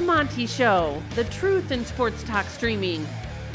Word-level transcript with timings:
The 0.00 0.06
Monty 0.06 0.46
Show, 0.46 1.02
the 1.14 1.24
truth 1.24 1.70
in 1.70 1.84
sports 1.84 2.22
talk 2.22 2.46
streaming. 2.46 3.04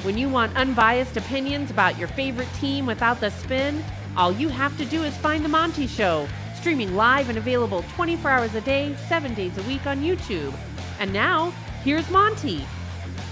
When 0.04 0.16
you 0.16 0.29
want 0.29 0.56
unbiased 0.56 1.18
opinions 1.18 1.71
about 1.71 1.98
your 1.98 2.08
favorite 2.10 2.54
team 2.60 2.86
without 2.86 3.20
the 3.20 3.32
spin, 3.32 3.83
all 4.16 4.32
you 4.32 4.50
have 4.50 4.77
to 4.77 4.85
do 4.85 5.01
is 5.01 5.17
find 5.17 5.43
The 5.43 5.50
Monty 5.50 5.87
Show, 5.87 6.27
streaming 6.55 6.95
live 6.95 7.29
and 7.29 7.39
available 7.39 7.83
24 7.95 8.29
hours 8.29 8.54
a 8.54 8.61
day, 8.61 8.95
7 9.07 9.34
days 9.34 9.57
a 9.57 9.63
week 9.63 9.88
on 9.88 10.02
YouTube. 10.02 10.54
And 11.00 11.11
now, 11.11 11.50
here's 11.84 12.07
Monty. 12.11 12.64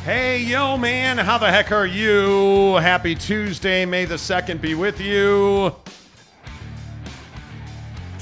Hey, 0.03 0.39
yo, 0.39 0.75
man, 0.75 1.19
how 1.19 1.37
the 1.37 1.51
heck 1.51 1.71
are 1.71 1.85
you? 1.85 2.77
Happy 2.77 3.13
Tuesday. 3.13 3.85
May 3.85 4.05
the 4.05 4.15
2nd 4.15 4.59
be 4.59 4.73
with 4.73 4.99
you. 4.99 5.75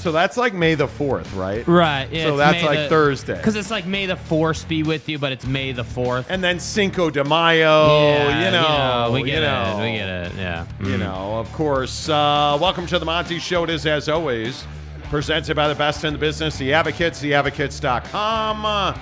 So 0.02 0.10
that's 0.10 0.36
like 0.36 0.52
May 0.52 0.74
the 0.74 0.88
4th, 0.88 1.36
right? 1.36 1.64
Right. 1.64 2.08
Yeah, 2.10 2.24
So 2.24 2.28
it's 2.30 2.38
that's 2.38 2.62
May 2.62 2.66
like 2.68 2.78
the- 2.80 2.88
Thursday. 2.88 3.36
Because 3.36 3.54
it's 3.54 3.70
like 3.70 3.86
May 3.86 4.06
the 4.06 4.16
Force 4.16 4.64
be 4.64 4.82
with 4.82 5.08
you, 5.08 5.16
but 5.16 5.30
it's 5.30 5.46
May 5.46 5.70
the 5.70 5.84
4th. 5.84 6.24
And 6.28 6.42
then 6.42 6.58
Cinco 6.58 7.08
de 7.08 7.22
Mayo, 7.22 7.86
yeah, 8.08 8.44
you 8.44 8.50
know. 8.50 9.12
we 9.12 9.22
get 9.22 9.34
you 9.36 9.40
know, 9.42 9.78
it. 9.78 9.92
We 9.92 9.96
get 9.98 10.08
it. 10.08 10.32
Yeah. 10.36 10.66
You 10.80 10.96
Mm. 10.96 10.98
know, 10.98 11.38
of 11.38 11.52
course. 11.52 12.08
Uh, 12.08 12.58
welcome 12.60 12.84
to 12.88 12.98
the 12.98 13.04
Monty 13.04 13.38
Show. 13.38 13.62
It 13.62 13.70
is, 13.70 13.86
as 13.86 14.08
always, 14.08 14.64
presented 15.08 15.54
by 15.54 15.68
the 15.68 15.74
best 15.76 16.02
in 16.02 16.14
the 16.14 16.18
business, 16.18 16.56
the 16.58 16.72
Advocates, 16.74 17.22
theadvocates.com. 17.22 18.66
Uh, 18.66 18.94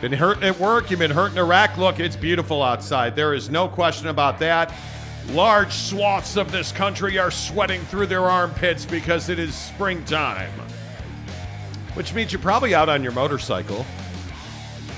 Been 0.00 0.12
hurting 0.12 0.44
at 0.44 0.60
work, 0.60 0.88
you've 0.90 1.00
been 1.00 1.10
hurting 1.10 1.38
Iraq. 1.38 1.78
Look, 1.78 1.98
it's 1.98 2.14
beautiful 2.16 2.62
outside. 2.62 3.16
There 3.16 3.34
is 3.34 3.48
no 3.50 3.66
question 3.66 4.06
about 4.08 4.38
that. 4.38 4.70
Large 5.30 5.72
swaths 5.72 6.36
of 6.36 6.52
this 6.52 6.70
country 6.72 7.18
are 7.18 7.30
sweating 7.30 7.82
through 7.82 8.06
their 8.06 8.24
armpits 8.24 8.86
because 8.86 9.28
it 9.28 9.38
is 9.38 9.54
springtime, 9.54 10.52
which 11.94 12.14
means 12.14 12.32
you're 12.32 12.40
probably 12.40 12.74
out 12.74 12.88
on 12.88 13.02
your 13.02 13.12
motorcycle. 13.12 13.84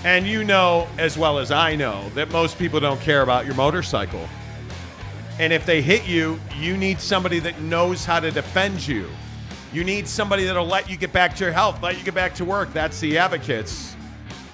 And 0.05 0.27
you 0.27 0.45
know, 0.45 0.87
as 0.99 1.19
well 1.19 1.39
as 1.39 1.51
I 1.51 1.75
know, 1.75 2.09
that 2.11 2.31
most 2.31 2.59
people 2.59 2.79
don't 2.79 3.01
care 3.01 3.23
about 3.23 3.47
your 3.47 3.55
motorcycle. 3.55 4.29
And 5.39 5.53
if 5.53 5.65
they 5.65 5.81
hit 5.81 6.07
you, 6.07 6.39
you 6.59 6.77
need 6.77 7.01
somebody 7.01 7.39
that 7.41 7.61
knows 7.61 8.05
how 8.05 8.21
to 8.21 8.31
defend 8.31 8.87
you. 8.87 9.09
You 9.73 9.83
need 9.83 10.07
somebody 10.07 10.45
that'll 10.45 10.67
let 10.67 10.91
you 10.91 10.97
get 10.97 11.13
back 11.13 11.37
to 11.37 11.45
your 11.45 11.53
health, 11.53 11.83
let 11.83 11.99
you 11.99 12.05
get 12.05 12.15
back 12.15 12.35
to 12.37 12.45
work. 12.45 12.73
That's 12.73 13.01
the 13.01 13.19
advocates. 13.19 13.97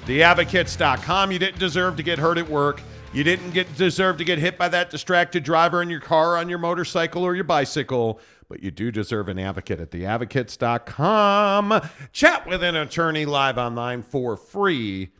Theadvocates.com. 0.06 1.32
You 1.32 1.38
didn't 1.38 1.58
deserve 1.58 1.96
to 1.96 2.02
get 2.02 2.18
hurt 2.18 2.38
at 2.38 2.48
work. 2.48 2.80
You 3.14 3.22
didn't 3.22 3.52
get 3.52 3.76
deserve 3.76 4.16
to 4.16 4.24
get 4.24 4.40
hit 4.40 4.58
by 4.58 4.68
that 4.70 4.90
distracted 4.90 5.44
driver 5.44 5.80
in 5.80 5.88
your 5.88 6.00
car, 6.00 6.36
on 6.36 6.48
your 6.48 6.58
motorcycle, 6.58 7.22
or 7.22 7.36
your 7.36 7.44
bicycle. 7.44 8.18
But 8.48 8.60
you 8.60 8.72
do 8.72 8.90
deserve 8.90 9.28
an 9.28 9.38
advocate 9.38 9.78
at 9.78 9.92
theadvocates.com. 9.92 11.80
Chat 12.10 12.44
with 12.48 12.64
an 12.64 12.74
attorney 12.74 13.24
live 13.24 13.56
online 13.56 14.02
for 14.02 14.36
free 14.36 15.10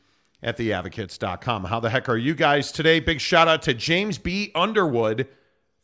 at 0.42 0.59
theadvocates.com. 0.59 1.67
How 1.67 1.78
the 1.78 1.89
heck 1.89 2.09
are 2.09 2.17
you 2.17 2.34
guys 2.34 2.72
today? 2.72 2.98
Big 2.98 3.20
shout 3.20 3.47
out 3.47 3.62
to 3.62 3.72
James 3.72 4.19
B. 4.19 4.50
Underwood. 4.56 5.28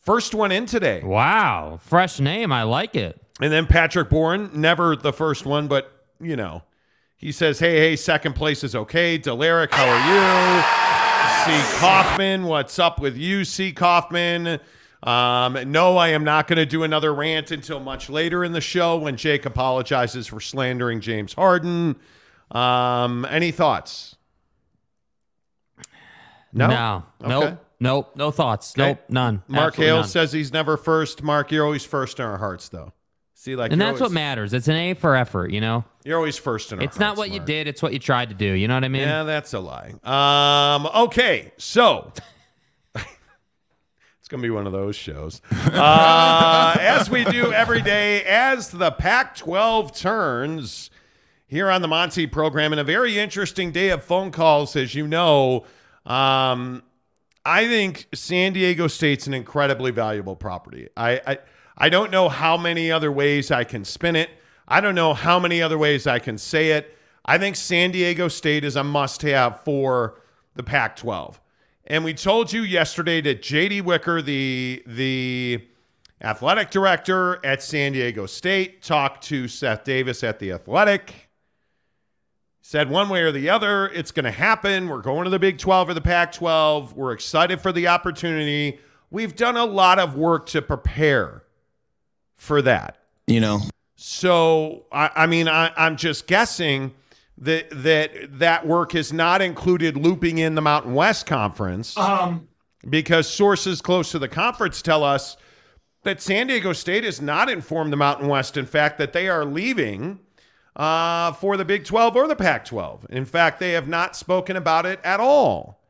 First 0.01 0.35
one 0.35 0.51
in 0.51 0.67
today. 0.67 1.03
Wow. 1.05 1.79
Fresh 1.81 2.19
name. 2.19 2.51
I 2.51 2.65
like 2.65 2.97
it. 2.97 3.21
And 3.41 3.53
then 3.53 3.69
Patrick 3.69 4.11
Bourne, 4.11 4.51
never 4.53 4.97
the 4.97 5.13
first 5.13 5.47
one, 5.47 5.69
but 5.69 5.93
you 6.21 6.35
know, 6.35 6.65
he 7.17 7.31
says, 7.31 7.61
"Hey, 7.61 7.79
hey, 7.79 7.95
second 7.95 8.35
place 8.35 8.65
is 8.65 8.75
okay." 8.75 9.17
Delaric, 9.17 9.71
how 9.71 9.87
are 9.87 10.97
you? 10.97 11.00
C. 11.45 11.79
Kaufman, 11.79 12.45
what's 12.45 12.79
up 12.79 13.01
with 13.01 13.17
you, 13.17 13.45
C. 13.45 13.73
Kaufman? 13.73 14.61
Um, 15.03 15.73
no, 15.73 15.97
I 15.97 16.09
am 16.09 16.23
not 16.23 16.47
going 16.47 16.59
to 16.59 16.67
do 16.67 16.83
another 16.83 17.15
rant 17.15 17.51
until 17.51 17.81
much 17.81 18.11
later 18.11 18.45
in 18.45 18.53
the 18.53 18.61
show 18.61 18.99
when 18.99 19.17
Jake 19.17 19.47
apologizes 19.47 20.27
for 20.27 20.39
slandering 20.41 21.01
James 21.01 21.33
Harden. 21.33 21.97
Um, 22.51 23.27
any 23.31 23.53
thoughts? 23.53 24.17
No. 26.53 26.67
No. 26.67 27.05
Nope. 27.21 27.45
Okay. 27.45 27.57
Nope. 27.81 28.17
No 28.17 28.31
thoughts. 28.31 28.75
Okay. 28.79 28.91
Nope. 28.91 29.05
None. 29.09 29.43
Mark 29.49 29.69
Absolutely 29.69 29.87
Hale 29.87 29.97
none. 30.01 30.09
says 30.09 30.33
he's 30.33 30.53
never 30.53 30.77
first. 30.77 31.23
Mark, 31.23 31.51
you're 31.51 31.65
always 31.65 31.87
first 31.87 32.19
in 32.19 32.27
our 32.27 32.37
hearts, 32.37 32.69
though. 32.69 32.93
See, 33.33 33.57
like, 33.57 33.73
and 33.73 33.81
that's 33.81 34.01
what 34.01 34.13
matters. 34.13 34.53
It's 34.53 34.69
an 34.69 34.77
A 34.77 34.93
for 34.93 35.17
effort, 35.17 35.51
you 35.51 35.63
know? 35.63 35.85
You're 36.05 36.17
always 36.17 36.39
first 36.39 36.73
in 36.73 36.79
our 36.79 36.85
It's 36.85 36.99
not 36.99 37.17
what 37.17 37.31
you 37.31 37.41
did, 37.41 37.69
it's 37.69 37.83
what 37.83 37.93
you 37.93 37.99
tried 37.99 38.31
to 38.31 38.35
do. 38.35 38.53
You 38.53 38.69
know 38.69 38.75
what 38.75 38.85
I 38.85 38.89
mean? 38.89 39.03
Yeah, 39.03 39.25
that's 39.25 39.53
a 39.53 39.61
lie. 39.61 39.93
Um, 40.03 40.87
okay, 41.05 41.53
so 41.59 42.13
it's 42.95 44.29
gonna 44.29 44.43
be 44.43 44.51
one 44.51 44.67
of 44.67 44.73
those 44.73 44.97
shows. 44.97 45.43
Uh, 45.51 46.77
as 46.81 47.11
we 47.11 47.25
do 47.25 47.53
every 47.53 47.83
day, 47.83 48.23
as 48.25 48.71
the 48.71 48.91
Pac-12 48.91 49.95
turns 49.95 50.91
here 51.47 51.71
on 51.71 51.83
the 51.83 51.89
Monty 51.89 52.27
program, 52.27 52.73
and 52.73 52.81
a 52.81 52.85
very 52.85 53.19
interesting 53.19 53.73
day 53.73 53.91
of 53.91 54.03
phone 54.03 54.31
calls, 54.31 54.77
as 54.77 54.95
you 54.95 55.07
know. 55.07 55.65
Um, 56.07 56.83
I 57.45 57.67
think 57.67 58.07
San 58.15 58.53
Diego 58.53 58.87
State's 58.87 59.27
an 59.27 59.35
incredibly 59.35 59.91
valuable 59.91 60.37
property. 60.37 60.89
I, 60.97 61.21
I 61.27 61.39
I 61.77 61.89
don't 61.89 62.11
know 62.11 62.29
how 62.29 62.57
many 62.59 62.93
other 62.93 63.11
ways 63.11 63.51
I 63.51 63.65
can 63.65 63.85
spin 63.85 64.15
it. 64.15 64.31
I 64.71 64.81
don't 64.81 64.95
know 64.95 65.13
how 65.13 65.39
many 65.39 65.61
other 65.61 65.77
ways 65.77 66.07
I 66.07 66.19
can 66.19 66.39
say 66.39 66.71
it. 66.71 66.97
I 67.25 67.37
think 67.37 67.57
San 67.57 67.91
Diego 67.91 68.29
State 68.29 68.65
is 68.65 68.77
a 68.77 68.85
must-have 68.85 69.61
for 69.61 70.21
the 70.55 70.63
Pac-12. 70.63 71.39
And 71.87 72.05
we 72.05 72.15
told 72.15 72.53
you 72.53 72.63
yesterday 72.63 73.21
that 73.21 73.43
JD 73.43 73.83
Wicker, 73.83 74.23
the 74.23 74.83
the 74.87 75.67
athletic 76.23 76.71
director 76.71 77.45
at 77.45 77.63
San 77.63 77.93
Diego 77.93 78.27
State, 78.27 78.83
talked 78.83 79.25
to 79.25 79.49
Seth 79.49 79.85
Davis 79.85 80.23
at 80.23 80.39
the 80.39 80.53
Athletic 80.53 81.31
said 82.71 82.89
one 82.89 83.09
way 83.09 83.23
or 83.23 83.33
the 83.33 83.51
other, 83.51 83.89
it's 83.89 84.13
going 84.13 84.25
to 84.25 84.31
happen. 84.31 84.89
We're 84.89 85.03
going 85.03 85.25
to 85.25 85.31
the 85.31 85.41
Big 85.41 85.59
12 85.59 85.89
or 85.89 85.95
the 85.95 86.01
Pac 86.01 86.31
12. 86.31 86.93
We're 86.93 87.11
excited 87.11 87.61
for 87.61 87.73
the 87.73 87.89
opportunity. 87.89 88.79
We've 89.11 89.35
done 89.35 89.57
a 89.57 89.65
lot 89.65 89.99
of 89.99 90.15
work 90.15 90.47
to 90.51 90.63
prepare 90.63 91.43
for 92.37 92.63
that. 92.63 92.99
You 93.27 93.41
know, 93.41 93.59
So, 94.03 94.87
I, 94.91 95.11
I 95.15 95.27
mean, 95.27 95.47
I, 95.47 95.73
I'm 95.77 95.99
just 95.99 96.27
guessing 96.27 96.95
that, 97.37 97.67
that 97.71 98.39
that 98.39 98.67
work 98.67 98.93
has 98.93 99.13
not 99.13 99.43
included 99.43 99.95
looping 99.95 100.39
in 100.39 100.55
the 100.55 100.63
Mountain 100.63 100.95
West 100.95 101.27
Conference 101.27 101.99
because 102.89 103.29
sources 103.29 103.83
close 103.83 104.11
to 104.13 104.19
the 104.19 104.27
conference 104.27 104.81
tell 104.81 105.05
us 105.05 105.37
that 106.05 106.23
San 106.23 106.47
Diego 106.47 106.73
State 106.73 107.05
has 107.05 107.21
not 107.21 107.51
informed 107.51 107.93
the 107.93 107.97
Mountain 107.99 108.29
West, 108.29 108.57
in 108.57 108.65
fact, 108.65 108.97
that 108.97 109.13
they 109.13 109.29
are 109.29 109.45
leaving 109.45 110.19
uh, 110.77 111.33
for 111.33 111.59
the 111.59 111.65
Big 111.67 111.85
12 111.85 112.17
or 112.17 112.27
the 112.27 112.37
Pac 112.37 112.65
12. 112.65 113.07
In 113.11 113.27
fact, 113.27 113.61
they 113.61 113.73
have 113.73 113.87
not 113.87 114.17
spoken 114.17 114.57
about 114.57 114.87
it 114.87 114.99
at 115.05 115.21
all. 115.21 115.85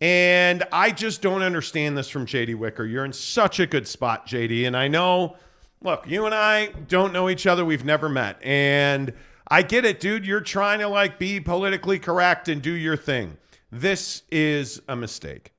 And 0.00 0.62
I 0.70 0.92
just 0.92 1.22
don't 1.22 1.42
understand 1.42 1.98
this 1.98 2.08
from 2.08 2.24
JD 2.24 2.54
Wicker. 2.54 2.86
You're 2.86 3.04
in 3.04 3.12
such 3.12 3.58
a 3.58 3.66
good 3.66 3.88
spot, 3.88 4.28
JD. 4.28 4.64
And 4.68 4.76
I 4.76 4.86
know, 4.86 5.36
look, 5.82 6.04
you 6.06 6.26
and 6.26 6.34
I 6.34 6.66
don't 6.66 7.12
know 7.12 7.28
each 7.28 7.46
other. 7.46 7.64
We've 7.64 7.84
never 7.84 8.08
met. 8.08 8.38
And 8.42 9.12
I 9.48 9.62
get 9.62 9.84
it, 9.84 10.00
dude. 10.00 10.26
You're 10.26 10.40
trying 10.40 10.80
to 10.80 10.88
like 10.88 11.18
be 11.18 11.40
politically 11.40 11.98
correct 11.98 12.48
and 12.48 12.62
do 12.62 12.72
your 12.72 12.96
thing. 12.96 13.36
This 13.70 14.22
is 14.30 14.80
a 14.88 14.96
mistake. 14.96 15.52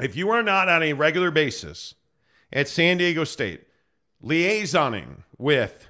If 0.00 0.16
you 0.16 0.30
are 0.30 0.42
not 0.42 0.68
on 0.68 0.82
a 0.82 0.92
regular 0.92 1.30
basis 1.30 1.94
at 2.52 2.68
San 2.68 2.98
Diego 2.98 3.24
State 3.24 3.62
liaisoning 4.22 5.22
with 5.38 5.88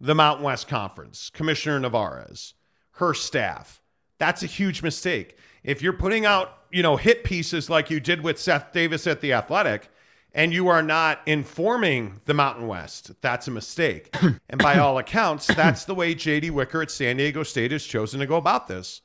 the 0.00 0.14
Mountain 0.14 0.44
West 0.44 0.68
Conference, 0.68 1.30
Commissioner 1.30 1.80
Nevarez, 1.80 2.54
her 2.92 3.14
staff. 3.14 3.82
That's 4.18 4.42
a 4.42 4.46
huge 4.46 4.82
mistake. 4.82 5.36
If 5.62 5.82
you're 5.82 5.92
putting 5.92 6.24
out, 6.24 6.52
you 6.70 6.82
know, 6.82 6.96
hit 6.96 7.24
pieces 7.24 7.68
like 7.68 7.90
you 7.90 8.00
did 8.00 8.22
with 8.22 8.38
Seth 8.38 8.72
Davis 8.72 9.06
at 9.06 9.20
the 9.20 9.32
Athletic, 9.32 9.90
and 10.38 10.54
you 10.54 10.68
are 10.68 10.84
not 10.84 11.20
informing 11.26 12.20
the 12.26 12.32
Mountain 12.32 12.68
West, 12.68 13.10
that's 13.20 13.48
a 13.48 13.50
mistake. 13.50 14.14
and 14.48 14.62
by 14.62 14.78
all 14.78 14.96
accounts, 14.96 15.48
that's 15.48 15.84
the 15.84 15.96
way 15.96 16.14
JD 16.14 16.52
Wicker 16.52 16.80
at 16.80 16.92
San 16.92 17.16
Diego 17.16 17.42
State 17.42 17.72
has 17.72 17.84
chosen 17.84 18.20
to 18.20 18.26
go 18.26 18.36
about 18.36 18.68
this. 18.68 19.00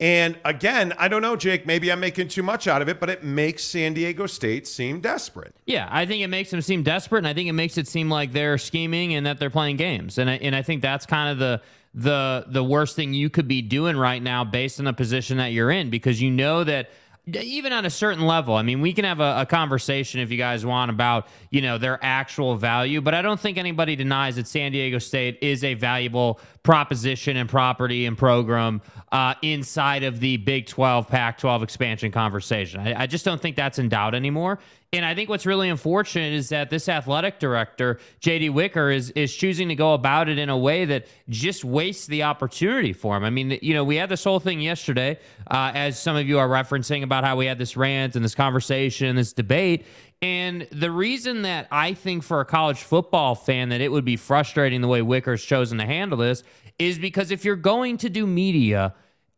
And 0.00 0.36
again, 0.44 0.92
I 0.98 1.06
don't 1.06 1.22
know, 1.22 1.36
Jake, 1.36 1.64
maybe 1.64 1.92
I'm 1.92 2.00
making 2.00 2.26
too 2.26 2.42
much 2.42 2.66
out 2.66 2.82
of 2.82 2.88
it, 2.88 2.98
but 2.98 3.08
it 3.08 3.22
makes 3.22 3.62
San 3.62 3.94
Diego 3.94 4.26
State 4.26 4.66
seem 4.66 5.00
desperate. 5.00 5.54
Yeah, 5.64 5.88
I 5.92 6.06
think 6.06 6.24
it 6.24 6.26
makes 6.26 6.50
them 6.50 6.60
seem 6.60 6.82
desperate, 6.82 7.18
and 7.18 7.28
I 7.28 7.34
think 7.34 7.48
it 7.48 7.52
makes 7.52 7.78
it 7.78 7.86
seem 7.86 8.10
like 8.10 8.32
they're 8.32 8.58
scheming 8.58 9.14
and 9.14 9.24
that 9.26 9.38
they're 9.38 9.50
playing 9.50 9.76
games. 9.76 10.18
And 10.18 10.28
I, 10.28 10.34
and 10.38 10.56
I 10.56 10.62
think 10.62 10.82
that's 10.82 11.06
kind 11.06 11.30
of 11.30 11.38
the 11.38 11.62
the 11.94 12.46
the 12.48 12.64
worst 12.64 12.96
thing 12.96 13.14
you 13.14 13.30
could 13.30 13.46
be 13.46 13.62
doing 13.62 13.96
right 13.96 14.20
now, 14.20 14.42
based 14.42 14.80
on 14.80 14.86
the 14.86 14.92
position 14.92 15.36
that 15.36 15.52
you're 15.52 15.70
in, 15.70 15.90
because 15.90 16.20
you 16.20 16.32
know 16.32 16.64
that 16.64 16.90
even 17.26 17.72
on 17.72 17.84
a 17.86 17.90
certain 17.90 18.26
level. 18.26 18.54
I 18.54 18.62
mean, 18.62 18.80
we 18.80 18.92
can 18.92 19.04
have 19.04 19.20
a, 19.20 19.40
a 19.40 19.46
conversation 19.46 20.20
if 20.20 20.30
you 20.30 20.36
guys 20.36 20.66
want 20.66 20.90
about 20.90 21.26
you 21.50 21.62
know 21.62 21.78
their 21.78 21.98
actual 22.02 22.56
value, 22.56 23.00
but 23.00 23.14
I 23.14 23.22
don't 23.22 23.40
think 23.40 23.56
anybody 23.56 23.96
denies 23.96 24.36
that 24.36 24.46
San 24.46 24.72
Diego 24.72 24.98
State 24.98 25.38
is 25.40 25.64
a 25.64 25.74
valuable 25.74 26.40
proposition 26.62 27.36
and 27.36 27.48
property 27.48 28.06
and 28.06 28.16
program 28.16 28.82
uh, 29.12 29.34
inside 29.42 30.02
of 30.02 30.18
the 30.20 30.38
Big 30.38 30.66
12, 30.66 31.08
Pac 31.08 31.38
12 31.38 31.62
expansion 31.62 32.10
conversation. 32.10 32.80
I, 32.80 33.02
I, 33.02 33.06
just 33.06 33.24
don't 33.24 33.40
think 33.40 33.54
that's 33.54 33.78
in 33.78 33.90
doubt 33.90 34.14
anymore. 34.14 34.58
And 34.94 35.04
I 35.04 35.14
think 35.14 35.28
what's 35.28 35.44
really 35.44 35.68
unfortunate 35.68 36.32
is 36.32 36.50
that 36.50 36.70
this 36.70 36.88
athletic 36.88 37.40
director, 37.40 37.98
JD 38.20 38.50
Wicker, 38.50 38.90
is 38.90 39.10
is 39.10 39.34
choosing 39.34 39.68
to 39.68 39.74
go 39.74 39.92
about 39.92 40.28
it 40.28 40.38
in 40.38 40.48
a 40.48 40.56
way 40.56 40.84
that 40.84 41.08
just 41.28 41.64
wastes 41.64 42.06
the 42.06 42.22
opportunity 42.22 42.92
for 42.92 43.16
him. 43.16 43.24
I 43.24 43.30
mean, 43.30 43.58
you 43.60 43.74
know, 43.74 43.82
we 43.82 43.96
had 43.96 44.08
this 44.08 44.22
whole 44.22 44.38
thing 44.38 44.60
yesterday, 44.60 45.18
uh, 45.50 45.72
as 45.74 45.98
some 45.98 46.14
of 46.14 46.28
you 46.28 46.38
are 46.38 46.48
referencing 46.48 47.02
about 47.02 47.24
how 47.24 47.36
we 47.36 47.46
had 47.46 47.58
this 47.58 47.76
rant 47.76 48.14
and 48.14 48.24
this 48.24 48.36
conversation, 48.36 49.16
this 49.16 49.32
debate. 49.32 49.84
And 50.22 50.68
the 50.70 50.92
reason 50.92 51.42
that 51.42 51.66
I 51.72 51.92
think 51.92 52.22
for 52.22 52.40
a 52.40 52.44
college 52.44 52.78
football 52.78 53.34
fan 53.34 53.70
that 53.70 53.80
it 53.80 53.90
would 53.90 54.04
be 54.04 54.16
frustrating 54.16 54.80
the 54.80 54.88
way 54.88 55.02
Wicker's 55.02 55.44
chosen 55.44 55.78
to 55.78 55.86
handle 55.86 56.18
this 56.18 56.44
is 56.78 56.98
because 56.98 57.32
if 57.32 57.44
you're 57.44 57.56
going 57.56 57.96
to 57.98 58.08
do 58.08 58.26
media, 58.26 58.94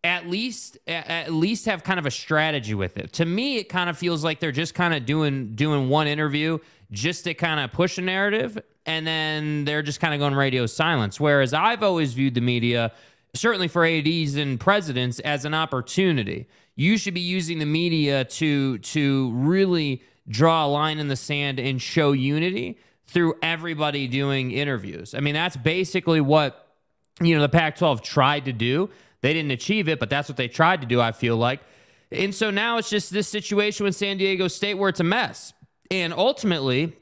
at 0.06 0.28
least 0.28 0.78
at 0.86 1.32
least 1.32 1.66
have 1.66 1.82
kind 1.82 1.98
of 1.98 2.06
a 2.06 2.10
strategy 2.10 2.74
with 2.74 2.96
it. 2.96 3.12
To 3.14 3.26
me, 3.26 3.56
it 3.56 3.68
kind 3.68 3.90
of 3.90 3.98
feels 3.98 4.22
like 4.22 4.38
they're 4.38 4.52
just 4.52 4.74
kind 4.74 4.94
of 4.94 5.04
doing 5.04 5.56
doing 5.56 5.88
one 5.88 6.06
interview 6.06 6.58
just 6.92 7.24
to 7.24 7.34
kind 7.34 7.58
of 7.58 7.72
push 7.72 7.98
a 7.98 8.02
narrative, 8.02 8.56
and 8.86 9.04
then 9.04 9.64
they're 9.64 9.82
just 9.82 9.98
kind 9.98 10.14
of 10.14 10.20
going 10.20 10.34
radio 10.34 10.64
silence. 10.66 11.18
Whereas 11.18 11.52
I've 11.52 11.82
always 11.82 12.14
viewed 12.14 12.34
the 12.34 12.40
media, 12.40 12.92
certainly 13.34 13.66
for 13.66 13.84
ads 13.84 14.36
and 14.36 14.60
presidents, 14.60 15.18
as 15.20 15.44
an 15.44 15.54
opportunity. 15.54 16.46
You 16.76 16.98
should 16.98 17.14
be 17.14 17.20
using 17.20 17.58
the 17.58 17.66
media 17.66 18.24
to 18.24 18.78
to 18.78 19.32
really 19.32 20.02
draw 20.28 20.66
a 20.66 20.68
line 20.68 21.00
in 21.00 21.08
the 21.08 21.16
sand 21.16 21.58
and 21.58 21.82
show 21.82 22.12
unity 22.12 22.78
through 23.08 23.34
everybody 23.42 24.06
doing 24.06 24.52
interviews. 24.52 25.14
I 25.14 25.20
mean, 25.20 25.34
that's 25.34 25.56
basically 25.56 26.20
what 26.20 26.68
you 27.20 27.34
know 27.34 27.40
the 27.40 27.48
Pac-12 27.48 28.02
tried 28.02 28.44
to 28.44 28.52
do. 28.52 28.88
They 29.26 29.34
didn't 29.34 29.50
achieve 29.50 29.88
it, 29.88 29.98
but 29.98 30.08
that's 30.08 30.28
what 30.28 30.36
they 30.36 30.46
tried 30.46 30.82
to 30.82 30.86
do, 30.86 31.00
I 31.00 31.10
feel 31.10 31.36
like. 31.36 31.60
And 32.12 32.32
so 32.32 32.52
now 32.52 32.78
it's 32.78 32.88
just 32.88 33.10
this 33.10 33.26
situation 33.26 33.82
with 33.82 33.96
San 33.96 34.18
Diego 34.18 34.46
State 34.46 34.74
where 34.74 34.88
it's 34.88 35.00
a 35.00 35.04
mess. 35.04 35.52
And 35.90 36.14
ultimately, 36.14 36.92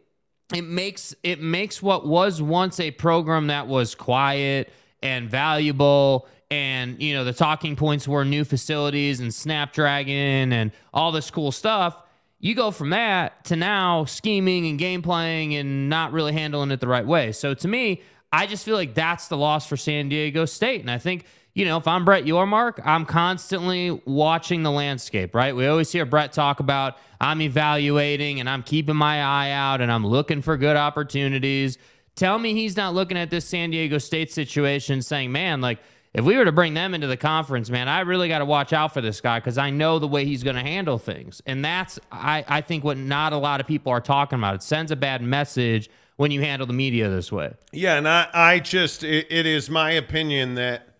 it 0.55 0.63
makes 0.63 1.15
it 1.23 1.43
makes 1.43 1.83
what 1.83 2.07
was 2.07 2.41
once 2.41 2.81
a 2.81 2.93
program 2.93 3.49
that 3.49 3.67
was 3.67 3.95
quiet 3.95 4.73
and 5.03 5.29
valuable 5.29 6.27
and 6.51 7.03
you 7.03 7.13
know 7.13 7.25
the 7.25 7.35
talking 7.35 7.77
points 7.77 8.09
were 8.09 8.25
new 8.25 8.45
facilities 8.45 9.21
and 9.21 9.35
Snapdragon 9.35 10.51
and 10.55 10.73
all 10.95 11.13
this 11.13 11.31
cool 11.31 11.53
stuff 11.53 11.95
you 12.41 12.55
go 12.55 12.71
from 12.71 12.89
that 12.91 13.45
to 13.45 13.57
now 13.57 14.07
scheming 14.07 14.67
and 14.67 14.79
game 14.79 15.03
playing 15.03 15.55
and 15.55 15.91
not 15.91 16.13
really 16.13 16.33
handling 16.33 16.71
it 16.71 16.81
the 16.81 16.89
right 16.89 17.07
way. 17.07 17.33
So 17.33 17.53
to 17.53 17.69
me, 17.69 18.01
I 18.33 18.47
just 18.47 18.65
feel 18.65 18.77
like 18.77 18.95
that's 18.95 19.29
the 19.29 19.37
loss 19.37 19.67
for 19.67 19.77
San 19.77 20.09
Diego 20.09 20.45
State. 20.45 20.81
And 20.81 20.91
I 20.91 20.99
think, 20.99 21.25
you 21.55 21.65
know, 21.65 21.77
if 21.77 21.87
I'm 21.87 22.05
Brett 22.05 22.25
Yormark, 22.25 22.81
I'm 22.85 23.07
constantly 23.07 23.91
watching 24.05 24.65
the 24.65 24.73
landscape, 24.73 25.35
right? 25.35 25.55
We 25.55 25.67
always 25.69 25.91
hear 25.91 26.05
Brett 26.05 26.33
talk 26.33 26.59
about 26.59 26.99
I'm 27.21 27.41
evaluating 27.41 28.41
and 28.41 28.51
I'm 28.51 28.65
keeping 28.65 28.97
my 28.97 29.23
eye 29.23 29.51
out 29.51 29.81
and 29.81 29.91
I'm 29.91 30.05
looking 30.05 30.43
for 30.43 30.57
good 30.57 30.77
opportunities. 30.77 31.79
Tell 32.17 32.39
me 32.39 32.55
he's 32.55 32.77
not 32.77 32.93
looking 32.95 33.17
at 33.17 33.31
this 33.31 33.45
San 33.45 33.71
Diego 33.71 33.99
State 33.99 34.33
situation 34.33 35.01
saying, 35.01 35.31
man, 35.31 35.61
like, 35.61 35.79
if 36.13 36.25
we 36.25 36.37
were 36.37 36.45
to 36.45 36.53
bring 36.53 36.75
them 36.75 36.95
into 36.95 37.09
the 37.09 37.17
conference, 37.17 37.71
man, 37.71 37.89
I 37.89 38.01
really 38.01 38.29
got 38.29 38.39
to 38.39 38.45
watch 38.45 38.73
out 38.73 38.95
for 38.95 39.01
this 39.01 39.21
guy 39.21 39.41
because 39.41 39.59
I 39.59 39.71
know 39.71 39.99
the 39.99 40.07
way 40.07 40.25
he's 40.25 40.45
going 40.45 40.55
to 40.55 40.63
handle 40.63 40.97
things. 40.97 41.43
And 41.45 41.65
that's, 41.65 41.99
I, 42.13 42.45
I 42.47 42.61
think, 42.61 42.85
what 42.85 42.97
not 42.97 43.33
a 43.33 43.37
lot 43.37 43.61
of 43.61 43.67
people 43.67 43.91
are 43.91 44.01
talking 44.01 44.39
about. 44.39 44.55
It 44.55 44.63
sends 44.63 44.93
a 44.93 44.97
bad 44.97 45.23
message 45.23 45.91
when 46.17 46.31
you 46.31 46.41
handle 46.41 46.69
the 46.69 46.73
media 46.73 47.11
this 47.11 47.33
way. 47.33 47.55
Yeah, 47.73 47.97
and 47.97 48.09
I, 48.09 48.29
I 48.33 48.59
just, 48.61 49.03
it, 49.03 49.27
it 49.29 49.47
is 49.47 49.69
my 49.69 49.91
opinion 49.91 50.55
that 50.55 50.94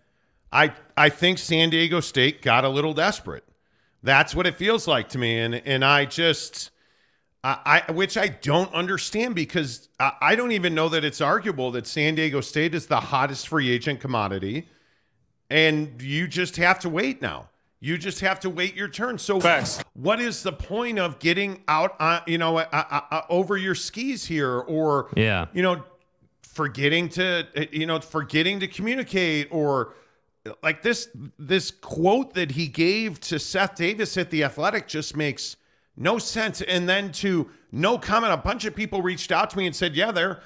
I, 0.55 0.73
I 0.97 1.09
think 1.09 1.37
San 1.37 1.69
Diego 1.69 1.99
State 1.99 2.41
got 2.41 2.63
a 2.65 2.69
little 2.69 2.93
desperate. 2.93 3.43
That's 4.01 4.33
what 4.33 4.47
it 4.47 4.55
feels 4.55 4.87
like 4.87 5.09
to 5.09 5.17
me, 5.17 5.39
and 5.39 5.55
and 5.55 5.83
I 5.83 6.05
just. 6.05 6.71
I, 7.47 7.83
which 7.91 8.17
I 8.17 8.29
don't 8.29 8.73
understand 8.73 9.35
because 9.35 9.87
I, 9.99 10.13
I 10.19 10.35
don't 10.35 10.51
even 10.51 10.73
know 10.73 10.89
that 10.89 11.05
it's 11.05 11.21
arguable 11.21 11.69
that 11.73 11.85
San 11.85 12.15
Diego 12.15 12.41
State 12.41 12.73
is 12.73 12.87
the 12.87 12.99
hottest 12.99 13.47
free 13.47 13.69
agent 13.69 13.99
commodity 13.99 14.67
and 15.49 16.01
you 16.01 16.27
just 16.27 16.57
have 16.57 16.79
to 16.79 16.89
wait 16.89 17.21
now. 17.21 17.49
You 17.79 17.97
just 17.97 18.21
have 18.21 18.39
to 18.41 18.49
wait 18.49 18.75
your 18.75 18.87
turn. 18.87 19.17
So, 19.17 19.39
Facts. 19.39 19.83
what 19.93 20.19
is 20.19 20.41
the 20.41 20.53
point 20.53 20.97
of 20.97 21.19
getting 21.19 21.63
out, 21.67 21.95
uh, 21.99 22.21
you 22.25 22.37
know, 22.37 22.57
uh, 22.57 22.65
uh, 22.71 23.01
uh, 23.11 23.21
over 23.29 23.57
your 23.57 23.75
skis 23.75 24.25
here, 24.25 24.59
or 24.59 25.09
yeah, 25.15 25.45
you 25.53 25.61
know, 25.61 25.83
forgetting 26.41 27.09
to, 27.09 27.45
uh, 27.55 27.65
you 27.71 27.85
know, 27.85 27.99
forgetting 27.99 28.59
to 28.61 28.67
communicate, 28.67 29.49
or 29.51 29.93
like 30.61 30.81
this 30.81 31.09
this 31.39 31.71
quote 31.71 32.33
that 32.33 32.51
he 32.51 32.67
gave 32.67 33.19
to 33.21 33.39
Seth 33.39 33.75
Davis 33.75 34.17
at 34.17 34.29
the 34.29 34.43
Athletic 34.43 34.87
just 34.87 35.15
makes 35.15 35.55
no 35.97 36.17
sense. 36.17 36.61
And 36.61 36.87
then 36.87 37.11
to 37.13 37.49
no 37.71 37.97
comment, 37.97 38.33
a 38.33 38.37
bunch 38.37 38.65
of 38.65 38.75
people 38.75 39.01
reached 39.01 39.31
out 39.31 39.49
to 39.51 39.57
me 39.57 39.65
and 39.65 39.75
said, 39.75 39.95
"Yeah, 39.95 40.11
they're, 40.11 40.41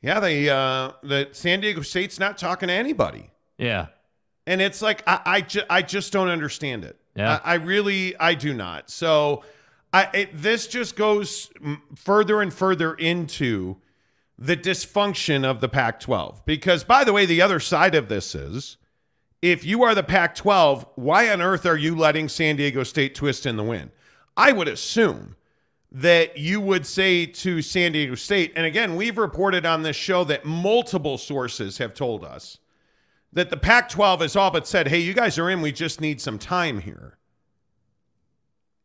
yeah, 0.00 0.20
they, 0.20 0.48
uh, 0.48 0.92
the 1.02 1.28
San 1.32 1.60
Diego 1.60 1.82
State's 1.82 2.18
not 2.18 2.38
talking 2.38 2.68
to 2.68 2.74
anybody." 2.74 3.30
Yeah. 3.58 3.86
And 4.46 4.60
it's 4.60 4.82
like 4.82 5.02
I 5.06 5.20
I, 5.24 5.40
ju- 5.40 5.64
I 5.70 5.82
just 5.82 6.12
don't 6.12 6.28
understand 6.28 6.84
it. 6.84 6.98
Yeah. 7.14 7.40
I, 7.44 7.52
I 7.52 7.54
really 7.54 8.16
I 8.18 8.34
do 8.34 8.54
not. 8.54 8.90
So 8.90 9.44
I 9.92 10.08
it, 10.14 10.30
this 10.34 10.66
just 10.66 10.96
goes 10.96 11.50
further 11.94 12.40
and 12.42 12.52
further 12.52 12.94
into 12.94 13.76
the 14.38 14.56
dysfunction 14.56 15.44
of 15.44 15.60
the 15.60 15.68
Pac-12 15.68 16.44
because 16.44 16.82
by 16.82 17.04
the 17.04 17.12
way 17.12 17.26
the 17.26 17.40
other 17.40 17.60
side 17.60 17.94
of 17.94 18.08
this 18.08 18.34
is 18.34 18.76
if 19.42 19.64
you 19.64 19.82
are 19.82 19.94
the 19.94 20.02
Pac-12 20.02 20.86
why 20.94 21.30
on 21.30 21.42
earth 21.42 21.66
are 21.66 21.76
you 21.76 21.94
letting 21.94 22.28
San 22.28 22.56
Diego 22.56 22.84
State 22.84 23.14
twist 23.14 23.44
in 23.44 23.56
the 23.56 23.64
wind? 23.64 23.90
I 24.36 24.52
would 24.52 24.68
assume 24.68 25.36
that 25.90 26.38
you 26.38 26.58
would 26.60 26.86
say 26.86 27.26
to 27.26 27.60
San 27.60 27.92
Diego 27.92 28.14
State 28.14 28.52
and 28.56 28.64
again 28.64 28.96
we've 28.96 29.18
reported 29.18 29.66
on 29.66 29.82
this 29.82 29.96
show 29.96 30.24
that 30.24 30.44
multiple 30.44 31.18
sources 31.18 31.78
have 31.78 31.92
told 31.92 32.24
us 32.24 32.58
that 33.32 33.50
the 33.50 33.56
Pac 33.56 33.88
12 33.88 34.20
has 34.20 34.36
all 34.36 34.50
but 34.50 34.66
said, 34.66 34.88
hey, 34.88 34.98
you 34.98 35.14
guys 35.14 35.38
are 35.38 35.48
in, 35.48 35.62
we 35.62 35.72
just 35.72 36.00
need 36.00 36.20
some 36.20 36.38
time 36.38 36.80
here. 36.80 37.16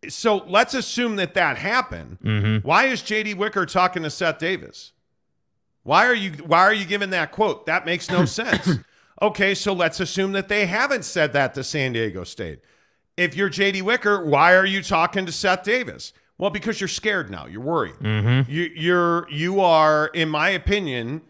So 0.07 0.38
let's 0.48 0.74
assume 0.74 1.18
that 1.18 1.33
that 1.33 1.57
happened. 1.57 2.19
Mm-hmm. 2.24 2.68
Why 2.68 2.86
is 2.86 3.01
JD 3.01 3.36
Wicker 3.36 3.65
talking 3.65 4.03
to 4.03 4.10
Seth 4.10 4.39
Davis? 4.39 4.94
Why 5.83 6.06
are 6.06 6.13
you 6.13 6.31
why 6.31 6.60
are 6.60 6.74
you 6.74 6.86
giving 6.86 7.10
that 7.12 7.31
quote? 7.31 7.65
That 7.65 7.86
makes 7.86 8.10
no 8.10 8.25
sense. 8.25 8.69
Okay, 9.22 9.56
so 9.56 9.74
let's 9.74 10.00
assume 10.00 10.34
that 10.34 10.48
they 10.48 10.66
haven't 10.68 11.04
said 11.04 11.34
that 11.34 11.54
to 11.56 11.64
San 11.64 11.94
Diego 11.94 12.24
State. 12.24 12.60
If 13.16 13.36
you're 13.36 13.50
JD 13.50 13.81
Wicker, 13.81 14.24
why 14.24 14.54
are 14.54 14.66
you 14.66 14.84
talking 14.84 15.25
to 15.25 15.31
Seth 15.31 15.64
Davis? 15.64 16.14
Well, 16.38 16.52
because 16.52 16.80
you're 16.80 16.88
scared 16.88 17.31
now. 17.31 17.48
You're 17.48 17.62
worried. 17.62 17.96
Mm-hmm. 17.96 18.52
You, 18.52 18.69
you're 18.75 19.30
you 19.31 19.60
are, 19.60 20.08
in 20.08 20.30
my 20.30 20.50
opinion, 20.50 21.22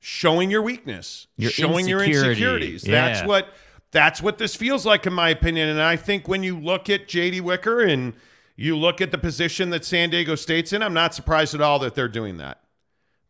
showing 0.00 0.50
your 0.50 0.62
weakness, 0.62 1.26
your 1.36 1.50
showing 1.50 1.86
your 1.86 2.02
insecurities. 2.02 2.86
Yeah. 2.86 2.92
That's 2.92 3.26
what 3.26 3.48
that's 3.90 4.20
what 4.22 4.38
this 4.38 4.56
feels 4.56 4.84
like 4.84 5.06
in 5.06 5.12
my 5.12 5.28
opinion. 5.28 5.68
And 5.68 5.80
I 5.80 5.96
think 5.96 6.28
when 6.28 6.42
you 6.42 6.58
look 6.58 6.90
at 6.90 7.08
JD 7.08 7.42
Wicker 7.42 7.80
and 7.80 8.12
you 8.56 8.76
look 8.76 9.00
at 9.00 9.10
the 9.10 9.18
position 9.18 9.70
that 9.70 9.84
San 9.84 10.10
Diego 10.10 10.34
State's 10.34 10.72
in, 10.72 10.82
I'm 10.82 10.94
not 10.94 11.14
surprised 11.14 11.54
at 11.54 11.60
all 11.60 11.78
that 11.80 11.94
they're 11.94 12.08
doing 12.08 12.38
that. 12.38 12.60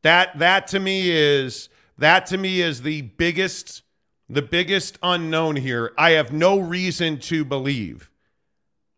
That 0.03 0.39
that 0.39 0.67
to 0.69 0.81
me 0.81 1.11
is 1.11 1.69
that 1.99 2.27
to 2.27 2.39
me 2.39 2.61
is 2.61 2.83
the 2.83 3.03
biggest 3.03 3.84
the 4.35 4.43
biggest 4.43 4.99
unknown 5.03 5.57
here. 5.57 5.93
I 5.97 6.11
have 6.11 6.33
no 6.33 6.59
reason 6.59 7.19
to 7.21 7.45
believe 7.45 8.11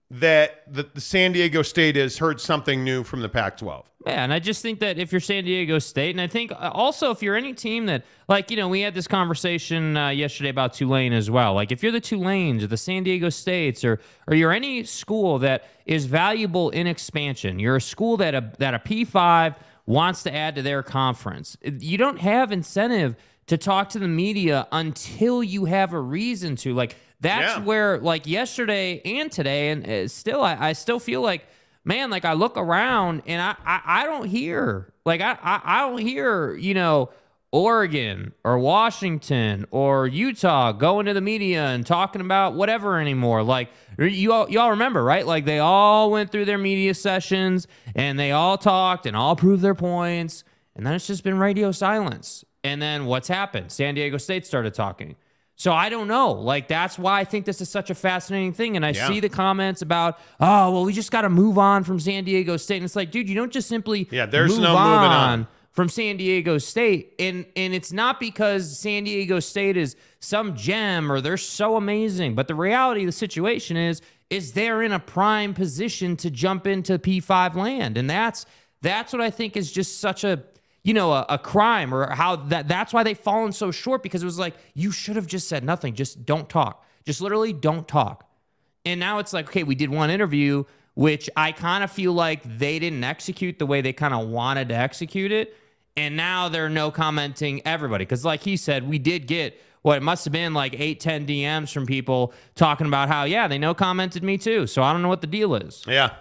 that 0.09 0.73
the, 0.73 0.89
the 0.95 1.01
San 1.01 1.33
Diego 1.33 1.63
State 1.63 1.97
has 1.97 2.19
heard 2.19 2.41
something 2.41 2.85
new 2.85 3.03
from 3.03 3.21
the 3.21 3.29
Pac 3.29 3.59
12. 3.59 3.91
Yeah, 4.07 4.23
and 4.23 4.33
I 4.33 4.39
just 4.39 4.63
think 4.63 4.79
that 4.81 4.99
if 4.99 5.11
you're 5.11 5.21
San 5.21 5.45
Diego 5.45 5.81
State, 5.81 6.11
and 6.11 6.21
I 6.21 6.29
think 6.29 6.53
uh, 6.53 6.71
also 6.73 7.11
if 7.11 7.23
you're 7.23 7.35
any 7.35 7.53
team 7.53 7.87
that, 7.87 8.05
like, 8.29 8.51
you 8.51 8.57
know, 8.57 8.69
we 8.69 8.81
had 8.81 8.95
this 8.95 9.09
conversation 9.09 9.97
uh, 9.97 10.09
yesterday 10.11 10.49
about 10.49 10.75
Tulane 10.75 11.13
as 11.13 11.29
well. 11.29 11.55
Like, 11.55 11.73
if 11.73 11.83
you're 11.83 11.93
the 11.93 12.01
Tulanes 12.01 12.63
or 12.63 12.69
the 12.69 12.77
San 12.77 13.03
Diego 13.03 13.31
States, 13.31 13.85
or 13.85 13.99
or 14.29 14.37
you're 14.37 14.53
any 14.53 14.85
school 14.85 15.41
that 15.41 15.65
is 15.87 16.07
valuable 16.07 16.71
in 16.71 16.87
expansion, 16.87 17.59
you're 17.59 17.77
a 17.77 17.81
school 17.81 18.17
that 18.19 18.35
a 18.35 18.53
that 18.59 18.75
a 18.75 18.79
P5 18.79 19.57
wants 19.87 20.23
to 20.23 20.33
add 20.33 20.55
to 20.55 20.63
their 20.63 20.85
conference. 20.85 21.57
You 21.63 21.99
don't 21.99 22.21
have 22.21 22.53
incentive 22.53 23.17
to 23.47 23.57
talk 23.57 23.89
to 23.91 23.99
the 23.99 24.09
media 24.09 24.67
until 24.73 25.43
you 25.43 25.67
have 25.67 25.93
a 25.93 26.01
reason 26.01 26.57
to. 26.57 26.75
Like, 26.75 26.97
that's 27.21 27.57
Yeah. 27.59 27.65
where, 27.65 27.99
like, 27.99 28.27
yesterday 28.27 29.01
and 29.05 29.31
today, 29.33 29.71
and 29.71 29.89
uh, 29.89 30.09
still, 30.09 30.43
I, 30.43 30.57
I 30.69 30.73
still 30.73 30.99
feel 31.01 31.21
like 31.23 31.47
man, 31.85 32.11
like 32.11 32.25
I 32.25 32.33
look 32.33 32.57
around 32.57 33.23
and 33.27 33.41
I 33.41 33.55
I, 33.65 34.03
I 34.03 34.05
don't 34.07 34.27
hear 34.27 34.93
like 35.05 35.21
I, 35.21 35.39
I 35.41 35.61
I 35.65 35.81
don't 35.89 35.99
hear 35.99 36.55
you 36.57 36.75
know 36.75 37.11
Oregon 37.53 38.33
or 38.45 38.59
Washington 38.59 39.67
or 39.71 40.07
Utah 40.09 40.73
going 40.73 41.07
to 41.07 41.15
the 41.15 41.21
media 41.21 41.67
and 41.69 41.87
talking 41.87 42.21
about 42.21 42.55
whatever 42.55 42.99
anymore. 42.99 43.43
Like 43.45 43.71
you 43.99 44.33
all 44.33 44.51
y'all 44.51 44.71
remember 44.71 45.03
right? 45.05 45.25
Like 45.25 45.45
they 45.45 45.59
all 45.61 46.11
went 46.11 46.33
through 46.33 46.45
their 46.47 46.59
media 46.59 46.93
sessions 46.93 47.67
and 47.95 48.19
they 48.19 48.33
all 48.33 48.59
talked 48.59 49.07
and 49.07 49.17
all 49.17 49.37
proved 49.37 49.63
their 49.63 49.75
points, 49.77 50.43
and 50.75 50.85
then 50.85 50.93
it's 50.93 51.07
just 51.07 51.23
been 51.25 51.39
radio 51.39 51.71
silence. 51.73 52.45
And 52.67 52.83
then 52.83 53.07
what's 53.07 53.29
happened? 53.29 53.71
San 53.71 53.95
Diego 53.95 54.19
State 54.19 54.45
started 54.47 54.75
talking. 54.75 55.17
So 55.59 55.73
I 55.73 55.89
don't 55.89 56.09
know. 56.09 56.33
Like 56.33 56.69
that's 56.69 56.99
why 56.99 57.21
I 57.21 57.25
think 57.25 57.47
this 57.47 57.61
is 57.61 57.71
such 57.71 57.89
a 57.91 57.95
fascinating 57.95 58.53
thing. 58.53 58.77
And 58.77 58.85
I 58.85 58.91
Yeah. 58.91 59.09
see 59.09 59.21
the 59.21 59.29
comments 59.31 59.81
about, 59.83 60.19
oh, 60.39 60.71
well, 60.73 60.85
we 60.85 60.93
just 60.93 61.11
got 61.11 61.23
to 61.23 61.31
move 61.31 61.57
on 61.59 61.83
from 61.85 61.99
San 61.99 62.25
Diego 62.25 62.57
State. 62.59 62.77
And 62.77 62.85
it's 62.85 62.97
like, 62.97 63.11
dude, 63.11 63.29
you 63.29 63.35
don't 63.35 63.53
just 63.53 63.69
simply 63.69 64.07
Yeah, 64.11 64.27
there's 64.27 64.53
move 64.53 64.61
no 64.63 64.75
moving 64.77 65.11
on. 65.11 65.47
from 65.73 65.89
San 65.89 66.17
Diego 66.19 66.59
State. 66.59 67.15
And 67.19 67.47
and 67.57 67.73
it's 67.73 67.93
not 67.93 68.21
because 68.21 68.79
San 68.79 69.05
Diego 69.05 69.41
State 69.41 69.77
is 69.79 69.97
some 70.21 70.55
gem 70.57 71.11
or 71.11 71.21
they're 71.23 71.37
so 71.39 71.77
amazing. 71.77 72.35
But 72.35 72.49
the 72.49 72.55
reality 72.55 73.03
of 73.03 73.07
the 73.07 73.13
situation 73.13 73.77
is, 73.79 74.03
is 74.29 74.53
they're 74.53 74.83
in 74.83 74.93
a 74.93 74.99
prime 74.99 75.55
position 75.55 76.17
to 76.17 76.31
jump 76.31 76.67
into 76.67 76.99
P5 76.99 77.55
land. 77.55 77.97
And 77.97 78.11
that's 78.11 78.45
that's 78.83 79.11
what 79.13 79.23
I 79.23 79.31
think 79.31 79.57
is 79.57 79.73
just 79.73 80.01
such 80.01 80.23
a 80.25 80.43
you 80.87 80.95
know, 80.95 81.13
a, 81.13 81.27
a 81.31 81.37
crime 81.37 81.93
or 81.93 82.09
how 82.15 82.37
that 82.37 82.69
that's 82.69 82.93
why 82.93 83.03
they've 83.03 83.19
fallen 83.19 83.51
so 83.51 83.73
short 83.73 84.05
because 84.05 84.23
it 84.23 84.25
was 84.25 84.39
like, 84.39 84.55
you 84.73 84.93
should 84.93 85.17
have 85.17 85.27
just 85.27 85.49
said 85.49 85.65
nothing. 85.65 85.95
Just 85.95 86.25
don't 86.25 86.49
talk. 86.49 86.85
Just 87.05 87.21
literally 87.21 87.53
don't 87.53 87.89
talk. 87.89 88.31
And 88.85 89.01
now 89.01 89.19
it's 89.19 89.33
like, 89.33 89.49
okay, 89.49 89.65
we 89.65 89.75
did 89.75 89.91
one 89.91 90.11
interview, 90.11 90.63
which 90.95 91.29
I 91.37 91.51
kind 91.51 91.83
of 91.83 91.91
feel 91.91 92.13
like 92.13 92.45
they 92.45 92.79
didn't 92.79 93.03
execute 93.03 93.59
the 93.59 93.67
way 93.67 93.81
they 93.81 93.93
kind 93.93 94.15
of 94.15 94.29
wanted 94.29 94.69
to 94.69 94.77
execute 94.77 95.33
it. 95.33 95.57
And 95.97 96.17
now 96.17 96.49
they're 96.49 96.69
no 96.69 96.93
commenting 96.93 97.63
everybody. 97.65 98.05
Because, 98.05 98.25
like 98.25 98.43
he 98.43 98.57
said, 98.57 98.89
we 98.89 99.01
did 99.01 99.27
get 99.27 99.61
what 99.83 99.97
it 99.97 100.05
must 100.05 100.25
have 100.25 100.33
been 100.33 100.55
like 100.55 100.79
eight, 100.79 101.01
10 101.01 101.27
DMs 101.27 101.73
from 101.73 101.85
people 101.85 102.33
talking 102.55 102.87
about 102.87 103.09
how, 103.09 103.25
yeah, 103.25 103.49
they 103.49 103.59
no 103.59 103.75
commented 103.75 104.23
me 104.23 104.39
too. 104.39 104.69
So 104.69 104.85
I 104.85 104.93
don't 104.93 105.03
know 105.03 105.09
what 105.09 105.21
the 105.21 105.27
deal 105.27 105.57
is. 105.57 105.83
Yeah. 105.89 106.13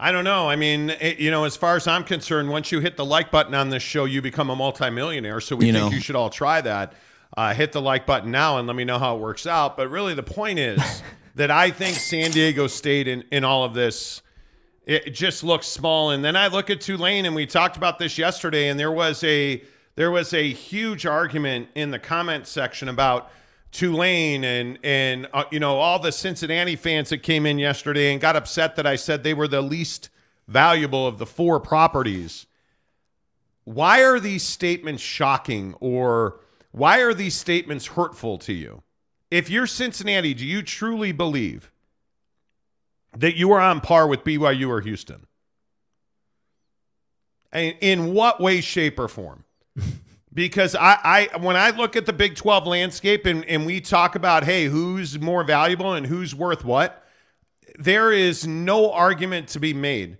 I 0.00 0.10
don't 0.10 0.24
know. 0.24 0.48
I 0.48 0.56
mean, 0.56 0.90
it, 0.90 1.18
you 1.18 1.30
know, 1.30 1.44
as 1.44 1.56
far 1.56 1.76
as 1.76 1.86
I'm 1.86 2.02
concerned, 2.04 2.48
once 2.48 2.72
you 2.72 2.80
hit 2.80 2.96
the 2.96 3.04
like 3.04 3.30
button 3.30 3.54
on 3.54 3.70
this 3.70 3.82
show, 3.82 4.04
you 4.04 4.20
become 4.20 4.50
a 4.50 4.56
multimillionaire. 4.56 5.40
So 5.40 5.54
we 5.56 5.66
You 5.66 5.72
think 5.72 5.84
know. 5.86 5.90
you 5.92 6.00
should 6.00 6.16
all 6.16 6.30
try 6.30 6.60
that. 6.60 6.94
Uh, 7.36 7.54
hit 7.54 7.72
the 7.72 7.80
like 7.80 8.04
button 8.04 8.30
now 8.30 8.58
and 8.58 8.66
let 8.66 8.76
me 8.76 8.84
know 8.84 8.98
how 8.98 9.16
it 9.16 9.20
works 9.20 9.46
out. 9.46 9.76
But 9.76 9.88
really, 9.88 10.14
the 10.14 10.22
point 10.22 10.58
is 10.58 11.02
that 11.36 11.50
I 11.50 11.70
think 11.70 11.96
San 11.96 12.30
Diego 12.30 12.66
State 12.66 13.08
in, 13.08 13.24
in 13.30 13.44
all 13.44 13.64
of 13.64 13.74
this, 13.74 14.22
it 14.84 15.10
just 15.10 15.44
looks 15.44 15.66
small. 15.68 16.10
And 16.10 16.24
then 16.24 16.34
I 16.34 16.48
look 16.48 16.68
at 16.68 16.80
Tulane, 16.80 17.24
and 17.24 17.34
we 17.36 17.46
talked 17.46 17.76
about 17.76 17.98
this 18.00 18.18
yesterday, 18.18 18.68
and 18.68 18.78
there 18.80 18.90
was 18.90 19.22
a 19.24 19.62
there 19.94 20.10
was 20.10 20.34
a 20.34 20.50
huge 20.50 21.06
argument 21.06 21.68
in 21.74 21.90
the 21.90 21.98
comment 21.98 22.46
section 22.46 22.88
about 22.88 23.30
Tulane 23.72 24.44
and 24.44 24.78
and 24.84 25.26
uh, 25.32 25.44
you 25.50 25.58
know 25.58 25.78
all 25.78 25.98
the 25.98 26.12
Cincinnati 26.12 26.76
fans 26.76 27.08
that 27.08 27.22
came 27.22 27.46
in 27.46 27.58
yesterday 27.58 28.12
and 28.12 28.20
got 28.20 28.36
upset 28.36 28.76
that 28.76 28.86
I 28.86 28.96
said 28.96 29.24
they 29.24 29.34
were 29.34 29.48
the 29.48 29.62
least 29.62 30.10
valuable 30.46 31.06
of 31.06 31.18
the 31.18 31.26
four 31.26 31.58
properties. 31.58 32.46
Why 33.64 34.04
are 34.04 34.20
these 34.20 34.42
statements 34.42 35.02
shocking 35.02 35.74
or 35.80 36.40
why 36.70 37.00
are 37.00 37.14
these 37.14 37.34
statements 37.34 37.86
hurtful 37.86 38.38
to 38.38 38.52
you? 38.52 38.82
If 39.30 39.48
you're 39.48 39.66
Cincinnati, 39.66 40.34
do 40.34 40.44
you 40.44 40.62
truly 40.62 41.12
believe 41.12 41.70
that 43.16 43.36
you 43.36 43.52
are 43.52 43.60
on 43.60 43.80
par 43.80 44.06
with 44.06 44.24
BYU 44.24 44.68
or 44.68 44.80
Houston? 44.82 45.26
In, 47.52 47.74
in 47.80 48.14
what 48.14 48.40
way, 48.40 48.60
shape, 48.60 48.98
or 48.98 49.08
form? 49.08 49.44
because 50.34 50.74
I, 50.74 51.28
I 51.32 51.38
when 51.38 51.56
I 51.56 51.70
look 51.70 51.96
at 51.96 52.06
the 52.06 52.12
Big 52.12 52.36
12 52.36 52.66
landscape 52.66 53.26
and, 53.26 53.44
and 53.44 53.66
we 53.66 53.80
talk 53.80 54.14
about, 54.14 54.44
hey, 54.44 54.64
who's 54.64 55.18
more 55.20 55.44
valuable 55.44 55.92
and 55.92 56.06
who's 56.06 56.34
worth 56.34 56.64
what, 56.64 57.04
there 57.78 58.12
is 58.12 58.46
no 58.46 58.92
argument 58.92 59.48
to 59.48 59.60
be 59.60 59.74
made, 59.74 60.18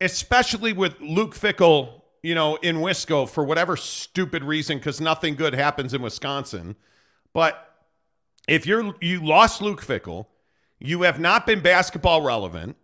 especially 0.00 0.72
with 0.72 1.00
Luke 1.00 1.34
Fickell, 1.34 2.02
you 2.22 2.34
know, 2.34 2.56
in 2.56 2.76
Wisco 2.76 3.28
for 3.28 3.44
whatever 3.44 3.76
stupid 3.76 4.44
reason, 4.44 4.78
because 4.78 5.00
nothing 5.00 5.34
good 5.34 5.54
happens 5.54 5.94
in 5.94 6.02
Wisconsin. 6.02 6.76
But 7.32 7.66
if 8.48 8.66
you're 8.66 8.94
you 9.00 9.24
lost 9.24 9.62
Luke 9.62 9.84
Fickell, 9.84 10.26
you 10.78 11.02
have 11.02 11.20
not 11.20 11.46
been 11.46 11.60
basketball 11.60 12.22
relevant. 12.22 12.76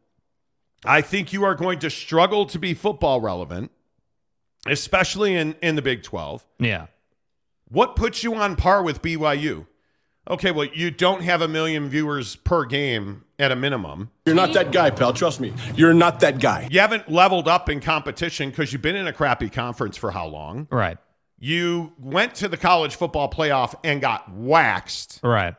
I 0.85 1.01
think 1.01 1.33
you 1.33 1.43
are 1.45 1.55
going 1.55 1.81
to 1.81 1.91
struggle 1.91 2.47
to 2.47 2.59
be 2.59 2.75
football 2.75 3.21
relevant, 3.21 3.73
especially 4.69 5.35
in, 5.35 5.55
in 5.63 5.77
the 5.77 5.83
Big 5.83 6.03
12. 6.03 6.47
Yeah. 6.59 6.87
What 7.69 7.97
puts 7.97 8.23
you 8.23 8.35
on 8.35 8.57
par 8.57 8.83
with 8.83 9.03
BYU? 9.03 9.67
Okay, 10.29 10.51
well, 10.51 10.67
you 10.67 10.91
don't 10.91 11.23
have 11.23 11.41
a 11.41 11.49
million 11.49 11.89
viewers 11.89 12.37
per 12.37 12.65
game 12.65 13.25
at 13.39 13.53
a 13.53 13.57
minimum. 13.57 14.11
You're 14.25 14.35
not 14.35 14.53
that 14.55 14.73
guy, 14.73 14.91
pal. 14.91 15.13
Trust 15.13 15.41
me. 15.41 15.53
You're 15.77 15.95
not 15.95 16.21
that 16.21 16.41
guy. 16.41 16.69
You 16.71 16.81
haven't 16.81 17.11
leveled 17.11 17.47
up 17.47 17.69
in 17.69 17.81
competition 17.81 18.51
because 18.51 18.73
you've 18.73 18.83
been 18.83 18.97
in 18.97 19.07
a 19.07 19.13
crappy 19.13 19.49
conference 19.49 19.97
for 19.97 20.11
how 20.11 20.27
long? 20.27 20.67
Right. 20.71 20.99
You 21.39 21.93
went 21.99 22.35
to 22.37 22.49
the 22.49 22.57
college 22.57 22.97
football 22.97 23.31
playoff 23.31 23.75
and 23.85 24.01
got 24.01 24.33
waxed. 24.33 25.21
Right. 25.23 25.55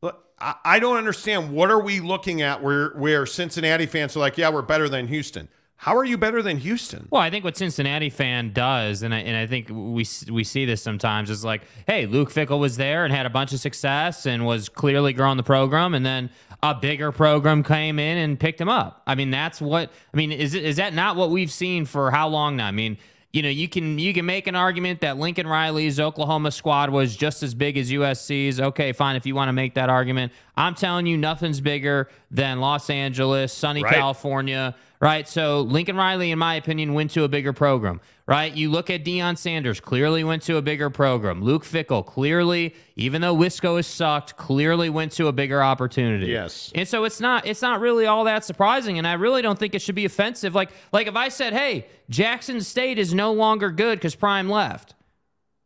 Look, 0.00 0.24
I 0.38 0.54
I 0.64 0.78
don't 0.78 0.96
understand. 0.96 1.52
What 1.52 1.70
are 1.70 1.82
we 1.82 2.00
looking 2.00 2.40
at 2.40 2.62
where 2.62 2.90
where 2.90 3.26
Cincinnati 3.26 3.86
fans 3.86 4.16
are 4.16 4.20
like, 4.20 4.38
yeah, 4.38 4.50
we're 4.50 4.62
better 4.62 4.88
than 4.88 5.08
Houston? 5.08 5.48
How 5.76 5.96
are 5.96 6.04
you 6.04 6.16
better 6.16 6.40
than 6.40 6.58
Houston? 6.58 7.08
Well, 7.10 7.20
I 7.20 7.28
think 7.30 7.44
what 7.44 7.56
Cincinnati 7.56 8.08
fan 8.08 8.52
does, 8.52 9.02
and 9.02 9.14
I, 9.14 9.18
and 9.18 9.36
I 9.36 9.46
think 9.46 9.68
we 9.68 10.06
we 10.30 10.44
see 10.44 10.64
this 10.64 10.82
sometimes, 10.82 11.28
is 11.28 11.44
like, 11.44 11.62
hey, 11.86 12.06
Luke 12.06 12.30
Fickell 12.30 12.58
was 12.58 12.76
there 12.76 13.04
and 13.04 13.12
had 13.12 13.26
a 13.26 13.30
bunch 13.30 13.52
of 13.52 13.60
success 13.60 14.24
and 14.24 14.46
was 14.46 14.68
clearly 14.68 15.12
growing 15.12 15.36
the 15.36 15.42
program, 15.42 15.92
and 15.92 16.06
then 16.06 16.30
a 16.62 16.74
bigger 16.74 17.12
program 17.12 17.62
came 17.62 17.98
in 17.98 18.16
and 18.18 18.40
picked 18.40 18.60
him 18.60 18.68
up. 18.70 19.02
I 19.06 19.14
mean, 19.14 19.30
that's 19.30 19.60
what 19.60 19.92
I 20.12 20.16
mean. 20.16 20.32
Is 20.32 20.54
is 20.54 20.76
that 20.76 20.94
not 20.94 21.16
what 21.16 21.30
we've 21.30 21.52
seen 21.52 21.84
for 21.84 22.10
how 22.10 22.28
long 22.28 22.56
now? 22.56 22.66
I 22.68 22.70
mean, 22.70 22.96
you 23.34 23.42
know, 23.42 23.48
you 23.48 23.68
can 23.68 23.98
you 23.98 24.14
can 24.14 24.24
make 24.24 24.46
an 24.46 24.54
argument 24.54 25.00
that 25.00 25.18
Lincoln 25.18 25.46
Riley's 25.46 25.98
Oklahoma 25.98 26.52
squad 26.52 26.90
was 26.90 27.16
just 27.16 27.42
as 27.42 27.52
big 27.52 27.76
as 27.76 27.90
USC's. 27.90 28.60
Okay, 28.60 28.92
fine, 28.92 29.16
if 29.16 29.26
you 29.26 29.34
want 29.34 29.48
to 29.48 29.52
make 29.52 29.74
that 29.74 29.90
argument, 29.90 30.32
I'm 30.56 30.74
telling 30.74 31.06
you, 31.06 31.16
nothing's 31.16 31.60
bigger 31.60 32.08
than 32.30 32.60
Los 32.60 32.88
Angeles, 32.88 33.52
sunny 33.52 33.82
Right. 33.82 33.94
California, 33.94 34.76
right? 35.00 35.26
So 35.28 35.62
Lincoln 35.62 35.96
Riley, 35.96 36.30
in 36.30 36.38
my 36.38 36.54
opinion, 36.54 36.94
went 36.94 37.10
to 37.12 37.24
a 37.24 37.28
bigger 37.28 37.52
program, 37.52 38.00
right? 38.26 38.54
You 38.54 38.70
look 38.70 38.88
at 38.88 39.04
Deion 39.04 39.36
Sanders, 39.36 39.80
clearly 39.80 40.22
went 40.22 40.42
to 40.44 40.56
a 40.56 40.62
bigger 40.62 40.90
program. 40.90 41.42
Luke 41.42 41.64
Fickell, 41.64 42.06
clearly, 42.06 42.74
even 42.94 43.20
though 43.20 43.34
Wisco 43.36 43.76
has 43.76 43.88
sucked, 43.88 44.36
clearly 44.36 44.88
went 44.88 45.10
to 45.12 45.26
a 45.26 45.32
bigger 45.32 45.60
opportunity. 45.60 46.26
Yes. 46.26 46.70
And 46.74 46.86
so 46.86 47.04
it's 47.04 47.20
not 47.20 47.46
it's 47.46 47.62
not 47.62 47.80
really 47.80 48.06
all 48.06 48.24
that 48.24 48.44
surprising, 48.44 48.96
and 48.98 49.06
I 49.06 49.14
really 49.14 49.42
don't 49.42 49.58
think 49.58 49.74
it 49.74 49.82
should 49.82 49.96
be 49.96 50.04
offensive. 50.04 50.54
Like 50.54 50.70
like 50.92 51.08
if 51.08 51.16
I 51.16 51.30
said, 51.30 51.52
hey, 51.52 51.86
Jackson 52.08 52.60
State 52.60 52.98
is 52.98 53.12
no 53.12 53.32
longer 53.32 53.70
good 53.70 53.98
because 53.98 54.14
Prime 54.14 54.48
left. 54.48 54.94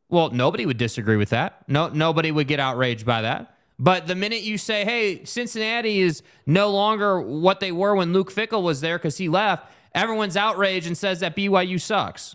Well, 0.08 0.30
nobody 0.30 0.64
would 0.64 0.78
disagree 0.78 1.16
with 1.16 1.28
that. 1.30 1.68
No, 1.68 1.88
nobody 1.88 2.30
would 2.30 2.48
get 2.48 2.58
outraged 2.58 3.04
by 3.04 3.20
that. 3.22 3.54
But 3.78 4.06
the 4.06 4.14
minute 4.14 4.42
you 4.42 4.58
say, 4.58 4.84
"Hey, 4.84 5.24
Cincinnati 5.24 6.00
is 6.00 6.22
no 6.46 6.70
longer 6.70 7.20
what 7.20 7.60
they 7.60 7.72
were 7.72 7.94
when 7.94 8.12
Luke 8.12 8.32
Fickell 8.32 8.62
was 8.62 8.80
there 8.80 8.98
because 8.98 9.18
he 9.18 9.28
left," 9.28 9.70
everyone's 9.94 10.36
outraged 10.36 10.86
and 10.86 10.98
says 10.98 11.20
that 11.20 11.36
BYU 11.36 11.80
sucks. 11.80 12.34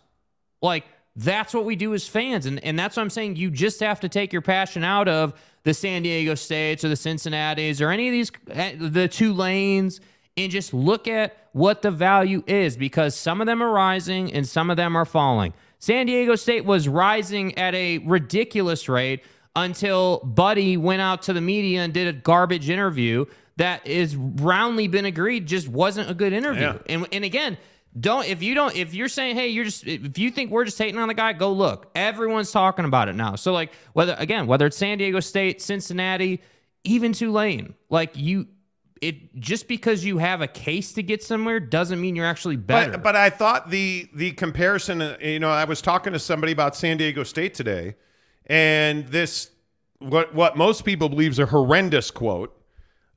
Like 0.62 0.86
that's 1.16 1.54
what 1.54 1.66
we 1.66 1.76
do 1.76 1.94
as 1.94 2.08
fans, 2.08 2.46
and 2.46 2.64
and 2.64 2.80
that's 2.80 2.96
what 2.96 3.04
I'm 3.04 3.10
saying. 3.10 3.36
You 3.36 3.52
just 3.52 3.82
have 3.82 4.00
to 4.02 4.10
take 4.10 4.32
your 4.32 4.42
passion 4.42 4.84
out 4.84 5.08
of 5.08 5.34
the 5.64 5.74
San 5.74 6.04
Diego 6.04 6.36
States 6.36 6.84
or 6.84 6.90
the 6.90 6.96
Cincinnati's 6.96 7.82
or 7.82 7.90
any 7.90 8.08
of 8.08 8.12
these 8.14 8.32
eh, 8.52 8.76
the 8.78 9.08
Tulanes 9.08 10.00
and 10.38 10.52
just 10.52 10.74
look 10.74 11.08
at 11.08 11.38
what 11.52 11.82
the 11.82 11.92
value 11.92 12.44
is 12.48 12.76
because 12.76 13.16
some 13.16 13.40
of 13.42 13.48
them 13.48 13.62
are 13.62 13.72
rising 13.72 14.34
and 14.34 14.48
some 14.48 14.70
of 14.70 14.78
them 14.78 14.96
are 14.96 15.06
falling. 15.06 15.54
San 15.80 16.06
Diego 16.06 16.36
State 16.36 16.66
was 16.66 16.88
rising 16.88 17.58
at 17.58 17.76
a 17.76 18.00
ridiculous 18.00 18.88
rate 18.90 19.22
until 19.56 20.20
Buddy 20.20 20.78
went 20.78 21.02
out 21.02 21.24
to 21.24 21.34
the 21.34 21.42
media 21.42 21.82
and 21.82 21.94
did 21.94 22.08
a 22.08 22.14
garbage 22.14 22.70
interview 22.70 23.26
that 23.58 23.86
is 23.86 24.16
roundly 24.16 24.88
been 24.88 25.06
agreed 25.06 25.48
just 25.48 25.68
wasn't 25.68 26.10
a 26.10 26.14
good 26.14 26.34
interview. 26.34 26.62
Yeah. 26.64 26.78
And 26.90 27.08
and 27.12 27.24
again, 27.24 27.58
don't 28.00 28.28
if 28.28 28.42
you 28.42 28.56
don't 28.56 28.76
if 28.76 28.94
you're 28.94 29.08
saying 29.08 29.36
hey 29.36 29.50
you're 29.50 29.66
just 29.66 29.86
if 29.86 30.18
you 30.18 30.32
think 30.32 30.50
we're 30.50 30.66
just 30.66 30.78
hating 30.78 30.98
on 30.98 31.08
the 31.08 31.14
guy 31.14 31.32
go 31.32 31.52
look 31.52 31.92
everyone's 31.94 32.52
talking 32.52 32.86
about 32.86 33.08
it 33.08 33.14
now 33.14 33.36
so 33.36 33.54
like 33.54 33.72
whether 33.94 34.16
again 34.18 34.48
whether 34.48 34.66
it's 34.66 34.78
san 34.78 34.98
diego 34.98 35.20
state 35.20 35.62
cincinnati 35.62 36.42
even 36.84 37.14
tulane 37.14 37.76
like 37.90 38.18
you 38.18 38.48
it 39.04 39.36
just 39.36 39.68
because 39.68 40.06
you 40.06 40.18
have 40.18 40.42
a 40.42 40.48
case 40.48 40.94
to 40.94 41.04
get 41.04 41.22
somewhere 41.22 41.60
doesn't 41.60 42.00
mean 42.00 42.16
you're 42.16 42.26
actually 42.26 42.56
better 42.56 42.92
But 42.92 43.04
but 43.04 43.16
I 43.16 43.30
thought 43.30 43.70
the 43.70 44.08
the 44.14 44.32
comparison, 44.32 45.02
uh, 45.02 45.18
you 45.22 45.40
know, 45.40 45.50
I 45.50 45.66
was 45.66 45.82
talking 45.82 46.14
to 46.14 46.20
somebody 46.20 46.54
about 46.54 46.76
San 46.76 46.98
Diego 46.98 47.24
State 47.24 47.54
today, 47.54 47.96
and 48.48 49.08
this 49.08 49.52
what 50.00 50.34
what 50.34 50.58
most 50.58 50.86
people 50.86 51.10
believe 51.10 51.32
is 51.32 51.40
a 51.40 51.46
horrendous 51.46 52.12
quote 52.12 52.56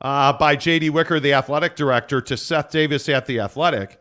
uh, 0.01 0.33
by 0.33 0.57
J.D. 0.57 0.91
Wicker, 0.91 1.19
the 1.19 1.33
athletic 1.33 1.75
director, 1.75 2.21
to 2.21 2.37
Seth 2.37 2.71
Davis 2.71 3.09
at 3.09 3.27
the 3.27 3.41
Athletic, 3.41 4.01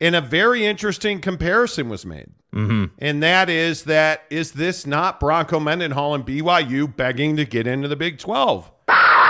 and 0.00 0.14
a 0.14 0.20
very 0.20 0.66
interesting 0.66 1.20
comparison 1.20 1.88
was 1.88 2.04
made, 2.04 2.30
mm-hmm. 2.52 2.86
and 2.98 3.22
that 3.22 3.48
is 3.48 3.84
that 3.84 4.22
is 4.30 4.52
this 4.52 4.86
not 4.86 5.20
Bronco 5.20 5.60
Mendenhall 5.60 6.14
and 6.14 6.26
BYU 6.26 6.94
begging 6.94 7.36
to 7.36 7.44
get 7.44 7.66
into 7.66 7.88
the 7.88 7.96
Big 7.96 8.18
Twelve? 8.18 8.70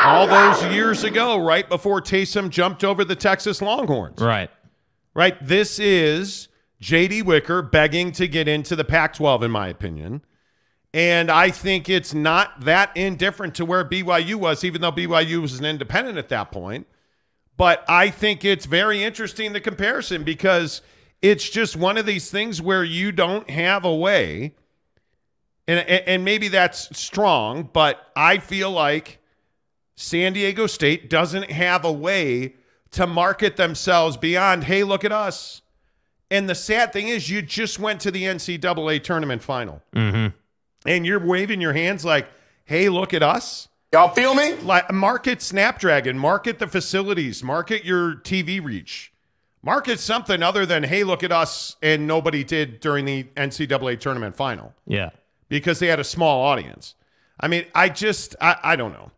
All 0.04 0.26
those 0.28 0.64
years 0.72 1.02
ago, 1.02 1.36
right 1.36 1.68
before 1.68 2.00
Taysom 2.00 2.50
jumped 2.50 2.84
over 2.84 3.04
the 3.04 3.16
Texas 3.16 3.60
Longhorns 3.60 4.20
right 4.20 4.48
right? 5.18 5.36
This 5.44 5.80
is 5.80 6.46
J.D. 6.80 7.22
Wicker 7.22 7.60
begging 7.60 8.12
to 8.12 8.28
get 8.28 8.46
into 8.46 8.76
the 8.76 8.84
Pac 8.84 9.14
12, 9.14 9.42
in 9.42 9.50
my 9.50 9.66
opinion. 9.66 10.22
And 10.94 11.30
I 11.30 11.50
think 11.50 11.88
it's 11.88 12.14
not 12.14 12.62
that 12.62 12.96
indifferent 12.96 13.54
to 13.56 13.64
where 13.64 13.84
BYU 13.84 14.36
was, 14.36 14.64
even 14.64 14.80
though 14.80 14.92
BYU 14.92 15.40
was 15.42 15.58
an 15.58 15.66
independent 15.66 16.16
at 16.16 16.28
that 16.30 16.50
point. 16.50 16.86
But 17.56 17.84
I 17.88 18.08
think 18.08 18.44
it's 18.44 18.66
very 18.66 19.02
interesting 19.02 19.52
the 19.52 19.60
comparison 19.60 20.24
because 20.24 20.80
it's 21.20 21.50
just 21.50 21.76
one 21.76 21.98
of 21.98 22.06
these 22.06 22.30
things 22.30 22.62
where 22.62 22.84
you 22.84 23.12
don't 23.12 23.50
have 23.50 23.84
a 23.84 23.94
way. 23.94 24.54
And, 25.66 25.80
and 25.86 26.24
maybe 26.24 26.48
that's 26.48 26.96
strong, 26.98 27.68
but 27.72 28.10
I 28.16 28.38
feel 28.38 28.70
like 28.70 29.18
San 29.96 30.32
Diego 30.32 30.66
State 30.66 31.10
doesn't 31.10 31.50
have 31.50 31.84
a 31.84 31.92
way 31.92 32.54
to 32.92 33.06
market 33.06 33.56
themselves 33.56 34.16
beyond, 34.16 34.64
hey, 34.64 34.84
look 34.84 35.04
at 35.04 35.12
us. 35.12 35.60
And 36.30 36.48
the 36.48 36.54
sad 36.54 36.92
thing 36.92 37.08
is, 37.08 37.28
you 37.28 37.42
just 37.42 37.78
went 37.78 38.00
to 38.02 38.10
the 38.10 38.22
NCAA 38.22 39.02
tournament 39.02 39.42
final. 39.42 39.82
Mm-hmm. 39.94 40.36
And 40.88 41.04
you're 41.04 41.20
waving 41.20 41.60
your 41.60 41.74
hands 41.74 42.02
like, 42.02 42.28
hey, 42.64 42.88
look 42.88 43.12
at 43.12 43.22
us. 43.22 43.68
Y'all 43.92 44.08
feel 44.08 44.34
me? 44.34 44.54
Like, 44.54 44.90
market 44.90 45.42
Snapdragon, 45.42 46.18
market 46.18 46.58
the 46.58 46.66
facilities, 46.66 47.44
market 47.44 47.84
your 47.84 48.14
TV 48.14 48.64
reach, 48.64 49.12
market 49.62 50.00
something 50.00 50.42
other 50.42 50.64
than, 50.64 50.84
hey, 50.84 51.04
look 51.04 51.22
at 51.22 51.30
us. 51.30 51.76
And 51.82 52.06
nobody 52.06 52.42
did 52.42 52.80
during 52.80 53.04
the 53.04 53.24
NCAA 53.36 54.00
tournament 54.00 54.34
final 54.34 54.74
Yeah. 54.86 55.10
because 55.50 55.78
they 55.78 55.88
had 55.88 56.00
a 56.00 56.04
small 56.04 56.42
audience. 56.42 56.94
I 57.38 57.48
mean, 57.48 57.66
I 57.74 57.90
just, 57.90 58.34
I, 58.40 58.56
I 58.62 58.76
don't 58.76 58.92
know. 58.94 59.10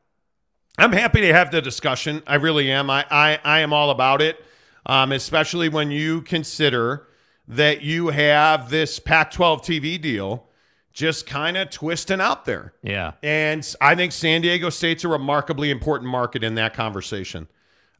I'm 0.77 0.93
happy 0.93 1.21
to 1.21 1.33
have 1.33 1.53
the 1.53 1.63
discussion. 1.63 2.23
I 2.27 2.35
really 2.35 2.69
am. 2.73 2.91
I, 2.91 3.07
I, 3.13 3.39
I 3.45 3.61
am 3.61 3.73
all 3.73 3.91
about 3.91 4.21
it, 4.21 4.45
um, 4.87 5.13
especially 5.13 5.69
when 5.69 5.93
you 5.93 6.23
consider 6.23 7.07
that 7.47 7.83
you 7.83 8.09
have 8.09 8.71
this 8.71 8.99
Pac 8.99 9.31
12 9.31 9.63
TV 9.63 10.01
deal 10.01 10.47
just 10.93 11.27
kind 11.27 11.57
of 11.57 11.71
twisting 11.71 12.21
out 12.21 12.45
there. 12.45 12.73
Yeah. 12.83 13.13
And 13.23 13.67
I 13.81 13.95
think 13.95 14.13
San 14.13 14.43
Diego 14.43 14.71
State's 14.71 15.05
a 15.05 15.09
remarkably 15.09 15.71
important 15.71 16.11
market 16.11 16.43
in 16.43 16.57
that 16.57 16.75
conversation. 16.75 17.49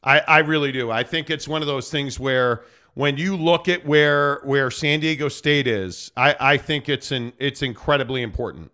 I, 0.03 0.19
I 0.19 0.39
really 0.39 0.71
do. 0.71 0.91
I 0.91 1.03
think 1.03 1.29
it's 1.29 1.47
one 1.47 1.61
of 1.61 1.67
those 1.67 1.89
things 1.89 2.19
where 2.19 2.63
when 2.93 3.17
you 3.17 3.37
look 3.37 3.69
at 3.69 3.85
where 3.85 4.41
where 4.43 4.69
San 4.71 4.99
Diego 4.99 5.29
State 5.29 5.67
is, 5.67 6.11
I, 6.17 6.35
I 6.39 6.57
think 6.57 6.89
it's 6.89 7.11
an 7.11 7.33
it's 7.39 7.61
incredibly 7.61 8.21
important. 8.21 8.71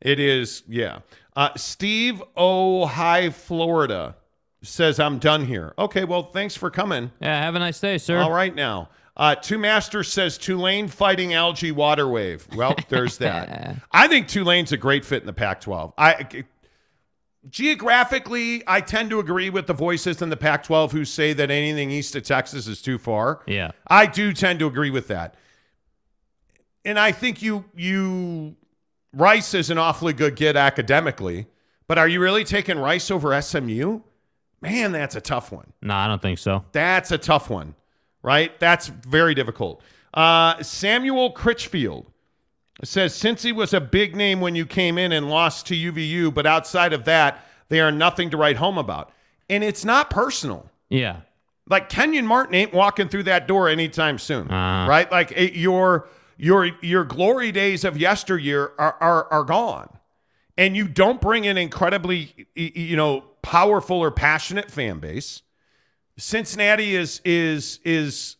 It 0.00 0.18
is, 0.18 0.62
yeah. 0.68 1.00
Uh, 1.36 1.50
Steve 1.56 2.22
O. 2.36 2.86
High 2.86 3.30
Florida 3.30 4.16
says, 4.62 4.98
I'm 4.98 5.18
done 5.18 5.46
here. 5.46 5.74
Okay, 5.78 6.04
well, 6.04 6.24
thanks 6.24 6.56
for 6.56 6.70
coming. 6.70 7.12
Yeah. 7.20 7.40
Have 7.42 7.54
a 7.54 7.58
nice 7.58 7.80
day, 7.80 7.98
sir. 7.98 8.18
All 8.18 8.32
right 8.32 8.54
now. 8.54 8.88
Uh, 9.20 9.34
Two 9.34 9.58
Masters 9.58 10.10
says 10.10 10.38
Tulane 10.38 10.88
fighting 10.88 11.34
algae 11.34 11.72
water 11.72 12.08
wave. 12.08 12.48
Well, 12.56 12.74
there's 12.88 13.18
that. 13.18 13.76
I 13.92 14.08
think 14.08 14.28
Tulane's 14.28 14.72
a 14.72 14.78
great 14.78 15.04
fit 15.04 15.22
in 15.22 15.26
the 15.26 15.34
Pac-12. 15.34 15.92
I 15.98 16.44
geographically, 17.48 18.62
I 18.66 18.80
tend 18.80 19.10
to 19.10 19.20
agree 19.20 19.50
with 19.50 19.66
the 19.66 19.74
voices 19.74 20.22
in 20.22 20.30
the 20.30 20.36
Pac-12 20.38 20.92
who 20.92 21.04
say 21.04 21.34
that 21.34 21.50
anything 21.50 21.90
east 21.90 22.16
of 22.16 22.22
Texas 22.22 22.66
is 22.66 22.80
too 22.80 22.96
far. 22.96 23.42
Yeah. 23.46 23.72
I 23.86 24.06
do 24.06 24.32
tend 24.32 24.58
to 24.60 24.66
agree 24.66 24.90
with 24.90 25.08
that. 25.08 25.34
And 26.86 26.98
I 26.98 27.12
think 27.12 27.42
you 27.42 27.66
you 27.76 28.56
Rice 29.12 29.52
is 29.52 29.68
an 29.68 29.76
awfully 29.76 30.14
good 30.14 30.34
kid 30.34 30.56
academically, 30.56 31.46
but 31.86 31.98
are 31.98 32.08
you 32.08 32.20
really 32.20 32.44
taking 32.44 32.78
Rice 32.78 33.10
over 33.10 33.38
SMU? 33.40 34.00
Man, 34.62 34.92
that's 34.92 35.14
a 35.14 35.20
tough 35.20 35.52
one. 35.52 35.74
No, 35.82 35.94
I 35.94 36.08
don't 36.08 36.22
think 36.22 36.38
so. 36.38 36.64
That's 36.72 37.10
a 37.10 37.18
tough 37.18 37.50
one, 37.50 37.74
right? 38.22 38.58
That's 38.60 38.88
very 38.88 39.34
difficult. 39.34 39.82
Uh, 40.12 40.62
Samuel 40.62 41.30
Critchfield 41.32 42.06
says 42.82 43.14
since 43.14 43.42
he 43.42 43.52
was 43.52 43.74
a 43.74 43.80
big 43.80 44.16
name 44.16 44.40
when 44.40 44.54
you 44.54 44.66
came 44.66 44.98
in 44.98 45.12
and 45.12 45.28
lost 45.28 45.66
to 45.66 45.74
UVU, 45.74 46.32
but 46.32 46.46
outside 46.46 46.92
of 46.92 47.04
that, 47.04 47.44
they 47.68 47.80
are 47.80 47.92
nothing 47.92 48.30
to 48.30 48.36
write 48.36 48.56
home 48.56 48.78
about. 48.78 49.12
And 49.48 49.62
it's 49.62 49.84
not 49.84 50.10
personal. 50.10 50.68
Yeah. 50.88 51.20
Like 51.68 51.88
Kenyon 51.88 52.26
Martin 52.26 52.54
ain't 52.54 52.72
walking 52.72 53.08
through 53.08 53.24
that 53.24 53.46
door 53.46 53.68
anytime 53.68 54.18
soon, 54.18 54.50
Uh-huh. 54.50 54.88
right? 54.88 55.10
Like 55.10 55.30
it, 55.32 55.54
your 55.54 56.08
your 56.36 56.70
your 56.80 57.04
glory 57.04 57.52
days 57.52 57.84
of 57.84 57.96
yesteryear 57.96 58.72
are, 58.78 58.96
are 59.00 59.32
are 59.32 59.44
gone, 59.44 59.88
and 60.58 60.76
you 60.76 60.88
don't 60.88 61.20
bring 61.20 61.46
an 61.46 61.58
incredibly 61.58 62.46
you 62.56 62.96
know 62.96 63.20
powerful 63.42 63.98
or 63.98 64.10
passionate 64.10 64.68
fan 64.70 64.98
base. 64.98 65.42
Cincinnati 66.20 66.94
is 66.94 67.20
is 67.24 67.80
is. 67.84 68.36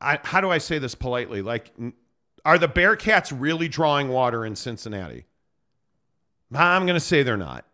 I, 0.00 0.18
how 0.24 0.40
do 0.40 0.50
I 0.50 0.58
say 0.58 0.78
this 0.78 0.94
politely? 0.94 1.42
Like, 1.42 1.72
are 2.44 2.58
the 2.58 2.68
Bearcats 2.68 3.32
really 3.36 3.68
drawing 3.68 4.08
water 4.08 4.44
in 4.44 4.56
Cincinnati? 4.56 5.26
I'm 6.54 6.86
going 6.86 6.94
to 6.94 7.00
say 7.00 7.22
they're 7.22 7.36
not. 7.36 7.64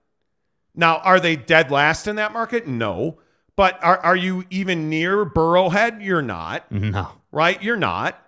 Now, 0.75 0.99
are 0.99 1.19
they 1.21 1.37
dead 1.37 1.71
last 1.71 2.07
in 2.07 2.17
that 2.17 2.33
market? 2.33 2.67
No. 2.67 3.19
But 3.57 3.83
are, 3.83 3.99
are 3.99 4.15
you 4.17 4.45
even 4.51 4.89
near 4.89 5.25
Burrowhead? 5.27 6.05
You're 6.05 6.23
not, 6.23 6.71
No. 6.71 7.09
right? 7.33 7.61
You're 7.63 7.77
not. 7.77 8.23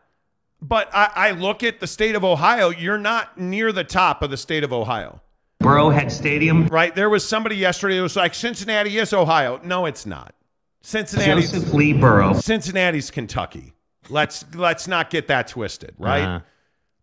But 0.61 0.90
I, 0.92 1.11
I 1.14 1.30
look 1.30 1.62
at 1.62 1.78
the 1.78 1.87
state 1.87 2.16
of 2.16 2.24
Ohio, 2.24 2.70
you're 2.70 2.98
not 2.98 3.38
near 3.38 3.70
the 3.70 3.85
top 3.85 4.22
of 4.22 4.30
the 4.30 4.37
state 4.37 4.64
of 4.64 4.72
Ohio, 4.72 5.20
Burrowhead 5.61 6.11
Stadium. 6.11 6.66
right? 6.68 6.94
There 6.94 7.11
was 7.11 7.27
somebody 7.29 7.57
yesterday 7.57 7.96
who 7.96 8.03
was 8.03 8.16
like, 8.16 8.35
Cincinnati 8.35 8.96
is 8.99 9.12
Ohio. 9.12 9.61
No, 9.62 9.87
it's 9.87 10.07
not. 10.07 10.35
Cincinnati. 10.83 11.42
Joseph 11.42 11.73
Lee 11.75 11.92
Burrow. 11.92 12.33
Cincinnati's 12.35 13.11
Kentucky. 13.11 13.75
Let's 14.09 14.44
let's 14.55 14.88
not 14.88 15.11
get 15.11 15.29
that 15.29 15.46
twisted, 15.49 15.94
right? 15.99 16.23
Uh-huh. 16.23 16.40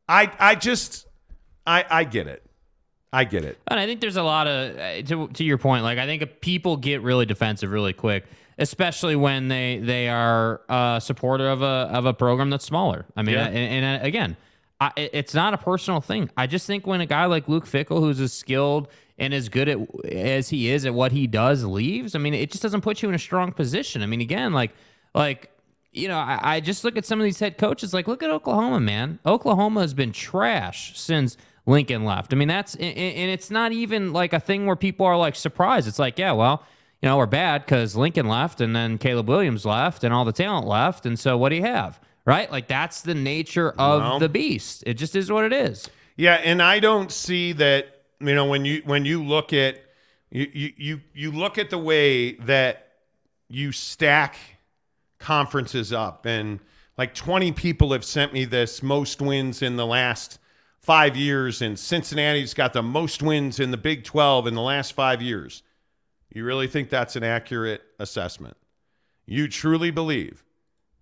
I 0.10 0.32
I 0.39 0.56
just 0.56 1.06
I 1.65 1.86
I 1.89 2.04
get 2.04 2.28
it. 2.28 2.43
I 3.13 3.24
get 3.24 3.46
it. 3.46 3.58
And 3.67 3.80
I 3.80 3.86
think 3.86 4.02
there's 4.02 4.17
a 4.17 4.24
lot 4.24 4.48
of 4.48 4.78
uh, 4.78 5.02
to, 5.04 5.28
to 5.30 5.43
your 5.43 5.58
point. 5.60 5.84
Like 5.84 6.00
I 6.00 6.06
think 6.08 6.41
people 6.41 6.76
get 6.76 7.02
really 7.04 7.26
defensive 7.28 7.72
really 7.72 7.93
quick, 7.93 8.26
especially 8.58 9.15
when 9.15 9.48
they 9.48 9.78
they 9.78 10.10
are 10.10 10.62
a 10.67 11.00
supporter 11.02 11.48
of 11.50 11.62
a 11.62 11.89
of 11.93 12.06
a 12.08 12.13
program 12.13 12.50
that's 12.50 12.65
smaller. 12.65 13.06
I 13.15 13.22
mean, 13.22 13.36
Yeah. 13.36 13.46
and, 13.48 13.86
and 13.86 14.02
uh, 14.02 14.06
again, 14.06 14.36
I, 14.79 14.91
it's 14.95 15.33
not 15.33 15.53
a 15.53 15.57
personal 15.57 16.01
thing. 16.01 16.29
I 16.37 16.45
just 16.45 16.67
think 16.67 16.85
when 16.85 17.01
a 17.01 17.05
guy 17.05 17.25
like 17.25 17.47
Luke 17.47 17.65
Fickell, 17.65 17.99
who's 17.99 18.19
as 18.19 18.31
skilled 18.31 18.87
and 19.17 19.33
as 19.33 19.49
good 19.49 19.67
at 19.67 19.79
as 20.05 20.49
he 20.49 20.69
is 20.69 20.85
at 20.85 20.93
what 20.93 21.11
he 21.11 21.25
does, 21.25 21.63
leaves. 21.65 22.13
I 22.13 22.19
mean, 22.19 22.33
it 22.33 22.51
just 22.51 22.61
doesn't 22.61 22.81
put 22.81 23.01
you 23.01 23.09
in 23.09 23.15
a 23.15 23.19
strong 23.19 23.51
position. 23.51 24.03
I 24.03 24.05
mean, 24.05 24.21
again, 24.21 24.53
like 24.53 24.71
like 25.15 25.51
you 25.91 26.07
know, 26.07 26.17
I, 26.17 26.39
I 26.43 26.59
just 26.59 26.83
look 26.83 26.95
at 26.95 27.05
some 27.05 27.19
of 27.19 27.23
these 27.23 27.39
head 27.39 27.57
coaches. 27.57 27.93
Like, 27.93 28.07
look 28.07 28.21
at 28.21 28.29
Oklahoma, 28.29 28.79
man. 28.79 29.19
Oklahoma 29.25 29.81
has 29.81 29.93
been 29.93 30.11
trash 30.11 30.97
since 30.99 31.37
Lincoln 31.65 32.05
left. 32.05 32.33
I 32.33 32.35
mean, 32.35 32.47
that's 32.47 32.75
and, 32.75 32.95
and 32.97 33.31
it's 33.31 33.49
not 33.49 33.71
even 33.71 34.13
like 34.13 34.33
a 34.33 34.39
thing 34.39 34.65
where 34.65 34.75
people 34.75 35.05
are 35.05 35.17
like 35.17 35.35
surprised. 35.35 35.87
It's 35.87 35.99
like, 35.99 36.19
yeah, 36.19 36.33
well, 36.33 36.63
you 37.01 37.09
know, 37.09 37.17
we're 37.17 37.25
bad 37.25 37.65
because 37.65 37.95
Lincoln 37.95 38.27
left, 38.27 38.61
and 38.61 38.75
then 38.75 38.97
Caleb 38.97 39.27
Williams 39.27 39.65
left, 39.65 40.03
and 40.03 40.13
all 40.13 40.25
the 40.25 40.31
talent 40.31 40.67
left, 40.67 41.05
and 41.05 41.19
so 41.19 41.37
what 41.37 41.49
do 41.49 41.55
you 41.55 41.63
have? 41.63 41.99
Right? 42.27 42.51
Like 42.51 42.67
that's 42.67 43.01
the 43.01 43.15
nature 43.15 43.69
of 43.71 44.01
Well- 44.01 44.19
the 44.19 44.29
beast. 44.29 44.83
It 44.85 44.95
just 44.95 45.15
is 45.15 45.31
what 45.31 45.45
it 45.45 45.53
is. 45.53 45.89
Yeah, 46.17 46.33
and 46.35 46.61
I 46.61 46.79
don't 46.79 47.11
see 47.11 47.53
that. 47.53 47.93
You 48.19 48.35
know, 48.35 48.45
when 48.45 48.65
you 48.65 48.81
when 48.85 49.05
you 49.05 49.23
look 49.23 49.53
at 49.53 49.79
you 50.29 50.49
you 50.53 50.73
you, 50.75 51.01
you 51.13 51.31
look 51.31 51.57
at 51.57 51.69
the 51.69 51.77
way 51.77 52.33
that 52.33 52.89
you 53.47 53.71
stack 53.71 54.35
conferences 55.19 55.93
up, 55.93 56.25
and 56.25 56.59
like 56.97 57.13
twenty 57.13 57.51
people 57.51 57.91
have 57.93 58.03
sent 58.03 58.33
me 58.33 58.43
this 58.45 58.83
most 58.83 59.21
wins 59.21 59.61
in 59.61 59.75
the 59.77 59.85
last 59.85 60.39
five 60.79 61.15
years, 61.15 61.61
and 61.61 61.77
Cincinnati's 61.77 62.53
got 62.53 62.73
the 62.73 62.83
most 62.83 63.21
wins 63.21 63.59
in 63.59 63.71
the 63.71 63.77
Big 63.77 64.03
Twelve 64.03 64.47
in 64.47 64.55
the 64.55 64.61
last 64.61 64.93
five 64.93 65.21
years. 65.21 65.63
You 66.33 66.43
really 66.43 66.67
think 66.67 66.89
that's 66.89 67.15
an 67.15 67.23
accurate 67.23 67.83
assessment? 67.99 68.57
You 69.25 69.47
truly 69.47 69.91
believe 69.91 70.43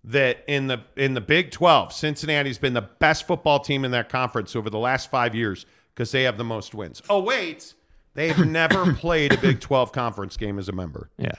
that 0.06 0.44
in 0.46 0.68
the 0.68 0.80
in 0.96 1.14
the 1.14 1.20
Big 1.20 1.50
12, 1.50 1.92
Cincinnati's 1.92 2.58
been 2.58 2.74
the 2.74 2.82
best 2.82 3.26
football 3.26 3.60
team 3.60 3.84
in 3.84 3.90
that 3.90 4.08
conference 4.08 4.54
over 4.56 4.70
the 4.70 4.78
last 4.78 5.10
5 5.10 5.34
years 5.34 5.66
because 5.94 6.12
they 6.12 6.22
have 6.22 6.38
the 6.38 6.44
most 6.44 6.74
wins. 6.74 7.02
Oh 7.10 7.20
wait, 7.20 7.74
they've 8.14 8.38
never 8.46 8.92
played 8.94 9.32
a 9.32 9.38
Big 9.38 9.60
12 9.60 9.92
conference 9.92 10.36
game 10.36 10.58
as 10.58 10.68
a 10.68 10.72
member. 10.72 11.10
Yeah. 11.18 11.32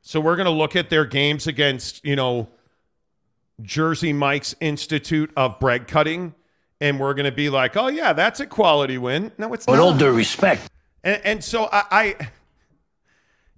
So 0.00 0.18
we're 0.20 0.36
going 0.36 0.46
to 0.46 0.50
look 0.50 0.74
at 0.74 0.90
their 0.90 1.04
games 1.04 1.46
against, 1.46 2.04
you 2.04 2.16
know, 2.16 2.48
Jersey 3.60 4.12
Mike's 4.12 4.54
Institute 4.60 5.30
of 5.36 5.60
Bread 5.60 5.86
Cutting 5.86 6.34
and 6.80 6.98
we're 6.98 7.14
going 7.14 7.26
to 7.26 7.32
be 7.32 7.48
like, 7.48 7.76
"Oh 7.76 7.86
yeah, 7.86 8.12
that's 8.12 8.40
a 8.40 8.46
quality 8.46 8.98
win." 8.98 9.30
No, 9.38 9.52
it's 9.54 9.66
With 9.66 9.76
not. 9.76 9.82
all 9.84 9.94
due 9.96 10.10
respect, 10.12 10.68
And, 11.04 11.20
and 11.24 11.44
so 11.44 11.68
I, 11.70 11.84
I, 11.90 12.28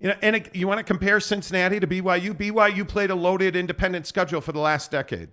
you 0.04 0.10
know, 0.10 0.16
and 0.22 0.36
it- 0.36 0.54
you 0.54 0.68
want 0.68 0.78
to 0.78 0.84
compare 0.84 1.18
Cincinnati 1.18 1.80
to 1.80 1.86
BYU? 1.88 2.32
BYU 2.34 2.84
played 2.86 3.10
a 3.10 3.14
loaded 3.16 3.56
independent 3.56 4.06
schedule 4.06 4.40
for 4.40 4.52
the 4.52 4.60
last 4.60 4.90
decade. 4.92 5.30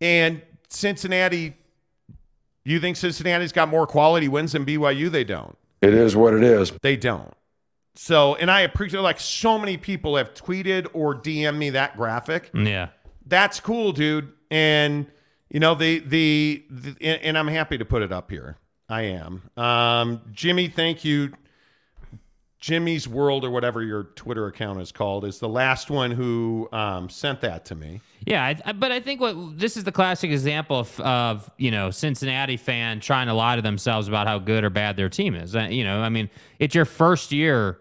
And 0.00 0.42
Cincinnati, 0.68 1.54
you 2.64 2.80
think 2.80 2.96
Cincinnati's 2.96 3.52
got 3.52 3.68
more 3.68 3.86
quality 3.86 4.28
wins 4.28 4.52
than 4.52 4.64
BYU? 4.64 5.10
They 5.10 5.24
don't. 5.24 5.56
It 5.82 5.94
is 5.94 6.14
what 6.16 6.34
it 6.34 6.42
is. 6.42 6.72
They 6.82 6.96
don't. 6.96 7.32
So, 7.94 8.34
and 8.36 8.50
I 8.50 8.60
appreciate 8.60 9.00
like 9.00 9.20
so 9.20 9.58
many 9.58 9.76
people 9.76 10.16
have 10.16 10.34
tweeted 10.34 10.86
or 10.92 11.14
DM 11.14 11.56
me 11.58 11.70
that 11.70 11.96
graphic 11.96 12.50
Yeah. 12.54 12.88
that's 13.26 13.60
cool, 13.60 13.92
dude. 13.92 14.32
And 14.50 15.06
You 15.52 15.58
know 15.60 15.74
the, 15.74 15.98
the 16.00 16.64
the 16.70 16.96
and 17.24 17.36
I'm 17.36 17.48
happy 17.48 17.76
to 17.78 17.84
put 17.84 18.02
it 18.02 18.12
up 18.12 18.30
here. 18.30 18.56
I 18.88 19.02
am. 19.02 19.42
Um, 19.56 20.20
Jimmy, 20.32 20.68
thank 20.68 21.04
you. 21.04 21.32
Jimmy's 22.60 23.08
World 23.08 23.44
or 23.44 23.50
whatever 23.50 23.82
your 23.82 24.04
Twitter 24.04 24.46
account 24.46 24.82
is 24.82 24.92
called 24.92 25.24
is 25.24 25.38
the 25.38 25.48
last 25.48 25.90
one 25.90 26.10
who 26.10 26.68
um, 26.72 27.08
sent 27.08 27.40
that 27.40 27.64
to 27.66 27.74
me. 27.74 28.02
Yeah, 28.26 28.54
I, 28.64 28.72
but 28.72 28.92
I 28.92 29.00
think 29.00 29.18
what 29.20 29.58
this 29.58 29.78
is 29.78 29.84
the 29.84 29.92
classic 29.92 30.30
example 30.30 30.80
of, 30.80 31.00
of 31.00 31.50
you 31.56 31.70
know 31.70 31.90
Cincinnati 31.90 32.58
fan 32.58 33.00
trying 33.00 33.28
to 33.28 33.34
lie 33.34 33.56
to 33.56 33.62
themselves 33.62 34.08
about 34.08 34.26
how 34.26 34.38
good 34.38 34.62
or 34.62 34.68
bad 34.68 34.96
their 34.96 35.08
team 35.08 35.34
is. 35.34 35.56
Uh, 35.56 35.68
you 35.70 35.84
know, 35.84 36.02
I 36.02 36.10
mean, 36.10 36.28
it's 36.58 36.74
your 36.74 36.84
first 36.84 37.32
year 37.32 37.78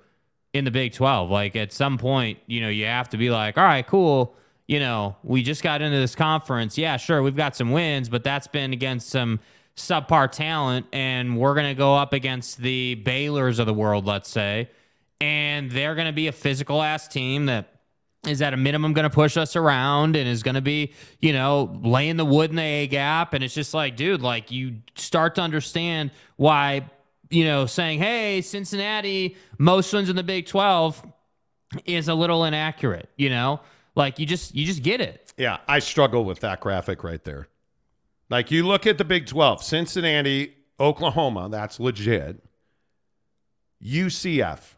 in 0.53 0.63
the 0.63 0.71
Big 0.71 0.93
Twelve. 0.93 1.29
Like 1.29 1.57
at 1.57 1.73
some 1.73 1.97
point, 1.97 2.39
you 2.47 2.61
know, 2.61 2.69
you 2.69 2.85
have 2.85 3.09
to 3.09 3.17
be 3.17 3.29
like, 3.29 3.57
all 3.57 3.65
right, 3.65 3.85
cool. 3.85 4.33
You 4.65 4.79
know, 4.79 5.17
we 5.23 5.43
just 5.43 5.61
got 5.61 5.81
into 5.81 5.97
this 5.97 6.15
conference. 6.15 6.77
Yeah, 6.77 6.95
sure, 6.95 7.21
we've 7.21 7.35
got 7.35 7.53
some 7.55 7.71
wins, 7.71 8.07
but 8.07 8.23
that's 8.23 8.47
been 8.47 8.71
against 8.71 9.09
some 9.09 9.41
subpar 9.79 10.31
talent, 10.31 10.85
and 10.93 11.37
we're 11.37 11.55
going 11.55 11.67
to 11.67 11.75
go 11.75 11.95
up 11.95 12.13
against 12.13 12.59
the 12.59 13.01
Baylors 13.05 13.59
of 13.59 13.65
the 13.65 13.73
world, 13.73 14.05
let's 14.05 14.29
say, 14.29 14.69
and 15.21 15.71
they're 15.71 15.95
going 15.95 16.07
to 16.07 16.13
be 16.13 16.27
a 16.27 16.31
physical 16.31 16.81
ass 16.81 17.07
team 17.07 17.47
that 17.47 17.79
is 18.27 18.41
at 18.41 18.53
a 18.53 18.57
minimum 18.57 18.93
going 18.93 19.09
to 19.09 19.09
push 19.09 19.37
us 19.37 19.55
around 19.55 20.15
and 20.15 20.27
is 20.27 20.43
going 20.43 20.55
to 20.55 20.61
be, 20.61 20.93
you 21.19 21.31
know, 21.31 21.79
laying 21.81 22.17
the 22.17 22.25
wood 22.25 22.49
in 22.49 22.57
the 22.57 22.61
A 22.61 22.87
gap. 22.87 23.33
And 23.33 23.43
it's 23.43 23.53
just 23.53 23.73
like, 23.73 23.95
dude, 23.95 24.21
like 24.21 24.51
you 24.51 24.75
start 24.95 25.35
to 25.35 25.41
understand 25.41 26.11
why, 26.35 26.89
you 27.29 27.45
know, 27.45 27.65
saying, 27.65 27.99
hey, 27.99 28.41
Cincinnati, 28.41 29.37
most 29.57 29.93
wins 29.93 30.09
in 30.09 30.17
the 30.17 30.23
Big 30.23 30.47
12 30.47 31.05
is 31.85 32.09
a 32.09 32.13
little 32.13 32.43
inaccurate, 32.43 33.09
you 33.15 33.29
know? 33.29 33.61
Like 33.95 34.19
you 34.19 34.25
just 34.25 34.53
you 34.55 34.65
just 34.65 34.83
get 34.83 35.01
it. 35.01 35.33
Yeah, 35.37 35.57
I 35.67 35.79
struggle 35.79 36.25
with 36.25 36.41
that 36.41 36.59
graphic 36.59 37.03
right 37.03 37.23
there. 37.23 37.47
Like 38.29 38.51
you 38.51 38.65
look 38.65 38.85
at 38.85 38.97
the 38.97 39.05
Big 39.05 39.25
12, 39.25 39.63
Cincinnati, 39.63 40.53
Oklahoma, 40.79 41.49
that's 41.49 41.79
legit. 41.79 42.43
UCF, 43.83 44.75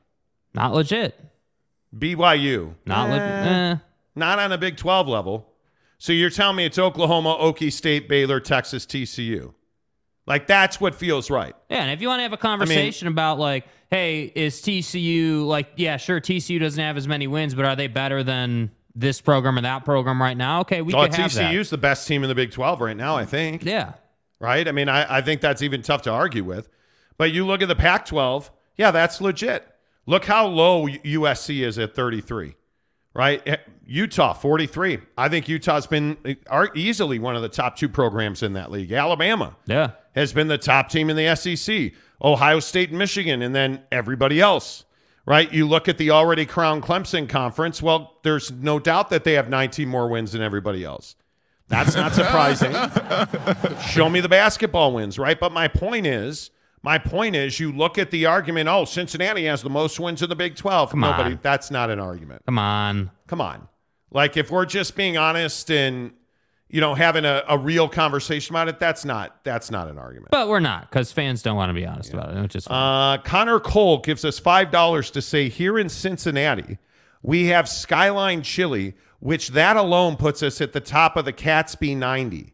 Not 0.53 0.73
legit. 0.73 1.19
BYU, 1.97 2.75
Not 2.85 3.09
eh, 3.09 3.11
legit. 3.11 3.47
Eh. 3.47 3.75
not 4.15 4.39
on 4.39 4.51
a 4.51 4.57
Big 4.57 4.77
12 4.77 5.07
level. 5.07 5.47
So 5.97 6.13
you're 6.13 6.29
telling 6.29 6.55
me 6.55 6.65
it's 6.65 6.79
Oklahoma, 6.79 7.37
Okie 7.39 7.71
State, 7.71 8.07
Baylor, 8.07 8.39
Texas, 8.39 8.85
TCU. 8.85 9.53
Like 10.27 10.47
that's 10.47 10.79
what 10.79 10.95
feels 10.95 11.29
right. 11.29 11.55
Yeah, 11.69 11.81
and 11.83 11.91
if 11.91 12.01
you 12.01 12.07
want 12.07 12.19
to 12.19 12.23
have 12.23 12.33
a 12.33 12.37
conversation 12.37 13.07
about 13.07 13.39
like, 13.39 13.65
hey, 13.89 14.31
is 14.35 14.61
TCU 14.61 15.45
like, 15.45 15.69
yeah, 15.75 15.97
sure, 15.97 16.21
TCU 16.21 16.59
doesn't 16.59 16.81
have 16.81 16.95
as 16.95 17.07
many 17.07 17.27
wins, 17.27 17.53
but 17.55 17.65
are 17.65 17.75
they 17.75 17.87
better 17.87 18.23
than 18.23 18.71
this 18.95 19.21
program 19.21 19.57
or 19.57 19.61
that 19.61 19.85
program 19.85 20.21
right 20.21 20.37
now? 20.37 20.61
Okay, 20.61 20.81
we 20.81 20.93
Oh, 20.93 21.03
could 21.03 21.13
have 21.15 21.33
that. 21.33 21.69
The 21.69 21.77
best 21.77 22.07
team 22.07 22.23
in 22.23 22.29
the 22.29 22.35
Big 22.35 22.51
12 22.51 22.81
right 22.81 22.97
now, 22.97 23.15
I 23.15 23.25
think. 23.25 23.63
Yeah, 23.63 23.93
right? 24.39 24.67
I 24.67 24.71
mean, 24.71 24.89
I, 24.89 25.17
I 25.17 25.21
think 25.21 25.41
that's 25.41 25.61
even 25.61 25.81
tough 25.81 26.01
to 26.03 26.11
argue 26.11 26.43
with. 26.43 26.69
But 27.17 27.31
you 27.31 27.45
look 27.45 27.61
at 27.61 27.67
the 27.67 27.75
Pac 27.75 28.05
12, 28.05 28.49
yeah, 28.77 28.91
that's 28.91 29.21
legit. 29.21 29.67
Look 30.07 30.25
how 30.25 30.47
low 30.47 30.87
USC 30.87 31.63
is 31.63 31.77
at 31.77 31.93
33, 31.95 32.55
right? 33.13 33.41
Eh, 33.45 33.57
Utah, 33.85 34.33
43. 34.33 34.99
I 35.17 35.29
think 35.29 35.47
Utah's 35.47 35.85
been 35.85 36.17
eh, 36.25 36.35
are 36.49 36.71
easily 36.73 37.19
one 37.19 37.35
of 37.35 37.41
the 37.43 37.49
top 37.49 37.75
two 37.75 37.89
programs 37.89 38.41
in 38.41 38.53
that 38.53 38.71
league. 38.71 38.91
Alabama 38.91 39.55
yeah. 39.67 39.91
has 40.15 40.33
been 40.33 40.47
the 40.47 40.57
top 40.57 40.89
team 40.89 41.09
in 41.09 41.15
the 41.15 41.35
SEC. 41.35 41.91
Ohio 42.23 42.59
State 42.59 42.89
and 42.89 42.97
Michigan, 42.99 43.41
and 43.41 43.53
then 43.53 43.81
everybody 43.91 44.39
else, 44.41 44.85
right? 45.25 45.51
You 45.51 45.67
look 45.67 45.87
at 45.87 45.97
the 45.97 46.11
already 46.11 46.45
crowned 46.45 46.83
Clemson 46.83 47.27
conference. 47.27 47.81
Well, 47.81 48.17
there's 48.23 48.51
no 48.51 48.79
doubt 48.79 49.09
that 49.09 49.23
they 49.23 49.33
have 49.33 49.49
19 49.49 49.87
more 49.87 50.07
wins 50.07 50.31
than 50.31 50.41
everybody 50.41 50.83
else. 50.83 51.15
That's 51.67 51.95
not 51.95 52.13
surprising. 52.13 52.73
Show 53.87 54.09
me 54.09 54.19
the 54.19 54.27
basketball 54.29 54.93
wins, 54.93 55.17
right? 55.17 55.39
But 55.39 55.53
my 55.53 55.69
point 55.69 56.05
is, 56.05 56.51
my 56.83 56.97
point 56.97 57.35
is, 57.35 57.59
you 57.59 57.71
look 57.71 57.97
at 57.97 58.11
the 58.11 58.25
argument. 58.25 58.67
Oh, 58.67 58.83
Cincinnati 58.85 59.45
has 59.45 59.61
the 59.61 59.69
most 59.69 59.99
wins 59.99 60.21
in 60.21 60.29
the 60.29 60.35
Big 60.35 60.55
12. 60.55 60.91
Come 60.91 60.99
Nobody. 60.99 61.33
on. 61.33 61.39
That's 61.41 61.71
not 61.71 61.89
an 61.89 61.99
argument. 61.99 62.43
Come 62.45 62.59
on. 62.59 63.11
Come 63.27 63.39
on. 63.39 63.67
Like 64.11 64.35
if 64.35 64.51
we're 64.51 64.65
just 64.65 64.95
being 64.97 65.15
honest 65.17 65.71
and 65.71 66.11
you 66.71 66.81
know 66.81 66.95
having 66.95 67.25
a, 67.25 67.43
a 67.47 67.57
real 67.57 67.87
conversation 67.89 68.53
about 68.55 68.67
it, 68.69 68.79
that's 68.79 69.05
not 69.05 69.43
that's 69.43 69.69
not 69.69 69.87
an 69.87 69.97
argument. 69.97 70.31
But 70.31 70.47
we're 70.47 70.59
not 70.59 70.89
because 70.89 71.11
fans 71.11 71.43
don't 71.43 71.55
want 71.57 71.69
to 71.69 71.73
be 71.73 71.85
honest 71.85 72.13
about 72.13 72.35
it, 72.35 72.41
which 72.41 72.55
is 72.55 72.65
fine. 72.65 73.19
Uh, 73.19 73.21
Connor 73.21 73.59
Cole 73.59 73.99
gives 73.99 74.23
us 74.25 74.39
five 74.39 74.71
dollars 74.71 75.11
to 75.11 75.21
say 75.21 75.49
here 75.49 75.77
in 75.77 75.89
Cincinnati, 75.89 76.77
we 77.21 77.47
have 77.47 77.67
Skyline 77.67 78.41
Chili, 78.41 78.95
which 79.19 79.49
that 79.49 79.75
alone 79.75 80.15
puts 80.15 80.41
us 80.41 80.61
at 80.61 80.71
the 80.73 80.79
top 80.79 81.17
of 81.17 81.25
the 81.25 81.33
Catsby 81.33 81.95
90. 81.95 82.53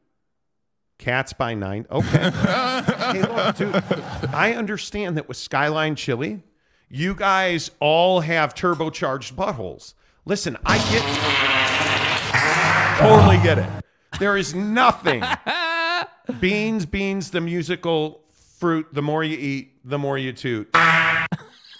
Cats 0.97 1.31
by 1.31 1.53
nine. 1.53 1.85
Okay. 1.91 2.31
hey, 2.31 3.21
look, 3.21 3.55
dude, 3.55 3.83
I 4.33 4.53
understand 4.57 5.15
that 5.17 5.27
with 5.27 5.37
Skyline 5.37 5.95
Chili, 5.95 6.41
you 6.89 7.13
guys 7.13 7.69
all 7.79 8.21
have 8.21 8.55
turbocharged 8.55 9.33
buttholes. 9.33 9.93
Listen, 10.25 10.57
I 10.65 10.77
get 10.91 11.03
totally 12.99 13.37
get 13.43 13.59
it. 13.59 13.69
There 14.19 14.37
is 14.37 14.55
nothing. 14.55 15.23
beans, 16.39 16.85
beans, 16.85 17.31
the 17.31 17.41
musical 17.41 18.23
fruit, 18.57 18.87
the 18.91 19.01
more 19.01 19.23
you 19.23 19.37
eat, 19.37 19.73
the 19.85 19.97
more 19.97 20.17
you 20.17 20.33
toot. 20.33 20.75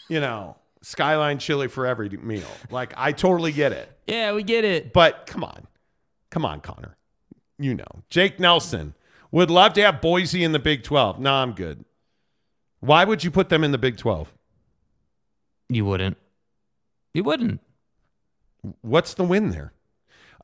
you 0.10 0.20
know, 0.20 0.56
Skyline 0.82 1.40
Chili 1.40 1.68
for 1.68 1.86
every 1.86 2.10
meal. 2.10 2.48
Like, 2.70 2.94
I 2.96 3.12
totally 3.12 3.52
get 3.52 3.72
it. 3.72 3.92
yeah, 4.08 4.34
we 4.34 4.44
get 4.44 4.64
it. 4.64 4.94
But 4.94 5.26
come 5.26 5.44
on. 5.44 5.68
Come 6.30 6.46
on, 6.46 6.62
Connor. 6.62 6.96
You 7.58 7.74
know. 7.74 8.04
Jake 8.10 8.40
Nelson 8.40 8.94
would 9.32 9.50
love 9.50 9.74
to 9.74 9.82
have 9.82 10.00
Boise 10.02 10.44
in 10.44 10.52
the 10.52 10.60
Big 10.60 10.84
12. 10.84 11.20
No, 11.20 11.34
I'm 11.34 11.54
good. 11.54 11.84
Why 12.80 13.04
would 13.04 13.24
you 13.24 13.32
put 13.32 13.50
them 13.50 13.64
in 13.64 13.72
the 13.72 13.78
Big 13.78 13.98
12? 13.98 14.32
You 15.70 15.86
wouldn't. 15.86 16.18
You 17.14 17.24
wouldn't. 17.24 17.60
What's 18.82 19.16
the 19.16 19.24
win 19.24 19.50
there? 19.50 19.74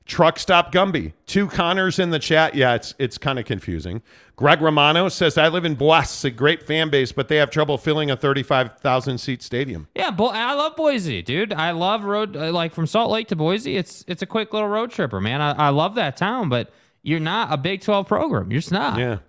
Truck 0.06 0.38
stop 0.38 0.74
Gumby. 0.74 1.14
Two 1.26 1.48
Connors 1.48 1.98
in 1.98 2.10
the 2.10 2.20
chat. 2.20 2.56
Yeah, 2.56 2.76
it's 2.76 2.94
it's 3.00 3.18
kind 3.18 3.40
of 3.40 3.46
confusing. 3.46 4.02
Greg 4.36 4.62
Romano 4.62 5.08
says, 5.10 5.38
I 5.38 5.48
live 5.48 5.64
in 5.64 5.76
Boise, 5.76 6.28
a 6.28 6.32
great 6.32 6.64
fan 6.64 6.90
base, 6.90 7.12
but 7.12 7.28
they 7.28 7.38
have 7.38 7.50
trouble 7.52 7.78
filling 7.78 8.10
a 8.10 8.18
35,000 8.18 9.18
seat 9.20 9.42
stadium. 9.44 9.88
Yeah, 9.96 10.10
Bo- 10.12 10.30
I 10.30 10.54
love 10.56 10.76
Boise, 10.76 11.22
dude. 11.22 11.54
I 11.54 11.72
love 11.72 12.04
road 12.04 12.36
uh, 12.36 12.52
like 12.52 12.74
from 12.74 12.88
Salt 12.88 13.12
Lake 13.12 13.28
to 13.30 13.36
Boise. 13.36 13.78
It's 13.78 14.04
it's 14.08 14.22
a 14.22 14.26
quick 14.26 14.54
little 14.54 14.68
road 14.68 14.92
tripper, 14.92 15.22
man. 15.22 15.42
I, 15.42 15.52
I 15.52 15.70
love 15.70 15.96
that 15.96 16.18
town, 16.18 16.50
but 16.50 16.72
you're 17.02 17.20
not 17.20 17.54
a 17.54 17.58
Big 17.58 17.82
Twelve 17.82 18.08
program. 18.08 18.52
You're 18.52 18.62
just 18.62 18.72
not. 18.72 18.98
Yeah. 19.00 19.20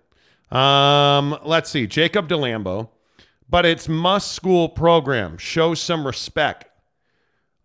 Um, 0.50 1.38
let's 1.44 1.70
see. 1.70 1.86
Jacob 1.86 2.28
DeLambo. 2.28 2.88
But 3.48 3.66
it's 3.66 3.88
must 3.88 4.32
school 4.32 4.68
program. 4.68 5.36
Show 5.38 5.74
some 5.74 6.06
respect. 6.06 6.64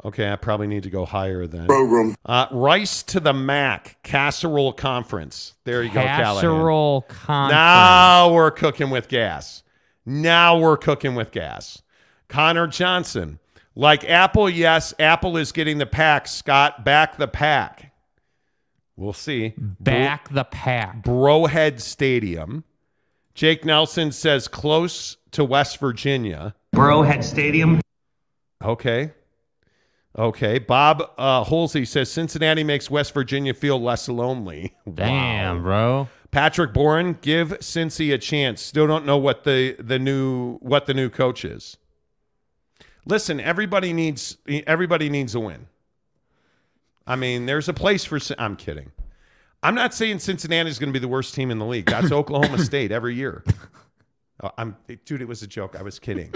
Okay, 0.03 0.31
I 0.31 0.37
probably 0.37 0.67
need 0.67 0.83
to 0.83 0.89
go 0.89 1.03
higher 1.05 1.45
then. 1.45 1.67
Program. 1.67 2.15
Uh, 2.25 2.47
Rice 2.51 3.03
to 3.03 3.19
the 3.19 3.33
Mac 3.33 3.97
Casserole 4.01 4.71
Conference. 4.71 5.55
There 5.65 5.83
you 5.83 5.89
go, 5.89 6.01
Casserole 6.01 7.01
conference. 7.01 7.51
Now 7.51 8.31
we're 8.31 8.51
cooking 8.51 8.89
with 8.91 9.09
gas. 9.09 9.63
Now 10.05 10.57
we're 10.57 10.77
cooking 10.77 11.15
with 11.15 11.31
gas. 11.31 11.81
Connor 12.29 12.67
Johnson. 12.67 13.39
Like 13.75 14.03
Apple, 14.09 14.49
yes, 14.49 14.93
Apple 14.99 15.37
is 15.37 15.51
getting 15.51 15.77
the 15.77 15.85
pack. 15.85 16.27
Scott, 16.27 16.85
back 16.85 17.17
the 17.17 17.27
pack. 17.27 17.93
We'll 18.95 19.13
see. 19.13 19.53
Back 19.57 20.29
the 20.29 20.43
pack. 20.43 21.03
Brohead 21.03 21.79
Stadium. 21.79 22.63
Jake 23.33 23.63
Nelson 23.63 24.11
says 24.11 24.47
close 24.47 25.17
to 25.31 25.45
West 25.45 25.77
Virginia. 25.79 26.55
Burrowhead 26.75 27.23
Stadium. 27.23 27.79
Okay. 28.63 29.11
Okay. 30.17 30.59
Bob 30.59 31.03
uh, 31.17 31.43
Holsey 31.45 31.87
says 31.87 32.11
Cincinnati 32.11 32.63
makes 32.63 32.89
West 32.89 33.13
Virginia 33.13 33.53
feel 33.53 33.81
less 33.81 34.09
lonely. 34.09 34.75
Damn, 34.93 35.57
Wow. 35.57 35.63
bro. 35.63 36.09
Patrick 36.31 36.73
Boren, 36.73 37.17
give 37.21 37.49
Cincy 37.59 38.13
a 38.13 38.17
chance. 38.17 38.61
Still 38.61 38.85
don't 38.85 39.05
know 39.05 39.17
what 39.17 39.43
the 39.45 39.75
the 39.79 39.97
new 39.97 40.57
what 40.57 40.85
the 40.85 40.93
new 40.93 41.09
coach 41.09 41.43
is. 41.43 41.77
Listen, 43.05 43.39
everybody 43.39 43.93
needs 43.93 44.37
everybody 44.47 45.09
needs 45.09 45.33
a 45.33 45.39
win. 45.39 45.67
I 47.07 47.15
mean, 47.15 47.47
there's 47.47 47.67
a 47.67 47.73
place 47.73 48.05
for. 48.05 48.19
I'm 48.37 48.55
kidding. 48.55 48.91
I'm 49.63 49.73
not 49.73 49.93
saying 49.95 50.19
Cincinnati 50.19 50.69
is 50.69 50.77
going 50.77 50.89
to 50.89 50.93
be 50.93 50.99
the 50.99 51.07
worst 51.07 51.33
team 51.33 51.49
in 51.49 51.57
the 51.57 51.65
league. 51.65 51.87
That's 51.87 52.11
Oklahoma 52.11 52.59
State 52.59 52.91
every 52.91 53.15
year. 53.15 53.43
Oh, 54.43 54.51
I'm 54.57 54.77
dude. 55.05 55.21
It 55.23 55.27
was 55.27 55.41
a 55.41 55.47
joke. 55.47 55.75
I 55.77 55.81
was 55.81 55.97
kidding. 55.97 56.31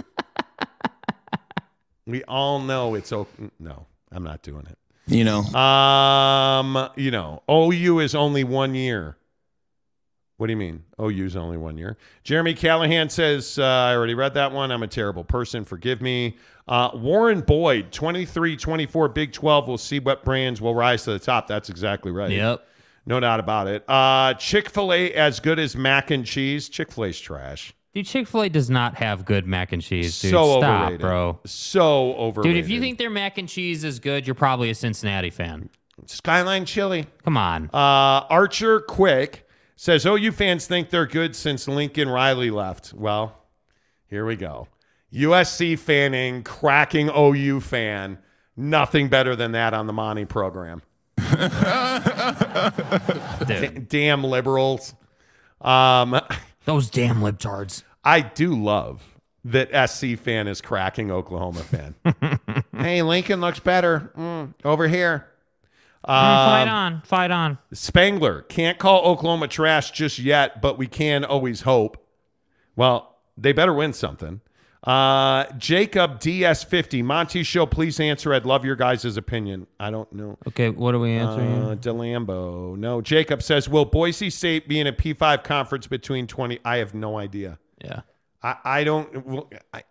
We 2.06 2.24
all 2.26 2.60
know 2.60 2.96
it's 2.96 3.12
o- 3.12 3.28
no. 3.60 3.86
I'm 4.12 4.24
not 4.24 4.42
doing 4.44 4.66
it. 4.70 4.78
You 5.08 5.24
know, 5.24 5.42
Um, 5.42 6.90
you 6.96 7.12
know, 7.12 7.42
OU 7.50 8.00
is 8.00 8.16
only 8.16 8.44
one 8.44 8.76
year. 8.76 9.18
What 10.38 10.48
do 10.48 10.52
you 10.54 10.58
mean? 10.58 10.84
OU 11.02 11.26
is 11.26 11.36
only 11.36 11.58
one 11.58 11.78
year. 11.78 11.98
Jeremy 12.24 12.54
Callahan 12.54 13.10
says, 13.10 13.58
uh, 13.60 13.64
I 13.64 13.96
already 13.96 14.14
read 14.14 14.34
that 14.36 14.52
one. 14.52 14.72
I'm 14.72 14.84
a 14.84 14.88
terrible 14.88 15.24
person. 15.24 15.64
Forgive 15.66 16.02
me. 16.02 16.38
Uh, 16.68 16.92
Warren 16.94 17.42
Boyd, 17.42 17.92
23 17.92 18.56
24, 18.56 19.10
Big 19.10 19.32
12. 19.34 19.68
We'll 19.68 19.78
see 19.78 20.00
what 20.00 20.24
brands 20.24 20.62
will 20.62 20.74
rise 20.76 21.04
to 21.04 21.12
the 21.12 21.20
top. 21.20 21.48
That's 21.48 21.70
exactly 21.70 22.12
right. 22.12 22.32
Yep. 22.32 22.66
No 23.06 23.20
doubt 23.20 23.40
about 23.42 23.68
it. 23.68 23.84
Uh, 23.88 24.34
Chick 24.36 24.70
fil 24.70 24.94
A 24.94 25.12
as 25.14 25.40
good 25.42 25.60
as 25.60 25.76
mac 25.76 26.10
and 26.12 26.26
cheese. 26.26 26.70
Chick 26.70 26.92
fil 26.92 27.06
A's 27.06 27.20
trash. 27.20 27.74
Dude, 27.94 28.06
Chick 28.08 28.28
fil 28.28 28.42
A 28.44 28.50
does 28.50 28.70
not 28.72 28.96
have 28.96 29.24
good 29.24 29.46
mac 29.46 29.72
and 29.72 29.82
cheese, 29.82 30.20
dude. 30.20 30.32
so 30.32 30.58
Stop, 30.60 30.82
overrated. 30.82 31.00
bro. 31.02 31.40
So 31.46 32.14
overrated. 32.16 32.56
Dude, 32.56 32.64
if 32.64 32.70
you 32.70 32.80
think 32.80 32.98
their 32.98 33.12
mac 33.12 33.38
and 33.38 33.48
cheese 33.48 33.84
is 33.84 34.00
good, 34.00 34.26
you're 34.26 34.34
probably 34.34 34.70
a 34.72 34.76
Cincinnati 34.76 35.30
fan. 35.30 35.70
Skyline 36.08 36.66
Chili. 36.66 37.06
Come 37.24 37.38
on. 37.38 37.66
Uh, 37.72 38.26
Archer 38.30 38.80
Quick 38.80 39.48
says 39.76 40.06
OU 40.08 40.32
fans 40.32 40.66
think 40.66 40.90
they're 40.90 41.06
good 41.06 41.36
since 41.36 41.68
Lincoln 41.68 42.10
Riley 42.10 42.50
left. 42.50 42.94
Well, 42.94 43.38
here 44.10 44.26
we 44.26 44.36
go. 44.38 44.68
USC 45.14 45.78
fanning, 45.78 46.42
cracking 46.42 47.12
OU 47.16 47.60
fan. 47.60 48.18
Nothing 48.58 49.08
better 49.10 49.36
than 49.36 49.52
that 49.52 49.76
on 49.76 49.86
the 49.86 49.94
Monty 49.94 50.26
program. 50.26 50.82
Dude, 53.48 53.88
Damn 53.90 54.24
liberals. 54.24 54.94
Um, 55.62 56.20
those 56.66 56.90
damn 56.90 57.18
libtards. 57.18 57.84
I 58.04 58.22
do 58.22 58.54
love 58.56 59.02
that 59.46 59.90
SC 59.90 60.18
fan 60.18 60.48
is 60.48 60.62
cracking 60.62 61.12
Oklahoma 61.12 61.62
fan. 61.64 61.96
hey, 62.78 63.02
Lincoln 63.02 63.42
looks 63.42 63.60
better 63.60 64.12
Mm, 64.18 64.54
over 64.64 64.88
here. 64.88 65.28
fight 66.06 66.68
on. 66.68 67.02
Fight 67.06 67.32
on. 67.32 67.58
Spangler 67.74 68.42
can't 68.44 68.78
call 68.80 69.04
Oklahoma 69.06 69.48
trash 69.48 69.92
just 69.92 70.20
yet, 70.20 70.62
but 70.62 70.78
we 70.78 70.88
can 70.88 71.24
always 71.26 71.62
hope. 71.62 71.98
Well, 72.76 73.16
they 73.38 73.52
better 73.52 73.74
win 73.74 73.94
something. 73.94 74.42
Uh, 74.84 75.46
Jacob 75.58 76.20
DS50, 76.20 77.04
Monty 77.04 77.44
Show, 77.44 77.66
please 77.66 78.00
answer. 78.02 78.34
I'd 78.34 78.46
love 78.46 78.66
your 78.66 78.76
guys' 78.76 79.16
opinion. 79.16 79.66
I 79.80 79.90
don't 79.92 80.12
know. 80.12 80.38
Okay, 80.48 80.70
what 80.70 80.94
are 80.94 81.00
we 81.00 81.12
answering? 81.12 81.64
Uh, 81.64 81.76
DeLambo. 81.76 82.78
No. 82.78 83.00
Jacob 83.02 83.42
says, 83.42 83.70
Will 83.70 83.86
Boise 83.86 84.30
State 84.30 84.68
be 84.68 84.82
in 84.82 84.88
a 84.88 84.92
P5 84.94 85.44
conference 85.46 85.88
between 85.88 86.28
20? 86.28 86.60
I 86.66 86.78
have 86.78 86.94
no 86.94 87.18
idea. 87.18 87.60
yeah. 87.84 88.02
I, 88.42 88.58
I 88.66 88.84
don't. 88.84 89.26
well, 89.26 89.50
I, 89.74 89.84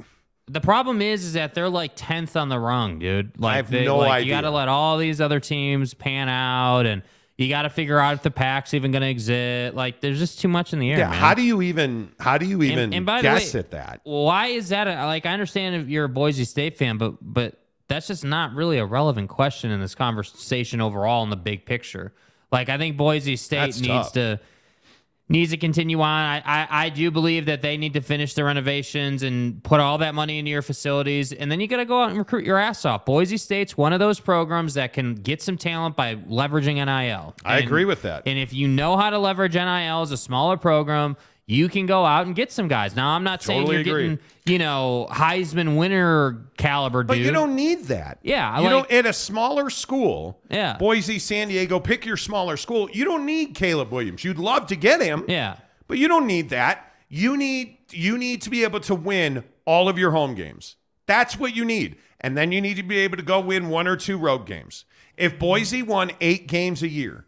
The 0.46 0.61
problem 0.61 1.00
is, 1.00 1.24
is 1.24 1.33
that 1.33 1.55
they're 1.55 1.70
like 1.70 1.92
tenth 1.96 2.37
on 2.37 2.50
the 2.50 2.59
rung, 2.59 2.98
dude. 2.98 3.40
Like, 3.40 3.52
I 3.55 3.57
have 3.57 3.70
they, 3.70 3.87
no 3.87 3.96
like, 3.96 4.11
idea. 4.11 4.26
You 4.26 4.33
got 4.33 4.40
to 4.42 4.50
let 4.50 4.68
all 4.68 4.98
these 4.98 5.22
other 5.22 5.40
teams 5.40 5.94
pan 5.94 6.28
out, 6.28 6.85
and 6.85 7.00
you 7.42 7.48
got 7.48 7.62
to 7.62 7.70
figure 7.70 7.98
out 7.98 8.14
if 8.14 8.22
the 8.22 8.31
pack's 8.31 8.72
even 8.74 8.92
going 8.92 9.02
to 9.02 9.09
exist. 9.09 9.74
Like, 9.74 10.00
there's 10.00 10.18
just 10.18 10.40
too 10.40 10.48
much 10.48 10.72
in 10.72 10.78
the 10.78 10.90
air. 10.90 10.98
yeah. 10.98 11.11
man. 11.11 11.18
How 11.18 11.35
do 11.35 11.42
you 11.42 11.61
even? 11.62 12.12
How 12.18 12.38
do 12.38 12.46
you 12.46 12.62
even 12.62 12.92
and 12.94 13.05
by 13.05 13.18
the 13.18 13.22
guess 13.22 13.55
way- 13.55 13.61
at 13.61 13.70
that? 13.72 14.00
Why 14.05 14.46
is 14.48 14.70
that? 14.70 14.87
A, 14.88 15.07
like, 15.07 15.26
I 15.26 15.33
understand 15.33 15.74
if 15.76 15.88
you're 15.88 16.05
a 16.05 16.09
Boise 16.09 16.44
State 16.44 16.78
fan, 16.78 16.98
but 16.98 17.14
but 17.20 17.59
that's 17.88 18.07
just 18.07 18.24
not 18.24 18.55
really 18.55 18.78
a 18.78 18.87
relevant 18.87 19.28
question 19.28 19.70
in 19.70 19.81
this 19.81 19.94
conversation 19.94 20.81
overall 20.81 21.22
in 21.24 21.31
the 21.31 21.37
big 21.37 21.66
picture. 21.66 22.12
Like, 22.50 22.68
I 22.68 22.78
think 22.78 22.96
Boise 22.96 23.37
State 23.37 23.57
That's 23.59 23.81
needs 23.81 23.88
tough. 23.88 24.12
to 24.14 24.40
needs 25.33 25.51
to 25.51 25.57
continue 25.57 26.01
on. 26.01 26.23
I, 26.25 26.42
I 26.45 26.66
I 26.85 26.88
do 26.90 27.11
believe 27.11 27.47
that 27.47 27.62
they 27.62 27.77
need 27.77 27.95
to 27.95 28.01
finish 28.01 28.35
the 28.35 28.45
renovations 28.45 29.23
and 29.25 29.62
put 29.64 29.81
all 29.81 29.99
that 29.99 30.14
money 30.14 30.38
into 30.38 30.51
your 30.51 30.62
facilities, 30.62 31.33
and 31.33 31.51
then 31.51 31.59
you 31.61 31.66
got 31.66 31.79
to 31.79 31.85
go 31.85 32.03
out 32.03 32.11
and 32.11 32.18
recruit 32.18 32.45
your 32.45 32.59
ass 32.59 32.85
off. 32.85 33.05
Boise 33.05 33.37
State's 33.37 33.77
one 33.77 33.92
of 33.92 33.99
those 33.99 34.21
programs 34.21 34.75
that 34.75 34.92
can 34.92 35.14
get 35.16 35.42
some 35.42 35.57
talent 35.57 35.97
by 35.97 36.14
leveraging 36.16 36.75
NIL. 36.77 37.35
I 37.45 37.57
And- 37.57 37.64
agree 37.66 37.85
with 37.85 38.03
that. 38.03 38.23
and 38.27 38.38
if 38.38 38.53
you 38.53 38.68
know 38.68 38.97
how 38.97 39.11
to 39.11 39.18
leverage 39.18 39.55
NIL 39.55 40.03
as 40.03 40.12
a 40.12 40.16
smaller 40.16 40.57
program, 40.57 41.16
you 41.46 41.68
can 41.68 41.87
go 41.87 42.05
out 42.05 42.26
and 42.26 42.35
get 42.37 42.52
some 42.52 42.68
guys. 42.68 42.94
Now, 42.96 43.11
I'm 43.11 43.24
not 43.24 43.42
saying 43.42 43.66
you're 43.66 43.81
agree. 43.81 43.92
getting, 44.02 44.18
you 44.46 44.59
know, 44.59 45.09
Heisman 45.11 45.76
winner 45.76 46.46
caliber 46.57 47.02
But 47.02 47.14
dude. 47.14 47.26
you 47.26 47.33
don't 47.33 47.55
need 47.57 47.85
that. 47.87 48.18
Yeah, 48.22 48.48
I 48.50 48.59
you 48.59 48.62
like- 48.64 48.88
don't 48.88 48.92
at 48.92 49.07
a 49.07 49.12
smaller 49.12 49.68
school. 49.70 50.40
Yeah. 50.50 50.76
Boise, 50.78 51.18
San 51.18 51.48
Diego. 51.48 51.81
Pick 51.81 52.07
your 52.07 52.16
smaller 52.16 52.57
school. 52.57 52.88
You 52.92 53.05
don't 53.05 53.26
need 53.26 53.55
Caleb 53.55 53.90
Williams. 53.92 54.24
You'd 54.24 54.38
love 54.38 54.66
to 54.68 54.76
get 54.76 55.02
him. 55.02 55.24
Yeah. 55.28 55.57
But 55.88 55.98
you 55.98 56.09
don't 56.09 56.26
need 56.26 56.50
that. 56.50 56.92
You 57.09 57.37
need 57.37 57.76
you 57.90 58.16
need 58.16 58.40
to 58.42 58.48
be 58.50 58.64
able 58.64 58.81
to 58.81 58.94
win 58.94 59.44
all 59.66 59.88
of 59.88 59.98
your 59.98 60.12
home 60.12 60.35
games. 60.35 60.76
That's 61.07 61.38
what 61.38 61.55
you 61.55 61.64
need. 61.64 61.96
And 62.20 62.37
then 62.38 62.52
you 62.52 62.61
need 62.62 62.76
to 62.76 62.83
be 62.83 62.98
able 63.00 63.16
to 63.18 63.22
go 63.22 63.38
win 63.40 63.68
one 63.68 63.87
or 63.87 63.96
two 63.96 64.16
road 64.16 64.46
games. 64.46 64.85
If 65.18 65.38
Boise 65.38 65.83
won 65.83 66.12
8 66.22 66.46
games 66.46 66.83
a 66.83 66.88
year, 66.88 67.26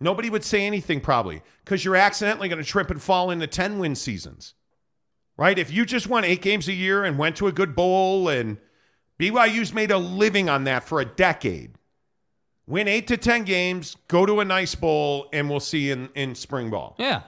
nobody 0.00 0.30
would 0.30 0.44
say 0.44 0.66
anything 0.66 1.00
probably 1.00 1.42
cuz 1.64 1.84
you're 1.84 1.96
accidentally 1.96 2.48
going 2.48 2.62
to 2.62 2.68
trip 2.68 2.90
and 2.90 3.02
fall 3.02 3.30
into 3.30 3.46
10 3.46 3.78
win 3.78 3.94
seasons. 3.94 4.54
Right? 5.36 5.58
If 5.58 5.70
you 5.70 5.86
just 5.86 6.08
won 6.08 6.24
8 6.24 6.42
games 6.42 6.66
a 6.68 6.72
year 6.72 7.04
and 7.04 7.16
went 7.16 7.36
to 7.36 7.46
a 7.46 7.52
good 7.52 7.76
bowl 7.76 8.28
and 8.28 8.58
BYU's 9.18 9.72
made 9.72 9.90
a 9.90 9.98
living 9.98 10.48
on 10.48 10.64
that 10.64 10.84
for 10.84 11.00
a 11.00 11.04
decade. 11.04 11.74
Win 12.66 12.86
8 12.86 13.06
to 13.06 13.16
10 13.16 13.44
games, 13.44 13.96
go 14.08 14.26
to 14.26 14.40
a 14.40 14.44
nice 14.44 14.74
bowl 14.74 15.28
and 15.32 15.48
we'll 15.48 15.60
see 15.60 15.90
in 15.90 16.08
in 16.14 16.34
spring 16.34 16.70
ball. 16.70 16.96
Yeah. 16.98 17.22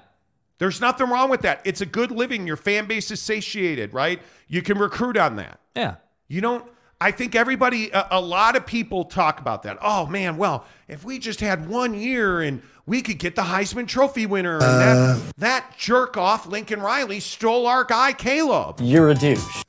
There's 0.59 0.81
nothing 0.81 1.09
wrong 1.09 1.31
with 1.31 1.41
that. 1.41 1.63
It's 1.65 1.81
a 1.81 1.87
good 1.87 2.11
living. 2.11 2.47
Your 2.47 2.59
fan 2.59 2.87
base 2.87 3.11
is 3.11 3.21
satiated, 3.21 3.95
right? 3.95 4.21
You 4.47 4.61
can 4.61 4.77
recruit 4.77 5.17
on 5.17 5.37
that. 5.37 5.59
Yeah. 5.75 5.97
You 6.29 6.43
don't. 6.43 6.65
I 7.01 7.11
think 7.11 7.35
everybody, 7.35 7.91
a, 7.91 8.09
a 8.11 8.21
lot 8.21 8.57
of 8.57 8.67
people 8.67 9.05
talk 9.05 9.41
about 9.41 9.63
that. 9.63 9.79
Oh 9.81 10.07
man, 10.07 10.37
well, 10.37 10.67
if 10.87 11.03
we 11.03 11.19
just 11.19 11.41
had 11.41 11.69
one 11.69 11.95
year 11.95 12.43
and 12.43 12.61
we 12.85 13.01
could 13.01 13.19
get 13.19 13.37
the 13.37 13.43
Heisman 13.43 13.89
Trophy 13.89 14.27
winner, 14.27 14.55
and 14.55 14.63
that 14.63 14.97
uh. 14.97 15.21
that 15.39 15.75
jerk 15.79 16.17
off 16.17 16.47
Lincoln 16.47 16.81
Riley 16.81 17.21
stole 17.21 17.67
our 17.67 17.85
guy 17.85 18.13
Caleb. 18.13 18.81
You're 18.83 19.09
a 19.09 19.15
douche. 19.15 19.63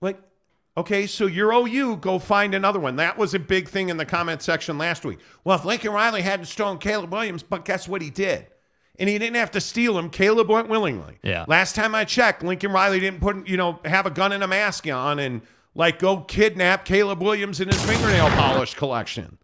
Like, 0.00 0.18
okay, 0.76 1.06
so 1.06 1.26
you're 1.26 1.52
OU, 1.52 1.96
go 1.96 2.18
find 2.18 2.54
another 2.54 2.80
one. 2.80 2.96
That 2.96 3.18
was 3.18 3.34
a 3.34 3.38
big 3.38 3.68
thing 3.68 3.90
in 3.90 3.98
the 3.98 4.06
comment 4.06 4.40
section 4.40 4.78
last 4.78 5.04
week. 5.04 5.18
Well, 5.44 5.58
if 5.58 5.64
Lincoln 5.64 5.92
Riley 5.92 6.22
hadn't 6.22 6.46
stolen 6.46 6.78
Caleb 6.78 7.12
Williams, 7.12 7.42
but 7.42 7.64
guess 7.66 7.88
what 7.88 8.00
he 8.00 8.08
did? 8.08 8.46
And 8.98 9.08
he 9.08 9.18
didn't 9.18 9.36
have 9.36 9.50
to 9.52 9.60
steal 9.60 9.98
him. 9.98 10.10
Caleb 10.10 10.48
went 10.48 10.68
willingly. 10.68 11.18
Yeah. 11.22 11.46
Last 11.48 11.74
time 11.74 11.94
I 11.94 12.04
checked, 12.04 12.42
Lincoln 12.42 12.70
Riley 12.70 13.00
didn't 13.00 13.20
put, 13.20 13.48
you 13.48 13.56
know, 13.56 13.80
have 13.84 14.06
a 14.06 14.10
gun 14.10 14.32
and 14.32 14.44
a 14.44 14.46
mask 14.46 14.86
on 14.86 15.18
and 15.18 15.40
like 15.74 15.98
go 15.98 16.18
kidnap 16.18 16.84
Caleb 16.84 17.22
Williams 17.22 17.60
in 17.60 17.68
his 17.68 17.82
fingernail 17.84 18.28
polish 18.30 18.74
collection. 18.74 19.38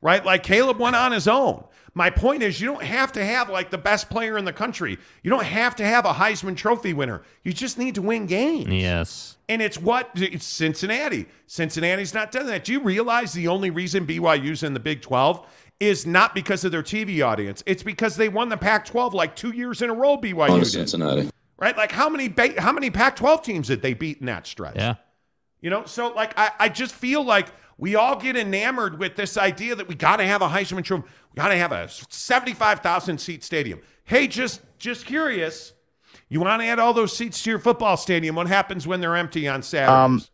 Right? 0.00 0.24
Like 0.24 0.42
Caleb 0.42 0.78
went 0.78 0.94
on 0.94 1.12
his 1.12 1.26
own. 1.26 1.64
My 1.96 2.10
point 2.10 2.42
is, 2.42 2.60
you 2.60 2.66
don't 2.66 2.82
have 2.82 3.10
to 3.12 3.24
have 3.24 3.48
like 3.48 3.70
the 3.70 3.78
best 3.78 4.10
player 4.10 4.36
in 4.36 4.44
the 4.44 4.52
country. 4.52 4.98
You 5.22 5.30
don't 5.30 5.46
have 5.46 5.74
to 5.76 5.84
have 5.84 6.04
a 6.04 6.12
Heisman 6.12 6.54
Trophy 6.54 6.92
winner. 6.92 7.22
You 7.42 7.54
just 7.54 7.78
need 7.78 7.94
to 7.94 8.02
win 8.02 8.26
games. 8.26 8.68
Yes. 8.68 9.38
And 9.48 9.62
it's 9.62 9.78
what 9.78 10.10
it's 10.14 10.44
Cincinnati. 10.44 11.24
Cincinnati's 11.46 12.12
not 12.12 12.32
done 12.32 12.46
that. 12.48 12.64
Do 12.64 12.72
you 12.72 12.80
realize 12.82 13.32
the 13.32 13.48
only 13.48 13.70
reason 13.70 14.06
BYU's 14.06 14.62
in 14.62 14.74
the 14.74 14.80
Big 14.80 15.00
12 15.00 15.46
is 15.80 16.06
not 16.06 16.34
because 16.34 16.64
of 16.64 16.72
their 16.72 16.82
TV 16.82 17.26
audience? 17.26 17.62
It's 17.64 17.82
because 17.82 18.16
they 18.16 18.28
won 18.28 18.50
the 18.50 18.58
Pac-12 18.58 19.14
like 19.14 19.34
two 19.34 19.52
years 19.52 19.80
in 19.80 19.88
a 19.88 19.94
row. 19.94 20.18
BYU 20.18 20.50
On 20.50 20.50
oh, 20.50 20.58
did, 20.58 20.66
Cincinnati. 20.66 21.30
right? 21.56 21.76
Like 21.78 21.92
how 21.92 22.10
many 22.10 22.28
ba- 22.28 22.60
how 22.60 22.72
many 22.72 22.90
Pac-12 22.90 23.42
teams 23.42 23.68
did 23.68 23.80
they 23.80 23.94
beat 23.94 24.18
in 24.18 24.26
that 24.26 24.46
stretch? 24.46 24.76
Yeah. 24.76 24.96
You 25.66 25.70
know, 25.70 25.84
so 25.84 26.12
like 26.12 26.32
I, 26.38 26.52
I 26.60 26.68
just 26.68 26.94
feel 26.94 27.24
like 27.24 27.48
we 27.76 27.96
all 27.96 28.14
get 28.14 28.36
enamored 28.36 29.00
with 29.00 29.16
this 29.16 29.36
idea 29.36 29.74
that 29.74 29.88
we 29.88 29.96
got 29.96 30.18
to 30.18 30.24
have 30.24 30.40
a 30.40 30.46
Heisman 30.46 30.84
Trophy, 30.84 31.02
we 31.02 31.42
got 31.42 31.48
to 31.48 31.56
have 31.56 31.72
a 31.72 31.88
seventy-five 32.08 32.78
thousand 32.78 33.18
seat 33.18 33.42
stadium. 33.42 33.80
Hey, 34.04 34.28
just 34.28 34.60
just 34.78 35.06
curious, 35.06 35.72
you 36.28 36.38
want 36.38 36.62
to 36.62 36.66
add 36.68 36.78
all 36.78 36.94
those 36.94 37.16
seats 37.16 37.42
to 37.42 37.50
your 37.50 37.58
football 37.58 37.96
stadium? 37.96 38.36
What 38.36 38.46
happens 38.46 38.86
when 38.86 39.00
they're 39.00 39.16
empty 39.16 39.48
on 39.48 39.64
Saturdays? 39.64 40.30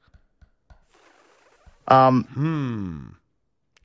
Um, 1.89 2.25
hmm. 2.25 3.07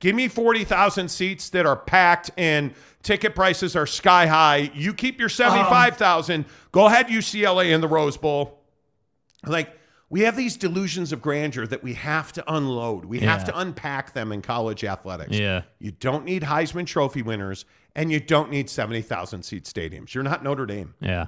Give 0.00 0.14
me 0.14 0.28
40,000 0.28 1.08
seats 1.08 1.48
that 1.48 1.64
are 1.64 1.76
packed 1.76 2.30
and 2.36 2.74
ticket 3.02 3.34
prices 3.34 3.74
are 3.74 3.86
sky 3.86 4.26
high. 4.26 4.70
You 4.74 4.92
keep 4.92 5.18
your 5.18 5.30
75,000. 5.30 6.44
Go 6.72 6.88
ahead, 6.88 7.06
UCLA 7.06 7.72
in 7.72 7.80
the 7.80 7.88
Rose 7.88 8.18
Bowl. 8.18 8.60
Like, 9.46 9.77
we 10.10 10.22
have 10.22 10.36
these 10.36 10.56
delusions 10.56 11.12
of 11.12 11.20
grandeur 11.20 11.66
that 11.66 11.82
we 11.82 11.94
have 11.94 12.32
to 12.32 12.44
unload. 12.52 13.04
We 13.04 13.20
have 13.20 13.44
to 13.44 13.58
unpack 13.58 14.14
them 14.14 14.32
in 14.32 14.40
college 14.40 14.82
athletics. 14.84 15.38
Yeah. 15.38 15.62
You 15.78 15.90
don't 15.90 16.24
need 16.24 16.44
Heisman 16.44 16.86
Trophy 16.86 17.22
winners 17.22 17.66
and 17.94 18.10
you 18.10 18.18
don't 18.20 18.50
need 18.50 18.70
70,000 18.70 19.42
seat 19.42 19.64
stadiums. 19.64 20.14
You're 20.14 20.24
not 20.24 20.42
Notre 20.42 20.66
Dame. 20.66 20.94
Yeah. 21.00 21.26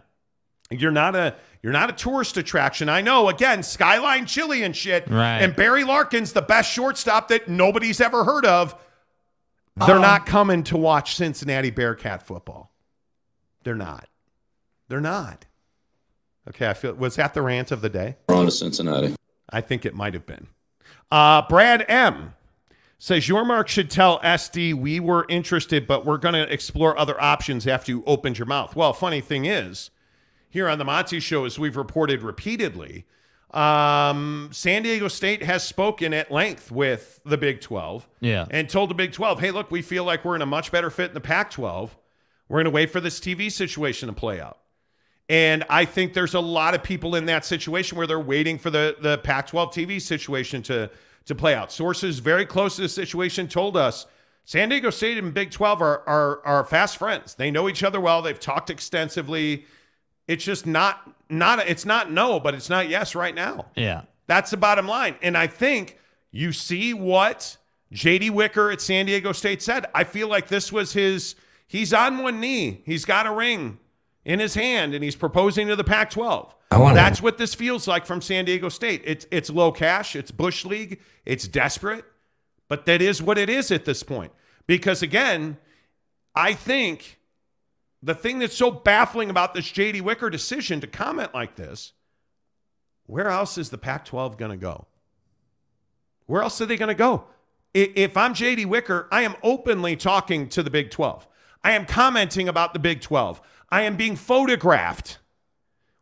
You're 0.71 0.93
not 0.93 1.17
a 1.17 1.35
you're 1.63 1.73
not 1.73 1.91
a 1.91 1.93
tourist 1.93 2.37
attraction. 2.37 2.89
I 2.89 3.01
know. 3.01 3.29
Again, 3.29 3.65
Skyline 3.65 4.25
Chili 4.25 4.63
and 4.63 4.75
shit. 4.75 5.09
Right. 5.09 5.39
And 5.39 5.55
Barry 5.55 5.83
Larkin's 5.83 6.33
the 6.33 6.43
best 6.43 6.71
shortstop 6.71 7.29
that 7.29 7.49
nobody's 7.49 8.01
ever 8.01 8.23
heard 8.23 8.47
of. 8.47 8.77
They're 9.87 9.99
not 9.99 10.27
coming 10.27 10.63
to 10.65 10.77
watch 10.77 11.17
Cincinnati 11.17 11.71
Bearcat 11.71 12.23
football. 12.23 12.73
They're 13.65 13.75
not. 13.75 14.09
They're 14.89 15.01
not. 15.01 15.47
Okay, 16.49 16.69
I 16.69 16.75
feel 16.75 16.95
was 16.95 17.17
that 17.17 17.35
the 17.35 17.43
rant 17.43 17.71
of 17.71 17.81
the 17.81 17.89
day? 17.89 18.17
We're 18.29 18.37
on 18.37 18.47
to 18.47 18.51
Cincinnati. 18.51 19.15
I 19.51 19.61
think 19.61 19.85
it 19.85 19.95
might 19.95 20.15
have 20.15 20.27
been. 20.27 20.47
Uh, 21.11 21.43
Brad 21.49 21.85
M 21.89 22.35
says 22.99 23.25
Yormark 23.27 23.67
should 23.69 23.91
tell 23.91 24.21
SD 24.21 24.75
we 24.75 25.01
were 25.01 25.27
interested, 25.29 25.87
but 25.87 26.05
we're 26.05 26.19
going 26.19 26.35
to 26.35 26.51
explore 26.53 26.99
other 26.99 27.21
options 27.21 27.67
after 27.67 27.93
you 27.93 28.03
opened 28.07 28.39
your 28.39 28.47
mouth. 28.47 28.77
Well, 28.77 28.93
funny 28.93 29.21
thing 29.21 29.45
is, 29.45 29.91
here 30.49 30.69
on 30.69 30.79
the 30.79 30.85
Monty 30.85 31.19
Show, 31.21 31.45
as 31.45 31.59
we've 31.59 31.77
reported 31.77 32.23
repeatedly, 32.23 33.07
Um, 33.53 34.51
San 34.53 34.83
Diego 34.85 35.09
State 35.09 35.43
has 35.43 35.65
spoken 35.65 36.15
at 36.15 36.31
length 36.31 36.71
with 36.71 37.21
the 37.25 37.37
Big 37.37 37.61
12 37.61 38.09
Yeah. 38.21 38.47
and 38.51 38.69
told 38.69 38.91
the 38.91 38.95
Big 38.95 39.13
12, 39.13 39.41
hey, 39.41 39.51
look, 39.51 39.71
we 39.73 39.83
feel 39.83 40.05
like 40.05 40.25
we're 40.25 40.37
in 40.37 40.43
a 40.43 40.47
much 40.47 40.71
better 40.71 40.89
fit 40.89 41.09
in 41.11 41.15
the 41.15 41.21
Pac 41.21 41.51
12. 41.51 41.97
We're 42.49 42.59
going 42.59 42.65
to 42.67 42.71
wait 42.71 42.91
for 42.91 43.01
this 43.01 43.19
TV 43.19 43.51
situation 43.51 44.07
to 44.09 44.13
play 44.13 44.41
out. 44.41 44.59
And 45.31 45.65
I 45.71 45.85
think 45.85 46.13
there's 46.13 46.35
a 46.35 46.41
lot 46.41 46.75
of 46.75 46.83
people 46.83 47.15
in 47.15 47.27
that 47.27 47.45
situation 47.45 47.97
where 47.97 48.09
they're 48.09 48.19
waiting 48.19 48.59
for 48.59 48.69
the, 48.69 48.97
the 49.01 49.19
Pac 49.19 49.47
12 49.47 49.73
TV 49.73 50.03
situation 50.03 50.61
to, 50.65 50.91
to 51.27 51.35
play 51.37 51.55
out. 51.55 51.71
Sources 51.71 52.19
very 52.19 52.45
close 52.45 52.75
to 52.77 52.83
the 52.83 52.89
situation 52.89 53.47
told 53.47 53.77
us 53.77 54.07
San 54.45 54.71
Diego 54.71 54.91
State 54.91 55.19
and 55.19 55.33
Big 55.33 55.53
12 55.53 55.81
are, 55.83 56.03
are, 56.09 56.45
are 56.45 56.65
fast 56.65 56.97
friends. 56.97 57.37
They 57.37 57.53
know 57.53 57.69
each 57.69 57.85
other 57.85 58.01
well, 58.01 58.23
they've 58.23 58.41
talked 58.41 58.71
extensively. 58.71 59.67
It's 60.27 60.43
just 60.43 60.67
not, 60.67 61.09
not, 61.29 61.61
it's 61.61 61.87
not 61.87 62.11
no, 62.11 62.41
but 62.41 62.57
it's 62.57 62.69
not 62.69 62.89
yes 62.89 63.15
right 63.15 63.35
now. 63.35 63.67
Yeah. 63.77 64.03
That's 64.27 64.51
the 64.51 64.57
bottom 64.57 64.89
line. 64.89 65.15
And 65.23 65.39
I 65.39 65.47
think 65.47 65.97
you 66.33 66.51
see 66.51 66.93
what 66.93 67.57
JD 67.95 68.31
Wicker 68.31 68.73
at 68.73 68.81
San 68.81 69.07
Diego 69.07 69.31
State 69.31 69.63
said. 69.63 69.87
I 69.95 70.03
feel 70.03 70.27
like 70.27 70.49
this 70.49 70.73
was 70.73 70.93
his, 70.93 71.37
he's 71.69 71.93
on 71.93 72.19
one 72.19 72.41
knee. 72.41 72.83
He's 72.85 73.05
got 73.05 73.29
a 73.29 73.31
ring 73.31 73.79
in 74.25 74.39
his 74.39 74.55
hand 74.55 74.95
and 74.95 75.03
he's 75.03 75.17
proposing 75.17 75.69
to 75.69 75.77
the 75.77 75.85
Pac 75.85 76.11
12. 76.11 76.55
That's 76.95 77.23
what 77.23 77.39
this 77.39 77.55
feels 77.55 77.89
like 77.89 78.07
from 78.07 78.21
San 78.21 78.45
Diego 78.45 78.69
State. 78.69 79.03
It's, 79.05 79.27
it's 79.31 79.51
low 79.51 79.73
cash, 79.73 80.15
it's 80.15 80.31
Bush 80.31 80.65
League, 80.65 81.01
it's 81.25 81.49
desperate, 81.49 82.05
but 82.69 82.87
that 82.87 83.03
is 83.03 83.23
what 83.23 83.39
it 83.39 83.51
is 83.51 83.71
at 83.71 83.85
this 83.85 84.03
point. 84.03 84.33
Because 84.67 85.03
again, 85.03 85.57
I 86.35 86.55
think 86.55 87.19
the 88.03 88.15
thing 88.15 88.39
that's 88.39 88.57
so 88.57 88.71
baffling 88.71 89.31
about 89.31 89.55
this 89.55 89.67
JD 89.67 90.03
Wicker 90.03 90.31
decision 90.31 90.81
to 90.81 90.87
comment 90.87 91.35
like 91.35 91.57
this 91.57 91.93
where 93.07 93.29
else 93.29 93.59
is 93.59 93.71
the 93.71 93.79
Pac 93.79 94.05
12 94.05 94.37
going 94.37 94.53
to 94.53 94.57
go? 94.57 94.87
Where 96.27 96.43
else 96.43 96.61
are 96.61 96.67
they 96.67 96.77
going 96.77 96.91
to 96.91 96.95
go? 96.95 97.25
If 97.75 98.17
I'm 98.17 98.35
JD 98.35 98.67
Wicker, 98.67 99.09
I 99.11 99.23
am 99.23 99.35
openly 99.43 99.97
talking 99.97 100.49
to 100.51 100.63
the 100.63 100.71
Big 100.71 100.93
12. 100.93 101.27
I 101.65 101.73
am 101.73 101.87
commenting 101.87 102.49
about 102.49 102.73
the 102.73 102.79
Big 102.79 103.01
12. 103.01 103.41
I 103.71 103.83
am 103.83 103.97
being 103.97 104.17
photographed 104.17 105.19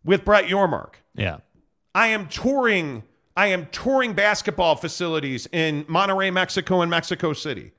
with 0.05 0.25
Brett 0.25 0.45
Yormark. 0.45 0.95
Yeah. 1.15 1.39
I 1.95 2.09
am 2.09 2.27
touring. 2.29 3.03
I 3.37 3.49
am 3.49 3.67
touring 3.67 4.15
basketball 4.15 4.77
facilities 4.77 5.47
in 5.53 5.85
Monterrey, 5.85 6.33
Mexico, 6.33 6.81
and 6.81 6.91
Mexico 6.91 7.33
City. 7.33 7.73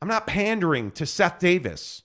I'm 0.00 0.08
not 0.08 0.26
pandering 0.26 0.90
to 0.92 1.06
Seth 1.06 1.38
Davis 1.38 2.02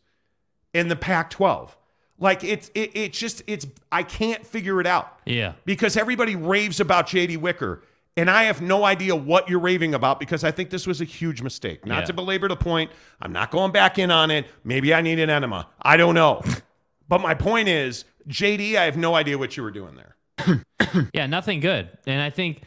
in 0.73 0.87
the 0.87 0.95
Pac-12. 0.95 1.71
Like 2.17 2.43
it's 2.43 2.69
it, 2.75 2.91
it's 2.93 3.17
just 3.19 3.41
it's 3.47 3.65
I 3.91 4.03
can't 4.03 4.45
figure 4.45 4.79
it 4.79 4.87
out 4.87 5.19
Yeah. 5.25 5.53
because 5.65 5.97
everybody 5.97 6.35
raves 6.35 6.79
about 6.79 7.07
JD 7.07 7.37
Wicker. 7.37 7.81
And 8.17 8.29
I 8.29 8.43
have 8.43 8.61
no 8.61 8.83
idea 8.83 9.15
what 9.15 9.47
you're 9.49 9.59
raving 9.59 9.93
about 9.93 10.19
because 10.19 10.43
I 10.43 10.51
think 10.51 10.69
this 10.69 10.85
was 10.85 10.99
a 10.99 11.05
huge 11.05 11.41
mistake. 11.41 11.85
Not 11.85 11.99
Yeah. 11.99 12.05
to 12.07 12.13
belabor 12.13 12.49
the 12.49 12.57
point, 12.57 12.91
I'm 13.21 13.31
not 13.31 13.51
going 13.51 13.71
back 13.71 13.97
in 13.97 14.11
on 14.11 14.29
it. 14.31 14.47
Maybe 14.65 14.93
I 14.93 15.01
need 15.01 15.17
an 15.19 15.29
enema. 15.29 15.67
I 15.81 15.95
don't 15.97 16.13
know. 16.15 16.41
but 17.07 17.21
my 17.21 17.33
point 17.33 17.69
is, 17.69 18.03
JD, 18.27 18.75
I 18.77 18.83
have 18.83 18.97
no 18.97 19.15
idea 19.15 19.37
what 19.37 19.55
you 19.55 19.63
were 19.63 19.71
doing 19.71 19.95
there. 19.95 20.15
Yeah, 21.13 21.25
nothing 21.25 21.61
good. 21.61 21.87
And 22.05 22.21
I 22.21 22.29
think 22.29 22.63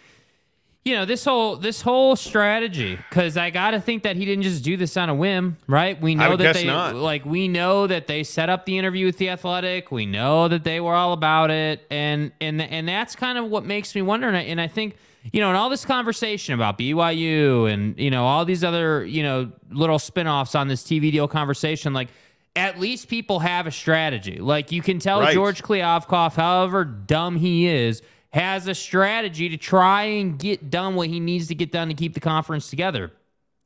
you 0.83 0.95
know, 0.95 1.05
this 1.07 1.25
whole 1.25 1.57
this 1.57 1.81
whole 1.83 2.15
strategy 2.15 2.99
cuz 3.11 3.37
I 3.39 3.51
got 3.51 3.73
to 3.73 3.81
think 3.81 4.03
that 4.03 4.17
he 4.17 4.25
didn't 4.25 4.45
just 4.45 4.63
do 4.63 4.77
this 4.77 4.97
on 4.99 5.09
a 5.09 5.15
whim, 5.15 5.57
right? 5.67 5.99
We 6.01 6.15
know 6.15 6.37
that 6.37 6.55
they 6.55 6.67
not. 6.67 6.95
like 6.95 7.25
we 7.27 7.49
know 7.49 7.87
that 7.87 8.07
they 8.07 8.23
set 8.23 8.49
up 8.51 8.65
the 8.67 8.77
interview 8.79 9.07
with 9.07 9.19
the 9.19 9.29
Athletic. 9.31 9.91
We 9.91 10.05
know 10.07 10.49
that 10.49 10.65
they 10.65 10.81
were 10.81 10.95
all 10.95 11.13
about 11.13 11.51
it 11.51 11.87
and 11.91 12.33
and 12.41 12.63
and 12.63 12.89
that's 12.89 13.15
kind 13.17 13.37
of 13.39 13.47
what 13.47 13.65
makes 13.67 13.95
me 13.95 14.03
wonder 14.03 14.29
and 14.29 14.37
I, 14.37 14.43
and 14.43 14.61
I 14.61 14.69
think 14.69 14.97
you 15.33 15.41
know, 15.41 15.49
and 15.49 15.57
all 15.57 15.71
this 15.71 15.85
conversation 15.85 16.55
about 16.55 16.79
BYU 16.79 17.73
and, 17.73 17.99
you 17.99 18.11
know, 18.11 18.25
all 18.25 18.45
these 18.45 18.63
other, 18.63 19.05
you 19.05 19.23
know, 19.23 19.51
little 19.71 19.99
spin-offs 19.99 20.55
on 20.55 20.69
this 20.69 20.83
TV 20.83 21.11
deal 21.11 21.27
conversation, 21.27 21.93
like 21.93 22.09
at 22.57 22.79
least 22.79 23.09
people 23.09 23.41
have 23.41 23.67
a 23.67 23.71
strategy. 23.71 24.39
Like 24.39 24.71
you 24.71 24.83
can 24.83 24.99
tell 24.99 25.21
Right. 25.21 25.35
George 25.35 25.63
Kliavkoff, 25.63 26.35
however 26.35 26.85
dumb 26.85 27.37
he 27.37 27.67
is, 27.67 28.03
has 28.33 28.69
a 28.69 28.75
strategy 28.75 29.49
to 29.49 29.57
try 29.57 30.03
and 30.05 30.39
get 30.39 30.71
done 30.71 30.95
what 30.95 31.09
he 31.09 31.21
needs 31.21 31.49
to 31.49 31.55
get 31.55 31.73
done 31.73 31.89
to 31.89 31.95
keep 31.95 32.15
the 32.15 32.21
conference 32.21 32.69
together. 32.69 33.13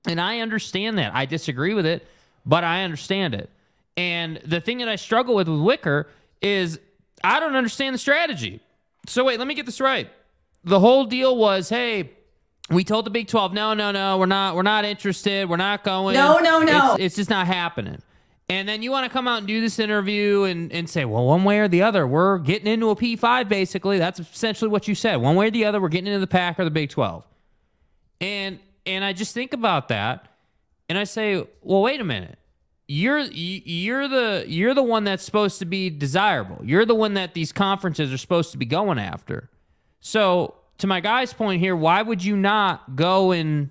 And 0.07 0.21
I 0.21 0.41
understand 0.41 0.99
that. 0.99 1.15
I 1.15 1.27
disagree 1.27 1.75
with 1.75 1.87
it, 1.87 2.07
but 2.47 2.65
I 2.65 2.83
understand 2.85 3.35
it. 3.35 3.51
And 3.97 4.37
the 4.45 4.61
thing 4.61 4.79
that 4.79 4.89
I 4.89 4.97
struggle 4.97 5.35
with 5.35 5.49
with 5.49 5.61
Wicker 5.61 6.09
is 6.41 6.79
I 7.25 7.41
don't 7.41 7.57
understand 7.57 7.95
the 7.95 7.99
strategy. 7.99 8.61
So 9.07 9.25
wait, 9.25 9.39
let 9.39 9.49
me 9.49 9.55
get 9.55 9.67
this 9.67 9.81
right. 9.81 10.09
The 10.69 10.81
whole 10.81 11.05
deal 11.05 11.37
was, 11.37 11.69
hey, 11.69 12.11
we 12.71 12.85
told 12.85 13.07
the 13.07 13.11
Big 13.11 13.29
12, 13.29 13.53
no, 13.53 13.75
no, 13.75 13.91
no, 13.91 14.19
we're 14.19 14.27
not, 14.27 14.55
we're 14.55 14.63
not 14.63 14.85
interested, 14.85 15.49
we're 15.49 15.57
not 15.57 15.85
going. 15.85 16.15
No, 16.15 16.39
no, 16.39 16.63
no. 16.63 16.95
It's, 16.95 17.03
it's 17.03 17.17
just 17.17 17.31
not 17.31 17.47
happening. 17.47 18.03
And 18.51 18.69
then 18.69 18.83
you 18.83 18.91
want 18.91 19.05
to 19.05 19.11
come 19.11 19.29
out 19.29 19.39
and 19.39 19.47
do 19.47 19.61
this 19.61 19.79
interview 19.79 20.45
and, 20.45 20.73
and 20.73 20.89
say, 20.89 21.05
well, 21.05 21.27
one 21.27 21.45
way 21.45 21.59
or 21.59 21.69
the 21.69 21.83
other, 21.83 22.07
we're 22.07 22.39
getting 22.39 22.67
into 22.67 22.89
a 22.91 22.97
P5, 22.97 23.49
basically. 23.49 23.99
That's 23.99 24.21
essentially 24.21 24.71
what 24.71 24.89
you 24.89 24.95
said. 24.95 25.17
One 25.17 25.37
way 25.37 25.49
or 25.49 25.51
the 25.51 25.67
other, 25.67 25.81
we're 25.81 25.89
getting 25.89 26.07
into 26.07 26.21
the 26.21 26.27
Pack 26.27 26.59
or 26.59 26.65
the 26.65 26.71
Big 26.71 26.91
12. 26.91 27.27
And 28.21 28.59
and 28.87 29.05
I 29.05 29.13
just 29.13 29.35
think 29.35 29.53
about 29.53 29.89
that 29.89 30.29
and 30.89 30.99
I 30.99 31.05
say, 31.05 31.47
well, 31.63 31.83
wait 31.83 32.01
a 32.01 32.05
minute. 32.05 32.39
You're 32.87 33.19
you're 33.21 34.09
the 34.09 34.45
you're 34.49 34.73
the 34.73 34.83
one 34.83 35.05
that's 35.05 35.23
supposed 35.23 35.59
to 35.59 35.67
be 35.67 35.91
desirable. 35.91 36.59
You're 36.65 36.87
the 36.87 36.95
one 36.95 37.15
that 37.15 37.35
these 37.35 37.53
conferences 37.53 38.11
are 38.13 38.17
supposed 38.17 38.51
to 38.53 38.59
be 38.59 38.65
going 38.65 38.99
after. 38.99 39.51
So, 40.01 40.55
to 40.79 40.87
my 40.87 41.01
guy's 41.01 41.33
point 41.33 41.61
here, 41.61 41.77
why 41.77 42.03
would 42.03 42.25
you 42.25 42.37
not 42.37 42.97
go 42.97 43.33
and 43.33 43.71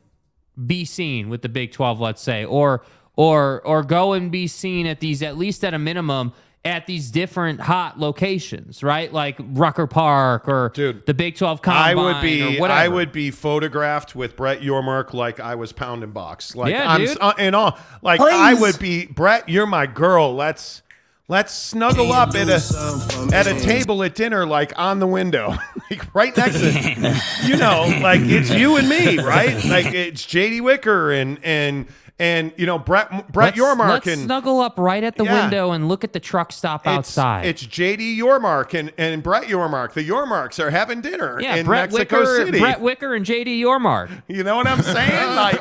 be 0.66 0.86
seen 0.86 1.30
with 1.30 1.42
the 1.42 1.50
Big 1.50 1.72
12, 1.72 2.00
let's 2.00 2.22
say, 2.22 2.46
or 2.46 2.84
or 3.16 3.62
or 3.66 3.84
go 3.84 4.14
and 4.14 4.32
be 4.32 4.48
seen 4.48 4.86
at 4.86 5.00
these 5.00 5.24
at 5.24 5.38
least 5.38 5.64
at 5.64 5.74
a 5.74 5.80
minimum 5.80 6.34
at 6.66 6.86
these 6.86 7.12
different 7.12 7.62
hot 7.62 7.98
locations, 7.98 8.84
right? 8.84 9.12
Like 9.14 9.38
Rucker 9.40 9.88
Park 9.88 10.50
or 10.50 10.70
Dude, 10.74 11.06
the 11.06 11.14
Big 11.14 11.36
12 11.38 11.62
Combine. 11.62 11.92
I 11.92 11.96
would 11.96 12.22
be 12.22 12.58
or 12.58 12.62
whatever. 12.62 12.80
I 12.80 12.88
would 12.90 13.12
be 13.12 13.32
photographed 13.32 14.16
with 14.16 14.36
Brett 14.36 14.60
Yormark 14.62 15.14
like 15.14 15.40
I 15.40 15.56
was 15.56 15.72
pounding 15.72 16.12
box. 16.12 16.56
Like 16.56 16.72
Yeah, 16.72 16.92
I'm 16.92 17.06
dude. 17.06 17.18
uh, 17.22 17.34
and 17.38 17.56
all 17.56 17.78
like 18.02 18.20
I 18.20 18.54
would 18.54 18.80
be 18.80 19.06
Brett, 19.06 19.48
you're 19.48 19.66
my 19.66 19.86
girl. 19.88 20.36
Let's 20.36 20.82
let's 21.28 21.54
snuggle 21.54 22.12
up 22.12 22.36
at 22.36 22.50
a 22.50 23.30
at 23.34 23.48
a 23.48 23.60
table 23.60 24.04
at 24.04 24.16
dinner 24.16 24.46
like 24.46 24.74
on 24.78 25.00
the 25.00 25.08
window. 25.08 25.56
like 25.92 26.14
right 26.16 26.36
next 26.36 26.60
to 26.60 27.22
you 27.48 27.58
know, 27.58 27.86
like 28.02 28.22
it's 28.22 28.50
you 28.50 28.78
and 28.78 28.88
me, 28.90 29.18
right? 29.20 29.56
Like 29.66 29.94
it's 29.94 30.26
JD 30.26 30.62
Wicker 30.62 31.12
and 31.12 31.40
and 31.44 31.88
and 32.20 32.52
you 32.58 32.66
know 32.66 32.80
Brett 32.80 33.32
Brett 33.32 33.56
let's, 33.56 33.60
Yormark 33.60 33.90
let's 33.90 34.08
and 34.08 34.22
snuggle 34.24 34.60
up 34.60 34.80
right 34.80 35.04
at 35.04 35.18
the 35.18 35.24
Yeah. 35.24 35.42
window 35.44 35.72
and 35.72 35.88
look 35.88 36.04
at 36.04 36.14
the 36.14 36.20
truck 36.20 36.52
stop 36.52 36.82
it's, 36.82 36.88
outside. 36.88 37.46
It's 37.46 37.64
JD 37.66 38.18
Yormark 38.18 38.74
and, 38.74 38.92
and 38.98 39.22
Brett 39.22 39.44
Yormark. 39.44 39.94
The 39.94 40.08
Yormarks 40.08 40.60
are 40.64 40.72
having 40.72 41.02
dinner 41.02 41.40
yeah, 41.40 41.56
in 41.56 41.66
Brett 41.66 41.92
Mexico 41.92 42.22
Wicker, 42.22 42.46
City. 42.46 42.60
Brett 42.60 42.82
Wicker 42.82 43.14
and 43.14 43.26
JD 43.26 43.60
Yormark. 43.60 44.24
You 44.28 44.44
know 44.44 44.56
what 44.56 44.68
I'm 44.68 44.82
saying? 44.82 45.28
Like, 45.38 45.60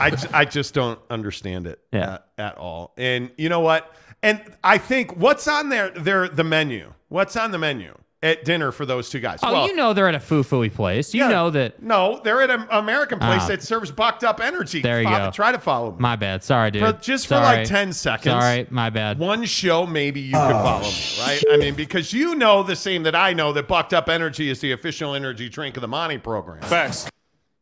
I, 0.00 0.16
I 0.32 0.44
just 0.44 0.72
don't 0.74 0.98
understand 1.10 1.66
it 1.66 1.80
Yeah. 1.92 2.14
at, 2.14 2.26
at 2.38 2.58
all. 2.58 2.92
And 2.96 3.30
you 3.36 3.48
know 3.48 3.60
what? 3.60 3.92
And 4.22 4.40
I 4.62 4.78
think 4.78 5.16
what's 5.16 5.48
on 5.48 5.68
their 5.68 5.90
their 5.90 6.28
the 6.28 6.44
menu? 6.44 6.92
What's 7.08 7.36
on 7.36 7.50
the 7.50 7.58
menu 7.58 7.94
at 8.22 8.44
dinner 8.44 8.70
for 8.70 8.86
those 8.86 9.10
two 9.10 9.18
guys? 9.18 9.40
Oh, 9.42 9.52
Well, 9.52 9.66
you 9.66 9.74
know 9.74 9.92
they're 9.92 10.06
at 10.08 10.14
a 10.14 10.20
foo-fooey 10.20 10.72
place. 10.72 11.12
You 11.12 11.22
yeah. 11.22 11.28
know 11.28 11.50
that. 11.50 11.82
No, 11.82 12.20
they're 12.22 12.40
at 12.40 12.50
an 12.50 12.66
American 12.70 13.18
place 13.18 13.42
Ah. 13.42 13.48
that 13.48 13.62
serves 13.64 13.90
bucked 13.90 14.22
up 14.22 14.40
energy. 14.40 14.80
There 14.80 15.00
you 15.02 15.08
Fo- 15.08 15.18
go. 15.26 15.30
Try 15.32 15.50
to 15.50 15.58
follow 15.58 15.90
me. 15.90 15.96
My 15.98 16.14
bad. 16.14 16.44
Sorry, 16.44 16.70
dude. 16.70 16.82
For- 16.84 17.02
just 17.02 17.26
for 17.26 17.34
like 17.34 17.66
10 17.66 17.92
seconds. 17.92 18.32
Sorry, 18.32 18.66
my 18.70 18.90
bad. 18.90 19.18
One 19.18 19.44
show, 19.44 19.86
maybe 19.86 20.20
you 20.20 20.34
could 20.34 20.52
follow 20.52 20.82
me, 20.84 21.16
right? 21.20 21.42
I 21.52 21.56
mean, 21.56 21.74
because 21.74 22.12
you 22.12 22.36
know 22.36 22.62
the 22.62 22.76
same 22.76 23.02
that 23.02 23.16
I 23.16 23.32
know 23.32 23.52
that 23.54 23.66
Bucked 23.66 23.92
Up 23.92 24.08
Energy 24.08 24.48
is 24.48 24.60
the 24.60 24.70
official 24.70 25.14
energy 25.16 25.48
drink 25.48 25.76
of 25.76 25.80
the 25.80 25.88
Monty 25.88 26.18
program. 26.18 26.62
Facts. 26.62 27.08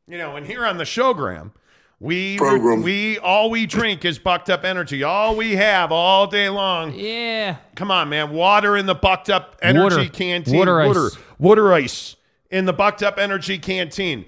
You 0.07 0.19
know, 0.19 0.37
and 0.37 0.47
here 0.47 0.67
on 0.67 0.77
the 0.77 0.85
showgram, 0.85 1.53
we 2.01 2.39
Program. 2.39 2.83
we 2.83 3.19
all 3.19 3.51
we 3.51 3.67
drink 3.67 4.07
is 4.07 4.19
bucked 4.19 4.49
up 4.49 4.65
energy. 4.65 5.03
All 5.03 5.37
we 5.37 5.57
have 5.57 5.93
all 5.93 6.27
day 6.27 6.49
long. 6.49 6.95
Yeah. 6.95 7.57
Come 7.77 7.91
on, 7.91 8.09
man. 8.09 8.31
Water 8.31 8.77
in 8.77 8.87
the 8.87 8.95
bucked 8.95 9.29
up 9.29 9.57
energy 9.63 9.97
Water. 9.97 10.09
canteen. 10.09 10.57
Water 10.57 10.81
ice. 10.81 10.87
water, 10.89 11.11
water 11.39 11.73
ice 11.75 12.17
in 12.51 12.65
the 12.65 12.73
bucked 12.73 13.03
up 13.03 13.19
energy 13.19 13.59
canteen. 13.59 14.25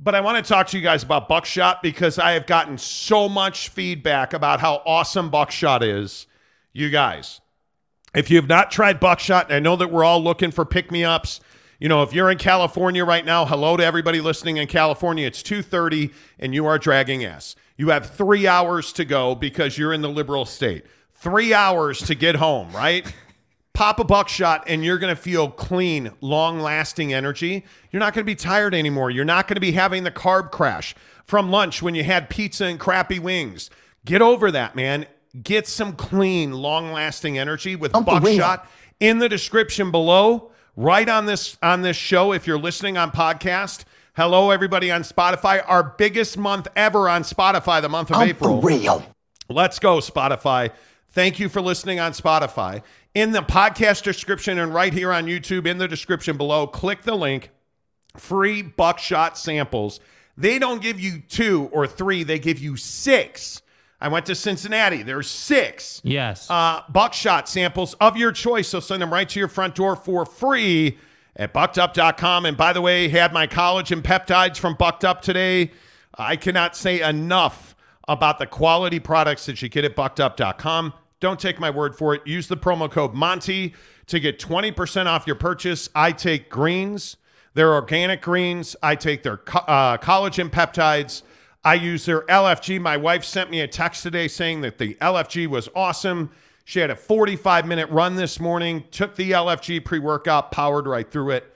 But 0.00 0.16
I 0.16 0.20
want 0.20 0.44
to 0.44 0.48
talk 0.48 0.66
to 0.68 0.76
you 0.76 0.82
guys 0.82 1.04
about 1.04 1.28
Buckshot 1.28 1.82
because 1.82 2.18
I 2.18 2.32
have 2.32 2.46
gotten 2.46 2.78
so 2.78 3.28
much 3.28 3.68
feedback 3.68 4.32
about 4.32 4.60
how 4.60 4.82
awesome 4.84 5.30
Buckshot 5.30 5.84
is. 5.84 6.26
You 6.72 6.90
guys, 6.90 7.40
if 8.12 8.28
you 8.28 8.36
have 8.36 8.48
not 8.48 8.72
tried 8.72 8.98
Buckshot, 8.98 9.52
I 9.52 9.60
know 9.60 9.76
that 9.76 9.92
we're 9.92 10.02
all 10.02 10.22
looking 10.22 10.50
for 10.50 10.64
pick 10.64 10.90
me 10.90 11.04
ups. 11.04 11.40
You 11.80 11.88
know, 11.88 12.02
if 12.02 12.12
you're 12.12 12.30
in 12.30 12.38
California 12.38 13.04
right 13.04 13.24
now, 13.24 13.44
hello 13.44 13.76
to 13.76 13.84
everybody 13.84 14.20
listening 14.20 14.58
in 14.58 14.68
California. 14.68 15.26
It's 15.26 15.42
2:30 15.42 16.12
and 16.38 16.54
you 16.54 16.66
are 16.66 16.78
dragging 16.78 17.24
ass. 17.24 17.56
You 17.76 17.88
have 17.88 18.10
3 18.10 18.46
hours 18.46 18.92
to 18.92 19.04
go 19.04 19.34
because 19.34 19.76
you're 19.76 19.92
in 19.92 20.00
the 20.00 20.08
liberal 20.08 20.44
state. 20.44 20.84
3 21.14 21.52
hours 21.52 21.98
to 22.02 22.14
get 22.14 22.36
home, 22.36 22.70
right? 22.72 23.12
Pop 23.74 23.98
a 23.98 24.04
buckshot 24.04 24.64
and 24.68 24.84
you're 24.84 24.98
going 24.98 25.14
to 25.14 25.20
feel 25.20 25.50
clean, 25.50 26.12
long 26.20 26.60
lasting 26.60 27.12
energy. 27.12 27.64
You're 27.90 27.98
not 27.98 28.14
going 28.14 28.24
to 28.24 28.30
be 28.30 28.36
tired 28.36 28.72
anymore. 28.72 29.10
You're 29.10 29.24
not 29.24 29.48
going 29.48 29.56
to 29.56 29.60
be 29.60 29.72
having 29.72 30.04
the 30.04 30.12
carb 30.12 30.52
crash 30.52 30.94
from 31.24 31.50
lunch 31.50 31.82
when 31.82 31.96
you 31.96 32.04
had 32.04 32.30
pizza 32.30 32.66
and 32.66 32.78
crappy 32.78 33.18
wings. 33.18 33.70
Get 34.04 34.22
over 34.22 34.52
that, 34.52 34.76
man. 34.76 35.06
Get 35.42 35.66
some 35.66 35.94
clean, 35.94 36.52
long 36.52 36.92
lasting 36.92 37.36
energy 37.36 37.74
with 37.74 37.90
buckshot 37.92 38.70
in 39.00 39.18
the 39.18 39.28
description 39.28 39.90
below, 39.90 40.52
right 40.76 41.08
on 41.08 41.26
this 41.26 41.56
on 41.62 41.82
this 41.82 41.96
show 41.96 42.32
if 42.32 42.46
you're 42.46 42.58
listening 42.58 42.96
on 42.96 43.10
podcast. 43.10 43.84
Hello, 44.16 44.50
everybody 44.50 44.90
on 44.90 45.02
Spotify. 45.02 45.62
Our 45.66 45.82
biggest 45.82 46.38
month 46.38 46.68
ever 46.76 47.08
on 47.08 47.22
Spotify, 47.22 47.82
the 47.82 47.88
month 47.88 48.10
of 48.12 48.22
April. 48.22 48.60
real. 48.62 49.04
Let's 49.48 49.78
go, 49.78 49.98
Spotify. 49.98 50.70
Thank 51.10 51.38
you 51.38 51.48
for 51.48 51.60
listening 51.60 52.00
on 52.00 52.12
Spotify. 52.12 52.82
In 53.14 53.32
the 53.32 53.40
podcast 53.40 54.02
description 54.02 54.58
and 54.58 54.74
right 54.74 54.92
here 54.92 55.12
on 55.12 55.26
YouTube, 55.26 55.66
in 55.66 55.78
the 55.78 55.86
description 55.86 56.36
below, 56.36 56.66
click 56.66 57.02
the 57.02 57.14
link 57.14 57.50
free 58.16 58.62
buckshot 58.62 59.36
samples. 59.36 60.00
They 60.36 60.58
don't 60.58 60.82
give 60.82 60.98
you 60.98 61.20
two 61.20 61.68
or 61.72 61.86
three, 61.86 62.22
they 62.22 62.38
give 62.38 62.58
you 62.58 62.76
six. 62.76 63.62
I 64.04 64.08
went 64.08 64.26
to 64.26 64.34
Cincinnati. 64.34 65.02
There's 65.02 65.30
six 65.30 66.02
Yes. 66.04 66.50
uh, 66.50 66.82
buckshot 66.90 67.48
samples 67.48 67.94
of 67.94 68.18
your 68.18 68.32
choice. 68.32 68.68
So 68.68 68.78
send 68.78 69.00
them 69.00 69.10
right 69.10 69.26
to 69.30 69.38
your 69.38 69.48
front 69.48 69.74
door 69.74 69.96
for 69.96 70.26
free 70.26 70.98
at 71.34 71.54
buckedup.com. 71.54 72.44
And 72.44 72.54
by 72.54 72.74
the 72.74 72.82
way, 72.82 73.08
had 73.08 73.32
my 73.32 73.46
collagen 73.46 74.02
peptides 74.02 74.58
from 74.58 74.74
Bucked 74.74 75.06
Up 75.06 75.22
today. 75.22 75.70
I 76.18 76.36
cannot 76.36 76.76
say 76.76 77.00
enough 77.00 77.74
about 78.06 78.38
the 78.38 78.46
quality 78.46 79.00
products 79.00 79.46
that 79.46 79.62
you 79.62 79.70
get 79.70 79.86
at 79.86 79.96
buckedup.com. 79.96 80.92
Don't 81.20 81.40
take 81.40 81.58
my 81.58 81.70
word 81.70 81.96
for 81.96 82.14
it. 82.14 82.26
Use 82.26 82.46
the 82.46 82.58
promo 82.58 82.90
code 82.90 83.14
Monty 83.14 83.74
to 84.08 84.20
get 84.20 84.38
20% 84.38 85.06
off 85.06 85.26
your 85.26 85.36
purchase. 85.36 85.88
I 85.94 86.12
take 86.12 86.50
greens, 86.50 87.16
they're 87.54 87.72
organic 87.72 88.20
greens. 88.20 88.76
I 88.82 88.96
take 88.96 89.22
their 89.22 89.38
co- 89.38 89.60
uh, 89.60 89.96
collagen 89.96 90.50
peptides. 90.50 91.22
I 91.64 91.74
use 91.74 92.04
their 92.04 92.22
LFG. 92.22 92.80
My 92.80 92.96
wife 92.96 93.24
sent 93.24 93.50
me 93.50 93.60
a 93.60 93.68
text 93.68 94.02
today 94.02 94.28
saying 94.28 94.60
that 94.60 94.78
the 94.78 94.94
LFG 94.96 95.46
was 95.46 95.68
awesome. 95.74 96.30
She 96.64 96.80
had 96.80 96.90
a 96.90 96.96
45 96.96 97.66
minute 97.66 97.88
run 97.90 98.16
this 98.16 98.38
morning, 98.40 98.84
took 98.90 99.16
the 99.16 99.30
LFG 99.32 99.84
pre 99.84 99.98
workout, 99.98 100.50
powered 100.50 100.86
right 100.86 101.10
through 101.10 101.30
it 101.30 101.54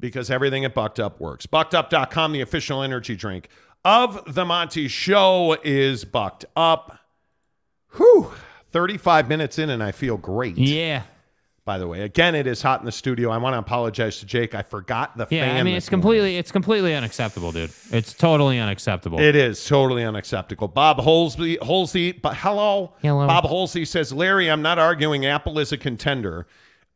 because 0.00 0.30
everything 0.30 0.64
at 0.64 0.74
Bucked 0.74 1.00
Up 1.00 1.20
works. 1.20 1.46
BuckedUp.com, 1.46 2.32
the 2.32 2.40
official 2.40 2.82
energy 2.82 3.16
drink 3.16 3.48
of 3.84 4.34
the 4.34 4.44
Monty 4.44 4.88
Show, 4.88 5.56
is 5.64 6.04
Bucked 6.04 6.44
Up. 6.56 6.98
Whew. 7.96 8.32
35 8.70 9.28
minutes 9.28 9.58
in, 9.58 9.70
and 9.70 9.82
I 9.82 9.92
feel 9.92 10.16
great. 10.16 10.58
yeah. 10.58 11.02
By 11.68 11.76
the 11.76 11.86
way, 11.86 12.00
again, 12.00 12.34
it 12.34 12.46
is 12.46 12.62
hot 12.62 12.80
in 12.80 12.86
the 12.86 12.92
studio. 12.92 13.28
I 13.28 13.36
want 13.36 13.52
to 13.52 13.58
apologize 13.58 14.20
to 14.20 14.24
Jake. 14.24 14.54
I 14.54 14.62
forgot 14.62 15.18
the 15.18 15.26
Yeah. 15.28 15.42
fan. 15.44 15.58
I 15.58 15.62
mean, 15.62 15.76
it's 15.76 15.90
completely, 15.90 16.38
it's 16.38 16.50
completely 16.50 16.94
unacceptable, 16.94 17.52
dude. 17.52 17.72
It's 17.90 18.14
totally 18.14 18.58
unacceptable. 18.58 19.20
It 19.20 19.36
is 19.36 19.62
totally 19.66 20.02
unacceptable. 20.02 20.68
Bob 20.68 20.96
Holsey, 20.96 21.58
Holsey, 21.58 22.22
but 22.22 22.38
hello, 22.38 22.94
Hello. 23.02 23.26
Bob 23.26 23.44
Holsey 23.44 23.86
says, 23.86 24.14
Larry, 24.14 24.50
I'm 24.50 24.62
not 24.62 24.78
arguing 24.78 25.26
Apple 25.26 25.58
is 25.58 25.70
a 25.70 25.76
contender. 25.76 26.46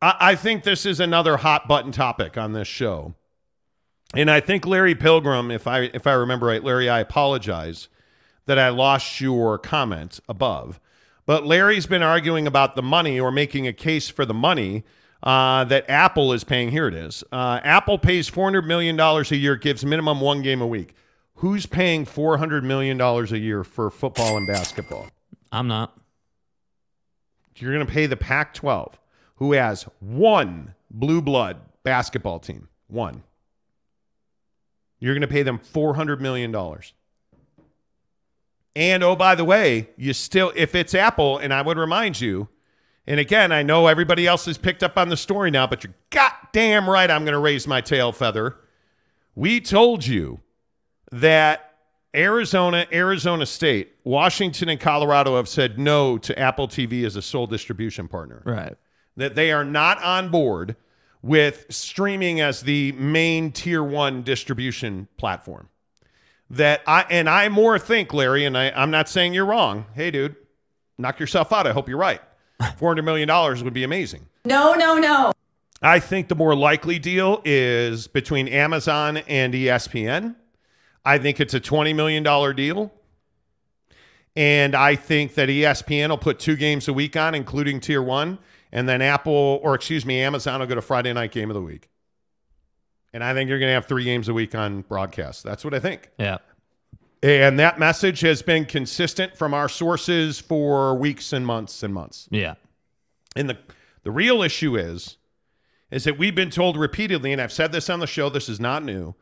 I, 0.00 0.14
I 0.18 0.34
think 0.36 0.62
this 0.62 0.86
is 0.86 1.00
another 1.00 1.36
hot 1.36 1.68
button 1.68 1.92
topic 1.92 2.38
on 2.38 2.54
this 2.54 2.66
show, 2.66 3.12
and 4.14 4.30
I 4.30 4.40
think 4.40 4.64
Larry 4.66 4.94
Pilgrim, 4.94 5.50
if 5.50 5.66
I 5.66 5.90
if 5.92 6.06
I 6.06 6.14
remember 6.14 6.46
right, 6.46 6.64
Larry, 6.64 6.88
I 6.88 7.00
apologize 7.00 7.88
that 8.46 8.58
I 8.58 8.70
lost 8.70 9.20
your 9.20 9.58
comment 9.58 10.18
above, 10.30 10.80
but 11.26 11.46
Larry's 11.46 11.86
been 11.86 12.02
arguing 12.02 12.46
about 12.46 12.74
the 12.74 12.82
money 12.82 13.18
or 13.18 13.30
making 13.30 13.66
a 13.66 13.72
case 13.72 14.08
for 14.08 14.24
the 14.24 14.34
money. 14.34 14.84
Uh, 15.22 15.62
that 15.62 15.88
Apple 15.88 16.32
is 16.32 16.42
paying. 16.42 16.72
Here 16.72 16.88
it 16.88 16.94
is. 16.94 17.22
Uh, 17.30 17.60
Apple 17.62 17.96
pays 17.96 18.28
$400 18.28 18.66
million 18.66 18.98
a 18.98 19.22
year, 19.36 19.54
gives 19.54 19.84
minimum 19.84 20.20
one 20.20 20.42
game 20.42 20.60
a 20.60 20.66
week. 20.66 20.96
Who's 21.36 21.64
paying 21.64 22.04
$400 22.06 22.64
million 22.64 23.00
a 23.00 23.22
year 23.36 23.62
for 23.62 23.88
football 23.88 24.36
and 24.36 24.48
basketball? 24.48 25.06
I'm 25.52 25.68
not. 25.68 25.96
You're 27.56 27.72
going 27.72 27.86
to 27.86 27.92
pay 27.92 28.06
the 28.06 28.16
Pac 28.16 28.54
12, 28.54 28.98
who 29.36 29.52
has 29.52 29.84
one 30.00 30.74
blue 30.90 31.22
blood 31.22 31.58
basketball 31.84 32.40
team. 32.40 32.68
One. 32.88 33.22
You're 34.98 35.14
going 35.14 35.22
to 35.22 35.28
pay 35.28 35.42
them 35.42 35.58
$400 35.58 36.18
million. 36.20 36.52
And 38.74 39.02
oh, 39.02 39.16
by 39.16 39.34
the 39.34 39.44
way, 39.44 39.90
you 39.96 40.12
still, 40.12 40.52
if 40.56 40.74
it's 40.74 40.94
Apple, 40.94 41.38
and 41.38 41.52
I 41.52 41.62
would 41.62 41.76
remind 41.76 42.20
you, 42.20 42.48
and 43.06 43.20
again, 43.20 43.52
I 43.52 43.62
know 43.62 43.86
everybody 43.86 44.26
else 44.26 44.46
has 44.46 44.56
picked 44.56 44.82
up 44.82 44.96
on 44.96 45.08
the 45.08 45.16
story 45.16 45.50
now, 45.50 45.66
but 45.66 45.84
you're 45.84 45.94
goddamn 46.10 46.88
right 46.88 47.10
I'm 47.10 47.24
going 47.24 47.32
to 47.32 47.38
raise 47.38 47.66
my 47.66 47.80
tail 47.80 48.12
feather. 48.12 48.56
We 49.34 49.60
told 49.60 50.06
you 50.06 50.40
that 51.10 51.72
Arizona, 52.14 52.86
Arizona 52.92 53.46
State, 53.46 53.92
Washington, 54.04 54.68
and 54.68 54.78
Colorado 54.78 55.36
have 55.36 55.48
said 55.48 55.78
no 55.78 56.16
to 56.18 56.38
Apple 56.38 56.68
TV 56.68 57.04
as 57.04 57.16
a 57.16 57.22
sole 57.22 57.46
distribution 57.46 58.06
partner. 58.08 58.42
Right. 58.44 58.76
That 59.16 59.34
they 59.34 59.52
are 59.52 59.64
not 59.64 60.02
on 60.02 60.30
board 60.30 60.76
with 61.22 61.66
streaming 61.70 62.40
as 62.40 62.62
the 62.62 62.92
main 62.92 63.52
tier 63.52 63.82
one 63.82 64.22
distribution 64.22 65.08
platform. 65.16 65.68
That 66.52 66.82
I 66.86 67.06
and 67.10 67.28
I 67.28 67.48
more 67.48 67.78
think, 67.78 68.12
Larry, 68.12 68.44
and 68.44 68.56
I, 68.56 68.70
I'm 68.70 68.90
not 68.90 69.08
saying 69.08 69.32
you're 69.34 69.46
wrong. 69.46 69.86
Hey, 69.94 70.10
dude, 70.10 70.36
knock 70.98 71.18
yourself 71.18 71.52
out. 71.52 71.66
I 71.66 71.72
hope 71.72 71.88
you're 71.88 71.98
right. 71.98 72.20
$400 72.60 73.04
million 73.04 73.64
would 73.64 73.72
be 73.72 73.84
amazing. 73.84 74.26
No, 74.44 74.74
no, 74.74 74.98
no. 74.98 75.32
I 75.80 75.98
think 75.98 76.28
the 76.28 76.36
more 76.36 76.54
likely 76.54 76.98
deal 76.98 77.42
is 77.44 78.06
between 78.06 78.46
Amazon 78.48 79.16
and 79.16 79.52
ESPN. 79.52 80.36
I 81.04 81.18
think 81.18 81.40
it's 81.40 81.54
a 81.54 81.60
$20 81.60 81.94
million 81.94 82.22
deal. 82.54 82.92
And 84.36 84.74
I 84.74 84.94
think 84.94 85.34
that 85.34 85.48
ESPN 85.48 86.10
will 86.10 86.18
put 86.18 86.38
two 86.38 86.56
games 86.56 86.86
a 86.86 86.92
week 86.92 87.16
on, 87.16 87.34
including 87.34 87.80
tier 87.80 88.00
one. 88.00 88.38
And 88.70 88.88
then 88.88 89.02
Apple, 89.02 89.60
or 89.62 89.74
excuse 89.74 90.06
me, 90.06 90.20
Amazon 90.20 90.60
will 90.60 90.66
get 90.66 90.78
a 90.78 90.82
Friday 90.82 91.12
night 91.12 91.32
game 91.32 91.50
of 91.50 91.54
the 91.54 91.62
week. 91.62 91.88
And 93.12 93.22
I 93.22 93.34
think 93.34 93.48
you're 93.48 93.58
going 93.58 93.68
to 93.68 93.74
have 93.74 93.86
three 93.86 94.04
games 94.04 94.28
a 94.28 94.34
week 94.34 94.54
on 94.54 94.82
broadcast. 94.82 95.42
That's 95.42 95.64
what 95.64 95.74
I 95.74 95.80
think. 95.80 96.10
Yeah. 96.18 96.38
And 97.22 97.58
that 97.58 97.78
message 97.78 98.20
has 98.20 98.42
been 98.42 98.64
consistent 98.64 99.36
from 99.36 99.54
our 99.54 99.68
sources 99.68 100.40
for 100.40 100.94
weeks 100.94 101.32
and 101.32 101.46
months 101.46 101.82
and 101.82 101.94
months. 101.94 102.28
Yeah. 102.30 102.54
And 103.36 103.48
the 103.48 103.58
the 104.02 104.10
real 104.10 104.42
issue 104.42 104.76
is 104.76 105.16
is 105.90 106.04
that 106.04 106.18
we've 106.18 106.34
been 106.34 106.50
told 106.50 106.76
repeatedly, 106.76 107.32
and 107.32 107.40
I've 107.40 107.52
said 107.52 107.70
this 107.70 107.90
on 107.90 108.00
the 108.00 108.06
show, 108.06 108.30
this 108.30 108.48
is 108.48 108.58
not 108.58 108.82
new, 108.82 109.14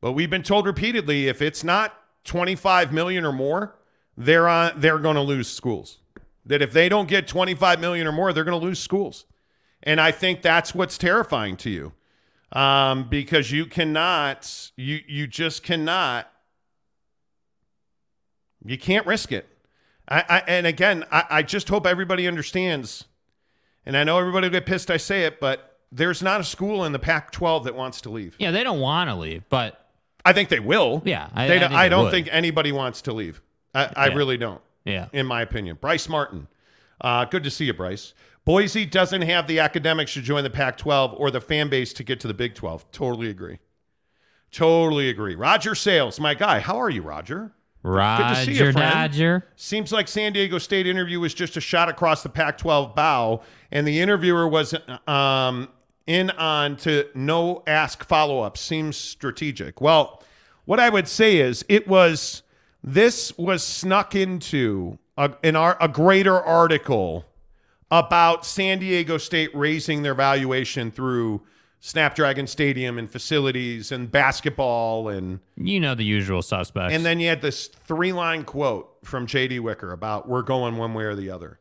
but 0.00 0.12
we've 0.12 0.30
been 0.30 0.42
told 0.42 0.66
repeatedly 0.66 1.28
if 1.28 1.40
it's 1.40 1.64
not 1.64 1.96
25 2.24 2.92
million 2.92 3.24
or 3.24 3.32
more, 3.32 3.76
they're 4.16 4.46
on 4.46 4.72
they're 4.76 4.98
going 4.98 5.16
to 5.16 5.22
lose 5.22 5.48
schools. 5.48 5.98
That 6.46 6.62
if 6.62 6.72
they 6.72 6.88
don't 6.88 7.08
get 7.08 7.26
25 7.26 7.80
million 7.80 8.06
or 8.06 8.12
more, 8.12 8.32
they're 8.32 8.44
going 8.44 8.58
to 8.58 8.64
lose 8.64 8.78
schools. 8.78 9.24
And 9.82 10.00
I 10.00 10.12
think 10.12 10.42
that's 10.42 10.74
what's 10.74 10.98
terrifying 10.98 11.56
to 11.58 11.70
you. 11.70 11.92
Um, 12.52 13.08
because 13.08 13.52
you 13.52 13.64
cannot, 13.66 14.70
you 14.76 15.00
you 15.06 15.26
just 15.28 15.62
cannot, 15.62 16.30
you 18.64 18.76
can't 18.78 19.06
risk 19.06 19.32
it. 19.32 19.48
I, 20.08 20.24
I 20.28 20.38
and 20.48 20.66
again, 20.66 21.04
I, 21.12 21.24
I 21.30 21.42
just 21.42 21.68
hope 21.68 21.86
everybody 21.86 22.26
understands 22.26 23.04
and 23.86 23.96
I 23.96 24.04
know 24.04 24.18
everybody 24.18 24.46
will 24.46 24.52
get 24.52 24.66
pissed 24.66 24.90
I 24.90 24.96
say 24.96 25.24
it, 25.24 25.40
but 25.40 25.78
there's 25.92 26.22
not 26.22 26.40
a 26.40 26.44
school 26.44 26.84
in 26.84 26.92
the 26.92 26.98
Pac 26.98 27.30
12 27.30 27.64
that 27.64 27.74
wants 27.74 28.00
to 28.02 28.10
leave. 28.10 28.34
Yeah. 28.38 28.50
They 28.50 28.64
don't 28.64 28.80
want 28.80 29.08
to 29.10 29.14
leave, 29.16 29.44
but 29.48 29.86
I 30.24 30.32
think 30.32 30.48
they 30.48 30.60
will. 30.60 31.02
Yeah, 31.04 31.28
I- 31.34 31.46
They 31.48 31.56
I 31.56 31.58
don't- 31.60 31.68
think 31.70 31.80
I, 31.80 31.88
don't 31.88 32.04
would. 32.04 32.10
think 32.10 32.28
anybody 32.30 32.72
wants 32.72 33.02
to 33.02 33.12
leave. 33.12 33.40
I, 33.74 33.90
I 33.96 34.06
Yeah. 34.08 34.14
really 34.14 34.36
don't, 34.36 34.60
yeah. 34.84 35.06
in 35.12 35.26
my 35.26 35.42
opinion. 35.42 35.78
Bryce 35.80 36.08
Martin. 36.08 36.48
Uh, 37.00 37.24
good 37.24 37.44
to 37.44 37.50
see 37.50 37.64
you, 37.66 37.72
Bryce. 37.72 38.12
Boise 38.44 38.86
doesn't 38.86 39.22
have 39.22 39.46
the 39.46 39.60
academics 39.60 40.14
to 40.14 40.22
join 40.22 40.44
the 40.44 40.50
Pac 40.50 40.78
12 40.78 41.14
or 41.16 41.30
the 41.30 41.40
fan 41.40 41.68
base 41.68 41.92
to 41.94 42.04
get 42.04 42.20
to 42.20 42.28
the 42.28 42.34
Big 42.34 42.54
12. 42.54 42.90
Totally 42.90 43.28
agree. 43.28 43.58
Totally 44.50 45.08
agree. 45.08 45.34
Roger 45.34 45.74
Sales, 45.74 46.18
my 46.18 46.34
guy. 46.34 46.58
How 46.60 46.80
are 46.80 46.90
you, 46.90 47.02
Roger? 47.02 47.52
to 48.34 48.44
see 48.44 48.52
you, 48.52 48.66
Roger 48.66 48.72
friend. 48.72 48.94
Dodger. 49.12 49.46
Seems 49.56 49.92
like 49.92 50.08
San 50.08 50.32
Diego 50.32 50.58
State 50.58 50.86
interview 50.86 51.20
was 51.20 51.32
just 51.32 51.56
a 51.56 51.60
shot 51.60 51.88
across 51.88 52.22
the 52.22 52.28
Pac-12 52.28 52.94
bow, 52.94 53.42
and 53.70 53.86
the 53.86 54.00
interviewer 54.00 54.48
was 54.48 54.74
um, 55.06 55.68
in 56.06 56.30
on 56.30 56.76
to 56.78 57.06
no 57.14 57.62
ask 57.66 58.04
follow-up. 58.04 58.58
Seems 58.58 58.96
strategic. 58.96 59.80
Well, 59.80 60.22
what 60.64 60.80
I 60.80 60.88
would 60.88 61.08
say 61.08 61.38
is 61.38 61.64
it 61.68 61.88
was 61.88 62.42
this 62.82 63.36
was 63.38 63.62
snuck 63.62 64.14
into 64.14 64.98
a, 65.16 65.32
an 65.42 65.56
ar- 65.56 65.78
a 65.80 65.88
greater 65.88 66.38
article 66.40 67.24
about 67.90 68.46
San 68.46 68.78
Diego 68.78 69.18
State 69.18 69.50
raising 69.54 70.02
their 70.02 70.14
valuation 70.14 70.90
through 70.90 71.42
Snapdragon 71.80 72.46
Stadium 72.46 72.98
and 72.98 73.10
facilities 73.10 73.90
and 73.90 74.10
basketball 74.10 75.08
and 75.08 75.40
You 75.56 75.80
know 75.80 75.94
the 75.94 76.04
usual 76.04 76.42
suspects. 76.42 76.94
and 76.94 77.04
then 77.04 77.20
you 77.20 77.28
had 77.28 77.40
this 77.42 77.68
three 77.68 78.12
line 78.12 78.44
quote 78.44 78.90
from 79.02 79.26
JD 79.26 79.60
Wicker 79.60 79.90
about 79.92 80.28
we're 80.28 80.42
going 80.42 80.76
one 80.76 80.92
way 80.94 81.04
or 81.04 81.14
the 81.14 81.30
other. 81.30 81.58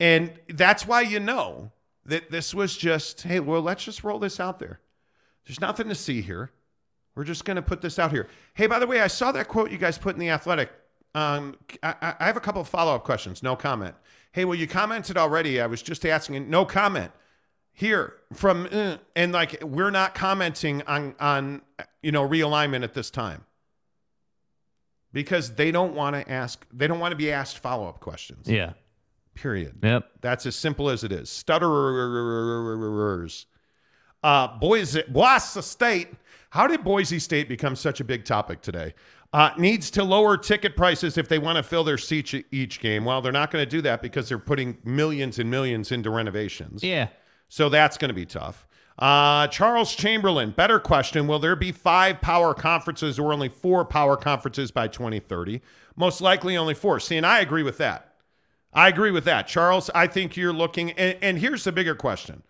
And 0.00 0.32
that's 0.48 0.86
why 0.86 1.02
you 1.02 1.20
know 1.20 1.70
that 2.04 2.30
this 2.30 2.54
was 2.54 2.76
just, 2.76 3.22
hey, 3.22 3.40
well, 3.40 3.60
let's 3.62 3.84
just 3.84 4.04
roll 4.04 4.18
this 4.18 4.38
out 4.40 4.58
there. 4.58 4.80
There's 5.46 5.60
nothing 5.60 5.88
to 5.88 5.94
see 5.94 6.22
here. 6.22 6.50
We're 7.14 7.24
just 7.24 7.44
going 7.44 7.56
to 7.56 7.62
put 7.62 7.80
this 7.80 7.98
out 7.98 8.10
here. 8.10 8.28
Hey, 8.54 8.66
by 8.66 8.78
the 8.78 8.86
way, 8.86 9.00
I 9.00 9.06
saw 9.06 9.32
that 9.32 9.48
quote 9.48 9.70
you 9.70 9.78
guys 9.78 9.96
put 9.96 10.14
in 10.14 10.20
the 10.20 10.28
Athletic. 10.30 10.70
Um, 11.14 11.56
I, 11.82 12.14
I 12.20 12.26
have 12.26 12.36
a 12.36 12.40
couple 12.40 12.60
of 12.60 12.68
follow 12.68 12.94
up 12.94 13.04
questions. 13.04 13.42
No 13.42 13.56
comment. 13.56 13.94
Hey, 14.36 14.44
well, 14.44 14.58
you 14.58 14.66
commented 14.66 15.16
already. 15.16 15.62
I 15.62 15.66
was 15.66 15.80
just 15.80 16.04
asking. 16.04 16.50
No 16.50 16.66
comment 16.66 17.10
here 17.72 18.12
from 18.34 18.68
uh, 18.70 18.98
and 19.14 19.32
like 19.32 19.62
we're 19.62 19.90
not 19.90 20.14
commenting 20.14 20.82
on 20.82 21.14
on 21.18 21.62
you 22.02 22.12
know 22.12 22.28
realignment 22.28 22.84
at 22.84 22.92
this 22.92 23.08
time 23.08 23.46
because 25.10 25.54
they 25.54 25.70
don't 25.70 25.94
want 25.94 26.16
to 26.16 26.30
ask. 26.30 26.66
They 26.70 26.86
don't 26.86 27.00
want 27.00 27.12
to 27.12 27.16
be 27.16 27.32
asked 27.32 27.60
follow 27.60 27.88
up 27.88 28.00
questions. 28.00 28.46
Yeah. 28.46 28.74
Period. 29.32 29.78
Yep. 29.82 30.06
That's 30.20 30.44
as 30.44 30.54
simple 30.54 30.90
as 30.90 31.02
it 31.02 31.12
is. 31.12 31.30
Stutterers. 31.30 33.46
Uh, 34.22 34.58
Boise, 34.58 35.02
Boise 35.08 35.62
State. 35.62 36.12
How 36.50 36.66
did 36.66 36.84
Boise 36.84 37.20
State 37.20 37.48
become 37.48 37.74
such 37.74 38.00
a 38.00 38.04
big 38.04 38.26
topic 38.26 38.60
today? 38.60 38.92
Uh, 39.32 39.50
needs 39.58 39.90
to 39.90 40.04
lower 40.04 40.36
ticket 40.36 40.76
prices 40.76 41.18
if 41.18 41.28
they 41.28 41.38
want 41.38 41.56
to 41.56 41.62
fill 41.62 41.84
their 41.84 41.98
seats 41.98 42.34
each 42.50 42.80
game. 42.80 43.04
Well, 43.04 43.20
they're 43.20 43.32
not 43.32 43.50
going 43.50 43.62
to 43.62 43.70
do 43.70 43.82
that 43.82 44.00
because 44.00 44.28
they're 44.28 44.38
putting 44.38 44.78
millions 44.84 45.38
and 45.38 45.50
millions 45.50 45.92
into 45.92 46.10
renovations. 46.10 46.82
Yeah. 46.82 47.08
So 47.48 47.68
that's 47.68 47.98
going 47.98 48.08
to 48.08 48.14
be 48.14 48.26
tough. 48.26 48.66
Uh, 48.98 49.46
Charles 49.48 49.94
Chamberlain, 49.94 50.50
better 50.50 50.80
question. 50.80 51.26
Will 51.26 51.38
there 51.38 51.56
be 51.56 51.70
five 51.70 52.20
power 52.20 52.54
conferences 52.54 53.18
or 53.18 53.32
only 53.32 53.48
four 53.48 53.84
power 53.84 54.16
conferences 54.16 54.70
by 54.70 54.88
2030? 54.88 55.60
Most 55.96 56.20
likely 56.20 56.56
only 56.56 56.74
four. 56.74 56.98
See, 56.98 57.16
and 57.16 57.26
I 57.26 57.40
agree 57.40 57.62
with 57.62 57.78
that. 57.78 58.14
I 58.72 58.88
agree 58.88 59.10
with 59.10 59.24
that. 59.24 59.46
Charles, 59.46 59.90
I 59.94 60.06
think 60.06 60.36
you're 60.36 60.52
looking, 60.52 60.92
and, 60.92 61.18
and 61.20 61.38
here's 61.38 61.64
the 61.64 61.72
bigger 61.72 61.94
question. 61.94 62.42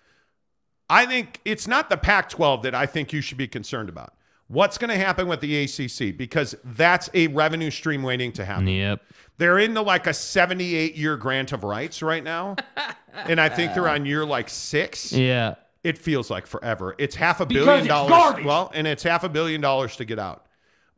I 0.89 1.07
think 1.07 1.41
it's 1.45 1.67
not 1.67 1.89
the 1.89 1.97
Pac 1.97 2.29
12 2.29 2.63
that 2.63 2.75
I 2.75 2.87
think 2.87 3.13
you 3.13 3.21
should 3.21 3.39
be 3.39 3.49
concerned 3.49 3.89
about. 3.89 4.15
What's 4.49 4.79
going 4.79 4.91
to 4.91 4.97
happen 4.97 5.27
with 5.27 5.41
the 5.41 5.65
ACC? 5.65 6.17
Because 6.17 6.55
that's 6.65 7.11
a 7.15 7.27
revenue 7.29 7.71
stream 7.71 8.03
waiting 8.03 8.33
to 8.33 8.45
happen. 8.45 8.69
Yep. 8.69 9.03
They're 9.39 9.59
into 9.59 9.83
like 9.83 10.07
a 10.07 10.15
78 10.15 10.95
year 10.95 11.17
grant 11.17 11.53
of 11.53 11.65
rights 11.65 12.01
right 12.03 12.23
now. 12.23 12.57
and 13.15 13.41
I 13.41 13.49
think 13.49 13.75
they're 13.75 13.89
on 13.89 14.07
year 14.07 14.25
like 14.25 14.49
six. 14.49 15.13
Yeah. 15.13 15.57
It 15.83 15.99
feels 15.99 16.31
like 16.31 16.47
forever. 16.47 16.95
It's 16.99 17.15
half 17.17 17.41
a 17.41 17.47
billion 17.47 17.79
it's 17.81 17.89
dollars. 17.89 18.11
garbage. 18.11 18.45
Well, 18.45 18.71
and 18.75 18.87
it's 18.87 19.03
half 19.03 19.25
a 19.25 19.29
billion 19.29 19.61
dollars 19.61 19.97
to 19.97 20.05
get 20.05 20.19
out. 20.19 20.47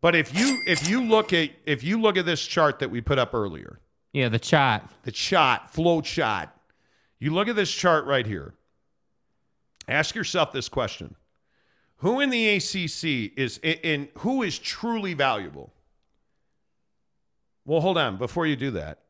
But 0.01 0.14
if 0.14 0.34
you 0.34 0.62
if 0.66 0.88
you 0.88 1.03
look 1.05 1.32
at 1.32 1.51
if 1.66 1.82
you 1.82 2.01
look 2.01 2.16
at 2.16 2.24
this 2.24 2.44
chart 2.46 2.78
that 2.78 2.90
we 2.90 3.01
put 3.01 3.18
up 3.18 3.34
earlier, 3.34 3.80
Yeah. 4.12 4.28
The 4.28 4.38
chat. 4.38 4.88
the 5.03 5.12
shot, 5.12 5.72
float 5.72 6.07
shot. 6.07 6.55
You 7.18 7.34
look 7.34 7.49
at 7.49 7.57
this 7.57 7.70
chart 7.72 8.05
right 8.07 8.26
here. 8.26 8.55
Ask 9.88 10.14
yourself 10.14 10.53
this 10.53 10.68
question. 10.68 11.16
Who 11.99 12.20
in 12.20 12.30
the 12.30 12.57
ACC 12.57 13.32
is 13.36 13.59
and 13.62 14.09
who 14.18 14.42
is 14.42 14.59
truly 14.59 15.14
valuable? 15.14 15.72
Well, 17.64 17.80
hold 17.80 17.99
on. 17.99 18.16
Before 18.16 18.46
you 18.46 18.57
do 18.57 18.70
that, 18.72 19.01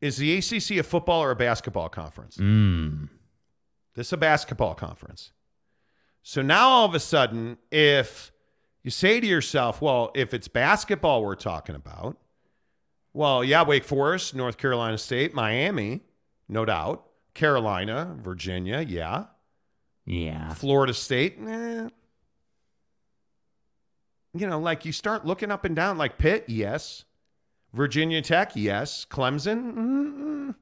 is 0.00 0.16
the 0.16 0.36
ACC 0.36 0.78
a 0.78 0.82
football 0.82 1.22
or 1.22 1.30
a 1.30 1.36
basketball 1.36 1.88
conference? 1.88 2.38
Mm. 2.38 3.08
This 3.94 4.08
is 4.08 4.12
a 4.14 4.16
basketball 4.16 4.74
conference. 4.74 5.32
So 6.22 6.42
now 6.42 6.68
all 6.68 6.86
of 6.86 6.94
a 6.94 7.00
sudden, 7.00 7.58
if 7.70 8.32
you 8.82 8.90
say 8.90 9.20
to 9.20 9.26
yourself, 9.26 9.82
well, 9.82 10.10
if 10.14 10.34
it's 10.34 10.48
basketball 10.48 11.22
we're 11.22 11.36
talking 11.36 11.74
about, 11.74 12.16
well, 13.12 13.44
yeah, 13.44 13.62
Wake 13.62 13.84
Forest, 13.84 14.34
North 14.34 14.56
Carolina 14.56 14.98
State, 14.98 15.34
Miami, 15.34 16.00
no 16.48 16.64
doubt. 16.64 17.06
Carolina, 17.34 18.16
Virginia, 18.20 18.80
yeah. 18.80 19.24
Yeah. 20.06 20.52
Florida 20.54 20.94
State, 20.94 21.38
eh. 21.46 21.88
You 24.36 24.46
know, 24.48 24.58
like 24.58 24.84
you 24.84 24.92
start 24.92 25.24
looking 25.24 25.50
up 25.50 25.64
and 25.64 25.76
down, 25.76 25.96
like 25.96 26.18
Pitt, 26.18 26.44
yes. 26.48 27.04
Virginia 27.72 28.20
Tech, 28.20 28.52
yes. 28.54 29.06
Clemson, 29.08 29.74
mm, 29.74 30.54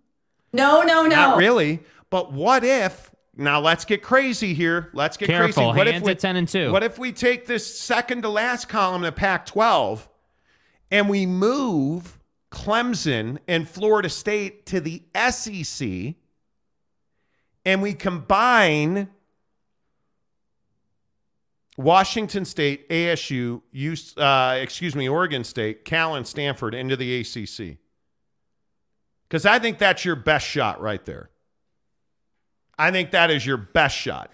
No, 0.53 0.83
no, 0.83 1.03
no. 1.03 1.07
not 1.09 1.37
really. 1.39 1.81
But 2.11 2.33
what 2.33 2.65
if? 2.65 3.11
Now 3.35 3.61
let's 3.61 3.87
get 3.87 4.03
crazy 4.03 4.53
here. 4.53 4.91
Let's 4.93 5.17
get 5.17 5.27
Careful. 5.27 5.73
crazy. 5.73 5.77
What 5.79 5.87
Hands 5.87 6.03
if 6.03 6.07
we, 6.07 6.15
10 6.15 6.37
and 6.37 6.47
2. 6.49 6.71
What 6.73 6.83
if 6.83 6.99
we 6.99 7.13
take 7.13 7.47
this 7.47 7.79
second 7.79 8.23
to 8.23 8.29
last 8.29 8.69
column 8.69 9.05
in 9.05 9.13
Pac-12 9.15 10.07
and 10.91 11.09
we 11.09 11.25
move 11.25 12.19
Clemson 12.51 13.39
and 13.49 13.67
Florida 13.67 14.11
State 14.11 14.67
to 14.67 14.81
the 14.81 15.03
SEC, 15.31 16.15
and 17.65 17.81
we 17.81 17.95
combine 17.95 19.09
Washington 21.77 22.45
State, 22.45 22.89
ASU, 22.91 23.63
U- 23.73 23.97
uh, 24.23 24.59
excuse 24.61 24.95
me, 24.95 25.09
Oregon 25.09 25.43
State, 25.45 25.85
Cal, 25.85 26.15
and 26.15 26.27
Stanford 26.27 26.75
into 26.75 26.97
the 26.97 27.21
ACC? 27.21 27.79
Because 29.29 29.47
I 29.47 29.59
think 29.59 29.79
that's 29.79 30.05
your 30.05 30.17
best 30.17 30.47
shot 30.47 30.81
right 30.81 31.05
there. 31.07 31.31
I 32.79 32.91
think 32.91 33.13
that 33.13 33.31
is 33.31 33.47
your 33.47 33.57
best 33.57 33.97
shot. 33.97 34.31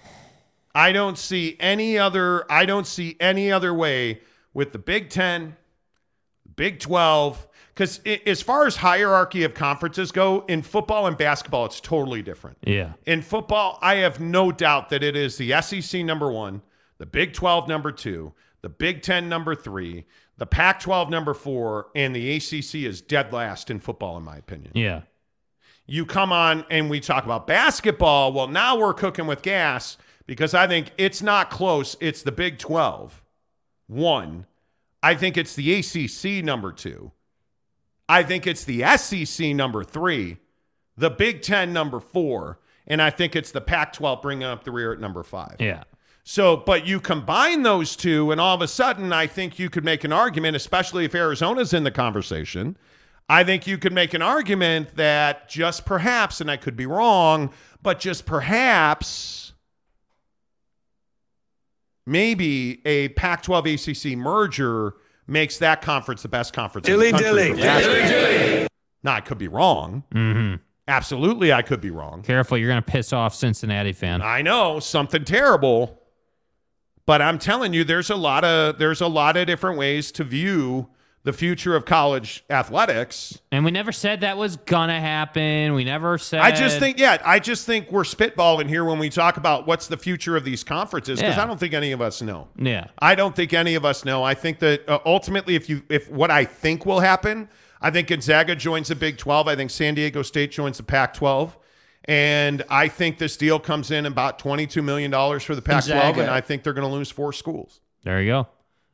I 0.74 0.93
don't 0.93 1.18
see 1.18 1.57
any 1.61 1.99
other. 1.99 2.51
I 2.51 2.64
don't 2.64 2.86
see 2.86 3.16
any 3.20 3.51
other 3.53 3.72
way 3.72 4.20
with 4.55 4.72
the 4.72 4.78
Big 4.78 5.11
Ten, 5.11 5.57
Big 6.57 6.80
Twelve. 6.80 7.47
Because 7.74 8.01
as 8.26 8.43
far 8.43 8.66
as 8.66 8.76
hierarchy 8.76 9.45
of 9.45 9.55
conferences 9.55 10.11
go, 10.11 10.45
in 10.49 10.62
football 10.62 11.07
and 11.07 11.16
basketball, 11.16 11.64
it's 11.66 11.80
totally 11.80 12.22
different. 12.22 12.59
Yeah. 12.64 12.95
In 13.07 13.22
football, 13.22 13.78
I 13.80 13.97
have 13.97 14.18
no 14.18 14.51
doubt 14.51 14.89
that 14.89 15.05
it 15.05 15.14
is 15.14 15.36
the 15.36 15.61
SEC 15.62 16.05
number 16.05 16.28
one, 16.28 16.62
the 16.99 17.07
Big 17.07 17.32
12 17.32 17.68
number 17.68 17.92
two, 17.92 18.32
the 18.61 18.68
Big 18.68 19.03
10 19.03 19.28
number 19.28 19.55
three, 19.55 20.05
the 20.36 20.46
Pac 20.46 20.80
12 20.80 21.11
number 21.11 21.34
four, 21.34 21.88
and 21.94 22.14
the 22.14 22.36
ACC 22.36 22.76
is 22.76 23.01
dead 23.01 23.32
last 23.32 23.70
in 23.70 23.80
football, 23.80 24.16
in 24.16 24.24
my 24.24 24.36
opinion. 24.36 24.72
Yeah. 24.74 25.03
You 25.86 26.05
come 26.05 26.32
on 26.32 26.66
and 26.70 26.90
we 26.90 27.01
talk 27.01 27.24
about 27.24 27.46
basketball. 27.46 28.32
Well, 28.32 28.49
now 28.49 28.76
we're 28.76 28.94
cooking 28.94 29.26
with 29.26 29.42
gas 29.42 29.96
because 30.26 30.53
I 30.55 30.66
think 30.66 30.92
it's 30.99 31.22
not 31.22 31.51
close. 31.51 31.96
It's 32.01 32.22
the 32.22 32.32
Big 32.32 32.59
12, 32.59 33.22
one. 33.86 34.46
I 35.03 35.14
think 35.14 35.36
it's 35.36 35.55
the 35.55 35.74
ACC 35.74 36.44
number 36.44 36.72
two. 36.72 37.12
I 38.09 38.22
think 38.22 38.46
it's 38.46 38.64
the 38.64 38.82
SEC 38.96 39.55
number 39.55 39.84
three, 39.84 40.38
the 40.96 41.11
Big 41.11 41.42
Ten 41.42 41.72
number 41.72 42.01
four, 42.01 42.59
and 42.86 43.03
I 43.03 43.11
think 43.11 43.36
it's 43.36 43.51
the 43.51 43.61
Pac 43.61 43.92
12 43.92 44.22
bringing 44.22 44.44
up 44.44 44.64
the 44.64 44.70
rear 44.70 44.92
at 44.92 45.01
number 45.01 45.22
five. 45.22 45.57
Yeah. 45.61 45.84
So, 46.31 46.59
but 46.59 46.87
you 46.87 47.01
combine 47.01 47.62
those 47.62 47.97
two, 47.97 48.31
and 48.31 48.39
all 48.39 48.55
of 48.55 48.61
a 48.61 48.68
sudden, 48.68 49.14
I 49.14 49.26
think 49.26 49.59
you 49.59 49.70
could 49.70 49.83
make 49.83 50.05
an 50.05 50.12
argument, 50.12 50.57
especially 50.57 51.07
if 51.07 51.14
Arizona's 51.14 51.72
in 51.72 51.85
the 51.85 51.91
conversation. 51.91 52.76
I 53.31 53.45
think 53.45 53.66
you 53.66 53.79
could 53.79 53.95
make 53.95 54.12
an 54.12 54.20
argument 54.20 54.97
that 54.97 55.49
just 55.49 55.87
perhaps, 55.87 56.43
and 56.43 56.51
I 56.51 56.59
could 56.59 56.76
be 56.76 56.85
wrong, 56.85 57.51
but 57.83 57.99
just 57.99 58.26
perhaps, 58.26 59.55
maybe 62.05 62.87
a 62.87 63.09
Pac 63.09 63.43
12 63.43 63.66
ACC 63.66 64.05
merger 64.14 64.97
makes 65.26 65.57
that 65.57 65.81
conference 65.81 66.20
the 66.20 66.29
best 66.29 66.53
conference. 66.53 66.87
in 66.87 66.99
the 66.99 67.11
country 67.11 67.53
for 67.53 67.57
basketball. 67.57 68.68
Now, 69.03 69.14
I 69.14 69.22
could 69.22 69.39
be 69.39 69.49
wrong. 69.49 70.05
Mm-hmm. 70.14 70.57
Absolutely, 70.89 71.55
I 71.55 71.62
could 71.62 71.81
be 71.81 71.91
wrong. 71.91 72.20
Careful. 72.20 72.59
You're 72.59 72.68
going 72.68 72.83
to 72.83 72.91
piss 72.91 73.14
off 73.14 73.35
Cincinnati 73.35 73.95
fan. 73.95 74.20
I 74.20 74.43
know 74.43 74.79
something 74.79 75.24
terrible, 75.24 75.97
but 77.09 77.23
I'm 77.23 77.39
telling 77.39 77.73
you, 77.73 77.85
there's 77.85 78.11
a 78.11 78.17
lot 78.17 78.45
of 78.45 78.77
there's 78.77 79.01
a 79.01 79.07
lot 79.07 79.39
of 79.39 79.47
different 79.47 79.79
ways 79.79 80.13
to 80.13 80.25
view 80.25 80.91
the 81.25 81.33
future 81.33 81.75
of 81.75 81.87
college 81.87 82.45
athletics. 82.51 83.41
And 83.51 83.65
we 83.65 83.71
never 83.71 83.93
said 83.93 84.21
that 84.21 84.37
was 84.37 84.57
to 84.67 84.73
happen. 84.93 85.73
We 85.73 85.85
never 85.85 86.19
said. 86.19 86.41
I 86.41 86.53
just 86.53 86.79
think, 86.79 86.99
yeah, 86.99 87.17
I 87.25 87.39
just 87.39 87.65
think 87.65 87.91
we're 87.91 88.03
spitballing 88.03 88.69
here 88.69 88.85
when 88.85 88.99
we 88.99 89.09
talk 89.09 89.39
about 89.39 89.67
what's 89.67 89.87
the 89.87 89.97
future 89.97 90.37
of 90.37 90.45
these 90.45 90.63
conferences 90.63 91.19
because 91.19 91.35
Yeah. 91.37 91.43
I 91.43 91.47
don't 91.47 91.59
think 91.59 91.73
any 91.73 91.93
of 91.93 92.03
us 92.03 92.21
know. 92.21 92.49
Yeah. 92.59 92.89
I 92.99 93.15
don't 93.15 93.35
think 93.35 93.55
any 93.55 93.75
of 93.75 93.87
us 93.87 94.05
know. 94.05 94.23
I 94.23 94.35
think 94.35 94.59
that 94.59 94.87
uh, 94.87 94.99
ultimately, 95.07 95.55
if 95.55 95.71
you 95.71 95.83
if 95.89 96.11
what 96.11 96.31
I 96.31 96.45
think 96.45 96.85
will 96.85 97.01
happen, 97.01 97.49
I 97.81 97.91
think 97.91 98.09
Gonzaga 98.09 98.55
joins 98.55 98.89
the 98.89 98.97
Big 98.97 99.17
Twelve. 99.17 99.49
I 99.49 99.57
think 99.57 99.71
San 99.71 99.95
Diego 99.95 100.21
State 100.21 100.51
joins 100.51 100.77
the 100.77 100.83
Pac 100.83 101.15
twelve. 101.15 101.57
And 102.09 102.65
I 102.71 102.89
think 102.89 103.19
this 103.19 103.37
deal 103.37 103.61
comes 103.61 103.91
in 103.91 104.07
about 104.07 104.39
$22 104.39 104.83
million 104.83 105.13
for 105.41 105.55
the 105.55 105.61
Pac 105.63 105.85
12, 105.85 105.87
Gonzaga. 105.87 106.23
and 106.23 106.31
I 106.31 106.41
think 106.41 106.63
they're 106.63 106.73
going 106.73 106.89
to 106.89 106.93
lose 106.93 107.11
four 107.11 107.35
schools. 107.35 107.81
There 108.03 108.21
you 108.23 108.31
go. 108.33 108.49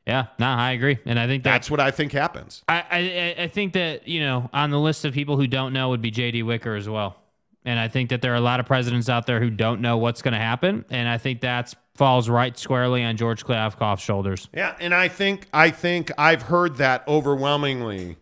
Yeah. 0.04 0.26
No, 0.38 0.48
I 0.48 0.72
agree. 0.72 0.98
And 1.06 1.18
I 1.18 1.26
think 1.28 1.44
that 1.44 1.52
That's 1.52 1.70
what 1.70 1.78
I 1.80 1.90
think 1.92 2.10
happens. 2.12 2.62
I, 2.68 2.84
I 3.38 3.42
I 3.44 3.48
think 3.48 3.72
that 3.72 4.06
you 4.06 4.20
know 4.20 4.50
on 4.52 4.70
the 4.70 4.78
list 4.78 5.04
of 5.06 5.14
people 5.14 5.36
who 5.38 5.46
don't 5.46 5.72
know 5.72 5.88
would 5.90 6.02
be 6.02 6.10
J.D. 6.10 6.42
Wicker 6.42 6.74
as 6.74 6.86
well, 6.88 7.16
and 7.64 7.78
I 7.78 7.88
think 7.88 8.10
that 8.10 8.20
there 8.20 8.32
are 8.32 8.36
a 8.36 8.40
lot 8.40 8.60
of 8.60 8.66
presidents 8.66 9.08
out 9.08 9.24
there 9.26 9.40
who 9.40 9.48
don't 9.48 9.80
know 9.80 9.96
what's 9.96 10.20
going 10.20 10.34
to 10.34 10.40
happen, 10.40 10.84
and 10.90 11.08
I 11.08 11.16
think 11.16 11.40
that 11.40 11.72
falls 11.94 12.28
right 12.28 12.58
squarely 12.58 13.02
on 13.02 13.16
George 13.16 13.46
Kliavkoff's 13.46 14.02
shoulders. 14.02 14.48
Yeah, 14.52 14.76
and 14.78 14.92
I 14.94 15.08
think 15.08 15.46
I 15.54 15.70
think 15.70 16.10
I've 16.18 16.42
heard 16.42 16.76
that 16.76 17.06
overwhelmingly, 17.08 18.16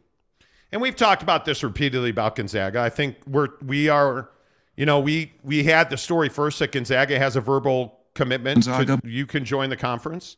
and 0.70 0.80
we've 0.80 0.95
talked 0.95 1.24
about 1.24 1.45
this 1.47 1.64
repeatedly 1.64 2.11
about 2.11 2.36
Gonzaga. 2.36 2.80
I 2.80 2.90
think 2.90 3.16
we're 3.26 3.49
we 3.64 3.88
are 3.88 4.30
you 4.76 4.86
know, 4.86 5.00
we 5.00 5.32
we 5.42 5.64
had 5.64 5.90
the 5.90 5.96
story 5.96 6.28
first 6.28 6.58
that 6.60 6.72
Gonzaga 6.72 7.18
has 7.18 7.36
a 7.36 7.40
verbal 7.40 7.98
commitment. 8.14 8.64
Gonzaga. 8.66 8.98
To, 9.00 9.08
you 9.08 9.26
can 9.26 9.44
join 9.44 9.70
the 9.70 9.76
conference. 9.76 10.36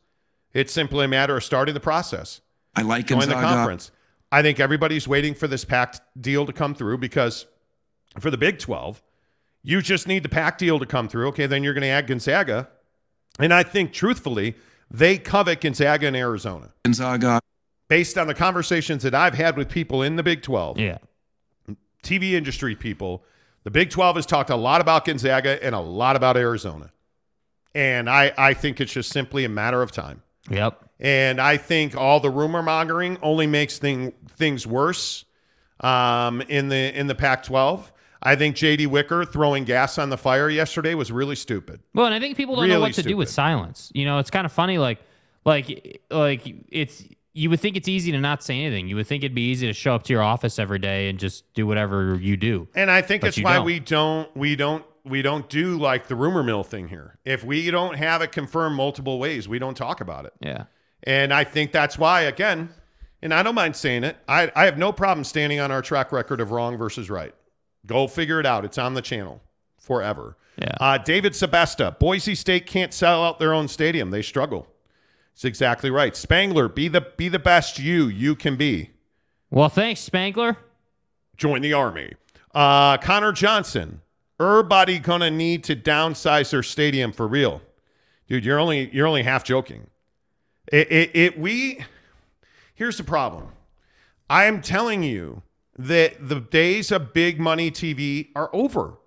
It's 0.52 0.72
simply 0.72 1.04
a 1.04 1.08
matter 1.08 1.36
of 1.36 1.44
starting 1.44 1.74
the 1.74 1.80
process. 1.80 2.40
I 2.76 2.82
like 2.82 3.06
Join 3.06 3.20
Gonzaga. 3.20 3.40
the 3.40 3.46
conference. 3.46 3.90
I 4.32 4.42
think 4.42 4.58
everybody's 4.60 5.06
waiting 5.06 5.34
for 5.34 5.46
this 5.46 5.64
pact 5.64 6.00
deal 6.20 6.44
to 6.46 6.52
come 6.52 6.74
through 6.74 6.98
because 6.98 7.46
for 8.18 8.30
the 8.30 8.38
Big 8.38 8.58
12, 8.58 9.00
you 9.62 9.80
just 9.80 10.08
need 10.08 10.22
the 10.24 10.28
pact 10.28 10.58
deal 10.58 10.78
to 10.80 10.86
come 10.86 11.08
through. 11.08 11.28
Okay, 11.28 11.46
then 11.46 11.62
you're 11.62 11.74
going 11.74 11.82
to 11.82 11.88
add 11.88 12.06
Gonzaga. 12.08 12.68
And 13.38 13.52
I 13.54 13.62
think, 13.64 13.92
truthfully, 13.92 14.54
they 14.90 15.18
covet 15.18 15.60
Gonzaga 15.60 16.06
and 16.08 16.16
Arizona 16.16 16.72
Gonzaga. 16.84 17.40
based 17.88 18.16
on 18.18 18.26
the 18.28 18.34
conversations 18.34 19.02
that 19.04 19.14
I've 19.14 19.34
had 19.34 19.56
with 19.56 19.68
people 19.68 20.02
in 20.02 20.16
the 20.16 20.22
Big 20.22 20.42
12, 20.42 20.78
Yeah. 20.78 20.98
TV 22.02 22.32
industry 22.32 22.74
people. 22.76 23.24
The 23.64 23.70
Big 23.70 23.90
12 23.90 24.16
has 24.16 24.26
talked 24.26 24.50
a 24.50 24.56
lot 24.56 24.80
about 24.80 25.04
Gonzaga 25.04 25.62
and 25.64 25.74
a 25.74 25.80
lot 25.80 26.16
about 26.16 26.36
Arizona. 26.36 26.92
And 27.74 28.08
I, 28.08 28.32
I 28.36 28.54
think 28.54 28.80
it's 28.80 28.92
just 28.92 29.10
simply 29.10 29.44
a 29.44 29.48
matter 29.48 29.82
of 29.82 29.90
time. 29.90 30.22
Yep. 30.50 30.80
And 31.00 31.40
I 31.40 31.56
think 31.56 31.96
all 31.96 32.20
the 32.20 32.30
rumor 32.30 32.62
mongering 32.62 33.18
only 33.22 33.46
makes 33.46 33.78
thing, 33.78 34.12
things 34.28 34.66
worse 34.66 35.24
um, 35.80 36.40
in 36.42 36.68
the 36.68 36.98
in 36.98 37.06
the 37.06 37.14
Pac-12. 37.14 37.90
I 38.22 38.36
think 38.36 38.56
J.D. 38.56 38.86
Wicker 38.86 39.24
throwing 39.24 39.64
gas 39.64 39.98
on 39.98 40.08
the 40.08 40.16
fire 40.16 40.48
yesterday 40.48 40.94
was 40.94 41.12
really 41.12 41.36
stupid. 41.36 41.80
Well, 41.92 42.06
and 42.06 42.14
I 42.14 42.20
think 42.20 42.36
people 42.36 42.56
don't 42.56 42.68
know 42.68 42.80
what 42.80 42.94
to 42.94 43.02
do 43.02 43.16
with 43.16 43.28
silence. 43.28 43.90
You 43.94 44.06
know, 44.06 44.18
it's 44.18 44.30
kind 44.30 44.46
of 44.46 44.52
funny. 44.52 44.78
Like, 44.78 45.00
like, 45.44 46.02
like 46.10 46.42
it's. 46.70 47.04
You 47.34 47.50
would 47.50 47.58
think 47.60 47.76
it's 47.76 47.88
easy 47.88 48.12
to 48.12 48.18
not 48.20 48.42
say 48.42 48.60
anything. 48.60 48.88
You 48.88 48.94
would 48.96 49.06
think 49.08 49.24
it'd 49.24 49.34
be 49.34 49.50
easy 49.50 49.66
to 49.66 49.72
show 49.72 49.94
up 49.94 50.04
to 50.04 50.12
your 50.12 50.22
office 50.22 50.58
every 50.58 50.78
day 50.78 51.08
and 51.08 51.18
just 51.18 51.52
do 51.52 51.66
whatever 51.66 52.14
you 52.14 52.36
do. 52.36 52.68
And 52.76 52.90
I 52.90 53.02
think 53.02 53.22
But 53.22 53.28
it's 53.28 53.38
you 53.38 53.44
why 53.44 53.56
don't. 53.56 53.64
we 53.64 53.80
don't 53.80 54.36
we 54.36 54.54
don't 54.56 54.84
we 55.04 55.20
don't 55.20 55.48
do 55.50 55.76
like 55.76 56.06
the 56.06 56.14
rumor 56.14 56.42
mill 56.44 56.62
thing 56.62 56.88
here. 56.88 57.18
If 57.24 57.44
we 57.44 57.70
don't 57.70 57.96
have 57.96 58.22
it 58.22 58.30
confirmed 58.32 58.76
multiple 58.76 59.18
ways, 59.18 59.48
we 59.48 59.58
don't 59.58 59.76
talk 59.76 60.00
about 60.00 60.24
it. 60.26 60.32
Yeah. 60.40 60.64
And 61.02 61.34
I 61.34 61.44
think 61.44 61.72
that's 61.72 61.98
why, 61.98 62.22
again, 62.22 62.70
and 63.20 63.34
I 63.34 63.42
don't 63.42 63.54
mind 63.54 63.76
saying 63.76 64.04
it, 64.04 64.16
I, 64.26 64.50
I 64.56 64.64
have 64.64 64.78
no 64.78 64.92
problem 64.92 65.24
standing 65.24 65.60
on 65.60 65.70
our 65.70 65.82
track 65.82 66.12
record 66.12 66.40
of 66.40 66.50
wrong 66.52 66.78
versus 66.78 67.10
right. 67.10 67.34
Go 67.84 68.06
figure 68.06 68.40
it 68.40 68.46
out. 68.46 68.64
It's 68.64 68.78
on 68.78 68.94
the 68.94 69.02
channel 69.02 69.42
forever. 69.78 70.38
Yeah. 70.56 70.72
Uh, 70.80 70.96
David 70.98 71.32
Sebesta, 71.32 71.98
Boise 71.98 72.34
State 72.34 72.64
can't 72.64 72.94
sell 72.94 73.22
out 73.24 73.38
their 73.38 73.52
own 73.52 73.68
stadium. 73.68 74.10
They 74.10 74.22
struggle. 74.22 74.66
It's 75.34 75.44
exactly 75.44 75.90
right. 75.90 76.16
Spangler, 76.16 76.68
be 76.68 76.88
the 76.88 77.00
be 77.00 77.28
the 77.28 77.40
best 77.40 77.78
you 77.78 78.06
you 78.06 78.36
can 78.36 78.56
be. 78.56 78.90
Well, 79.50 79.68
thanks, 79.68 80.00
Spangler. 80.00 80.56
Join 81.36 81.60
the 81.60 81.72
army. 81.72 82.12
Uh, 82.54 82.98
Connor 82.98 83.32
Johnson, 83.32 84.00
everybody 84.40 85.00
gonna 85.00 85.32
need 85.32 85.64
to 85.64 85.74
downsize 85.74 86.50
their 86.50 86.62
stadium 86.62 87.12
for 87.12 87.26
real, 87.26 87.62
dude. 88.28 88.44
You're 88.44 88.60
only 88.60 88.88
you're 88.94 89.08
only 89.08 89.24
half 89.24 89.42
joking. 89.42 89.88
It, 90.72 90.90
it, 90.90 91.10
it 91.14 91.38
we 91.38 91.84
here's 92.74 92.96
the 92.96 93.04
problem. 93.04 93.48
I 94.30 94.44
am 94.44 94.62
telling 94.62 95.02
you 95.02 95.42
that 95.76 96.28
the 96.28 96.40
days 96.40 96.92
of 96.92 97.12
big 97.12 97.40
money 97.40 97.72
TV 97.72 98.28
are 98.36 98.50
over. 98.52 98.98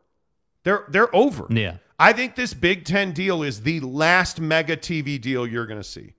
They're 0.63 0.83
they're 0.89 1.15
over. 1.15 1.47
Yeah. 1.49 1.77
I 1.99 2.13
think 2.13 2.35
this 2.35 2.53
Big 2.53 2.85
Ten 2.85 3.11
deal 3.11 3.41
is 3.41 3.61
the 3.61 3.79
last 3.79 4.39
mega 4.39 4.77
TV 4.77 5.19
deal 5.19 5.47
you're 5.47 5.65
going 5.65 5.79
to 5.79 5.87
see. 5.87 6.13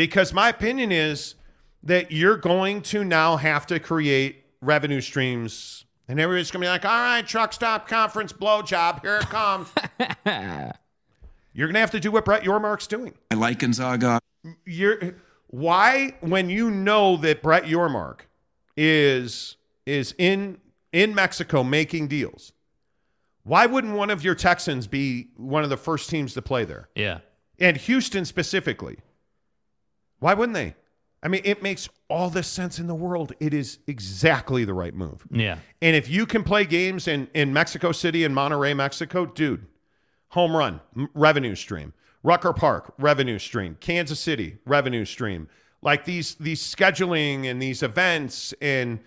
Because 0.00 0.32
my 0.32 0.48
opinion 0.48 0.92
is 0.92 1.34
that 1.82 2.10
you're 2.10 2.38
going 2.38 2.80
to 2.80 3.04
now 3.04 3.36
have 3.36 3.66
to 3.66 3.78
create 3.78 4.46
revenue 4.62 5.02
streams. 5.02 5.84
And 6.08 6.18
everybody's 6.18 6.50
going 6.50 6.62
to 6.62 6.64
be 6.64 6.70
like, 6.70 6.86
all 6.86 7.02
right, 7.02 7.26
truck 7.26 7.52
stop 7.52 7.86
conference 7.86 8.32
blowjob, 8.32 9.02
here 9.02 9.18
it 9.18 9.28
comes. 9.28 9.68
you're 11.52 11.68
going 11.68 11.74
to 11.74 11.80
have 11.80 11.90
to 11.90 12.00
do 12.00 12.10
what 12.10 12.24
Brett 12.24 12.44
Yormark's 12.44 12.86
doing. 12.86 13.12
I 13.30 13.34
like 13.34 13.58
Gonzaga. 13.58 14.20
You're, 14.64 15.16
why, 15.48 16.14
when 16.20 16.48
you 16.48 16.70
know 16.70 17.18
that 17.18 17.42
Brett 17.42 17.64
Yormark 17.64 18.20
is 18.78 19.58
is 19.84 20.14
in 20.16 20.56
in 20.94 21.14
Mexico 21.14 21.62
making 21.62 22.08
deals, 22.08 22.54
why 23.42 23.66
wouldn't 23.66 23.92
one 23.92 24.08
of 24.08 24.24
your 24.24 24.34
Texans 24.34 24.86
be 24.86 25.28
one 25.36 25.62
of 25.62 25.68
the 25.68 25.76
first 25.76 26.08
teams 26.08 26.32
to 26.32 26.40
play 26.40 26.64
there? 26.64 26.88
Yeah. 26.94 27.18
And 27.58 27.76
Houston 27.76 28.24
specifically. 28.24 28.96
Why 30.20 30.34
wouldn't 30.34 30.54
they? 30.54 30.74
I 31.22 31.28
mean, 31.28 31.42
it 31.44 31.62
makes 31.62 31.88
all 32.08 32.30
the 32.30 32.42
sense 32.42 32.78
in 32.78 32.86
the 32.86 32.94
world. 32.94 33.32
It 33.40 33.52
is 33.52 33.78
exactly 33.86 34.64
the 34.64 34.72
right 34.72 34.94
move. 34.94 35.26
Yeah. 35.30 35.58
And 35.82 35.94
if 35.94 36.08
you 36.08 36.24
can 36.24 36.42
play 36.44 36.64
games 36.64 37.06
in, 37.08 37.28
in 37.34 37.52
Mexico 37.52 37.92
City 37.92 38.24
and 38.24 38.34
Monterrey, 38.34 38.74
Mexico, 38.74 39.26
dude, 39.26 39.66
home 40.28 40.56
run, 40.56 40.80
m- 40.96 41.08
revenue 41.14 41.54
stream. 41.54 41.92
Rucker 42.22 42.52
Park, 42.52 42.94
revenue 42.98 43.38
stream. 43.38 43.76
Kansas 43.80 44.20
City, 44.20 44.58
revenue 44.66 45.04
stream. 45.04 45.48
Like 45.82 46.04
these 46.04 46.34
these 46.34 46.62
scheduling 46.62 47.46
and 47.46 47.60
these 47.60 47.82
events 47.82 48.52
and 48.60 49.00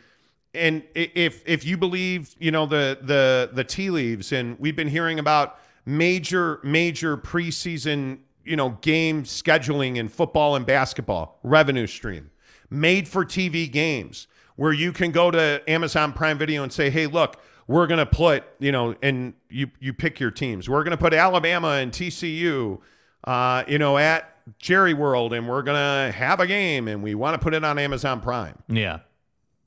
and 0.55 0.83
if 0.95 1.43
if 1.47 1.65
you 1.65 1.77
believe, 1.77 2.35
you 2.39 2.51
know, 2.51 2.65
the 2.65 2.97
the 3.01 3.51
the 3.53 3.63
tea 3.63 3.89
leaves 3.91 4.31
and 4.31 4.57
we've 4.59 4.75
been 4.75 4.87
hearing 4.87 5.19
about 5.19 5.59
major 5.85 6.59
major 6.63 7.15
preseason, 7.17 8.19
you 8.45 8.55
know, 8.55 8.77
game 8.81 9.23
scheduling 9.23 9.97
in 9.97 10.07
football 10.07 10.55
and 10.55 10.65
basketball, 10.65 11.39
revenue 11.43 11.87
stream. 11.87 12.31
Made 12.69 13.07
for 13.07 13.23
TV 13.23 13.71
games 13.71 14.27
where 14.55 14.73
you 14.73 14.91
can 14.91 15.11
go 15.11 15.31
to 15.31 15.61
Amazon 15.67 16.13
Prime 16.13 16.37
Video 16.37 16.63
and 16.63 16.73
say, 16.73 16.89
"Hey, 16.89 17.07
look, 17.07 17.39
we're 17.67 17.87
going 17.87 17.99
to 17.99 18.05
put, 18.05 18.43
you 18.59 18.71
know, 18.71 18.95
and 19.01 19.33
you 19.49 19.69
you 19.79 19.93
pick 19.93 20.19
your 20.19 20.31
teams. 20.31 20.67
We're 20.69 20.83
going 20.83 20.91
to 20.91 20.97
put 20.97 21.13
Alabama 21.13 21.69
and 21.73 21.91
TCU 21.91 22.79
uh, 23.23 23.63
you 23.67 23.77
know, 23.77 23.97
at 23.97 24.29
Jerry 24.59 24.93
World 24.93 25.33
and 25.33 25.47
we're 25.47 25.61
going 25.61 25.77
to 25.77 26.17
have 26.17 26.39
a 26.39 26.47
game 26.47 26.87
and 26.87 27.01
we 27.01 27.15
want 27.15 27.35
to 27.35 27.39
put 27.39 27.53
it 27.53 27.63
on 27.63 27.79
Amazon 27.79 28.21
Prime. 28.21 28.57
Yeah. 28.67 28.99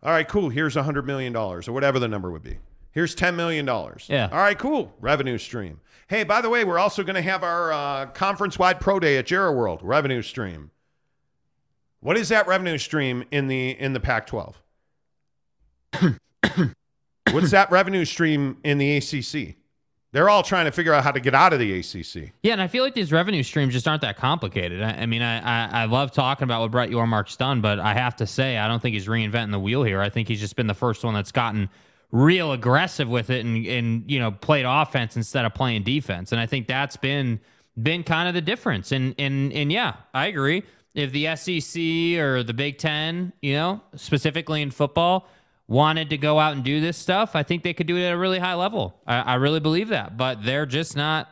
All 0.02 0.12
right, 0.12 0.28
cool. 0.28 0.50
Here's 0.50 0.76
a 0.76 0.82
$100 0.82 1.04
million 1.04 1.34
or 1.34 1.60
whatever 1.68 1.98
the 1.98 2.08
number 2.08 2.30
would 2.30 2.42
be. 2.42 2.58
Here's 2.92 3.16
$10 3.16 3.34
million. 3.34 3.66
Yeah. 4.06 4.28
All 4.30 4.38
right, 4.38 4.58
cool. 4.58 4.92
Revenue 5.00 5.38
stream. 5.38 5.80
Hey, 6.08 6.22
by 6.22 6.40
the 6.40 6.48
way, 6.48 6.64
we're 6.64 6.78
also 6.78 7.02
going 7.02 7.16
to 7.16 7.22
have 7.22 7.42
our 7.42 7.72
uh, 7.72 8.06
conference 8.06 8.58
wide 8.58 8.80
pro 8.80 9.00
day 9.00 9.16
at 9.18 9.26
Jerry 9.26 9.52
World. 9.52 9.80
Revenue 9.82 10.22
stream. 10.22 10.70
What 12.00 12.16
is 12.16 12.28
that 12.28 12.46
revenue 12.46 12.78
stream 12.78 13.24
in 13.32 13.48
the 13.48 13.70
in 13.70 13.92
the 13.92 13.98
Pac-12? 13.98 14.54
What's 17.32 17.50
that 17.50 17.70
revenue 17.72 18.04
stream 18.04 18.58
in 18.62 18.78
the 18.78 18.98
ACC? 18.98 19.56
They're 20.12 20.28
all 20.28 20.44
trying 20.44 20.66
to 20.66 20.70
figure 20.70 20.92
out 20.92 21.02
how 21.02 21.10
to 21.10 21.18
get 21.18 21.34
out 21.34 21.52
of 21.52 21.58
the 21.58 21.80
ACC. 21.80 22.32
Yeah, 22.42 22.52
and 22.52 22.62
I 22.62 22.68
feel 22.68 22.84
like 22.84 22.94
these 22.94 23.10
revenue 23.12 23.42
streams 23.42 23.74
just 23.74 23.88
aren't 23.88 24.02
that 24.02 24.16
complicated. 24.16 24.80
I, 24.82 24.90
I 24.90 25.06
mean, 25.06 25.22
I, 25.22 25.40
I 25.40 25.82
I 25.82 25.84
love 25.86 26.12
talking 26.12 26.44
about 26.44 26.60
what 26.60 26.70
Brett 26.70 26.90
Yormark's 26.90 27.36
done, 27.36 27.60
but 27.60 27.80
I 27.80 27.94
have 27.94 28.14
to 28.16 28.26
say 28.28 28.58
I 28.58 28.68
don't 28.68 28.80
think 28.80 28.94
he's 28.94 29.06
reinventing 29.06 29.50
the 29.50 29.58
wheel 29.58 29.82
here. 29.82 30.00
I 30.00 30.08
think 30.08 30.28
he's 30.28 30.40
just 30.40 30.54
been 30.54 30.68
the 30.68 30.74
first 30.74 31.02
one 31.02 31.14
that's 31.14 31.32
gotten 31.32 31.68
real 32.12 32.52
aggressive 32.52 33.08
with 33.08 33.30
it 33.30 33.44
and 33.44 33.66
and 33.66 34.10
you 34.10 34.18
know 34.20 34.30
played 34.30 34.64
offense 34.64 35.16
instead 35.16 35.44
of 35.44 35.54
playing 35.54 35.82
defense. 35.82 36.32
And 36.32 36.40
I 36.40 36.46
think 36.46 36.66
that's 36.66 36.96
been 36.96 37.40
been 37.80 38.02
kind 38.04 38.28
of 38.28 38.34
the 38.34 38.40
difference. 38.40 38.92
And 38.92 39.14
and 39.18 39.52
and 39.52 39.70
yeah, 39.72 39.94
I 40.14 40.26
agree. 40.26 40.62
If 40.94 41.12
the 41.12 41.36
SEC 41.36 42.18
or 42.18 42.42
the 42.42 42.54
Big 42.54 42.78
Ten, 42.78 43.32
you 43.42 43.52
know, 43.54 43.82
specifically 43.96 44.62
in 44.62 44.70
football, 44.70 45.28
wanted 45.68 46.08
to 46.10 46.16
go 46.16 46.38
out 46.38 46.54
and 46.54 46.64
do 46.64 46.80
this 46.80 46.96
stuff, 46.96 47.36
I 47.36 47.42
think 47.42 47.64
they 47.64 47.74
could 47.74 47.86
do 47.86 47.96
it 47.98 48.04
at 48.06 48.12
a 48.14 48.16
really 48.16 48.38
high 48.38 48.54
level. 48.54 48.98
I, 49.06 49.16
I 49.18 49.34
really 49.34 49.60
believe 49.60 49.88
that, 49.88 50.16
but 50.16 50.42
they're 50.44 50.64
just 50.64 50.96
not 50.96 51.28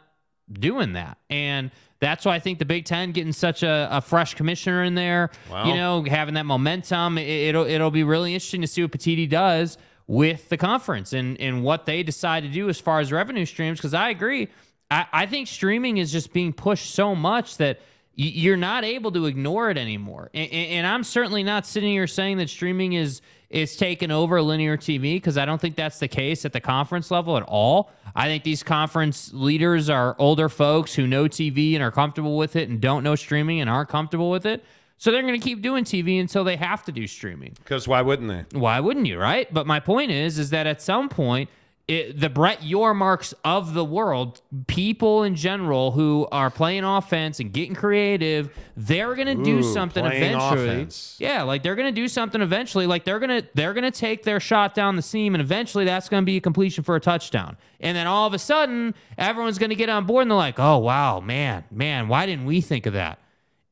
doing 0.52 0.92
that. 0.94 1.16
And 1.30 1.70
that's 1.98 2.26
why 2.26 2.34
I 2.34 2.40
think 2.40 2.58
the 2.58 2.66
Big 2.66 2.84
Ten 2.84 3.12
getting 3.12 3.32
such 3.32 3.62
a, 3.62 3.88
a 3.90 4.02
fresh 4.02 4.34
commissioner 4.34 4.82
in 4.82 4.96
there, 4.96 5.30
Wow. 5.50 5.66
you 5.66 5.74
know, 5.74 6.02
having 6.04 6.34
that 6.34 6.44
momentum, 6.44 7.16
it, 7.16 7.26
it'll 7.26 7.64
it'll 7.64 7.90
be 7.90 8.04
really 8.04 8.34
interesting 8.34 8.60
to 8.60 8.66
see 8.66 8.82
what 8.82 8.90
Petitti 8.90 9.26
does 9.26 9.78
with 10.06 10.48
the 10.48 10.56
conference 10.56 11.12
and 11.12 11.40
and 11.40 11.62
what 11.62 11.86
they 11.86 12.02
decide 12.02 12.42
to 12.42 12.48
do 12.48 12.68
as 12.68 12.80
far 12.80 13.00
as 13.00 13.12
revenue 13.12 13.46
streams. 13.46 13.78
Because 13.78 13.94
I 13.94 14.10
agree, 14.10 14.48
I, 14.90 15.06
I 15.12 15.26
think 15.26 15.48
streaming 15.48 15.98
is 15.98 16.12
just 16.12 16.32
being 16.32 16.52
pushed 16.52 16.94
so 16.94 17.14
much 17.14 17.56
that 17.56 17.80
you're 18.16 18.56
not 18.56 18.84
able 18.84 19.10
to 19.10 19.26
ignore 19.26 19.70
it 19.70 19.78
anymore. 19.78 20.30
And, 20.32 20.50
and, 20.50 20.70
and 20.70 20.86
I'm 20.86 21.02
certainly 21.02 21.42
not 21.42 21.66
sitting 21.66 21.90
here 21.90 22.06
saying 22.06 22.38
that 22.38 22.48
streaming 22.48 22.92
is 22.92 23.20
is 23.50 23.76
taking 23.76 24.10
over 24.10 24.42
linear 24.42 24.76
TV 24.76 25.14
because 25.14 25.38
I 25.38 25.44
don't 25.44 25.60
think 25.60 25.76
that's 25.76 26.00
the 26.00 26.08
case 26.08 26.44
at 26.44 26.52
the 26.52 26.60
conference 26.60 27.10
level 27.10 27.36
at 27.36 27.44
all. 27.44 27.92
I 28.14 28.26
think 28.26 28.42
these 28.42 28.64
conference 28.64 29.32
leaders 29.32 29.88
are 29.88 30.16
older 30.18 30.48
folks 30.48 30.94
who 30.94 31.06
know 31.06 31.26
TV 31.26 31.74
and 31.74 31.82
are 31.82 31.92
comfortable 31.92 32.36
with 32.36 32.56
it 32.56 32.68
and 32.68 32.80
don't 32.80 33.04
know 33.04 33.14
streaming 33.14 33.60
and 33.60 33.70
aren't 33.70 33.88
comfortable 33.88 34.28
with 34.28 34.44
it. 34.44 34.64
So 34.96 35.10
they're 35.10 35.22
going 35.22 35.38
to 35.38 35.44
keep 35.44 35.60
doing 35.60 35.84
TV 35.84 36.20
until 36.20 36.44
they 36.44 36.56
have 36.56 36.84
to 36.84 36.92
do 36.92 37.06
streaming. 37.06 37.52
Because 37.62 37.86
why 37.86 38.00
wouldn't 38.02 38.28
they? 38.28 38.58
Why 38.58 38.80
wouldn't 38.80 39.06
you, 39.06 39.18
right? 39.18 39.52
But 39.52 39.66
my 39.66 39.80
point 39.80 40.10
is 40.10 40.38
is 40.38 40.50
that 40.50 40.66
at 40.66 40.80
some 40.80 41.08
point 41.08 41.50
it, 41.86 42.18
the 42.18 42.30
Brett 42.30 42.60
Yormarks 42.62 43.34
of 43.44 43.74
the 43.74 43.84
world, 43.84 44.40
people 44.66 45.22
in 45.22 45.34
general 45.34 45.90
who 45.90 46.26
are 46.32 46.48
playing 46.48 46.82
offense 46.82 47.40
and 47.40 47.52
getting 47.52 47.74
creative, 47.74 48.48
they're 48.74 49.14
gonna 49.14 49.34
do 49.34 49.62
something 49.62 50.04
eventually. 50.04 50.66
offense. 50.66 51.16
Yeah, 51.20 51.42
like 51.42 51.62
they're 51.62 51.74
gonna 51.74 51.92
do 51.92 52.08
something 52.08 52.40
eventually. 52.40 52.86
Like 52.86 53.04
they're 53.04 53.18
gonna 53.18 53.42
they're 53.52 53.74
gonna 53.74 53.90
take 53.90 54.22
their 54.22 54.40
shot 54.40 54.74
down 54.74 54.96
the 54.96 55.02
seam, 55.02 55.34
and 55.34 55.42
eventually 55.42 55.84
that's 55.84 56.08
gonna 56.08 56.22
be 56.22 56.38
a 56.38 56.40
completion 56.40 56.84
for 56.84 56.96
a 56.96 57.00
touchdown. 57.00 57.58
And 57.80 57.94
then 57.94 58.06
all 58.06 58.26
of 58.26 58.32
a 58.32 58.38
sudden, 58.38 58.94
everyone's 59.18 59.58
gonna 59.58 59.74
get 59.74 59.90
on 59.90 60.06
board 60.06 60.22
and 60.22 60.30
they're 60.30 60.38
like, 60.38 60.58
"Oh 60.58 60.78
wow, 60.78 61.20
man, 61.20 61.64
man, 61.70 62.08
why 62.08 62.24
didn't 62.24 62.46
we 62.46 62.62
think 62.62 62.86
of 62.86 62.94
that?" 62.94 63.18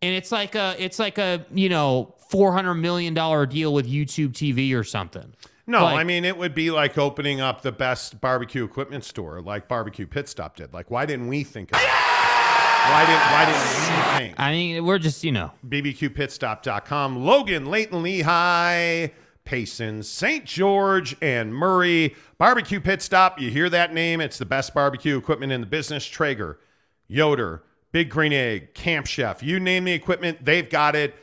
And 0.03 0.15
it's 0.15 0.33
like 0.33 0.55
a 0.55 0.75
it's 0.79 0.99
like 0.99 1.17
a 1.19 1.47
you 1.53 1.69
know 1.69 2.15
four 2.29 2.53
hundred 2.53 2.75
million 2.75 3.15
dollar 3.15 3.47
deal 3.47 3.73
with 3.73 3.87
YouTube 3.87 4.31
TV 4.33 4.75
or 4.77 4.85
something. 4.85 5.33
No, 5.67 5.85
Like- 5.85 5.99
I 6.01 6.05
mean 6.05 6.25
it 6.25 6.37
would 6.37 6.55
be 6.55 6.71
like 6.73 6.99
opening 6.99 7.41
up 7.41 7.63
the 7.63 7.71
best 7.73 8.21
barbecue 8.21 8.65
equipment 8.65 9.05
store, 9.05 9.41
like 9.41 9.69
Barbecue 9.69 10.07
Pit 10.09 10.29
Stop 10.29 10.57
did. 10.57 10.73
Like, 10.75 10.91
why 10.91 11.07
didn't 11.07 11.29
we 11.29 11.45
think 11.45 11.71
of 11.71 11.79
that? 11.79 12.09
Why 12.91 13.07
didn't 13.07 13.31
Why 13.31 13.45
didn't 13.47 14.19
we 14.19 14.27
think? 14.27 14.41
I 14.41 14.51
mean, 14.51 14.85
we're 14.85 14.99
just 14.99 15.23
you 15.23 15.31
know 15.31 15.53
BBQPitstop.com. 15.69 17.25
Logan, 17.25 17.67
Layton, 17.67 18.03
Lehi, 18.03 19.11
Payson, 19.45 20.03
St. 20.03 20.45
George, 20.45 21.17
and 21.23 21.55
Murray. 21.55 22.17
Barbecue 22.39 22.81
Pit 22.81 23.01
Stop. 23.03 23.41
You 23.41 23.51
hear 23.51 23.69
that 23.71 23.95
name? 23.95 24.21
It's 24.21 24.39
the 24.39 24.45
best 24.47 24.75
barbecue 24.75 25.17
equipment 25.17 25.53
in 25.53 25.61
the 25.61 25.67
business. 25.67 26.05
Traeger, 26.07 26.59
Yoder, 27.07 27.63
Big 27.93 28.09
Green 28.11 28.33
Egg, 28.33 28.75
Camp 28.75 29.07
Chef. 29.07 29.43
You 29.43 29.61
name 29.61 29.85
the 29.85 29.93
equipment, 29.93 30.45
they've 30.45 30.69
got 30.69 30.97
it. 30.97 31.15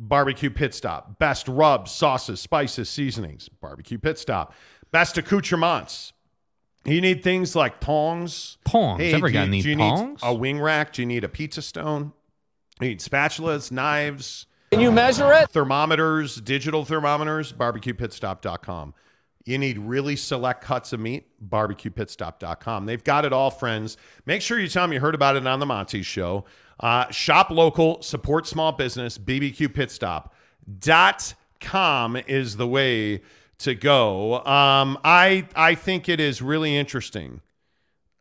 Barbecue 0.00 0.50
Pit 0.50 0.74
Stop. 0.74 1.18
Best 1.18 1.48
rubs, 1.48 1.90
sauces, 1.90 2.40
spices, 2.40 2.88
seasonings. 2.88 3.48
Barbecue 3.48 3.98
Pit 3.98 4.16
Stop. 4.18 4.54
Best 4.92 5.18
accoutrements. 5.18 6.12
You 6.84 7.00
need 7.00 7.24
things 7.24 7.56
like 7.56 7.80
tongs. 7.80 8.58
Tongs? 8.64 9.00
Hey, 9.00 9.12
Ever 9.14 9.26
do 9.26 9.32
got 9.32 9.48
you- 9.48 9.62
do 9.62 9.70
you 9.70 9.76
tongs? 9.76 10.22
Need 10.22 10.28
a 10.28 10.32
wing 10.34 10.60
rack? 10.60 10.92
Do 10.92 11.02
you 11.02 11.06
need 11.06 11.24
a 11.24 11.28
pizza 11.28 11.62
stone? 11.62 12.12
You 12.80 12.88
need 12.90 13.00
spatulas, 13.00 13.72
knives. 13.72 14.46
Can 14.70 14.80
you 14.80 14.92
measure 14.92 15.32
it? 15.32 15.50
Thermometers, 15.50 16.36
digital 16.36 16.84
thermometers, 16.84 17.52
barbecuepitstop.com. 17.52 18.94
You 19.48 19.56
need 19.56 19.78
really 19.78 20.14
select 20.14 20.62
cuts 20.62 20.92
of 20.92 21.00
meat, 21.00 21.26
barbecuepitstop.com. 21.48 22.84
They've 22.84 23.02
got 23.02 23.24
it 23.24 23.32
all, 23.32 23.50
friends. 23.50 23.96
Make 24.26 24.42
sure 24.42 24.58
you 24.58 24.68
tell 24.68 24.84
them 24.84 24.92
you 24.92 25.00
heard 25.00 25.14
about 25.14 25.36
it 25.36 25.46
on 25.46 25.58
the 25.58 25.64
Monty 25.64 26.02
Show. 26.02 26.44
Uh, 26.78 27.10
shop 27.10 27.50
local, 27.50 28.02
support 28.02 28.46
small 28.46 28.72
business, 28.72 29.16
bbqpitstop.com 29.16 32.16
is 32.28 32.58
the 32.58 32.68
way 32.68 33.22
to 33.58 33.74
go. 33.74 34.44
Um, 34.44 34.98
I 35.02 35.48
I 35.56 35.74
think 35.74 36.10
it 36.10 36.20
is 36.20 36.42
really 36.42 36.76
interesting 36.76 37.40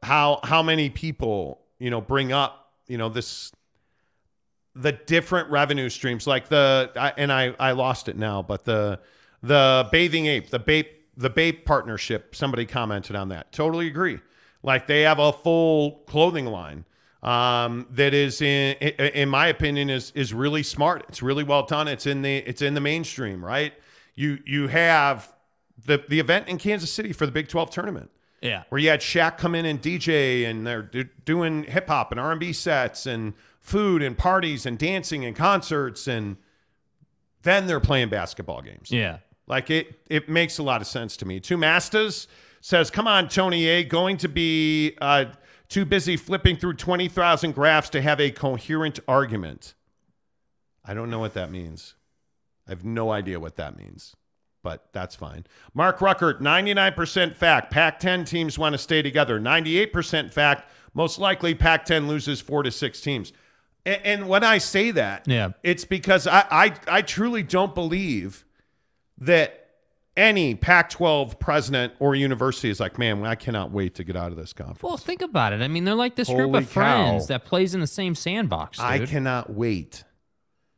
how 0.02 0.40
how 0.44 0.64
many 0.64 0.90
people 0.90 1.60
you 1.78 1.90
know 1.90 2.00
bring 2.00 2.32
up 2.32 2.72
you 2.88 2.98
know 2.98 3.10
this 3.10 3.52
the 4.76 4.94
different 4.94 5.50
revenue 5.50 5.90
streams 5.90 6.26
like 6.26 6.48
the 6.48 6.90
and 7.18 7.34
I 7.34 7.54
I 7.60 7.74
lost 7.74 8.08
it 8.08 8.16
now 8.16 8.42
but 8.42 8.64
the 8.64 9.02
the 9.44 9.90
bathing 9.92 10.28
ape 10.28 10.50
the 10.50 10.60
bape 10.60 10.97
the 11.18 11.30
bape 11.30 11.66
partnership 11.66 12.36
somebody 12.36 12.66
commented 12.66 13.16
on 13.16 13.30
that. 13.30 13.52
Totally 13.52 13.88
agree. 13.88 14.20
Like 14.64 14.88
they 14.88 15.02
have 15.02 15.20
a 15.20 15.34
full 15.34 16.04
clothing 16.08 16.46
line 16.46 16.86
um, 17.24 17.88
that 17.92 18.14
is 18.14 18.42
in 18.42 18.76
in 18.76 19.28
my 19.28 19.48
opinion 19.48 19.90
is 19.90 20.12
is 20.16 20.34
really 20.34 20.64
smart. 20.64 21.06
It's 21.10 21.22
really 21.24 21.44
well 21.44 21.66
done. 21.66 21.88
It's 21.88 22.06
in 22.06 22.22
the 22.22 22.38
it's 22.38 22.62
in 22.62 22.76
the 22.76 22.82
mainstream 22.82 23.44
right? 23.44 23.74
You 24.16 24.40
you 24.46 24.68
have 24.68 25.34
the 25.86 26.04
the 26.08 26.20
event 26.20 26.48
in 26.48 26.58
Kansas 26.58 26.92
City 26.92 27.12
for 27.12 27.26
the 27.26 27.32
Big 27.32 27.48
12 27.48 27.72
tournament. 27.72 28.12
Yeah. 28.42 28.64
Where 28.70 28.80
you 28.80 28.90
had 28.90 29.02
Shaq 29.02 29.38
come 29.40 29.56
in 29.56 29.66
and 29.66 29.82
DJ 29.82 30.46
and 30.48 30.66
they're 30.66 30.84
do- 30.84 31.10
doing 31.26 31.64
hip 31.64 31.88
hop 31.88 32.12
and 32.12 32.20
R&B 32.20 32.54
sets 32.54 33.08
and 33.08 33.34
food 33.60 34.04
and 34.04 34.16
parties 34.16 34.68
and 34.68 34.78
dancing 34.78 35.26
and 35.26 35.36
concerts 35.36 36.08
and 36.08 36.38
then 37.42 37.66
they're 37.66 37.80
playing 37.80 38.10
basketball 38.10 38.62
games. 38.62 38.92
yeah. 38.92 39.18
Like 39.48 39.70
it 39.70 40.00
it 40.10 40.28
makes 40.30 40.58
a 40.58 40.64
lot 40.64 40.82
of 40.82 40.88
sense 40.88 41.16
to 41.18 41.26
me. 41.26 41.40
Two 41.40 41.58
Masters 41.58 42.28
says, 42.62 42.92
"Come 42.92 43.08
on, 43.08 43.30
Tony 43.30 43.66
A, 43.68 43.84
going 43.84 44.18
to 44.18 44.28
be 44.28 44.98
uh, 45.00 45.26
too 45.70 45.86
busy 45.86 46.18
flipping 46.18 46.58
through 46.58 46.74
20,000 46.74 47.54
graphs 47.56 47.90
to 47.92 48.02
have 48.02 48.20
a 48.20 48.30
coherent 48.32 49.00
argument." 49.08 49.74
I 50.84 50.94
don't 50.94 51.10
know 51.10 51.20
what 51.20 51.34
that 51.34 51.52
means. 51.52 51.96
I 52.68 52.72
have 52.72 52.84
no 52.86 53.12
idea 53.12 53.40
what 53.40 53.56
that 53.58 53.78
means, 53.78 54.16
but 54.64 54.88
that's 54.94 55.16
fine. 55.16 55.46
Mark 55.74 56.00
Ruckert, 56.00 56.40
99% 56.42 57.36
fact. 57.36 57.72
Pac 57.72 58.00
10 58.00 58.26
teams 58.26 58.58
want 58.58 58.74
to 58.74 58.78
stay 58.78 59.02
together. 59.02 59.40
98% 59.40 60.32
fact. 60.34 60.70
Most 60.94 61.20
likely, 61.20 61.54
Pac 61.56 61.86
10 61.86 62.08
loses 62.08 62.40
four 62.42 62.64
to 62.64 62.72
six 62.72 63.00
teams. 63.02 63.32
And, 63.86 64.02
and 64.04 64.28
when 64.30 64.44
I 64.44 64.58
say 64.58 64.92
that, 64.92 65.28
Yeah. 65.28 65.50
it's 65.64 65.86
because 65.86 66.26
I, 66.28 66.46
I, 66.50 66.74
I 66.88 67.02
truly 67.02 67.44
don't 67.44 67.76
believe 67.76 68.46
that 69.20 69.64
any 70.16 70.56
Pac 70.56 70.90
12 70.90 71.40
president 71.40 71.94
or 72.00 72.16
university 72.16 72.70
is 72.70 72.80
like, 72.80 72.98
man, 72.98 73.24
I 73.26 73.36
cannot 73.36 73.72
wait 73.72 73.96
to 73.96 74.04
get 74.04 74.16
out 74.16 74.32
of 74.32 74.38
this 74.38 74.52
conference. 74.54 74.82
Well, 74.82 74.98
think 74.98 75.22
about 75.22 75.54
it. 75.54 75.62
I 75.62 75.68
mean, 75.68 75.84
they're 75.86 75.94
like 75.96 76.16
this 76.16 76.28
group 76.28 76.52
Holy 76.52 76.64
of 76.64 76.70
friends 76.70 77.24
cow. 77.24 77.28
that 77.28 77.46
plays 77.46 77.76
in 77.76 77.82
the 77.82 77.88
same 77.88 78.16
sandbox, 78.16 78.78
dude. 78.80 78.86
I 78.88 79.06
cannot 79.06 79.52
wait 79.52 80.04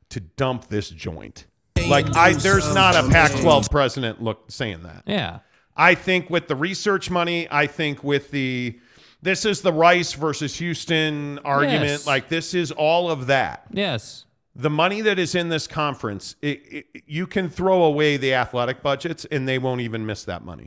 to 0.10 0.20
dump 0.20 0.68
this 0.68 0.90
joint. 0.90 1.46
Like 1.88 2.14
I 2.16 2.34
there's 2.34 2.74
not 2.76 2.96
a 2.96 3.08
Pac-12 3.10 3.72
president 3.72 4.22
look 4.22 4.52
saying 4.52 4.84
that. 4.84 5.04
yeah. 5.06 5.40
I 5.78 5.96
think 5.96 6.30
with 6.30 6.50
the 6.50 6.58
research 6.58 7.10
money, 7.10 7.48
I 7.50 7.66
think 7.68 8.04
with 8.04 8.32
the 8.32 8.78
this 9.22 9.46
is 9.46 9.62
the 9.62 9.72
Rice 9.72 10.12
versus 10.14 10.56
Houston 10.58 11.40
argument, 11.40 11.84
Yes. 11.86 12.08
like 12.08 12.28
this 12.28 12.54
is 12.54 12.72
all 12.74 13.10
of 13.10 13.28
that. 13.28 13.66
Yes. 13.72 14.26
The 14.60 14.70
money 14.70 15.00
that 15.02 15.18
is 15.18 15.36
in 15.36 15.48
this 15.48 15.68
conference, 15.68 16.36
it, 16.42 16.62
it, 16.94 17.04
you 17.08 17.26
can 17.28 17.50
throw 17.50 17.84
away 17.84 18.18
the 18.18 18.34
athletic 18.34 18.84
budgets 18.84 19.24
and 19.32 19.48
they 19.48 19.58
won't 19.58 19.80
even 19.80 20.06
miss 20.06 20.26
that 20.26 20.44
money 20.44 20.66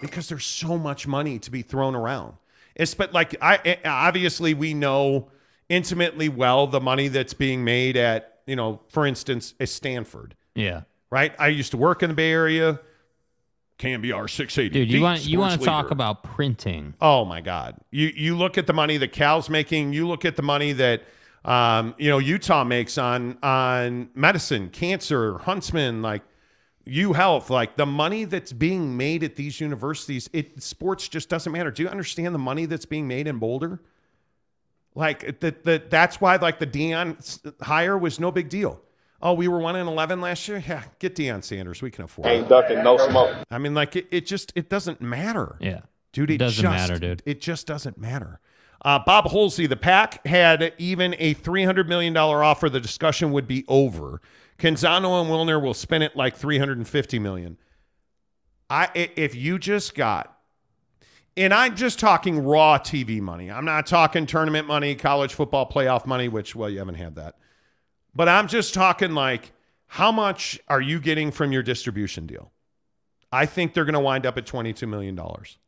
because 0.00 0.30
there's 0.30 0.46
so 0.46 0.78
much 0.78 1.06
money 1.06 1.38
to 1.38 1.50
be 1.50 1.60
thrown 1.60 1.94
around. 1.94 2.34
It's 2.74 2.94
but 2.94 3.12
like 3.12 3.36
I 3.42 3.56
eh, 3.64 3.76
obviously 3.84 4.54
we 4.54 4.72
know 4.72 5.28
intimately 5.68 6.30
well 6.30 6.66
the 6.66 6.80
money 6.80 7.08
that's 7.08 7.34
being 7.34 7.62
made 7.62 7.98
at 7.98 8.38
you 8.46 8.56
know 8.56 8.80
for 8.88 9.04
instance 9.06 9.52
at 9.60 9.68
Stanford, 9.68 10.34
Yeah. 10.54 10.82
right? 11.10 11.34
I 11.38 11.48
used 11.48 11.72
to 11.72 11.76
work 11.76 12.02
in 12.02 12.08
the 12.08 12.16
Bay 12.16 12.32
Area. 12.32 12.80
KNBR 13.78 14.28
680. 14.28 14.68
Dude, 14.70 14.90
you 14.90 15.00
want 15.02 15.26
you 15.26 15.38
want 15.38 15.60
to 15.60 15.66
talk 15.66 15.90
about 15.90 16.22
printing? 16.22 16.94
Oh 17.02 17.24
my 17.26 17.40
God! 17.42 17.76
You 17.90 18.12
you 18.14 18.36
look 18.36 18.56
at 18.56 18.66
the 18.66 18.74
money 18.74 18.96
that 18.98 19.12
Cal's 19.12 19.48
making. 19.50 19.92
You 19.94 20.06
look 20.06 20.24
at 20.26 20.36
the 20.36 20.42
money 20.42 20.72
that 20.72 21.02
um, 21.44 21.94
you 21.98 22.08
know 22.08 22.18
Utah 22.18 22.64
makes 22.64 22.98
on 22.98 23.38
on 23.42 24.10
medicine, 24.14 24.68
cancer, 24.70 25.38
Huntsman, 25.38 26.02
like 26.02 26.22
U 26.84 27.12
Health, 27.12 27.50
like 27.50 27.76
the 27.76 27.86
money 27.86 28.24
that's 28.24 28.52
being 28.52 28.96
made 28.96 29.22
at 29.22 29.36
these 29.36 29.60
universities. 29.60 30.28
It 30.32 30.62
sports 30.62 31.08
just 31.08 31.28
doesn't 31.28 31.52
matter. 31.52 31.70
Do 31.70 31.82
you 31.82 31.88
understand 31.88 32.34
the 32.34 32.38
money 32.38 32.66
that's 32.66 32.86
being 32.86 33.08
made 33.08 33.26
in 33.26 33.38
Boulder? 33.38 33.80
Like 34.94 35.40
that 35.40 35.64
that 35.64 35.90
that's 35.90 36.20
why 36.20 36.36
like 36.36 36.58
the 36.58 36.66
Deion 36.66 37.54
hire 37.62 37.96
was 37.96 38.18
no 38.18 38.30
big 38.30 38.48
deal. 38.48 38.80
Oh, 39.22 39.34
we 39.34 39.48
were 39.48 39.58
one 39.58 39.76
in 39.76 39.86
eleven 39.86 40.20
last 40.20 40.48
year. 40.48 40.62
Yeah, 40.66 40.82
get 40.98 41.14
Deion 41.14 41.44
Sanders. 41.44 41.80
We 41.80 41.90
can 41.90 42.04
afford 42.04 42.26
it. 42.26 42.30
Ain't 42.30 42.48
ducking 42.48 42.82
no 42.82 42.96
smoke. 42.96 43.36
I 43.50 43.58
mean, 43.58 43.74
like 43.74 43.94
it, 43.96 44.08
it 44.10 44.26
just 44.26 44.52
it 44.56 44.68
doesn't 44.68 45.00
matter. 45.00 45.56
Yeah. 45.60 45.80
Dude, 46.12 46.30
it 46.32 46.38
Doesn't 46.38 46.62
just, 46.62 46.76
matter, 46.76 46.98
dude. 46.98 47.22
It 47.24 47.40
just 47.40 47.66
doesn't 47.68 47.96
matter. 47.96 48.40
Uh, 48.82 48.98
Bob 48.98 49.26
Holsey, 49.26 49.68
the 49.68 49.76
pack 49.76 50.26
had 50.26 50.72
even 50.78 51.14
a 51.18 51.34
$300 51.34 51.86
million 51.86 52.16
offer. 52.16 52.70
The 52.70 52.80
discussion 52.80 53.30
would 53.32 53.46
be 53.46 53.64
over. 53.68 54.20
Canzano 54.58 55.20
and 55.20 55.30
Wilner 55.30 55.62
will 55.62 55.74
spend 55.74 56.02
it 56.02 56.16
like 56.16 56.38
$350 56.38 57.20
million. 57.20 57.58
I- 58.70 58.90
if 58.94 59.34
you 59.34 59.58
just 59.58 59.94
got, 59.94 60.36
and 61.36 61.52
I'm 61.54 61.76
just 61.76 61.98
talking 61.98 62.44
raw 62.44 62.78
TV 62.78 63.20
money. 63.20 63.50
I'm 63.50 63.64
not 63.64 63.86
talking 63.86 64.26
tournament 64.26 64.66
money, 64.66 64.94
college 64.94 65.34
football 65.34 65.68
playoff 65.68 66.06
money, 66.06 66.28
which, 66.28 66.54
well, 66.54 66.68
you 66.70 66.78
haven't 66.78 66.96
had 66.96 67.16
that. 67.16 67.36
But 68.14 68.28
I'm 68.28 68.48
just 68.48 68.74
talking 68.74 69.12
like, 69.12 69.52
how 69.86 70.10
much 70.12 70.58
are 70.68 70.80
you 70.80 71.00
getting 71.00 71.30
from 71.30 71.52
your 71.52 71.62
distribution 71.62 72.26
deal? 72.26 72.52
I 73.32 73.46
think 73.46 73.74
they're 73.74 73.84
going 73.84 73.94
to 73.94 74.00
wind 74.00 74.26
up 74.26 74.36
at 74.38 74.44
$22 74.46 74.88
million. 74.88 75.16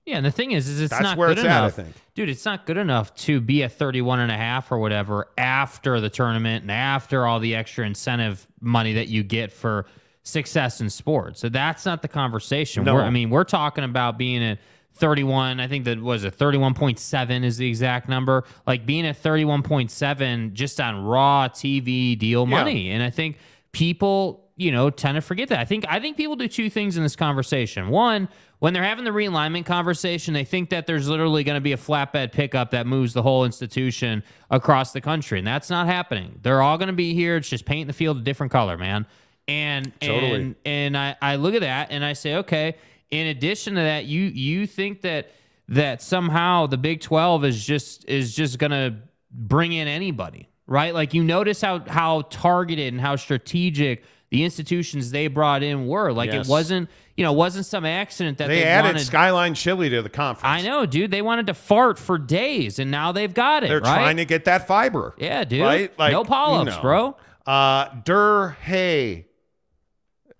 Yeah, 0.04 0.16
and 0.16 0.26
the 0.26 0.32
thing 0.32 0.50
is, 0.50 0.68
is 0.68 0.80
it's 0.80 0.90
That's 0.90 1.02
not 1.02 1.16
where 1.16 1.28
good 1.28 1.38
it's 1.38 1.46
at, 1.46 1.50
I 1.52 1.58
enough. 1.60 1.74
think. 1.74 1.94
Dude, 2.16 2.28
it's 2.28 2.44
not 2.44 2.66
good 2.66 2.76
enough 2.76 3.14
to 3.16 3.40
be 3.40 3.62
at 3.62 3.70
31 3.72 4.18
and 4.18 4.32
a 4.32 4.36
half 4.36 4.72
or 4.72 4.78
whatever 4.78 5.28
after 5.38 6.00
the 6.00 6.10
tournament 6.10 6.62
and 6.62 6.72
after 6.72 7.24
all 7.24 7.38
the 7.38 7.54
extra 7.54 7.86
incentive 7.86 8.48
money 8.60 8.94
that 8.94 9.06
you 9.08 9.22
get 9.22 9.52
for 9.52 9.86
success 10.24 10.80
in 10.80 10.90
sports. 10.90 11.40
So 11.40 11.48
that's 11.48 11.86
not 11.86 12.02
the 12.02 12.08
conversation. 12.08 12.82
No. 12.84 12.94
We're, 12.94 13.02
I 13.02 13.10
mean, 13.10 13.30
we're 13.30 13.44
talking 13.44 13.84
about 13.84 14.18
being 14.18 14.42
at 14.42 14.58
31. 14.94 15.60
I 15.60 15.68
think 15.68 15.84
that 15.84 16.00
was 16.00 16.24
a 16.24 16.30
31.7 16.32 17.44
is 17.44 17.56
the 17.58 17.68
exact 17.68 18.08
number. 18.08 18.42
Like 18.66 18.84
being 18.84 19.06
at 19.06 19.22
31.7 19.22 20.52
just 20.52 20.80
on 20.80 21.04
raw 21.04 21.48
TV 21.48 22.18
deal 22.18 22.42
Yeah. 22.46 22.56
money. 22.56 22.90
And 22.90 23.02
I 23.02 23.10
think 23.10 23.38
people 23.72 24.41
you 24.56 24.70
know, 24.70 24.90
tend 24.90 25.16
to 25.16 25.20
forget 25.20 25.48
that. 25.48 25.58
I 25.58 25.64
think 25.64 25.84
I 25.88 25.98
think 26.00 26.16
people 26.16 26.36
do 26.36 26.48
two 26.48 26.68
things 26.68 26.96
in 26.96 27.02
this 27.02 27.16
conversation. 27.16 27.88
One, 27.88 28.28
when 28.58 28.74
they're 28.74 28.82
having 28.82 29.04
the 29.04 29.10
realignment 29.10 29.66
conversation, 29.66 30.34
they 30.34 30.44
think 30.44 30.70
that 30.70 30.86
there's 30.86 31.08
literally 31.08 31.42
going 31.42 31.56
to 31.56 31.60
be 31.60 31.72
a 31.72 31.76
flatbed 31.76 32.32
pickup 32.32 32.70
that 32.70 32.86
moves 32.86 33.12
the 33.12 33.22
whole 33.22 33.44
institution 33.44 34.22
across 34.50 34.92
the 34.92 35.00
country, 35.00 35.38
and 35.38 35.46
that's 35.46 35.70
not 35.70 35.86
happening. 35.86 36.38
They're 36.42 36.62
all 36.62 36.78
going 36.78 36.88
to 36.88 36.92
be 36.92 37.14
here. 37.14 37.36
It's 37.36 37.48
just 37.48 37.64
painting 37.64 37.86
the 37.86 37.92
field 37.92 38.18
a 38.18 38.20
different 38.20 38.52
color, 38.52 38.76
man. 38.76 39.06
And 39.48 39.92
Totally. 40.00 40.34
and 40.34 40.54
and 40.64 40.96
I, 40.96 41.16
I 41.20 41.36
look 41.36 41.54
at 41.54 41.62
that 41.62 41.88
and 41.90 42.04
I 42.04 42.12
say, 42.12 42.36
okay. 42.36 42.76
In 43.10 43.26
addition 43.26 43.74
to 43.74 43.80
that, 43.80 44.06
you 44.06 44.22
you 44.22 44.66
think 44.66 45.02
that 45.02 45.30
that 45.68 46.02
somehow 46.02 46.66
the 46.66 46.78
Big 46.78 47.00
Twelve 47.00 47.44
is 47.44 47.64
just 47.64 48.08
is 48.08 48.34
just 48.34 48.58
gonna 48.58 49.02
bring 49.30 49.72
in 49.72 49.88
anybody, 49.88 50.48
right? 50.66 50.94
Like 50.94 51.14
you 51.14 51.24
notice 51.24 51.60
how 51.60 51.80
how 51.80 52.22
targeted 52.30 52.92
and 52.92 53.00
how 53.00 53.16
strategic 53.16 54.04
the 54.32 54.44
institutions 54.44 55.10
they 55.10 55.26
brought 55.28 55.62
in 55.62 55.86
were. 55.86 56.10
Like 56.10 56.32
Yes. 56.32 56.46
it 56.46 56.50
wasn't 56.50 56.88
you 57.16 57.22
know 57.22 57.32
it 57.34 57.36
wasn't 57.36 57.66
some 57.66 57.84
accident 57.84 58.38
that 58.38 58.48
They, 58.48 58.60
they, 58.60 58.64
added 58.64 58.94
wanted. 58.94 59.04
Skyline 59.04 59.54
Chili 59.54 59.90
to 59.90 60.00
the 60.00 60.08
conference. 60.08 60.44
I 60.44 60.66
know, 60.66 60.86
dude. 60.86 61.10
They 61.10 61.20
wanted 61.20 61.46
to 61.48 61.54
fart 61.54 61.98
for 61.98 62.16
days, 62.16 62.78
and 62.78 62.90
now 62.90 63.12
they've 63.12 63.32
got 63.32 63.62
it. 63.62 63.68
They're 63.68 63.80
right? 63.80 63.94
trying 63.94 64.16
to 64.16 64.24
get 64.24 64.46
that 64.46 64.66
fiber. 64.66 65.14
Yeah, 65.18 65.44
dude. 65.44 65.60
Right? 65.60 65.98
No 65.98 66.24
polyps, 66.24 66.76
no. 66.76 66.80
bro. 66.82 67.16
Uh, 67.46 67.88
Dur 68.04 68.56
Hay. 68.62 69.26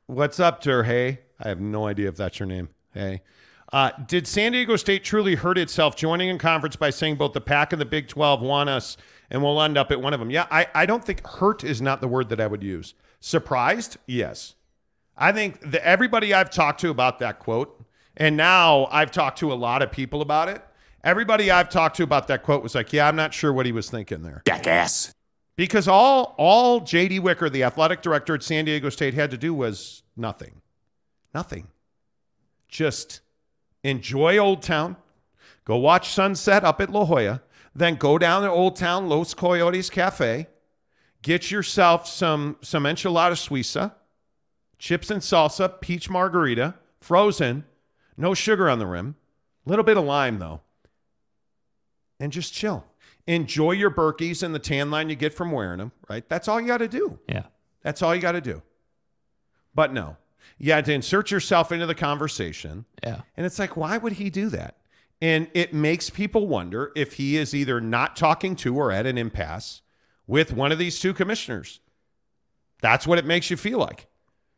What's 0.07 0.40
up, 0.40 0.62
Dur 0.62 0.84
Hay? 0.84 1.20
I 1.38 1.49
have 1.49 1.61
no 1.61 1.86
idea 1.86 2.09
if 2.09 2.16
that's 2.16 2.38
your 2.40 2.47
name. 2.47 2.70
Hey. 2.95 3.20
Uh, 3.72 3.90
did 4.07 4.26
San 4.26 4.53
Diego 4.53 4.76
State 4.76 5.05
truly 5.05 5.34
hurt 5.34 5.59
itself 5.59 5.97
joining 5.97 6.28
in 6.30 6.38
conference 6.38 6.76
by 6.76 6.88
saying 6.90 7.16
both 7.16 7.32
the 7.34 7.40
Pac 7.40 7.72
and 7.72 7.80
the 7.80 7.86
Big 7.86 8.09
12 8.09 8.40
want 8.43 8.68
us 8.70 8.97
and 9.30 9.43
we'll 9.43 9.61
end 9.62 9.76
up 9.76 9.90
at 9.90 10.01
one 10.01 10.12
of 10.14 10.20
them? 10.20 10.30
Yeah, 10.30 10.47
I, 10.51 10.66
I 10.74 10.86
don't 10.86 11.05
think 11.05 11.26
hurt 11.26 11.62
is 11.64 11.80
not 11.82 12.01
the 12.01 12.09
word 12.09 12.28
that 12.30 12.40
I 12.40 12.47
would 12.47 12.62
use. 12.62 12.95
Surprised? 13.25 13.99
Yes. 14.07 14.57
I 15.16 15.31
think 15.31 15.61
that 15.70 15.87
everybody 15.87 16.35
I've 16.35 16.51
talked 16.51 16.81
to 16.81 16.91
about 16.91 17.20
that 17.20 17.39
quote, 17.39 17.81
and 18.16 18.37
now 18.37 18.89
I've 18.91 19.12
talked 19.12 19.39
to 19.39 19.53
a 19.53 19.55
lot 19.55 19.81
of 19.81 19.93
people 19.93 20.23
about 20.23 20.49
it. 20.49 20.61
Everybody 21.05 21.49
I've 21.49 21.68
talked 21.68 21.97
to 21.99 22.03
about 22.03 22.27
that 22.27 22.43
quote 22.43 22.64
was 22.64 22.75
like, 22.75 22.93
"Yeah, 22.93 23.07
I'm 23.07 23.14
not 23.14 23.33
sure 23.33 23.53
what 23.53 23.64
he 23.64 23.70
was 23.70 23.89
thinking 23.89 24.23
there." 24.23 24.43
Jackass. 24.45 25.14
Because 25.55 25.87
all 25.87 26.35
all 26.37 26.81
JD 26.81 27.20
Wicker, 27.20 27.49
the 27.49 27.62
athletic 27.62 28.03
director 28.03 28.35
at 28.35 28.43
San 28.43 28.64
Diego 28.64 28.89
State, 28.89 29.14
had 29.14 29.31
to 29.31 29.39
do 29.39 29.55
was 29.55 30.03
nothing. 30.16 30.61
Nothing. 31.33 31.68
Just 32.68 33.20
enjoy 33.85 34.37
Old 34.37 34.62
Town, 34.62 34.97
go 35.64 35.77
watch 35.77 36.09
sunset 36.09 36.64
up 36.64 36.81
at 36.81 36.91
La 36.91 37.05
Jolla, 37.05 37.41
then 37.73 37.95
go 37.95 38.18
down 38.18 38.43
to 38.43 38.51
Old 38.51 38.75
Town 38.75 39.09
Los 39.09 39.33
Coyotes 39.33 39.91
Cafe, 39.91 40.49
get 41.23 41.51
yourself 41.51 42.07
some 42.07 42.57
some 42.61 42.85
enchilada 42.85 43.33
suiza, 43.33 43.93
chips 44.79 45.11
and 45.11 45.23
salsa, 45.23 45.81
peach 45.81 46.11
margarita, 46.11 46.75
frozen, 47.01 47.64
no 48.16 48.35
sugar 48.35 48.68
on 48.68 48.79
the 48.79 48.87
rim, 48.87 49.16
a 49.66 49.70
little 49.70 49.85
bit 49.85 49.97
of 49.97 50.05
lime 50.05 50.39
though, 50.39 50.61
and 52.20 52.33
just 52.33 52.53
chill. 52.53 52.85
Enjoy 53.27 53.70
your 53.70 53.91
Berkeys 53.91 54.43
and 54.43 54.53
the 54.53 54.59
tan 54.59 54.91
line 54.91 55.09
you 55.09 55.14
get 55.14 55.33
from 55.33 55.53
wearing 55.53 55.79
them, 55.79 55.93
right? 56.09 56.29
That's 56.29 56.49
all 56.49 56.61
you 56.61 56.66
got 56.66 56.79
to 56.79 56.89
do. 56.89 57.20
Yeah. 57.29 57.45
That's 57.83 58.03
all 58.03 58.14
you 58.14 58.20
got 58.20 58.33
to 58.33 58.41
do. 58.41 58.62
But 59.75 59.93
no, 59.93 60.16
you 60.59 60.73
had 60.73 60.85
to 60.87 60.93
insert 60.93 61.31
yourself 61.31 61.70
into 61.70 61.87
the 61.87 61.95
conversation. 61.95 62.85
Yeah. 63.03 63.20
And 63.37 63.47
it's 63.47 63.61
like, 63.61 63.77
why 63.77 63.97
would 63.97 64.14
he 64.14 64.29
do 64.29 64.49
that? 64.49 64.77
And 65.20 65.49
it 65.55 65.73
makes 65.73 66.11
people 66.11 66.49
wonder 66.49 66.91
if 66.97 67.12
he 67.12 67.37
is 67.37 67.55
either 67.55 67.81
not 67.81 68.16
talking 68.16 68.57
to 68.57 68.77
or 68.77 68.91
at 68.91 69.07
an 69.07 69.16
impasse 69.16 69.82
with 70.27 70.53
one 70.53 70.73
of 70.73 70.79
these 70.79 70.99
two 71.01 71.12
commissioners. 71.14 71.81
That's 72.81 73.07
what 73.07 73.18
it 73.18 73.25
makes 73.25 73.51
you 73.51 73.57
feel 73.57 73.79
like. 73.79 74.07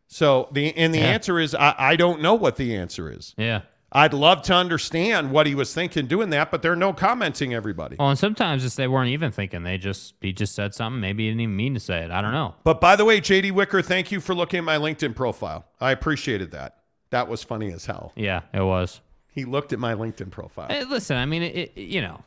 So 0.07 0.49
the 0.53 0.75
and 0.77 0.95
the 0.95 0.99
Yeah. 0.99 1.07
answer 1.07 1.39
is 1.39 1.55
I, 1.55 1.75
I 1.79 1.97
don't 1.97 2.21
know 2.23 2.35
what 2.35 2.57
the 2.57 2.77
answer 2.77 3.11
is. 3.11 3.35
Yeah. 3.37 3.62
I'd 3.97 4.12
love 4.12 4.43
to 4.43 4.55
understand 4.55 5.31
what 5.31 5.47
he 5.47 5.55
was 5.55 5.73
thinking 5.73 6.07
doing 6.09 6.31
that, 6.31 6.51
but 6.51 6.62
there 6.62 6.73
are 6.73 6.77
no 6.77 6.93
commenting 6.93 7.55
everybody. 7.55 7.95
Well, 7.97 8.09
and 8.11 8.19
sometimes 8.19 8.65
it's 8.65 8.75
they 8.75 8.89
weren't 8.89 9.11
even 9.11 9.31
thinking. 9.31 9.62
They 9.62 9.79
just 9.79 10.15
he 10.21 10.33
just 10.33 10.55
said 10.55 10.75
something. 10.75 11.01
Maybe 11.01 11.25
he 11.25 11.31
didn't 11.31 11.43
even 11.43 11.57
mean 11.57 11.75
to 11.75 11.81
say 11.81 12.01
it. 12.05 12.11
I 12.11 12.21
don't 12.21 12.33
know. 12.33 12.55
But 12.65 12.81
by 12.81 12.97
the 12.97 13.05
way, 13.05 13.21
JD 13.21 13.53
Wicker, 13.53 13.83
thank 13.83 14.11
you 14.11 14.21
for 14.21 14.35
looking 14.35 14.59
at 14.59 14.65
my 14.65 14.77
LinkedIn 14.79 15.15
profile. 15.15 15.67
I 15.81 15.93
appreciated 15.93 16.51
that. 16.53 16.79
That 17.11 17.29
was 17.29 17.45
funny 17.45 17.73
as 17.73 17.87
hell. 17.87 18.12
Yeah, 18.17 18.41
it 18.53 18.62
was. 18.62 19.01
He 19.29 19.45
looked 19.45 19.73
at 19.73 19.79
my 19.79 19.95
LinkedIn 19.95 20.31
profile. 20.31 20.67
Hey, 20.69 20.85
listen, 20.85 21.17
I 21.17 21.27
mean, 21.27 21.43
it, 21.45 21.73
it, 21.77 21.81
you 21.81 22.01
know, 22.01 22.23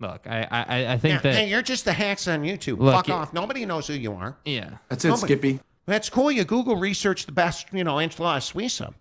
look, 0.00 0.26
I 0.26 0.46
I, 0.50 0.92
I 0.94 0.98
think 0.98 1.22
that 1.22 1.34
hey, 1.34 1.48
you're 1.48 1.62
just 1.62 1.84
the 1.84 1.92
hacks 1.92 2.26
on 2.28 2.42
YouTube. 2.42 2.78
Look, 2.78 2.94
Fuck 2.94 3.08
it- 3.08 3.12
off. 3.12 3.32
Nobody 3.32 3.64
knows 3.66 3.86
who 3.86 3.94
you 3.94 4.12
are. 4.14 4.36
yeah. 4.44 4.78
That's 4.88 5.04
it, 5.04 5.08
Nobody- 5.08 5.26
Skippy. 5.34 5.60
That's 5.86 6.08
cool. 6.10 6.30
You 6.30 6.44
Google 6.44 6.76
research 6.76 7.26
the 7.26 7.32
best, 7.32 7.66
you 7.72 7.82
know, 7.84 7.94
enchilada 7.96 8.38
suiza. 8.40 8.94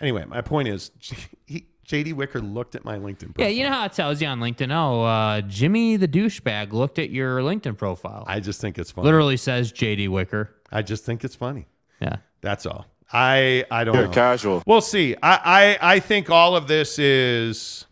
Anyway, 0.00 0.24
my 0.26 0.40
point 0.40 0.68
is, 0.68 0.90
he, 1.46 1.66
JD 1.86 2.14
Wicker 2.14 2.40
looked 2.40 2.74
at 2.74 2.84
my 2.84 2.96
LinkedIn 2.98 3.36
Yeah, 3.38 3.48
you 3.48 3.62
know 3.62 3.70
how 3.72 3.84
it 3.84 3.92
tells 3.92 4.22
you 4.22 4.28
on 4.28 4.40
LinkedIn. 4.40 4.72
Oh, 4.74 5.02
uh, 5.04 5.42
Jimmy 5.42 5.96
the 5.96 6.08
douchebag 6.08 6.72
looked 6.72 6.98
at 6.98 7.10
your 7.10 7.40
LinkedIn 7.40 7.76
profile. 7.76 8.24
I 8.26 8.40
just 8.40 8.60
think 8.60 8.78
it's 8.78 8.90
funny. 8.90 9.04
Literally 9.04 9.36
says 9.36 9.70
JD 9.72 10.08
Wicker. 10.08 10.54
I 10.72 10.80
just 10.82 11.04
think 11.04 11.24
it's 11.24 11.36
funny. 11.36 11.66
Yeah. 12.00 12.16
That's 12.40 12.64
all. 12.64 12.86
I 13.12 13.64
I 13.70 13.84
don't 13.84 13.94
You're 13.94 14.06
know. 14.06 14.10
casual. 14.12 14.62
We'll 14.66 14.80
see. 14.80 15.14
I, 15.22 15.78
I 15.82 15.94
I 15.96 16.00
think 16.00 16.30
all 16.30 16.56
of 16.56 16.66
this 16.68 16.98
is 16.98 17.86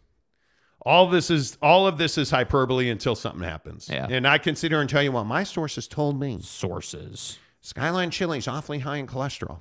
all 0.84 1.08
this 1.08 1.30
is 1.30 1.56
all 1.62 1.86
of 1.86 1.96
this 1.98 2.18
is 2.18 2.30
hyperbole 2.30 2.90
until 2.90 3.14
something 3.14 3.42
happens. 3.42 3.88
Yeah. 3.90 4.06
And 4.10 4.26
I 4.26 4.38
can 4.38 4.56
sit 4.56 4.70
here 4.72 4.80
and 4.80 4.90
tell 4.90 5.02
you 5.02 5.12
what 5.12 5.24
my 5.24 5.44
sources 5.44 5.86
told 5.88 6.18
me. 6.20 6.38
Sources. 6.42 7.38
Skyline 7.60 8.10
chili 8.10 8.38
is 8.38 8.48
awfully 8.48 8.80
high 8.80 8.96
in 8.96 9.06
cholesterol. 9.06 9.60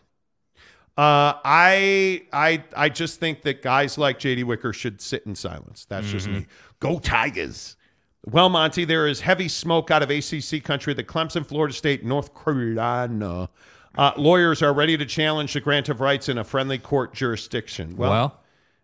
Uh, 0.97 1.33
I 1.45 2.23
I 2.33 2.63
I 2.75 2.89
just 2.89 3.19
think 3.19 3.43
that 3.43 3.61
guys 3.61 3.97
like 3.97 4.19
JD 4.19 4.43
Wicker 4.43 4.73
should 4.73 4.99
sit 5.01 5.25
in 5.25 5.35
silence. 5.35 5.85
That's 5.87 6.09
just 6.11 6.27
me. 6.27 6.47
Go 6.79 6.99
Tigers. 6.99 7.77
Well, 8.25 8.49
Monty, 8.49 8.85
there 8.85 9.07
is 9.07 9.21
heavy 9.21 9.47
smoke 9.47 9.89
out 9.89 10.03
of 10.03 10.11
ACC 10.11 10.63
country 10.63 10.93
that 10.93 11.07
Clemson, 11.07 11.43
Florida 11.45 11.73
State, 11.73 12.03
North 12.03 12.35
Carolina. 12.35 13.49
Uh, 13.97 14.11
lawyers 14.15 14.61
are 14.61 14.73
ready 14.73 14.95
to 14.95 15.05
challenge 15.05 15.53
the 15.53 15.59
grant 15.59 15.89
of 15.89 16.01
rights 16.01 16.29
in 16.29 16.37
a 16.37 16.43
friendly 16.43 16.77
court 16.77 17.13
jurisdiction. 17.13 17.95
Well, 17.97 18.11
Well, 18.11 18.39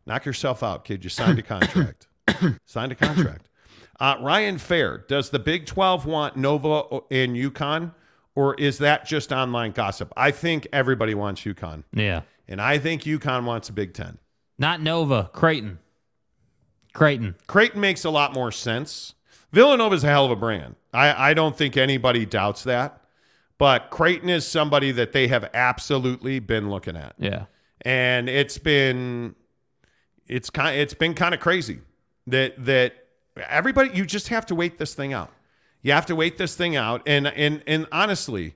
knock 0.07 0.25
yourself 0.25 0.63
out, 0.63 0.85
kid. 0.85 1.03
You 1.03 1.09
signed 1.11 1.37
a 1.37 1.41
contract. 1.43 2.06
signed 2.65 2.91
a 2.91 2.95
contract. 2.95 3.49
Uh, 3.99 4.15
Ryan 4.21 4.59
Fair, 4.59 4.99
does 5.07 5.31
the 5.31 5.39
Big 5.39 5.65
12 5.65 6.05
want 6.05 6.37
Nova 6.37 6.83
and 7.09 7.35
UConn, 7.35 7.95
or 8.35 8.53
is 8.53 8.77
that 8.77 9.07
just 9.07 9.31
online 9.31 9.71
gossip? 9.71 10.13
I 10.15 10.29
think 10.29 10.67
everybody 10.71 11.15
wants 11.15 11.41
UConn, 11.41 11.83
yeah. 11.91 12.21
and 12.47 12.61
I 12.61 12.77
think 12.77 13.05
UConn 13.05 13.45
wants 13.45 13.69
a 13.69 13.73
Big 13.73 13.95
10. 13.95 14.19
Not 14.59 14.81
Nova. 14.83 15.31
Creighton. 15.33 15.79
Creighton. 16.93 17.37
Creighton 17.47 17.81
makes 17.81 18.05
a 18.05 18.11
lot 18.11 18.33
more 18.35 18.51
sense. 18.51 19.15
Villanova's 19.51 20.03
a 20.03 20.07
hell 20.09 20.25
of 20.25 20.31
a 20.31 20.35
brand. 20.35 20.75
I, 20.93 21.31
I 21.31 21.33
don't 21.33 21.57
think 21.57 21.75
anybody 21.75 22.23
doubts 22.27 22.63
that. 22.65 23.01
But 23.57 23.89
Creighton 23.89 24.29
is 24.29 24.47
somebody 24.47 24.91
that 24.91 25.11
they 25.11 25.27
have 25.29 25.49
absolutely 25.55 26.37
been 26.37 26.69
looking 26.69 26.95
at. 26.95 27.15
Yeah. 27.17 27.45
and 27.81 28.29
it's 28.29 28.59
been 28.59 29.35
it's 30.27 30.49
kind 30.51 30.79
it's 30.79 30.93
been 30.93 31.13
kind 31.13 31.33
of 31.33 31.39
crazy 31.39 31.79
that 32.27 32.63
that 32.65 32.93
everybody 33.49 33.89
you 33.93 34.05
just 34.05 34.27
have 34.27 34.45
to 34.45 34.55
wait 34.55 34.77
this 34.77 34.93
thing 34.93 35.13
out 35.13 35.31
you 35.81 35.91
have 35.91 36.05
to 36.05 36.15
wait 36.15 36.37
this 36.37 36.55
thing 36.55 36.75
out 36.75 37.01
and 37.07 37.27
and 37.27 37.63
and 37.65 37.87
honestly 37.91 38.55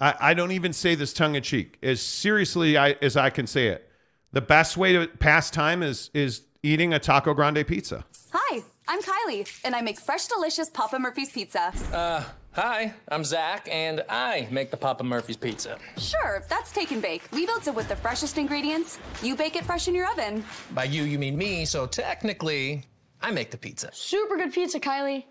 i, 0.00 0.14
I 0.20 0.34
don't 0.34 0.52
even 0.52 0.72
say 0.72 0.94
this 0.94 1.12
tongue-in-cheek 1.12 1.78
as 1.82 2.00
seriously 2.00 2.76
I, 2.76 2.90
as 3.02 3.16
i 3.16 3.30
can 3.30 3.46
say 3.46 3.68
it 3.68 3.88
the 4.32 4.40
best 4.40 4.76
way 4.76 4.92
to 4.94 5.06
pass 5.06 5.50
time 5.50 5.82
is 5.82 6.10
is 6.14 6.42
eating 6.62 6.92
a 6.92 6.98
taco 6.98 7.34
grande 7.34 7.66
pizza 7.66 8.04
Hi, 8.34 8.62
I'm 8.88 9.02
Kylie, 9.02 9.46
and 9.62 9.74
I 9.74 9.82
make 9.82 10.00
fresh, 10.00 10.26
delicious 10.26 10.70
Papa 10.70 10.98
Murphy's 10.98 11.30
pizza. 11.30 11.70
Uh, 11.92 12.24
Hi, 12.52 12.94
I'm 13.08 13.24
Zach, 13.24 13.68
and 13.70 14.02
I 14.08 14.48
make 14.50 14.70
the 14.70 14.76
Papa 14.78 15.04
Murphy's 15.04 15.36
pizza. 15.36 15.78
Sure, 15.98 16.42
that's 16.48 16.72
take 16.72 16.90
and 16.90 17.02
bake. 17.02 17.22
We 17.32 17.44
built 17.44 17.66
it 17.66 17.74
with 17.74 17.88
the 17.88 17.96
freshest 17.96 18.38
ingredients. 18.38 18.98
You 19.22 19.36
bake 19.36 19.56
it 19.56 19.64
fresh 19.64 19.86
in 19.86 19.94
your 19.94 20.10
oven. 20.10 20.44
By 20.72 20.84
you, 20.84 21.04
you 21.04 21.18
mean 21.18 21.36
me, 21.36 21.66
so 21.66 21.86
technically, 21.86 22.84
I 23.22 23.30
make 23.30 23.50
the 23.50 23.58
pizza. 23.58 23.90
Super 23.92 24.36
good 24.36 24.52
pizza, 24.52 24.80
Kylie. 24.80 25.24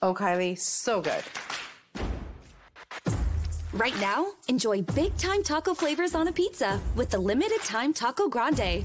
Oh, 0.00 0.14
Kylie, 0.14 0.58
so 0.58 1.00
good. 1.00 1.22
Right 3.72 3.98
now, 4.00 4.26
enjoy 4.48 4.82
big 4.82 5.16
time 5.16 5.42
taco 5.42 5.74
flavors 5.74 6.14
on 6.14 6.28
a 6.28 6.32
pizza 6.32 6.80
with 6.94 7.10
the 7.10 7.18
limited 7.18 7.60
time 7.62 7.92
Taco 7.92 8.28
Grande. 8.28 8.84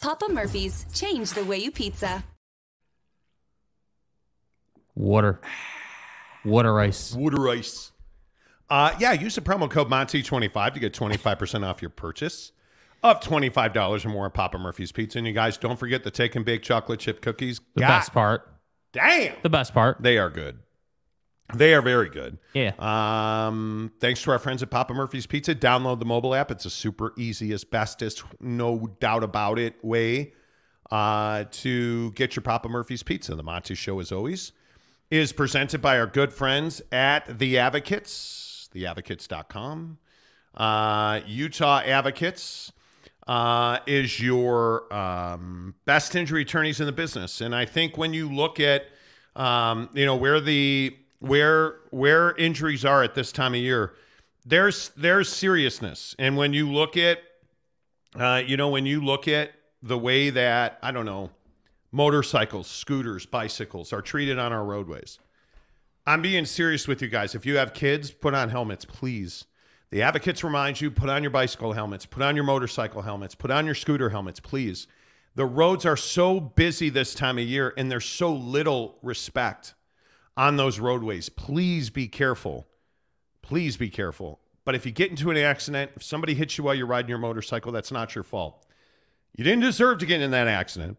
Papa 0.00 0.26
Murphy's, 0.30 0.86
change 0.94 1.32
the 1.32 1.44
way 1.44 1.58
you 1.58 1.70
pizza. 1.70 2.24
Water. 4.94 5.40
Water 6.44 6.80
ice. 6.80 7.14
water 7.14 7.48
ice 7.48 7.92
uh, 8.68 8.96
yeah 8.98 9.12
use 9.12 9.34
the 9.34 9.40
promo 9.40 9.70
code 9.70 9.88
monty25 9.88 10.74
to 10.74 10.80
get 10.80 10.92
25% 10.92 11.64
off 11.64 11.82
your 11.82 11.90
purchase 11.90 12.52
of 13.02 13.20
$25 13.20 14.04
or 14.04 14.08
more 14.08 14.26
at 14.26 14.34
papa 14.34 14.58
murphy's 14.58 14.92
pizza 14.92 15.18
and 15.18 15.26
you 15.26 15.32
guys 15.32 15.56
don't 15.56 15.78
forget 15.78 16.04
the 16.04 16.10
take 16.10 16.36
and 16.36 16.44
bake 16.44 16.62
chocolate 16.62 17.00
chip 17.00 17.20
cookies 17.20 17.60
The 17.74 17.80
God 17.80 17.88
best 17.88 18.12
part. 18.12 18.48
damn 18.92 19.34
The 19.42 19.50
best 19.50 19.74
part. 19.74 20.02
They 20.02 20.18
are 20.18 20.30
good. 20.30 20.58
They 21.54 21.74
are 21.74 21.82
very 21.82 22.08
good. 22.08 22.38
Yeah. 22.54 22.72
Um, 22.78 23.92
thanks 24.00 24.22
to 24.22 24.30
our 24.30 24.38
friends 24.38 24.62
at 24.62 24.70
Papa 24.70 24.94
Murphy's 24.94 25.26
Pizza. 25.26 25.54
Download 25.54 25.98
the 25.98 26.06
mobile 26.06 26.34
app. 26.34 26.50
It's 26.50 26.64
a 26.64 26.70
super 26.70 27.12
easy, 27.18 27.54
bestest, 27.70 28.22
no 28.40 28.86
doubt 29.00 29.22
about 29.22 29.58
it 29.58 29.74
way 29.84 30.32
uh, 30.90 31.44
to 31.50 32.12
get 32.12 32.36
your 32.36 32.42
Papa 32.42 32.70
Murphy's 32.70 33.02
Pizza. 33.02 33.34
The 33.34 33.42
Monty 33.42 33.74
Show, 33.74 34.00
as 34.00 34.10
always, 34.10 34.52
is 35.10 35.34
presented 35.34 35.82
by 35.82 35.98
our 35.98 36.06
good 36.06 36.32
friends 36.32 36.80
at 36.90 37.38
The 37.38 37.58
Advocates, 37.58 38.70
theadvocates.com. 38.74 39.98
Uh, 40.54 41.20
Utah 41.26 41.80
Advocates 41.84 42.72
uh, 43.32 43.78
is 43.86 44.20
your 44.20 44.92
um, 44.92 45.74
best 45.86 46.14
injury 46.14 46.42
attorneys 46.42 46.80
in 46.80 46.86
the 46.86 46.92
business. 46.92 47.40
And 47.40 47.54
I 47.54 47.64
think 47.64 47.96
when 47.96 48.12
you 48.12 48.30
look 48.30 48.60
at, 48.60 48.84
um, 49.34 49.88
you 49.94 50.04
know, 50.04 50.16
where 50.16 50.38
the 50.38 50.94
where 51.20 51.76
where 51.88 52.36
injuries 52.36 52.84
are 52.84 53.02
at 53.02 53.14
this 53.14 53.32
time 53.32 53.54
of 53.54 53.60
year, 53.60 53.94
there's 54.44 54.90
there's 54.98 55.30
seriousness. 55.30 56.14
And 56.18 56.36
when 56.36 56.52
you 56.52 56.70
look 56.70 56.98
at, 56.98 57.20
uh, 58.16 58.42
you 58.46 58.58
know, 58.58 58.68
when 58.68 58.84
you 58.84 59.02
look 59.02 59.26
at 59.26 59.52
the 59.82 59.96
way 59.96 60.28
that 60.28 60.78
I 60.82 60.90
don't 60.90 61.06
know, 61.06 61.30
motorcycles, 61.90 62.66
scooters, 62.66 63.24
bicycles 63.24 63.94
are 63.94 64.02
treated 64.02 64.38
on 64.38 64.52
our 64.52 64.62
roadways. 64.62 65.18
I'm 66.06 66.20
being 66.20 66.44
serious 66.44 66.86
with 66.86 67.00
you 67.00 67.08
guys. 67.08 67.34
If 67.34 67.46
you 67.46 67.56
have 67.56 67.72
kids, 67.72 68.10
put 68.10 68.34
on 68.34 68.50
helmets, 68.50 68.84
please. 68.84 69.46
The 69.92 70.00
advocates 70.00 70.42
remind 70.42 70.80
you 70.80 70.90
put 70.90 71.10
on 71.10 71.22
your 71.22 71.28
bicycle 71.28 71.74
helmets, 71.74 72.06
put 72.06 72.22
on 72.22 72.34
your 72.34 72.46
motorcycle 72.46 73.02
helmets, 73.02 73.34
put 73.34 73.50
on 73.50 73.66
your 73.66 73.74
scooter 73.74 74.08
helmets, 74.08 74.40
please. 74.40 74.86
The 75.34 75.44
roads 75.44 75.84
are 75.84 75.98
so 75.98 76.40
busy 76.40 76.88
this 76.88 77.14
time 77.14 77.36
of 77.36 77.44
year 77.44 77.74
and 77.76 77.90
there's 77.90 78.06
so 78.06 78.32
little 78.32 78.96
respect 79.02 79.74
on 80.34 80.56
those 80.56 80.80
roadways. 80.80 81.28
Please 81.28 81.90
be 81.90 82.08
careful. 82.08 82.66
Please 83.42 83.76
be 83.76 83.90
careful. 83.90 84.40
But 84.64 84.74
if 84.74 84.86
you 84.86 84.92
get 84.92 85.10
into 85.10 85.30
an 85.30 85.36
accident, 85.36 85.90
if 85.96 86.02
somebody 86.02 86.32
hits 86.32 86.56
you 86.56 86.64
while 86.64 86.74
you're 86.74 86.86
riding 86.86 87.10
your 87.10 87.18
motorcycle, 87.18 87.70
that's 87.70 87.92
not 87.92 88.14
your 88.14 88.24
fault. 88.24 88.64
You 89.36 89.44
didn't 89.44 89.60
deserve 89.60 89.98
to 89.98 90.06
get 90.06 90.22
in 90.22 90.30
that 90.30 90.48
accident, 90.48 90.96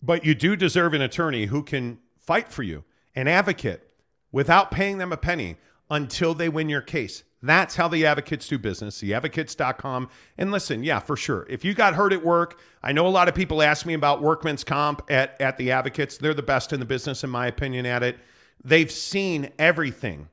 but 0.00 0.24
you 0.24 0.36
do 0.36 0.54
deserve 0.54 0.94
an 0.94 1.02
attorney 1.02 1.46
who 1.46 1.64
can 1.64 1.98
fight 2.16 2.52
for 2.52 2.62
you, 2.62 2.84
an 3.16 3.26
advocate, 3.26 3.90
without 4.30 4.70
paying 4.70 4.98
them 4.98 5.12
a 5.12 5.16
penny 5.16 5.56
until 5.90 6.34
they 6.34 6.48
win 6.48 6.68
your 6.68 6.80
case. 6.80 7.24
That's 7.42 7.76
how 7.76 7.88
the 7.88 8.04
advocates 8.04 8.48
do 8.48 8.58
business, 8.58 9.00
theadvocates.com. 9.00 10.10
And 10.36 10.52
listen, 10.52 10.84
yeah, 10.84 10.98
for 10.98 11.16
sure. 11.16 11.46
If 11.48 11.64
you 11.64 11.72
got 11.72 11.94
hurt 11.94 12.12
at 12.12 12.24
work, 12.24 12.60
I 12.82 12.92
know 12.92 13.06
a 13.06 13.08
lot 13.08 13.28
of 13.28 13.34
people 13.34 13.62
ask 13.62 13.86
me 13.86 13.94
about 13.94 14.22
workman's 14.22 14.62
comp 14.62 15.02
at, 15.10 15.40
at 15.40 15.56
the 15.56 15.70
advocates. 15.72 16.18
They're 16.18 16.34
the 16.34 16.42
best 16.42 16.72
in 16.72 16.80
the 16.80 16.86
business, 16.86 17.24
in 17.24 17.30
my 17.30 17.46
opinion, 17.46 17.86
at 17.86 18.02
it. 18.02 18.18
They've 18.62 18.90
seen 18.90 19.50
everything. 19.58 20.28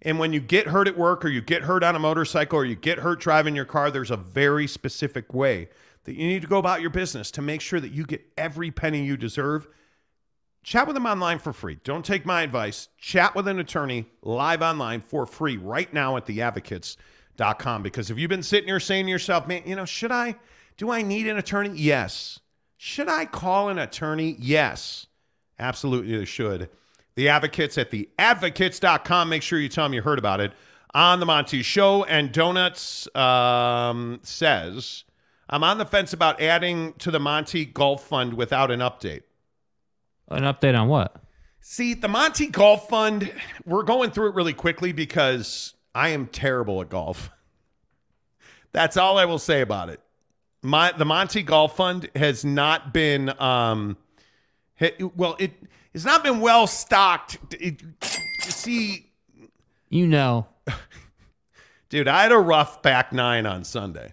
And 0.00 0.18
when 0.18 0.32
you 0.32 0.40
get 0.40 0.68
hurt 0.68 0.88
at 0.88 0.96
work 0.96 1.24
or 1.24 1.28
you 1.28 1.42
get 1.42 1.62
hurt 1.62 1.82
on 1.82 1.94
a 1.94 1.98
motorcycle 1.98 2.58
or 2.58 2.64
you 2.64 2.76
get 2.76 3.00
hurt 3.00 3.20
driving 3.20 3.54
your 3.54 3.64
car, 3.64 3.90
there's 3.90 4.10
a 4.10 4.16
very 4.16 4.66
specific 4.66 5.34
way 5.34 5.68
that 6.04 6.14
you 6.14 6.26
need 6.26 6.42
to 6.42 6.48
go 6.48 6.58
about 6.58 6.80
your 6.80 6.90
business 6.90 7.30
to 7.32 7.42
make 7.42 7.60
sure 7.60 7.80
that 7.80 7.92
you 7.92 8.04
get 8.04 8.24
every 8.38 8.70
penny 8.70 9.04
you 9.04 9.16
deserve. 9.16 9.68
Chat 10.66 10.88
with 10.88 10.94
them 10.94 11.06
online 11.06 11.38
for 11.38 11.52
free. 11.52 11.78
Don't 11.84 12.04
take 12.04 12.26
my 12.26 12.42
advice. 12.42 12.88
Chat 12.98 13.36
with 13.36 13.46
an 13.46 13.60
attorney 13.60 14.06
live 14.20 14.62
online 14.62 15.00
for 15.00 15.24
free 15.24 15.56
right 15.56 15.94
now 15.94 16.16
at 16.16 16.26
theadvocates.com. 16.26 17.84
Because 17.84 18.10
if 18.10 18.18
you've 18.18 18.28
been 18.28 18.42
sitting 18.42 18.66
here 18.66 18.80
saying 18.80 19.04
to 19.06 19.10
yourself, 19.12 19.46
man, 19.46 19.62
you 19.64 19.76
know, 19.76 19.84
should 19.84 20.10
I, 20.10 20.34
do 20.76 20.90
I 20.90 21.02
need 21.02 21.28
an 21.28 21.38
attorney? 21.38 21.70
Yes. 21.76 22.40
Should 22.78 23.08
I 23.08 23.26
call 23.26 23.68
an 23.68 23.78
attorney? 23.78 24.34
Yes. 24.40 25.06
Absolutely, 25.56 26.24
should. 26.26 26.68
The 27.14 27.28
advocates 27.28 27.78
at 27.78 27.92
theadvocates.com. 27.92 29.28
Make 29.28 29.42
sure 29.42 29.60
you 29.60 29.68
tell 29.68 29.84
them 29.84 29.94
you 29.94 30.02
heard 30.02 30.18
about 30.18 30.40
it 30.40 30.50
on 30.92 31.20
the 31.20 31.26
Monty 31.26 31.62
Show. 31.62 32.02
And 32.02 32.32
Donuts 32.32 33.06
um, 33.14 34.18
says, 34.24 35.04
I'm 35.48 35.62
on 35.62 35.78
the 35.78 35.86
fence 35.86 36.12
about 36.12 36.42
adding 36.42 36.94
to 36.94 37.12
the 37.12 37.20
Monty 37.20 37.64
Golf 37.66 38.02
Fund 38.02 38.34
without 38.34 38.72
an 38.72 38.80
update. 38.80 39.22
An 40.28 40.42
update 40.42 40.78
on 40.78 40.88
what? 40.88 41.16
See, 41.60 41.94
the 41.94 42.08
Monty 42.08 42.46
Golf 42.46 42.88
Fund, 42.88 43.32
we're 43.64 43.82
going 43.82 44.10
through 44.10 44.28
it 44.28 44.34
really 44.34 44.52
quickly 44.52 44.92
because 44.92 45.74
I 45.94 46.10
am 46.10 46.26
terrible 46.26 46.80
at 46.80 46.88
golf. 46.88 47.30
That's 48.72 48.96
all 48.96 49.18
I 49.18 49.24
will 49.24 49.38
say 49.38 49.62
about 49.62 49.88
it. 49.88 50.00
My 50.62 50.92
the 50.92 51.04
Monty 51.04 51.42
Golf 51.42 51.76
Fund 51.76 52.10
has 52.14 52.44
not 52.44 52.92
been 52.92 53.32
um 53.40 53.96
hit, 54.74 55.16
well, 55.16 55.36
it 55.38 55.52
it's 55.94 56.04
not 56.04 56.22
been 56.22 56.40
well 56.40 56.66
stocked. 56.66 57.38
It, 57.58 57.82
see, 58.42 59.10
You 59.88 60.06
know. 60.06 60.46
dude, 61.88 62.06
I 62.06 62.22
had 62.22 62.32
a 62.32 62.38
rough 62.38 62.82
back 62.82 63.12
nine 63.12 63.46
on 63.46 63.64
Sunday. 63.64 64.12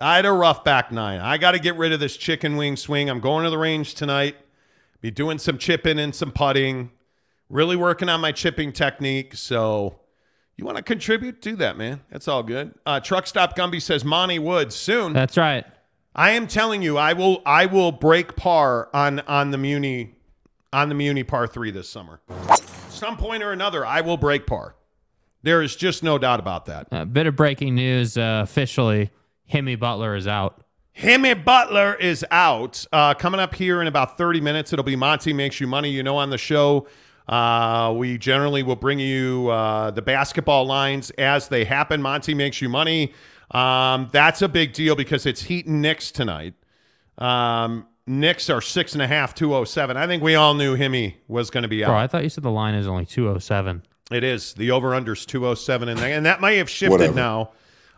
I 0.00 0.16
had 0.16 0.26
a 0.26 0.32
rough 0.32 0.62
back 0.62 0.92
nine. 0.92 1.20
I 1.20 1.38
got 1.38 1.52
to 1.52 1.58
get 1.58 1.76
rid 1.76 1.92
of 1.92 1.98
this 1.98 2.16
chicken 2.16 2.56
wing 2.56 2.76
swing. 2.76 3.10
I'm 3.10 3.18
going 3.18 3.44
to 3.44 3.50
the 3.50 3.58
range 3.58 3.94
tonight. 3.94 4.36
Be 5.00 5.10
doing 5.10 5.38
some 5.38 5.58
chipping 5.58 5.98
and 5.98 6.14
some 6.14 6.32
putting. 6.32 6.90
Really 7.48 7.76
working 7.76 8.08
on 8.08 8.20
my 8.20 8.32
chipping 8.32 8.72
technique. 8.72 9.34
So 9.34 10.00
you 10.56 10.64
want 10.64 10.76
to 10.76 10.82
contribute? 10.82 11.40
Do 11.40 11.56
that, 11.56 11.78
man. 11.78 12.00
That's 12.10 12.28
all 12.28 12.42
good. 12.42 12.74
Uh, 12.84 13.00
Truck 13.00 13.26
Stop 13.26 13.56
Gumby 13.56 13.80
says 13.80 14.04
Monty 14.04 14.38
Woods 14.38 14.74
soon. 14.74 15.12
That's 15.12 15.36
right. 15.36 15.64
I 16.14 16.30
am 16.32 16.48
telling 16.48 16.82
you, 16.82 16.98
I 16.98 17.12
will 17.12 17.42
I 17.46 17.66
will 17.66 17.92
break 17.92 18.34
par 18.34 18.88
on 18.92 19.20
on 19.20 19.52
the 19.52 19.58
Muni 19.58 20.16
on 20.72 20.88
the 20.88 20.94
Muni 20.94 21.22
par 21.22 21.46
three 21.46 21.70
this 21.70 21.88
summer. 21.88 22.20
Some 22.88 23.16
point 23.16 23.42
or 23.42 23.52
another, 23.52 23.86
I 23.86 24.00
will 24.00 24.16
break 24.16 24.46
par. 24.46 24.74
There 25.44 25.62
is 25.62 25.76
just 25.76 26.02
no 26.02 26.18
doubt 26.18 26.40
about 26.40 26.66
that. 26.66 26.88
A 26.90 27.06
bit 27.06 27.28
of 27.28 27.36
breaking 27.36 27.76
news 27.76 28.18
uh, 28.18 28.40
officially. 28.42 29.10
Himmy 29.52 29.78
Butler 29.78 30.16
is 30.16 30.26
out. 30.26 30.64
Himmy 30.98 31.44
Butler 31.44 31.94
is 31.94 32.26
out. 32.32 32.84
Uh, 32.92 33.14
coming 33.14 33.38
up 33.38 33.54
here 33.54 33.80
in 33.80 33.86
about 33.86 34.18
30 34.18 34.40
minutes, 34.40 34.72
it'll 34.72 34.84
be 34.84 34.96
Monty 34.96 35.32
Makes 35.32 35.60
You 35.60 35.68
Money. 35.68 35.90
You 35.90 36.02
know, 36.02 36.16
on 36.16 36.30
the 36.30 36.38
show, 36.38 36.88
uh, 37.28 37.94
we 37.96 38.18
generally 38.18 38.64
will 38.64 38.76
bring 38.76 38.98
you 38.98 39.48
uh, 39.48 39.92
the 39.92 40.02
basketball 40.02 40.66
lines 40.66 41.10
as 41.10 41.46
they 41.46 41.64
happen. 41.64 42.02
Monty 42.02 42.34
Makes 42.34 42.60
You 42.60 42.68
Money. 42.68 43.12
Um, 43.52 44.08
that's 44.10 44.42
a 44.42 44.48
big 44.48 44.72
deal 44.72 44.96
because 44.96 45.24
it's 45.24 45.42
Heat 45.42 45.66
and 45.66 45.80
Knicks 45.80 46.10
tonight. 46.10 46.54
Um, 47.16 47.86
Knicks 48.08 48.50
are 48.50 48.60
six 48.60 48.94
and 48.94 49.02
a 49.02 49.06
half, 49.06 49.36
207. 49.36 49.96
I 49.96 50.08
think 50.08 50.20
we 50.20 50.34
all 50.34 50.54
knew 50.54 50.76
Himmy 50.76 51.14
was 51.28 51.48
going 51.50 51.62
to 51.62 51.68
be 51.68 51.84
out. 51.84 51.88
Bro, 51.90 51.98
I 51.98 52.06
thought 52.08 52.24
you 52.24 52.28
said 52.28 52.42
the 52.42 52.50
line 52.50 52.74
is 52.74 52.88
only 52.88 53.06
207. 53.06 53.84
It 54.10 54.24
is. 54.24 54.52
The 54.54 54.72
over 54.72 54.96
under's 54.96 55.24
207, 55.26 55.90
and, 55.90 56.00
and 56.00 56.26
that 56.26 56.40
might 56.40 56.52
have 56.52 56.68
shifted 56.68 56.90
Whatever. 56.90 57.14
now. 57.14 57.50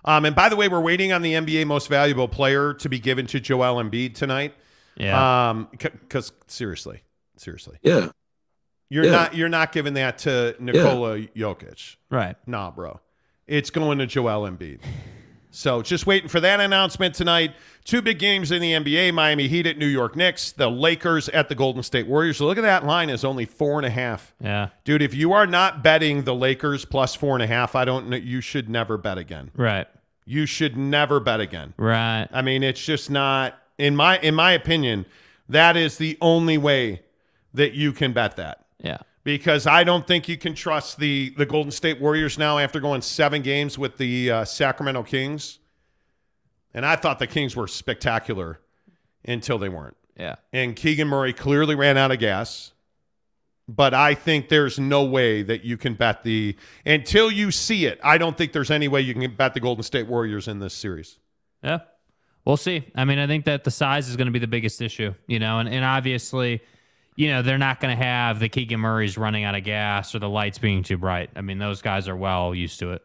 Um, 0.04 0.24
and 0.24 0.34
by 0.34 0.48
the 0.48 0.56
way, 0.56 0.68
we're 0.68 0.80
waiting 0.80 1.12
on 1.12 1.22
the 1.22 1.34
NBA 1.34 1.66
most 1.66 1.88
valuable 1.88 2.28
player 2.28 2.74
to 2.74 2.88
be 2.88 2.98
given 2.98 3.26
to 3.28 3.40
Joel 3.40 3.82
Embiid 3.82 4.14
tonight. 4.14 4.54
Yeah. 4.96 5.50
Um, 5.50 5.68
because 5.70 6.32
seriously, 6.46 7.02
seriously, 7.36 7.78
Yeah. 7.82 8.08
you're 8.88 9.04
Yeah. 9.04 9.10
not 9.12 9.34
you're 9.34 9.48
not 9.48 9.72
giving 9.72 9.94
that 9.94 10.18
to 10.18 10.54
Nikola 10.58 11.20
Jokic. 11.36 11.96
right. 12.10 12.36
Nah, 12.46 12.70
bro. 12.70 13.00
It's 13.46 13.70
going 13.70 13.98
to 13.98 14.06
Joel 14.06 14.48
Embiid. 14.48 14.80
So 15.50 15.82
just 15.82 16.06
waiting 16.06 16.28
for 16.28 16.40
that 16.40 16.60
announcement 16.60 17.14
tonight. 17.14 17.54
Two 17.84 18.02
big 18.02 18.18
games 18.18 18.52
in 18.52 18.60
the 18.60 18.72
NBA: 18.72 19.12
Miami 19.12 19.48
Heat 19.48 19.66
at 19.66 19.78
New 19.78 19.86
York 19.86 20.14
Knicks, 20.14 20.52
the 20.52 20.68
Lakers 20.70 21.28
at 21.30 21.48
the 21.48 21.54
Golden 21.54 21.82
State 21.82 22.06
Warriors. 22.06 22.36
So 22.36 22.46
Look 22.46 22.58
at 22.58 22.62
that 22.62 22.84
line 22.84 23.10
is 23.10 23.24
only 23.24 23.46
four 23.46 23.78
and 23.78 23.86
a 23.86 23.90
half. 23.90 24.34
Yeah. 24.40 24.68
Dude, 24.84 25.02
if 25.02 25.14
you 25.14 25.32
are 25.32 25.46
not 25.46 25.82
betting 25.82 26.24
the 26.24 26.34
Lakers 26.34 26.84
plus 26.84 27.14
four 27.14 27.34
and 27.34 27.42
a 27.42 27.46
half, 27.46 27.74
I 27.74 27.84
don't 27.84 28.08
know. 28.08 28.16
You 28.16 28.40
should 28.40 28.68
never 28.68 28.96
bet 28.96 29.18
again. 29.18 29.50
Right. 29.56 29.86
You 30.24 30.46
should 30.46 30.76
never 30.76 31.18
bet 31.18 31.40
again. 31.40 31.74
Right. 31.76 32.28
I 32.32 32.42
mean, 32.42 32.62
it's 32.62 32.84
just 32.84 33.10
not 33.10 33.58
in 33.78 33.96
my 33.96 34.18
in 34.18 34.34
my 34.34 34.52
opinion. 34.52 35.06
That 35.48 35.76
is 35.76 35.98
the 35.98 36.16
only 36.20 36.58
way 36.58 37.02
that 37.54 37.72
you 37.72 37.92
can 37.92 38.12
bet 38.12 38.36
that 38.36 38.64
Yeah. 38.80 38.98
Because 39.24 39.66
I 39.66 39.84
don't 39.84 40.06
think 40.06 40.28
you 40.28 40.36
can 40.36 40.54
trust 40.54 40.98
the 40.98 41.34
the 41.36 41.46
Golden 41.46 41.70
State 41.70 42.00
Warriors 42.00 42.38
now 42.38 42.58
after 42.58 42.80
going 42.80 43.02
seven 43.02 43.42
games 43.42 43.78
with 43.78 43.96
the 43.96 44.30
uh, 44.30 44.44
Sacramento 44.44 45.02
Kings. 45.02 45.58
And 46.72 46.86
I 46.86 46.96
thought 46.96 47.18
the 47.18 47.26
Kings 47.26 47.56
were 47.56 47.66
spectacular 47.66 48.60
until 49.24 49.58
they 49.58 49.68
weren't. 49.68 49.96
Yeah. 50.16 50.36
And 50.52 50.76
Keegan 50.76 51.08
Murray 51.08 51.32
clearly 51.32 51.74
ran 51.74 51.96
out 51.96 52.12
of 52.12 52.18
gas. 52.18 52.72
But 53.68 53.94
I 53.94 54.14
think 54.14 54.48
there's 54.48 54.80
no 54.80 55.04
way 55.04 55.42
that 55.42 55.64
you 55.64 55.76
can 55.76 55.94
bet 55.94 56.24
the 56.24 56.56
until 56.84 57.30
you 57.30 57.52
see 57.52 57.86
it. 57.86 58.00
I 58.02 58.18
don't 58.18 58.36
think 58.36 58.52
there's 58.52 58.70
any 58.70 58.88
way 58.88 59.00
you 59.00 59.14
can 59.14 59.34
bet 59.36 59.54
the 59.54 59.60
Golden 59.60 59.84
State 59.84 60.08
Warriors 60.08 60.48
in 60.48 60.58
this 60.58 60.74
series. 60.74 61.18
Yeah. 61.62 61.80
We'll 62.44 62.56
see. 62.56 62.84
I 62.96 63.04
mean, 63.04 63.18
I 63.18 63.26
think 63.28 63.44
that 63.44 63.62
the 63.64 63.70
size 63.70 64.08
is 64.08 64.16
going 64.16 64.26
to 64.26 64.32
be 64.32 64.38
the 64.38 64.48
biggest 64.48 64.80
issue, 64.80 65.14
you 65.28 65.38
know, 65.38 65.58
and, 65.58 65.68
and 65.68 65.84
obviously, 65.84 66.62
you 67.20 67.28
know, 67.28 67.42
they're 67.42 67.58
not 67.58 67.80
going 67.80 67.94
to 67.94 68.02
have 68.02 68.40
the 68.40 68.48
Keegan 68.48 68.80
Murrays 68.80 69.18
running 69.18 69.44
out 69.44 69.54
of 69.54 69.62
gas 69.62 70.14
or 70.14 70.20
the 70.20 70.28
lights 70.28 70.56
being 70.56 70.82
too 70.82 70.96
bright. 70.96 71.28
I 71.36 71.42
mean, 71.42 71.58
those 71.58 71.82
guys 71.82 72.08
are 72.08 72.16
well 72.16 72.54
used 72.54 72.78
to 72.78 72.92
it. 72.92 73.02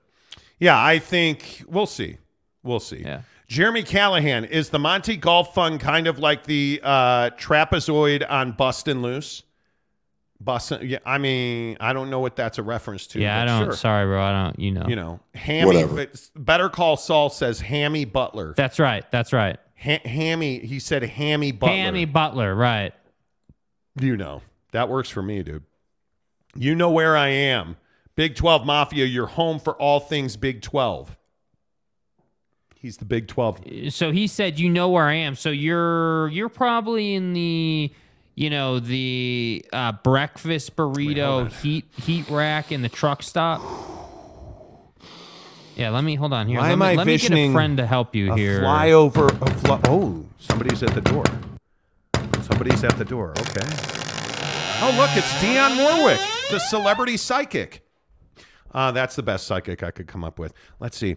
Yeah, 0.58 0.82
I 0.82 1.00
think 1.00 1.64
we'll 1.68 1.86
see. 1.86 2.18
We'll 2.64 2.80
see. 2.80 3.02
Yeah. 3.02 3.24
Jeremy 3.50 3.84
Callahan 3.84 4.46
is 4.46 4.70
the 4.70 4.80
Monty 4.80 5.18
Golf 5.18 5.54
Fund 5.54 5.82
kind 5.82 6.08
of 6.08 6.18
like 6.18 6.46
the 6.46 6.80
uh, 6.82 7.32
trapezoid 7.32 8.26
on 8.30 8.54
Bustin' 8.54 9.02
Loose. 9.02 9.44
Bussin. 10.42 10.88
Yeah, 10.90 11.00
I 11.06 11.18
mean, 11.18 11.76
I 11.82 11.92
don't 11.92 12.10
know 12.10 12.20
what 12.22 12.38
that's 12.38 12.58
a 12.58 12.64
reference 12.64 13.08
to. 13.08 13.20
Yeah, 13.20 13.42
I 13.42 13.46
don't. 13.46 13.66
Sure. 13.66 13.74
Sorry, 13.74 14.06
bro. 14.06 14.22
I 14.22 14.32
don't. 14.46 14.60
You 14.60 14.72
know. 14.72 14.86
You 14.88 14.96
know, 14.96 15.20
Hammy. 15.34 15.66
Whatever. 15.68 16.00
it's- 16.00 16.32
Better 16.36 16.70
Call 16.70 16.96
Saul 16.98 17.30
says 17.30 17.60
Hammy 17.60 18.06
Butler. 18.06 18.54
That's 18.56 18.80
right. 18.80 19.04
That's 19.12 19.34
right. 19.34 19.58
Ha- 19.82 20.02
Hammy. 20.06 20.60
He 20.60 20.80
said 20.80 21.04
Hammy 21.04 21.52
Butler. 21.52 21.76
Hammy 21.76 22.06
Butler. 22.06 22.56
Right. 22.56 22.94
You 24.00 24.18
know, 24.18 24.42
that 24.72 24.90
works 24.90 25.10
for 25.10 25.22
me, 25.22 25.44
dude. 25.44 25.64
You 26.56 26.76
know 26.76 26.90
where 26.90 27.16
I 27.16 27.30
am. 27.30 27.78
Big 28.16 28.36
12 28.36 28.66
Mafia, 28.66 29.06
you're 29.06 29.28
home 29.28 29.60
for 29.60 29.74
all 29.74 30.00
things 30.00 30.38
Big 30.38 30.62
12. 30.62 31.18
He's 32.76 32.98
the 32.98 33.06
Big 33.06 33.28
12. 33.28 33.62
So 33.90 34.12
he 34.12 34.28
said, 34.28 34.60
"You 34.60 34.70
know 34.70 34.90
where 34.90 35.06
I 35.06 35.16
am." 35.16 35.36
So 35.36 35.50
you're 35.50 36.28
you're 36.28 36.50
probably 36.50 37.16
in 37.16 37.34
the 37.34 37.92
you 38.36 38.50
know 38.52 38.80
the 38.80 39.66
uh, 39.74 39.94
breakfast 40.04 40.76
burrito 40.76 41.52
heat 41.52 41.86
heat 41.98 42.30
rack 42.30 42.72
in 42.72 42.84
the 42.84 42.90
truck 42.90 43.24
stop. 43.24 43.60
Yeah, 45.76 45.90
let 45.90 46.04
me 46.04 46.14
hold 46.14 46.32
on 46.32 46.48
here. 46.48 46.60
Why 46.60 46.68
let 46.68 46.74
am 46.74 46.80
me, 46.80 46.86
I 46.86 46.94
let 46.94 47.08
me 47.08 47.18
get 47.18 47.32
a 47.32 47.52
friend 47.52 47.78
to 47.78 47.88
help 47.88 48.14
you 48.14 48.34
here. 48.34 48.62
flyover. 48.62 49.30
A 49.42 49.54
fly- 49.56 49.82
oh, 49.86 50.24
somebody's 50.38 50.84
at 50.84 50.94
the 50.94 51.02
door. 51.02 51.24
Somebody's 52.46 52.84
at 52.84 52.96
the 52.98 53.06
door. 53.06 53.32
Okay. 53.32 53.68
Oh, 54.82 54.94
look, 55.00 55.10
it's 55.14 55.32
Dionne 55.42 55.78
Warwick, 55.78 56.20
the 56.52 56.60
celebrity 56.60 57.18
psychic. 57.18 57.84
Uh, 58.72 58.92
that's 58.92 59.16
the 59.16 59.24
best 59.24 59.48
psychic 59.48 59.82
I 59.82 59.90
could 59.90 60.06
come 60.06 60.24
up 60.24 60.38
with. 60.38 60.54
Let's 60.80 60.96
see. 60.96 61.16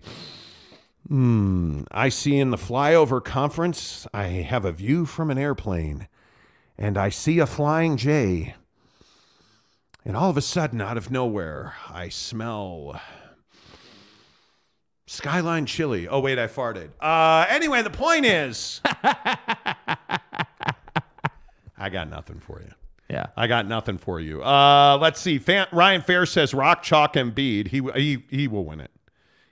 Hmm. 1.07 1.83
I 1.91 2.09
see 2.09 2.39
in 2.39 2.49
the 2.49 2.57
flyover 2.57 3.23
conference, 3.23 4.07
I 4.15 4.25
have 4.25 4.65
a 4.65 4.73
view 4.73 5.05
from 5.05 5.31
an 5.31 5.37
airplane, 5.37 6.09
and 6.79 6.97
I 6.97 7.11
see 7.11 7.41
a 7.41 7.47
flying 7.47 7.99
J. 7.99 8.55
And 10.07 10.17
all 10.17 10.31
of 10.31 10.39
a 10.39 10.43
sudden, 10.43 10.81
out 10.81 10.97
of 10.97 11.11
nowhere, 11.11 11.75
I 11.91 12.09
smell 12.09 12.99
Skyline 15.09 15.65
chili. 15.65 16.07
Oh 16.07 16.21
wait, 16.21 16.39
I 16.39 16.47
farted. 16.47 16.91
Uh, 17.01 17.47
anyway, 17.49 17.83
the 17.83 17.91
point 17.91 18.27
is, 18.27 18.83
I 21.79 21.89
got 21.89 22.11
nothing 22.11 22.41
for 22.41 22.61
you. 22.61 22.73
Yeah. 23.09 23.27
I 23.37 23.47
got 23.47 23.67
nothing 23.67 23.99
for 23.99 24.21
you. 24.21 24.43
Uh, 24.43 24.99
let's 25.01 25.21
see. 25.21 25.39
Fan- 25.39 25.69
Ryan 25.73 26.03
Fair 26.03 26.27
says 26.27 26.53
Rock 26.53 26.83
Chalk 26.83 27.15
Embiid. 27.15 27.69
He 27.69 27.81
he 27.97 28.25
he 28.29 28.49
will 28.49 28.65
win 28.65 28.81
it. 28.81 28.91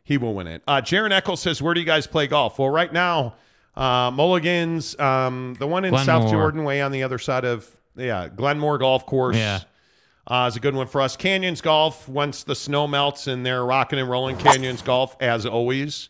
He 0.04 0.18
will 0.18 0.34
win 0.34 0.46
it. 0.46 0.62
Uh, 0.68 0.80
Jaron 0.82 1.10
Eccles 1.10 1.40
says, 1.40 1.62
"Where 1.62 1.72
do 1.72 1.80
you 1.80 1.86
guys 1.86 2.06
play 2.06 2.26
golf?" 2.26 2.58
Well, 2.58 2.68
right 2.68 2.92
now, 2.92 3.34
uh, 3.74 4.10
Mulligan's, 4.10 4.98
um, 5.00 5.56
the 5.58 5.66
one 5.66 5.84
in 5.84 5.96
South 5.98 6.30
Jordan, 6.30 6.64
way 6.64 6.82
on 6.82 6.92
the 6.92 7.02
other 7.02 7.18
side 7.18 7.44
of 7.44 7.68
yeah, 7.96 8.28
Glenmoor 8.28 8.78
Golf 8.78 9.06
Course. 9.06 9.36
Yeah. 9.36 9.60
Uh, 10.28 10.46
is 10.48 10.56
a 10.56 10.60
good 10.60 10.74
one 10.74 10.88
for 10.88 11.00
us. 11.00 11.16
Canyons 11.16 11.60
Golf, 11.60 12.08
once 12.08 12.42
the 12.42 12.56
snow 12.56 12.88
melts 12.88 13.28
and 13.28 13.46
they're 13.46 13.64
rocking 13.64 14.00
and 14.00 14.10
rolling, 14.10 14.36
Canyons 14.36 14.82
Golf, 14.82 15.16
as 15.20 15.46
always. 15.46 16.08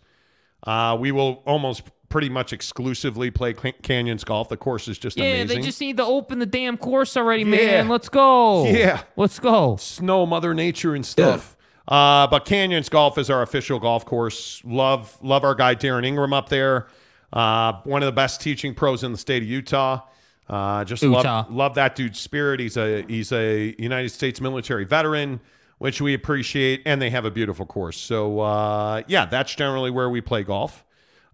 Uh, 0.62 0.96
we 0.98 1.12
will 1.12 1.42
almost 1.46 1.82
pretty 2.09 2.28
much 2.28 2.52
exclusively 2.52 3.30
play 3.30 3.52
Ca- 3.52 3.72
Canyons 3.82 4.24
Golf. 4.24 4.48
The 4.48 4.57
course 4.57 4.88
is 4.88 4.98
just 4.98 5.16
Yeah, 5.16 5.24
amazing. 5.24 5.48
they 5.48 5.62
just 5.66 5.80
need 5.80 5.96
to 5.96 6.04
open 6.04 6.38
the 6.38 6.46
damn 6.46 6.76
course 6.76 7.16
already, 7.16 7.42
Yeah. 7.42 7.50
man. 7.50 7.88
Let's 7.88 8.09
go. 8.09 8.66
Yeah. 8.66 9.02
Let's 9.16 9.38
go. 9.38 9.76
Snow, 9.76 10.24
Mother 10.26 10.54
Nature, 10.54 10.94
and 10.94 11.04
stuff. 11.04 11.57
Uh, 11.88 12.26
but 12.26 12.44
Canyons 12.44 12.88
Golf 12.88 13.16
is 13.18 13.30
our 13.30 13.42
official 13.42 13.78
golf 13.78 14.04
course. 14.04 14.61
Love, 14.64 15.16
love 15.22 15.44
our 15.44 15.54
guy 15.54 15.74
Darren 15.74 16.04
Ingram 16.04 16.32
up 16.32 16.48
there. 16.48 16.88
Uh, 17.32 17.74
one 17.84 18.02
of 18.02 18.07
the 18.07 18.12
best 18.12 18.40
teaching 18.40 18.74
pros 18.74 19.02
in 19.04 19.12
the 19.12 19.18
state 19.18 19.42
of 19.42 19.48
Utah. 19.48 20.00
Uh, 20.48 20.84
just 20.84 21.02
Utah. 21.02 21.22
love, 21.46 21.50
love 21.52 21.74
that 21.74 21.96
dude's 21.96 22.20
spirit. 22.20 22.61
He's 22.61 22.76
a 22.76 23.02
he's 23.02 23.32
a 23.32 23.74
United 23.80 24.11
States 24.11 24.40
military 24.40 24.84
veteran, 24.84 25.40
which 25.78 26.00
we 26.00 26.14
appreciate, 26.14 26.82
and 26.86 27.02
they 27.02 27.11
have 27.11 27.24
a 27.24 27.32
beautiful 27.32 27.66
course. 27.66 27.96
So 27.96 28.38
uh, 28.40 29.02
yeah, 29.09 29.26
that's 29.26 29.52
generally 29.57 29.90
where 29.90 30.09
we 30.09 30.20
play 30.20 30.44
golf. 30.44 30.84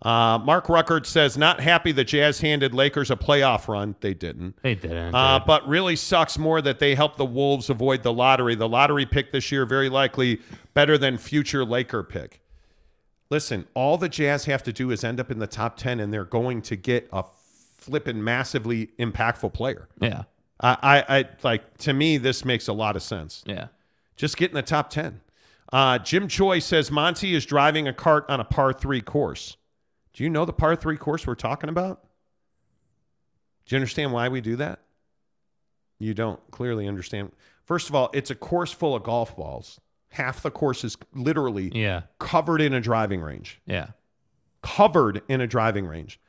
Uh, 0.03 0.37
Mark 0.39 0.67
Ruckert 0.67 1.07
says 1.07 1.39
not 1.39 1.61
happy 1.61 1.93
the 1.93 2.03
Jazz 2.05 2.41
handed 2.41 2.75
Lakers 2.75 3.11
a 3.11 3.17
playoff 3.17 3.69
run. 3.69 3.95
They 4.01 4.15
didn't. 4.15 4.61
They 4.63 4.75
didn't. 4.75 5.15
Uh, 5.15 5.39
dude. 5.39 5.47
but 5.47 5.67
really 5.69 5.95
sucks 5.95 6.37
more 6.39 6.61
that 6.61 6.81
they 6.81 6.97
helped 6.97 7.19
the 7.19 7.25
Wolves 7.25 7.71
avoid 7.71 8.03
the 8.03 8.13
lottery. 8.13 8.57
The 8.57 8.69
lottery 8.69 9.07
pick 9.07 9.31
this 9.31 9.53
year, 9.53 9.65
very 9.65 9.89
likely 9.89 10.41
better 10.75 10.99
than 10.99 11.19
future 11.19 11.65
Laker 11.65 12.03
pick. 12.03 12.41
Listen, 13.31 13.67
all 13.75 13.97
the 13.97 14.09
Jazz 14.09 14.45
have 14.47 14.63
to 14.65 14.73
do 14.73 14.91
is 14.91 15.05
end 15.05 15.21
up 15.21 15.31
in 15.31 15.39
the 15.39 15.47
top 15.47 15.77
10, 15.77 16.01
and 16.01 16.13
they're 16.13 16.25
going 16.25 16.61
to 16.63 16.77
get 16.77 17.09
a 17.13 17.25
flippin' 17.79 18.23
massively 18.23 18.89
impactful 18.99 19.53
player. 19.55 19.89
yeah. 20.01 20.25
I, 20.61 20.77
I, 21.09 21.19
I 21.19 21.25
like, 21.43 21.79
to 21.79 21.93
me, 21.93 22.19
this 22.19 22.45
makes 22.45 22.69
a 22.69 22.73
lot 22.73 22.95
of 22.95 23.03
sense. 23.03 23.43
Yeah. 23.47 23.69
Just 24.15 24.37
get 24.37 24.51
in 24.51 24.55
the 24.55 24.63
top 24.63 24.91
10. 24.91 25.21
Uh, 25.73 25.99
Jim 25.99 26.29
Choi 26.29 26.61
says 26.61 26.91
Monty 26.91 27.35
is 27.35 27.45
driving 27.47 27.89
a 27.89 27.93
cart 27.93 28.27
on 28.29 28.39
a 28.39 28.45
par 28.45 28.73
three 28.73 29.01
course. 29.01 29.57
Do 30.13 30.25
you 30.25 30.31
know 30.31 30.45
the 30.45 30.53
par 30.53 30.77
three 30.77 30.97
course 30.97 31.27
we're 31.27 31.35
talking 31.35 31.69
about? 31.71 32.03
Do 33.67 33.75
you 33.75 33.79
understand 33.79 34.13
why 34.13 34.29
we 34.29 34.41
do 34.41 34.57
that? 34.57 34.81
You 35.99 36.15
don't 36.15 36.41
clearly 36.51 36.89
understand. 36.89 37.33
First 37.65 37.89
of 37.89 37.95
all, 37.95 38.11
it's 38.13 38.31
a 38.31 38.35
course 38.35 38.73
full 38.73 38.95
of 38.95 39.03
golf 39.05 39.37
balls. 39.37 39.81
Half 40.11 40.43
the 40.43 40.51
course 40.51 40.85
is 40.85 40.97
literally 41.15 41.71
Yeah. 41.75 42.03
covered 42.19 42.61
in 42.61 42.75
a 42.75 42.81
driving 42.81 43.21
range. 43.23 43.61
Yeah. 43.67 43.89
Covered 44.63 45.23
in 45.29 45.41
a 45.41 45.47
driving 45.47 45.87
range. 45.87 46.21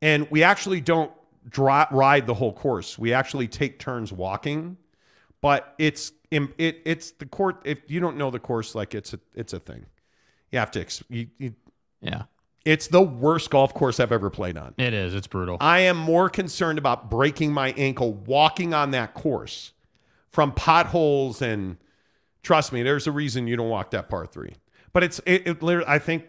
And 0.00 0.30
we 0.30 0.42
actually 0.42 0.80
don't 0.80 1.12
dri- 1.48 1.86
ride 1.90 2.26
the 2.26 2.34
whole 2.34 2.52
course. 2.52 2.98
We 2.98 3.12
actually 3.12 3.48
take 3.48 3.78
turns 3.78 4.12
walking 4.12 4.76
but 5.40 5.74
it's 5.76 6.12
it 6.30 6.80
it's 6.84 7.10
the 7.10 7.26
court 7.26 7.60
if 7.64 7.90
you 7.90 7.98
don't 7.98 8.16
know 8.16 8.30
the 8.30 8.38
course 8.38 8.76
like 8.76 8.94
it's 8.94 9.12
a 9.12 9.18
it's 9.34 9.52
a 9.52 9.58
thing 9.58 9.84
you 10.52 10.58
have 10.60 10.70
to 10.70 10.80
ex- 10.80 11.02
you, 11.08 11.26
you, 11.36 11.52
Yeah. 12.00 12.22
It's 12.64 12.88
the 12.88 13.02
worst 13.02 13.50
golf 13.50 13.74
course 13.74 13.98
i've 14.00 14.12
ever 14.12 14.30
played 14.30 14.56
on 14.56 14.74
It 14.78 14.94
is. 14.94 15.14
It's 15.14 15.26
brutal. 15.26 15.56
i 15.60 15.80
am 15.80 15.96
more 15.96 16.28
concerned 16.28 16.78
about 16.78 17.10
breaking 17.10 17.52
my 17.52 17.72
ankle 17.76 18.12
walking 18.12 18.72
on 18.74 18.90
that 18.92 19.14
course 19.14 19.72
from 20.30 20.52
potholes 20.52 21.42
and 21.42 21.76
trust 22.42 22.72
me 22.72 22.82
there's 22.82 23.06
a 23.06 23.12
reason 23.12 23.46
you 23.46 23.56
don't 23.56 23.68
walk 23.68 23.90
that 23.90 24.08
par 24.08 24.26
three 24.26 24.54
but 24.92 25.02
it's 25.02 25.20
it, 25.26 25.46
it 25.46 25.62
literally 25.62 25.88
i 25.88 25.98
think 25.98 26.24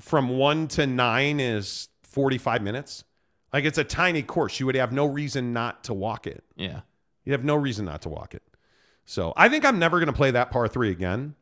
from 0.00 0.28
one 0.30 0.68
to 0.68 0.86
nine 0.86 1.40
is 1.40 1.88
45 2.02 2.62
minutes 2.62 3.04
like 3.52 3.64
it's 3.64 3.78
a 3.78 3.84
tiny 3.84 4.22
course 4.22 4.58
you 4.60 4.66
would 4.66 4.74
have 4.74 4.92
no 4.92 5.06
reason 5.06 5.52
not 5.52 5.84
to 5.84 5.94
walk 5.94 6.26
it 6.26 6.44
yeah. 6.56 6.80
you 7.24 7.32
have 7.32 7.44
no 7.44 7.54
reason 7.54 7.84
not 7.84 8.02
to 8.02 8.08
walk 8.08 8.34
it. 8.34 8.42
So 9.04 9.32
I 9.36 9.48
think 9.48 9.64
I'm 9.64 9.78
never 9.78 9.98
going 9.98 10.08
to 10.08 10.12
play 10.12 10.32
that 10.32 10.50
par 10.50 10.66
three 10.66 10.90
again. 10.90 11.36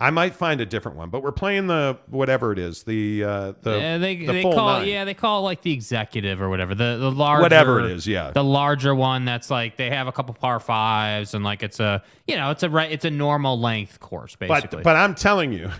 I 0.00 0.10
might 0.10 0.34
find 0.34 0.60
a 0.60 0.66
different 0.66 0.96
one, 0.96 1.10
but 1.10 1.22
we're 1.22 1.32
playing 1.32 1.66
the 1.66 1.98
whatever 2.08 2.50
it 2.50 2.58
is, 2.58 2.82
the 2.82 3.22
uh, 3.24 3.52
the 3.60 3.78
yeah, 3.78 3.98
they, 3.98 4.16
the 4.16 4.26
they 4.26 4.42
full 4.42 4.54
call 4.54 4.78
nine. 4.78 4.88
yeah 4.88 5.04
they 5.04 5.14
call 5.14 5.40
it 5.40 5.42
like 5.42 5.62
the 5.62 5.72
executive 5.72 6.40
or 6.40 6.48
whatever 6.48 6.74
the 6.74 6.96
the 6.98 7.10
larger 7.10 7.42
Whatever 7.42 7.80
it 7.80 7.90
is, 7.90 8.06
yeah. 8.06 8.30
the 8.30 8.42
larger 8.42 8.94
one 8.94 9.24
that's 9.26 9.50
like 9.50 9.76
they 9.76 9.90
have 9.90 10.08
a 10.08 10.12
couple 10.12 10.34
par 10.34 10.60
fives 10.60 11.34
and 11.34 11.44
like 11.44 11.62
it's 11.62 11.78
a 11.78 12.02
you 12.26 12.36
know 12.36 12.50
it's 12.50 12.62
a 12.62 12.70
right 12.70 12.90
it's 12.90 13.04
a 13.04 13.10
normal 13.10 13.60
length 13.60 14.00
course 14.00 14.34
basically 14.34 14.78
But 14.78 14.84
but 14.84 14.96
I'm 14.96 15.14
telling 15.14 15.52
you, 15.52 15.70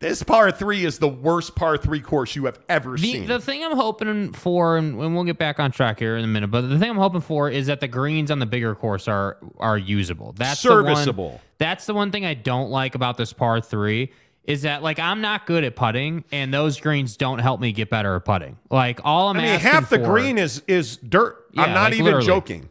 this 0.00 0.22
par 0.22 0.50
three 0.50 0.84
is 0.84 0.98
the 0.98 1.08
worst 1.08 1.54
par 1.54 1.76
three 1.78 2.00
course 2.00 2.36
you 2.36 2.44
have 2.46 2.58
ever 2.68 2.92
the, 2.96 3.12
seen. 3.12 3.26
the 3.26 3.40
thing 3.40 3.64
I'm 3.64 3.76
hoping 3.76 4.32
for, 4.32 4.76
and, 4.76 4.98
we'll 4.98 5.24
get 5.24 5.38
back 5.38 5.58
on 5.60 5.70
track 5.70 5.98
here 5.98 6.16
in 6.16 6.24
a 6.24 6.28
minute, 6.28 6.48
but 6.50 6.62
the 6.62 6.78
thing 6.78 6.90
I'm 6.90 6.96
hoping 6.96 7.20
for 7.22 7.48
is 7.48 7.66
that 7.68 7.80
the 7.80 7.88
greens 7.88 8.30
on 8.30 8.38
the 8.38 8.46
bigger 8.46 8.74
course 8.74 9.08
are 9.08 9.38
are 9.58 9.78
usable. 9.78 10.32
That's 10.36 10.62
the 10.62 10.70
one- 10.82 10.84
Serviceable. 10.86 11.40
that's 11.58 11.86
the 11.86 11.94
one 11.94 12.10
thing 12.10 12.26
I 12.26 12.34
don't 12.34 12.70
like 12.70 12.94
about 12.94 13.16
this 13.16 13.32
par 13.32 13.60
three 13.60 14.12
is 14.44 14.62
that 14.62 14.82
like 14.82 14.98
I'm 14.98 15.22
not 15.22 15.46
good 15.46 15.64
at 15.64 15.74
putting, 15.74 16.24
and 16.30 16.52
those 16.52 16.78
greens 16.78 17.16
don't 17.16 17.38
help 17.38 17.60
me 17.60 17.72
get 17.72 17.88
better 17.88 18.14
at 18.16 18.24
putting. 18.26 18.58
Like 18.70 19.00
all 19.04 19.28
I'm 19.30 19.38
I 19.38 19.40
mean, 19.40 19.48
asking 19.52 19.70
half 19.70 19.88
the 19.90 19.98
for- 20.00 20.04
green 20.04 20.36
is 20.36 20.62
is 20.68 20.98
dirt. 20.98 21.46
Yeah, 21.52 21.62
I'm 21.62 21.72
not 21.72 21.84
like 21.84 21.92
even 21.94 22.04
literally. 22.06 22.26
joking. 22.26 22.68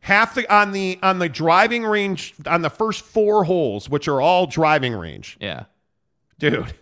Half 0.00 0.36
the 0.36 0.54
on 0.54 0.70
the 0.70 0.96
on 1.02 1.18
the 1.18 1.28
driving 1.28 1.84
range 1.84 2.34
on 2.46 2.62
the 2.62 2.70
first 2.70 3.04
four 3.04 3.42
holes, 3.44 3.90
which 3.90 4.06
are 4.06 4.20
all 4.20 4.46
driving 4.46 4.92
range, 4.94 5.36
Yeah. 5.40 5.64
Dude. 6.38 6.74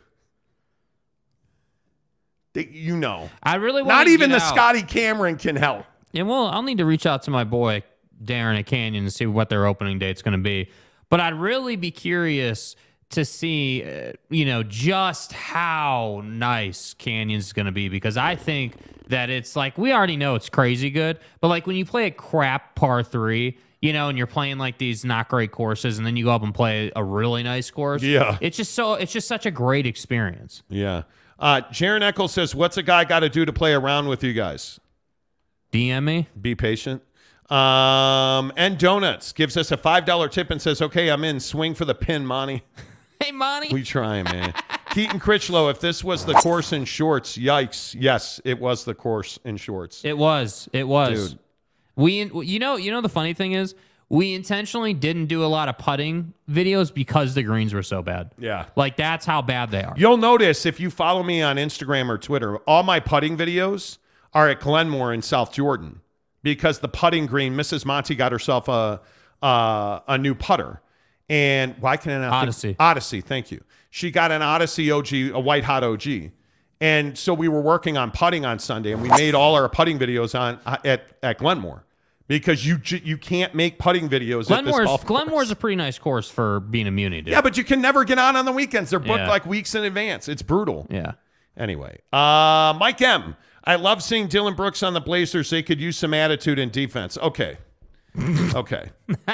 You 2.55 2.97
know, 2.97 3.29
I 3.43 3.57
really 3.57 3.83
want 3.83 3.89
not 3.89 4.09
even 4.09 4.31
the 4.31 4.39
Scotty 4.39 4.83
Cameron 4.83 5.37
can 5.37 5.57
help. 5.57 5.85
Yeah, 6.13 6.23
well, 6.23 6.47
I'll 6.47 6.63
need 6.63 6.79
to 6.79 6.87
reach 6.87 7.05
out 7.05 7.23
to 7.25 7.31
my 7.31 7.45
boy 7.45 7.83
Darren 8.25 8.59
at 8.59 8.65
Canyon 8.65 9.05
and 9.05 9.13
see 9.13 9.27
what 9.27 9.51
their 9.51 9.67
opening 9.67 9.99
date's 9.99 10.23
going 10.23 10.33
to 10.33 10.43
be. 10.43 10.71
But 11.11 11.21
I'd 11.21 11.35
really 11.35 11.77
be 11.77 11.91
curious 11.91 12.75
to 13.11 13.25
see, 13.25 13.85
uh, 13.85 14.13
you 14.31 14.47
know, 14.47 14.63
just 14.63 15.33
how 15.33 16.23
nice 16.25 16.95
Canyon's 16.95 17.53
going 17.53 17.67
to 17.67 17.73
be 17.73 17.89
because 17.89 18.17
I 18.17 18.37
think 18.37 18.77
that 19.09 19.29
it's 19.29 19.55
like 19.55 19.77
we 19.77 19.93
already 19.93 20.17
know 20.17 20.35
it's 20.35 20.49
crazy 20.49 20.91
good, 20.91 21.19
but 21.41 21.49
like 21.49 21.67
when 21.67 21.77
you 21.77 21.85
play 21.85 22.07
a 22.07 22.11
crap 22.11 22.75
par 22.75 23.03
three. 23.03 23.59
You 23.87 23.93
know, 23.93 24.09
and 24.09 24.19
you're 24.19 24.27
playing 24.27 24.59
like 24.59 24.79
these 24.79 25.05
not 25.05 25.29
great 25.29 25.53
courses, 25.53 25.99
and 25.99 26.07
then 26.07 26.17
you 26.17 26.25
go 26.25 26.33
up 26.33 26.43
and 26.43 26.53
play 26.53 26.91
a 26.97 27.05
really 27.05 27.45
nice 27.45 27.71
course. 27.71 28.03
Yeah. 28.03 28.37
it's 28.41 28.57
just 28.57 28.75
so 28.75 28.95
it's 28.95 29.13
just 29.13 29.29
such 29.29 29.47
a 29.47 29.51
great 29.51 29.87
experience. 29.87 30.65
Yeah. 30.69 31.03
Uh, 31.39 31.61
Jaron 31.71 32.03
Eccles 32.03 32.33
says, 32.33 32.55
"What's 32.55 32.77
a 32.79 32.83
guy 32.83 33.05
got 33.05 33.21
to 33.21 33.29
do 33.29 33.45
to 33.45 33.53
play 33.53 33.75
around 33.75 34.09
with 34.09 34.25
you 34.25 34.33
guys? 34.33 34.81
DM 35.73 36.03
me. 36.03 36.29
Be 36.41 36.55
patient." 36.57 37.03
Um, 37.49 38.53
and 38.57 38.77
Donuts 38.77 39.33
gives 39.33 39.57
us 39.57 39.71
a 39.71 39.77
$5 39.77 40.31
tip 40.33 40.51
and 40.51 40.61
says, 40.61 40.83
okay, 40.83 41.09
I'm 41.09 41.23
in. 41.23 41.39
Swing 41.39 41.75
for 41.75 41.85
the 41.85 41.95
pin, 41.95 42.27
Monty. 42.27 42.63
Hey, 43.19 43.33
Monty. 43.33 43.73
We 43.73 43.83
try, 43.83 44.23
man. 44.23 44.53
Keaton 44.91 45.19
Critchlow, 45.19 45.71
if 45.71 45.81
this 45.81 46.05
was 46.05 46.27
the 46.27 46.35
course 46.35 46.75
in 46.75 46.85
shorts, 46.85 47.39
yikes. 47.39 47.97
Yes, 47.99 48.43
it 48.45 48.61
was 48.61 48.85
the 48.85 48.95
course 48.95 49.39
in 49.43 49.57
shorts. 49.57 50.05
It 50.05 50.19
was. 50.19 50.69
It 50.75 50.87
was. 50.87 51.31
Dude. 51.31 51.39
We, 51.97 52.25
you 52.25 52.59
know, 52.59 52.77
you 52.77 52.91
know, 52.91 53.01
the 53.01 53.09
funny 53.09 53.35
thing 53.35 53.53
is, 53.53 53.75
we 54.09 54.35
intentionally 54.35 54.95
didn't 54.95 55.27
do 55.27 55.45
a 55.45 55.47
lot 55.47 55.69
of 55.69 55.79
putting 55.79 56.33
videos 56.49 56.95
because 56.95 57.35
the 57.35 57.43
greens 57.43 57.75
were 57.75 57.83
so 57.83 58.03
bad. 58.03 58.31
Yeah. 58.39 58.67
Like 58.77 58.97
that's 58.97 59.27
how 59.27 59.43
bad 59.43 59.71
they 59.71 59.83
are. 59.83 59.95
You'll 59.97 60.17
notice 60.17 60.65
if 60.65 60.79
you 60.79 60.91
follow 60.91 61.23
me 61.23 61.43
on 61.43 61.57
Instagram 61.57 62.09
or 62.09 62.17
Twitter, 62.19 62.59
all 62.59 62.85
my 62.85 63.01
putting 63.01 63.37
videos 63.37 63.99
are 64.33 64.49
at 64.49 64.61
Glenmoor 64.61 65.13
in 65.13 65.23
South 65.23 65.53
Jordan 65.53 66.01
because 66.43 66.79
the 66.79 66.89
putting 66.89 67.27
green, 67.27 67.55
Mrs. 67.55 67.85
Monty 67.85 68.15
got 68.15 68.31
herself 68.31 68.69
a 68.69 69.01
uh, 69.43 70.01
a 70.09 70.17
new 70.17 70.35
putter. 70.35 70.81
And 71.29 71.75
why 71.81 71.97
can 71.97 72.13
I 72.13 72.19
not 72.19 72.31
think- 72.31 72.43
Odyssey. 72.43 72.77
Odyssey, 72.79 73.21
thank 73.21 73.51
you. 73.51 73.63
She 73.91 74.11
got 74.11 74.31
an 74.31 74.43
Odyssey 74.43 74.91
OG, 74.91 75.13
a 75.33 75.41
white 75.41 75.65
hot 75.65 75.83
OG. 75.83 76.31
And 76.81 77.17
so 77.19 77.35
we 77.35 77.49
were 77.49 77.61
working 77.61 77.97
on 77.97 78.11
putting 78.11 78.45
on 78.45 78.59
Sunday, 78.59 78.93
and 78.93 79.01
we 79.03 79.09
made 79.09 79.35
all 79.35 79.55
our 79.55 79.69
putting 79.69 79.99
videos 79.99 80.39
on 80.39 80.61
uh, 80.67 80.77
at 80.85 81.09
at 81.23 81.39
Glenmoor 81.39 81.81
because 82.29 82.67
you 82.67 82.81
you 82.85 83.17
can't 83.19 83.55
make 83.55 83.79
putting 83.79 84.09
videos. 84.09 84.51
at 84.51 84.65
this 84.65 84.75
Glenmoor's. 84.75 85.05
Glenmoor's 85.05 85.51
a 85.51 85.57
pretty 85.57 85.77
nice 85.77 85.99
course 85.99 86.29
for 86.29 86.61
being 86.61 86.87
a 86.87 86.91
muni, 86.91 87.23
dude. 87.23 87.33
yeah, 87.33 87.41
but 87.41 87.57
you 87.57 87.65
can 87.65 87.81
never 87.81 88.05
get 88.05 88.19
on 88.19 88.37
on 88.37 88.45
the 88.45 88.53
weekends. 88.53 88.91
They're 88.91 88.99
booked 88.99 89.21
Yeah. 89.21 89.29
like 89.29 89.47
weeks 89.47 89.75
in 89.75 89.85
advance. 89.85 90.29
It's 90.29 90.43
brutal. 90.43 90.87
yeah. 90.91 91.13
Anyway, 91.57 91.99
uh, 92.13 92.75
Mike 92.79 93.01
M. 93.01 93.35
I 93.65 93.77
love 93.77 94.03
seeing 94.03 94.29
Dillon 94.29 94.55
Brooks 94.55 94.83
on 94.83 94.93
the 94.95 95.01
Blazers. 95.01 95.51
They 95.51 95.63
could 95.63 95.81
use 95.81 95.97
some 95.99 96.13
attitude 96.15 96.59
in 96.59 96.71
defense. 96.71 97.17
Okay. 97.19 97.59
Okay. 98.55 98.91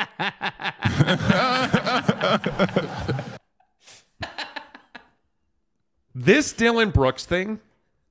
this 6.15 6.53
Dillon 6.53 6.91
Brooks 6.91 7.25
thing, 7.25 7.61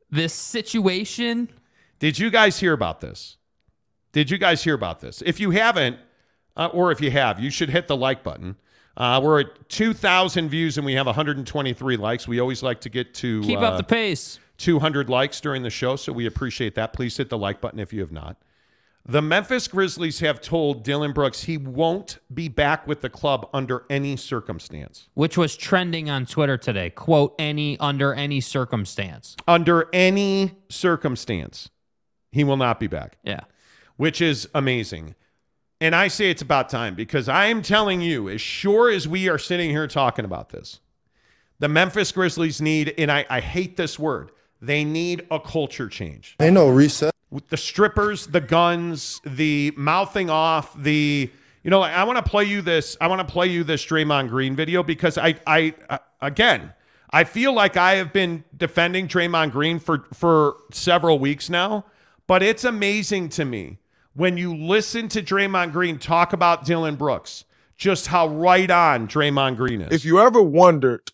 This 0.09 0.33
situation, 0.33 1.49
did 1.99 2.19
you 2.19 2.29
guys 2.29 2.59
hear 2.59 2.73
about 2.73 3.01
this? 3.01 3.37
Did 4.11 4.29
you 4.29 4.37
guys 4.37 4.63
hear 4.63 4.73
about 4.75 4.99
this? 4.99 5.21
If 5.25 5.39
you 5.39 5.51
haven't, 5.51 5.97
uh, 6.57 6.69
or 6.73 6.91
if 6.91 6.99
you 7.01 7.11
have, 7.11 7.39
you 7.39 7.49
should 7.49 7.69
hit 7.69 7.87
the 7.87 7.95
like 7.97 8.23
button. 8.23 8.55
Uh, 8.97 9.21
we're 9.23 9.39
at 9.41 9.69
2,000 9.69 10.49
views 10.49 10.77
and 10.77 10.85
we 10.85 10.93
have 10.93 11.05
123 11.05 11.97
likes. 11.97 12.27
We 12.27 12.39
always 12.39 12.61
like 12.61 12.81
to 12.81 12.89
get 12.89 13.13
to 13.15 13.41
keep 13.41 13.59
uh, 13.59 13.61
up 13.63 13.77
the 13.77 13.83
pace. 13.83 14.39
200 14.57 15.09
likes 15.09 15.39
during 15.41 15.63
the 15.63 15.69
show, 15.69 15.95
so 15.95 16.11
we 16.13 16.25
appreciate 16.25 16.75
that. 16.75 16.93
Please 16.93 17.15
hit 17.17 17.29
the 17.29 17.37
like 17.37 17.61
button 17.61 17.79
if 17.79 17.93
you 17.93 18.01
have 18.01 18.11
not. 18.11 18.37
The 19.03 19.21
Memphis 19.21 19.67
Grizzlies 19.67 20.19
have 20.19 20.41
told 20.41 20.83
Dillon 20.83 21.11
Brooks 21.13 21.43
he 21.43 21.57
won't 21.57 22.19
be 22.31 22.47
back 22.49 22.85
with 22.85 23.01
the 23.01 23.09
club 23.09 23.49
under 23.51 23.83
any 23.89 24.15
circumstance. 24.15 25.07
which 25.15 25.37
was 25.37 25.55
trending 25.57 26.09
on 26.11 26.27
Twitter 26.27 26.57
today. 26.57 26.91
Quote, 26.91 27.33
any 27.39 27.79
under 27.79 28.13
any 28.13 28.41
circumstance. 28.41 29.35
Under 29.47 29.89
any 29.91 30.51
circumstance, 30.69 31.71
he 32.31 32.43
will 32.43 32.57
not 32.57 32.79
be 32.79 32.87
back, 32.87 33.17
Yeah. 33.23 33.39
Which 34.01 34.19
is 34.19 34.49
amazing. 34.55 35.13
And 35.79 35.93
I 35.93 36.07
say 36.07 36.31
it's 36.31 36.41
about 36.41 36.69
time 36.69 36.95
because 36.95 37.29
I 37.29 37.45
am 37.45 37.61
telling 37.61 38.01
you, 38.01 38.29
as 38.29 38.41
sure 38.41 38.89
as 38.89 39.07
we 39.07 39.29
are 39.29 39.37
sitting 39.37 39.69
here 39.69 39.85
talking 39.85 40.25
about 40.25 40.49
this, 40.49 40.79
the 41.59 41.67
Memphis 41.67 42.11
Grizzlies 42.11 42.59
need, 42.59 42.95
and 42.97 43.11
I, 43.11 43.27
I 43.29 43.41
hate 43.41 43.77
this 43.77 43.99
word, 43.99 44.31
they 44.59 44.83
need 44.83 45.27
a 45.29 45.39
culture 45.39 45.87
change. 45.87 46.35
Ain't 46.41 46.55
no 46.55 46.67
reset. 46.69 47.13
with 47.29 47.47
the 47.49 47.57
strippers, 47.57 48.25
the 48.25 48.41
guns, 48.41 49.21
the 49.23 49.71
mouthing 49.77 50.31
off, 50.31 50.75
the 50.81 51.29
you 51.63 51.69
know, 51.69 51.83
I 51.83 52.03
want 52.05 52.17
to 52.17 52.27
play 52.27 52.45
you 52.45 52.63
this. 52.63 52.97
I 52.99 53.05
want 53.05 53.19
to 53.27 53.31
play 53.31 53.49
you 53.49 53.63
this 53.63 53.85
Draymond 53.85 54.29
Green 54.29 54.55
video 54.55 54.81
because 54.81 55.19
I, 55.19 55.35
I, 55.45 55.75
uh, 55.91 55.99
again, 56.19 56.73
I 57.11 57.23
feel 57.23 57.53
like 57.53 57.77
I 57.77 57.97
have 57.97 58.11
been 58.11 58.45
defending 58.57 59.07
Draymond 59.07 59.51
Green 59.51 59.77
for 59.77 60.07
for 60.11 60.55
several 60.71 61.19
weeks 61.19 61.51
now, 61.51 61.85
but 62.25 62.41
it's 62.41 62.63
amazing 62.63 63.29
to 63.29 63.45
me 63.45 63.77
when 64.13 64.37
you 64.37 64.55
listen 64.55 65.07
to 65.09 65.21
Draymond 65.21 65.71
Green 65.71 65.97
talk 65.97 66.33
about 66.33 66.65
Dillon 66.65 66.95
Brooks, 66.95 67.45
just 67.77 68.07
how 68.07 68.27
right 68.27 68.69
on 68.69 69.07
Draymond 69.07 69.57
Green 69.57 69.81
is. 69.81 69.91
If 69.91 70.05
you 70.05 70.19
ever 70.19 70.41
wondered 70.41 71.11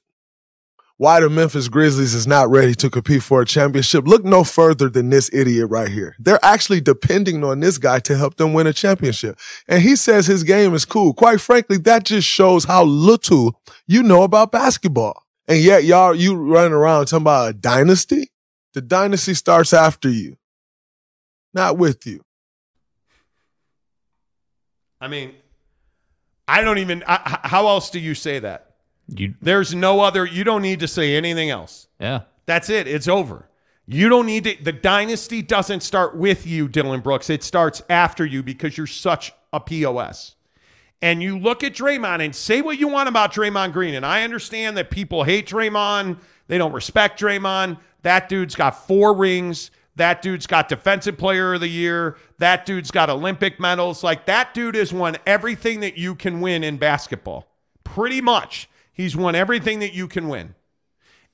why 0.98 1.20
the 1.20 1.30
Memphis 1.30 1.68
Grizzlies 1.68 2.16
is 2.16 2.26
not 2.26 2.50
ready 2.50 2.74
to 2.76 2.90
compete 2.90 3.22
for 3.22 3.42
a 3.42 3.46
championship, 3.46 4.08
look 4.08 4.26
no 4.26 4.44
further 4.44 4.90
than 4.90 5.12
this 5.12 5.30
idiot 5.32 5.70
right 5.70 5.90
here. 5.90 6.16
They're 6.18 6.44
actually 6.44 6.82
depending 6.82 7.44
on 7.44 7.60
this 7.60 7.78
guy 7.78 8.00
to 8.00 8.18
help 8.18 8.36
them 8.38 8.54
win 8.54 8.66
a 8.66 8.74
championship. 8.74 9.40
And 9.68 9.82
he 9.82 9.96
says 9.96 10.26
his 10.26 10.44
game 10.44 10.74
is 10.74 10.86
cool. 10.86 11.14
Quite 11.14 11.40
frankly, 11.40 11.78
that 11.78 12.04
just 12.04 12.28
shows 12.28 12.66
how 12.66 12.84
little 12.84 13.62
you 13.86 14.02
know 14.02 14.24
about 14.24 14.52
basketball. 14.52 15.24
And 15.48 15.60
yet 15.60 15.84
y'all, 15.84 16.16
you 16.16 16.36
running 16.36 16.74
around 16.74 17.06
talking 17.06 17.24
about 17.24 17.50
a 17.50 17.54
dynasty? 17.54 18.32
The 18.74 18.82
dynasty 18.82 19.36
starts 19.36 19.74
after 19.74 20.10
you, 20.10 20.38
not 21.54 21.78
with 21.78 22.06
you. 22.06 22.22
I 25.00 25.08
mean, 25.08 25.34
I 26.48 26.62
don't 26.62 26.78
even. 26.78 27.04
I, 27.08 27.40
how 27.44 27.68
else 27.68 27.90
do 27.90 28.00
you 28.00 28.16
say 28.16 28.40
that? 28.40 28.76
You 29.08 29.36
There's 29.42 29.74
no 29.74 30.02
other. 30.02 30.26
You 30.26 30.44
don't 30.44 30.62
need 30.62 30.80
to 30.82 30.88
say 30.88 31.16
anything 31.16 31.50
else. 31.50 31.88
yeah. 32.00 32.22
That's 32.46 32.70
it. 32.70 32.88
It's 32.88 33.10
over. 33.10 33.50
You 33.86 34.08
don't 34.08 34.26
need 34.26 34.46
to. 34.46 34.56
The 34.64 34.72
dynasty 34.72 35.42
doesn't 35.42 35.82
start 35.82 36.16
with 36.16 36.48
you, 36.48 36.68
Dillon 36.70 37.02
Brooks. 37.02 37.30
It 37.30 37.44
starts 37.44 37.82
after 37.90 38.26
you 38.26 38.42
because 38.42 38.78
you're 38.78 38.88
such 38.88 39.34
a 39.52 39.60
POS. 39.60 40.36
And 41.02 41.22
you 41.22 41.38
look 41.38 41.64
at 41.64 41.74
Draymond 41.74 42.24
and 42.24 42.36
say 42.36 42.62
what 42.62 42.80
you 42.80 42.88
want 42.88 43.08
about 43.08 43.34
Draymond 43.34 43.74
Green. 43.74 43.96
And 43.96 44.06
I 44.06 44.24
understand 44.24 44.78
that 44.78 44.90
people 44.90 45.24
hate 45.24 45.48
Draymond. 45.48 46.18
They 46.48 46.58
don't 46.58 46.72
respect 46.74 47.20
Draymond. 47.20 47.78
That 48.02 48.30
dude's 48.30 48.56
got 48.56 48.88
four 48.88 49.14
rings. 49.14 49.72
That 49.98 50.22
dude's 50.22 50.48
got 50.48 50.70
Defensive 50.70 51.18
Player 51.18 51.56
of 51.56 51.62
the 51.62 51.68
Year. 51.68 52.18
That 52.38 52.66
dude's 52.66 52.92
got 52.92 53.10
Olympic 53.10 53.60
medals. 53.60 54.04
Like 54.04 54.26
that 54.28 54.54
dude 54.54 54.76
has 54.76 54.94
won 54.94 55.18
everything 55.26 55.80
that 55.82 55.98
you 55.98 56.16
can 56.16 56.40
win 56.40 56.64
in 56.64 56.78
basketball. 56.78 57.48
Pretty 57.84 58.22
much. 58.22 58.70
He's 58.94 59.16
won 59.16 59.36
everything 59.36 59.80
that 59.80 59.94
you 59.94 60.08
can 60.08 60.28
win. 60.28 60.56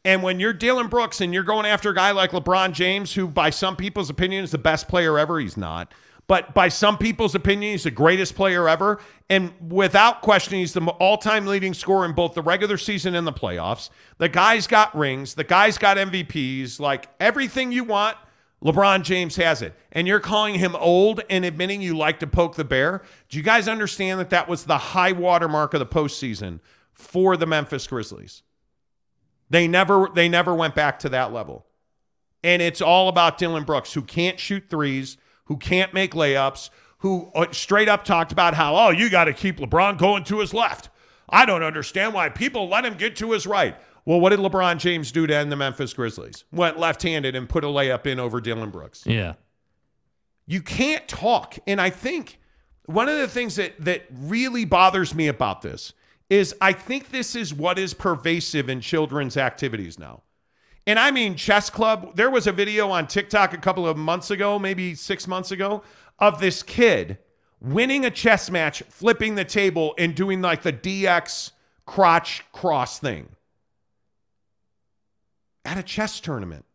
And 0.06 0.23
when 0.23 0.40
you're 0.40 0.53
Dillon 0.53 0.88
Brooks 0.88 1.22
and 1.22 1.34
you're 1.34 1.44
going 1.44 1.65
after 1.65 1.91
a 1.91 1.95
guy 1.95 2.11
like 2.11 2.31
LeBron 2.31 2.73
James, 2.73 3.14
who 3.14 3.27
by 3.27 3.49
some 3.49 3.76
people's 3.76 4.10
opinion 4.10 4.44
is 4.44 4.52
the 4.52 4.57
best 4.57 4.88
player 4.88 5.18
ever, 5.18 5.40
he's 5.40 5.56
not. 5.56 5.94
But 6.27 6.53
by 6.53 6.69
some 6.69 6.98
people's 6.98 7.35
opinion, 7.35 7.73
he's 7.73 7.84
the 7.84 7.91
greatest 7.91 8.35
player 8.35 8.69
ever. 8.69 9.02
And 9.30 9.53
without 9.69 10.22
question, 10.22 10.57
he's 10.57 10.72
the 10.73 10.81
all 10.81 11.18
time 11.18 11.45
leading 11.45 11.73
scorer 11.73 12.06
in 12.06 12.14
both 12.14 12.34
the 12.34 12.41
regular 12.41 12.77
season 12.77 13.14
and 13.15 13.27
the 13.27 13.34
playoffs. 13.34 13.90
The 14.19 14.30
guy's 14.30 14.68
got 14.68 14.95
rings, 14.95 15.35
the 15.35 15.44
guy's 15.44 15.77
got 15.77 15.98
MVPs, 15.98 16.80
like 16.80 17.10
everything 17.19 17.73
you 17.73 17.84
want. 17.84 18.15
LeBron 18.64 19.03
James 19.03 19.35
has 19.35 19.61
it. 19.61 19.76
And 19.91 20.07
you're 20.07 20.19
calling 20.19 20.56
him 20.56 20.76
old 20.76 21.22
and 21.30 21.44
admitting 21.44 21.81
you 21.81 21.98
like 21.98 22.19
to 22.19 22.27
poke 22.27 22.56
the 22.56 22.64
bear. 22.64 23.03
Do 23.30 23.38
you 23.38 23.44
guys 23.44 23.68
understand 23.68 24.19
that 24.19 24.30
that 24.30 24.48
was 24.48 24.64
the 24.64 24.77
high 24.77 25.11
water 25.11 25.49
mark 25.49 25.73
of 25.73 25.80
the 25.80 25.85
postseason 25.85 26.60
for 26.94 27.35
the 27.35 27.45
Memphis 27.45 27.88
Grizzlies? 27.88 28.44
They 29.49 29.68
never 29.68 30.10
they 30.14 30.30
never 30.30 30.56
went 30.56 30.76
back 30.76 30.98
to 30.99 31.10
that 31.10 31.34
level. 31.34 31.65
And 32.44 32.61
it's 32.61 32.81
all 32.81 33.10
about 33.10 33.38
Dillon 33.38 33.64
Brooks 33.64 33.94
who 33.94 34.02
can't 34.02 34.40
shoot 34.40 34.64
threes, 34.69 35.18
who 35.45 35.57
can't 35.57 35.94
make 35.94 36.14
layups, 36.14 36.69
who 36.99 37.31
uh, 37.35 37.52
straight 37.52 37.90
up 37.90 38.03
talked 38.03 38.31
about 38.31 38.53
how, 38.53 38.76
"Oh, 38.76 38.90
you 38.90 39.10
got 39.10 39.26
to 39.26 39.34
keep 39.34 39.57
LeBron 39.57 39.98
going 39.98 40.23
to 40.26 40.40
his 40.40 40.53
left." 40.53 40.90
I 41.30 41.45
don't 41.45 41.64
understand 41.64 42.14
why 42.14 42.30
people 42.30 42.68
let 42.68 42.85
him 42.85 42.95
get 42.95 43.15
to 43.18 43.31
his 43.31 43.45
right. 43.48 43.76
Well, 44.06 44.20
what 44.20 44.32
did 44.32 44.40
LeBron 44.40 44.80
James 44.80 45.12
do 45.12 45.26
to 45.28 45.36
end 45.36 45.52
the 45.52 45.56
Memphis 45.56 45.94
Grizzlies? 45.94 46.44
Went 46.52 46.78
left-handed 46.78 47.36
and 47.36 47.48
put 47.48 47.64
a 47.64 47.68
layup 47.68 48.06
in 48.06 48.20
over 48.20 48.42
Dillon 48.42 48.70
Brooks. 48.70 49.04
Yeah. 49.06 49.34
You 50.46 50.62
can't 50.62 51.08
talk. 51.08 51.58
And 51.68 51.80
I 51.80 51.90
think 51.90 52.40
one 52.86 53.08
of 53.08 53.18
the 53.18 53.30
things 53.30 53.56
that 53.56 53.74
that 53.80 54.06
really 54.12 54.66
bothers 54.66 55.16
me 55.16 55.28
about 55.28 55.62
this 55.62 55.94
is 56.30 56.54
I 56.60 56.74
think 56.74 57.12
this 57.12 57.36
is 57.36 57.54
what 57.54 57.80
is 57.80 57.94
pervasive 57.94 58.70
in 58.70 58.82
children's 58.82 59.38
activities 59.38 59.98
now. 59.98 60.24
And 60.86 61.00
I 61.00 61.12
mean 61.12 61.36
chess 61.36 61.70
club. 61.70 62.18
There 62.18 62.30
was 62.30 62.46
a 62.46 62.52
video 62.52 62.90
on 62.90 63.08
TikTok 63.08 63.54
a 63.54 63.58
couple 63.58 63.88
of 63.88 63.96
months 63.96 64.32
ago, 64.32 64.60
maybe 64.60 64.96
6 64.96 65.28
months 65.28 65.52
ago, 65.52 65.82
of 66.20 66.42
this 66.42 66.62
kid 66.62 67.20
winning 67.62 68.04
a 68.04 68.12
chess 68.12 68.50
match, 68.50 68.84
flipping 68.90 69.36
the 69.36 69.46
table 69.46 69.96
and 69.98 70.14
doing 70.14 70.42
like 70.42 70.64
the 70.64 70.74
DX 70.74 71.52
crotch 71.86 72.44
cross 72.52 73.00
thing 73.00 73.30
at 75.65 75.77
a 75.77 75.84
chess 75.84 76.19
tournament. 76.19 76.65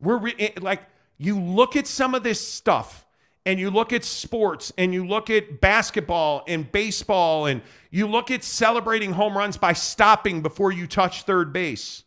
We're 0.00 0.18
re- 0.18 0.34
it- 0.38 0.62
like 0.62 0.82
you 1.18 1.38
look 1.40 1.76
at 1.76 1.86
some 1.86 2.14
of 2.14 2.22
this 2.22 2.40
stuff 2.46 3.04
and 3.44 3.58
you 3.58 3.70
look 3.70 3.92
at 3.92 4.04
sports 4.04 4.72
and 4.78 4.92
you 4.92 5.06
look 5.06 5.30
at 5.30 5.60
basketball 5.60 6.44
and 6.46 6.70
baseball 6.70 7.46
and 7.46 7.62
you 7.90 8.06
look 8.06 8.30
at 8.30 8.44
celebrating 8.44 9.12
home 9.12 9.36
runs 9.36 9.56
by 9.56 9.72
stopping 9.72 10.42
before 10.42 10.70
you 10.70 10.86
touch 10.86 11.22
third 11.22 11.52
base 11.52 12.04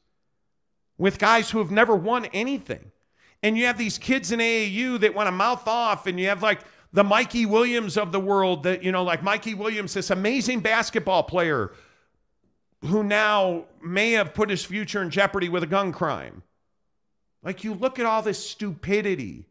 with 0.98 1.18
guys 1.18 1.50
who 1.50 1.58
have 1.60 1.72
never 1.72 1.96
won 1.96 2.26
anything. 2.26 2.92
And 3.44 3.58
you 3.58 3.66
have 3.66 3.78
these 3.78 3.98
kids 3.98 4.32
in 4.32 4.40
AAU 4.40 5.00
that 5.00 5.16
want 5.16 5.28
to 5.28 5.32
mouth 5.32 5.68
off 5.68 6.06
and 6.06 6.20
you 6.20 6.28
have 6.28 6.44
like 6.44 6.62
the 6.94 7.04
Mikey 7.04 7.46
Williams 7.46 7.98
of 7.98 8.12
the 8.12 8.20
world 8.20 8.64
that, 8.64 8.84
you 8.84 8.92
know, 8.92 9.04
like 9.04 9.24
Mikey 9.24 9.56
Williams, 9.56 9.94
this 9.96 10.12
amazing 10.12 10.60
basketball 10.60 11.24
player 11.24 11.72
who 12.86 13.04
now 13.04 13.66
may 13.84 14.12
have 14.12 14.34
put 14.34 14.50
his 14.50 14.64
future 14.66 15.02
in 15.02 15.10
jeopardy 15.10 15.50
with 15.50 15.64
a 15.64 15.68
gun 15.68 15.92
crime. 15.92 16.44
Like 17.44 17.64
you 17.64 17.74
look 17.74 18.00
at 18.00 18.06
all 18.06 18.22
this 18.22 18.44
stupidity 18.44 19.46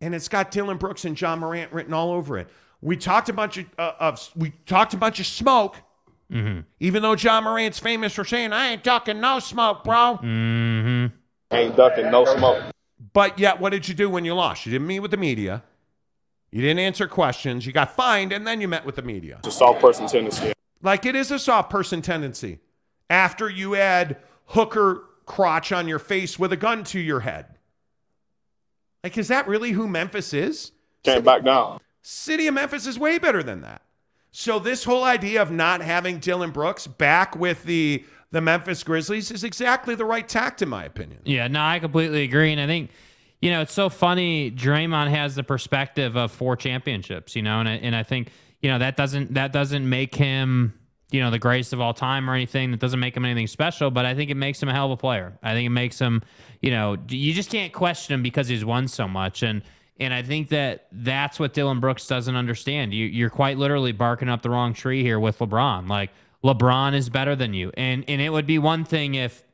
and 0.00 0.14
it's 0.14 0.28
got 0.28 0.50
Dillon 0.50 0.78
Brooks 0.78 1.04
and 1.04 1.20
Ja 1.20 1.36
Morant 1.36 1.72
written 1.72 1.92
all 1.92 2.12
over 2.12 2.38
it. 2.38 2.48
We 2.80 2.96
talked 2.96 3.28
a 3.28 3.32
bunch 3.32 3.58
of, 3.58 3.66
uh, 3.78 3.92
of 4.00 4.30
we 4.34 4.52
talked 4.66 4.94
a 4.94 4.96
bunch 4.96 5.20
of 5.20 5.26
smoke. 5.26 5.76
Mm-hmm. 6.32 6.60
Even 6.78 7.02
though 7.02 7.14
Ja 7.14 7.40
Morant's 7.40 7.78
famous 7.78 8.14
for 8.14 8.24
saying, 8.24 8.52
I 8.52 8.68
ain't 8.68 8.84
ducking 8.84 9.20
no 9.20 9.40
smoke, 9.40 9.84
bro. 9.84 10.18
Mm-hmm. 10.22 11.06
Ain't 11.50 11.76
ducking 11.76 12.10
no 12.10 12.24
smoke. 12.24 12.62
But 13.12 13.38
yet, 13.38 13.60
what 13.60 13.70
did 13.70 13.88
you 13.88 13.94
do 13.94 14.08
when 14.08 14.24
you 14.24 14.34
lost? 14.34 14.64
You 14.64 14.72
didn't 14.72 14.86
meet 14.86 15.00
with 15.00 15.10
the 15.10 15.16
media. 15.16 15.64
You 16.52 16.60
didn't 16.62 16.78
answer 16.78 17.08
questions. 17.08 17.66
You 17.66 17.72
got 17.72 17.94
fined, 17.96 18.32
and 18.32 18.46
then 18.46 18.60
you 18.60 18.68
met 18.68 18.84
with 18.84 18.96
the 18.96 19.02
media. 19.02 19.36
It's 19.38 19.48
a 19.48 19.50
soft 19.50 19.80
person 19.80 20.06
tendency. 20.06 20.52
Like 20.82 21.06
it 21.06 21.14
is 21.14 21.30
a 21.30 21.38
soft 21.38 21.70
person 21.70 22.02
tendency. 22.02 22.58
After 23.08 23.48
you 23.48 23.74
add 23.76 24.18
hooker 24.46 25.04
crotch 25.26 25.70
on 25.70 25.86
your 25.86 25.98
face 25.98 26.38
with 26.38 26.52
a 26.52 26.56
gun 26.56 26.82
to 26.82 26.98
your 26.98 27.20
head. 27.20 27.46
Like, 29.04 29.16
is 29.16 29.28
that 29.28 29.46
really 29.46 29.70
who 29.70 29.86
Memphis 29.86 30.34
is? 30.34 30.72
Can't 31.04 31.24
back 31.24 31.44
down. 31.44 31.80
City 32.02 32.46
of 32.46 32.54
Memphis 32.54 32.86
is 32.86 32.98
way 32.98 33.18
better 33.18 33.42
than 33.42 33.60
that. 33.62 33.82
So 34.32 34.58
this 34.58 34.84
whole 34.84 35.04
idea 35.04 35.40
of 35.40 35.50
not 35.50 35.82
having 35.82 36.18
Dillon 36.18 36.50
Brooks 36.50 36.86
back 36.86 37.36
with 37.36 37.64
the 37.64 38.04
the 38.32 38.40
Memphis 38.40 38.84
Grizzlies 38.84 39.30
is 39.30 39.42
exactly 39.42 39.96
the 39.96 40.04
right 40.04 40.28
tact, 40.28 40.62
in 40.62 40.68
my 40.68 40.84
opinion. 40.84 41.20
Yeah, 41.24 41.48
no, 41.48 41.60
I 41.62 41.80
completely 41.80 42.22
agree. 42.22 42.52
And 42.52 42.60
I 42.60 42.66
think, 42.66 42.90
you 43.40 43.50
know, 43.50 43.60
it's 43.60 43.72
so 43.72 43.88
funny. 43.88 44.52
Draymond 44.52 45.10
has 45.10 45.34
the 45.34 45.42
perspective 45.42 46.16
of 46.16 46.30
four 46.30 46.54
championships, 46.54 47.34
you 47.34 47.42
know, 47.42 47.58
and 47.58 47.68
I, 47.68 47.72
and 47.72 47.96
I 47.96 48.04
think, 48.04 48.30
you 48.60 48.70
know, 48.70 48.78
that 48.78 48.96
doesn't 48.96 49.34
that 49.34 49.52
doesn't 49.52 49.88
make 49.88 50.14
him, 50.14 50.74
you 51.10 51.20
know, 51.20 51.30
the 51.30 51.38
greatest 51.38 51.72
of 51.72 51.80
all 51.80 51.94
time 51.94 52.28
or 52.28 52.34
anything. 52.34 52.70
That 52.70 52.80
doesn't 52.80 53.00
make 53.00 53.16
him 53.16 53.24
anything 53.24 53.46
special, 53.46 53.90
but 53.90 54.06
I 54.06 54.14
think 54.14 54.30
it 54.30 54.36
makes 54.36 54.62
him 54.62 54.68
a 54.68 54.72
hell 54.72 54.86
of 54.86 54.92
a 54.92 54.96
player. 54.96 55.38
I 55.42 55.54
think 55.54 55.66
it 55.66 55.70
makes 55.70 55.98
him, 55.98 56.22
you 56.60 56.70
know, 56.70 56.96
you 57.08 57.32
just 57.32 57.50
can't 57.50 57.72
question 57.72 58.14
him 58.14 58.22
because 58.22 58.48
he's 58.48 58.64
won 58.64 58.88
so 58.88 59.08
much. 59.08 59.42
And 59.42 59.62
and 59.98 60.14
I 60.14 60.22
think 60.22 60.48
that 60.48 60.86
that's 60.92 61.38
what 61.38 61.52
Dillon 61.52 61.80
Brooks 61.80 62.06
doesn't 62.06 62.34
understand. 62.34 62.94
You, 62.94 63.06
you're 63.06 63.30
quite 63.30 63.58
literally 63.58 63.92
barking 63.92 64.28
up 64.28 64.42
the 64.42 64.50
wrong 64.50 64.72
tree 64.72 65.02
here 65.02 65.20
with 65.20 65.38
LeBron. 65.38 65.88
Like 65.88 66.10
LeBron 66.42 66.94
is 66.94 67.08
better 67.10 67.36
than 67.36 67.54
you, 67.54 67.70
and 67.74 68.04
and 68.08 68.20
it 68.20 68.30
would 68.30 68.46
be 68.46 68.58
one 68.58 68.84
thing 68.84 69.14
if 69.14 69.44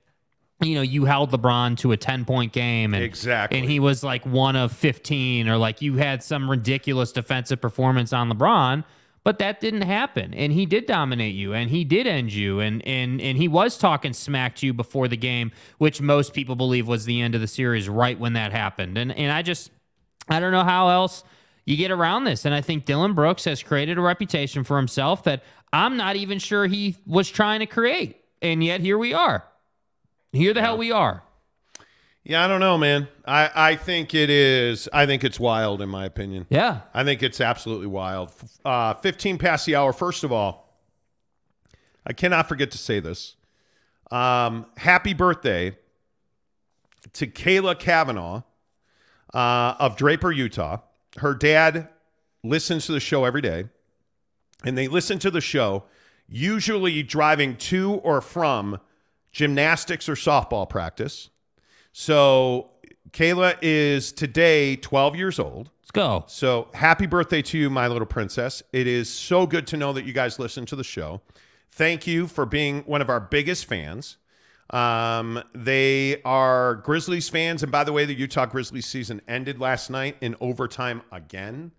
you 0.62 0.74
know 0.74 0.82
you 0.82 1.04
held 1.04 1.32
LeBron 1.32 1.76
to 1.78 1.92
a 1.92 1.96
10 1.96 2.24
point 2.24 2.52
game 2.52 2.94
and 2.94 3.02
exactly 3.02 3.58
and 3.58 3.68
he 3.68 3.78
was 3.78 4.02
like 4.02 4.24
one 4.24 4.56
of 4.56 4.72
15 4.72 5.48
or 5.48 5.58
like 5.58 5.82
you 5.82 5.96
had 5.96 6.22
some 6.22 6.50
ridiculous 6.50 7.12
defensive 7.12 7.60
performance 7.60 8.14
on 8.14 8.32
LeBron 8.32 8.82
but 9.26 9.40
that 9.40 9.58
didn't 9.58 9.82
happen 9.82 10.32
and 10.34 10.52
he 10.52 10.64
did 10.64 10.86
dominate 10.86 11.34
you 11.34 11.52
and 11.52 11.68
he 11.68 11.82
did 11.82 12.06
end 12.06 12.32
you 12.32 12.60
and 12.60 12.86
and 12.86 13.20
and 13.20 13.36
he 13.36 13.48
was 13.48 13.76
talking 13.76 14.12
smack 14.12 14.54
to 14.54 14.66
you 14.66 14.72
before 14.72 15.08
the 15.08 15.16
game 15.16 15.50
which 15.78 16.00
most 16.00 16.32
people 16.32 16.54
believe 16.54 16.86
was 16.86 17.06
the 17.06 17.20
end 17.20 17.34
of 17.34 17.40
the 17.40 17.48
series 17.48 17.88
right 17.88 18.20
when 18.20 18.34
that 18.34 18.52
happened 18.52 18.96
and 18.96 19.10
and 19.10 19.32
I 19.32 19.42
just 19.42 19.72
I 20.28 20.38
don't 20.38 20.52
know 20.52 20.64
how 20.64 20.88
else 20.90 21.24
you 21.66 21.76
get 21.76 21.90
around 21.90 22.24
this. 22.24 22.44
And 22.44 22.54
I 22.54 22.62
think 22.62 22.84
Dillon 22.84 23.12
Brooks 23.12 23.44
has 23.44 23.62
created 23.62 23.98
a 23.98 24.00
reputation 24.00 24.64
for 24.64 24.76
himself 24.76 25.24
that 25.24 25.42
I'm 25.72 25.96
not 25.96 26.16
even 26.16 26.38
sure 26.38 26.66
he 26.66 26.96
was 27.06 27.28
trying 27.28 27.60
to 27.60 27.66
create. 27.66 28.22
And 28.40 28.64
yet 28.64 28.80
here 28.80 28.96
we 28.96 29.12
are. 29.12 29.44
Here 30.32 30.54
the 30.54 30.60
yeah. 30.60 30.66
hell 30.66 30.78
we 30.78 30.92
are. 30.92 31.22
Yeah, 32.28 32.44
I 32.44 32.48
don't 32.48 32.58
know, 32.58 32.76
man. 32.76 33.06
I, 33.24 33.50
I 33.54 33.76
think 33.76 34.12
it 34.12 34.30
is. 34.30 34.88
I 34.92 35.06
think 35.06 35.22
it's 35.22 35.38
wild, 35.38 35.80
in 35.80 35.88
my 35.88 36.04
opinion. 36.04 36.46
Yeah. 36.48 36.80
I 36.92 37.04
think 37.04 37.22
it's 37.22 37.40
absolutely 37.40 37.86
wild. 37.86 38.32
Uh, 38.64 38.94
15 38.94 39.38
past 39.38 39.64
the 39.64 39.76
hour. 39.76 39.92
First 39.92 40.24
of 40.24 40.32
all, 40.32 40.76
I 42.04 42.12
cannot 42.12 42.48
forget 42.48 42.72
to 42.72 42.78
say 42.78 42.98
this. 42.98 43.36
Um, 44.10 44.66
happy 44.76 45.14
birthday 45.14 45.78
to 47.12 47.28
Kayla 47.28 47.78
Kavanaugh 47.78 48.42
uh, 49.32 49.74
of 49.78 49.96
Draper, 49.96 50.32
Utah. 50.32 50.78
Her 51.18 51.32
dad 51.32 51.88
listens 52.42 52.86
to 52.86 52.92
the 52.92 52.98
show 52.98 53.24
every 53.24 53.40
day, 53.40 53.66
and 54.64 54.76
they 54.76 54.88
listen 54.88 55.20
to 55.20 55.30
the 55.30 55.40
show 55.40 55.84
usually 56.28 57.04
driving 57.04 57.56
to 57.56 57.94
or 57.94 58.20
from 58.20 58.80
gymnastics 59.30 60.08
or 60.08 60.16
softball 60.16 60.68
practice. 60.68 61.30
So 61.98 62.72
Kayla 63.12 63.56
is 63.62 64.12
today 64.12 64.76
12 64.76 65.16
years 65.16 65.38
old. 65.38 65.70
Let's 65.80 65.92
go. 65.92 66.24
So 66.26 66.68
happy 66.74 67.06
birthday 67.06 67.40
to 67.40 67.56
you, 67.56 67.70
my 67.70 67.88
little 67.88 68.06
princess. 68.06 68.62
It 68.70 68.86
is 68.86 69.08
so 69.08 69.46
good 69.46 69.66
to 69.68 69.78
know 69.78 69.94
that 69.94 70.04
you 70.04 70.12
guys 70.12 70.38
listen 70.38 70.66
to 70.66 70.76
the 70.76 70.84
show. 70.84 71.22
Thank 71.72 72.06
you 72.06 72.26
for 72.26 72.44
being 72.44 72.82
one 72.82 73.00
of 73.00 73.08
our 73.08 73.18
biggest 73.18 73.64
fans. 73.64 74.18
Um, 74.68 75.42
they 75.54 76.20
are 76.22 76.74
Grizzlies 76.74 77.30
fans. 77.30 77.62
And 77.62 77.72
by 77.72 77.82
the 77.82 77.94
way, 77.94 78.04
the 78.04 78.14
Utah 78.14 78.44
Grizzlies 78.44 78.84
season 78.84 79.22
ended 79.26 79.58
last 79.58 79.88
night 79.88 80.18
in 80.20 80.36
overtime 80.38 81.00
again 81.10 81.72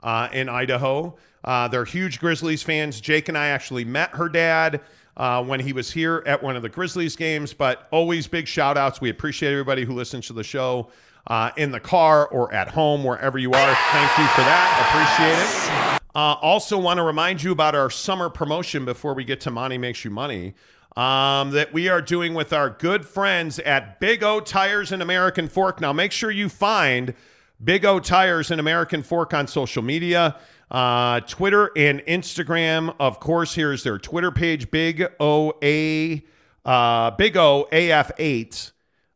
uh, 0.00 0.28
in 0.32 0.48
Idaho. 0.48 1.16
Uh, 1.42 1.66
they're 1.66 1.84
huge 1.84 2.20
Grizzlies 2.20 2.62
fans. 2.62 3.00
Jake 3.00 3.28
and 3.28 3.36
I 3.36 3.48
actually 3.48 3.84
met 3.84 4.10
her 4.10 4.28
dad 4.28 4.80
uh, 5.16 5.42
when 5.42 5.60
he 5.60 5.72
was 5.72 5.90
here 5.90 6.22
at 6.26 6.42
one 6.42 6.56
of 6.56 6.62
the 6.62 6.68
Grizzlies 6.68 7.16
games, 7.16 7.52
but 7.52 7.88
always 7.90 8.26
big 8.26 8.46
shout 8.46 8.76
outs. 8.76 9.00
We 9.00 9.10
appreciate 9.10 9.50
everybody 9.52 9.84
who 9.84 9.94
listens 9.94 10.26
to 10.26 10.32
the 10.32 10.44
show 10.44 10.90
uh, 11.26 11.50
in 11.56 11.70
the 11.70 11.80
car 11.80 12.28
or 12.28 12.52
at 12.52 12.68
home, 12.68 13.02
wherever 13.02 13.38
you 13.38 13.50
are. 13.52 13.76
Thank 13.92 14.18
you 14.18 14.26
for 14.28 14.42
that. 14.42 14.86
Appreciate 14.88 15.96
it. 15.96 16.02
Uh, 16.14 16.34
also, 16.40 16.78
want 16.78 16.98
to 16.98 17.02
remind 17.02 17.42
you 17.42 17.52
about 17.52 17.74
our 17.74 17.90
summer 17.90 18.30
promotion 18.30 18.84
before 18.84 19.14
we 19.14 19.24
get 19.24 19.40
to 19.42 19.50
Money 19.50 19.76
Makes 19.76 20.04
You 20.04 20.10
Money 20.10 20.54
um, 20.96 21.50
that 21.50 21.72
we 21.72 21.88
are 21.88 22.00
doing 22.00 22.32
with 22.32 22.52
our 22.52 22.70
good 22.70 23.04
friends 23.04 23.58
at 23.60 24.00
Big 24.00 24.22
O 24.22 24.40
Tires 24.40 24.92
and 24.92 25.02
American 25.02 25.48
Fork. 25.48 25.80
Now, 25.80 25.92
make 25.92 26.12
sure 26.12 26.30
you 26.30 26.48
find 26.48 27.14
Big 27.62 27.84
O 27.84 28.00
Tires 28.00 28.50
and 28.50 28.60
American 28.60 29.02
Fork 29.02 29.34
on 29.34 29.46
social 29.46 29.82
media. 29.82 30.36
Uh, 30.70 31.20
Twitter 31.20 31.70
and 31.76 32.00
Instagram, 32.06 32.94
of 32.98 33.20
course. 33.20 33.54
Here's 33.54 33.82
their 33.84 33.98
Twitter 33.98 34.32
page, 34.32 34.70
Big 34.70 35.06
O 35.20 35.52
A, 35.62 36.24
uh, 36.64 37.10
Big 37.12 37.36
O 37.36 37.68
AF 37.70 38.10
eight. 38.18 38.72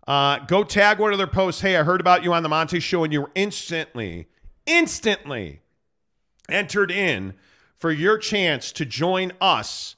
Uh, 0.06 0.38
go 0.46 0.64
tag 0.64 0.98
one 0.98 1.12
of 1.12 1.18
their 1.18 1.26
posts. 1.26 1.60
Hey, 1.60 1.76
I 1.76 1.82
heard 1.82 2.00
about 2.00 2.24
you 2.24 2.32
on 2.32 2.42
the 2.42 2.48
Monty 2.48 2.80
Show, 2.80 3.04
and 3.04 3.12
you 3.12 3.22
were 3.22 3.30
instantly, 3.34 4.28
instantly 4.66 5.60
entered 6.48 6.90
in 6.90 7.34
for 7.76 7.90
your 7.90 8.18
chance 8.18 8.72
to 8.72 8.84
join 8.84 9.32
us 9.40 9.96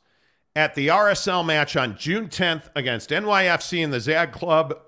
at 0.54 0.74
the 0.74 0.88
RSL 0.88 1.44
match 1.44 1.76
on 1.76 1.96
June 1.96 2.28
10th 2.28 2.68
against 2.76 3.10
NYFC 3.10 3.82
in 3.82 3.90
the 3.90 4.00
Zag 4.00 4.32
Club. 4.32 4.78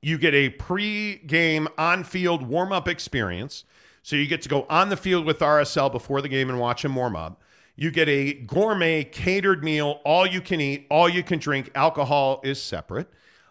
You 0.00 0.18
get 0.18 0.34
a 0.34 0.50
pre-game 0.50 1.68
on-field 1.76 2.46
warm-up 2.46 2.88
experience. 2.88 3.64
So 4.08 4.16
you 4.16 4.26
get 4.26 4.40
to 4.40 4.48
go 4.48 4.64
on 4.70 4.88
the 4.88 4.96
field 4.96 5.26
with 5.26 5.40
RSL 5.40 5.92
before 5.92 6.22
the 6.22 6.30
game 6.30 6.48
and 6.48 6.58
watch 6.58 6.80
them 6.80 6.94
warm 6.94 7.14
up. 7.14 7.42
You 7.76 7.90
get 7.90 8.08
a 8.08 8.32
gourmet 8.32 9.04
catered 9.04 9.62
meal, 9.62 10.00
all 10.02 10.26
you 10.26 10.40
can 10.40 10.62
eat, 10.62 10.86
all 10.90 11.10
you 11.10 11.22
can 11.22 11.38
drink. 11.38 11.70
Alcohol 11.74 12.40
is 12.42 12.58
separate. 12.58 13.06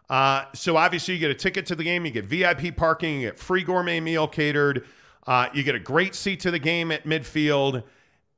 Uh, 0.10 0.46
so 0.56 0.76
obviously 0.76 1.14
you 1.14 1.20
get 1.20 1.30
a 1.30 1.36
ticket 1.36 1.68
to 1.68 1.76
the 1.76 1.84
game, 1.84 2.08
you 2.08 2.12
get 2.12 2.26
VIP 2.26 2.76
parking, 2.76 3.22
you 3.22 3.28
get 3.28 3.38
free 3.38 3.62
gourmet 3.62 4.00
meal 4.00 4.28
catered, 4.28 4.88
uh, 5.28 5.48
you 5.54 5.62
get 5.62 5.76
a 5.76 5.80
great 5.80 6.16
seat 6.16 6.40
to 6.40 6.50
the 6.50 6.58
game 6.58 6.92
at 6.92 7.04
midfield 7.04 7.84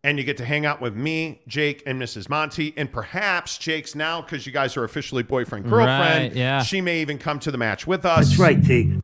and 0.04 0.18
you 0.18 0.26
get 0.26 0.36
to 0.36 0.46
hang 0.46 0.66
out 0.66 0.82
with 0.82 0.98
me, 0.98 1.42
Jake, 1.48 1.84
and 1.86 2.02
Mrs. 2.02 2.28
Monty, 2.28 2.74
and 2.76 2.92
perhaps 2.92 3.58
Jake's 3.58 3.96
now 3.96 4.22
because 4.22 4.46
you 4.46 4.52
guys 4.52 4.76
are 4.76 4.84
officially 4.84 5.24
boyfriend 5.24 5.70
girlfriend. 5.70 6.32
Right, 6.32 6.36
yeah, 6.36 6.64
she 6.64 6.82
may 6.82 7.00
even 7.00 7.18
come 7.18 7.40
to 7.40 7.50
the 7.50 7.58
match 7.58 7.88
with 7.88 8.06
us. 8.06 8.28
That's 8.28 8.40
right, 8.40 8.62
T. 8.62 9.00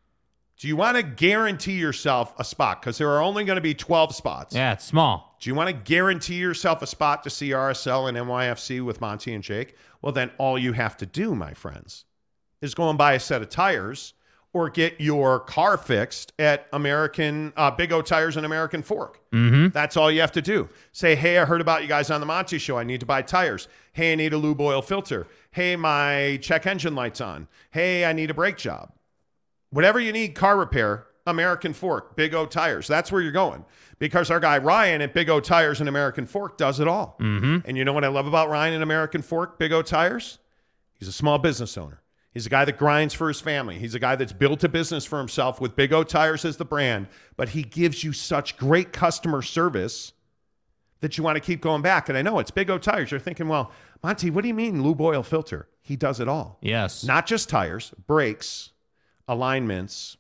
Do 0.58 0.70
you 0.70 0.78
want 0.78 0.96
to 0.96 1.04
guarantee 1.04 1.78
yourself 1.78 2.34
a 2.40 2.44
spot? 2.46 2.82
Because 2.82 2.98
there 2.98 3.10
are 3.10 3.22
only 3.22 3.44
going 3.44 3.58
to 3.58 3.62
be 3.62 3.74
12 3.74 4.16
spots. 4.16 4.56
Yeah, 4.56 4.72
it's 4.74 4.86
small. 4.86 5.36
Do 5.42 5.50
you 5.50 5.56
want 5.56 5.68
to 5.68 5.74
guarantee 5.74 6.36
yourself 6.36 6.82
a 6.82 6.88
spot 6.88 7.24
to 7.24 7.30
see 7.30 7.50
RSL 7.50 8.08
and 8.08 8.18
NYFC 8.18 8.84
with 8.84 9.02
Monty 9.02 9.34
and 9.34 9.44
Jake? 9.44 9.76
Well, 10.02 10.14
then 10.14 10.32
all 10.38 10.58
you 10.58 10.72
have 10.74 10.96
to 10.98 11.06
do, 11.06 11.36
my 11.36 11.54
friends, 11.54 12.06
is 12.62 12.74
go 12.74 12.90
and 12.90 12.98
buy 12.98 13.14
a 13.14 13.20
set 13.20 13.42
of 13.42 13.50
tires 13.50 14.14
or 14.54 14.70
get 14.70 15.02
your 15.02 15.42
car 15.42 15.78
fixed 15.78 16.32
at 16.40 16.68
American 16.72 17.52
uh, 17.58 17.70
Big 17.70 17.92
O 17.92 18.02
Tires 18.02 18.38
and 18.38 18.46
American 18.46 18.82
Fork. 18.82 19.20
Mm-hmm. 19.34 19.68
That's 19.74 19.98
all 19.98 20.10
you 20.10 20.22
have 20.22 20.32
to 20.32 20.42
do. 20.42 20.70
Say, 20.94 21.16
hey, 21.16 21.38
I 21.38 21.44
heard 21.44 21.60
about 21.60 21.82
you 21.82 21.90
guys 21.90 22.10
on 22.10 22.22
the 22.22 22.26
Monty 22.26 22.58
Show. 22.58 22.78
I 22.78 22.86
need 22.86 23.02
to 23.02 23.06
buy 23.06 23.22
tires. 23.22 23.68
Hey, 23.92 24.14
I 24.14 24.16
need 24.16 24.32
a 24.32 24.38
lube 24.38 24.62
oil 24.62 24.82
filter. 24.82 25.28
Hey, 25.52 25.76
my 25.76 26.40
check 26.42 26.66
engine 26.66 26.96
light's 26.96 27.20
on. 27.20 27.50
Hey, 27.72 28.06
I 28.06 28.14
need 28.14 28.32
a 28.32 28.34
brake 28.34 28.56
job. 28.56 28.94
Whatever 29.70 30.00
you 30.00 30.12
need, 30.12 30.36
car 30.36 30.58
repair, 30.58 31.08
American 31.28 31.74
Fork, 31.74 32.16
Big 32.16 32.34
O 32.34 32.46
Tires. 32.46 32.88
That's 32.88 33.12
where 33.12 33.22
you're 33.22 33.32
going 33.32 33.66
because 34.00 34.30
our 34.30 34.40
guy 34.40 34.58
Ryan 34.58 35.02
at 35.02 35.14
Big 35.14 35.30
O 35.30 35.40
Tires 35.40 35.80
and 35.80 35.90
American 35.90 36.26
Fork 36.26 36.58
does 36.58 36.80
it 36.80 36.88
all. 36.88 37.18
Mm-hmm. 37.20 37.68
And 37.68 37.78
you 37.78 37.86
know 37.86 37.94
what 37.94 38.04
I 38.04 38.10
love 38.10 38.28
about 38.28 38.50
Ryan 38.50 38.76
and 38.76 38.84
American 38.84 39.22
Fork, 39.22 39.58
Big 39.58 39.72
O 39.72 39.82
Tires? 39.82 40.40
He's 40.94 41.08
a 41.08 41.14
small 41.14 41.38
business 41.38 41.78
owner. 41.78 42.02
He's 42.32 42.46
a 42.46 42.50
guy 42.50 42.66
that 42.66 42.78
grinds 42.78 43.14
for 43.14 43.30
his 43.30 43.40
family. 43.40 43.80
He's 43.80 43.96
a 43.96 44.00
guy 44.00 44.18
that's 44.18 44.34
built 44.34 44.64
a 44.66 44.70
business 44.70 45.06
for 45.06 45.20
himself 45.20 45.62
with 45.62 45.76
Big 45.76 45.94
O 45.94 46.04
Tires 46.04 46.44
as 46.44 46.58
the 46.58 46.66
brand, 46.66 47.08
but 47.38 47.50
he 47.50 47.64
gives 47.64 48.04
you 48.04 48.12
such 48.12 48.58
great 48.58 48.92
customer 48.92 49.42
service 49.42 50.12
that 51.00 51.18
you 51.18 51.24
want 51.24 51.38
to 51.38 51.40
keep 51.40 51.62
going 51.62 51.82
back. 51.82 52.10
And 52.10 52.18
I 52.18 52.22
know 52.22 52.40
it's 52.40 52.52
Big 52.52 52.70
O 52.70 52.78
Tires. 52.78 53.10
You're 53.10 53.20
thinking, 53.22 53.48
well, 53.48 53.72
Monty, 54.04 54.30
what 54.30 54.42
do 54.42 54.50
you 54.50 54.54
mean 54.54 54.84
lube 54.84 55.02
oil 55.02 55.24
filter? 55.24 55.70
He 55.82 55.96
does 55.96 56.20
it 56.20 56.28
all. 56.28 56.58
Yes. 56.62 57.04
Not 57.06 57.26
just 57.26 57.48
tires, 57.48 57.94
brakes, 58.06 58.72
alignments, 59.28 60.18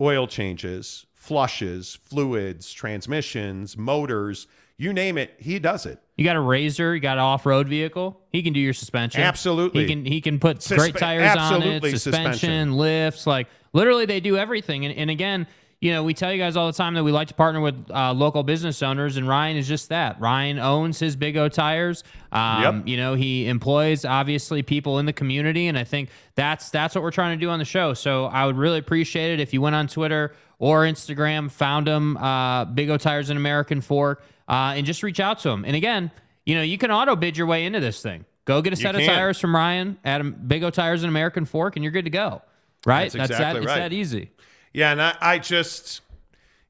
oil 0.00 0.26
changes, 0.26 1.06
flushes, 1.14 1.98
fluids, 2.04 2.72
transmissions, 2.72 3.76
motors, 3.76 4.46
you 4.78 4.92
name 4.92 5.18
it, 5.18 5.34
he 5.38 5.58
does 5.58 5.84
it. 5.84 5.98
You 6.16 6.24
got 6.24 6.36
a 6.36 6.40
razor, 6.40 6.94
you 6.94 7.00
got 7.00 7.18
an 7.18 7.24
off-road 7.24 7.68
vehicle. 7.68 8.18
He 8.30 8.42
can 8.42 8.52
do 8.52 8.60
your 8.60 8.72
suspension. 8.72 9.20
Absolutely. 9.20 9.82
He 9.82 9.88
can 9.88 10.04
he 10.04 10.20
can 10.20 10.38
put 10.38 10.58
Suspe- 10.58 10.76
great 10.76 10.96
tires 10.96 11.36
on 11.36 11.62
it, 11.62 11.82
suspension, 11.82 11.98
suspension. 11.98 12.72
lifts, 12.72 13.26
like 13.26 13.48
literally 13.74 14.06
they 14.06 14.20
do 14.20 14.36
everything. 14.38 14.86
And, 14.86 14.96
and 14.96 15.10
again, 15.10 15.46
you 15.80 15.92
know, 15.92 16.04
we 16.04 16.12
tell 16.12 16.30
you 16.30 16.38
guys 16.38 16.56
all 16.56 16.66
the 16.66 16.74
time 16.76 16.92
that 16.94 17.04
we 17.04 17.10
like 17.10 17.28
to 17.28 17.34
partner 17.34 17.60
with 17.60 17.86
uh, 17.90 18.12
local 18.12 18.42
business 18.42 18.82
owners, 18.82 19.16
and 19.16 19.26
Ryan 19.26 19.56
is 19.56 19.66
just 19.66 19.88
that. 19.88 20.20
Ryan 20.20 20.58
owns 20.58 20.98
his 20.98 21.16
Big 21.16 21.36
O 21.38 21.48
tires. 21.48 22.04
Um, 22.32 22.62
Yep. 22.62 22.88
You 22.88 22.96
know, 22.98 23.14
he 23.14 23.48
employs 23.48 24.04
obviously 24.04 24.62
people 24.62 24.98
in 24.98 25.06
the 25.06 25.12
community, 25.14 25.68
and 25.68 25.78
I 25.78 25.84
think 25.84 26.10
that's 26.34 26.68
that's 26.70 26.94
what 26.94 27.02
we're 27.02 27.10
trying 27.10 27.38
to 27.38 27.42
do 27.44 27.48
on 27.50 27.58
the 27.58 27.64
show. 27.64 27.94
So 27.94 28.26
I 28.26 28.44
would 28.44 28.56
really 28.56 28.78
appreciate 28.78 29.32
it 29.32 29.40
if 29.40 29.54
you 29.54 29.62
went 29.62 29.74
on 29.74 29.88
Twitter 29.88 30.34
or 30.58 30.82
Instagram, 30.84 31.50
found 31.50 31.88
him, 31.88 32.18
uh, 32.18 32.66
Big 32.66 32.90
O 32.90 32.98
Tires 32.98 33.30
and 33.30 33.38
American 33.38 33.80
Fork, 33.80 34.22
uh, 34.48 34.74
and 34.76 34.84
just 34.84 35.02
reach 35.02 35.18
out 35.18 35.38
to 35.40 35.48
him. 35.48 35.64
And 35.64 35.74
again, 35.74 36.10
you 36.44 36.54
know, 36.56 36.62
you 36.62 36.76
can 36.76 36.90
auto 36.90 37.16
bid 37.16 37.38
your 37.38 37.46
way 37.46 37.64
into 37.64 37.80
this 37.80 38.02
thing. 38.02 38.26
Go 38.44 38.60
get 38.60 38.74
a 38.74 38.76
set 38.76 38.94
of 38.96 39.00
tires 39.06 39.38
from 39.38 39.54
Ryan 39.56 39.98
at 40.04 40.46
Big 40.48 40.62
O 40.62 40.68
Tires 40.68 41.02
and 41.02 41.08
American 41.08 41.46
Fork, 41.46 41.76
and 41.76 41.82
you're 41.84 41.92
good 41.92 42.04
to 42.04 42.10
go. 42.10 42.42
Right? 42.84 43.10
That's 43.12 43.30
exactly 43.30 43.60
that. 43.60 43.66
right. 43.66 43.76
It's 43.78 43.84
that 43.84 43.92
easy. 43.94 44.30
Yeah, 44.72 44.92
and 44.92 45.02
I, 45.02 45.16
I 45.20 45.38
just, 45.38 46.00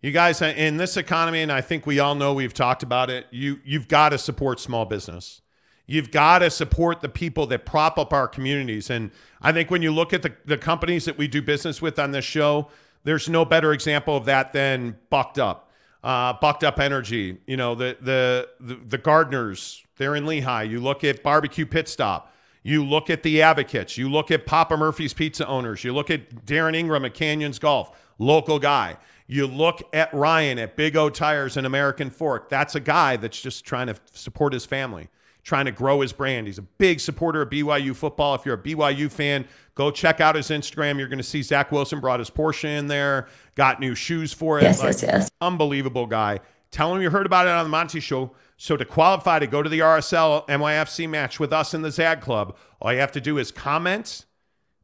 you 0.01 0.11
guys, 0.11 0.41
in 0.41 0.79
this 0.79 0.97
economy, 0.97 1.43
and 1.43 1.53
I 1.53 1.61
think 1.61 1.87
we 1.87 1.99
all 1.99 2.15
know 2.15 2.33
we've 2.33 2.55
talked 2.55 2.83
about 2.83 3.11
it. 3.11 3.27
You 3.31 3.61
you've 3.65 3.89
got 3.89 4.11
to 4.11 4.19
support 4.19 4.59
small 4.61 4.87
business. 4.87 5.43
You've 5.87 6.11
got 6.11 6.39
to 6.39 6.51
support 6.51 7.01
the 7.01 7.09
people 7.09 7.47
that 7.47 7.67
prop 7.67 7.99
up 7.99 8.13
our 8.13 8.29
communities. 8.29 8.91
And 8.91 9.11
I 9.43 9.51
think 9.51 9.73
when 9.73 9.83
you 9.83 9.93
look 9.93 10.13
at 10.13 10.23
the, 10.23 10.33
the 10.45 10.57
companies 10.57 11.05
that 11.05 11.19
we 11.19 11.27
do 11.27 11.43
business 11.43 11.83
with 11.83 11.99
on 11.99 12.13
this 12.13 12.25
show, 12.25 12.69
there's 13.03 13.29
no 13.29 13.45
better 13.45 13.73
example 13.73 14.17
of 14.17 14.25
that 14.27 14.53
than 14.53 14.97
Bucked 15.11 15.39
Up. 15.39 15.71
Uh, 16.03 16.33
Bucked 16.35 16.65
Up 16.65 16.79
Energy, 16.79 17.39
you 17.47 17.57
know, 17.57 17.75
the, 17.75 17.97
the 18.01 18.49
the 18.61 18.77
the 18.77 18.99
gardeners, 18.99 19.85
they're 19.99 20.17
in 20.17 20.25
Lehi. 20.25 20.71
You 20.71 20.81
look 20.81 21.05
at 21.05 21.23
Barbecue 21.23 21.67
Pit 21.67 21.89
Stop. 21.89 22.33
You 22.63 22.85
look 22.85 23.09
at 23.09 23.23
the 23.23 23.43
advocates. 23.43 23.97
You 23.97 24.11
look 24.11 24.31
at 24.31 24.47
Papa 24.47 24.77
Murphy's 24.77 25.15
Pizza 25.15 25.47
owners. 25.47 25.83
You 25.83 25.95
look 25.95 26.11
at 26.11 26.45
Darren 26.45 26.77
Ingram 26.77 27.05
at 27.05 27.15
Canyons 27.15 27.59
Golf, 27.59 27.91
local 28.19 28.59
guy. 28.59 28.97
You 29.27 29.47
look 29.47 29.83
at 29.93 30.13
Ryan 30.13 30.59
at 30.59 30.77
Big 30.77 30.97
O 30.97 31.09
Tires 31.09 31.57
and 31.57 31.67
American 31.67 32.11
Fork. 32.11 32.49
That's 32.49 32.75
a 32.75 32.81
guy 32.81 33.17
that's 33.17 33.41
just 33.41 33.65
trying 33.65 33.87
to 33.87 33.95
support 34.13 34.53
his 34.53 34.67
family, 34.67 35.09
trying 35.45 35.67
to 35.67 35.73
grow 35.73 36.01
his 36.01 36.13
brand. 36.13 36.49
He's 36.49 36.59
a 36.59 36.63
big 36.63 37.01
supporter 37.01 37.43
of 37.43 37.49
BYU 37.49 37.95
football. 37.95 38.35
If 38.35 38.45
you're 38.45 38.57
a 38.57 38.63
BYU 38.63 39.11
fan, 39.11 39.47
go 39.77 39.91
check 39.93 40.21
out 40.21 40.35
his 40.35 40.49
Instagram. 40.49 40.99
You're 40.99 41.09
going 41.09 41.19
to 41.19 41.25
see 41.25 41.43
Zach 41.43 41.71
Wilson 41.71 42.01
brought 42.01 42.19
his 42.19 42.29
Porsche 42.29 42.77
in 42.77 42.89
there, 42.89 43.29
got 43.55 43.79
new 43.79 43.95
shoes 43.95 44.33
for 44.33 44.59
it. 44.59 44.65
Yes, 44.65 44.83
yes, 44.83 45.03
yes. 45.03 45.31
Unbelievable 45.41 46.07
guy. 46.07 46.41
Tell 46.73 46.95
him 46.95 47.01
you 47.01 47.11
heard 47.11 47.27
about 47.27 47.47
it 47.47 47.51
on 47.51 47.65
the 47.65 47.71
Monty 47.71 48.01
Show. 48.01 48.33
So 48.63 48.77
to 48.77 48.85
qualify 48.85 49.39
to 49.39 49.47
go 49.47 49.63
to 49.63 49.71
the 49.71 49.79
RSL 49.79 50.47
NYFC 50.47 51.09
match 51.09 51.41
with 51.41 51.51
us 51.51 51.73
in 51.73 51.81
the 51.81 51.91
Zag 51.91 52.21
Club, 52.21 52.59
all 52.79 52.93
you 52.93 52.99
have 52.99 53.13
to 53.13 53.21
do 53.21 53.39
is 53.39 53.51
comment 53.51 54.27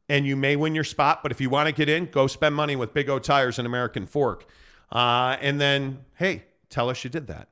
and 0.09 0.25
you 0.25 0.35
may 0.35 0.55
win 0.55 0.73
your 0.73 0.83
spot. 0.83 1.21
But 1.21 1.31
if 1.31 1.39
you 1.39 1.51
want 1.51 1.67
to 1.67 1.71
get 1.71 1.87
in, 1.87 2.07
go 2.07 2.25
spend 2.25 2.55
money 2.55 2.75
with 2.75 2.91
Big 2.91 3.07
O 3.07 3.19
Tires 3.19 3.59
and 3.59 3.67
American 3.67 4.07
Fork. 4.07 4.47
Uh, 4.91 5.37
and 5.41 5.61
then, 5.61 5.99
hey, 6.15 6.45
tell 6.71 6.89
us 6.89 7.03
you 7.03 7.11
did 7.11 7.27
that. 7.27 7.49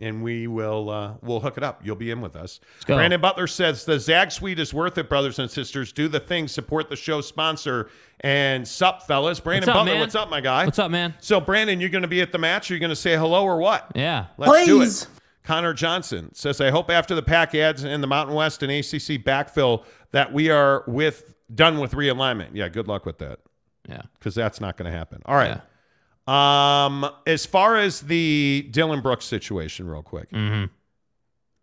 And 0.00 0.24
we 0.24 0.48
will 0.48 0.90
uh, 0.90 1.14
we'll 1.22 1.38
hook 1.38 1.56
it 1.56 1.62
up. 1.62 1.80
You'll 1.84 1.94
be 1.94 2.10
in 2.10 2.20
with 2.20 2.34
us. 2.34 2.58
Brandon 2.84 3.20
Butler 3.20 3.46
says 3.46 3.84
the 3.84 4.00
Zag 4.00 4.32
Suite 4.32 4.58
is 4.58 4.74
worth 4.74 4.98
it, 4.98 5.08
brothers 5.08 5.38
and 5.38 5.48
sisters. 5.48 5.92
Do 5.92 6.08
the 6.08 6.20
thing, 6.20 6.48
support 6.48 6.88
the 6.88 6.96
show 6.96 7.20
sponsor. 7.20 7.88
And 8.18 8.66
sup, 8.66 9.06
fellas. 9.06 9.38
Brandon 9.38 9.68
What's 9.68 9.76
up, 9.76 9.80
Butler, 9.80 9.92
man? 9.92 10.00
what's 10.00 10.14
up, 10.16 10.28
my 10.28 10.40
guy? 10.40 10.64
What's 10.64 10.80
up, 10.80 10.90
man? 10.90 11.14
So, 11.20 11.40
Brandon, 11.40 11.80
you're 11.80 11.90
going 11.90 12.02
to 12.02 12.08
be 12.08 12.20
at 12.20 12.32
the 12.32 12.38
match. 12.38 12.68
Are 12.68 12.74
you 12.74 12.80
going 12.80 12.90
to 12.90 12.96
say 12.96 13.16
hello 13.16 13.44
or 13.44 13.58
what? 13.58 13.92
Yeah. 13.94 14.26
Let's 14.36 14.66
do 14.66 14.82
it. 14.82 15.06
Connor 15.48 15.72
Johnson 15.72 16.34
says, 16.34 16.60
I 16.60 16.68
hope 16.70 16.90
after 16.90 17.14
the 17.14 17.22
pack 17.22 17.54
ads 17.54 17.82
and 17.82 18.02
the 18.02 18.06
Mountain 18.06 18.34
West 18.34 18.62
and 18.62 18.70
ACC 18.70 19.24
backfill 19.24 19.82
that 20.10 20.30
we 20.30 20.50
are 20.50 20.84
with 20.86 21.34
done 21.54 21.80
with 21.80 21.92
realignment. 21.92 22.50
Yeah, 22.52 22.68
good 22.68 22.86
luck 22.86 23.06
with 23.06 23.16
that 23.18 23.38
Yeah. 23.88 24.02
because 24.18 24.34
that's 24.34 24.60
not 24.60 24.76
going 24.76 24.92
to 24.92 24.96
happen. 24.96 25.22
All 25.24 25.36
right. 25.36 25.58
Um, 26.28 27.10
as 27.26 27.46
far 27.46 27.76
as 27.78 28.02
the 28.02 28.68
Dillon 28.70 29.00
Brooks 29.00 29.24
situation, 29.24 29.88
real 29.88 30.02
quick, 30.02 30.30
Mm-hmm. 30.32 30.66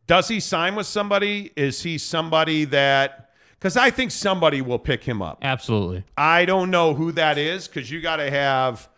does 0.07 0.27
he 0.29 0.39
sign 0.39 0.73
with 0.73 0.87
somebody? 0.87 1.51
Is 1.55 1.83
he 1.83 1.99
somebody 1.99 2.65
that? 2.65 3.29
Because 3.51 3.77
I 3.77 3.91
think 3.91 4.09
somebody 4.09 4.63
will 4.63 4.79
pick 4.79 5.03
him 5.03 5.21
up. 5.21 5.37
Absolutely. 5.43 6.03
I 6.17 6.45
don't 6.45 6.71
know 6.71 6.95
who 6.95 7.11
that 7.11 7.37
is 7.37 7.67
because 7.67 7.91
you 7.91 8.01
got 8.01 8.15
to 8.15 8.31
have 8.31 8.89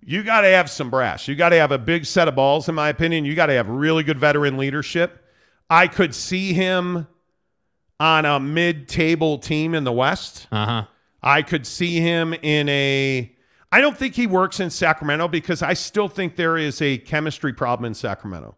you 0.00 0.22
got 0.22 0.42
to 0.42 0.48
have 0.48 0.70
some 0.70 0.90
brass. 0.90 1.26
You 1.28 1.34
got 1.34 1.50
to 1.50 1.56
have 1.56 1.72
a 1.72 1.78
big 1.78 2.06
set 2.06 2.28
of 2.28 2.34
balls, 2.34 2.68
in 2.68 2.74
my 2.74 2.88
opinion. 2.88 3.24
You 3.24 3.34
got 3.34 3.46
to 3.46 3.54
have 3.54 3.68
really 3.68 4.02
good 4.02 4.18
veteran 4.18 4.56
leadership. 4.56 5.24
I 5.68 5.88
could 5.88 6.14
see 6.14 6.52
him 6.52 7.06
on 7.98 8.24
a 8.24 8.38
mid-table 8.38 9.38
team 9.38 9.74
in 9.74 9.84
the 9.84 9.92
West. 9.92 10.46
Uh 10.52 10.66
huh. 10.66 10.86
I 11.22 11.42
could 11.42 11.66
see 11.66 12.00
him 12.00 12.34
in 12.34 12.68
a. 12.68 13.32
I 13.72 13.80
don't 13.80 13.96
think 13.96 14.14
he 14.14 14.26
works 14.26 14.60
in 14.60 14.70
Sacramento 14.70 15.28
because 15.28 15.60
I 15.60 15.74
still 15.74 16.08
think 16.08 16.36
there 16.36 16.56
is 16.56 16.80
a 16.80 16.98
chemistry 16.98 17.52
problem 17.52 17.86
in 17.86 17.94
Sacramento. 17.94 18.56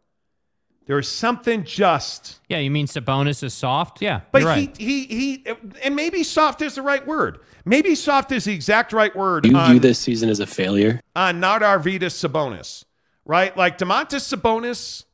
There 0.88 0.98
is 0.98 1.06
something 1.06 1.64
just 1.64 2.40
Yeah, 2.48 2.58
you 2.58 2.70
mean 2.70 2.86
Sabonis 2.86 3.42
is 3.42 3.52
soft? 3.52 4.00
Yeah, 4.00 4.22
but 4.32 4.40
you're 4.40 4.50
right. 4.50 4.76
he, 4.78 5.04
he, 5.04 5.42
he, 5.44 5.46
and 5.84 5.94
maybe 5.94 6.24
soft 6.24 6.62
is 6.62 6.76
the 6.76 6.82
right 6.82 7.06
word. 7.06 7.40
Maybe 7.66 7.94
soft 7.94 8.32
is 8.32 8.46
the 8.46 8.54
exact 8.54 8.94
right 8.94 9.14
word. 9.14 9.42
Do 9.42 9.50
you 9.50 9.56
on, 9.56 9.72
view 9.72 9.80
this 9.80 9.98
season 9.98 10.30
as 10.30 10.40
a 10.40 10.46
failure? 10.46 11.02
on 11.14 11.42
Nardar 11.42 11.78
Vitas 11.82 12.16
Sabonis, 12.16 12.86
right? 13.26 13.54
Like 13.54 13.76
Demontis 13.76 14.34
Sabonis, 14.34 15.04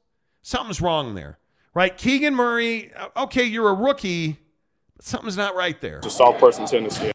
something's 0.43 0.81
wrong 0.81 1.17
there, 1.17 1.41
right? 1.75 1.97
Keegan 1.97 2.37
Murray, 2.37 2.93
uh, 2.95 3.25
okay, 3.25 3.43
you're 3.43 3.69
a 3.69 3.75
rookie, 3.75 4.39
but 4.95 5.05
something's 5.05 5.37
not 5.37 5.57
right 5.57 5.81
there. 5.81 5.99
It's 5.99 6.07
a 6.07 6.11
soft 6.11 6.39
person 6.39 6.67
tendency. 6.67 7.11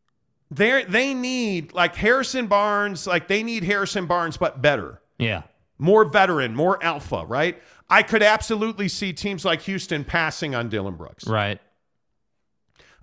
They 0.51 0.83
they 0.83 1.13
need 1.13 1.73
like 1.73 1.95
Harrison 1.95 2.47
Barnes, 2.47 3.07
like 3.07 3.29
they 3.29 3.41
need 3.41 3.63
Harrison 3.63 4.05
Barnes, 4.05 4.35
but 4.35 4.61
better, 4.61 4.99
yeah. 5.17 5.43
more 5.77 6.03
veteran, 6.03 6.55
more 6.55 6.83
alpha, 6.83 7.23
right? 7.25 7.61
I 7.89 8.03
could 8.03 8.21
absolutely 8.21 8.87
see 8.87 9.13
teams 9.13 9.43
like 9.45 9.61
Houston 9.61 10.03
passing 10.03 10.53
on 10.53 10.69
Dillon 10.69 10.95
Brooks. 10.95 11.25
Right. 11.27 11.59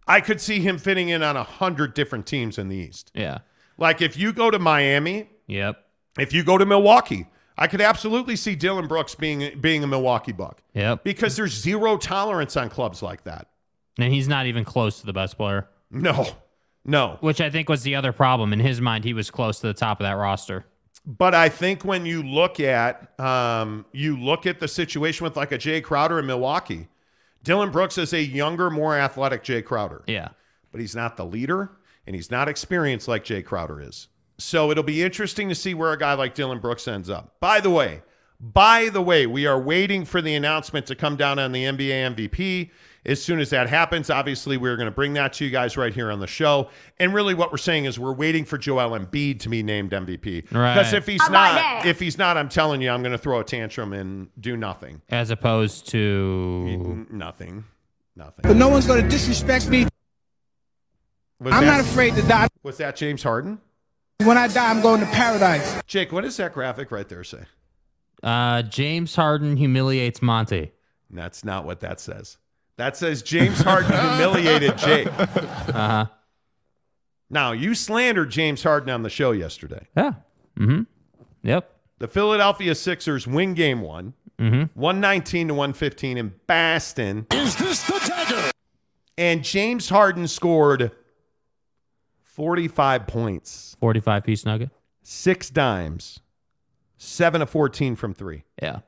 I 0.06 0.20
could 0.20 0.40
see 0.40 0.60
him 0.60 0.78
fitting 0.78 1.08
in 1.08 1.22
on 1.22 1.36
a 1.36 1.42
hundred 1.42 1.94
different 1.94 2.26
teams 2.26 2.58
in 2.58 2.68
the 2.68 2.76
East. 2.76 3.10
Yeah. 3.14 3.38
Like 3.78 4.00
if 4.00 4.16
you 4.16 4.32
go 4.32 4.50
to 4.50 4.58
Miami, 4.58 5.28
Yep. 5.48 5.84
if 6.18 6.32
you 6.32 6.44
go 6.44 6.56
to 6.58 6.64
Milwaukee, 6.64 7.26
I 7.58 7.66
could 7.66 7.80
absolutely 7.80 8.36
see 8.36 8.54
Dillon 8.54 8.86
Brooks 8.86 9.14
being 9.14 9.58
being 9.60 9.82
a 9.82 9.86
Milwaukee 9.86 10.32
Buck 10.32 10.62
Yep. 10.74 11.02
because 11.04 11.36
there's 11.36 11.52
zero 11.52 11.96
tolerance 11.96 12.56
on 12.56 12.68
clubs 12.68 13.02
like 13.02 13.24
that. 13.24 13.48
And 13.98 14.12
he's 14.12 14.28
not 14.28 14.46
even 14.46 14.64
close 14.64 15.00
to 15.00 15.06
the 15.06 15.12
best 15.12 15.36
player, 15.36 15.68
No, 15.90 16.26
no. 16.84 17.16
which 17.20 17.40
I 17.40 17.48
think 17.50 17.68
was 17.68 17.82
the 17.82 17.94
other 17.96 18.12
problem. 18.12 18.52
In 18.52 18.60
his 18.60 18.80
mind, 18.80 19.04
he 19.04 19.14
was 19.14 19.30
close 19.30 19.58
to 19.60 19.66
the 19.68 19.74
top 19.74 20.00
of 20.00 20.04
that 20.04 20.12
roster. 20.12 20.66
But 21.06 21.34
I 21.34 21.48
think 21.48 21.84
when 21.84 22.04
you 22.04 22.22
look 22.22 22.58
at 22.58 23.18
um, 23.20 23.86
you 23.92 24.18
look 24.18 24.44
at 24.44 24.58
the 24.58 24.66
situation 24.68 25.22
with 25.24 25.36
like 25.36 25.52
a 25.52 25.58
Jae 25.58 25.82
Crowder 25.82 26.18
in 26.18 26.26
Milwaukee, 26.26 26.88
Dillon 27.44 27.70
Brooks 27.70 27.96
is 27.96 28.12
a 28.12 28.22
younger, 28.22 28.70
more 28.70 28.96
athletic 28.96 29.44
Jae 29.44 29.64
Crowder. 29.64 30.02
Yeah. 30.08 30.30
but 30.72 30.80
he's 30.80 30.96
not 30.96 31.16
the 31.16 31.24
leader 31.24 31.70
and 32.06 32.16
he's 32.16 32.30
not 32.30 32.48
experienced 32.48 33.06
like 33.06 33.24
Jae 33.24 33.44
Crowder 33.44 33.80
is. 33.80 34.08
So 34.38 34.70
it'll 34.70 34.82
be 34.82 35.02
interesting 35.02 35.48
to 35.48 35.54
see 35.54 35.74
where 35.74 35.92
a 35.92 35.98
guy 35.98 36.14
like 36.14 36.34
Dillon 36.34 36.58
Brooks 36.58 36.86
ends 36.88 37.08
up. 37.08 37.36
By 37.40 37.60
the 37.60 37.70
way, 37.70 38.02
by 38.38 38.90
the 38.90 39.00
way, 39.00 39.26
we 39.26 39.46
are 39.46 39.58
waiting 39.58 40.04
for 40.04 40.20
the 40.20 40.34
announcement 40.34 40.86
to 40.86 40.94
come 40.94 41.16
down 41.16 41.38
on 41.38 41.52
the 41.52 41.64
NBA 41.64 42.14
MVP. 42.14 42.70
As 43.06 43.22
soon 43.22 43.38
as 43.38 43.50
that 43.50 43.68
happens, 43.68 44.10
obviously 44.10 44.56
we're 44.56 44.76
going 44.76 44.88
to 44.88 44.94
bring 44.94 45.12
that 45.14 45.32
to 45.34 45.44
you 45.44 45.50
guys 45.50 45.76
right 45.76 45.94
here 45.94 46.10
on 46.10 46.18
the 46.18 46.26
show. 46.26 46.68
And 46.98 47.14
really, 47.14 47.34
what 47.34 47.52
we're 47.52 47.58
saying 47.58 47.84
is 47.84 48.00
we're 48.00 48.12
waiting 48.12 48.44
for 48.44 48.58
Joel 48.58 48.98
Embiid 48.98 49.38
to 49.40 49.48
be 49.48 49.62
named 49.62 49.92
MVP. 49.92 50.52
Right. 50.52 50.74
Because 50.74 50.92
if 50.92 51.06
he's 51.06 51.22
How 51.22 51.28
about 51.28 51.54
not, 51.54 51.86
if 51.86 52.00
he's 52.00 52.18
not, 52.18 52.36
I'm 52.36 52.48
telling 52.48 52.82
you, 52.82 52.90
I'm 52.90 53.02
going 53.02 53.12
to 53.12 53.18
throw 53.18 53.38
a 53.38 53.44
tantrum 53.44 53.92
and 53.92 54.28
do 54.40 54.56
nothing. 54.56 55.02
As 55.08 55.30
opposed 55.30 55.88
to. 55.90 57.06
Nothing. 57.10 57.64
Nothing. 58.16 58.42
But 58.42 58.56
no 58.56 58.68
one's 58.68 58.86
going 58.88 59.02
to 59.02 59.08
disrespect 59.08 59.68
me. 59.68 59.86
Was 61.38 61.54
I'm 61.54 61.64
that- 61.64 61.76
not 61.76 61.80
afraid 61.80 62.16
to 62.16 62.22
die. 62.22 62.48
Was 62.64 62.78
that 62.78 62.96
James 62.96 63.22
Harden? 63.22 63.60
When 64.24 64.38
I 64.38 64.48
die, 64.48 64.70
I'm 64.70 64.80
going 64.80 65.00
to 65.00 65.06
paradise. 65.06 65.80
Jake, 65.86 66.10
what 66.10 66.24
does 66.24 66.38
that 66.38 66.54
graphic 66.54 66.90
right 66.90 67.08
there 67.08 67.22
say? 67.22 67.42
Uh, 68.22 68.62
James 68.62 69.14
Harden 69.14 69.56
humiliates 69.56 70.22
Monty. 70.22 70.72
That's 71.10 71.44
not 71.44 71.66
what 71.66 71.80
that 71.80 72.00
says. 72.00 72.38
That 72.78 72.96
says 72.96 73.22
James 73.22 73.60
Harden 73.60 73.90
humiliated 74.16 74.76
Jake. 74.78 75.08
Uh 75.18 75.72
huh. 75.72 76.06
Now, 77.30 77.52
you 77.52 77.74
slandered 77.74 78.30
James 78.30 78.62
Harden 78.62 78.90
on 78.90 79.02
the 79.02 79.10
show 79.10 79.32
yesterday. 79.32 79.86
Yeah. 79.96 80.12
Mm-hmm. 80.58 80.82
Yep. 81.42 81.72
The 81.98 82.08
Philadelphia 82.08 82.74
Sixers 82.74 83.26
win 83.26 83.54
game 83.54 83.80
one, 83.80 84.12
Mm-hmm. 84.38 84.78
119 84.78 85.48
to 85.48 85.54
115 85.54 86.18
in 86.18 86.34
Boston. 86.46 87.26
Is 87.32 87.56
this 87.56 87.82
the 87.86 87.98
dagger? 88.06 88.50
And 89.16 89.42
James 89.42 89.88
Harden 89.88 90.28
scored 90.28 90.90
45 92.22 93.06
points, 93.06 93.76
45 93.80 94.24
piece 94.24 94.44
nugget. 94.44 94.70
six 95.02 95.48
dimes, 95.48 96.20
seven 96.98 97.40
of 97.40 97.48
14 97.48 97.96
from 97.96 98.12
three. 98.12 98.44
Yeah. 98.62 98.80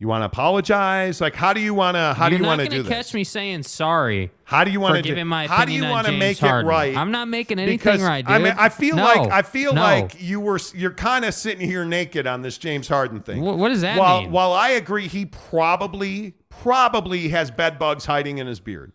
You 0.00 0.08
want 0.08 0.22
to 0.22 0.26
apologize? 0.26 1.20
Like, 1.20 1.34
how 1.34 1.52
do 1.52 1.60
you 1.60 1.74
want 1.74 1.94
to? 1.94 2.14
How 2.16 2.28
You're 2.28 2.38
do 2.38 2.44
you 2.44 2.48
want 2.48 2.60
to 2.62 2.68
do 2.68 2.82
this? 2.82 2.88
catch 2.90 3.12
me 3.12 3.22
saying 3.22 3.64
sorry. 3.64 4.30
How 4.44 4.64
do 4.64 4.70
you 4.70 4.80
want 4.80 4.96
to 4.96 5.02
giving 5.02 5.26
my 5.26 5.46
How 5.46 5.66
do 5.66 5.72
you 5.74 5.84
want 5.84 6.06
to 6.06 6.12
make 6.14 6.38
Harden. 6.38 6.66
it 6.66 6.68
right? 6.70 6.96
I'm 6.96 7.10
not 7.10 7.28
making 7.28 7.58
anything 7.58 7.76
because, 7.76 8.00
right, 8.00 8.24
dude. 8.26 8.34
I 8.34 8.38
mean, 8.38 8.54
I 8.56 8.70
feel 8.70 8.96
No. 8.96 9.04
like 9.04 9.30
I 9.30 9.42
feel 9.42 9.74
No. 9.74 9.82
like 9.82 10.18
you 10.18 10.40
were 10.40 10.58
you're 10.74 10.94
kind 10.94 11.26
of 11.26 11.34
sitting 11.34 11.68
here 11.68 11.84
naked 11.84 12.26
on 12.26 12.40
this 12.40 12.56
James 12.56 12.88
Harden 12.88 13.20
thing. 13.20 13.42
Wh- 13.42 13.58
what 13.58 13.68
does 13.68 13.82
that 13.82 13.98
while, 13.98 14.22
mean? 14.22 14.30
While 14.32 14.54
I 14.54 14.70
agree, 14.70 15.06
he 15.06 15.26
probably 15.26 16.32
probably 16.48 17.28
has 17.28 17.50
bed 17.50 17.78
bugs 17.78 18.06
hiding 18.06 18.38
in 18.38 18.46
his 18.46 18.58
beard. 18.58 18.92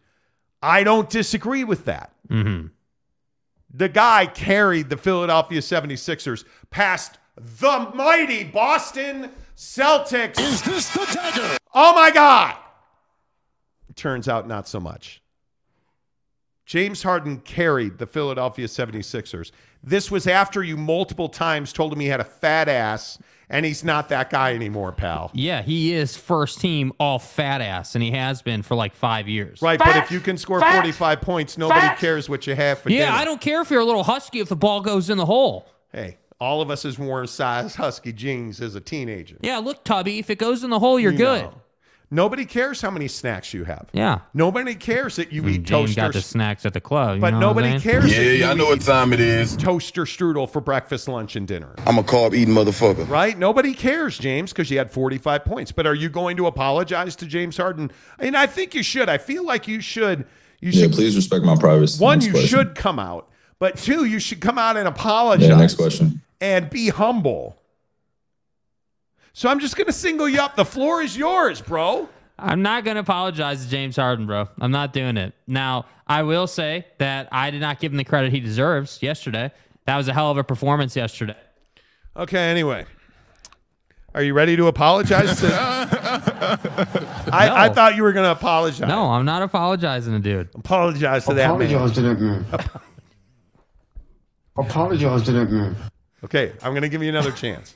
I 0.64 0.84
don't 0.84 1.08
disagree 1.08 1.64
with 1.64 1.86
that. 1.86 2.14
Mm-hmm. 2.30 2.68
The 3.72 3.90
guy 3.90 4.26
carried 4.26 4.90
the 4.90 4.98
Philadelphia 4.98 5.60
76ers 5.62 6.46
past 6.72 7.20
the 7.38 7.92
mighty 7.94 8.44
Boston 8.44 9.30
Celtics. 9.56 10.40
Is 10.40 10.62
this 10.62 10.90
the 10.90 11.06
dagger? 11.14 11.58
Oh 11.74 11.94
my 11.94 12.12
God. 12.12 12.56
Turns 13.96 14.28
out 14.28 14.48
not 14.48 14.68
so 14.68 14.80
much. 14.80 15.22
James 16.66 17.04
Harden 17.04 17.38
carried 17.40 18.00
the 18.00 18.08
Philadelphia 18.08 18.66
76ers. 18.68 19.52
This 19.84 20.10
was 20.10 20.26
after 20.26 20.64
you 20.64 20.76
multiple 20.78 21.30
times 21.30 21.72
told 21.72 21.94
him 21.94 22.00
he 22.00 22.08
had 22.08 22.20
a 22.20 22.24
fat 22.26 22.68
ass, 22.68 23.20
and 23.50 23.64
he's 23.66 23.84
not 23.84 24.10
that 24.10 24.32
guy 24.32 24.56
anymore, 24.56 24.92
pal. 24.92 25.30
Yeah, 25.36 25.62
he 25.62 25.94
is 25.94 26.18
first 26.18 26.60
team 26.60 26.92
all 27.00 27.20
fat 27.20 27.62
ass, 27.62 27.94
and 27.94 28.04
he 28.04 28.12
has 28.12 28.42
been 28.42 28.64
for 28.64 28.74
like 28.74 28.96
five 28.96 29.30
years. 29.30 29.62
Right, 29.62 29.78
but 29.78 29.96
if 29.98 30.10
you 30.12 30.20
can 30.20 30.38
score 30.38 30.60
45 30.60 31.22
points, 31.22 31.56
nobody 31.58 31.96
cares 31.98 32.28
what 32.28 32.48
you 32.48 32.56
have 32.56 32.80
for 32.80 32.90
Yeah, 32.90 33.06
dinner. 33.06 33.18
I 33.18 33.26
don't 33.26 33.40
care 33.40 33.62
if 33.62 33.70
you're 33.70 33.82
a 33.82 33.86
little 33.86 34.04
husky 34.04 34.40
if 34.40 34.50
the 34.50 34.56
ball 34.56 34.82
goes 34.82 35.12
in 35.12 35.20
the 35.20 35.28
hole. 35.28 35.68
Hey, 35.94 36.18
all 36.40 36.62
of 36.62 36.70
us 36.70 36.84
has 36.84 37.00
worn 37.00 37.28
size 37.28 37.76
husky 37.76 38.12
jeans 38.14 38.62
as 38.62 38.76
a 38.76 38.82
teenager. 38.82 39.38
Yeah, 39.42 39.58
look, 39.58 39.84
Tubby, 39.84 40.20
if 40.20 40.30
it 40.30 40.38
goes 40.38 40.64
in 40.64 40.70
the 40.70 40.80
hole, 40.80 41.00
you're 41.00 41.12
good. 41.12 41.44
No. 41.44 41.62
Nobody 42.12 42.46
cares 42.46 42.82
how 42.82 42.92
many 42.92 43.08
snacks 43.08 43.52
you 43.54 43.64
have. 43.64 43.90
Yeah. 43.92 44.20
Nobody 44.34 44.76
cares 44.76 45.16
that 45.16 45.32
you 45.34 45.42
And 45.42 45.50
eat 45.52 45.64
James 45.64 45.90
toaster. 45.96 46.02
got 46.02 46.14
the 46.14 46.22
snacks 46.22 46.64
at 46.66 46.74
the 46.74 46.80
club. 46.80 47.16
you 47.16 47.22
but 47.22 47.32
know 47.32 47.38
what 47.48 47.62
nobody 47.64 47.68
I'm 47.70 47.82
cares. 47.82 48.12
Yeah, 48.12 48.20
that 48.24 48.36
yeah, 48.38 48.48
I 48.50 48.52
you 48.52 48.58
know 48.60 48.66
what 48.68 48.82
time 48.82 49.12
it 49.12 49.20
is. 49.20 49.58
Toaster 49.58 50.04
strudel 50.04 50.48
for 50.48 50.62
breakfast, 50.62 51.08
lunch, 51.08 51.36
and 51.36 51.48
dinner. 51.48 51.74
I'm 51.86 51.98
a 51.98 52.04
carb 52.04 52.36
eating 52.36 52.54
motherfucker. 52.54 53.10
Right? 53.10 53.38
Nobody 53.38 53.74
cares, 53.74 54.20
James, 54.20 54.54
because 54.54 54.70
you 54.70 54.78
had 54.78 54.92
45 54.92 55.46
points. 55.46 55.72
But 55.72 55.88
are 55.88 55.96
you 55.96 56.10
going 56.10 56.38
to 56.38 56.46
apologize 56.46 57.16
to 57.18 57.26
James 57.26 57.58
Harden? 57.58 57.92
And 58.20 58.38
I 58.38 58.46
think 58.46 58.76
you 58.76 58.84
should. 58.84 59.10
I 59.10 59.18
feel 59.18 59.44
like 59.44 59.68
you 59.68 59.82
should. 59.82 60.26
You 60.62 60.70
Yeah, 60.72 60.84
should. 60.84 60.92
please 60.94 61.16
respect 61.16 61.44
my 61.44 61.56
privacy. 61.58 62.02
One, 62.02 62.20
Next 62.20 62.26
you 62.28 62.32
question. 62.34 62.50
should 62.50 62.76
come 62.76 63.00
out. 63.00 63.30
But 63.58 63.78
two, 63.78 64.06
you 64.06 64.20
should 64.20 64.42
come 64.42 64.60
out 64.60 64.78
and 64.78 64.88
apologize. 64.88 65.50
Yeah, 65.50 65.56
next 65.56 65.76
question. 65.76 66.22
And 66.42 66.70
be 66.70 66.90
humble. 66.90 67.58
So 69.34 69.50
I'm 69.50 69.60
just 69.60 69.76
going 69.76 69.88
to 69.88 69.94
single 69.94 70.30
you 70.30 70.40
up. 70.40 70.56
The 70.56 70.66
floor 70.66 71.02
is 71.02 71.18
yours, 71.18 71.62
bro. 71.62 72.08
I'm 72.38 72.62
not 72.62 72.84
going 72.84 72.96
to 72.96 73.02
apologize 73.02 73.64
to 73.64 73.70
James 73.70 73.96
Harden, 73.96 74.26
bro. 74.26 74.50
I'm 74.60 74.72
not 74.72 74.94
doing 74.94 75.18
it. 75.18 75.34
Now, 75.48 75.86
I 76.08 76.24
will 76.24 76.48
say 76.48 76.86
that 77.00 77.30
I 77.32 77.52
did 77.52 77.62
not 77.62 77.80
give 77.80 77.92
him 77.92 77.98
the 77.98 78.04
credit 78.04 78.32
he 78.32 78.40
deserves 78.40 79.02
yesterday. 79.02 79.52
That 79.86 79.98
was 79.98 80.08
a 80.08 80.14
hell 80.14 80.32
of 80.32 80.38
a 80.38 80.44
performance 80.44 80.96
yesterday. 80.96 81.38
Okay, 82.18 82.50
anyway. 82.50 82.86
Are 84.14 84.24
you 84.24 84.34
ready 84.34 84.56
to 84.56 84.68
apologize 84.68 85.42
to 85.42 85.48
I, 87.34 87.66
I 87.66 87.70
thought 87.70 87.98
you 87.98 88.04
were 88.04 88.14
going 88.14 88.24
to 88.24 88.32
apologize. 88.32 88.88
No, 88.88 89.12
I'm 89.12 89.26
not 89.26 89.42
apologizing 89.42 90.14
to 90.14 90.20
dude. 90.20 90.50
Apologize 90.56 91.26
to 91.26 91.34
that 91.34 91.58
man. 91.58 91.70
Apologize 91.70 91.96
to 91.96 92.02
that 92.02 92.22
man. 92.22 92.46
Apologize 94.58 95.24
to 95.24 95.32
that 95.34 95.52
man. 95.52 95.76
Okay, 96.26 96.54
I'm 96.64 96.72
going 96.72 96.82
to 96.82 96.90
give 96.90 97.02
you 97.04 97.10
another 97.10 97.32
chance. 97.44 97.76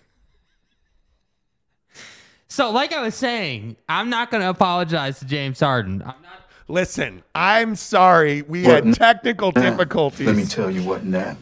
So, 2.47 2.71
like 2.71 2.91
I 2.93 3.01
was 3.01 3.13
saying, 3.15 3.77
I'm 3.87 4.09
not 4.09 4.31
going 4.31 4.41
to 4.41 4.49
apologize 4.49 5.19
to 5.19 5.25
James 5.25 5.59
Harden. 5.59 6.01
I'm 6.01 6.07
not. 6.07 6.49
Listen, 6.67 7.23
I'm 7.33 7.75
sorry. 7.75 8.41
We 8.43 8.63
had 8.63 8.91
technical 8.95 9.51
difficulties. 9.51 10.25
Let 10.27 10.35
me 10.35 10.45
tell 10.45 10.69
you 10.69 10.83
what, 10.83 11.03
Nat. 11.03 11.37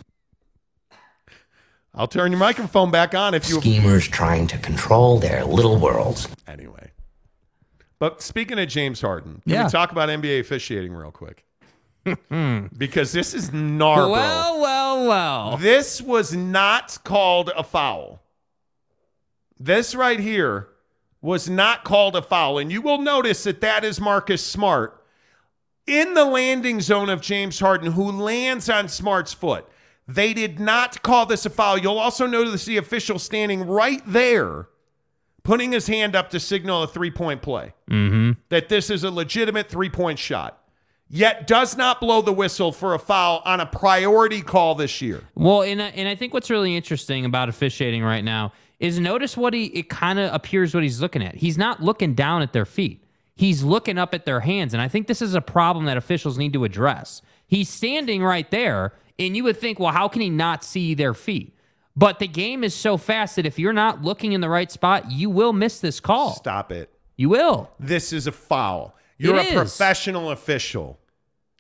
I'll 1.95 2.07
turn 2.07 2.31
your 2.31 2.39
microphone 2.39 2.91
back 2.91 3.15
on 3.15 3.33
if 3.33 3.49
you. 3.49 3.59
Schemers 3.59 4.07
trying 4.07 4.47
to 4.47 4.57
control 4.57 5.17
their 5.19 5.43
little 5.45 5.79
worlds. 5.79 6.27
Anyway. 6.45 6.91
But 7.99 8.21
speaking 8.21 8.59
of 8.59 8.67
James 8.67 9.01
Harden, 9.01 9.41
can 9.43 9.53
Yeah. 9.53 9.63
we 9.65 9.69
talk 9.71 9.91
about 9.91 10.09
NBA 10.09 10.39
officiating 10.41 10.93
real 10.93 11.11
quick? 11.11 11.43
because 12.77 13.11
this 13.11 13.33
is 13.33 13.49
gnar. 13.51 14.09
Well, 14.11 14.61
well, 14.61 15.07
well. 15.07 15.57
This 15.57 16.01
was 16.01 16.33
not 16.35 16.99
called 17.03 17.51
a 17.55 17.63
foul. 17.63 18.21
This 19.59 19.95
right 19.95 20.19
here 20.19 20.67
was 21.21 21.49
not 21.49 21.83
called 21.83 22.15
a 22.15 22.21
foul. 22.21 22.57
And 22.59 22.71
you 22.71 22.81
will 22.81 22.99
notice 22.99 23.43
that 23.43 23.61
that 23.61 23.83
is 23.83 23.99
Marcus 23.99 24.45
Smart 24.45 25.03
in 25.85 26.13
the 26.13 26.25
landing 26.25 26.79
zone 26.81 27.09
of 27.09 27.21
James 27.21 27.59
Harden, 27.59 27.93
who 27.93 28.11
lands 28.11 28.69
on 28.69 28.87
Smart's 28.87 29.33
foot. 29.33 29.65
They 30.07 30.33
did 30.33 30.59
not 30.59 31.01
call 31.01 31.25
this 31.25 31.45
a 31.45 31.49
foul. 31.49 31.77
You'll 31.77 31.97
also 31.99 32.27
notice 32.27 32.65
the 32.65 32.77
official 32.77 33.19
standing 33.19 33.65
right 33.65 34.01
there, 34.05 34.69
putting 35.43 35.71
his 35.71 35.87
hand 35.87 36.15
up 36.15 36.29
to 36.29 36.39
signal 36.39 36.83
a 36.83 36.87
three 36.87 37.11
point 37.11 37.41
play, 37.41 37.73
Mm-hmm. 37.89 38.39
that 38.49 38.69
this 38.69 38.89
is 38.89 39.03
a 39.03 39.11
legitimate 39.11 39.69
three 39.69 39.89
point 39.89 40.19
shot, 40.19 40.61
yet 41.09 41.47
does 41.47 41.77
not 41.77 41.99
blow 41.99 42.21
the 42.21 42.33
whistle 42.33 42.71
for 42.71 42.93
a 42.93 42.99
foul 42.99 43.41
on 43.45 43.59
a 43.59 43.65
priority 43.65 44.41
call 44.41 44.75
this 44.75 45.01
year. 45.01 45.23
Well, 45.35 45.63
and 45.63 45.81
I, 45.81 45.87
and 45.87 46.07
I 46.07 46.15
think 46.15 46.33
what's 46.33 46.49
really 46.49 46.75
interesting 46.75 47.25
about 47.25 47.49
officiating 47.49 48.03
right 48.03 48.23
now 48.23 48.53
is 48.79 48.99
notice 48.99 49.35
what 49.35 49.53
he 49.53 49.65
it 49.65 49.89
kind 49.89 50.19
of 50.19 50.33
appears 50.33 50.73
what 50.73 50.83
he's 50.83 51.01
looking 51.01 51.23
at. 51.23 51.35
He's 51.35 51.57
not 51.57 51.81
looking 51.81 52.13
down 52.13 52.41
at 52.41 52.53
their 52.53 52.65
feet. 52.65 53.03
He's 53.35 53.63
looking 53.63 53.97
up 53.99 54.15
at 54.15 54.25
their 54.25 54.39
hands, 54.39 54.73
and 54.73 54.81
I 54.81 54.87
think 54.87 55.05
this 55.05 55.21
is 55.21 55.35
a 55.35 55.41
problem 55.41 55.85
that 55.85 55.95
officials 55.95 56.37
need 56.39 56.53
to 56.53 56.63
address. 56.63 57.21
He's 57.45 57.69
standing 57.69 58.23
right 58.23 58.49
there, 58.49 58.93
and 59.19 59.37
you 59.37 59.43
would 59.43 59.57
think, 59.57 59.79
well, 59.79 59.93
how 59.93 60.07
can 60.07 60.21
he 60.21 60.29
not 60.29 60.63
see 60.63 60.95
their 60.95 61.13
feet? 61.13 61.55
But 61.95 62.19
the 62.19 62.27
game 62.27 62.63
is 62.63 62.73
so 62.75 62.97
fast 62.97 63.35
that 63.35 63.45
if 63.45 63.57
you're 63.57 63.73
not 63.73 64.03
looking 64.03 64.33
in 64.33 64.41
the 64.41 64.49
right 64.49 64.71
spot, 64.71 65.11
you 65.11 65.29
will 65.29 65.53
miss 65.53 65.79
this 65.79 65.99
call. 65.99 66.35
Stop 66.35 66.71
it. 66.71 66.91
You 67.15 67.29
will. 67.29 67.71
This 67.79 68.13
is 68.13 68.27
a 68.27 68.31
foul. 68.31 68.95
You're 69.17 69.35
It 69.35 69.45
a 69.45 69.49
is. 69.49 69.53
professional 69.53 70.31
official. 70.31 70.99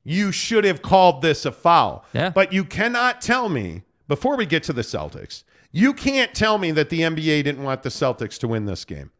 You 0.03 0.31
should 0.31 0.63
have 0.63 0.81
called 0.81 1.21
this 1.21 1.45
a 1.45 1.51
foul. 1.51 2.05
Yeah. 2.13 2.29
But 2.29 2.53
you 2.53 2.63
cannot 2.63 3.19
tell 3.21 3.49
me, 3.49 3.83
before 4.07 4.37
we 4.37 4.45
get 4.45 4.63
to 4.63 4.73
the 4.73 4.81
Celtics, 4.83 5.43
you 5.71 5.93
can't 5.93 6.33
tell 6.33 6.57
me 6.57 6.71
that 6.71 6.89
the 6.89 7.01
NBA 7.01 7.43
didn't 7.43 7.63
want 7.63 7.83
the 7.83 7.89
Celtics 7.89 8.37
to 8.39 8.47
win 8.47 8.65
this 8.65 8.85
game. 8.85 9.11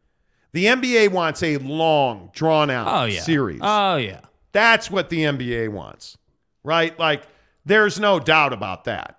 The 0.52 0.64
NBA 0.64 1.10
wants 1.10 1.42
a 1.42 1.58
long, 1.58 2.30
drawn 2.32 2.70
out 2.70 2.86
Oh 2.88 3.04
yeah. 3.04 3.20
series. 3.20 3.60
Oh 3.62 3.96
yeah. 3.96 4.20
That's 4.52 4.90
what 4.90 5.10
the 5.10 5.24
NBA 5.24 5.68
wants, 5.68 6.16
right? 6.64 6.98
Like, 6.98 7.24
there's 7.66 8.00
no 8.00 8.18
doubt 8.18 8.54
about 8.54 8.84
that. 8.84 9.17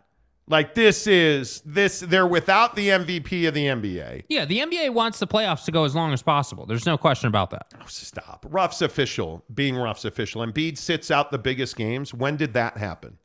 Like, 0.49 0.73
this 0.73 1.05
is 1.05 1.61
this. 1.63 1.99
They're 1.99 2.25
without 2.25 2.75
the 2.75 2.89
MVP 2.89 3.47
of 3.47 3.53
the 3.53 3.65
NBA. 3.65 4.23
Yeah, 4.29 4.45
the 4.45 4.59
NBA 4.59 4.89
wants 4.93 5.19
the 5.19 5.27
playoffs 5.27 5.63
to 5.65 5.71
go 5.71 5.83
as 5.83 5.93
long 5.93 6.11
as 6.11 6.23
possible. 6.23 6.65
There's 6.65 6.87
no 6.87 6.97
question 6.97 7.27
about 7.27 7.51
that. 7.51 7.67
Oh, 7.79 7.85
stop. 7.85 8.47
Ruff's 8.49 8.81
official, 8.81 9.43
being 9.53 9.75
Ruff's 9.75 10.05
official. 10.05 10.41
Embiid 10.43 10.79
sits 10.79 11.11
out 11.11 11.29
the 11.29 11.37
biggest 11.37 11.75
games. 11.75 12.15
When 12.15 12.35
did 12.35 12.53
that 12.53 12.77
happen? 12.77 13.19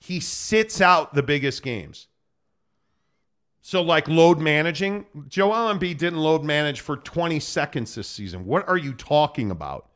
He 0.00 0.18
sits 0.18 0.80
out 0.80 1.14
the 1.14 1.22
biggest 1.22 1.62
games. 1.62 2.08
So, 3.60 3.80
like 3.80 4.08
load 4.08 4.40
managing, 4.40 5.06
Joel 5.28 5.72
Embiid 5.72 5.98
didn't 5.98 6.18
load 6.18 6.42
manage 6.42 6.80
for 6.80 6.96
20 6.96 7.38
seconds 7.38 7.94
this 7.94 8.08
season. 8.08 8.44
What 8.44 8.68
are 8.68 8.76
you 8.76 8.92
talking 8.92 9.52
about? 9.52 9.88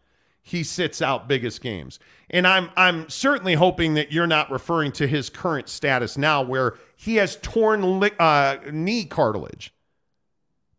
He 0.43 0.65
sits 0.65 1.01
out 1.01 1.29
biggest 1.29 1.61
games. 1.61 2.01
And 2.29 2.47
I'm 2.47 2.71
I'm 2.77 3.09
certainly 3.09 3.55
hoping 3.55 3.95
that 3.95 4.11
you're 4.11 4.27
not 4.27 4.51
referring 4.51 4.91
to 4.93 5.07
his 5.07 5.31
current 5.31 5.69
status 5.69 6.19
now 6.19 6.43
where 6.43 6.75
he 6.97 7.17
has 7.17 7.37
torn 7.37 8.01
li- 8.01 8.11
uh, 8.19 8.57
knee 8.71 9.05
cartilage. 9.05 9.73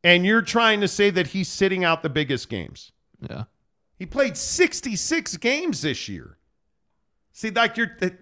And 0.03 0.25
you're 0.25 0.41
trying 0.41 0.81
to 0.81 0.87
say 0.87 1.09
that 1.11 1.27
he's 1.27 1.47
sitting 1.47 1.85
out 1.85 2.03
the 2.03 2.09
biggest 2.09 2.49
games. 2.49 2.91
Yeah. 3.21 3.45
He 3.97 4.05
played 4.05 4.35
66 4.35 5.37
games 5.37 5.81
this 5.81 6.09
year. 6.09 6.37
See, 7.31 7.51
like 7.51 7.77
you're, 7.77 7.95
it, 8.01 8.19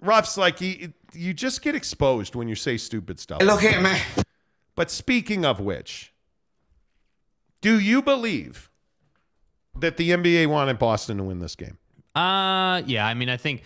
Ruff's 0.00 0.36
like 0.36 0.60
you, 0.60 0.92
you 1.12 1.34
just 1.34 1.62
get 1.62 1.74
exposed 1.74 2.36
when 2.36 2.46
you 2.46 2.54
say 2.54 2.76
stupid 2.76 3.18
stuff. 3.18 3.42
Look 3.42 3.64
at 3.64 3.82
me. 3.82 3.98
But 4.74 4.90
speaking 4.90 5.44
of 5.44 5.60
which, 5.60 6.12
do 7.60 7.78
you 7.78 8.02
believe 8.02 8.70
that 9.80 9.96
the 9.96 10.10
NBA 10.10 10.46
wanted 10.48 10.78
Boston 10.78 11.16
to 11.18 11.24
win 11.24 11.38
this 11.38 11.54
game? 11.56 11.78
Uh, 12.14 12.82
yeah. 12.86 13.06
I 13.06 13.14
mean, 13.14 13.28
I 13.30 13.36
think 13.36 13.62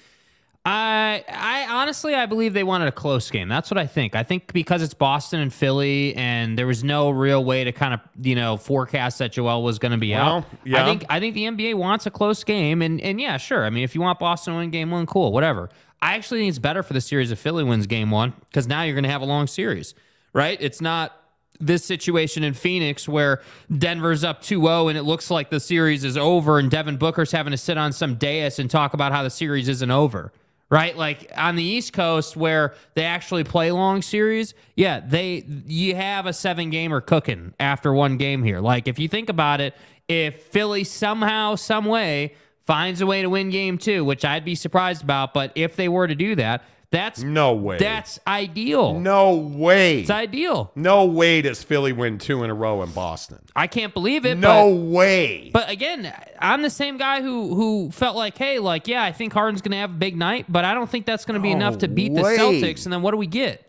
I 0.65 1.25
I 1.29 1.67
honestly 1.71 2.15
I 2.15 2.27
believe 2.27 2.53
they 2.53 2.65
wanted 2.65 2.89
a 2.89 2.93
close 2.93 3.31
game. 3.31 3.49
That's 3.49 3.71
what 3.71 3.79
I 3.79 3.87
think. 3.87 4.15
I 4.17 4.23
think 4.23 4.53
because 4.53 4.83
it's 4.83 4.95
Boston 4.95 5.41
and 5.41 5.53
Philly 5.53 6.15
and 6.17 6.59
there 6.59 6.67
was 6.67 6.83
no 6.83 7.11
real 7.11 7.45
way 7.45 7.65
to 7.65 7.73
kind 7.73 7.95
of, 7.95 8.01
you 8.21 8.35
know, 8.35 8.57
forecast 8.57 9.19
that 9.21 9.33
Joel 9.33 9.63
was 9.63 9.79
going 9.79 9.93
to 9.93 9.99
be 9.99 10.11
Well, 10.13 10.39
out. 10.39 10.45
yeah. 10.65 10.83
I 10.83 10.85
think 10.85 11.05
I 11.09 11.21
think 11.21 11.35
the 11.35 11.45
NBA 11.45 11.75
wants 11.75 12.07
a 12.07 12.11
close 12.11 12.43
game 12.45 12.83
and 12.83 13.01
and 13.01 13.21
yeah, 13.21 13.37
sure. 13.37 13.65
I 13.65 13.71
mean, 13.71 13.85
if 13.85 13.95
you 13.95 14.01
want 14.01 14.19
Boston 14.19 14.55
to 14.55 14.59
win 14.59 14.71
game 14.71 14.91
1, 14.91 15.07
cool, 15.07 15.33
whatever. 15.33 15.69
I 16.03 16.15
actually 16.15 16.41
think 16.41 16.51
it's 16.51 16.59
better 16.59 16.83
for 16.83 16.93
the 16.93 17.01
series 17.01 17.31
if 17.31 17.39
Philly 17.39 17.65
wins 17.65 17.87
game 17.87 18.11
1 18.11 18.33
cuz 18.53 18.67
now 18.67 18.83
you're 18.83 18.95
going 18.95 19.05
to 19.05 19.11
have 19.11 19.23
a 19.23 19.27
long 19.27 19.47
series. 19.47 19.95
Right? 20.33 20.59
It's 20.61 20.81
not 20.81 21.13
this 21.61 21.85
situation 21.85 22.45
in 22.45 22.55
Phoenix 22.55 23.09
where 23.09 23.41
Denver's 23.77 24.25
up 24.25 24.43
2-0 24.43 24.89
and 24.91 24.99
it 24.99 25.03
looks 25.03 25.31
like 25.31 25.51
the 25.51 25.61
series 25.61 26.05
is 26.05 26.17
over 26.17 26.59
and 26.59 26.71
Devin 26.71 26.97
Booker's 26.97 27.33
having 27.33 27.51
to 27.51 27.57
sit 27.57 27.79
on 27.79 27.93
some 27.93 28.17
dais 28.17 28.59
and 28.59 28.71
talk 28.71 28.95
about 28.95 29.13
how 29.13 29.23
the 29.23 29.31
series 29.31 29.69
isn't 29.69 29.91
over 29.91 30.33
right? 30.71 30.97
Like 30.97 31.31
on 31.37 31.57
the 31.57 31.63
East 31.63 31.93
Coast 31.93 32.37
where 32.37 32.75
they 32.95 33.05
actually 33.05 33.45
play 33.45 33.71
long 33.71 34.03
series, 34.03 34.55
yeah, 34.75 35.01
they 35.01 35.45
you 35.67 35.95
have 35.95 36.27
a 36.27 36.33
seven 36.33 36.71
gamer 36.71 37.01
cooking 37.01 37.55
after 37.61 37.93
one 37.93 38.17
game 38.17 38.43
here. 38.43 38.61
Like 38.61 38.89
if 38.89 38.99
you 38.99 39.09
think 39.09 39.29
about 39.29 39.61
it, 39.61 39.75
if 40.09 40.43
Philly 40.45 40.85
somehow, 40.85 41.55
some 41.55 41.85
way 41.85 42.35
finds 42.63 43.01
a 43.01 43.07
way 43.07 43.23
to 43.23 43.31
win 43.31 43.51
game 43.51 43.79
two, 43.79 44.05
which 44.05 44.25
I'd 44.25 44.45
be 44.45 44.55
surprised 44.55 45.03
about, 45.03 45.33
but 45.33 45.53
if 45.55 45.77
they 45.77 45.89
were 45.89 46.09
to 46.09 46.15
do 46.15 46.35
that, 46.35 46.65
that's 46.97 47.23
No 47.23 47.53
way. 47.55 47.79
That's 47.79 48.19
ideal. 48.27 48.99
No 48.99 49.35
way. 49.35 50.01
It's 50.01 50.11
ideal. 50.11 50.73
No 50.75 51.05
way 51.05 51.43
does 51.43 51.63
Philly 51.63 51.93
win 51.93 52.19
two 52.19 52.43
in 52.45 52.51
a 52.51 52.55
row 52.55 52.83
in 52.83 52.91
Boston. 52.93 53.39
I 53.55 53.67
can't 53.67 53.95
believe 53.95 54.25
it. 54.27 54.37
No 54.37 54.71
but- 54.75 54.81
way. 54.83 55.51
But 55.53 55.71
again, 55.71 56.13
I'm 56.41 56.63
the 56.63 56.71
same 56.71 56.97
guy 56.97 57.23
who 57.23 57.55
who 57.55 57.91
felt 57.91 58.17
like, 58.17 58.37
hey, 58.37 58.59
like, 58.59 58.89
yeah, 58.89 59.03
I 59.05 59.13
think 59.13 59.33
Harden's 59.33 59.63
going 59.63 59.73
to 59.73 59.79
have 59.79 59.91
a 59.91 59.95
big 59.95 60.17
night, 60.17 60.47
but 60.49 60.65
I 60.65 60.75
don't 60.75 60.91
think 60.91 61.07
that's 61.07 61.25
going 61.25 61.35
to 61.35 61.41
be 61.41 61.55
No 61.55 61.57
enough 61.67 61.79
to 61.79 61.89
beat 61.89 62.13
way. 62.13 62.23
the 62.37 62.43
Celtics. 62.43 62.85
And 62.85 62.93
then 62.93 63.03
what 63.03 63.13
do 63.13 63.17
we 63.19 63.27
get? 63.27 63.63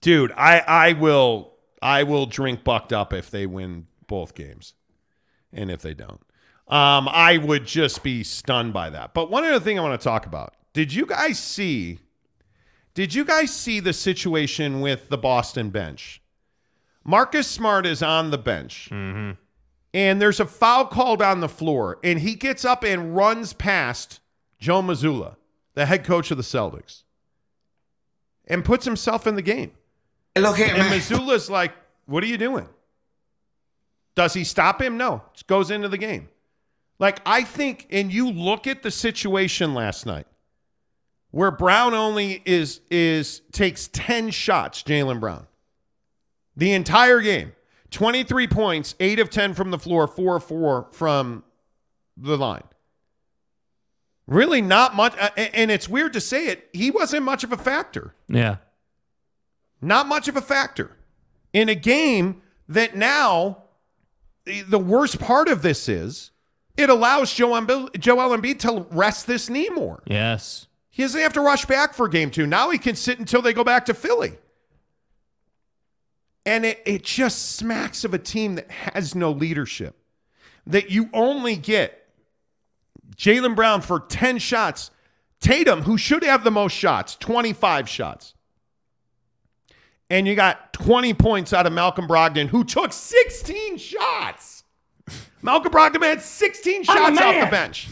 Dude, 0.00 0.32
I 0.32 0.58
I 0.60 0.92
will 0.94 1.52
I 1.82 2.02
will 2.04 2.26
drink 2.26 2.64
bucked 2.64 2.92
up 2.92 3.12
if 3.12 3.30
they 3.30 3.46
win 3.46 3.86
both 4.06 4.34
games. 4.34 4.74
And 5.52 5.70
if 5.70 5.82
they 5.82 5.94
don't. 5.94 6.20
Um, 6.68 7.08
I 7.10 7.36
would 7.38 7.66
just 7.66 8.04
be 8.04 8.22
stunned 8.22 8.72
by 8.72 8.90
that. 8.90 9.12
But 9.14 9.30
one 9.32 9.44
other 9.44 9.58
thing 9.58 9.78
I 9.78 9.82
want 9.82 10.00
to 10.00 10.04
talk 10.04 10.26
about. 10.26 10.54
Did 10.72 10.92
you 10.92 11.06
guys 11.06 11.38
see 11.38 11.98
did 12.94 13.14
you 13.14 13.24
guys 13.24 13.54
see 13.54 13.80
the 13.80 13.92
situation 13.92 14.80
with 14.80 15.08
the 15.08 15.18
Boston 15.18 15.70
bench? 15.70 16.20
Marcus 17.04 17.46
Smart 17.46 17.86
is 17.86 18.02
on 18.02 18.30
the 18.30 18.38
bench. 18.38 18.88
Mm-hmm. 18.90 19.32
And 19.92 20.20
there's 20.20 20.40
a 20.40 20.46
foul 20.46 20.86
called 20.86 21.22
on 21.22 21.40
the 21.40 21.48
floor, 21.48 21.98
and 22.04 22.20
he 22.20 22.34
gets 22.34 22.64
up 22.64 22.84
and 22.84 23.16
runs 23.16 23.52
past 23.52 24.20
Joe 24.58 24.82
Mazzulla, 24.82 25.36
the 25.74 25.86
head 25.86 26.04
coach 26.04 26.30
of 26.30 26.36
the 26.36 26.42
Celtics, 26.42 27.02
and 28.46 28.64
puts 28.64 28.84
himself 28.84 29.26
in 29.26 29.34
the 29.34 29.42
game. 29.42 29.72
Look 30.36 30.60
at 30.60 30.78
And 30.78 30.90
me. 30.90 30.98
Mazzulla's 30.98 31.50
like, 31.50 31.72
what 32.06 32.22
are 32.22 32.28
you 32.28 32.38
doing? 32.38 32.68
Does 34.14 34.34
he 34.34 34.44
stop 34.44 34.80
him? 34.80 34.96
No. 34.96 35.22
Just 35.32 35.46
goes 35.46 35.70
into 35.70 35.88
the 35.88 35.98
game. 35.98 36.28
Like, 36.98 37.20
I 37.24 37.42
think, 37.42 37.86
and 37.90 38.12
you 38.12 38.30
look 38.30 38.66
at 38.66 38.82
the 38.82 38.90
situation 38.90 39.74
last 39.74 40.06
night 40.06 40.26
where 41.30 41.50
Brown 41.50 41.94
only 41.94 42.42
is 42.44 42.80
is 42.90 43.42
takes 43.52 43.88
10 43.92 44.30
shots, 44.30 44.82
Jaylen 44.82 45.20
Brown. 45.20 45.46
The 46.56 46.72
entire 46.72 47.20
game. 47.20 47.52
23 47.90 48.46
points, 48.46 48.94
8 49.00 49.18
of 49.18 49.30
10 49.30 49.54
from 49.54 49.72
the 49.72 49.78
floor, 49.78 50.06
4 50.06 50.36
of 50.36 50.44
4 50.44 50.88
from 50.92 51.42
the 52.16 52.36
line. 52.36 52.62
Really 54.26 54.62
not 54.62 54.94
much 54.94 55.16
uh, 55.18 55.30
and 55.36 55.72
it's 55.72 55.88
weird 55.88 56.12
to 56.12 56.20
say 56.20 56.46
it, 56.46 56.68
he 56.72 56.90
wasn't 56.90 57.24
much 57.24 57.42
of 57.42 57.52
a 57.52 57.56
factor. 57.56 58.14
Yeah. 58.28 58.56
Not 59.82 60.06
much 60.06 60.28
of 60.28 60.36
a 60.36 60.40
factor 60.40 60.96
in 61.52 61.68
a 61.68 61.74
game 61.74 62.42
that 62.68 62.94
now 62.94 63.64
the- 64.44 64.78
worst 64.78 65.18
part 65.18 65.48
of 65.48 65.62
this 65.62 65.88
is 65.88 66.30
it 66.76 66.88
allows 66.88 67.34
Joel 67.34 67.60
Embiid 67.60 68.58
to 68.60 68.86
rest 68.90 69.26
this 69.26 69.48
knee 69.50 69.68
more. 69.70 70.02
Yes. 70.06 70.68
He 70.90 71.02
doesn't 71.02 71.20
have 71.20 71.32
to 71.34 71.40
rush 71.40 71.64
back 71.66 71.94
for 71.94 72.08
game 72.08 72.30
two. 72.30 72.46
Now 72.46 72.70
he 72.70 72.78
can 72.78 72.96
sit 72.96 73.18
until 73.18 73.42
they 73.42 73.52
go 73.52 73.64
back 73.64 73.86
to 73.86 73.94
Philly. 73.94 74.36
And 76.44 76.66
it, 76.66 76.82
it 76.84 77.04
just 77.04 77.52
smacks 77.56 78.04
of 78.04 78.12
a 78.12 78.18
team 78.18 78.56
that 78.56 78.70
has 78.70 79.14
no 79.14 79.30
leadership. 79.30 79.96
That 80.66 80.90
you 80.90 81.08
only 81.12 81.56
get 81.56 82.08
Jaylen 83.16 83.54
Brown 83.54 83.82
for 83.82 84.00
10 84.00 84.38
shots. 84.38 84.90
Tatum, 85.40 85.82
who 85.82 85.96
should 85.96 86.22
have 86.22 86.44
the 86.44 86.50
most 86.50 86.74
shots, 86.74 87.16
25 87.16 87.88
shots. 87.88 88.34
And 90.10 90.26
you 90.26 90.34
got 90.34 90.72
20 90.72 91.14
points 91.14 91.52
out 91.52 91.66
of 91.66 91.72
Malcolm 91.72 92.08
Brogdon, 92.08 92.48
who 92.48 92.64
took 92.64 92.92
16 92.92 93.78
shots. 93.78 94.64
Malcolm 95.40 95.72
Brogdon 95.72 96.02
had 96.02 96.20
16 96.20 96.82
shots 96.82 97.20
off 97.20 97.44
the 97.44 97.50
bench. 97.50 97.88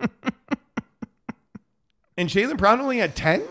and 2.18 2.28
Jaylen 2.28 2.58
Brown 2.58 2.80
only 2.80 2.98
had 2.98 3.16
10? 3.16 3.42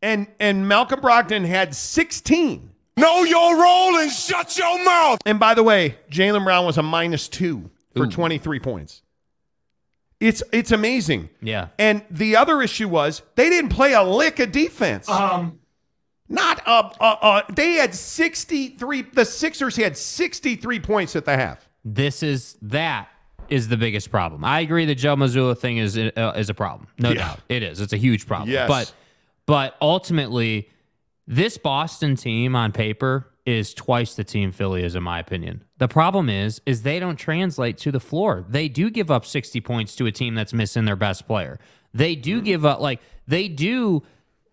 And 0.00 0.26
and 0.40 0.66
Malcolm 0.66 1.00
Brogdon 1.00 1.44
had 1.44 1.74
16. 1.74 2.70
Know 2.96 3.22
your 3.24 3.60
role 3.60 3.96
and 3.96 4.10
shut 4.10 4.56
your 4.58 4.84
mouth. 4.84 5.18
And 5.26 5.38
by 5.38 5.54
the 5.54 5.62
way, 5.62 5.96
Jaylen 6.10 6.44
Brown 6.44 6.64
was 6.64 6.78
a 6.78 6.82
minus 6.82 7.28
two 7.28 7.70
for 7.94 8.06
23 8.06 8.60
points. 8.60 9.02
It's 10.20 10.42
it's 10.52 10.70
amazing. 10.70 11.30
Yeah. 11.40 11.68
And 11.78 12.04
the 12.10 12.36
other 12.36 12.62
issue 12.62 12.88
was 12.88 13.22
they 13.34 13.48
didn't 13.48 13.70
play 13.70 13.92
a 13.92 14.02
lick 14.02 14.38
of 14.38 14.52
defense. 14.52 15.08
Um, 15.08 15.58
Not 16.28 16.60
a, 16.66 17.04
a, 17.04 17.44
a 17.48 17.52
they 17.52 17.74
had 17.74 17.94
63 17.94 19.02
the 19.02 19.24
Sixers 19.24 19.76
had 19.76 19.96
63 19.96 20.80
points 20.80 21.16
at 21.16 21.24
the 21.24 21.36
half. 21.36 21.68
This 21.84 22.22
is 22.22 22.56
that 22.62 23.08
is 23.48 23.68
the 23.68 23.76
biggest 23.76 24.10
problem. 24.10 24.44
I 24.44 24.60
agree 24.60 24.84
the 24.86 24.94
Joe 24.94 25.16
Mazzulla 25.16 25.56
thing 25.56 25.78
is 25.78 25.96
uh, 25.98 26.32
is 26.36 26.48
a 26.50 26.54
problem. 26.54 26.88
No 26.98 27.10
Yeah. 27.10 27.14
doubt. 27.16 27.40
It 27.48 27.62
is. 27.62 27.80
It's 27.80 27.92
a 27.92 27.96
huge 27.98 28.26
problem. 28.26 28.50
Yes. 28.50 28.68
But 28.68 28.94
but 29.46 29.76
ultimately 29.80 30.68
this 31.26 31.58
Boston 31.58 32.16
team 32.16 32.54
on 32.56 32.72
paper 32.72 33.28
is 33.44 33.74
twice 33.74 34.14
the 34.14 34.24
team 34.24 34.52
Philly 34.52 34.84
is 34.84 34.94
in 34.94 35.02
my 35.02 35.18
opinion. 35.18 35.64
The 35.78 35.88
problem 35.88 36.28
is 36.28 36.60
is 36.66 36.82
they 36.82 36.98
don't 37.00 37.16
translate 37.16 37.76
to 37.78 37.90
the 37.90 38.00
floor. 38.00 38.44
They 38.48 38.68
do 38.68 38.90
give 38.90 39.10
up 39.10 39.26
60 39.26 39.60
points 39.60 39.96
to 39.96 40.06
a 40.06 40.12
team 40.12 40.34
that's 40.34 40.52
missing 40.52 40.84
their 40.84 40.96
best 40.96 41.26
player. 41.26 41.58
They 41.92 42.14
do 42.14 42.36
Mm-hmm. 42.36 42.44
give 42.44 42.64
up 42.64 42.80
like 42.80 43.00
they 43.26 43.48
do 43.48 44.02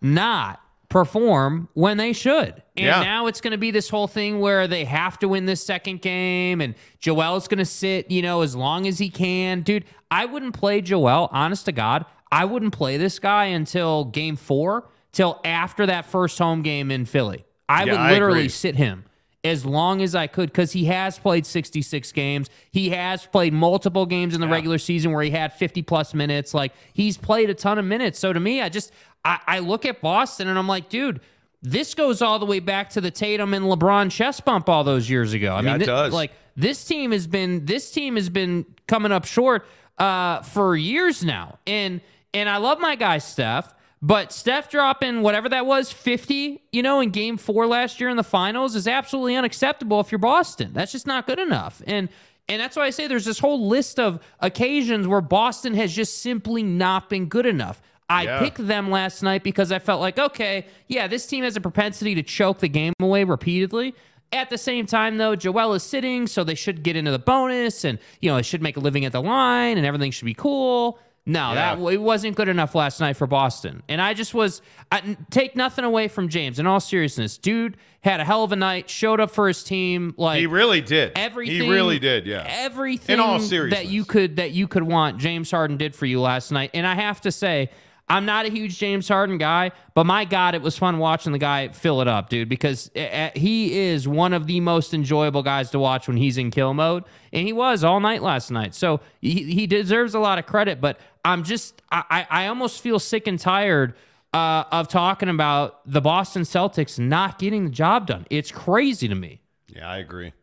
not 0.02 0.60
perform 0.90 1.70
when 1.74 1.98
they 1.98 2.14
should. 2.14 2.62
And 2.76 2.86
Yeah. 2.86 3.02
now 3.02 3.28
it's 3.28 3.42
going 3.42 3.52
to 3.52 3.58
be 3.58 3.72
this 3.72 3.90
whole 3.90 4.08
thing 4.08 4.40
where 4.40 4.68
they 4.68 4.86
have 4.86 5.20
to 5.20 5.28
win 5.28 5.46
this 5.46 5.64
second 5.64 6.02
game 6.02 6.62
and 6.62 6.76
Joel's 7.00 7.48
going 7.48 7.60
to 7.60 7.66
sit, 7.66 8.10
you 8.12 8.22
know, 8.22 8.42
as 8.42 8.56
long 8.56 8.88
as 8.88 8.98
he 9.00 9.10
can. 9.10 9.62
Dude, 9.62 9.86
I 10.12 10.26
wouldn't 10.26 10.54
play 10.58 10.82
Joel, 10.82 11.30
honest 11.32 11.66
to 11.66 11.72
God. 11.72 12.06
I 12.32 12.46
wouldn't 12.46 12.74
play 12.74 12.98
this 12.98 13.20
guy 13.20 13.46
until 13.46 14.06
game 14.06 14.36
4, 14.36 14.88
till 15.12 15.40
after 15.44 15.86
that 15.88 16.06
first 16.06 16.38
home 16.38 16.62
game 16.62 16.92
in 16.92 17.06
Philly. 17.06 17.46
I 17.68 17.84
Yeah, 17.86 17.92
would 18.08 18.12
literally 18.14 18.40
agree. 18.42 18.50
sit 18.50 18.76
him 18.76 19.06
as 19.44 19.66
long 19.66 20.02
as 20.02 20.16
I 20.16 20.28
could 20.28 20.50
because 20.50 20.74
he 20.74 20.86
has 20.86 21.18
played 21.18 21.46
66 21.46 22.12
games. 22.12 22.50
He 22.72 22.90
has 22.90 23.26
played 23.26 23.54
multiple 23.54 24.06
games 24.06 24.36
in 24.36 24.42
the 24.42 24.48
regular 24.48 24.78
season 24.78 25.12
where 25.14 25.24
he 25.24 25.30
had 25.32 25.54
50 25.54 25.82
plus 25.84 26.14
minutes. 26.14 26.54
Like 26.54 26.74
he's 26.94 27.18
played 27.18 27.50
a 27.50 27.54
ton 27.54 27.78
of 27.80 27.86
minutes. 27.86 28.20
So 28.20 28.34
to 28.34 28.40
me, 28.40 28.62
I 28.62 28.70
just 28.70 28.92
I, 29.24 29.40
I 29.48 29.60
look 29.60 29.86
at 29.86 30.02
Boston 30.02 30.48
and 30.50 30.58
I'm 30.60 30.68
like, 30.68 30.90
dude, 30.90 31.22
this 31.62 31.94
goes 31.94 32.22
all 32.22 32.40
the 32.40 32.46
way 32.46 32.60
back 32.60 32.90
to 32.92 33.02
the 33.02 33.12
Tatum 33.12 33.54
and 33.54 33.66
LeBron 33.66 34.12
chest 34.12 34.44
bump 34.46 34.68
all 34.70 34.84
those 34.84 35.10
years 35.10 35.34
ago. 35.34 35.54
I 35.56 35.62
Yeah, 35.62 35.74
mean, 35.74 35.82
it 35.82 35.86
does. 35.86 36.14
like 36.14 36.32
this 36.56 36.84
team 36.86 37.12
has 37.14 37.26
been 37.28 37.66
this 37.66 37.92
team 37.92 38.16
has 38.16 38.30
been 38.30 38.66
coming 38.88 39.12
up 39.12 39.26
short 39.26 39.66
uh, 39.98 40.42
for 40.42 40.76
years 40.76 41.24
now. 41.24 41.60
And 41.66 42.02
and 42.34 42.50
I 42.50 42.58
love 42.58 42.80
my 42.80 42.96
guy 42.96 43.18
Steph, 43.20 43.74
but 44.02 44.32
Steph 44.32 44.70
dropping 44.70 45.22
whatever 45.22 45.50
that 45.50 45.66
was, 45.66 45.92
50, 45.92 46.62
you 46.72 46.82
know, 46.82 47.00
in 47.02 47.10
game 47.10 47.38
4 47.38 47.68
last 47.68 48.00
year 48.00 48.10
in 48.10 48.18
the 48.18 48.24
finals 48.24 48.76
is 48.76 48.88
absolutely 48.88 49.36
unacceptable 49.36 50.00
if 50.00 50.12
you're 50.12 50.20
Boston. 50.20 50.72
That's 50.74 50.92
just 50.92 51.06
not 51.08 51.28
good 51.28 51.40
enough. 51.40 51.82
And 51.86 52.10
and 52.48 52.60
that's 52.60 52.76
why 52.76 52.86
I 52.86 52.90
say 52.90 53.06
there's 53.06 53.26
this 53.26 53.38
whole 53.38 53.68
list 53.68 54.00
of 54.00 54.20
occasions 54.40 55.08
where 55.08 55.22
Boston 55.22 55.76
has 55.76 55.94
just 55.94 56.20
simply 56.24 56.64
not 56.64 57.08
been 57.08 57.28
good 57.28 57.46
enough. 57.46 57.80
I 58.10 58.24
Yeah. 58.24 58.40
picked 58.40 58.66
them 58.66 58.90
last 58.90 59.22
night 59.22 59.44
because 59.44 59.72
I 59.72 59.78
felt 59.78 60.02
like, 60.02 60.18
okay, 60.18 60.66
yeah, 60.88 61.06
this 61.06 61.28
team 61.28 61.44
has 61.44 61.56
a 61.56 61.62
propensity 61.62 62.16
to 62.16 62.24
choke 62.24 62.58
the 62.58 62.68
game 62.68 62.94
away 63.00 63.24
repeatedly. 63.24 63.94
At 64.32 64.50
the 64.50 64.58
same 64.58 64.88
time, 64.88 65.18
though, 65.18 65.36
Joel 65.36 65.74
is 65.76 65.84
sitting, 65.84 66.26
so 66.26 66.44
they 66.44 66.56
should 66.56 66.82
get 66.82 66.96
into 66.96 67.12
the 67.12 67.20
bonus 67.20 67.84
and, 67.84 68.00
you 68.20 68.32
know, 68.32 68.38
they 68.38 68.42
should 68.44 68.64
make 68.64 68.78
a 68.78 68.80
living 68.80 69.06
at 69.06 69.12
the 69.12 69.22
line 69.22 69.78
and 69.78 69.86
everything 69.86 70.10
should 70.10 70.26
be 70.26 70.34
cool. 70.34 70.98
No, 71.30 71.54
Yeah. 71.54 71.76
that 71.76 71.94
it 71.94 72.02
wasn't 72.02 72.36
good 72.36 72.48
enough 72.48 72.74
last 72.76 73.00
night 73.00 73.16
for 73.16 73.28
Boston. 73.28 73.84
And 73.88 74.02
I 74.02 74.14
just 74.14 74.34
was 74.34 74.62
I, 74.92 75.16
take 75.30 75.56
nothing 75.56 75.86
away 75.86 76.08
from 76.08 76.28
James. 76.30 76.58
In 76.60 76.66
all 76.66 76.80
seriousness, 76.80 77.38
dude 77.38 77.78
had 78.02 78.20
a 78.20 78.26
hell 78.26 78.44
of 78.44 78.52
a 78.52 78.56
night. 78.56 78.90
Showed 78.90 79.20
up 79.20 79.30
for 79.32 79.48
his 79.48 79.64
team. 79.64 80.16
Like 80.18 80.40
He 80.40 80.48
really 80.48 80.82
did. 80.82 81.12
everything. 81.16 81.62
He 81.64 81.70
really 81.70 82.00
did. 82.00 82.26
Yeah. 82.26 82.44
Everything 82.48 83.14
In 83.16 83.20
all 83.20 83.40
seriousness, 83.40 83.80
that 83.80 83.92
you 83.92 84.06
could 84.06 84.38
that 84.38 84.52
you 84.52 84.68
could 84.68 84.84
want, 84.84 85.18
James 85.20 85.52
Harden 85.52 85.78
did 85.78 85.96
for 85.96 86.06
you 86.08 86.20
last 86.20 86.52
night. 86.52 86.72
And 86.74 86.88
I 86.88 86.96
have 86.96 87.22
to 87.22 87.32
say, 87.32 87.70
I'm 88.12 88.26
not 88.26 88.48
a 88.48 88.50
huge 88.50 88.80
James 88.80 89.08
Harden 89.08 89.38
guy, 89.38 89.72
but 89.94 90.04
my 90.08 90.26
God, 90.26 90.56
it 90.56 90.64
was 90.64 90.76
fun 90.76 90.98
watching 90.98 91.32
the 91.32 91.38
guy 91.38 91.68
fill 91.68 92.02
it 92.02 92.08
up, 92.08 92.28
dude, 92.28 92.50
because 92.50 92.90
uh, 92.96 93.00
uh, 93.02 93.30
he 93.36 93.78
is 93.78 94.08
one 94.08 94.34
of 94.34 94.48
the 94.48 94.60
most 94.62 94.96
enjoyable 94.96 95.44
guys 95.44 95.70
to 95.70 95.80
watch 95.80 96.08
when 96.08 96.18
he's 96.18 96.36
in 96.40 96.50
kill 96.50 96.74
mode, 96.74 97.04
and 97.32 97.46
he 97.46 97.54
was 97.54 97.84
all 97.84 98.00
night 98.00 98.24
last 98.24 98.50
night. 98.50 98.74
So 98.74 99.02
he, 99.22 99.44
he 99.54 99.68
deserves 99.68 100.16
a 100.16 100.20
lot 100.20 100.40
of 100.40 100.48
credit, 100.48 100.82
but 100.82 101.00
I'm 101.26 101.44
just 101.44 101.82
I, 101.92 102.28
I 102.30 102.48
almost 102.48 102.82
feel 102.82 103.00
sick 103.00 103.28
and 103.28 103.40
tired 103.40 103.96
uh, 104.34 104.64
of 104.72 104.88
talking 104.88 105.30
about 105.30 105.82
the 105.86 106.02
Boston 106.02 106.44
Celtics 106.44 107.00
not 107.00 107.40
getting 107.40 107.66
the 107.66 107.72
job 107.72 108.08
done. 108.08 108.26
It's 108.30 108.52
crazy 108.52 109.08
to 109.08 109.16
me. 109.16 109.42
Yeah, 109.68 109.90
I 109.90 109.98
agree. 109.98 110.34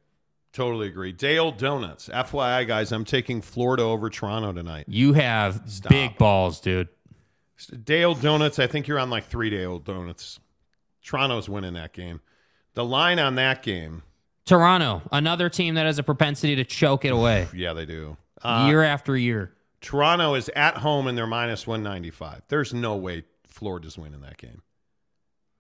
Totally 0.53 0.89
agree. 0.89 1.13
Dale 1.13 1.53
Donuts. 1.53 2.09
FYI, 2.09 2.67
guys, 2.67 2.91
I'm 2.91 3.05
taking 3.05 3.43
Florida 3.43 3.83
over 3.83 4.09
Toronto 4.09 4.53
tonight. 4.53 4.87
You 4.89 5.13
have 5.13 5.63
big 5.89 6.17
balls, 6.17 6.61
dude. 6.61 6.89
Dale 7.85 8.15
Donuts, 8.15 8.59
I 8.59 8.67
think 8.67 8.89
you're 8.89 8.99
on 8.99 9.11
like 9.11 9.27
three 9.27 9.51
Dale 9.51 9.79
Donuts. 9.79 10.41
Toronto's 11.03 11.49
winning 11.49 11.75
that 11.75 11.93
game. 11.93 12.21
The 12.75 12.85
line 12.85 13.19
on 13.19 13.35
that 13.37 13.63
game, 13.63 14.03
Toronto, 14.45 15.03
another 15.13 15.49
team 15.49 15.75
that 15.75 15.87
has 15.87 15.99
a 15.99 16.03
propensity 16.03 16.57
to 16.57 16.65
choke 16.65 17.05
it 17.05 17.13
away 17.13 17.49
yeah, 17.55 17.73
they 17.73 17.85
do. 17.87 18.17
Uh, 18.43 18.67
year 18.69 18.83
after 18.83 19.17
year. 19.17 19.53
Toronto 19.81 20.35
is 20.35 20.49
at 20.57 20.79
home 20.79 21.07
and 21.07 21.17
they're 21.17 21.27
minus 21.27 21.67
195. 21.67 22.43
There's 22.49 22.73
no 22.73 22.97
way 22.97 23.25
Florida's 23.47 23.99
winning 23.99 24.21
that 24.23 24.39
game. 24.39 24.63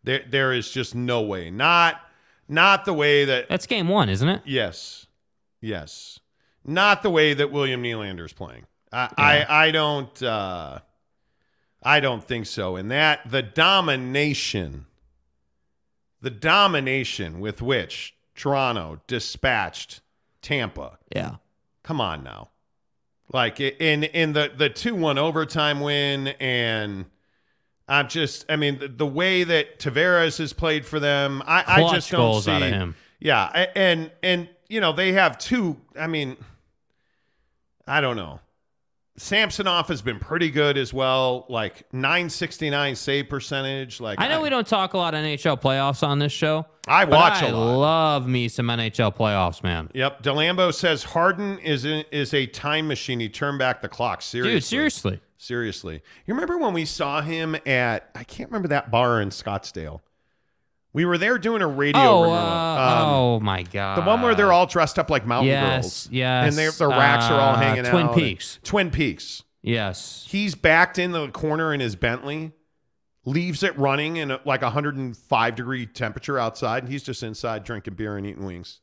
There, 0.04 0.22
there 0.28 0.52
is 0.52 0.70
just 0.70 0.94
no 0.94 1.22
way. 1.22 1.50
Not, 1.50 2.00
not 2.48 2.84
the 2.84 2.94
way 2.94 3.24
that. 3.24 3.48
That's 3.48 3.66
game 3.66 3.88
one, 3.88 4.08
isn't 4.08 4.28
it? 4.28 4.42
Yes, 4.44 5.06
yes. 5.60 6.20
Not 6.64 7.02
the 7.02 7.10
way 7.10 7.34
that 7.34 7.52
William 7.52 7.82
Nylander 7.82 8.24
is 8.24 8.32
playing. 8.32 8.66
I, 8.92 9.10
I, 9.16 9.66
I 9.66 9.70
don't. 9.70 10.22
Uh, 10.22 10.80
I 11.82 12.00
don't 12.00 12.24
think 12.24 12.46
so. 12.46 12.74
And 12.74 12.90
that 12.90 13.30
the 13.30 13.42
domination, 13.42 14.86
the 16.20 16.30
domination 16.30 17.38
with 17.38 17.62
which 17.62 18.16
Toronto 18.34 19.00
dispatched 19.06 20.00
Tampa. 20.42 20.98
Yeah. 21.14 21.36
Come 21.84 22.00
on 22.00 22.24
now. 22.24 22.50
Like 23.32 23.60
in 23.60 24.04
in 24.04 24.32
the 24.32 24.52
the 24.56 24.70
2-1 24.70 25.18
overtime 25.18 25.80
win 25.80 26.28
and 26.28 27.06
I'm 27.88 28.08
just 28.08 28.46
I 28.48 28.56
mean 28.56 28.78
the, 28.78 28.88
the 28.88 29.06
way 29.06 29.44
that 29.44 29.78
Tavares 29.78 30.38
has 30.38 30.52
played 30.52 30.86
for 30.86 31.00
them, 31.00 31.42
I, 31.46 31.64
I 31.66 31.90
just 31.92 32.10
don't 32.10 32.20
goals 32.20 32.44
see 32.44 32.52
out 32.52 32.62
of 32.62 32.68
him. 32.68 32.96
Yeah, 33.18 33.66
and 33.74 34.10
and 34.22 34.48
you 34.68 34.80
know, 34.80 34.92
they 34.92 35.12
have 35.12 35.38
two 35.38 35.76
I 35.98 36.06
mean 36.06 36.36
I 37.86 38.00
don't 38.00 38.16
know. 38.16 38.40
Samsonov 39.18 39.88
has 39.88 40.02
been 40.02 40.18
pretty 40.18 40.50
good 40.50 40.76
as 40.76 40.92
well, 40.92 41.46
like 41.48 41.84
969 41.92 42.94
save 42.96 43.28
percentage. 43.28 44.00
Like 44.00 44.20
I 44.20 44.28
know 44.28 44.40
we 44.42 44.50
don't 44.50 44.66
talk 44.66 44.92
a 44.94 44.98
lot 44.98 45.14
of 45.14 45.20
NHL 45.20 45.60
playoffs 45.60 46.06
on 46.06 46.18
this 46.18 46.32
show. 46.32 46.66
I 46.86 47.04
watch 47.04 47.42
I 47.42 47.48
a 47.48 47.56
lot. 47.56 47.76
love 47.76 48.28
me 48.28 48.48
some 48.48 48.66
NHL 48.66 49.16
playoffs, 49.16 49.62
man. 49.62 49.90
Yep. 49.94 50.22
Delambo 50.22 50.72
says 50.72 51.02
Harden 51.02 51.58
is 51.60 51.84
a, 51.84 52.04
is 52.16 52.34
a 52.34 52.46
time 52.46 52.86
machine. 52.86 53.18
He 53.18 53.28
turned 53.28 53.58
back 53.58 53.82
the 53.82 53.88
clock. 53.88 54.22
Seriously. 54.22 54.54
Dude, 54.54 54.64
seriously. 54.64 55.20
Seriously. 55.38 56.02
You 56.26 56.34
remember 56.34 56.58
when 56.58 56.72
we 56.74 56.84
saw 56.84 57.20
him 57.22 57.56
at, 57.66 58.10
I 58.14 58.24
can't 58.24 58.50
remember 58.50 58.68
that 58.68 58.90
bar 58.90 59.20
in 59.20 59.30
Scottsdale. 59.30 60.00
We 60.96 61.04
were 61.04 61.18
there 61.18 61.36
doing 61.36 61.60
a 61.60 61.66
radio 61.66 62.00
Oh, 62.00 62.22
uh, 62.32 62.36
Um, 62.38 63.08
oh 63.10 63.40
my 63.40 63.64
god. 63.64 63.98
The 63.98 64.02
one 64.02 64.22
where 64.22 64.34
they're 64.34 64.50
all 64.50 64.64
dressed 64.64 64.98
up 64.98 65.10
like 65.10 65.26
mountain 65.26 65.48
Yes, 65.50 65.82
girls. 65.82 66.08
yes. 66.10 66.48
And 66.48 66.56
their 66.56 66.88
racks 66.88 67.26
are 67.26 67.38
all 67.38 67.54
Uh, 67.54 67.58
hanging 67.58 67.84
Twin 67.84 68.06
out. 68.06 68.12
Twin 68.14 68.24
Peaks. 68.24 68.58
Twin 68.64 68.90
Peaks. 68.90 69.42
Yes. 69.60 70.24
He's 70.26 70.54
backed 70.54 70.98
in 70.98 71.12
the 71.12 71.28
corner 71.28 71.74
in 71.74 71.80
his 71.80 71.96
Bentley, 71.96 72.52
leaves 73.26 73.62
it 73.62 73.78
running 73.78 74.16
in 74.16 74.30
a, 74.30 74.40
like 74.46 74.62
105 74.62 75.54
degree 75.54 75.84
temperature 75.84 76.38
outside, 76.38 76.84
and 76.84 76.90
he's 76.90 77.02
just 77.02 77.22
inside 77.22 77.62
drinking 77.64 77.92
beer 77.92 78.16
and 78.16 78.26
eating 78.26 78.46
wings. 78.46 78.80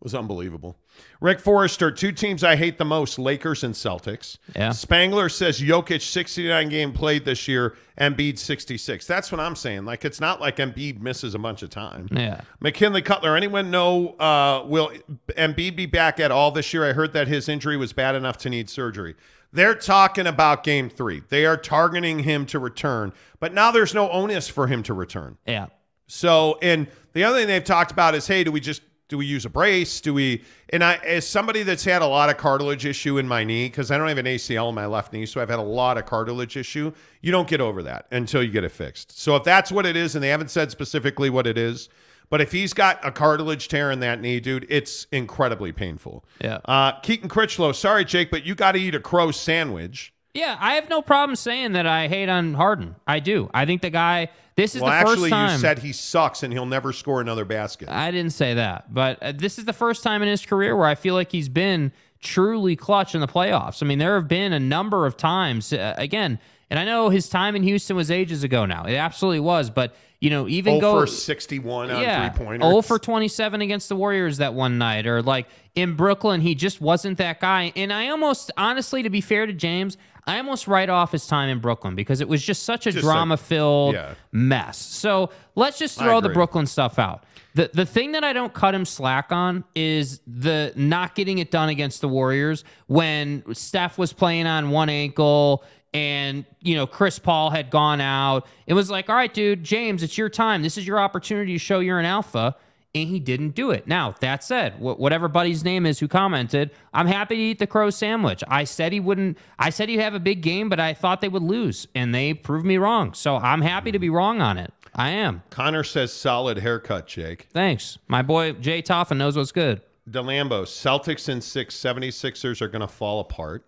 Was 0.00 0.14
unbelievable. 0.14 0.76
Rick 1.22 1.40
Forrester, 1.40 1.90
two 1.90 2.12
teams 2.12 2.44
I 2.44 2.56
hate 2.56 2.76
the 2.76 2.84
most, 2.84 3.18
Lakers 3.18 3.64
and 3.64 3.74
Celtics. 3.74 4.36
Yeah. 4.54 4.70
Spangler 4.70 5.30
says 5.30 5.60
Jokic 5.60 6.02
69 6.02 6.68
game 6.68 6.92
played 6.92 7.24
this 7.24 7.48
year, 7.48 7.74
Embiid 7.98 8.38
66. 8.38 9.06
That's 9.06 9.32
what 9.32 9.40
I'm 9.40 9.56
saying. 9.56 9.86
Like 9.86 10.04
it's 10.04 10.20
not 10.20 10.42
like 10.42 10.56
Embiid 10.56 11.00
misses 11.00 11.34
a 11.34 11.38
bunch 11.38 11.62
of 11.62 11.70
time. 11.70 12.08
Yeah. 12.10 12.42
McKinley 12.60 13.00
Cutler, 13.00 13.34
anyone 13.34 13.70
know 13.70 14.10
uh, 14.18 14.64
will 14.66 14.92
Embiid 15.28 15.74
be 15.74 15.86
back 15.86 16.20
at 16.20 16.30
all 16.30 16.50
this 16.50 16.74
year? 16.74 16.84
I 16.86 16.92
heard 16.92 17.14
that 17.14 17.26
his 17.26 17.48
injury 17.48 17.78
was 17.78 17.94
bad 17.94 18.14
enough 18.14 18.36
to 18.38 18.50
need 18.50 18.68
surgery. 18.68 19.14
They're 19.54 19.76
talking 19.76 20.26
about 20.26 20.64
game 20.64 20.90
three. 20.90 21.22
They 21.28 21.46
are 21.46 21.56
targeting 21.56 22.18
him 22.20 22.44
to 22.46 22.58
return, 22.58 23.12
but 23.38 23.54
now 23.54 23.70
there's 23.70 23.94
no 23.94 24.10
onus 24.10 24.48
for 24.48 24.66
him 24.66 24.82
to 24.82 24.92
return. 24.92 25.38
Yeah. 25.46 25.68
So, 26.08 26.58
and 26.60 26.88
the 27.12 27.24
other 27.24 27.38
thing 27.38 27.46
they've 27.46 27.64
talked 27.64 27.92
about 27.92 28.14
is, 28.14 28.26
hey, 28.26 28.44
do 28.44 28.52
we 28.52 28.60
just 28.60 28.82
do 29.08 29.18
we 29.18 29.26
use 29.26 29.44
a 29.44 29.50
brace? 29.50 30.00
Do 30.00 30.14
we? 30.14 30.42
And 30.70 30.82
I, 30.82 30.94
as 30.96 31.26
somebody 31.26 31.62
that's 31.62 31.84
had 31.84 32.02
a 32.02 32.06
lot 32.06 32.30
of 32.30 32.36
cartilage 32.36 32.86
issue 32.86 33.18
in 33.18 33.28
my 33.28 33.44
knee, 33.44 33.66
because 33.66 33.90
I 33.90 33.98
don't 33.98 34.08
have 34.08 34.18
an 34.18 34.26
ACL 34.26 34.68
in 34.70 34.74
my 34.74 34.86
left 34.86 35.12
knee, 35.12 35.26
so 35.26 35.40
I've 35.40 35.50
had 35.50 35.58
a 35.58 35.62
lot 35.62 35.98
of 35.98 36.06
cartilage 36.06 36.56
issue. 36.56 36.92
You 37.20 37.30
don't 37.30 37.48
get 37.48 37.60
over 37.60 37.82
that 37.82 38.06
until 38.10 38.42
you 38.42 38.50
get 38.50 38.64
it 38.64 38.72
fixed. 38.72 39.18
So 39.18 39.36
if 39.36 39.44
that's 39.44 39.70
what 39.70 39.84
it 39.84 39.96
is, 39.96 40.14
and 40.14 40.24
they 40.24 40.28
haven't 40.28 40.50
said 40.50 40.70
specifically 40.70 41.28
what 41.28 41.46
it 41.46 41.58
is, 41.58 41.88
but 42.30 42.40
if 42.40 42.50
he's 42.50 42.72
got 42.72 43.04
a 43.04 43.12
cartilage 43.12 43.68
tear 43.68 43.90
in 43.90 44.00
that 44.00 44.20
knee, 44.20 44.40
dude, 44.40 44.66
it's 44.70 45.06
incredibly 45.12 45.72
painful. 45.72 46.24
Yeah. 46.40 46.58
Uh, 46.64 46.98
Keaton 47.00 47.28
Critchlow, 47.28 47.72
sorry, 47.72 48.04
Jake, 48.04 48.30
but 48.30 48.44
you 48.44 48.54
got 48.54 48.72
to 48.72 48.78
eat 48.78 48.94
a 48.94 49.00
crow 49.00 49.30
sandwich. 49.30 50.13
Yeah, 50.34 50.56
I 50.60 50.74
have 50.74 50.88
no 50.88 51.00
problem 51.00 51.36
saying 51.36 51.72
that 51.72 51.86
I 51.86 52.08
hate 52.08 52.28
on 52.28 52.54
Harden. 52.54 52.96
I 53.06 53.20
do. 53.20 53.48
I 53.54 53.66
think 53.66 53.82
the 53.82 53.90
guy. 53.90 54.30
This 54.56 54.74
is 54.74 54.82
well, 54.82 54.90
the 54.90 54.96
actually, 54.96 55.30
first 55.30 55.30
time. 55.30 55.52
you 55.52 55.58
said 55.58 55.78
he 55.80 55.92
sucks 55.92 56.42
and 56.42 56.52
he'll 56.52 56.66
never 56.66 56.92
score 56.92 57.20
another 57.20 57.44
basket. 57.44 57.88
I 57.88 58.10
didn't 58.10 58.32
say 58.32 58.54
that, 58.54 58.92
but 58.92 59.20
uh, 59.20 59.32
this 59.32 59.58
is 59.58 59.64
the 59.64 59.72
first 59.72 60.02
time 60.02 60.22
in 60.22 60.28
his 60.28 60.44
career 60.46 60.76
where 60.76 60.86
I 60.86 60.94
feel 60.94 61.14
like 61.14 61.32
he's 61.32 61.48
been 61.48 61.92
truly 62.20 62.76
clutch 62.76 63.14
in 63.14 63.20
the 63.20 63.26
playoffs. 63.26 63.82
I 63.82 63.86
mean, 63.86 63.98
there 63.98 64.14
have 64.14 64.28
been 64.28 64.52
a 64.52 64.60
number 64.60 65.06
of 65.06 65.16
times. 65.16 65.72
Uh, 65.72 65.94
again, 65.98 66.38
and 66.70 66.78
I 66.78 66.84
know 66.84 67.08
his 67.10 67.28
time 67.28 67.54
in 67.54 67.62
Houston 67.62 67.96
was 67.96 68.10
ages 68.10 68.42
ago 68.42 68.64
now. 68.64 68.84
It 68.84 68.94
absolutely 68.94 69.40
was, 69.40 69.70
but 69.70 69.94
you 70.20 70.30
know, 70.30 70.48
even 70.48 70.74
0 70.74 70.80
go 70.80 71.00
for 71.00 71.06
61 71.06 71.90
on 71.90 72.00
yeah, 72.00 72.30
three 72.30 72.46
pointers. 72.46 72.68
0 72.68 72.82
for 72.82 72.98
27 72.98 73.60
against 73.60 73.88
the 73.88 73.96
Warriors 73.96 74.38
that 74.38 74.54
one 74.54 74.78
night, 74.78 75.06
or 75.06 75.22
like 75.22 75.46
in 75.74 75.94
Brooklyn, 75.96 76.40
he 76.40 76.54
just 76.54 76.80
wasn't 76.80 77.18
that 77.18 77.40
guy. 77.40 77.72
And 77.76 77.92
I 77.92 78.08
almost, 78.08 78.50
honestly, 78.56 79.02
to 79.02 79.10
be 79.10 79.20
fair 79.20 79.44
to 79.46 79.52
James, 79.52 79.98
I 80.26 80.38
almost 80.38 80.66
write 80.66 80.88
off 80.88 81.12
his 81.12 81.26
time 81.26 81.48
in 81.48 81.58
Brooklyn 81.58 81.94
because 81.94 82.20
it 82.20 82.28
was 82.28 82.42
just 82.42 82.62
such 82.62 82.86
a 82.86 82.92
Just 82.92 83.04
drama 83.04 83.36
filled 83.36 83.94
yeah. 83.94 84.14
mess. 84.32 84.78
So 84.78 85.30
let's 85.54 85.78
just 85.78 85.98
throw 85.98 86.20
the. 86.20 86.30
Brooklyn 86.30 86.66
stuff 86.66 86.98
out. 86.98 87.24
The, 87.54 87.70
the 87.72 87.86
thing 87.86 88.12
that 88.12 88.24
I 88.24 88.32
don't 88.32 88.52
cut 88.52 88.74
him 88.74 88.84
slack 88.84 89.30
on 89.30 89.64
is 89.74 90.20
the 90.26 90.72
not 90.74 91.14
getting 91.14 91.38
it 91.38 91.50
done 91.50 91.68
against 91.68 92.00
the 92.00 92.08
Warriors 92.08 92.64
when 92.86 93.44
Steph 93.54 93.98
was 93.98 94.12
playing 94.12 94.46
on 94.46 94.70
one 94.70 94.88
ankle 94.88 95.62
and 95.92 96.44
you 96.60 96.74
know 96.74 96.86
Chris 96.86 97.18
Paul 97.18 97.50
had 97.50 97.70
gone 97.70 98.00
out. 98.00 98.46
It 98.66 98.74
was 98.74 98.90
like, 98.90 99.08
all 99.08 99.14
right, 99.14 99.32
dude, 99.32 99.62
James, 99.62 100.02
it's 100.02 100.18
your 100.18 100.28
time. 100.28 100.62
This 100.62 100.76
is 100.76 100.86
your 100.86 100.98
opportunity 100.98 101.52
to 101.52 101.58
show 101.58 101.78
you're 101.78 102.00
an 102.00 102.06
alpha. 102.06 102.56
And 102.94 103.08
he 103.08 103.18
didn't 103.18 103.50
do 103.56 103.72
it. 103.72 103.88
Now, 103.88 104.14
that 104.20 104.44
said, 104.44 104.74
wh- 104.74 104.98
whatever 105.00 105.26
buddy's 105.26 105.64
name 105.64 105.84
is 105.84 105.98
who 105.98 106.06
commented, 106.06 106.70
I'm 106.92 107.08
happy 107.08 107.34
to 107.34 107.42
eat 107.42 107.58
the 107.58 107.66
crow 107.66 107.90
sandwich. 107.90 108.44
I 108.46 108.64
said 108.64 108.92
he 108.92 109.00
wouldn't, 109.00 109.36
I 109.58 109.70
said 109.70 109.88
he'd 109.88 109.98
have 109.98 110.14
a 110.14 110.20
big 110.20 110.42
game, 110.42 110.68
but 110.68 110.78
I 110.78 110.94
thought 110.94 111.20
they 111.20 111.28
would 111.28 111.42
lose. 111.42 111.88
And 111.94 112.14
they 112.14 112.34
proved 112.34 112.64
me 112.64 112.76
wrong. 112.78 113.12
So 113.12 113.36
I'm 113.36 113.62
happy 113.62 113.90
to 113.90 113.98
be 113.98 114.10
wrong 114.10 114.40
on 114.40 114.58
it. 114.58 114.72
I 114.94 115.10
am. 115.10 115.42
Connor 115.50 115.82
says 115.82 116.12
solid 116.12 116.58
haircut, 116.58 117.08
Jake. 117.08 117.48
Thanks. 117.52 117.98
My 118.06 118.22
boy 118.22 118.52
Jay 118.52 118.80
Toffin 118.80 119.18
knows 119.18 119.36
what's 119.36 119.50
good. 119.50 119.80
DeLambo, 120.08 120.62
Celtics 120.62 121.28
and 121.28 121.42
six, 121.42 121.74
76ers 121.76 122.60
are 122.60 122.68
going 122.68 122.80
to 122.80 122.86
fall 122.86 123.18
apart. 123.20 123.66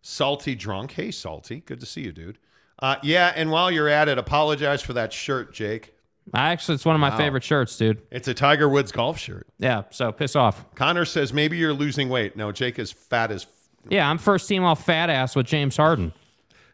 Salty 0.00 0.54
drunk. 0.54 0.92
Hey, 0.92 1.10
Salty. 1.10 1.60
Good 1.60 1.80
to 1.80 1.86
see 1.86 2.02
you, 2.02 2.12
dude. 2.12 2.38
Uh, 2.78 2.96
yeah, 3.02 3.32
and 3.36 3.50
while 3.50 3.70
you're 3.70 3.88
at 3.88 4.08
it, 4.08 4.16
apologize 4.18 4.80
for 4.82 4.92
that 4.94 5.12
shirt, 5.12 5.52
Jake. 5.52 5.91
Actually, 6.34 6.76
it's 6.76 6.84
one 6.84 6.94
of 6.94 7.00
my 7.00 7.10
Wow. 7.10 7.16
favorite 7.18 7.44
shirts, 7.44 7.76
dude. 7.76 8.00
It's 8.10 8.28
a 8.28 8.34
Tiger 8.34 8.68
Woods 8.68 8.92
golf 8.92 9.18
shirt. 9.18 9.46
Yeah, 9.58 9.82
so 9.90 10.12
piss 10.12 10.36
off. 10.36 10.64
Connor 10.74 11.04
says 11.04 11.32
maybe 11.32 11.56
you're 11.58 11.72
losing 11.74 12.08
weight. 12.08 12.36
No, 12.36 12.52
Jake 12.52 12.78
is 12.78 12.92
fat 12.92 13.30
as. 13.30 13.46
Yeah, 13.88 14.08
I'm 14.08 14.18
first 14.18 14.48
team 14.48 14.62
all 14.64 14.74
fat 14.76 15.10
ass 15.10 15.34
with 15.34 15.46
James 15.46 15.76
Harden. 15.76 16.12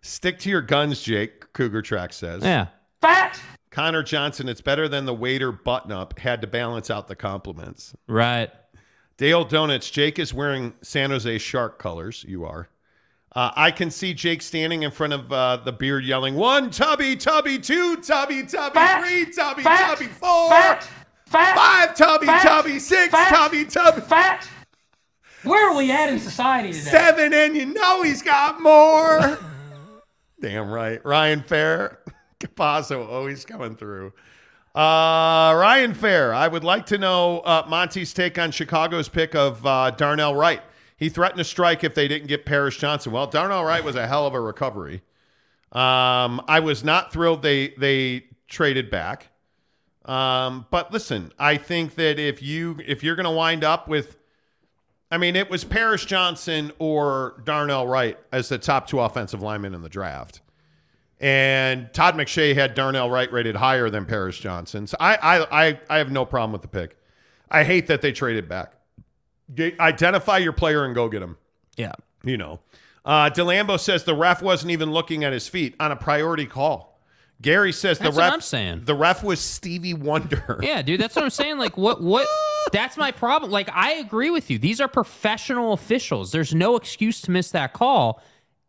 Stick 0.02 0.38
to 0.40 0.50
your 0.50 0.60
guns, 0.60 1.02
Jake. 1.02 1.52
Cougar 1.54 1.82
Track 1.82 2.12
says. 2.12 2.42
Yeah. 2.44 2.66
Fat. 3.00 3.40
Connor 3.70 4.02
Johnson, 4.02 4.48
it's 4.48 4.60
better 4.60 4.88
than 4.88 5.06
the 5.06 5.14
waiter 5.14 5.50
button 5.52 5.92
up. 5.92 6.18
Had 6.18 6.40
to 6.42 6.46
balance 6.46 6.90
out 6.90 7.08
the 7.08 7.16
compliments. 7.16 7.94
Right. 8.06 8.50
Dale 9.16 9.44
Donuts, 9.44 9.90
Jake 9.90 10.18
is 10.18 10.32
wearing 10.32 10.74
San 10.82 11.10
Jose 11.10 11.38
Shark 11.38 11.78
colors. 11.78 12.24
You 12.28 12.44
are. 12.44 12.68
Uh, 13.34 13.50
I 13.54 13.70
can 13.70 13.90
see 13.90 14.14
Jake 14.14 14.40
standing 14.42 14.82
in 14.84 14.90
front 14.90 15.12
of 15.12 15.30
uh, 15.32 15.58
the 15.58 15.72
beard 15.72 16.04
yelling, 16.04 16.34
one 16.34 16.70
tubby, 16.70 17.14
tubby, 17.14 17.58
two 17.58 17.96
tubby, 17.96 18.42
tubby, 18.44 18.74
Fact. 18.74 19.06
three 19.06 19.26
tubby, 19.32 19.62
Fact. 19.62 19.98
tubby, 19.98 20.06
four, 20.10 20.48
Fact. 20.50 20.88
Fact. 21.26 21.58
five 21.58 21.94
tubby, 21.94 22.26
tubby, 22.26 22.78
six 22.78 23.12
tubby, 23.12 23.64
tubby, 23.66 24.00
Fact. 24.00 24.48
Where 25.44 25.70
are 25.70 25.76
we 25.76 25.90
at 25.92 26.08
in 26.08 26.18
society 26.18 26.72
today? 26.72 26.90
seven, 26.90 27.32
and 27.34 27.54
you 27.54 27.66
know 27.66 28.02
he's 28.02 28.22
got 28.22 28.60
more. 28.62 29.38
Damn 30.40 30.70
right. 30.70 31.04
Ryan 31.04 31.42
Fair, 31.42 31.98
Capasso 32.40 33.06
always 33.08 33.44
coming 33.44 33.76
through. 33.76 34.12
Uh, 34.74 35.52
Ryan 35.56 35.92
Fair, 35.94 36.32
I 36.32 36.48
would 36.48 36.64
like 36.64 36.86
to 36.86 36.98
know 36.98 37.40
uh, 37.40 37.64
Monty's 37.68 38.12
take 38.14 38.38
on 38.38 38.50
Chicago's 38.52 39.08
pick 39.08 39.34
of 39.34 39.64
uh, 39.66 39.90
Darnell 39.92 40.34
Wright. 40.34 40.62
He 40.98 41.08
threatened 41.08 41.38
to 41.38 41.44
strike 41.44 41.84
if 41.84 41.94
they 41.94 42.08
didn't 42.08 42.26
get 42.26 42.44
Paris 42.44 42.76
Johnson. 42.76 43.12
Well, 43.12 43.28
Darnell 43.28 43.64
Wright 43.64 43.84
was 43.84 43.94
a 43.94 44.06
hell 44.06 44.26
of 44.26 44.34
a 44.34 44.40
recovery. 44.40 45.02
Um, 45.70 46.42
I 46.48 46.60
was 46.60 46.82
not 46.82 47.12
thrilled 47.12 47.42
they 47.42 47.68
they 47.78 48.26
traded 48.48 48.90
back. 48.90 49.28
Um, 50.04 50.66
but 50.70 50.92
listen, 50.92 51.32
I 51.38 51.56
think 51.56 51.94
that 51.94 52.18
if 52.18 52.42
you 52.42 52.80
if 52.84 53.04
you're 53.04 53.14
going 53.14 53.24
to 53.24 53.30
wind 53.30 53.62
up 53.62 53.86
with, 53.86 54.16
I 55.10 55.18
mean, 55.18 55.36
it 55.36 55.48
was 55.48 55.62
Paris 55.62 56.04
Johnson 56.04 56.72
or 56.80 57.42
Darnell 57.44 57.86
Wright 57.86 58.18
as 58.32 58.48
the 58.48 58.58
top 58.58 58.88
two 58.88 58.98
offensive 58.98 59.40
linemen 59.40 59.74
in 59.74 59.82
the 59.82 59.88
draft. 59.88 60.40
And 61.20 61.92
Todd 61.92 62.14
McShay 62.14 62.54
had 62.54 62.74
Darnell 62.74 63.10
Wright 63.10 63.30
rated 63.32 63.56
higher 63.56 63.90
than 63.90 64.04
Paris 64.04 64.38
Johnson. 64.38 64.86
So 64.86 64.96
I, 64.98 65.16
I, 65.16 65.66
I, 65.66 65.80
I 65.90 65.98
have 65.98 66.10
no 66.10 66.24
problem 66.24 66.52
with 66.52 66.62
the 66.62 66.68
pick. 66.68 66.96
I 67.50 67.64
hate 67.64 67.88
that 67.88 68.02
they 68.02 68.12
traded 68.12 68.48
back. 68.48 68.74
Get, 69.54 69.78
identify 69.80 70.38
your 70.38 70.52
player 70.52 70.84
and 70.84 70.94
go 70.94 71.08
get 71.08 71.22
him. 71.22 71.36
Yeah. 71.76 71.92
You 72.22 72.36
know. 72.36 72.60
Uh, 73.04 73.30
DeLambo 73.30 73.80
says 73.80 74.04
the 74.04 74.14
ref 74.14 74.42
wasn't 74.42 74.70
even 74.70 74.90
looking 74.92 75.24
at 75.24 75.32
his 75.32 75.48
feet 75.48 75.74
on 75.80 75.90
a 75.92 75.96
priority 75.96 76.44
call. 76.46 77.00
Gary 77.40 77.72
says 77.72 77.98
That's 77.98 78.14
the 78.14 78.20
what 78.20 78.26
ref. 78.26 78.32
I'm 78.34 78.40
saying. 78.40 78.82
The 78.84 78.94
ref 78.94 79.22
was 79.22 79.40
Stevie 79.40 79.94
Wonder. 79.94 80.58
Yeah, 80.62 80.82
dude, 80.82 81.00
that's 81.00 81.14
what 81.14 81.24
I'm 81.24 81.30
saying. 81.30 81.58
Like, 81.58 81.76
what, 81.78 82.02
what? 82.02 82.26
That's 82.72 82.96
my 82.96 83.12
problem. 83.12 83.50
Like, 83.50 83.70
I 83.72 83.92
agree 83.92 84.30
with 84.30 84.50
you. 84.50 84.58
These 84.58 84.80
are 84.80 84.88
professional 84.88 85.72
officials. 85.72 86.32
There's 86.32 86.54
no 86.54 86.76
excuse 86.76 87.20
to 87.22 87.30
miss 87.30 87.50
that 87.52 87.72
call. 87.72 88.20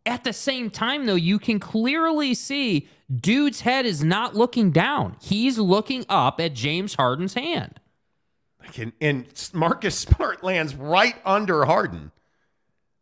At 0.05 0.23
the 0.23 0.33
same 0.33 0.69
time, 0.69 1.05
though, 1.07 1.15
you 1.15 1.39
can 1.39 1.59
clearly 1.59 2.33
see 2.33 2.87
dude's 3.13 3.61
head 3.61 3.85
is 3.85 4.03
not 4.03 4.35
looking 4.35 4.71
down. 4.71 5.17
He's 5.21 5.57
looking 5.57 6.05
up 6.07 6.39
at 6.39 6.53
James 6.53 6.93
Harden's 6.93 7.33
hand. 7.33 7.78
Like, 8.61 8.77
and, 8.77 8.93
and 9.01 9.51
Marcus 9.53 9.97
Smart 9.97 10.43
lands 10.43 10.75
right 10.75 11.15
under 11.25 11.65
Harden. 11.65 12.11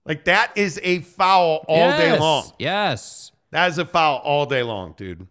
Like 0.06 0.26
that 0.26 0.54
is 0.56 0.80
a 0.84 1.00
foul 1.00 1.66
all 1.68 1.92
day 1.92 2.18
long. 2.18 2.52
Yes. 2.60 3.32
That 3.52 3.70
is 3.70 3.78
a 3.78 3.86
foul 3.86 4.22
all 4.24 4.46
day 4.46 4.64
long, 4.64 4.94
dude. 4.98 5.28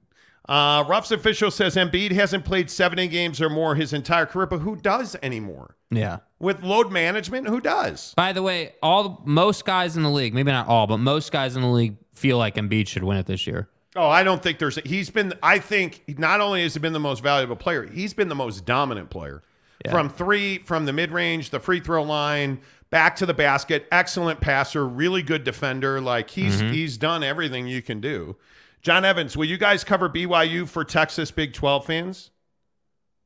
Uh, 0.48 0.84
Ruff's 0.86 1.10
official 1.10 1.50
says 1.50 1.74
Embiid 1.74 2.12
hasn't 2.12 2.44
played 2.44 2.70
70 2.70 3.08
games 3.08 3.40
or 3.40 3.50
more 3.50 3.74
his 3.74 3.92
entire 3.92 4.26
career, 4.26 4.46
but 4.46 4.58
who 4.58 4.76
does 4.76 5.16
anymore? 5.22 5.76
Yeah. 5.90 6.18
With 6.38 6.62
load 6.62 6.92
management, 6.92 7.48
who 7.48 7.60
does? 7.60 8.14
By 8.16 8.32
the 8.32 8.42
way, 8.42 8.74
all 8.82 9.22
most 9.24 9.64
guys 9.64 9.96
in 9.96 10.02
the 10.02 10.10
league, 10.10 10.34
maybe 10.34 10.52
not 10.52 10.68
all, 10.68 10.86
but 10.86 10.98
most 10.98 11.32
guys 11.32 11.56
in 11.56 11.62
the 11.62 11.68
league 11.68 11.96
feel 12.14 12.38
like 12.38 12.54
Embiid 12.54 12.86
should 12.86 13.02
win 13.02 13.16
it 13.16 13.26
this 13.26 13.46
year. 13.46 13.68
Oh, 13.96 14.08
I 14.08 14.22
don't 14.22 14.42
think 14.42 14.58
there's. 14.58 14.76
He's 14.84 15.08
been. 15.08 15.32
I 15.42 15.58
think 15.58 16.18
not 16.18 16.42
only 16.42 16.62
has 16.62 16.74
he 16.74 16.80
been 16.80 16.92
the 16.92 17.00
most 17.00 17.22
valuable 17.22 17.56
player, 17.56 17.86
he's 17.86 18.12
been 18.12 18.28
the 18.28 18.34
most 18.34 18.66
dominant 18.66 19.08
player 19.08 19.42
from 19.90 20.08
three, 20.08 20.58
from 20.58 20.86
the 20.86 20.92
mid 20.92 21.10
range, 21.10 21.50
the 21.50 21.60
free 21.60 21.80
throw 21.80 22.02
line, 22.02 22.60
back 22.90 23.16
to 23.16 23.26
the 23.26 23.34
basket. 23.34 23.86
Excellent 23.92 24.40
passer, 24.40 24.86
really 24.86 25.22
good 25.22 25.44
defender. 25.44 26.00
Like 26.00 26.30
he's 26.30 26.62
Mhm. 26.62 26.72
he's 26.72 26.96
done 26.96 27.22
everything 27.22 27.66
you 27.66 27.82
can 27.82 28.00
do. 28.00 28.36
John 28.82 29.04
Evans, 29.04 29.36
will 29.36 29.46
you 29.46 29.58
guys 29.58 29.82
cover 29.84 30.08
BYU 30.08 30.66
for 30.66 30.84
Texas 30.84 31.30
Big 31.30 31.52
12 31.52 31.86
fans? 31.86 32.30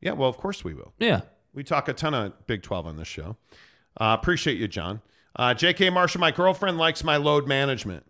Yeah, 0.01 0.13
well, 0.13 0.29
of 0.29 0.39
course 0.39 0.65
we 0.65 0.73
will. 0.73 0.95
Yeah. 0.99 1.21
We 1.53 1.65
talk 1.65 1.89
a 1.89 1.93
ton 1.93 2.15
of 2.15 2.47
Big 2.47 2.63
12 2.63 2.87
on 2.87 2.97
this 2.97 3.09
show. 3.09 3.37
Uh, 4.01 4.17
appreciate 4.19 4.57
you, 4.57 4.69
John. 4.69 5.03
Uh, 5.37 5.53
JK 5.53 5.91
Marshall, 5.93 6.21
my 6.21 6.31
girlfriend 6.31 6.79
likes 6.79 7.05
my 7.05 7.17
load 7.17 7.47
management. 7.47 8.05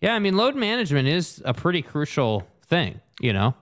Yeah, 0.00 0.14
I 0.14 0.18
mean, 0.18 0.36
load 0.36 0.56
management 0.56 1.06
is 1.08 1.42
a 1.44 1.52
pretty 1.54 1.82
crucial 1.82 2.46
thing, 2.66 3.00
you 3.20 3.32
know? 3.32 3.54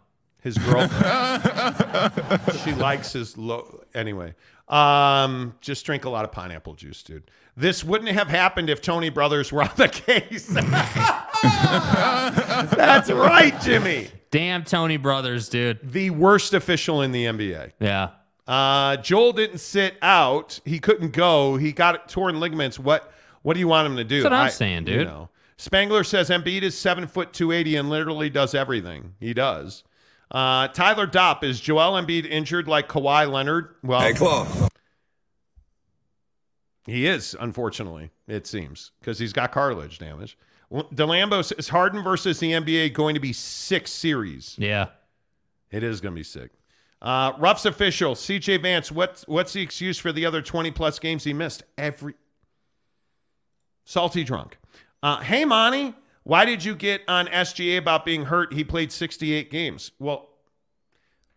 His 0.43 0.57
girlfriend. 0.59 2.43
she 2.65 2.73
likes 2.73 3.13
his 3.13 3.37
low. 3.37 3.83
Anyway, 3.97 4.35
um, 4.69 5.55
just 5.61 5.85
drink 5.87 6.05
a 6.05 6.11
lot 6.11 6.25
of 6.25 6.31
pineapple 6.33 6.75
juice, 6.75 7.03
dude. 7.03 7.31
This 7.57 7.83
wouldn't 7.83 8.11
have 8.11 8.29
happened 8.29 8.69
if 8.71 8.83
Tony 8.83 9.09
Brothers 9.09 9.51
were 9.51 9.63
on 9.63 9.71
the 9.77 9.89
case. 10.07 10.47
That's 12.77 13.11
right, 13.11 13.59
Jimmy. 13.63 14.09
Damn 14.31 14.65
Tony 14.65 14.97
Brothers, 14.97 15.49
dude. 15.49 15.79
The 15.93 16.11
worst 16.11 16.55
official 16.55 17.03
in 17.03 17.13
the 17.13 17.25
NBA. 17.27 17.73
Yeah. 17.81 18.11
Uh, 18.47 18.97
Joel 18.99 19.33
didn't 19.33 19.59
sit 19.59 19.97
out. 20.03 20.61
He 20.65 20.79
couldn't 20.79 21.13
go. 21.13 21.57
He 21.57 21.73
got 21.73 22.09
torn 22.09 22.39
ligaments. 22.39 22.79
What 22.79 23.13
What 23.43 23.55
do 23.55 23.61
you 23.61 23.69
want 23.69 23.87
him 23.87 23.97
to 23.97 24.05
do? 24.05 24.23
That's 24.23 24.31
what 24.31 24.39
I'm 24.39 24.47
I- 24.47 24.51
saying, 24.51 24.87
you 24.87 24.99
dude. 24.99 25.07
know. 25.07 25.31
Spangler 25.59 26.05
says 26.05 26.29
Embiid 26.29 26.61
is 26.63 26.77
seven 26.77 27.07
foot 27.07 27.33
two 27.33 27.51
eighty 27.51 27.77
and 27.77 27.89
literally 27.89 28.29
does 28.29 28.55
everything. 28.55 29.15
He 29.19 29.33
does. 29.33 29.85
Uh, 30.31 30.69
Tyler 30.69 31.07
Dopp 31.07 31.45
is 31.45 31.61
Joel 31.61 31.93
Embiid 32.01 32.27
injured 32.29 32.67
like 32.69 32.89
Kawhi 32.89 33.31
Leonard? 33.31 33.75
Well, 33.83 34.01
Hey, 34.01 34.13
close. 34.13 34.49
he 36.87 37.07
is, 37.07 37.37
unfortunately, 37.39 38.11
it 38.27 38.47
seems, 38.47 38.93
because 39.01 39.19
he's 39.19 39.33
got 39.33 39.53
cartilage 39.53 39.99
damage. 39.99 40.37
DeLambo 40.73 41.57
is 41.59 41.69
Harden 41.69 42.03
versus 42.03 42.41
the 42.41 42.51
NBA 42.53 42.93
going 42.93 43.15
to 43.15 43.21
be 43.21 43.33
six 43.33 43.93
series. 43.93 44.57
Yeah. 44.59 44.89
It 45.71 45.83
is 45.85 46.01
going 46.01 46.13
to 46.15 46.19
be 46.19 46.25
sick. 46.25 46.51
Uh, 47.01 47.33
Ruff's 47.39 47.67
official, 47.67 48.15
CJ 48.15 48.63
Vance, 48.63 48.91
what's, 48.91 49.27
what's 49.29 49.53
the 49.53 49.63
excuse 49.63 49.99
for 49.99 50.11
the 50.13 50.27
other 50.27 50.43
20 50.43 50.71
plus 50.73 50.99
games 50.99 51.23
he 51.25 51.33
missed? 51.33 51.63
Every. 51.79 52.15
Salty 53.85 54.25
drunk. 54.25 54.59
Uh, 55.03 55.19
hey, 55.19 55.45
Monty, 55.45 55.95
why 56.27 56.45
did 56.45 56.65
you 56.65 56.75
get 56.75 57.03
on 57.07 57.29
SGA 57.29 57.79
about 57.79 58.05
being 58.05 58.25
hurt? 58.25 58.53
He 58.53 58.65
played 58.65 58.91
68 58.91 59.49
games. 59.49 59.93
Well, 60.01 60.29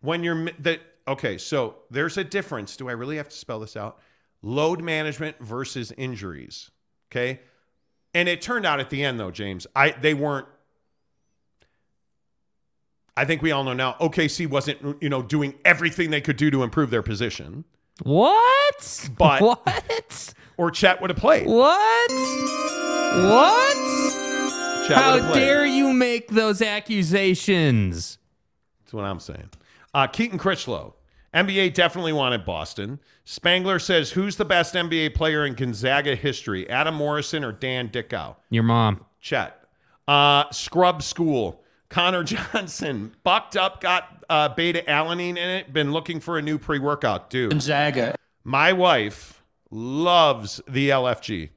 when 0.01 0.23
you're 0.23 0.45
the 0.57 0.79
okay, 1.07 1.37
so 1.37 1.75
there's 1.91 2.17
a 2.17 2.23
difference. 2.23 2.75
Do 2.75 2.89
I 2.89 2.93
really 2.93 3.17
have 3.17 3.29
to 3.29 3.35
spell 3.35 3.59
this 3.59 3.77
out? 3.77 3.99
Load 4.41 4.81
management 4.81 5.39
versus 5.41 5.93
injuries. 5.95 6.71
Okay. 7.11 7.39
And 8.15 8.27
it 8.27 8.41
turned 8.41 8.65
out 8.65 8.79
at 8.79 8.89
the 8.89 9.03
end 9.03 9.19
though, 9.19 9.29
James, 9.29 9.67
I 9.75 9.91
they 9.91 10.15
weren't 10.15 10.47
I 13.15 13.25
think 13.25 13.43
we 13.43 13.51
all 13.51 13.63
know 13.63 13.73
now 13.73 13.95
OKC 14.01 14.49
wasn't 14.49 15.03
you 15.03 15.09
know 15.09 15.21
doing 15.21 15.53
everything 15.63 16.09
they 16.09 16.21
could 16.21 16.37
do 16.37 16.49
to 16.49 16.63
improve 16.63 16.89
their 16.89 17.03
position. 17.03 17.63
What? 18.01 19.09
But 19.15 19.41
what? 19.65 20.33
Or 20.57 20.71
Chet 20.71 20.99
would 20.99 21.11
have 21.11 21.19
played. 21.19 21.45
What? 21.45 22.11
What? 22.11 23.78
Chet 24.89 24.97
How 24.97 25.33
dare 25.33 25.65
you 25.65 25.93
make 25.93 26.29
those 26.29 26.61
accusations? 26.61 28.17
That's 28.81 28.93
what 28.93 29.05
I'm 29.05 29.19
saying. 29.19 29.49
Uh, 29.93 30.07
Keaton 30.07 30.37
Critchlow. 30.37 30.95
NBA 31.33 31.75
definitely 31.75 32.13
wanted 32.13 32.43
Boston. 32.43 32.99
Spangler 33.23 33.77
says, 33.77 34.11
who's 34.11 34.35
the 34.35 34.45
best 34.45 34.73
NBA 34.73 35.13
player 35.13 35.45
in 35.45 35.53
Gonzaga 35.53 36.15
history? 36.15 36.67
Adam 36.69 36.95
Morrison 36.95 37.43
or 37.43 37.51
Dan 37.51 37.87
Dickau? 37.87 38.35
Your 38.49 38.63
mom. 38.63 39.05
Chet. 39.21 39.63
Uh, 40.07 40.49
Scrub 40.51 41.03
School. 41.03 41.63
Connor 41.89 42.23
Johnson. 42.25 43.15
Bucked 43.23 43.55
up, 43.55 43.81
got 43.81 44.23
uh, 44.29 44.49
beta 44.49 44.83
alanine 44.87 45.37
in 45.37 45.37
it. 45.37 45.71
Been 45.71 45.91
looking 45.91 46.19
for 46.19 46.37
a 46.37 46.41
new 46.41 46.57
pre 46.57 46.79
workout. 46.79 47.29
Dude. 47.29 47.51
Gonzaga. 47.51 48.15
My 48.43 48.73
wife 48.73 49.43
loves 49.69 50.61
the 50.67 50.89
LFG. 50.89 51.49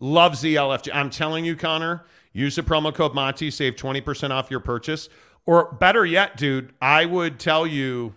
Loves 0.00 0.40
the 0.40 0.56
LFG. 0.56 0.90
I'm 0.92 1.10
telling 1.10 1.44
you, 1.44 1.54
Connor, 1.54 2.04
use 2.32 2.56
the 2.56 2.62
promo 2.62 2.94
code 2.94 3.14
Monty, 3.14 3.50
save 3.50 3.76
20% 3.76 4.30
off 4.30 4.50
your 4.50 4.60
purchase. 4.60 5.08
Or 5.44 5.72
better 5.72 6.04
yet, 6.04 6.36
dude, 6.36 6.72
I 6.80 7.04
would 7.04 7.38
tell 7.38 7.66
you 7.66 8.14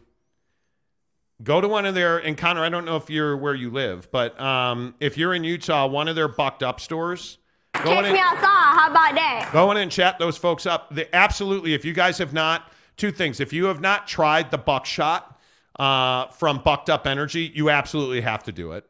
go 1.44 1.60
to 1.60 1.68
one 1.68 1.86
of 1.86 1.96
their, 1.96 2.18
and 2.18 2.38
Connor, 2.38 2.64
I 2.64 2.70
don't 2.70 2.86
know 2.86 2.96
if 2.96 3.10
you're 3.10 3.36
where 3.36 3.56
you 3.56 3.70
live, 3.70 4.10
but 4.12 4.40
um, 4.40 4.96
if 5.00 5.18
you're 5.18 5.34
in 5.34 5.44
Utah, 5.44 5.88
one 5.88 6.08
of 6.08 6.16
their 6.16 6.28
bucked 6.28 6.64
up 6.64 6.80
stores. 6.80 7.40
Go 7.84 7.92
in 7.92 7.98
Kick 7.98 8.06
and- 8.06 8.14
me 8.14 8.20
outside. 8.20 8.42
How 8.42 8.90
about 8.92 9.16
that? 9.16 9.50
Go 9.52 9.72
in 9.72 9.78
and 9.78 9.92
chat 9.92 10.18
those 10.20 10.38
folks 10.38 10.66
up. 10.66 10.94
They, 10.94 11.08
absolutely. 11.12 11.74
If 11.74 11.84
you 11.84 11.94
guys 11.94 12.18
have 12.20 12.34
not, 12.34 12.72
two 12.98 13.12
things. 13.12 13.40
If 13.40 13.52
you 13.52 13.66
have 13.66 13.82
not 13.82 14.08
tried 14.08 14.52
the 14.52 14.58
buckshot 14.58 15.40
uh, 15.78 16.28
from 16.28 16.60
Bucked 16.60 16.90
Up 16.90 17.06
Energy, 17.06 17.52
you 17.54 17.70
absolutely 17.70 18.22
have 18.22 18.44
to 18.44 18.52
do 18.52 18.72
it. 18.74 18.86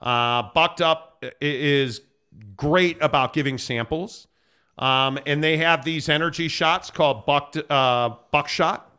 Uh, 0.00 0.44
Bucked 0.54 0.80
Up 0.80 1.24
is 1.40 2.02
great 2.56 2.96
about 3.00 3.32
giving 3.32 3.58
samples. 3.58 4.27
Um, 4.78 5.18
and 5.26 5.42
they 5.42 5.56
have 5.56 5.84
these 5.84 6.08
energy 6.08 6.48
shots 6.48 6.90
called 6.90 7.26
Bucked, 7.26 7.56
uh, 7.70 8.14
Buckshot 8.30 8.90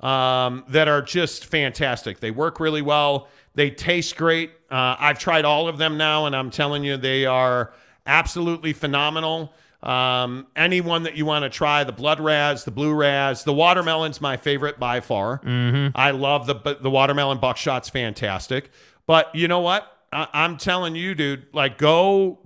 um, 0.00 0.64
that 0.68 0.88
are 0.88 1.02
just 1.02 1.44
fantastic. 1.46 2.20
They 2.20 2.30
work 2.30 2.60
really 2.60 2.82
well. 2.82 3.28
They 3.54 3.70
taste 3.70 4.16
great. 4.16 4.52
Uh, 4.70 4.96
I've 4.98 5.18
tried 5.18 5.44
all 5.44 5.68
of 5.68 5.78
them 5.78 5.98
now, 5.98 6.26
and 6.26 6.34
I'm 6.34 6.50
telling 6.50 6.84
you, 6.84 6.96
they 6.96 7.26
are 7.26 7.72
absolutely 8.06 8.72
phenomenal. 8.72 9.52
Um, 9.82 10.46
anyone 10.56 11.04
that 11.04 11.16
you 11.16 11.24
want 11.24 11.44
to 11.44 11.50
try, 11.50 11.84
the 11.84 11.92
blood 11.92 12.20
raz, 12.20 12.64
the 12.64 12.70
blue 12.70 12.92
raz, 12.92 13.44
the 13.44 13.52
watermelon's 13.52 14.20
my 14.20 14.36
favorite 14.36 14.78
by 14.78 15.00
far. 15.00 15.38
Mm-hmm. 15.40 15.96
I 15.96 16.10
love 16.10 16.46
the 16.46 16.78
the 16.80 16.90
watermelon 16.90 17.38
buckshot's 17.38 17.88
fantastic. 17.88 18.70
But 19.06 19.32
you 19.34 19.46
know 19.46 19.60
what? 19.60 19.90
I, 20.12 20.26
I'm 20.32 20.56
telling 20.56 20.96
you, 20.96 21.14
dude, 21.14 21.46
like 21.52 21.78
go, 21.78 22.38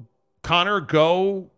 Connor, 0.42 0.80
go, 0.80 1.50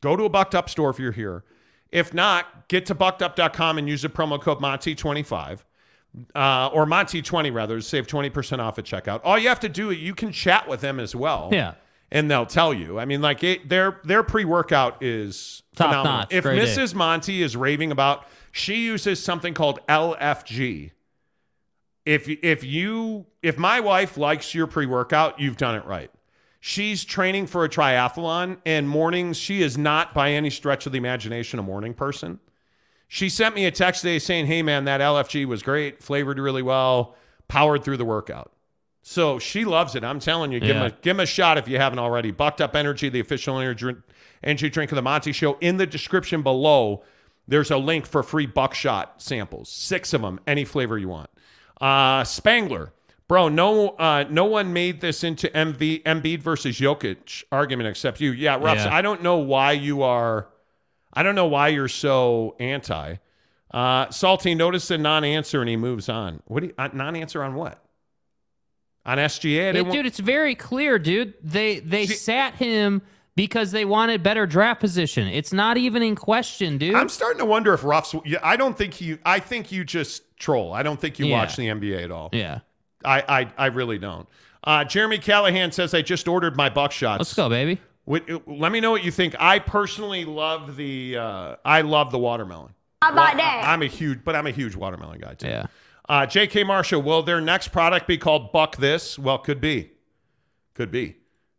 go 0.00 0.16
to 0.16 0.24
a 0.24 0.28
Bucked 0.28 0.54
Up 0.54 0.68
store 0.68 0.90
if 0.90 0.98
you're 0.98 1.12
here. 1.12 1.44
If 1.90 2.12
not, 2.12 2.68
get 2.68 2.86
to 2.86 2.94
buckedup.com 2.94 3.78
and 3.78 3.88
use 3.88 4.02
the 4.02 4.08
promo 4.08 4.40
code 4.40 4.58
Monty25 4.58 5.60
uh, 6.34 6.68
or 6.72 6.86
Monty20 6.86 7.52
rather, 7.52 7.76
to 7.76 7.82
save 7.82 8.06
20% 8.06 8.58
off 8.58 8.78
at 8.78 8.84
checkout. 8.84 9.20
All 9.24 9.38
you 9.38 9.48
have 9.48 9.60
to 9.60 9.68
do, 9.68 9.90
is 9.90 9.98
you 9.98 10.14
can 10.14 10.32
chat 10.32 10.68
with 10.68 10.80
them 10.80 11.00
as 11.00 11.14
well. 11.14 11.50
Yeah. 11.52 11.74
And 12.10 12.30
they'll 12.30 12.46
tell 12.46 12.72
you. 12.72 12.98
I 12.98 13.04
mean, 13.04 13.20
like 13.20 13.44
it, 13.44 13.68
their 13.68 14.00
their 14.02 14.22
pre 14.22 14.46
workout 14.46 15.02
is 15.02 15.62
Top 15.76 15.88
phenomenal. 15.88 16.18
notch. 16.20 16.32
If 16.32 16.44
Mrs. 16.44 16.94
Monty 16.94 17.42
is 17.42 17.54
raving 17.54 17.92
about, 17.92 18.26
she 18.50 18.76
uses 18.76 19.22
something 19.22 19.52
called 19.52 19.80
LFG. 19.88 20.92
If 22.06 22.26
if 22.26 22.64
you 22.64 23.26
if 23.42 23.58
my 23.58 23.80
wife 23.80 24.16
likes 24.16 24.54
your 24.54 24.66
pre 24.66 24.86
workout, 24.86 25.38
you've 25.38 25.58
done 25.58 25.74
it 25.74 25.84
right. 25.84 26.10
She's 26.68 27.02
training 27.02 27.46
for 27.46 27.64
a 27.64 27.68
triathlon, 27.70 28.58
and 28.66 28.86
mornings 28.86 29.38
she 29.38 29.62
is 29.62 29.78
not 29.78 30.12
by 30.12 30.32
any 30.32 30.50
stretch 30.50 30.84
of 30.84 30.92
the 30.92 30.98
imagination 30.98 31.58
a 31.58 31.62
morning 31.62 31.94
person. 31.94 32.40
She 33.08 33.30
sent 33.30 33.54
me 33.54 33.64
a 33.64 33.70
text 33.70 34.02
today 34.02 34.18
saying, 34.18 34.48
"Hey 34.48 34.60
man, 34.60 34.84
that 34.84 35.00
LFG 35.00 35.46
was 35.46 35.62
great, 35.62 36.02
flavored 36.02 36.38
really 36.38 36.60
well, 36.60 37.16
powered 37.48 37.84
through 37.84 37.96
the 37.96 38.04
workout." 38.04 38.52
So 39.00 39.38
she 39.38 39.64
loves 39.64 39.94
it. 39.94 40.04
I'm 40.04 40.20
telling 40.20 40.52
you, 40.52 40.60
give 40.60 40.76
Yeah. 40.76 40.82
him 40.82 40.86
a 40.88 40.90
give 40.90 41.16
him 41.16 41.20
a 41.20 41.26
shot 41.26 41.56
if 41.56 41.68
you 41.68 41.78
haven't 41.78 42.00
already. 42.00 42.32
Bucked 42.32 42.60
Up 42.60 42.76
Energy, 42.76 43.08
the 43.08 43.20
official 43.20 43.58
energy 43.58 43.94
energy 44.44 44.68
drink 44.68 44.92
of 44.92 44.96
the 44.96 45.00
Monty 45.02 45.32
Show. 45.32 45.56
In 45.62 45.78
the 45.78 45.86
description 45.86 46.42
below, 46.42 47.02
there's 47.46 47.70
a 47.70 47.78
link 47.78 48.04
for 48.04 48.22
free 48.22 48.44
buckshot 48.44 49.22
samples, 49.22 49.70
six 49.70 50.12
of 50.12 50.20
them, 50.20 50.38
any 50.46 50.66
flavor 50.66 50.98
you 50.98 51.08
want. 51.08 51.30
Uh, 51.80 52.24
Spangler, 52.24 52.92
bro, 53.28 53.48
no, 53.48 53.90
uh, 53.90 54.24
no 54.30 54.46
one 54.46 54.72
made 54.72 55.00
this 55.00 55.22
into 55.22 55.48
MV 55.48 56.02
Embiid 56.04 56.40
versus 56.40 56.78
Jokic 56.80 57.44
argument 57.52 57.88
except 57.88 58.20
you. 58.20 58.32
Yeah, 58.32 58.56
Ruffs, 58.56 58.84
Yeah. 58.84 58.94
I 58.94 59.02
don't 59.02 59.22
know 59.22 59.36
why 59.36 59.72
you 59.72 60.02
are. 60.02 60.48
I 61.12 61.22
don't 61.22 61.34
know 61.34 61.46
why 61.46 61.68
you're 61.68 61.88
so 61.88 62.56
anti. 62.58 63.16
Uh, 63.72 64.08
Salty 64.10 64.54
noticed 64.54 64.90
a 64.90 64.96
non-answer 64.98 65.60
and 65.60 65.68
he 65.68 65.76
moves 65.76 66.08
on. 66.08 66.40
What 66.46 66.60
do 66.60 66.66
you, 66.68 66.74
uh, 66.78 66.88
non-answer 66.92 67.42
on 67.42 67.54
what? 67.54 67.82
On 69.04 69.18
SGA, 69.18 69.60
I 69.60 69.66
Yeah, 69.66 69.72
didn't 69.72 69.92
dude, 69.92 70.06
it's 70.06 70.18
very 70.18 70.54
clear, 70.54 70.98
dude. 70.98 71.34
They 71.42 71.80
they 71.80 72.06
sat 72.06 72.54
him 72.56 73.00
because 73.36 73.70
they 73.72 73.84
wanted 73.86 74.22
better 74.22 74.46
draft 74.46 74.80
position. 74.80 75.28
It's 75.28 75.52
not 75.52 75.76
even 75.78 76.02
in 76.02 76.14
question, 76.16 76.76
dude. 76.76 76.94
I'm 76.94 77.08
starting 77.08 77.38
to 77.38 77.44
wonder 77.46 77.72
if 77.72 77.84
Ruffs. 77.84 78.14
yeah, 78.26 78.38
I 78.42 78.56
don't 78.56 78.76
think 78.76 79.00
you. 79.00 79.18
I 79.24 79.38
think 79.40 79.72
you 79.72 79.84
just 79.84 80.22
troll. 80.38 80.72
I 80.74 80.82
don't 80.82 81.00
think 81.00 81.18
you 81.18 81.26
Yeah. 81.26 81.38
watch 81.38 81.56
the 81.56 81.68
NBA 81.68 82.02
at 82.04 82.10
all. 82.10 82.28
yeah. 82.32 82.60
I 83.04 83.22
I, 83.40 83.52
I 83.56 83.66
really 83.66 83.98
don't. 83.98 84.28
Uh, 84.64 84.84
Jeremy 84.84 85.18
Callahan 85.18 85.72
says 85.72 85.94
I 85.94 86.02
just 86.02 86.26
ordered 86.28 86.56
my 86.56 86.68
buckshots. 86.70 87.18
Let's 87.18 87.34
go, 87.34 87.48
baby. 87.48 87.80
What- 88.04 88.28
let 88.48 88.72
me 88.72 88.80
know 88.80 88.90
what 88.90 89.04
you 89.04 89.10
think. 89.10 89.34
I 89.38 89.58
personally 89.58 90.24
love 90.24 90.76
the. 90.76 91.16
Uh, 91.16 91.56
I 91.64 91.82
love 91.82 92.10
the 92.10 92.18
watermelon. 92.18 92.72
How 93.02 93.12
about 93.12 93.36
that? 93.36 93.62
I'm 93.66 93.82
a 93.82 93.86
huge, 93.86 94.24
but 94.24 94.34
I'm 94.34 94.46
a 94.46 94.50
huge 94.50 94.74
watermelon 94.74 95.20
guy 95.20 95.34
too. 95.34 95.46
Yeah. 95.46 95.66
Uh, 96.08 96.24
J.K. 96.26 96.64
Marshall, 96.64 97.02
will 97.02 97.22
their 97.22 97.40
next 97.40 97.68
product 97.68 98.06
be 98.06 98.16
called 98.16 98.50
Buck 98.50 98.76
This? 98.76 99.18
Well, 99.18 99.38
could 99.38 99.60
be. 99.60 99.90
Could 100.74 100.90
be. 100.90 101.16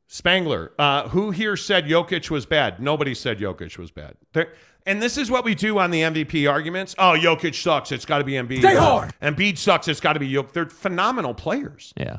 Spangler, 0.08 0.72
uh, 0.80 1.08
who 1.10 1.30
here 1.30 1.56
said 1.56 1.86
Jokic 1.86 2.32
was 2.32 2.48
bad? 2.48 2.80
Nobody 2.82 3.14
said 3.14 3.38
Jokic 3.38 3.78
was 3.78 3.92
bad. 3.92 4.16
There, 4.34 4.52
and 4.90 5.02
this 5.02 5.18
is 5.18 5.30
what 5.32 5.46
we 5.46 5.56
do 5.56 5.78
on 5.80 5.92
the 5.92 6.02
MVP 6.02 6.50
arguments. 6.52 6.96
Oh, 6.98 7.16
Jokic 7.18 7.56
sucks. 7.56 7.92
It's 7.92 8.06
got 8.06 8.18
to 8.20 8.24
be 8.24 8.34
Embiid. 8.34 8.60
Stay 8.60 8.76
hard. 8.76 9.14
Embiid 9.22 9.58
sucks. 9.58 9.88
It's 9.88 10.00
got 10.00 10.14
to 10.14 10.20
be 10.20 10.30
Jokic. 10.32 10.52
They're 10.54 10.66
phenomenal 10.70 11.34
players. 11.34 11.94
Yeah. 11.96 12.18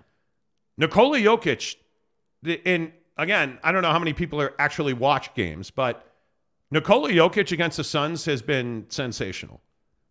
Nikola 0.79 1.19
Jokic, 1.19 1.77
the- 2.43 2.61
and 2.65 2.93
again, 3.17 3.59
I 3.63 3.73
don't 3.73 3.83
know 3.83 3.91
how 3.93 3.99
many 3.99 4.13
people 4.13 4.41
are 4.41 4.55
actually 4.59 4.93
watch 4.95 5.35
games, 5.35 5.71
but 5.71 6.07
Nikola 6.71 7.11
Jokic 7.11 7.53
against 7.53 7.77
the 7.77 7.85
Suns 7.85 8.25
has 8.25 8.41
been 8.41 8.87
sensational. 8.89 9.61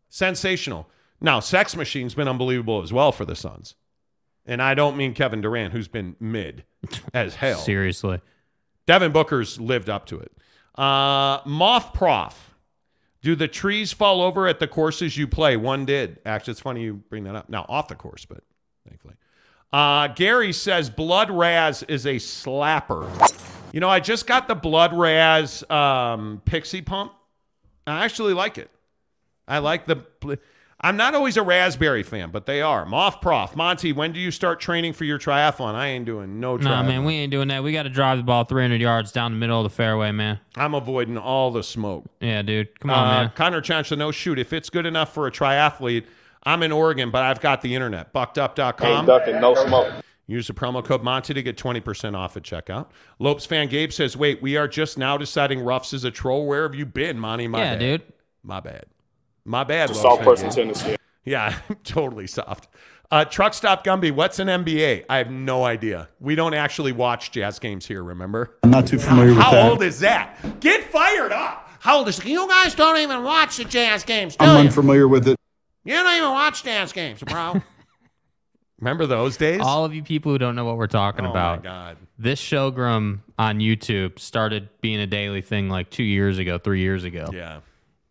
Sensational. 0.09 0.87
Now, 1.21 1.39
Sex 1.39 1.75
Machine's 1.75 2.13
been 2.13 2.27
unbelievable 2.27 2.81
as 2.81 2.93
well 2.93 3.11
for 3.11 3.25
the 3.25 3.35
Suns. 3.35 3.75
And 4.45 4.61
I 4.61 4.73
don't 4.73 4.97
mean 4.97 5.13
Kevin 5.13 5.41
Durant, 5.41 5.73
who's 5.73 5.87
been 5.87 6.15
mid 6.19 6.63
as 7.13 7.35
hell. 7.35 7.59
Seriously. 7.59 8.19
Devin 8.85 9.11
Booker's 9.11 9.59
lived 9.59 9.89
up 9.89 10.05
to 10.07 10.19
it. 10.19 10.31
Uh, 10.75 11.39
Moth 11.45 11.93
Prof. 11.93 12.48
Do 13.21 13.35
the 13.35 13.47
trees 13.47 13.91
fall 13.91 14.21
over 14.21 14.47
at 14.47 14.59
the 14.59 14.67
courses 14.67 15.17
you 15.17 15.27
play? 15.27 15.57
One 15.57 15.85
did. 15.85 16.19
Actually, 16.25 16.51
it's 16.51 16.61
funny 16.61 16.83
you 16.83 16.95
bring 17.09 17.25
that 17.25 17.35
up. 17.35 17.49
Now, 17.49 17.65
off 17.67 17.89
the 17.89 17.95
course, 17.95 18.25
but 18.25 18.43
thankfully. 18.87 19.15
Uh, 19.73 20.07
Gary 20.07 20.53
says 20.53 20.89
Blood 20.89 21.29
Raz 21.29 21.83
is 21.83 22.05
a 22.05 22.15
slapper. 22.15 23.09
You 23.73 23.81
know, 23.81 23.89
I 23.89 23.99
just 23.99 24.25
got 24.25 24.47
the 24.47 24.55
Blood 24.55 24.93
Raz 24.93 25.69
um, 25.69 26.41
Pixie 26.45 26.81
Pump. 26.81 27.11
I 27.85 28.05
actually 28.05 28.33
like 28.33 28.57
it. 28.57 28.69
I 29.47 29.59
like 29.59 29.85
the. 29.85 30.39
I'm 30.81 30.95
not 30.95 31.13
always 31.13 31.35
a 31.35 31.43
raspberry 31.43 32.03
fan, 32.03 32.31
but 32.31 32.45
they 32.45 32.61
are. 32.61 32.85
Moth 32.85 33.19
Prof. 33.21 33.53
Monty, 33.55 33.91
when 33.91 34.13
do 34.13 34.19
you 34.19 34.31
start 34.31 34.61
training 34.61 34.93
for 34.93 35.03
your 35.03 35.19
triathlon? 35.19 35.75
I 35.75 35.87
ain't 35.87 36.05
doing 36.05 36.39
no 36.39 36.57
triathlon. 36.57 36.63
Nah, 36.63 36.83
man, 36.83 37.03
we 37.03 37.15
ain't 37.15 37.31
doing 37.31 37.49
that. 37.49 37.63
We 37.63 37.73
got 37.73 37.83
to 37.83 37.89
drive 37.89 38.17
the 38.17 38.23
ball 38.23 38.45
300 38.45 38.79
yards 38.79 39.11
down 39.11 39.31
the 39.33 39.37
middle 39.37 39.57
of 39.59 39.63
the 39.65 39.75
fairway, 39.75 40.11
man. 40.11 40.39
I'm 40.55 40.73
avoiding 40.73 41.17
all 41.17 41.51
the 41.51 41.63
smoke. 41.63 42.05
Yeah, 42.21 42.41
dude. 42.43 42.79
Come 42.79 42.91
on, 42.91 42.97
Uh, 43.07 43.11
man. 43.23 43.31
Connor 43.35 43.59
Chancellor, 43.61 43.97
no 43.97 44.11
shoot. 44.11 44.39
If 44.39 44.53
it's 44.53 44.69
good 44.69 44.85
enough 44.85 45.13
for 45.13 45.27
a 45.27 45.31
triathlete, 45.31 46.05
I'm 46.43 46.63
in 46.63 46.71
Oregon, 46.71 47.11
but 47.11 47.23
I've 47.23 47.41
got 47.41 47.61
the 47.61 47.75
internet. 47.75 48.13
Buckedup.com. 48.13 48.87
Ain't 48.99 49.07
ducking 49.07 49.41
no 49.41 49.55
smoke. 49.55 49.91
Use 50.27 50.47
the 50.47 50.53
promo 50.53 50.81
code 50.85 51.03
Monty 51.03 51.33
to 51.33 51.41
get 51.43 51.57
20% 51.57 52.15
off 52.15 52.37
at 52.37 52.43
checkout. 52.43 52.85
Lopes 53.17 53.45
fan 53.45 53.67
Gabe 53.67 53.91
says, 53.91 54.15
wait, 54.15 54.41
we 54.41 54.55
are 54.55 54.67
just 54.67 54.97
now 54.97 55.17
deciding 55.17 55.59
Ruffs 55.59 55.91
is 55.91 56.05
a 56.05 56.11
troll. 56.11 56.45
Where 56.47 56.63
have 56.63 56.75
you 56.75 56.85
been, 56.85 57.19
Monty? 57.19 57.47
My 57.47 57.59
Yeah, 57.59 57.71
bad. 57.73 57.79
dude. 57.79 58.01
My 58.43 58.59
bad. 58.61 58.85
My 59.49 59.63
bad. 59.63 59.89
It's 59.89 59.99
soft 59.99 60.21
person 60.21 60.49
Gabe. 60.49 60.55
tendency. 60.55 60.95
Yeah, 61.25 61.57
totally 61.83 62.27
soft. 62.27 62.67
Uh, 63.09 63.25
Truck 63.25 63.55
Stop 63.55 63.83
Gumby, 63.83 64.11
what's 64.11 64.37
an 64.37 64.47
NBA? 64.47 65.05
I 65.09 65.17
have 65.17 65.31
no 65.31 65.63
idea. 65.63 66.07
We 66.19 66.35
don't 66.35 66.53
actually 66.53 66.91
watch 66.91 67.31
jazz 67.31 67.57
games 67.57 67.87
here, 67.87 68.03
remember? 68.03 68.57
I'm 68.61 68.69
not 68.69 68.85
too 68.85 68.99
familiar 68.99 69.29
with 69.29 69.39
How 69.39 69.49
that. 69.49 69.63
How 69.63 69.69
old 69.71 69.81
is 69.81 70.01
that? 70.01 70.59
Get 70.59 70.83
fired 70.91 71.31
up. 71.31 71.67
How 71.79 71.97
old 71.97 72.07
is 72.09 72.23
You 72.23 72.47
guys 72.47 72.75
don't 72.75 72.97
even 72.97 73.23
watch 73.23 73.57
the 73.57 73.63
jazz 73.63 74.03
games, 74.03 74.35
do 74.35 74.45
I'm 74.45 74.51
you? 74.61 74.67
unfamiliar 74.67 75.07
with 75.07 75.27
it. 75.27 75.35
You 75.83 75.95
don't 75.95 76.15
even 76.15 76.29
watch 76.29 76.61
jazz 76.61 76.93
games, 76.93 77.23
bro. 77.23 77.59
Remember 78.79 79.07
those 79.07 79.35
days? 79.35 79.61
All 79.61 79.83
of 79.83 79.95
you 79.95 80.03
people 80.03 80.31
who 80.31 80.37
don't 80.37 80.55
know 80.55 80.65
what 80.65 80.77
we're 80.77 80.85
talking 80.85 81.25
about. 81.25 81.35
Oh, 81.35 81.49
my 81.53 81.53
about. 81.55 81.63
God. 81.63 81.97
This 82.19 82.39
showgram 82.39 83.21
on 83.39 83.57
YouTube 83.57 84.19
started 84.19 84.69
being 84.81 84.99
a 84.99 85.07
daily 85.07 85.41
thing 85.41 85.69
like 85.69 85.89
two 85.89 86.03
years 86.03 86.37
ago, 86.37 86.59
three 86.59 86.81
years 86.81 87.03
ago. 87.03 87.31
Yeah. 87.33 87.61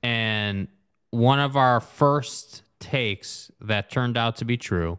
And 0.03 0.67
one 1.11 1.39
of 1.39 1.57
our 1.57 1.81
first 1.81 2.63
takes 2.81 3.51
that 3.61 3.91
turned 3.91 4.17
out 4.17 4.37
to 4.37 4.45
be 4.45 4.57
true 4.57 4.99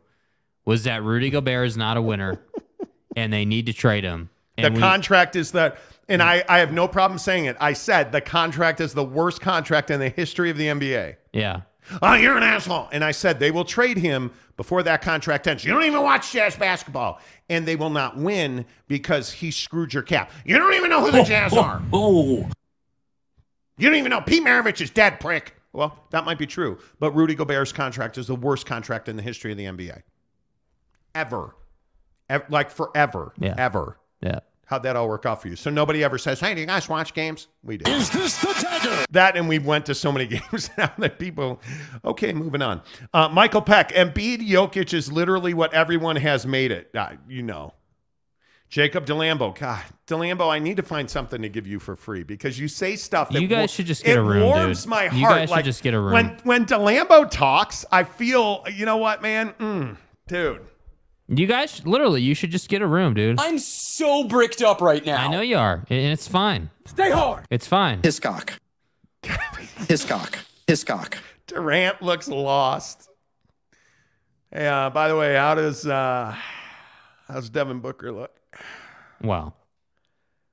was 0.66 0.84
that 0.84 1.04
Rudy 1.04 1.30
Gobert 1.30 1.68
is 1.68 1.78
not 1.78 1.98
a 1.98 2.02
winner 2.02 2.40
and 3.16 3.32
they 3.32 3.46
need 3.46 3.66
to 3.68 3.74
trade 3.74 4.04
him. 4.04 4.30
the 4.58 4.72
we- 4.72 4.80
contract 4.80 5.36
is 5.36 5.52
the, 5.52 5.76
and 6.08 6.22
I, 6.22 6.44
I 6.50 6.60
have 6.60 6.74
no 6.74 6.88
problem 6.88 7.18
saying 7.20 7.46
it. 7.46 7.56
I 7.60 7.74
said 7.74 8.12
the 8.12 8.22
contract 8.22 8.82
is 8.82 8.94
the 8.94 9.04
worst 9.04 9.42
contract 9.42 9.90
in 9.92 10.00
the 10.00 10.10
history 10.10 10.50
of 10.50 10.58
the 10.58 10.68
NBA. 10.68 11.16
yeah. 11.34 11.62
Oh, 12.04 12.14
you're 12.14 12.38
an 12.38 12.44
asshole. 12.44 12.88
And 12.92 13.04
I 13.04 13.10
said 13.10 13.40
they 13.40 13.50
will 13.50 13.66
trade 13.66 13.98
him 13.98 14.30
before 14.58 14.84
that 14.84 15.02
contract 15.02 15.48
ends. 15.48 15.66
You 15.66 15.74
don't 15.74 15.86
even 15.86 16.04
watch 16.04 16.32
Jazz 16.32 16.56
basketball. 16.56 17.20
And 17.50 17.66
they 17.68 17.76
will 17.76 17.90
not 17.90 18.16
win 18.16 18.66
because 18.88 19.32
he 19.32 19.50
screwed 19.50 19.92
your 19.92 20.04
cap. 20.04 20.30
You 20.46 20.60
don't 20.60 20.76
even 20.76 20.92
know 20.92 21.04
who 21.04 21.10
the 21.12 21.24
Jazz 21.24 21.52
are. 21.54 21.82
Oh, 21.92 22.48
You 23.80 23.88
don't 23.90 23.96
even 23.98 24.12
know 24.12 24.22
Pete 24.22 24.44
Maravich 24.44 24.82
is 24.82 24.92
dead, 24.92 25.20
prick. 25.20 25.56
Well, 25.74 26.08
that 26.12 26.26
might 26.26 26.38
be 26.38 26.48
true. 26.48 26.80
But 27.00 27.12
Rudy 27.12 27.36
Gobert's 27.36 27.72
contract 27.72 28.18
is 28.18 28.28
the 28.28 28.36
worst 28.36 28.66
contract 28.66 29.08
in 29.08 29.16
the 29.16 29.22
history 29.22 29.52
of 29.52 29.58
the 29.58 29.66
NBA. 29.66 30.02
Ever. 31.14 31.56
Ev- 32.30 32.50
like 32.50 32.72
forever. 32.72 33.34
Yeah. 33.40 33.56
Ever. 33.58 34.00
Yeah. 34.22 34.40
How'd 34.66 34.84
that 34.84 34.96
all 34.96 35.08
work 35.10 35.26
out 35.26 35.42
for 35.42 35.48
you? 35.48 35.56
So 35.56 35.72
nobody 35.72 36.04
ever 36.04 36.20
says, 36.20 36.40
hey, 36.40 36.54
do 36.54 36.62
you 36.62 36.68
guys 36.68 36.88
watch 36.88 37.16
games? 37.16 37.48
We 37.64 37.78
do. 37.78 37.90
Is 37.90 38.12
this 38.12 38.40
the 38.40 38.54
dagger? 38.62 39.06
That 39.10 39.36
and 39.36 39.50
we 39.50 39.58
went 39.58 39.88
to 39.88 39.96
so 39.96 40.12
many 40.12 40.28
games 40.52 40.70
now 40.78 40.94
that 41.00 41.18
people. 41.18 41.60
Okay, 42.06 42.34
moving 42.34 42.62
on. 42.62 42.82
Uh, 43.12 43.30
Michael 43.30 43.64
Peck, 43.64 43.90
Embiid 43.94 44.48
Jokic 44.48 44.94
is 44.94 45.12
literally 45.12 45.56
what 45.56 45.74
everyone 45.74 46.18
has 46.18 46.46
made 46.46 46.72
it. 46.72 46.92
Uh, 46.96 47.14
you 47.28 47.42
know. 47.42 47.74
Jacob 48.70 49.06
Delambo, 49.08 49.58
God, 49.58 49.82
Delambo, 50.06 50.48
I 50.52 50.60
need 50.60 50.78
to 50.78 50.84
find 50.84 51.10
something 51.10 51.42
to 51.42 51.50
give 51.50 51.66
you 51.66 51.80
for 51.80 51.96
free 51.96 52.22
because 52.24 52.60
you 52.60 52.68
say 52.68 52.96
stuff 52.96 53.30
that 53.32 53.42
You 53.42 53.48
guys 53.48 53.62
wa- 53.62 53.68
should 53.68 53.88
just 53.88 54.04
get 54.04 54.18
a 54.18 54.22
room, 54.22 54.44
It 54.44 54.46
warms 54.46 54.84
dude. 54.84 54.90
my 54.92 55.04
You 55.06 55.26
heart. 55.26 55.48
guys 55.48 55.50
should 55.50 55.66
just 55.66 55.82
get 55.82 55.94
a 55.96 56.00
room. 56.00 56.14
When 56.14 56.38
when 56.44 56.66
Delambo 56.68 57.30
talks, 57.30 57.84
I 57.92 58.04
feel, 58.04 58.64
you 58.72 58.86
know 58.86 58.98
what, 58.98 59.24
man, 59.24 59.54
Mm, 59.60 59.98
dude, 60.28 60.62
You 61.28 61.48
guys, 61.48 61.84
literally, 61.86 62.22
you 62.22 62.36
should 62.36 62.52
just 62.52 62.70
get 62.70 62.82
a 62.84 62.88
room, 62.88 63.14
dude. 63.16 63.40
I'm 63.40 63.58
so 63.60 64.24
bricked 64.26 64.62
up 64.62 64.82
right 64.82 65.04
now. 65.06 65.18
I 65.18 65.28
know 65.30 65.42
you 65.42 65.58
are, 65.58 65.84
and 65.90 66.12
it's 66.14 66.28
fine. 66.28 66.70
Stay 66.86 67.10
hard. 67.12 67.46
It's 67.50 67.66
fine. 67.68 68.02
His 68.04 68.20
cock. 68.20 68.54
His 69.88 70.06
cock. 70.06 70.38
His 70.68 70.84
cock. 70.84 71.18
Durant 71.48 72.02
looks 72.04 72.28
lost. 72.28 73.10
Hey, 74.52 74.68
uh, 74.68 74.90
by 74.92 75.08
the 75.08 75.16
way, 75.16 75.36
how 75.36 75.56
does 75.56 75.86
uh, 75.88 76.36
how's 77.28 77.50
Devin 77.50 77.80
Booker 77.80 78.12
look? 78.12 78.39
Well, 79.24 79.56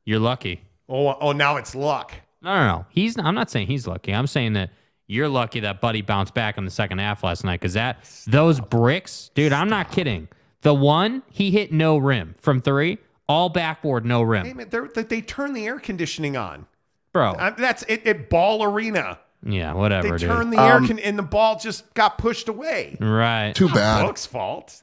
you're 0.05 0.19
lucky. 0.21 0.63
Oh, 0.89 1.09
oh, 1.21 1.33
now 1.33 1.57
it's 1.57 1.75
luck. 1.75 2.13
No, 2.43 2.55
no, 2.55 2.67
no. 2.67 2.87
He's. 2.91 3.19
I'm 3.19 3.35
not 3.35 3.51
saying 3.51 3.67
he's 3.67 3.87
lucky. 3.87 4.15
I'm 4.15 4.27
saying 4.27 4.53
that 4.53 4.71
you're 5.09 5.29
lucky 5.29 5.61
that 5.61 5.81
Buddy 5.81 6.03
bounced 6.03 6.35
back 6.35 6.59
in 6.59 6.65
the 6.65 6.71
second 6.71 6.99
half 6.99 7.25
last 7.25 7.45
night 7.45 7.61
because 7.61 7.75
that 7.75 8.05
those 8.27 8.61
bricks, 8.61 9.31
dude. 9.35 9.53
I'm 9.53 9.69
not 9.69 9.91
kidding. 9.91 10.29
The 10.63 10.75
one 10.75 11.23
he 11.31 11.51
hit 11.51 11.73
no 11.73 11.97
rim 11.97 12.35
from 12.39 12.61
three, 12.61 12.99
all 13.29 13.49
backboard, 13.49 14.05
no 14.05 14.23
rim, 14.23 14.47
Hey 14.47 14.53
man, 14.55 14.69
they're, 14.69 14.89
they 14.95 15.03
they 15.03 15.21
turn 15.21 15.53
the 15.55 15.67
air 15.67 15.79
conditioning 15.81 16.37
on. 16.37 16.67
bro. 17.13 17.35
I, 17.39 17.51
that's 17.51 17.83
it. 17.85 18.07
At 18.07 18.29
ball 18.31 18.63
arena, 18.65 19.19
yeah, 19.45 19.75
whatever, 19.75 20.11
they 20.13 20.17
dude. 20.19 20.29
turned 20.29 20.53
the 20.53 20.61
air 20.61 20.77
Um, 20.77 20.87
con- 20.89 20.99
and 20.99 21.19
the 21.19 21.23
ball 21.23 21.59
just 21.59 21.93
got 21.95 22.19
pushed 22.19 22.49
away. 22.49 22.97
right. 23.01 23.53
Too 23.55 23.69
bad. 23.69 24.05
Book's 24.07 24.27
fault. 24.27 24.83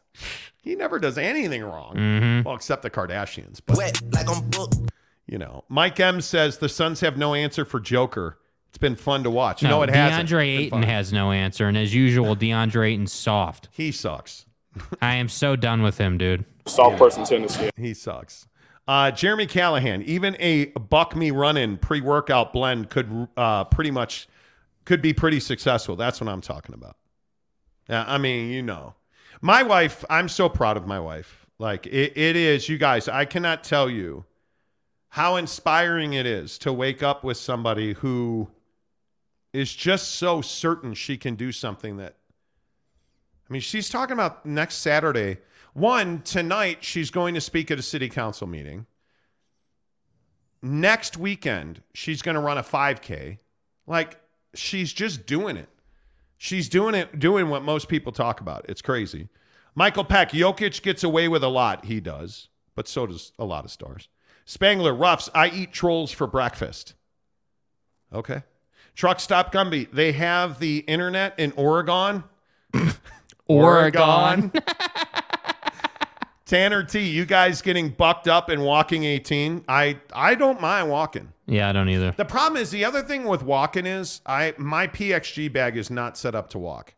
He 0.64 0.76
never 0.76 0.98
does 0.98 1.18
anything 1.18 1.62
wrong. 1.64 1.96
Mhm. 1.96 2.46
Well, 2.46 2.56
except 2.56 2.82
the 2.82 2.90
Kardashians. 2.90 3.60
But 3.66 4.02
you 5.28 5.38
know, 5.38 5.64
Mike 5.70 6.00
M 6.00 6.22
says 6.22 6.58
the 6.58 6.70
Suns 6.70 7.02
have 7.02 7.18
no 7.18 7.34
answer 7.34 7.66
for 7.66 7.80
Joker. 7.80 8.40
It's 8.70 8.78
been 8.78 8.96
fun 8.96 9.24
to 9.24 9.30
watch. 9.30 9.62
No, 9.62 9.84
it 9.84 9.90
hasn't. 9.90 10.30
DeAndre 10.30 10.62
It's 10.64 10.70
been 10.72 10.80
Ayton 10.80 10.84
has 10.84 11.14
no 11.14 11.32
answer, 11.32 11.68
and 11.68 11.78
as 11.78 11.94
usual, 11.94 12.36
DeAndre 12.36 12.94
Ayton's 12.94 13.14
soft. 13.14 13.70
He 13.72 13.92
sucks. 13.92 14.46
I 15.02 15.16
am 15.16 15.30
so 15.30 15.56
done 15.56 15.84
with 15.84 16.00
him, 16.00 16.18
dude. 16.18 16.46
Soft 16.66 16.98
person 16.98 17.24
tendency. 17.26 17.70
He 17.78 17.94
sucks. 17.94 18.48
Uh, 18.88 19.12
Jeremy 19.12 19.46
Callahan, 19.46 20.02
even 20.04 20.36
a 20.40 20.66
buck 20.72 21.16
me 21.16 21.30
running 21.32 21.78
pre 21.78 22.02
workout 22.02 22.52
blend 22.52 22.90
could 22.90 23.28
uh, 23.38 23.66
pretty 23.66 23.92
much 23.92 24.28
could 24.86 25.02
be 25.02 25.14
pretty 25.14 25.40
successful. 25.40 25.96
That's 25.96 26.20
what 26.20 26.30
I'm 26.30 26.42
talking 26.42 26.74
about. 26.74 26.98
Yeah, 27.88 28.06
I 28.08 28.18
mean, 28.18 28.50
you 28.50 28.62
know, 28.62 28.96
my 29.44 29.62
wife. 29.62 30.06
I'm 30.10 30.30
so 30.30 30.48
proud 30.48 30.78
of 30.78 30.88
my 30.88 31.00
wife. 31.00 31.46
Like 31.60 31.86
it, 31.86 32.18
it 32.18 32.36
is, 32.36 32.70
you 32.70 32.78
guys. 32.78 33.08
I 33.08 33.26
cannot 33.26 33.64
tell 33.64 33.90
you 33.90 34.26
how 35.10 35.36
inspiring 35.36 36.14
it 36.14 36.26
is 36.26 36.58
to 36.60 36.74
wake 36.74 37.04
up 37.04 37.24
with 37.24 37.38
somebody 37.38 37.94
who 37.94 38.50
is 39.52 39.76
just 39.76 40.16
so 40.16 40.42
certain 40.42 40.94
she 40.94 41.18
can 41.18 41.36
do 41.36 41.52
something 41.52 41.98
that 41.98 42.16
I 43.48 43.54
mean, 43.54 43.62
she's 43.62 43.90
talking 43.90 44.14
about 44.14 44.46
next 44.46 44.76
Saturday. 44.76 45.38
One, 45.74 46.22
tonight, 46.22 46.84
she's 46.84 47.12
going 47.12 47.36
to 47.36 47.42
speak 47.42 47.70
at 47.70 47.78
a 47.78 47.84
city 47.84 48.08
council 48.08 48.48
meeting. 48.48 48.86
Next 50.62 51.18
weekend, 51.18 51.84
she's 51.94 52.22
going 52.22 52.36
to 52.36 52.42
run 52.42 52.58
a 52.58 52.64
5K. 52.64 53.40
Like, 53.86 54.18
she's 54.56 54.94
just 54.94 55.26
doing 55.26 55.58
it. 55.58 55.68
She's 56.38 56.68
doing 56.70 56.96
it, 56.96 57.20
doing 57.20 57.50
what 57.50 57.64
most 57.64 57.88
people 57.88 58.12
talk 58.12 58.42
about. 58.42 58.66
It's 58.68 58.82
crazy. 58.82 59.30
Michael 59.76 60.04
Peck, 60.04 60.32
Jokic 60.32 60.82
gets 60.82 61.04
away 61.04 61.28
with 61.28 61.44
a 61.44 61.48
lot. 61.48 61.86
He 61.86 62.00
does, 62.00 62.50
but 62.76 62.88
so 62.88 63.08
does 63.08 63.32
a 63.40 63.46
lot 63.46 63.66
of 63.66 63.72
stars. 63.72 64.10
Spangler, 64.46 64.94
Ruffs, 64.94 65.30
I 65.34 65.50
eat 65.50 65.72
trolls 65.72 66.12
for 66.12 66.28
breakfast. 66.28 66.96
Okay. 68.14 68.44
Truck 68.96 69.20
Stop 69.20 69.52
Gumby, 69.52 69.90
they 69.92 70.12
have 70.12 70.60
the 70.60 70.80
internet 70.80 71.40
in 71.40 71.52
Oregon. 71.54 72.24
Oregon. 73.48 74.52
Tanner 76.46 76.84
T, 76.84 77.00
you 77.00 77.26
guys 77.26 77.62
getting 77.62 77.90
bucked 77.90 78.28
up 78.28 78.50
and 78.50 78.64
walking 78.64 79.04
18? 79.04 79.66
I 79.68 80.00
I 80.14 80.36
don't 80.36 80.60
mind 80.60 80.90
walking. 80.90 81.34
Yeah, 81.46 81.70
I 81.70 81.72
don't 81.72 81.90
either. 81.90 82.14
The 82.16 82.26
problem 82.26 82.62
is 82.62 82.72
the 82.72 82.86
other 82.86 83.02
thing 83.02 83.26
with 83.26 83.44
walking 83.44 83.86
is 83.86 84.22
I 84.26 84.54
my 84.58 84.88
PXG 84.88 85.52
bag 85.52 85.78
is 85.78 85.90
not 85.90 86.18
set 86.18 86.36
up 86.36 86.50
to 86.50 86.60
walk. 86.60 86.96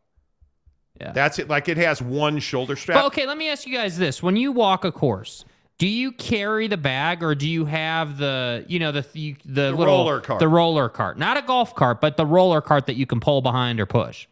Yeah. 1.00 1.12
That's 1.12 1.40
it. 1.40 1.50
Like 1.50 1.68
it 1.68 1.78
has 1.78 2.02
one 2.02 2.40
shoulder 2.40 2.76
strap. 2.76 2.98
But 2.98 3.06
okay, 3.08 3.28
let 3.28 3.38
me 3.38 3.50
ask 3.50 3.68
you 3.68 3.76
guys 3.76 3.98
this: 3.98 4.24
When 4.24 4.36
you 4.36 4.52
walk 4.52 4.86
a 4.86 4.92
course, 4.92 5.46
do 5.78 5.88
you 5.88 6.12
carry 6.12 6.68
the 6.68 6.78
bag 6.78 7.22
or 7.22 7.36
do 7.36 7.50
you 7.50 7.66
have 7.66 8.18
the, 8.18 8.66
you 8.68 8.80
know, 8.80 8.92
the 8.92 9.06
the, 9.14 9.36
the, 9.46 9.72
little 9.72 9.86
roller 9.86 10.22
cart. 10.22 10.40
the 10.40 10.48
roller 10.48 10.88
cart, 10.90 11.18
not 11.20 11.38
a 11.38 11.42
golf 11.42 11.76
cart, 11.76 12.00
but 12.00 12.18
the 12.18 12.26
roller 12.26 12.62
cart 12.62 12.86
that 12.86 12.96
you 12.96 13.06
can 13.06 13.20
pull 13.20 13.42
behind 13.42 13.80
or 13.80 13.86
push? 13.86 14.28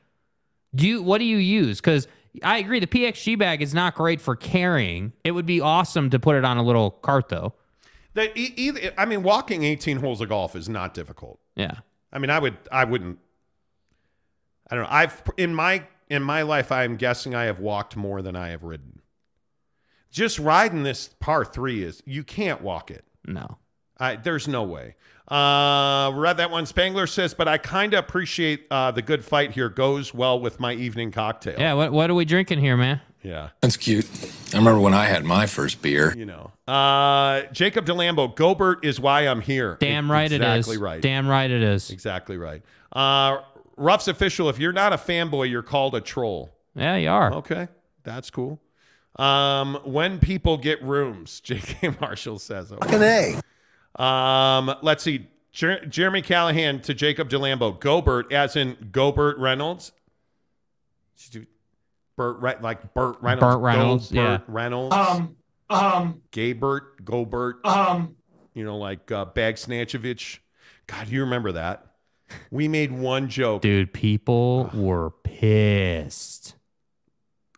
Do 0.74 0.88
you 0.88 1.04
what 1.04 1.18
do 1.18 1.26
you 1.26 1.38
use? 1.38 1.82
Because 1.82 2.08
I 2.42 2.58
agree, 2.58 2.80
the 2.80 2.88
PXG 2.88 3.38
bag 3.38 3.62
is 3.62 3.74
not 3.74 3.96
great 3.96 4.20
for 4.20 4.36
carrying. 4.36 5.14
It 5.24 5.32
would 5.32 5.46
be 5.46 5.62
awesome 5.62 6.10
to 6.10 6.20
put 6.20 6.36
it 6.36 6.44
on 6.44 6.58
a 6.58 6.64
little 6.64 6.92
cart, 6.92 7.30
though. 7.30 7.54
The, 8.16 8.38
e- 8.38 8.54
either, 8.56 8.94
I 8.98 9.06
mean, 9.06 9.24
walking 9.24 9.64
18 9.64 9.98
holes 9.98 10.22
of 10.22 10.30
golf 10.30 10.56
is 10.56 10.68
not 10.68 10.94
difficult. 10.94 11.40
Yeah. 11.56 11.74
I 12.12 12.20
mean, 12.20 12.30
I 12.30 12.40
would, 12.40 12.58
I 12.72 12.86
wouldn't. 12.86 13.20
I 14.70 14.76
don't 14.76 14.84
know. 14.86 14.90
I've 14.92 15.22
in 15.38 15.54
my 15.54 15.86
in 16.10 16.24
my 16.24 16.42
life, 16.44 16.72
I 16.72 16.84
am 16.84 16.96
guessing 16.96 17.36
I 17.36 17.44
have 17.46 17.60
walked 17.60 17.96
more 17.96 18.22
than 18.22 18.36
I 18.36 18.50
have 18.50 18.64
ridden. 18.64 19.02
Just 20.12 20.38
riding 20.40 20.84
this 20.84 21.10
par 21.20 21.44
three 21.44 21.84
is 21.84 22.02
you 22.06 22.24
can't 22.24 22.62
walk 22.62 22.92
it. 22.92 23.04
No. 23.26 23.58
I, 24.00 24.16
there's 24.16 24.48
no 24.48 24.64
way. 24.64 24.96
Uh, 25.34 26.12
read 26.14 26.38
that 26.38 26.52
one. 26.52 26.66
Spangler 26.66 27.08
says, 27.08 27.34
but 27.34 27.48
I 27.48 27.58
kind 27.58 27.94
of 27.96 28.00
appreciate 28.00 28.68
uh, 28.70 28.92
the 28.92 29.02
good 29.02 29.26
fight 29.26 29.52
here. 29.52 29.68
Goes 29.68 30.14
well 30.14 30.40
with 30.40 30.60
my 30.60 30.74
evening 30.74 31.12
cocktail. 31.12 31.60
Yeah. 31.60 31.74
What 31.74 31.92
what 31.92 32.10
are 32.12 32.14
we 32.14 32.24
drinking 32.24 32.60
here, 32.60 32.78
man? 32.78 33.02
Yeah. 33.24 33.50
That's 33.62 33.78
cute. 33.78 34.06
I 34.54 34.58
remember 34.58 34.80
when 34.80 34.94
I 34.94 35.06
had 35.06 35.24
my 35.24 35.48
first 35.48 35.82
beer. 35.82 36.14
You 36.16 36.26
know, 36.26 36.52
uh, 36.68 37.44
Jacob 37.52 37.86
DeLambo, 37.86 38.36
Gobert 38.36 38.86
is 38.86 39.00
why 39.00 39.22
I'm 39.22 39.42
here. 39.42 39.78
Damn 39.80 40.12
right 40.12 40.32
it 40.32 40.42
is. 40.42 40.68
exactly 40.68 40.78
right. 40.78 41.02
Damn 41.02 41.28
right 41.28 41.50
it 41.50 41.64
is. 41.64 41.90
Exactly 41.90 42.38
right. 42.38 42.62
Uh, 42.92 43.40
Ruff's 43.76 44.08
official. 44.08 44.50
If 44.50 44.60
you're 44.60 44.74
not 44.74 44.94
a 44.94 44.98
fanboy, 44.98 45.50
you're 45.50 45.64
called 45.64 45.96
a 45.96 46.02
troll. 46.02 46.54
Yeah, 46.76 46.96
you 46.98 47.10
are. 47.10 47.34
Okay, 47.36 47.70
that's 48.04 48.30
cool. 48.30 48.60
Um, 49.16 49.80
when 49.84 50.20
people 50.20 50.58
get 50.58 50.84
rooms, 50.84 51.40
J.K. 51.44 51.96
Marshall 52.00 52.40
says. 52.40 52.72
Okay. 52.72 52.86
Fucking 52.86 53.02
A. 53.02 53.42
Um, 53.96 54.74
let's 54.82 55.04
see. 55.04 55.28
Jer- 55.52 55.86
Jeremy 55.86 56.22
Callahan 56.22 56.82
to 56.82 56.94
Jacob 56.94 57.30
DeLambo. 57.30 57.80
Gobert, 57.80 58.32
as 58.34 58.56
in 58.56 58.90
Gobert 58.92 59.38
Reynolds. 59.38 59.92
Burt, 62.16 62.40
Re- 62.42 62.56
like 62.62 62.94
Burt 62.94 63.18
Reynolds. 63.22 63.42
Burt 63.56 63.62
Reynolds, 63.62 64.12
Gobert 64.12 64.42
yeah. 64.48 64.54
Reynolds. 64.54 64.96
Um, 64.96 65.36
um, 65.70 66.22
Gaybert, 66.32 67.04
Gobert. 67.04 67.66
um, 67.66 68.16
You 68.54 68.64
know, 68.66 68.78
like 68.78 69.12
uh, 69.12 69.26
Bag 69.26 69.56
Snatchovich. 69.56 70.40
God, 70.88 71.10
you 71.10 71.22
remember 71.22 71.54
that? 71.54 71.86
We 72.52 72.68
made 72.68 72.92
one 72.92 73.30
joke. 73.30 73.62
Dude, 73.62 73.94
people 73.94 74.70
were 74.74 75.12
pissed. 75.24 76.56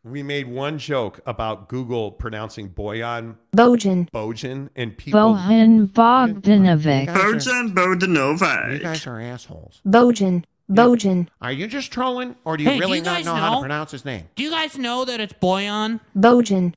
We 0.06 0.22
made 0.22 0.48
one 0.48 0.78
joke 0.78 1.20
about 1.26 1.68
Google 1.68 2.12
pronouncing 2.12 2.70
Boyan 2.70 3.38
Bojan. 3.58 4.08
Bojan, 4.12 4.70
and 4.76 4.96
people. 4.96 5.20
Bojan 5.20 5.88
Bogdanovic. 5.88 7.08
Bojan 7.08 7.74
Bogdanovic. 7.74 8.74
You 8.74 8.80
guys 8.80 9.08
are 9.08 9.20
assholes. 9.20 9.82
Bojan. 9.84 10.44
Bojan. 10.70 11.28
Are 11.42 11.52
you 11.52 11.66
just 11.66 11.92
trolling, 11.92 12.36
or 12.46 12.56
do 12.56 12.64
you 12.64 12.70
Hey, 12.70 12.76
do 12.76 12.82
really 12.82 12.98
you 13.00 13.04
not 13.04 13.16
guys 13.16 13.26
know, 13.26 13.34
how 13.34 13.56
to 13.56 13.62
pronounce 13.62 13.90
his 13.90 14.06
name? 14.06 14.30
Do 14.36 14.44
you 14.44 14.52
guys 14.52 14.78
know 14.78 15.06
that 15.06 15.20
it's 15.20 15.34
Boyan? 15.34 16.00
Bojan. 16.16 16.76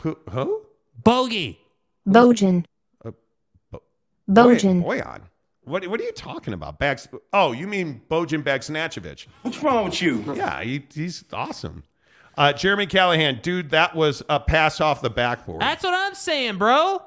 Who? 0.00 0.18
Who? 0.30 0.62
Bogey. 1.00 1.60
Bojan. 2.08 2.64
Uh, 3.04 3.12
Boy- 3.70 3.78
Bojan. 4.28 4.82
Boyan. 4.84 5.20
What, 5.62 5.86
what 5.86 6.00
are 6.00 6.04
you 6.04 6.12
talking 6.12 6.52
about? 6.52 6.80
Bags. 6.80 7.06
Oh, 7.32 7.52
you 7.52 7.68
mean 7.68 8.02
Bojan 8.10 8.42
Bagsnatchovich? 8.42 9.26
What's 9.42 9.62
wrong 9.62 9.84
with 9.84 10.02
you? 10.02 10.24
Yeah, 10.34 10.60
he, 10.62 10.84
he's 10.92 11.24
awesome. 11.32 11.84
Uh, 12.36 12.52
Jeremy 12.52 12.86
Callahan, 12.86 13.40
dude, 13.42 13.70
that 13.70 13.94
was 13.94 14.22
a 14.28 14.40
pass 14.40 14.80
off 14.80 15.00
the 15.00 15.10
backboard. 15.10 15.60
That's 15.60 15.84
what 15.84 15.94
I'm 15.94 16.14
saying, 16.14 16.58
bro. 16.58 17.02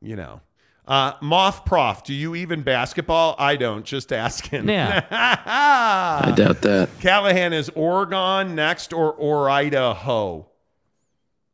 you 0.00 0.16
know. 0.16 0.40
Uh, 0.86 1.12
Moth 1.20 1.64
Prof, 1.64 2.02
do 2.02 2.12
you 2.12 2.34
even 2.34 2.62
basketball? 2.62 3.36
I 3.38 3.54
don't. 3.54 3.84
Just 3.84 4.12
asking. 4.12 4.68
Yeah. 4.68 5.04
I 6.26 6.32
doubt 6.32 6.62
that. 6.62 6.88
Callahan 7.00 7.52
is 7.52 7.68
Oregon 7.76 8.56
next 8.56 8.92
or 8.92 9.12
or 9.12 9.48
Idaho, 9.48 10.48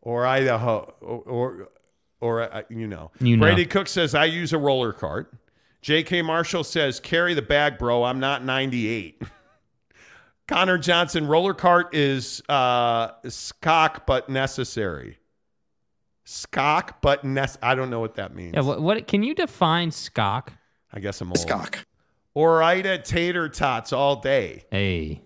or 0.01 0.27
Idaho 0.27 0.95
or 1.03 1.19
or, 1.21 1.69
or 2.21 2.43
uh, 2.43 2.63
you 2.71 2.87
know. 2.87 3.11
You 3.21 3.37
know. 3.37 3.43
Brady 3.43 3.67
Cook 3.67 3.89
says 3.89 4.15
I 4.15 4.25
use 4.25 4.55
a 4.55 4.59
roller 4.59 4.95
cart. 4.95 5.35
J.K. 5.83 6.23
Marshall 6.23 6.65
says 6.65 6.99
carry 6.99 7.35
the 7.35 7.43
bag, 7.43 7.77
bro. 7.79 8.05
I'm 8.05 8.19
not 8.19 8.43
98. 8.43 9.21
Connor 10.49 10.79
Johnson 10.79 11.27
roller 11.27 11.55
cart 11.55 11.95
is 11.95 12.43
uh, 12.49 13.09
scock 13.29 14.07
but 14.07 14.29
necessary. 14.29 15.19
Scock 16.25 17.01
but 17.03 17.25
nec- 17.25 17.59
I 17.63 17.75
don't 17.75 17.91
know 17.91 18.01
what 18.01 18.15
that 18.17 18.35
means. 18.35 18.55
Yeah, 18.55 18.63
what, 18.63 18.81
what 18.81 19.07
can 19.07 19.23
you 19.23 19.35
define 19.35 19.91
scock? 19.91 20.53
I 20.93 21.01
guess 21.01 21.21
I'm 21.21 21.29
old. 21.29 21.39
Scock. 21.39 21.87
Or 22.35 22.63
Ida 22.63 22.99
tater 22.99 23.49
tots 23.49 23.93
all 23.93 24.17
day. 24.17 24.65
Hey. 24.71 25.23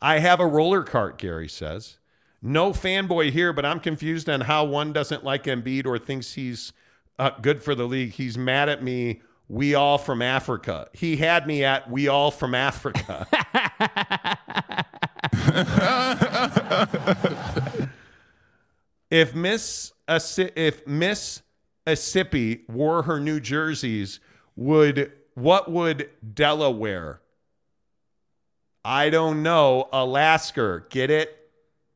I 0.00 0.18
have 0.18 0.40
a 0.40 0.46
roller 0.46 0.82
cart, 0.82 1.18
Gary 1.18 1.48
says. 1.48 1.98
No 2.40 2.70
fanboy 2.70 3.30
here, 3.32 3.52
but 3.52 3.64
I'm 3.64 3.80
confused 3.80 4.28
on 4.28 4.42
how 4.42 4.64
one 4.64 4.92
doesn't 4.92 5.24
like 5.24 5.44
Embiid 5.44 5.86
or 5.86 5.98
thinks 5.98 6.34
he's 6.34 6.72
uh, 7.18 7.30
good 7.42 7.62
for 7.62 7.74
the 7.74 7.84
league. 7.84 8.12
He's 8.12 8.38
mad 8.38 8.68
at 8.68 8.82
me. 8.82 9.22
We 9.48 9.74
all 9.74 9.98
from 9.98 10.22
Africa. 10.22 10.88
He 10.92 11.16
had 11.16 11.46
me 11.46 11.64
at 11.64 11.90
we 11.90 12.06
all 12.06 12.30
from 12.30 12.54
Africa. 12.54 13.26
if 19.10 19.34
Miss 19.34 19.92
if 20.08 20.86
Miss 20.86 21.42
Mississippi 21.86 22.60
wore 22.68 23.02
her 23.02 23.18
New 23.20 23.40
Jerseys, 23.40 24.20
would 24.56 25.12
what 25.34 25.70
would 25.70 26.10
Delaware? 26.34 27.20
I 28.84 29.10
don't 29.10 29.42
know. 29.42 29.88
Alaska, 29.92 30.82
get 30.90 31.10
it? 31.10 31.34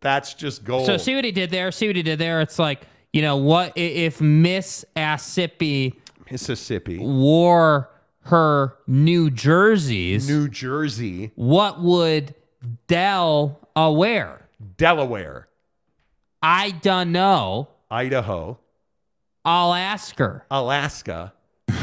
That's 0.00 0.34
just 0.34 0.64
gold. 0.64 0.86
So 0.86 0.96
see 0.96 1.14
what 1.14 1.24
he 1.24 1.32
did 1.32 1.50
there. 1.50 1.70
See 1.72 1.86
what 1.86 1.96
he 1.96 2.02
did 2.02 2.18
there. 2.18 2.40
It's 2.40 2.58
like 2.58 2.86
you 3.12 3.22
know 3.22 3.36
what 3.36 3.72
if 3.76 4.20
Miss 4.20 4.84
Mississippi 4.96 5.94
Mississippi 6.30 6.98
wore 6.98 7.90
her 8.24 8.76
New 8.86 9.30
Jerseys, 9.30 10.28
New 10.28 10.48
Jersey, 10.48 11.32
what 11.34 11.80
would 11.80 12.34
Del 12.86 13.58
uh. 13.76 14.38
Delaware, 14.76 15.48
I 16.42 16.70
don't 16.70 17.12
know. 17.12 17.68
Idaho, 17.90 18.58
I'll 19.44 19.74
ask 19.74 20.18
her. 20.18 20.44
Alaska. 20.50 21.32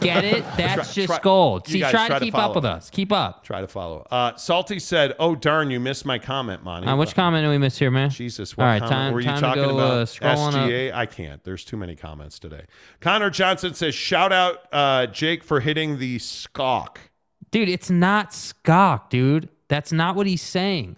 Get 0.00 0.24
it? 0.24 0.44
That's 0.56 0.74
Try- 0.74 0.92
just 0.92 1.06
try- 1.06 1.20
gold. 1.22 1.66
See, 1.66 1.80
try, 1.80 1.90
try 1.90 2.08
to 2.08 2.14
to 2.14 2.20
keep 2.20 2.34
up 2.36 2.54
with 2.54 2.64
us. 2.64 2.88
Keep 2.90 3.10
up. 3.10 3.42
Try 3.42 3.60
to 3.60 3.66
follow. 3.66 4.06
Uh, 4.10 4.36
Salty 4.36 4.78
said, 4.78 5.14
"Oh 5.18 5.34
darn, 5.34 5.70
you 5.70 5.80
missed 5.80 6.04
my 6.04 6.18
comment, 6.18 6.62
Monty." 6.62 6.86
Uh, 6.86 6.96
which 6.96 7.14
comment 7.14 7.44
did 7.44 7.50
we 7.50 7.58
miss 7.58 7.78
here, 7.78 7.90
man? 7.90 8.10
Jesus, 8.10 8.54
All 8.56 8.64
what 8.64 8.70
right, 8.70 8.78
comment 8.80 8.92
time, 8.92 9.12
were 9.12 9.20
you 9.20 9.26
time 9.26 9.40
talking 9.40 9.62
go, 9.64 9.70
about? 9.70 9.90
Uh, 9.92 10.04
scrolling 10.04 10.48
up. 10.54 10.68
SGA? 10.70 10.94
I 10.94 11.06
can't. 11.06 11.42
There's 11.42 11.64
too 11.64 11.76
many 11.76 11.96
comments 11.96 12.38
today. 12.38 12.66
Connor 13.00 13.30
Johnson 13.30 13.74
says, 13.74 13.94
"Shout 13.94 14.32
out 14.32 14.68
uh, 14.72 15.06
Jake 15.06 15.42
for 15.42 15.60
hitting 15.60 15.98
the 15.98 16.18
skawk." 16.18 17.00
Dude, 17.54 17.68
it's 17.68 17.88
not 17.88 18.30
Skok, 18.30 19.10
dude. 19.10 19.48
That's 19.68 19.92
not 19.92 20.16
what 20.16 20.26
he's 20.26 20.42
saying. 20.42 20.96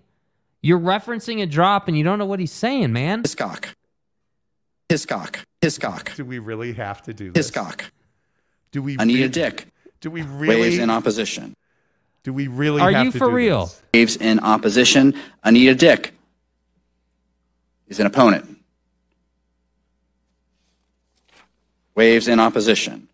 You're 0.63 0.81
referencing 0.81 1.43
a 1.43 1.47
drop 1.47 1.87
and 1.87 1.99
you 1.99 2.03
don't 2.03 2.19
know 2.19 2.25
what 2.25 2.41
he's 2.41 2.51
saying, 2.51 2.95
man. 2.95 3.21
Hiscock. 3.21 3.77
Hiscock. 4.89 5.41
Hiscock. 5.61 6.15
Do 6.17 6.25
we 6.25 6.39
really 6.39 6.73
have 6.73 7.03
to 7.03 7.13
do 7.13 7.31
this? 7.31 7.49
Hiscock. 7.49 7.85
Do 8.73 8.81
we? 8.81 8.95
Anita 8.95 9.19
really- 9.19 9.29
Dick. 9.29 9.67
Do 10.01 10.11
we 10.11 10.23
really? 10.23 10.63
Waves 10.63 10.79
in 10.79 10.89
opposition. 10.89 11.55
do 12.23 12.33
we 12.33 12.47
really? 12.47 12.81
Are 12.81 12.91
have 12.91 13.05
you 13.05 13.13
to 13.13 13.19
for 13.19 13.27
do 13.27 13.35
real? 13.37 13.67
this? 13.67 13.83
Waves 13.93 14.17
in 14.17 14.41
opposition. 14.41 15.13
Anita 15.45 15.75
Dick 15.75 16.15
is 17.89 18.01
an 18.01 18.07
opponent. 18.07 18.63
Waves 21.95 22.29
in 22.29 22.41
opposition. 22.41 23.09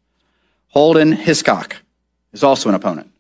Holden 0.68 1.10
Hiscock 1.10 1.78
is 2.32 2.44
also 2.44 2.68
an 2.68 2.76
opponent. 2.76 3.11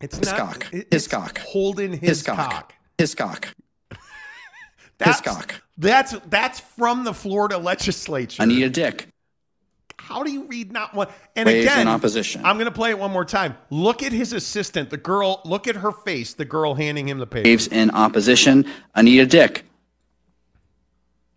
It's 0.00 0.18
Hiscock. 0.18 0.38
not. 0.38 0.74
it- 0.74 0.88
it's 0.90 1.04
Hiscock. 1.06 1.38
Holding 1.38 1.92
his 1.92 2.18
Hiscock. 2.20 2.36
cock. 2.50 2.74
Hiscock. 2.98 3.54
That's, 4.98 5.20
Hiscock. 5.20 5.62
That's 5.78 6.16
that's 6.30 6.60
from 6.60 7.04
the 7.04 7.12
Florida 7.12 7.58
legislature. 7.58 8.42
Anita 8.42 8.70
Dick. 8.70 9.08
How 9.98 10.22
do 10.22 10.30
you 10.30 10.44
read 10.44 10.72
not 10.72 10.94
one? 10.94 11.08
And 11.34 11.46
Waves 11.46 11.66
again, 11.66 11.80
in 11.82 11.88
opposition. 11.88 12.40
I'm 12.46 12.56
going 12.56 12.64
to 12.66 12.70
play 12.74 12.90
it 12.90 12.98
one 12.98 13.10
more 13.10 13.24
time. 13.24 13.56
Look 13.70 14.02
at 14.02 14.12
his 14.12 14.32
assistant, 14.32 14.88
the 14.88 14.96
girl. 14.96 15.40
Look 15.44 15.66
at 15.66 15.76
her 15.76 15.92
face. 15.92 16.32
The 16.34 16.44
girl 16.46 16.74
handing 16.74 17.08
him 17.08 17.18
the 17.18 17.26
paper. 17.26 17.46
Waves 17.48 17.66
in 17.66 17.90
opposition. 17.90 18.64
Anita 18.94 19.26
Dick 19.26 19.64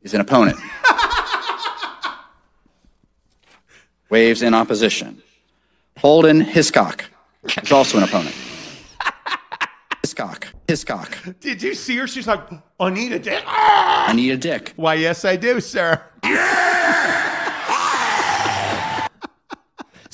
is 0.04 0.14
an 0.14 0.22
opponent. 0.22 0.58
Waves 4.10 4.42
in 4.42 4.54
opposition. 4.54 5.22
Holden 5.98 6.40
Hiscock 6.42 7.06
is 7.62 7.72
also 7.72 7.98
an 7.98 8.04
opponent. 8.04 8.36
Hiscock. 10.20 10.48
Hiscock. 10.68 11.18
Did 11.40 11.64
you 11.64 11.74
see 11.74 11.96
her? 11.96 12.06
She's 12.06 12.28
like 12.28 12.42
Anita 12.78 13.20
Dick. 13.20 13.42
Ah! 13.46 14.08
Anita 14.10 14.36
Dick. 14.36 14.74
Why, 14.76 14.96
yes, 14.96 15.24
I 15.24 15.38
do, 15.38 15.62
sir. 15.62 16.02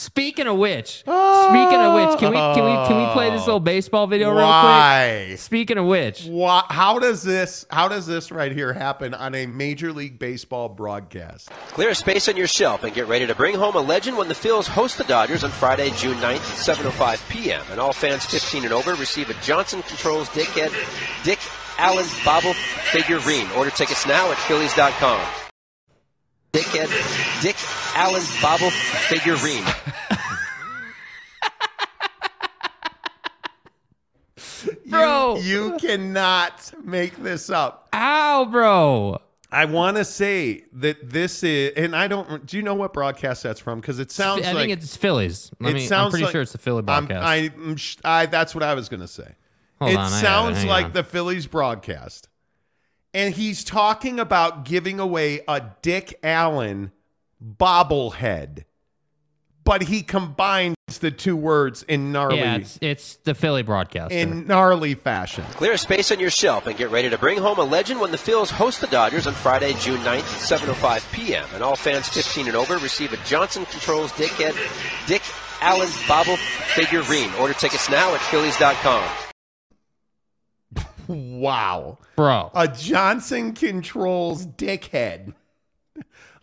Speaking 0.06 0.46
of 0.46 0.58
which, 0.58 1.04
oh. 1.08 1.50
speaking 1.50 1.82
of 1.82 1.96
which, 1.96 2.20
can 2.20 2.30
we 2.30 2.38
can 2.38 2.64
we 2.64 2.88
can 2.88 2.98
we 3.08 3.12
play 3.14 3.32
this 3.32 3.42
little 3.42 3.56
oh. 3.56 3.60
baseball 3.60 4.06
video 4.06 4.30
real 4.30 4.46
Why? 4.46 5.26
quick? 5.30 5.40
Speaking 5.40 5.78
of 5.80 5.88
which, 5.88 6.26
Why, 6.26 6.64
how 6.70 7.00
does 7.00 7.24
this? 7.24 7.66
How 7.72 7.88
does 7.88 8.06
this 8.06 8.32
right 8.32 8.52
here 8.52 8.72
happen 8.72 9.16
on 9.16 9.34
a 9.34 9.48
Major 9.48 9.92
League 9.92 10.20
Baseball 10.20 10.70
broadcast? 10.70 11.50
Clear 11.70 11.90
a 11.90 11.96
space 11.96 12.30
on 12.30 12.38
your 12.38 12.46
shelf 12.46 12.84
and 12.84 12.94
get 12.94 13.08
ready 13.08 13.26
to 13.26 13.34
bring 13.34 13.56
home 13.56 13.76
a 13.76 13.82
legend 13.82 14.16
when 14.16 14.28
the 14.28 14.36
Phils 14.36 14.68
host 14.68 15.00
the 15.00 15.06
Dodgers 15.06 15.44
on 15.44 15.50
Friday, 15.50 15.90
June 15.92 16.18
9th 16.18 16.36
at 16.70 16.78
7.05 16.78 17.28
p.m. 17.30 17.64
And 17.72 17.80
all 17.80 17.92
fans 17.92 18.26
15 18.26 18.64
and 18.64 18.74
over 18.74 18.94
receive 18.94 19.32
a 19.32 19.34
Johnson 19.42 19.82
Controls 19.82 20.30
Dickhead 20.30 20.72
Dick 21.24 21.40
Allen 21.80 22.06
Bobble 22.24 22.54
figurine. 22.54 23.50
Order 23.58 23.72
tickets 23.72 24.06
now 24.06 24.32
at 24.32 24.38
Phillies.com. 24.38 25.20
Dickhead 26.54 27.42
Dick 27.42 27.56
Allen 27.96 28.24
Bobble 28.42 28.70
figurine. 28.70 29.66
Bro. 34.88 35.38
You, 35.38 35.74
you 35.74 35.78
cannot 35.78 36.72
make 36.84 37.16
this 37.18 37.50
up. 37.50 37.90
Ow, 37.94 38.46
bro. 38.46 39.20
I 39.52 39.66
want 39.66 39.96
to 39.98 40.04
say 40.04 40.64
that 40.74 41.10
this 41.10 41.42
is, 41.44 41.72
and 41.78 41.96
I 41.96 42.08
don't. 42.08 42.46
Do 42.46 42.58
you 42.58 42.64
know 42.64 42.74
what 42.74 42.92
broadcast 42.94 43.44
that's 43.44 43.60
from? 43.60 43.80
Because 43.80 44.00
it 44.00 44.12
sounds 44.12 44.46
I 44.46 44.52
like 44.52 44.68
think 44.68 44.80
it's 44.82 44.98
Phillies. 44.98 45.52
Let 45.62 45.72
it 45.72 45.74
me, 45.76 45.82
I'm 45.84 45.88
sounds 45.88 46.10
pretty 46.12 46.26
like- 46.26 46.32
sure 46.34 46.42
it's 46.42 46.52
the 46.52 46.58
Philly 46.58 46.84
I'm- 46.88 47.06
broadcast. 47.06 47.26
I, 47.26 47.36
I'm 47.56 47.76
sh- 47.78 47.98
I, 48.04 48.26
that's 48.26 48.54
what 48.54 48.64
I 48.64 48.74
was 48.74 48.90
going 48.90 49.00
to 49.02 49.08
say. 49.08 49.36
Hold 49.80 49.92
it 49.92 49.98
on, 49.98 50.00
I 50.02 50.10
have 50.10 50.18
it. 50.18 50.22
sounds 50.26 50.66
like 50.66 50.86
on. 50.88 50.92
the 50.94 51.04
Phillies 51.04 51.48
broadcast, 51.48 52.28
and 53.14 53.34
he's 53.34 53.64
talking 53.64 54.20
about 54.20 54.66
giving 54.66 55.00
away 55.00 55.42
a 55.48 55.62
Dick 55.82 56.20
Allen 56.24 56.92
bobblehead, 57.42 58.64
but 59.66 59.82
he 59.82 60.02
combines 60.04 60.76
the 61.02 61.12
two 61.12 61.36
words 61.36 61.84
in 61.84 62.12
gnarly 62.12 62.38
yeah, 62.38 62.56
it's 62.56 62.78
it's 62.82 63.16
the 63.18 63.34
Philly 63.34 63.64
broadcast. 63.64 64.14
in 64.14 64.48
gnarly 64.48 64.94
fashion. 64.94 65.44
Clear 65.54 65.74
a 65.74 65.78
space 65.78 66.12
on 66.12 66.20
your 66.20 66.30
shelf 66.30 66.68
and 66.68 66.78
get 66.78 66.92
ready 66.92 67.10
to 67.10 67.18
bring 67.18 67.40
home 67.40 67.58
a 67.58 67.64
legend 67.64 68.00
when 68.00 68.12
the 68.12 68.18
Phils 68.18 68.50
host 68.50 68.80
the 68.80 68.88
Dodgers 68.88 69.28
on 69.28 69.34
Friday, 69.34 69.74
June 69.74 70.00
9th 70.02 70.20
at 70.20 70.60
7.05 70.60 71.12
p.m. 71.12 71.46
And 71.54 71.64
all 71.64 71.76
fans 71.76 72.08
15 72.08 72.48
and 72.48 72.56
over 72.56 72.78
receive 72.78 73.12
a 73.12 73.18
Johnson 73.26 73.66
Controls 73.66 74.12
Dickhead 74.14 74.56
Dick 75.08 75.24
Allen 75.62 75.90
Bobble 76.08 76.38
figurine. 76.38 77.34
Order 77.40 77.56
tickets 77.56 77.90
now 77.90 78.14
at 78.14 78.22
Phillies.com. 78.22 79.04
Wow. 81.08 82.00
bro. 82.16 82.52
A 82.54 82.68
Johnson 82.68 83.54
Controls 83.54 84.46
dickhead. 84.46 85.34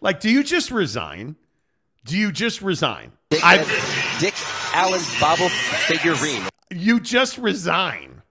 Like, 0.01 0.20
do 0.20 0.31
you 0.31 0.43
just 0.43 0.70
resign? 0.70 1.36
Do 2.05 2.16
you 2.19 2.33
just 2.33 2.62
resign? 2.62 3.12
Dickhead 3.31 4.20
Dick 4.20 4.35
Allen 4.74 5.01
Bobble 5.20 5.49
figurine. 5.49 6.43
You 6.70 7.01
just 7.01 7.39
resign, 7.39 8.23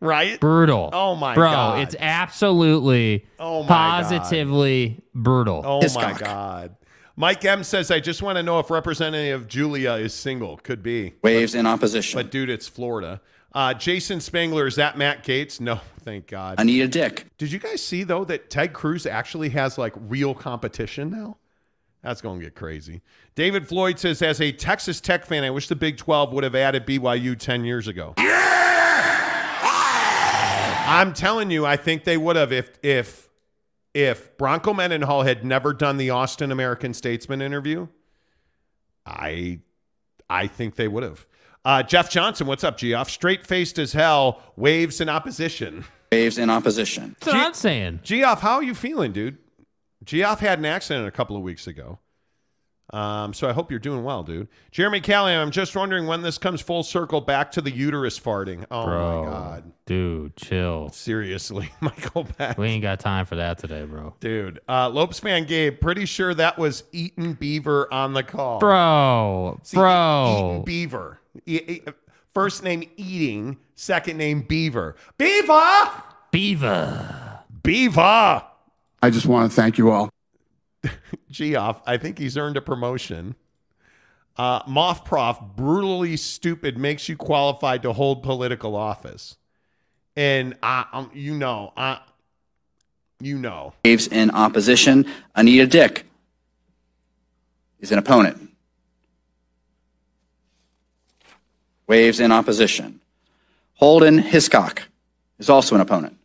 right? 0.00 0.40
brutal. 0.40 0.90
Oh 0.92 1.14
my 1.14 1.34
god. 1.34 1.34
bro, 1.34 1.50
God. 1.50 1.78
it's 1.80 1.96
absolutely 1.98 3.26
Oh 3.38 3.62
my 3.62 3.68
God. 3.68 4.02
positively 4.02 5.02
brutal. 5.14 5.62
Oh 5.64 5.80
His 5.82 5.94
my. 5.94 6.12
God. 6.14 6.76
Mike 7.16 7.44
M 7.44 7.62
says, 7.62 7.90
I 7.90 8.00
just 8.00 8.22
want 8.22 8.36
to 8.38 8.42
know 8.42 8.58
if 8.58 8.70
Representative 8.70 9.46
Julia 9.46 9.92
is 9.94 10.14
single. 10.14 10.56
Could 10.56 10.82
be. 10.82 11.12
Waves 11.22 11.54
in 11.54 11.66
opposition. 11.66 12.18
But 12.18 12.30
dude, 12.30 12.48
it's 12.48 12.66
Florida. 12.68 13.20
Uh, 13.54 13.74
Jason 13.74 14.18
Spangler, 14.20 14.66
is 14.66 14.76
that 14.76 14.96
Matt 14.96 15.22
Gaetz? 15.24 15.60
No, 15.60 15.78
thank 16.00 16.26
God. 16.26 16.54
I 16.58 16.64
need 16.64 16.80
a 16.80 16.88
Dick. 16.88 17.26
Did 17.36 17.52
you 17.52 17.58
guys 17.58 17.82
see 17.84 18.02
though 18.02 18.24
that 18.24 18.48
Ted 18.48 18.72
Cruz 18.72 19.04
actually 19.04 19.50
has 19.50 19.76
like 19.76 19.92
real 20.08 20.34
competition 20.34 21.10
now? 21.10 21.36
That's 22.02 22.20
going 22.20 22.40
to 22.40 22.44
get 22.44 22.54
crazy. 22.54 23.00
David 23.34 23.68
Floyd 23.68 23.98
says, 23.98 24.22
as 24.22 24.40
a 24.40 24.50
Texas 24.50 25.00
Tech 25.00 25.24
fan, 25.24 25.44
I 25.44 25.50
wish 25.50 25.68
the 25.68 25.76
Big 25.76 25.96
12 25.96 26.32
would 26.32 26.44
have 26.44 26.54
added 26.54 26.84
BYU 26.84 27.38
10 27.38 27.64
years 27.64 27.86
ago. 27.86 28.14
Yeah! 28.18 28.52
I'm 30.84 31.14
telling 31.14 31.50
you, 31.50 31.64
I 31.64 31.76
think 31.76 32.04
they 32.04 32.16
would 32.16 32.36
have 32.36 32.52
if 32.52 32.78
if 32.82 33.30
if 33.94 34.36
Bronco 34.36 34.74
Mendenhall 34.74 35.22
had 35.22 35.44
never 35.44 35.72
done 35.72 35.96
the 35.96 36.10
Austin 36.10 36.50
American 36.52 36.92
Statesman 36.92 37.40
interview. 37.40 37.86
I 39.06 39.60
I 40.28 40.48
think 40.48 40.74
they 40.74 40.88
would 40.88 41.02
have. 41.02 41.26
Uh, 41.64 41.82
Jeff 41.82 42.10
Johnson, 42.10 42.46
what's 42.46 42.64
up, 42.64 42.76
Geoff? 42.76 43.08
Straight 43.08 43.46
faced 43.46 43.78
as 43.78 43.92
hell, 43.92 44.42
waves 44.56 45.00
in 45.00 45.08
opposition. 45.08 45.84
Waves 46.10 46.36
in 46.36 46.50
opposition. 46.50 47.16
That's 47.20 47.32
what 47.32 47.36
I'm 47.36 47.54
saying. 47.54 48.00
Geoff, 48.02 48.40
how 48.40 48.56
are 48.56 48.62
you 48.62 48.74
feeling, 48.74 49.12
dude? 49.12 49.38
Geoff 50.04 50.40
had 50.40 50.58
an 50.58 50.64
accident 50.64 51.06
a 51.06 51.10
couple 51.10 51.36
of 51.36 51.42
weeks 51.42 51.66
ago. 51.66 51.98
Um, 52.92 53.32
so 53.32 53.48
I 53.48 53.52
hope 53.52 53.70
you're 53.70 53.80
doing 53.80 54.04
well, 54.04 54.22
dude. 54.22 54.48
Jeremy 54.70 55.00
Callahan, 55.00 55.40
I'm 55.40 55.50
just 55.50 55.74
wondering 55.74 56.06
when 56.06 56.20
this 56.20 56.36
comes 56.36 56.60
full 56.60 56.82
circle 56.82 57.22
back 57.22 57.50
to 57.52 57.62
the 57.62 57.70
uterus 57.70 58.20
farting. 58.20 58.66
Oh 58.70 58.84
bro, 58.84 59.24
my 59.24 59.30
god, 59.30 59.72
dude, 59.86 60.36
chill. 60.36 60.90
seriously, 60.90 61.70
Michael 61.80 62.24
Beck. 62.36 62.58
We 62.58 62.66
ain't 62.66 62.82
got 62.82 63.00
time 63.00 63.24
for 63.24 63.36
that 63.36 63.56
today, 63.56 63.84
bro. 63.86 64.14
Dude, 64.20 64.60
uh, 64.68 64.90
Lopes 64.90 65.20
fan 65.20 65.46
Gabe, 65.46 65.80
pretty 65.80 66.04
sure 66.04 66.34
that 66.34 66.58
was 66.58 66.84
Eaton 66.92 67.32
Beaver 67.32 67.90
on 67.94 68.12
the 68.12 68.22
call. 68.22 68.58
Bro, 68.58 69.60
See, 69.62 69.76
bro. 69.78 70.36
Eaton 70.36 70.64
Beaver. 70.64 71.18
E- 71.46 71.60
e- 71.66 71.82
first 72.34 72.62
name 72.62 72.82
Eating, 72.98 73.56
second 73.74 74.18
name 74.18 74.42
Beaver. 74.42 74.96
Beaver! 75.16 75.90
Beaver. 76.30 77.38
Beaver! 77.62 78.42
I 79.02 79.10
just 79.10 79.26
want 79.26 79.50
to 79.50 79.54
thank 79.54 79.78
you 79.78 79.90
all. 79.90 80.08
Geoff, 81.30 81.82
I 81.84 81.96
think 81.96 82.18
he's 82.18 82.36
earned 82.36 82.56
a 82.56 82.60
promotion. 82.60 83.34
Uh, 84.36 84.60
Moth 84.66 85.04
Prof, 85.04 85.38
brutally 85.56 86.16
stupid, 86.16 86.78
makes 86.78 87.08
you 87.08 87.16
qualified 87.16 87.82
to 87.82 87.92
hold 87.92 88.22
political 88.22 88.76
office. 88.76 89.36
And 90.16 90.56
I, 90.62 90.86
um, 90.92 91.10
you 91.12 91.34
know, 91.34 91.72
I, 91.76 92.00
you 93.20 93.38
know, 93.38 93.74
Waves 93.84 94.06
in 94.06 94.30
opposition. 94.30 95.06
Anita 95.34 95.66
Dick 95.66 96.06
is 97.80 97.92
an 97.92 97.98
opponent. 97.98 98.50
Waves 101.86 102.20
in 102.20 102.30
opposition. 102.30 103.00
Holden 103.74 104.18
Hiscock 104.18 104.82
is 105.38 105.50
also 105.50 105.74
an 105.74 105.80
opponent. 105.80 106.16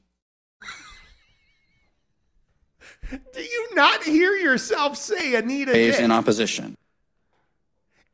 Do 3.10 3.42
you 3.42 3.70
not 3.74 4.04
hear 4.04 4.34
yourself 4.34 4.98
say 4.98 5.36
Anita 5.36 5.72
Waves 5.72 5.98
Dick? 5.98 6.06
in 6.06 6.12
opposition. 6.12 6.76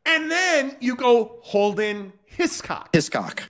and 0.05 0.29
then 0.29 0.75
you 0.79 0.95
go 0.95 1.39
Holden 1.43 2.13
Hiscock. 2.25 2.89
Hiscock. 2.93 3.49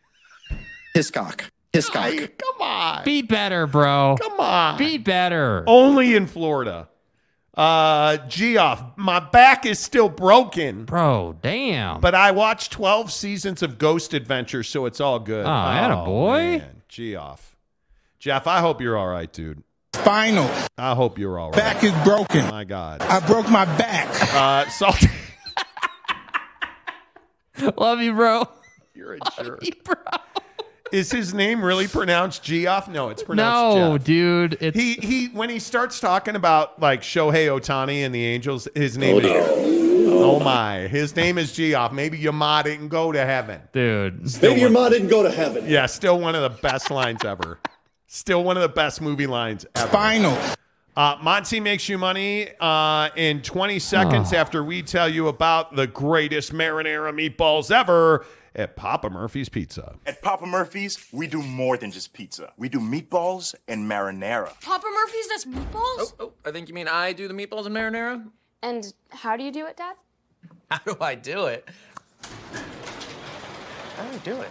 Hiscock. 0.94 1.46
Hiscock. 1.72 2.04
Ay, 2.04 2.28
come 2.38 2.62
on. 2.62 3.04
Be 3.04 3.22
better, 3.24 3.66
bro. 3.66 4.16
Come 4.22 4.40
on. 4.40 4.78
Be 4.78 4.98
better. 4.98 5.64
Only 5.68 6.16
in 6.16 6.28
Florida. 6.28 6.88
Uh, 7.56 8.18
Geoff, 8.28 8.84
my 8.98 9.20
back 9.20 9.66
is 9.66 9.78
still 9.80 10.10
broken. 10.10 10.86
Bro, 10.86 11.38
damn. 11.42 12.00
But 12.02 12.16
I 12.16 12.32
watched 12.32 12.72
12 12.72 13.12
seasons 13.12 13.62
of 13.62 13.78
Ghost 13.78 14.14
Adventures, 14.16 14.68
so 14.70 14.86
it's 14.88 15.00
all 15.00 15.20
good. 15.20 15.46
Oh, 15.46 15.50
attaboy. 15.50 16.60
man. 16.60 16.82
Geoff. 16.88 17.56
Jeff, 18.20 18.48
I 18.48 18.60
hope 18.60 18.82
you're 18.82 18.98
all 18.98 19.08
right, 19.08 19.32
dude. 19.32 19.64
Spinal. 20.04 20.50
I 20.78 20.94
hope 20.96 21.18
you're 21.18 21.40
all 21.40 21.52
right. 21.52 21.58
Back 21.58 21.84
is 21.84 21.94
broken. 22.04 22.46
My 22.50 22.64
God. 22.66 23.02
I 23.02 23.20
broke 23.26 23.50
my 23.50 23.66
back. 23.66 24.08
Uh, 24.34 24.70
Salty. 24.70 25.08
Love 27.78 28.02
you, 28.02 28.14
bro. 28.14 28.48
You're 28.94 29.14
a 29.16 29.20
jerk. 29.44 29.64
bro 29.84 29.96
Is 30.92 31.12
his 31.12 31.34
name 31.34 31.64
really 31.64 31.88
pronounced 31.88 32.44
Geoff? 32.44 32.88
No, 32.90 33.10
it's 33.10 33.24
pronounced 33.24 33.78
No, 33.78 33.98
Jeff. 33.98 34.06
dude. 34.06 34.58
It's 34.60 34.78
He 34.78 34.94
he 34.96 35.28
when 35.28 35.50
he 35.50 35.60
starts 35.60 36.00
talking 36.00 36.36
about 36.36 36.82
like 36.82 37.02
Shohei 37.02 37.48
Ohtani 37.48 38.06
and 38.06 38.14
the 38.14 38.26
Angels, 38.26 38.68
his 38.76 38.98
name 38.98 39.20
is 39.20 39.26
Oh 40.16 40.40
my. 40.40 40.88
His 40.88 41.16
name 41.16 41.38
is 41.38 41.54
Geoff. 41.54 41.92
Maybe 41.94 42.18
your 42.18 42.34
ma 42.34 42.62
didn't 42.62 42.90
go 42.90 43.12
to 43.12 43.24
heaven. 43.26 43.62
dude. 43.72 44.30
Still 44.30 44.50
Maybe 44.52 44.62
your 44.62 44.70
one- 44.72 44.84
ma 44.84 44.90
didn't 44.90 45.08
go 45.10 45.24
to 45.24 45.32
heaven. 45.32 45.66
Yeah, 45.68 45.86
still 45.86 46.20
one 46.20 46.36
of 46.36 46.42
the 46.42 46.62
best 46.62 46.92
lines 46.92 47.24
ever. 47.24 47.60
Still 48.16 48.44
one 48.44 48.58
of 48.58 48.62
the 48.62 48.70
best 48.70 49.02
movie 49.02 49.26
lines 49.26 49.66
ever. 49.74 49.88
Spinal. 49.88 50.38
Uh, 50.96 51.18
Monty 51.24 51.60
makes 51.60 51.90
you 51.90 51.98
money 51.98 52.48
uh, 52.60 53.10
in 53.16 53.42
20 53.42 53.80
seconds 53.80 54.32
Oh. 54.32 54.38
after 54.38 54.64
we 54.64 54.84
tell 54.84 55.10
you 55.10 55.30
about 55.30 55.76
the 55.76 55.88
greatest 55.88 56.54
marinara 56.54 57.12
meatballs 57.12 57.72
ever 57.72 58.24
at 58.54 58.76
Papa 58.76 59.10
Murphy's 59.10 59.50
Pizza. 59.50 59.96
At 60.06 60.22
Papa 60.22 60.46
Murphy's, 60.46 61.04
we 61.12 61.26
do 61.26 61.42
more 61.42 61.76
than 61.76 61.90
just 61.90 62.14
pizza. 62.14 62.54
We 62.56 62.70
do 62.70 62.80
meatballs 62.80 63.56
and 63.68 63.90
marinara. 63.90 64.54
Papa 64.62 64.86
Murphy's 64.94 65.28
does 65.30 65.46
meatballs? 65.46 65.74
Oh, 65.74 66.12
oh, 66.20 66.34
I 66.46 66.52
think 66.52 66.70
you 66.70 66.76
mean 66.76 66.88
I 66.88 67.14
do 67.14 67.28
the 67.28 67.34
meatballs 67.34 67.66
and 67.66 67.76
marinara? 67.76 68.24
And 68.62 68.94
how 69.10 69.36
do 69.36 69.44
you 69.44 69.52
do 69.52 69.66
it, 69.66 69.76
Dad? 69.76 69.96
How 70.70 70.78
do 70.86 70.96
I 71.02 71.16
do 71.16 71.48
it? 71.48 71.68
How 73.98 74.04
do 74.04 74.14
I 74.14 74.18
do 74.24 74.40
it? 74.42 74.50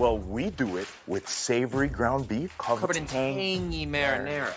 Well, 0.00 0.16
we 0.16 0.48
do 0.48 0.78
it 0.78 0.88
with 1.06 1.28
savory 1.28 1.88
ground 1.88 2.26
beef 2.26 2.56
covered, 2.56 2.80
Covered 2.80 2.96
in 2.96 3.04
tangy 3.04 3.86
marinara. 3.86 4.54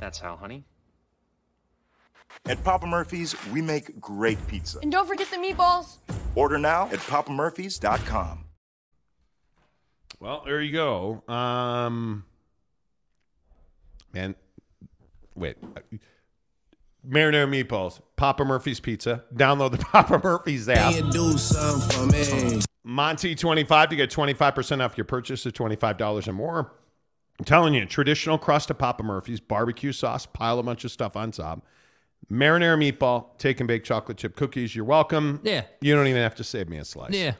That's 0.00 0.18
how, 0.18 0.36
honey. 0.36 0.64
At 2.44 2.62
Papa 2.62 2.86
Murphy's, 2.86 3.34
we 3.50 3.62
make 3.62 3.98
great 3.98 4.36
pizza. 4.46 4.80
And 4.82 4.92
don't 4.92 5.08
forget 5.08 5.30
the 5.30 5.38
meatballs. 5.38 5.96
Order 6.34 6.58
now 6.58 6.90
at 6.92 6.98
papamurphys.com. 6.98 8.44
Well, 10.20 10.42
there 10.44 10.60
you 10.60 10.72
go. 10.72 11.22
Um, 11.26 12.26
man, 14.12 14.34
wait. 15.34 15.56
Marinara 17.08 17.48
meatballs, 17.48 18.02
Papa 18.16 18.44
Murphy's 18.44 18.78
Pizza. 18.78 19.24
Download 19.34 19.70
the 19.70 19.78
Papa 19.92 20.20
Murphy's 20.22 20.68
app. 20.68 20.92
Do 22.88 22.94
something 22.94 22.94
for 22.94 22.94
me. 22.94 22.94
Monty 22.94 23.34
twenty 23.34 23.64
five 23.64 23.88
to 23.90 23.96
get 23.96 24.10
twenty 24.10 24.34
five 24.34 24.54
percent 24.54 24.82
off 24.82 24.96
your 24.96 25.04
purchase 25.04 25.44
of 25.46 25.52
twenty 25.52 25.76
five 25.76 25.96
dollars 25.96 26.28
or 26.28 26.32
more. 26.32 26.72
I'm 27.38 27.44
telling 27.44 27.74
you, 27.74 27.86
traditional 27.86 28.38
crust 28.38 28.70
of 28.70 28.78
Papa 28.78 29.04
Murphy's, 29.04 29.40
barbecue 29.40 29.92
sauce, 29.92 30.26
pile 30.26 30.58
a 30.58 30.62
bunch 30.62 30.84
of 30.84 30.90
stuff 30.90 31.16
on 31.16 31.30
top. 31.30 31.64
Marinara 32.30 32.76
meatball, 32.76 33.38
take 33.38 33.60
and 33.60 33.68
bake 33.68 33.84
chocolate 33.84 34.18
chip 34.18 34.36
cookies. 34.36 34.74
You're 34.74 34.84
welcome. 34.84 35.40
Yeah. 35.44 35.62
You 35.80 35.94
don't 35.94 36.08
even 36.08 36.22
have 36.22 36.34
to 36.36 36.44
save 36.44 36.68
me 36.68 36.78
a 36.78 36.84
slice. 36.84 37.14
Yeah. 37.14 37.34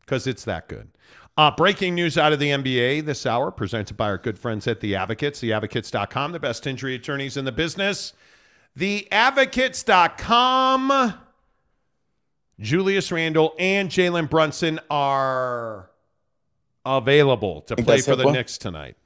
Because 0.00 0.26
it's 0.26 0.44
that 0.44 0.68
good. 0.68 0.88
Uh, 1.36 1.50
breaking 1.50 1.94
news 1.94 2.16
out 2.16 2.32
of 2.32 2.38
the 2.38 2.50
NBA 2.50 3.04
this 3.04 3.26
hour, 3.26 3.50
presented 3.50 3.96
by 3.96 4.06
our 4.06 4.18
good 4.18 4.38
friends 4.38 4.68
at 4.68 4.80
The 4.80 4.94
Advocates, 4.94 5.40
theadvocates.com, 5.40 6.32
the 6.32 6.40
best 6.40 6.66
injury 6.66 6.94
attorneys 6.94 7.36
in 7.36 7.44
the 7.44 7.52
business. 7.52 8.14
Theadvocates.com. 8.78 11.14
Julius 12.60 13.10
Randle 13.10 13.54
and 13.58 13.90
Jalen 13.90 14.30
Brunson 14.30 14.78
are 14.90 15.90
available 16.86 17.62
to 17.62 17.76
play 17.76 18.00
for 18.00 18.14
the 18.16 18.24
Will? 18.26 18.32
Knicks 18.32 18.58
tonight. 18.58 18.96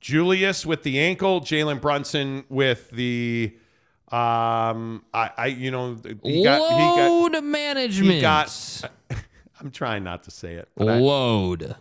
Julius 0.00 0.64
with 0.66 0.82
the 0.82 0.98
ankle, 1.00 1.40
Jalen 1.40 1.80
Brunson 1.80 2.44
with 2.48 2.90
the 2.90 3.56
um 4.12 5.02
I, 5.14 5.30
I 5.36 5.46
you 5.46 5.70
know 5.70 5.94
he 5.94 6.12
got 6.14 6.22
he 6.22 6.44
got 6.44 7.10
Load 7.10 7.42
management. 7.44 8.12
he 8.14 8.20
got 8.20 8.82
I'm 9.60 9.70
trying 9.70 10.04
not 10.04 10.22
to 10.24 10.30
say 10.30 10.54
it. 10.54 10.68
but 10.76 10.88
I- 10.88 10.98
Load. 10.98 11.74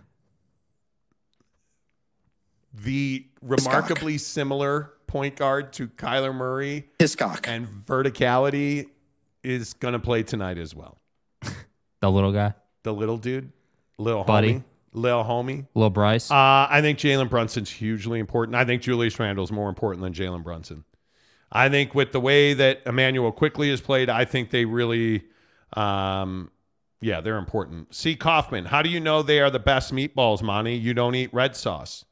the 2.74 3.26
remarkably 3.42 4.18
similar 4.18 4.94
point 5.06 5.36
guard 5.36 5.74
to 5.74 5.88
Kyler 5.90 6.34
Murray 6.34 6.90
Hiscock. 6.98 7.48
and 7.48 7.68
verticality 7.86 8.90
is 9.44 9.74
going 9.74 9.94
to 9.94 10.00
play 10.00 10.24
tonight 10.24 10.58
as 10.58 10.74
well. 10.76 10.98
The 12.02 12.12
little 12.12 12.34
guy. 12.34 12.54
The 12.84 12.94
little 12.94 13.16
dude, 13.18 13.50
little 13.98 14.26
Buddy. 14.26 14.56
homie, 14.56 14.64
little 14.92 15.24
homie. 15.24 15.68
Little 15.74 15.90
Bryce. 15.90 16.30
Uh, 16.30 16.68
I 16.70 16.82
think 16.82 17.00
Jalen 17.00 17.30
Brunson's 17.30 17.70
hugely 17.70 18.20
important. 18.20 18.56
I 18.56 18.66
think 18.66 18.82
Julius 18.82 19.18
Randle's 19.20 19.54
more 19.54 19.70
important 19.70 20.04
than 20.04 20.14
Jalen 20.14 20.44
Brunson. 20.44 20.84
I 21.50 21.70
think 21.70 21.96
with 21.96 22.12
the 22.12 22.20
way 22.20 22.54
that 22.56 22.82
Immanuel 22.86 23.32
Quickley 23.32 23.70
has 23.70 23.80
played, 23.80 24.10
I 24.10 24.26
think 24.26 24.50
they 24.50 24.66
really, 24.66 25.24
um, 25.78 26.52
yeah, 27.00 27.22
they're 27.22 27.38
important. 27.38 27.96
C. 27.96 28.18
Kaufman, 28.18 28.66
how 28.66 28.82
do 28.82 28.90
you 28.90 29.00
know 29.00 29.22
they 29.22 29.40
are 29.40 29.50
the 29.50 29.60
best 29.60 29.94
meatballs, 29.94 30.42
Monty? 30.42 30.76
You 30.76 30.94
don't 30.94 31.16
eat 31.16 31.34
red 31.34 31.56
sauce. 31.56 32.04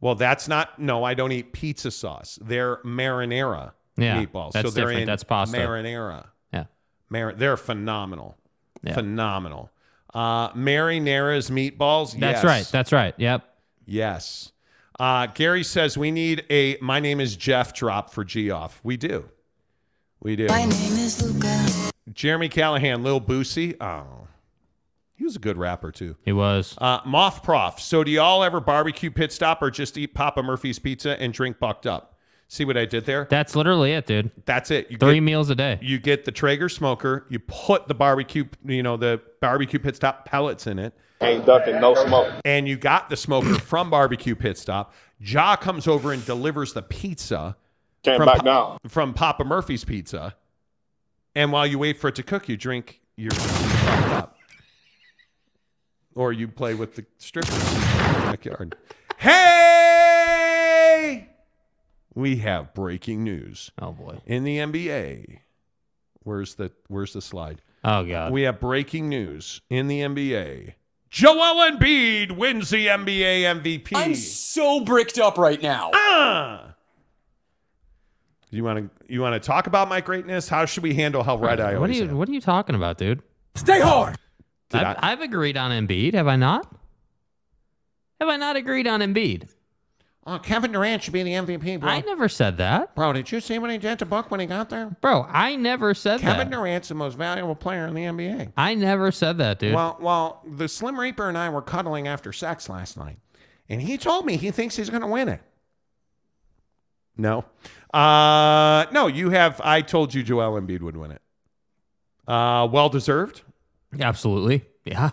Well, 0.00 0.16
that's 0.16 0.48
not. 0.48 0.78
No, 0.80 1.04
I 1.04 1.14
don't 1.14 1.30
eat 1.30 1.52
pizza 1.52 1.92
sauce. 1.92 2.36
They're 2.42 2.78
marinara 2.78 3.74
Yeah, 3.96 4.24
meatballs. 4.24 4.52
that's 4.52 4.68
so 4.68 4.74
they're 4.74 4.86
different. 4.86 5.00
in 5.02 5.06
That's 5.06 5.22
pasta. 5.22 5.56
Marinara. 5.56 6.26
Yeah. 7.10 7.18
Mar- 7.18 7.34
they're 7.34 7.56
phenomenal. 7.56 8.36
Yeah. 8.82 8.94
Phenomenal. 8.94 9.70
Uh, 10.12 10.50
marinara's 10.52 11.50
meatballs. 11.50 12.18
That's 12.18 12.42
yes. 12.42 12.44
right. 12.44 12.68
That's 12.70 12.92
right. 12.92 13.14
Yep. 13.16 13.44
Yes. 13.86 14.52
Uh, 14.98 15.26
Gary 15.26 15.64
says 15.64 15.96
we 15.96 16.10
need 16.10 16.44
a 16.50 16.76
my 16.80 17.00
name 17.00 17.20
is 17.20 17.36
Jeff 17.36 17.72
drop 17.72 18.12
for 18.12 18.24
Geoff. 18.24 18.80
We 18.82 18.96
do. 18.96 19.28
We 20.20 20.36
do. 20.36 20.46
My 20.48 20.64
name 20.64 20.72
is 20.72 21.22
Luca. 21.22 21.92
Jeremy 22.12 22.48
Callahan, 22.48 23.02
Lil 23.02 23.20
Boosie. 23.20 23.76
Oh. 23.80 24.26
He 25.14 25.24
was 25.24 25.36
a 25.36 25.38
good 25.38 25.58
rapper 25.58 25.92
too. 25.92 26.16
He 26.24 26.32
was. 26.32 26.74
Uh, 26.78 27.00
Moth 27.04 27.42
Prof. 27.42 27.78
So 27.78 28.02
do 28.02 28.10
y'all 28.10 28.42
ever 28.42 28.58
barbecue 28.58 29.10
pit 29.10 29.32
stop 29.32 29.62
or 29.62 29.70
just 29.70 29.98
eat 29.98 30.14
Papa 30.14 30.42
Murphy's 30.42 30.78
pizza 30.78 31.20
and 31.20 31.32
drink 31.32 31.58
bucked 31.58 31.86
up? 31.86 32.09
See 32.52 32.64
what 32.64 32.76
I 32.76 32.84
did 32.84 33.04
there? 33.06 33.28
That's 33.30 33.54
literally 33.54 33.92
it, 33.92 34.06
dude. 34.08 34.32
That's 34.44 34.72
it. 34.72 34.90
You 34.90 34.98
Three 34.98 35.14
get- 35.14 35.20
meals 35.20 35.50
a 35.50 35.54
day. 35.54 35.78
You 35.80 36.00
get 36.00 36.24
the 36.24 36.32
Traeger 36.32 36.68
smoker. 36.68 37.24
You 37.28 37.38
put 37.38 37.86
the 37.86 37.94
barbecue, 37.94 38.44
you 38.64 38.82
know, 38.82 38.96
the 38.96 39.20
barbecue 39.40 39.78
pit 39.78 39.94
stop 39.94 40.24
pellets 40.24 40.66
in 40.66 40.80
it. 40.80 40.92
Ain't 41.20 41.46
ducking 41.46 41.80
no 41.80 41.94
smoke. 41.94 42.32
And 42.44 42.66
you 42.66 42.76
got 42.76 43.08
the 43.08 43.16
smoker 43.16 43.54
from 43.60 43.88
barbecue 43.88 44.34
pit 44.34 44.58
stop. 44.58 44.92
Ja 45.20 45.54
comes 45.54 45.86
over 45.86 46.12
and 46.12 46.24
delivers 46.26 46.72
the 46.72 46.82
pizza 46.82 47.56
Came 48.02 48.16
from, 48.16 48.26
back 48.26 48.38
Pa- 48.38 48.42
down. 48.42 48.78
from 48.88 49.14
Papa 49.14 49.44
Murphy's 49.44 49.84
Pizza. 49.84 50.34
and 51.36 51.52
while 51.52 51.68
you 51.68 51.78
wait 51.78 51.98
for 51.98 52.08
it 52.08 52.16
to 52.16 52.24
cook, 52.24 52.48
you 52.48 52.56
drink 52.56 53.00
your 53.16 53.30
fucked 53.30 54.12
up, 54.14 54.36
or 56.16 56.32
you 56.32 56.48
play 56.48 56.74
with 56.74 56.96
the 56.96 57.04
strippers 57.18 57.54
in 57.74 57.80
the 57.80 58.20
backyard. 58.24 58.76
Hey, 59.18 59.99
we 62.14 62.36
have 62.36 62.74
breaking 62.74 63.24
news. 63.24 63.70
Oh 63.80 63.92
boy, 63.92 64.18
in 64.26 64.44
the 64.44 64.58
NBA. 64.58 65.38
Where's 66.22 66.54
the 66.54 66.72
Where's 66.88 67.12
the 67.12 67.22
slide? 67.22 67.62
Oh 67.84 68.04
god, 68.04 68.32
We 68.32 68.42
have 68.42 68.60
breaking 68.60 69.08
news 69.08 69.60
in 69.70 69.88
the 69.88 70.00
NBA. 70.00 70.74
Joel 71.08 71.70
Embiid 71.70 72.36
wins 72.36 72.70
the 72.70 72.86
NBA 72.86 73.42
MVP. 73.42 73.92
I'm 73.94 74.14
so 74.14 74.84
bricked 74.84 75.18
up 75.18 75.38
right 75.38 75.60
now. 75.60 75.90
Ah! 75.92 76.74
You 78.50 78.64
want 78.64 78.78
to 78.78 79.12
you 79.12 79.20
want 79.20 79.40
to 79.40 79.44
talk 79.44 79.66
about 79.66 79.88
my 79.88 80.00
greatness? 80.00 80.48
How 80.48 80.64
should 80.66 80.82
we 80.82 80.94
handle 80.94 81.22
how 81.22 81.36
red 81.36 81.60
I 81.60 81.78
what 81.78 81.90
are 81.90 81.92
you 81.92 82.04
am? 82.04 82.18
What 82.18 82.28
are 82.28 82.32
you 82.32 82.40
talking 82.40 82.74
about, 82.74 82.98
dude? 82.98 83.22
Stay 83.54 83.80
hard. 83.80 84.16
I've, 84.72 84.96
I've 85.00 85.20
agreed 85.20 85.56
on 85.56 85.70
Embiid, 85.72 86.14
have 86.14 86.28
I 86.28 86.36
not? 86.36 86.70
Have 88.20 88.28
I 88.28 88.36
not 88.36 88.54
agreed 88.56 88.86
on 88.86 89.00
Embiid? 89.00 89.48
Oh, 90.26 90.38
Kevin 90.38 90.70
Durant 90.72 91.02
should 91.02 91.14
be 91.14 91.22
the 91.22 91.32
MVP, 91.32 91.80
bro. 91.80 91.88
I 91.88 92.00
never 92.02 92.28
said 92.28 92.58
that, 92.58 92.94
bro, 92.94 93.12
did 93.14 93.32
you 93.32 93.40
see 93.40 93.58
what 93.58 93.70
he 93.70 93.78
did 93.78 93.98
to 94.00 94.06
Book 94.06 94.30
when 94.30 94.38
he 94.38 94.46
got 94.46 94.68
there? 94.68 94.94
bro. 95.00 95.22
I 95.28 95.56
never 95.56 95.94
said 95.94 96.18
that. 96.20 96.36
Kevin. 96.36 96.50
Durant's 96.50 96.88
the 96.88 96.94
most 96.94 97.16
valuable 97.16 97.54
player 97.54 97.86
in 97.86 97.94
the 97.94 98.02
NBA. 98.02 98.52
I 98.56 98.74
never 98.74 99.10
said 99.12 99.38
that, 99.38 99.58
dude. 99.58 99.74
Well, 99.74 99.96
well, 100.00 100.42
the 100.46 100.68
Slim 100.68 101.00
Reaper 101.00 101.26
and 101.28 101.38
I 101.38 101.48
were 101.48 101.62
cuddling 101.62 102.06
after 102.06 102.32
sex 102.34 102.68
last 102.68 102.98
night, 102.98 103.18
and 103.68 103.80
he 103.80 103.96
told 103.96 104.26
me 104.26 104.36
he 104.36 104.50
thinks 104.50 104.76
he's 104.76 104.90
going 104.90 105.00
to 105.02 105.08
win 105.08 105.28
it. 105.30 105.40
No, 107.16 107.44
uh, 107.92 108.86
no, 108.92 109.06
you 109.06 109.30
have. 109.30 109.60
I 109.64 109.80
told 109.82 110.14
you 110.14 110.22
Joel 110.22 110.58
Embiid 110.60 110.80
would 110.80 110.96
win 110.96 111.10
it. 111.12 111.20
Uh, 112.26 112.66
well 112.70 112.88
deserved, 112.88 113.42
Absolutely, 113.98 114.64
yeah, 114.84 115.10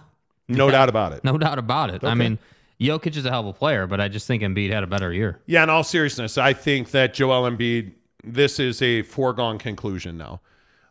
no 0.47 0.65
Yeah. 0.67 0.71
doubt 0.73 0.89
about 0.89 1.13
it. 1.13 1.23
no 1.23 1.37
doubt 1.37 1.59
about 1.59 1.89
it. 1.89 2.03
I 2.03 2.13
mean, 2.13 2.37
Jokic 2.79 3.15
is 3.15 3.25
a 3.25 3.29
hell 3.29 3.41
of 3.41 3.47
a 3.47 3.53
player, 3.53 3.87
but 3.87 3.99
I 3.99 4.07
just 4.07 4.27
think 4.27 4.43
Embiid 4.43 4.71
had 4.71 4.83
a 4.83 4.87
better 4.87 5.11
year. 5.11 5.41
Yeah, 5.45 5.63
in 5.63 5.69
all 5.69 5.83
seriousness, 5.83 6.37
I 6.37 6.53
think 6.53 6.91
that 6.91 7.13
Joel 7.13 7.49
Embiid, 7.49 7.93
this 8.23 8.59
is 8.59 8.81
a 8.81 9.01
foregone 9.01 9.57
conclusion 9.57 10.17
now. 10.17 10.41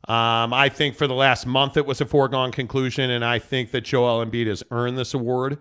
Um, 0.09 0.53
I 0.53 0.69
think 0.69 0.95
for 0.95 1.07
the 1.07 1.15
last 1.15 1.47
month 1.47 1.77
it 1.77 1.85
was 1.85 2.01
a 2.01 2.07
foregone 2.07 2.53
conclusion, 2.53 3.11
and 3.11 3.25
I 3.25 3.39
think 3.39 3.73
that 3.73 3.83
Joel 3.83 4.25
Embiid 4.25 4.47
has 4.47 4.63
earned 4.71 4.97
this 4.97 5.15
award. 5.15 5.59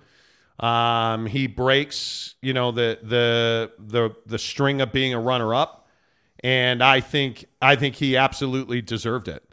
Um, 0.60 1.26
he 1.26 1.48
breaks, 1.48 2.36
you 2.42 2.54
know, 2.54 2.72
the 2.72 3.00
the 3.02 3.72
the 3.80 4.16
the 4.26 4.40
string 4.40 4.82
of 4.82 4.92
being 4.92 5.14
a 5.14 5.20
runner 5.20 5.54
up, 5.54 5.88
and 6.44 6.84
I 6.84 7.02
think 7.02 7.46
I 7.62 7.76
think 7.76 7.96
he 7.96 8.16
absolutely 8.16 8.82
deserved 8.82 9.28
it. 9.28 9.44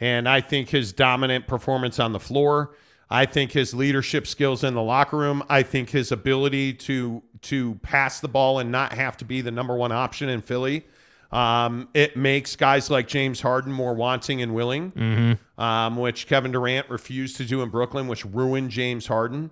And 0.00 0.28
I 0.28 0.40
think 0.40 0.68
his 0.68 0.92
dominant 0.92 1.46
performance 1.46 1.98
on 1.98 2.12
the 2.12 2.20
floor, 2.20 2.74
I 3.12 3.26
think 3.26 3.52
his 3.52 3.74
leadership 3.74 4.26
skills 4.26 4.64
in 4.64 4.72
the 4.74 4.82
locker 4.82 5.18
room, 5.18 5.42
I 5.48 5.62
think 5.62 5.90
his 5.90 6.10
ability 6.12 6.72
to 6.74 7.22
to 7.42 7.74
pass 7.82 8.20
the 8.20 8.28
ball 8.28 8.58
and 8.58 8.70
not 8.72 8.92
have 8.94 9.16
to 9.18 9.24
be 9.24 9.40
the 9.40 9.50
number 9.50 9.74
one 9.76 9.92
option 9.92 10.28
in 10.28 10.40
Philly, 10.40 10.84
um, 11.32 11.88
it 11.92 12.16
makes 12.16 12.56
guys 12.56 12.88
like 12.88 13.08
James 13.08 13.40
Harden 13.40 13.72
more 13.72 13.94
wanting 13.94 14.40
and 14.42 14.54
willing, 14.54 14.92
Mm-hmm. 14.92 15.60
um, 15.62 15.96
which 15.96 16.26
Kevin 16.26 16.52
Durant 16.52 16.88
refused 16.88 17.36
to 17.38 17.44
do 17.44 17.62
in 17.62 17.68
Brooklyn, 17.68 18.06
which 18.08 18.24
ruined 18.24 18.70
James 18.70 19.06
Harden. 19.06 19.50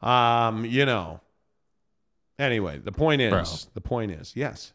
Um, 0.00 0.64
you 0.64 0.86
know. 0.86 1.20
Anyway, 2.38 2.78
the 2.78 2.92
point 2.92 3.20
is, 3.20 3.30
Bro. 3.30 3.44
the 3.74 3.80
point 3.80 4.10
is, 4.12 4.32
yes, 4.34 4.72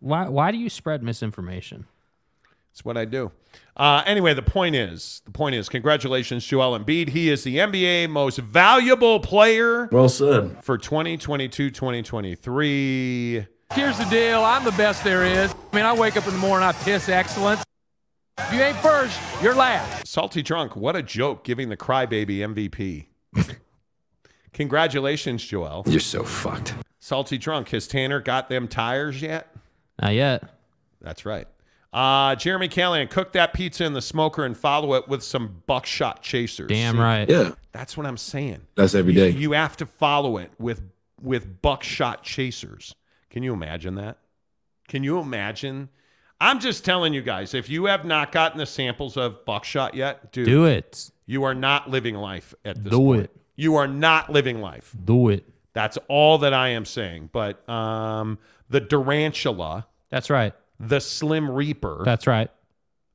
Why? 0.00 0.28
Why 0.28 0.52
do 0.52 0.58
you 0.58 0.68
spread 0.68 1.02
misinformation? 1.02 1.86
It's 2.72 2.84
what 2.84 2.96
I 2.96 3.04
do. 3.04 3.30
Uh, 3.76 4.02
anyway, 4.06 4.32
the 4.34 4.42
point 4.42 4.74
is, 4.74 5.22
the 5.24 5.30
point 5.30 5.54
is, 5.54 5.68
congratulations, 5.68 6.44
Joel 6.46 6.78
Embiid. 6.78 7.08
He 7.10 7.30
is 7.30 7.44
the 7.44 7.56
NBA 7.56 8.08
most 8.10 8.38
valuable 8.38 9.20
player 9.20 9.88
Well 9.90 10.08
said. 10.08 10.56
for 10.62 10.76
2022-2023. 10.78 13.46
Here's 13.72 13.98
the 13.98 14.04
deal. 14.06 14.42
I'm 14.42 14.64
the 14.64 14.72
best 14.72 15.04
there 15.04 15.24
is. 15.24 15.54
I 15.72 15.76
mean, 15.76 15.84
I 15.84 15.92
wake 15.94 16.16
up 16.16 16.26
in 16.26 16.32
the 16.32 16.38
morning, 16.38 16.68
I 16.68 16.72
piss 16.72 17.08
excellence. 17.08 17.62
If 18.38 18.52
you 18.52 18.60
ain't 18.60 18.76
first, 18.78 19.18
you're 19.42 19.54
last. 19.54 20.06
Salty 20.08 20.42
Drunk, 20.42 20.74
what 20.74 20.96
a 20.96 21.02
joke 21.02 21.44
giving 21.44 21.68
the 21.68 21.76
crybaby 21.76 22.38
MVP. 22.38 23.06
Congratulations, 24.52 25.44
Joel. 25.44 25.84
You're 25.86 26.00
so 26.00 26.24
fucked. 26.24 26.74
Salty 26.98 27.38
Drunk, 27.38 27.68
has 27.70 27.86
Tanner 27.86 28.18
got 28.20 28.48
them 28.48 28.66
tires 28.66 29.22
yet? 29.22 29.54
Not 30.02 30.14
yet. 30.14 30.42
That's 31.00 31.24
right. 31.24 31.46
Uh, 31.92 32.36
Jeremy 32.36 32.68
Callahan, 32.68 33.08
cook 33.08 33.32
that 33.32 33.52
pizza 33.52 33.84
in 33.84 33.92
the 33.94 34.02
smoker 34.02 34.44
and 34.44 34.56
follow 34.56 34.94
it 34.94 35.08
with 35.08 35.22
some 35.24 35.62
buckshot 35.66 36.22
chasers. 36.22 36.68
Damn 36.68 36.94
See, 36.94 37.00
right. 37.00 37.28
Yeah, 37.28 37.52
That's 37.72 37.96
what 37.96 38.06
I'm 38.06 38.16
saying. 38.16 38.60
that's 38.76 38.94
every 38.94 39.12
day. 39.12 39.30
You- 39.30 39.38
You, 39.40 39.52
have 39.52 39.76
to 39.78 39.86
follow 39.86 40.36
it 40.38 40.50
with 40.58 40.82
with 41.20 41.60
buckshot 41.60 42.22
chasers. 42.22 42.94
Can 43.28 43.42
you 43.42 43.52
imagine 43.52 43.96
that? 43.96 44.18
Can 44.88 45.02
you 45.04 45.18
imagine? 45.18 45.88
I'm 46.40 46.60
just 46.60 46.84
telling 46.84 47.12
you 47.12 47.20
guys, 47.20 47.52
if 47.52 47.68
you 47.68 47.84
have 47.86 48.04
not 48.06 48.32
gotten 48.32 48.56
the 48.58 48.64
samples 48.66 49.16
of 49.18 49.44
buckshot 49.44 49.94
yet, 49.94 50.32
dude, 50.32 50.46
Do 50.46 50.64
it. 50.64 51.10
you 51.26 51.42
are 51.44 51.54
not 51.54 51.90
living 51.90 52.14
life 52.14 52.54
at 52.64 52.82
this 52.82 52.90
Do 52.90 52.98
point. 52.98 53.24
it. 53.24 53.36
You 53.56 53.74
are 53.76 53.86
not 53.88 54.30
living 54.30 54.60
life. 54.62 54.96
Do 55.04 55.28
it. 55.28 55.44
That's 55.74 55.98
all 56.08 56.38
that 56.38 56.54
I 56.54 56.68
am 56.68 56.86
saying. 56.86 57.28
But 57.32 57.68
um, 57.68 58.38
the 58.70 58.80
Durantula, 58.80 59.84
That's 60.08 60.30
right. 60.30 60.54
The 60.80 60.98
Slim 61.00 61.50
Reaper, 61.50 62.02
That's 62.04 62.26
right. 62.26 62.50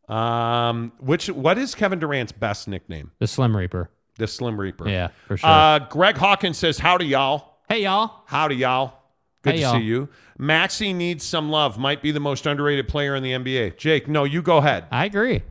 um, 0.08 0.92
which 1.00 1.28
what 1.30 1.58
is 1.58 1.74
Kevin 1.76 2.00
Durant's 2.00 2.32
best 2.32 2.68
nickname? 2.68 3.12
The 3.20 3.28
Slim 3.28 3.58
Reaper. 3.58 3.90
The 4.18 4.28
Slim 4.28 4.60
Reaper. 4.60 4.88
Yeah, 4.88 5.10
for 5.28 5.36
sure. 5.36 5.50
Uh, 5.50 5.80
Greg 5.80 6.16
Hawkins 6.18 6.58
says, 6.58 6.78
"Howdy, 6.80 7.08
y'all." 7.08 7.58
hey, 7.68 7.82
y'all. 7.84 8.22
Howdy, 8.28 8.56
y'all. 8.58 8.94
Good 9.42 9.56
Hey, 9.56 9.58
to 9.58 9.62
y'all. 9.64 9.74
see 9.80 9.84
you. 9.84 10.10
Maxey 10.38 10.94
needs 10.94 11.24
some 11.24 11.50
love. 11.50 11.78
Might 11.80 12.02
be 12.02 12.12
the 12.12 12.20
most 12.20 12.46
underrated 12.46 12.88
player 12.88 13.16
in 13.16 13.24
the 13.24 13.32
NBA. 13.34 13.78
Jake, 13.78 14.08
no, 14.08 14.24
you 14.24 14.42
go 14.42 14.58
ahead. 14.58 14.86
I 14.92 15.06
agree. 15.06 15.42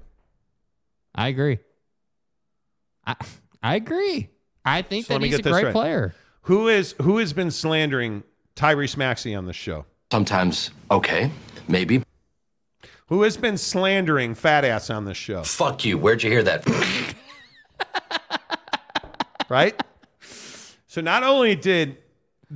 I 1.15 1.29
agree. 1.29 1.59
I 3.07 3.17
I 3.63 3.75
agree. 3.77 4.31
I 4.65 4.83
think 4.83 5.07
So 5.07 5.15
that 5.19 5.23
he's 5.25 5.39
a 5.39 5.43
great 5.43 5.65
right. 5.65 5.73
player. 5.73 6.15
Who 6.43 6.69
is 6.69 6.95
who 7.03 7.19
has 7.19 7.33
been 7.33 7.51
slandering 7.51 8.23
Tyrese 8.57 8.97
Maxey 8.97 9.35
on 9.35 9.47
the 9.47 9.53
show? 9.53 9.85
Sometimes, 10.13 10.71
okay, 10.91 11.31
maybe. 11.69 12.03
Who 13.09 13.23
has 13.23 13.37
been 13.37 13.59
slandering 13.59 14.35
Fat 14.35 14.65
Ass 14.65 14.89
on 14.91 15.05
the 15.05 15.15
show? 15.15 15.43
Fuck 15.43 15.85
you. 15.85 15.99
Where'd 15.99 16.23
you 16.23 16.31
hear 16.31 16.43
that? 16.43 17.15
Right? 19.51 19.81
so 20.87 21.01
not 21.01 21.23
only 21.23 21.55
did 21.55 21.99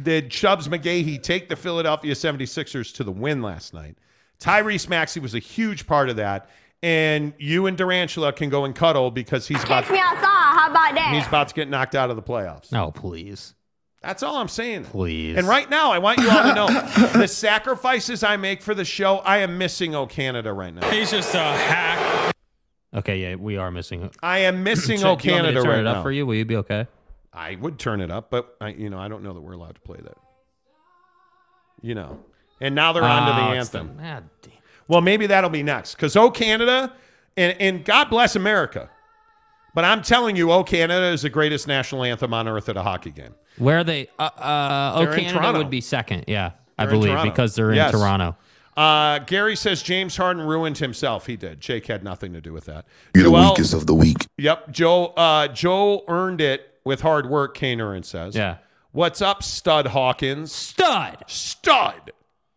did 0.01 0.30
Chubbs 0.30 0.68
McGahee 0.68 1.22
take 1.22 1.48
the 1.48 1.56
Philadelphia 1.56 2.14
76ers 2.14 2.94
to 2.94 3.05
the 3.05 3.12
win 3.12 3.43
last 3.43 3.74
night, 3.74 3.97
Tyrese 4.40 4.89
Maxey 4.89 5.20
was 5.20 5.35
a 5.35 5.39
huge 5.39 5.86
part 5.86 6.09
of 6.09 6.16
that. 6.16 6.48
And 6.82 7.32
you 7.39 7.66
and 7.66 7.76
Durantula 7.76 8.35
can 8.35 8.48
go 8.51 8.64
and 8.64 8.74
cuddle 8.74 9.10
because 9.10 9.48
he's 9.48 9.62
about 9.64 9.85
Catch 9.85 9.93
me 9.93 9.98
outside. 9.98 10.22
How 10.22 10.70
about 10.70 10.94
that? 10.94 11.12
he's 11.14 11.26
about 11.26 11.48
to 11.48 11.55
get 11.55 11.68
knocked 11.68 11.94
out 11.97 12.09
of 12.10 12.16
the 12.16 12.22
playoffs. 12.22 12.70
No, 12.70 12.93
please. 12.93 13.55
That's 14.03 14.23
all 14.23 14.37
I'm 14.37 14.49
saying. 14.49 14.85
Please. 14.85 15.37
And 15.37 15.47
right 15.49 15.69
now, 15.69 15.91
I 15.91 15.99
want 15.99 16.20
you 16.20 16.31
all 16.31 16.43
to 16.43 16.55
know 16.55 16.66
the 17.20 17.27
sacrifices 17.27 18.23
I 18.23 18.37
make 18.37 18.62
for 18.62 18.75
the 18.75 18.85
show. 18.85 19.19
I 19.19 19.39
am 19.39 19.59
missing 19.59 19.95
O 19.95 20.07
Canada 20.07 20.53
right 20.53 20.73
now. 20.73 20.89
He's 20.91 21.11
just 21.11 21.35
a 21.35 21.39
hack. 21.39 22.35
Okay, 22.95 23.19
yeah, 23.19 23.35
we 23.35 23.57
are 23.57 23.70
missing. 23.70 24.11
I 24.23 24.39
am 24.41 24.62
missing 24.62 24.99
So, 25.01 25.11
O 25.12 25.16
do 25.16 25.29
you 25.29 25.35
want 25.35 25.45
Canada 25.47 25.62
turn 25.62 25.70
right 25.70 25.81
it 25.81 25.87
up 25.87 25.97
now. 25.97 26.03
for 26.03 26.12
you? 26.12 26.27
Will 26.27 26.37
you 26.37 26.45
be 26.45 26.57
okay? 26.57 26.87
I 27.33 27.57
would 27.57 27.79
turn 27.79 28.01
it 28.01 28.11
up, 28.11 28.31
but 28.31 28.57
I, 28.61 28.69
you 28.69 28.89
know, 28.89 28.99
I 28.99 29.09
don't 29.09 29.23
know 29.23 29.35
that 29.35 29.41
we're 29.41 29.53
allowed 29.53 29.75
to 29.75 29.81
play 29.81 29.99
that. 30.03 30.16
You 31.83 31.95
know, 31.95 32.20
and 32.61 32.75
now 32.75 32.93
they're 32.93 33.05
on 33.05 33.27
to 33.27 33.33
the 33.33 33.59
anthem. 33.59 33.97
the- 33.97 34.03
ah. 34.05 34.20
Well, 34.89 35.01
maybe 35.01 35.27
that'll 35.27 35.51
be 35.51 35.62
next 35.62 35.95
because 35.97 36.16
O 36.16 36.31
Canada, 36.31 36.93
and, 37.37 37.61
and 37.61 37.85
God 37.85 38.09
bless 38.11 38.37
America. 38.37 38.89
But 39.79 39.85
I'm 39.85 40.03
telling 40.03 40.35
you, 40.35 40.51
O 40.51 40.65
Canada 40.65 41.07
is 41.07 41.23
the 41.23 41.31
greatest 41.31 41.69
national 41.69 42.03
anthem 42.03 42.35
on 42.35 42.49
earth 42.49 42.69
at 42.69 42.77
a 42.77 42.83
hockey 42.83 43.13
game. 43.13 43.37
Where 43.59 43.79
are 43.79 43.85
they? 43.85 44.09
Uh, 44.19 44.23
uh, 44.23 44.93
oh, 44.97 45.05
They're 45.05 45.15
Canada 45.15 45.35
Toronto. 45.39 45.59
would 45.61 45.71
be 45.71 45.81
second. 45.81 46.25
Yeah, 46.27 46.51
I 46.77 46.85
They're 46.87 46.95
in 46.97 47.01
believe 47.01 47.23
because 47.23 47.55
they're 47.55 47.71
in 47.71 47.77
Yes. 47.77 47.93
Toronto. 47.93 48.37
Uh, 48.77 49.21
Gary 49.21 49.55
says 49.55 49.81
James 49.81 50.17
Harden 50.17 50.43
ruined 50.43 50.79
himself. 50.79 51.27
He 51.27 51.37
did. 51.37 51.61
Jake 51.61 51.87
had 51.87 52.03
nothing 52.03 52.33
to 52.33 52.41
do 52.41 52.53
with 52.53 52.65
that. 52.65 52.87
You're 53.15 53.23
the 53.23 53.31
weakest 53.31 53.73
of 53.73 53.87
the 53.87 53.95
weak. 53.95 54.27
Yep. 54.39 54.73
Joe 54.73 55.13
uh, 55.17 55.47
Joe 55.47 56.03
earned 56.09 56.41
it 56.41 56.75
with 56.83 57.03
hard 57.03 57.31
work, 57.31 57.57
Kane 57.57 57.79
Urin 57.79 58.05
says. 58.05 58.35
Yeah. 58.35 58.57
What's 58.91 59.23
up, 59.23 59.45
Stud 59.45 59.87
Hawkins? 59.87 60.51
Stud. 60.51 61.23
Stud. 61.29 62.11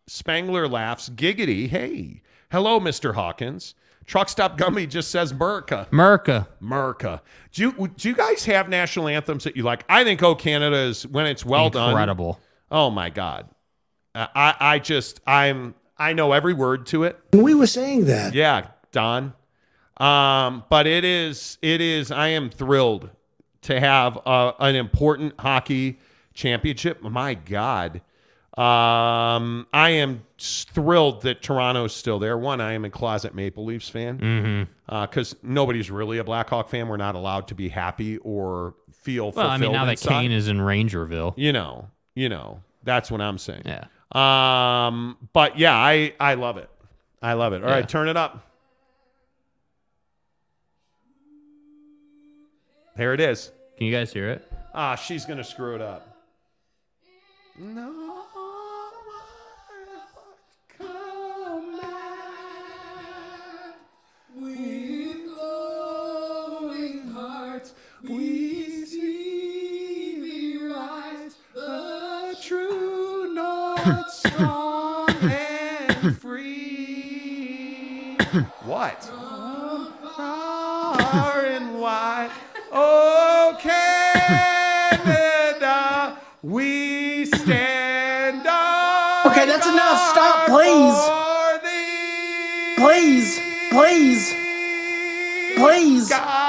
Spangler 0.08 0.66
laughs. 0.66 1.08
Giggity. 1.08 1.68
Hey. 1.68 2.22
Hello, 2.50 2.80
Mr. 2.80 3.14
Hawkins. 3.14 3.76
Truck 4.06 4.28
Stop 4.28 4.58
Gummy 4.58 4.86
just 4.86 5.10
says 5.10 5.32
Merca. 5.32 5.88
Merca. 5.90 6.46
Merca. 6.62 7.20
Do 7.52 7.62
you, 7.62 7.88
do 7.96 8.08
you 8.08 8.14
guys 8.14 8.44
have 8.44 8.68
national 8.68 9.08
anthems 9.08 9.44
that 9.44 9.56
you 9.56 9.62
like? 9.62 9.84
I 9.88 10.04
think 10.04 10.22
Oh 10.22 10.34
Canada 10.34 10.76
is, 10.76 11.06
when 11.06 11.26
it's 11.26 11.44
well 11.44 11.70
done. 11.70 11.90
Incredible. 11.90 12.40
Oh, 12.70 12.90
my 12.90 13.10
God. 13.10 13.48
Uh, 14.14 14.26
I, 14.34 14.54
I 14.60 14.78
just, 14.78 15.20
I'm, 15.26 15.74
I 15.96 16.12
know 16.12 16.32
every 16.32 16.54
word 16.54 16.86
to 16.86 17.04
it. 17.04 17.18
We 17.32 17.54
were 17.54 17.66
saying 17.66 18.06
that. 18.06 18.34
Yeah, 18.34 18.68
Don. 18.90 19.34
Um, 19.98 20.64
but 20.68 20.86
it 20.86 21.04
is, 21.04 21.58
it 21.62 21.80
is. 21.80 22.10
I 22.10 22.28
am 22.28 22.50
thrilled 22.50 23.10
to 23.62 23.78
have 23.78 24.18
uh, 24.26 24.52
an 24.58 24.74
important 24.74 25.34
hockey 25.38 25.98
championship. 26.34 27.02
My 27.02 27.34
God, 27.34 28.00
um, 28.58 29.66
I 29.72 29.90
am 29.90 30.22
thrilled 30.38 31.22
that 31.22 31.40
Toronto's 31.42 31.94
still 31.94 32.18
there. 32.18 32.36
One, 32.36 32.60
I 32.60 32.72
am 32.74 32.84
a 32.84 32.90
closet 32.90 33.34
Maple 33.34 33.64
Leafs 33.64 33.88
fan 33.88 34.18
Mm-hmm. 34.18 35.00
because 35.04 35.34
nobody's 35.42 35.90
really 35.90 36.18
a 36.18 36.24
Blackhawk 36.24 36.68
fan. 36.68 36.88
We're 36.88 36.96
not 36.98 37.14
allowed 37.14 37.48
to 37.48 37.54
be 37.54 37.68
happy 37.70 38.18
or 38.18 38.74
feel 38.92 39.30
Well, 39.32 39.46
I 39.48 39.56
mean, 39.56 39.72
now 39.72 39.86
that. 39.86 40.00
Kane 40.00 40.32
is 40.32 40.48
in 40.48 40.58
Rangerville, 40.58 41.32
you 41.36 41.52
know, 41.52 41.88
you 42.14 42.28
know, 42.28 42.60
that's 42.84 43.10
what 43.10 43.20
I'm 43.22 43.38
saying. 43.38 43.62
Yeah. 43.64 43.86
Um, 44.12 45.16
but 45.32 45.58
yeah, 45.58 45.74
I 45.74 46.12
I 46.20 46.34
love 46.34 46.58
it. 46.58 46.68
I 47.22 47.32
love 47.32 47.54
it. 47.54 47.62
All 47.64 47.70
right, 47.70 47.78
Yeah. 47.78 47.86
turn 47.86 48.08
it 48.08 48.16
up. 48.18 48.46
There 52.96 53.14
it 53.14 53.20
is. 53.20 53.50
Can 53.78 53.86
you 53.86 53.92
guys 53.96 54.12
hear 54.12 54.28
it? 54.28 54.52
Ah, 54.74 54.94
she's 54.96 55.24
gonna 55.24 55.44
screw 55.44 55.74
it 55.74 55.80
up. 55.80 56.08
We 68.08 68.84
see 68.84 70.16
me 70.18 70.56
rise, 70.72 71.36
a 71.56 72.34
true 72.42 73.32
north 73.32 74.10
strong 74.10 75.08
and 75.22 76.18
free. 76.18 78.16
What? 78.64 79.04
Far 80.16 81.44
and 81.44 81.78
wide, 81.80 82.30
oh 82.72 83.56
Canada, 83.60 84.98
we 86.42 87.26
stand 87.26 88.46
Okay, 89.24 89.46
that's 89.46 89.66
enough. 89.66 90.10
Stop, 90.10 90.48
please. 90.48 90.98
Please, 92.76 93.38
please, 93.70 94.34
please. 95.56 96.08
God 96.08 96.41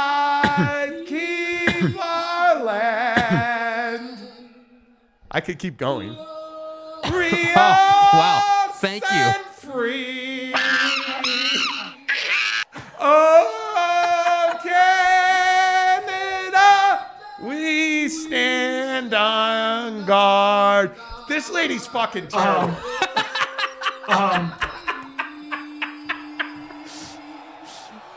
I 5.34 5.41
could 5.41 5.57
keep 5.60 5.77
going. 5.77 6.15
Free 7.10 7.51
Oh, 7.55 8.10
wow. 8.14 8.41
Thank 8.76 9.03
you. 9.11 9.31
free. 9.53 10.53
Oh, 12.99 14.60
Canada, 15.84 17.07
we 17.41 18.07
stand 18.10 19.14
on 19.14 20.05
guard. 20.05 20.91
This 21.27 21.49
lady's 21.49 21.88
fucking 21.88 22.27
terrible. 22.27 22.76
Um, 24.05 24.51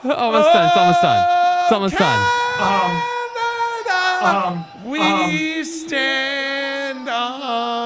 almost 0.02 0.52
done. 0.52 0.66
It's 0.66 0.76
almost 0.76 1.01
done. 1.01 1.62
It's 1.62 1.72
almost 1.72 1.97
done. 1.97 2.20
um, 4.20 4.64
we 4.84 5.62
stand 5.62 6.45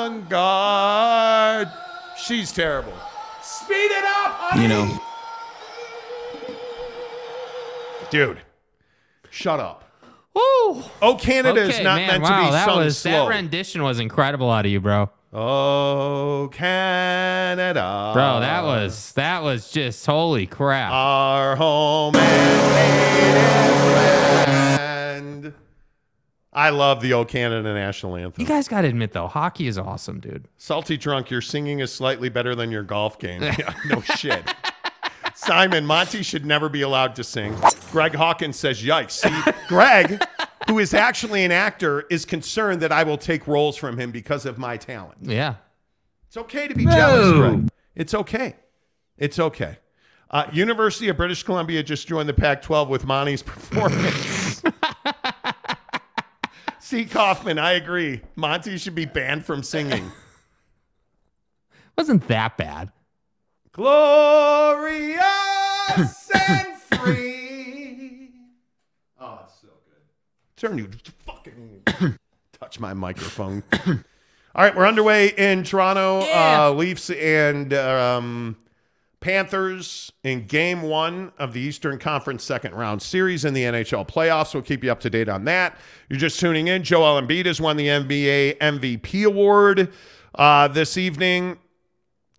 on 0.01 0.27
guard. 0.29 1.69
She's 2.17 2.53
terrible. 2.53 2.93
Speed 3.43 3.75
it 3.75 4.05
up, 4.05 4.33
honey. 4.33 4.63
You 4.63 4.69
know. 4.69 5.01
dude. 8.11 8.39
Shut 9.31 9.61
up. 9.61 9.85
Woo. 10.35 10.83
Oh, 11.03 11.19
Canada 11.21 11.63
is 11.63 11.81
not 11.81 11.97
man, 11.97 12.09
meant 12.09 12.23
wow, 12.23 12.41
to 12.41 12.47
be 12.47 12.51
that 12.53 12.65
sung 12.67 12.79
was, 12.79 12.99
slow. 12.99 13.29
That 13.29 13.29
rendition 13.29 13.83
was 13.83 13.99
incredible 14.01 14.51
out 14.51 14.65
of 14.65 14.73
you, 14.73 14.81
bro. 14.81 15.11
oh, 15.33 16.49
Canada, 16.53 18.11
Bro, 18.15 18.41
that 18.41 18.65
was 18.65 19.13
that 19.13 19.43
was 19.43 19.71
just 19.71 20.05
holy 20.07 20.47
crap. 20.47 20.93
our 20.93 21.57
home 21.57 22.17
and 22.17 22.73
land. 22.75 24.30
I 26.53 26.71
love 26.71 27.01
the 27.01 27.13
old 27.13 27.29
Canada 27.29 27.73
national 27.73 28.17
anthem. 28.17 28.41
you 28.43 28.47
guys 28.47 28.67
got 28.67 28.81
to 28.83 28.89
admit 28.89 29.13
though, 29.13 29.29
hockey 29.29 29.67
is 29.69 29.79
awesome, 29.79 30.19
dude. 30.21 30.49
Salty 30.59 30.97
drunk, 30.97 31.31
your 31.31 31.41
singing 31.41 31.79
is 31.79 31.93
slightly 31.93 32.29
better 32.29 32.55
than 32.57 32.71
your 32.71 32.83
golf 32.83 33.19
game. 33.19 33.43
Yeah, 33.59 33.73
no 33.87 34.01
shit. 34.01 34.43
Simon, 35.35 35.87
Monty 35.87 36.23
should 36.23 36.45
never 36.45 36.69
be 36.69 36.83
allowed 36.83 37.15
to 37.17 37.25
sing. 37.25 37.57
Greg 37.93 38.15
Hawkins 38.15 38.57
says, 38.59 38.83
yikes. 38.83 39.13
See, 39.13 39.53
Greg, 39.69 40.23
who 40.69 40.79
is 40.79 40.93
actually 40.93 41.45
an 41.45 41.53
actor, 41.53 42.05
is 42.11 42.25
concerned 42.25 42.83
that 42.83 42.93
I 42.93 43.05
will 43.05 43.17
take 43.17 43.47
roles 43.47 43.77
from 43.77 43.97
him 43.99 44.11
because 44.11 44.45
of 44.45 44.59
my 44.59 44.77
talent. 44.77 45.19
Yeah. 45.23 45.55
It's 46.27 46.37
okay 46.37 46.69
to 46.69 46.75
be 46.75 46.85
jealous, 46.85 47.33
Greg. 47.33 47.69
It's 47.95 48.13
okay. 48.15 48.57
It's 49.17 49.39
okay. 49.39 49.79
Uh, 50.31 50.47
University 50.53 51.09
of 51.09 51.17
British 51.17 51.43
Columbia 51.43 51.83
just 51.83 52.07
joined 52.07 52.29
the 52.29 52.35
Pac 52.35 52.63
12 52.63 52.89
with 52.89 53.07
Monty's 53.07 53.43
performance. 53.45 54.40
See, 56.91 57.05
Kaufman, 57.05 57.57
I 57.57 57.75
agree. 57.75 58.21
Monty 58.35 58.77
should 58.77 58.97
be 58.97 59.05
banned 59.05 59.45
from 59.45 59.63
singing. 59.63 60.11
Wasn't 61.97 62.27
that 62.27 62.57
bad. 62.57 62.91
Glorious 63.71 65.21
and 66.49 66.77
free. 66.77 68.33
Oh, 69.21 69.39
it's 69.45 69.61
so 69.61 69.69
good. 69.69 70.03
Turn 70.57 70.79
you 70.79 70.91
fucking 71.25 72.17
touch 72.61 72.81
my 72.81 72.93
microphone. 72.93 73.63
All 73.87 73.95
right, 74.57 74.75
we're 74.75 74.89
underway 74.89 75.29
in 75.29 75.63
Toronto. 75.63 76.23
Uh, 76.23 76.75
Leafs 76.77 77.09
and 77.11 77.73
um, 77.73 78.57
Panthers 79.21 80.11
in 80.25 80.47
game 80.47 80.81
one 80.83 81.33
of 81.39 81.53
the 81.53 81.61
Eastern 81.61 81.99
Conference 81.99 82.43
second 82.43 82.75
round 82.75 83.03
series 83.03 83.45
in 83.45 83.53
the 83.53 83.65
NHL 83.65 84.09
playoffs. 84.09 84.55
We'll 84.55 84.63
keep 84.63 84.83
you 84.83 84.91
up 84.91 85.01
to 85.01 85.11
date 85.11 85.29
on 85.29 85.45
that. 85.45 85.77
You're 86.09 86.19
just 86.19 86.41
tuning 86.41 86.69
in. 86.69 86.83
Joel 86.83 87.21
Embiid 87.21 87.45
has 87.45 87.61
won 87.61 87.77
the 87.77 87.87
NBA 87.87 88.59
MVP 88.59 89.25
award 89.27 89.93
uh, 90.35 90.69
this 90.69 90.97
evening 90.97 91.59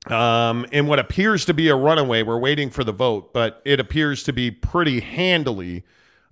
um, 0.07 0.65
in 0.71 0.87
what 0.87 0.97
appears 0.97 1.45
to 1.45 1.53
be 1.53 1.69
a 1.69 1.75
runaway. 1.75 2.23
We're 2.23 2.39
waiting 2.39 2.71
for 2.71 2.83
the 2.83 2.91
vote, 2.91 3.31
but 3.31 3.61
it 3.63 3.79
appears 3.79 4.23
to 4.23 4.33
be 4.33 4.49
pretty 4.49 5.01
handily 5.01 5.83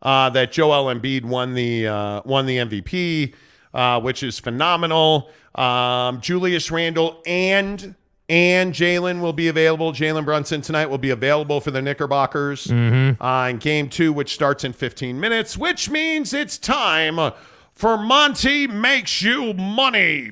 uh, 0.02 0.32
that 0.32 0.52
Joel 0.52 0.94
Embiid 0.94 1.26
won 1.26 1.54
the 1.54 1.88
uh, 1.88 2.22
won 2.26 2.48
the 2.48 2.58
MVP, 2.58 3.36
uh, 3.74 4.02
which 4.02 4.24
is 4.24 4.40
phenomenal. 4.40 5.30
Um, 5.54 6.22
Julius 6.22 6.72
Randle 6.72 7.22
and 7.28 7.96
and 8.30 8.73
Jalen 8.73 9.19
will 9.22 9.34
be 9.34 9.47
available. 9.47 9.91
Jalen 9.91 10.23
Brunson 10.23 10.61
tonight 10.61 10.85
will 10.85 10.97
be 10.99 11.10
available 11.10 11.60
for 11.60 11.72
the 11.72 11.81
Knickerbockers 11.81 12.68
Mhm. 12.68 13.18
uh, 13.19 13.49
in 13.49 13.57
game 13.57 13.89
two, 13.89 14.14
which 14.14 14.34
starts 14.34 14.64
in 14.64 14.72
15 14.73 15.19
minutes, 15.19 15.57
which 15.57 15.89
means 15.89 16.34
it's 16.34 16.57
time 16.57 17.34
for 17.73 17.97
Monty 17.97 18.68
Makes 18.68 19.22
You 19.23 19.53
Money. 19.53 20.30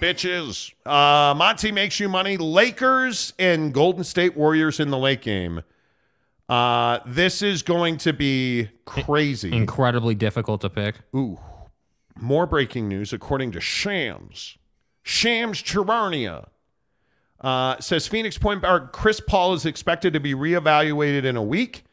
Bitches. 0.00 0.72
Uh, 0.84 1.34
Monty 1.34 1.72
Makes 1.72 1.98
You 2.00 2.08
Money. 2.08 2.36
Lakers 2.36 3.32
and 3.38 3.72
Golden 3.72 4.04
State 4.04 4.36
Warriors 4.36 4.78
in 4.78 4.90
the 4.90 4.98
late 4.98 5.22
game. 5.22 5.62
Uh, 6.48 7.00
this 7.06 7.42
is 7.42 7.62
going 7.62 7.96
to 7.96 8.12
be 8.12 8.68
crazy. 8.84 9.52
Incredibly 9.52 10.14
difficult 10.14 10.60
to 10.60 10.70
pick. 10.70 10.96
Ooh. 11.14 11.40
More 12.20 12.46
breaking 12.46 12.88
news 12.88 13.12
according 13.12 13.50
to 13.52 13.60
Shams. 13.60 14.56
Shams 15.02 15.60
Charania 15.62 16.46
uh, 17.40 17.78
says 17.80 18.06
Phoenix 18.06 18.38
point 18.38 18.62
guard 18.62 18.90
Chris 18.92 19.20
Paul 19.20 19.54
is 19.54 19.66
expected 19.66 20.12
to 20.14 20.20
be 20.20 20.34
reevaluated 20.34 21.24
in 21.24 21.36
a 21.36 21.42
week. 21.42 21.84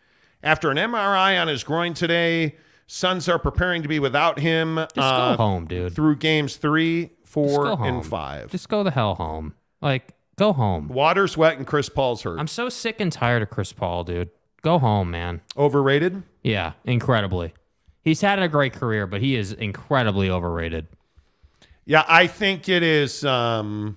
After 0.42 0.70
an 0.72 0.78
MRI 0.78 1.42
on 1.42 1.48
his 1.48 1.64
groin 1.64 1.94
today, 1.94 2.56
Suns 2.86 3.30
are 3.30 3.40
preparing 3.40 3.82
to 3.82 3.88
be 3.88 4.00
without 4.00 4.40
him 4.40 4.76
Just 4.76 4.98
uh, 4.98 5.32
go 5.32 5.38
home, 5.38 5.66
dude. 5.68 5.96
through 5.96 6.18
games 6.18 6.58
three, 6.58 7.12
four, 7.24 7.82
and 7.82 8.06
five. 8.06 8.52
Just 8.52 8.68
go 8.70 8.84
the 8.84 8.92
hell 8.92 9.16
home. 9.16 9.54
Like, 9.82 10.14
go 10.36 10.52
home. 10.54 10.90
Water's 10.90 11.38
wet 11.38 11.58
and 11.58 11.66
Chris 11.66 11.88
Paul's 11.90 12.24
hurt. 12.24 12.40
I'm 12.40 12.48
so 12.48 12.68
sick 12.70 13.00
and 13.00 13.12
tired 13.12 13.42
of 13.42 13.50
Chris 13.50 13.72
Paul, 13.72 14.04
dude. 14.04 14.30
Go 14.62 14.80
home, 14.80 15.12
man. 15.12 15.42
Overrated? 15.58 16.24
Yeah, 16.42 16.74
incredibly. 16.84 17.54
He's 18.02 18.20
had 18.22 18.40
a 18.40 18.50
great 18.50 18.74
career, 18.74 19.08
but 19.08 19.22
he 19.22 19.36
is 19.36 19.54
incredibly 19.54 20.30
overrated. 20.30 20.88
Yeah, 21.86 22.04
I 22.08 22.28
think 22.28 22.68
it 22.70 22.84
is. 22.84 23.24
Um, 23.26 23.96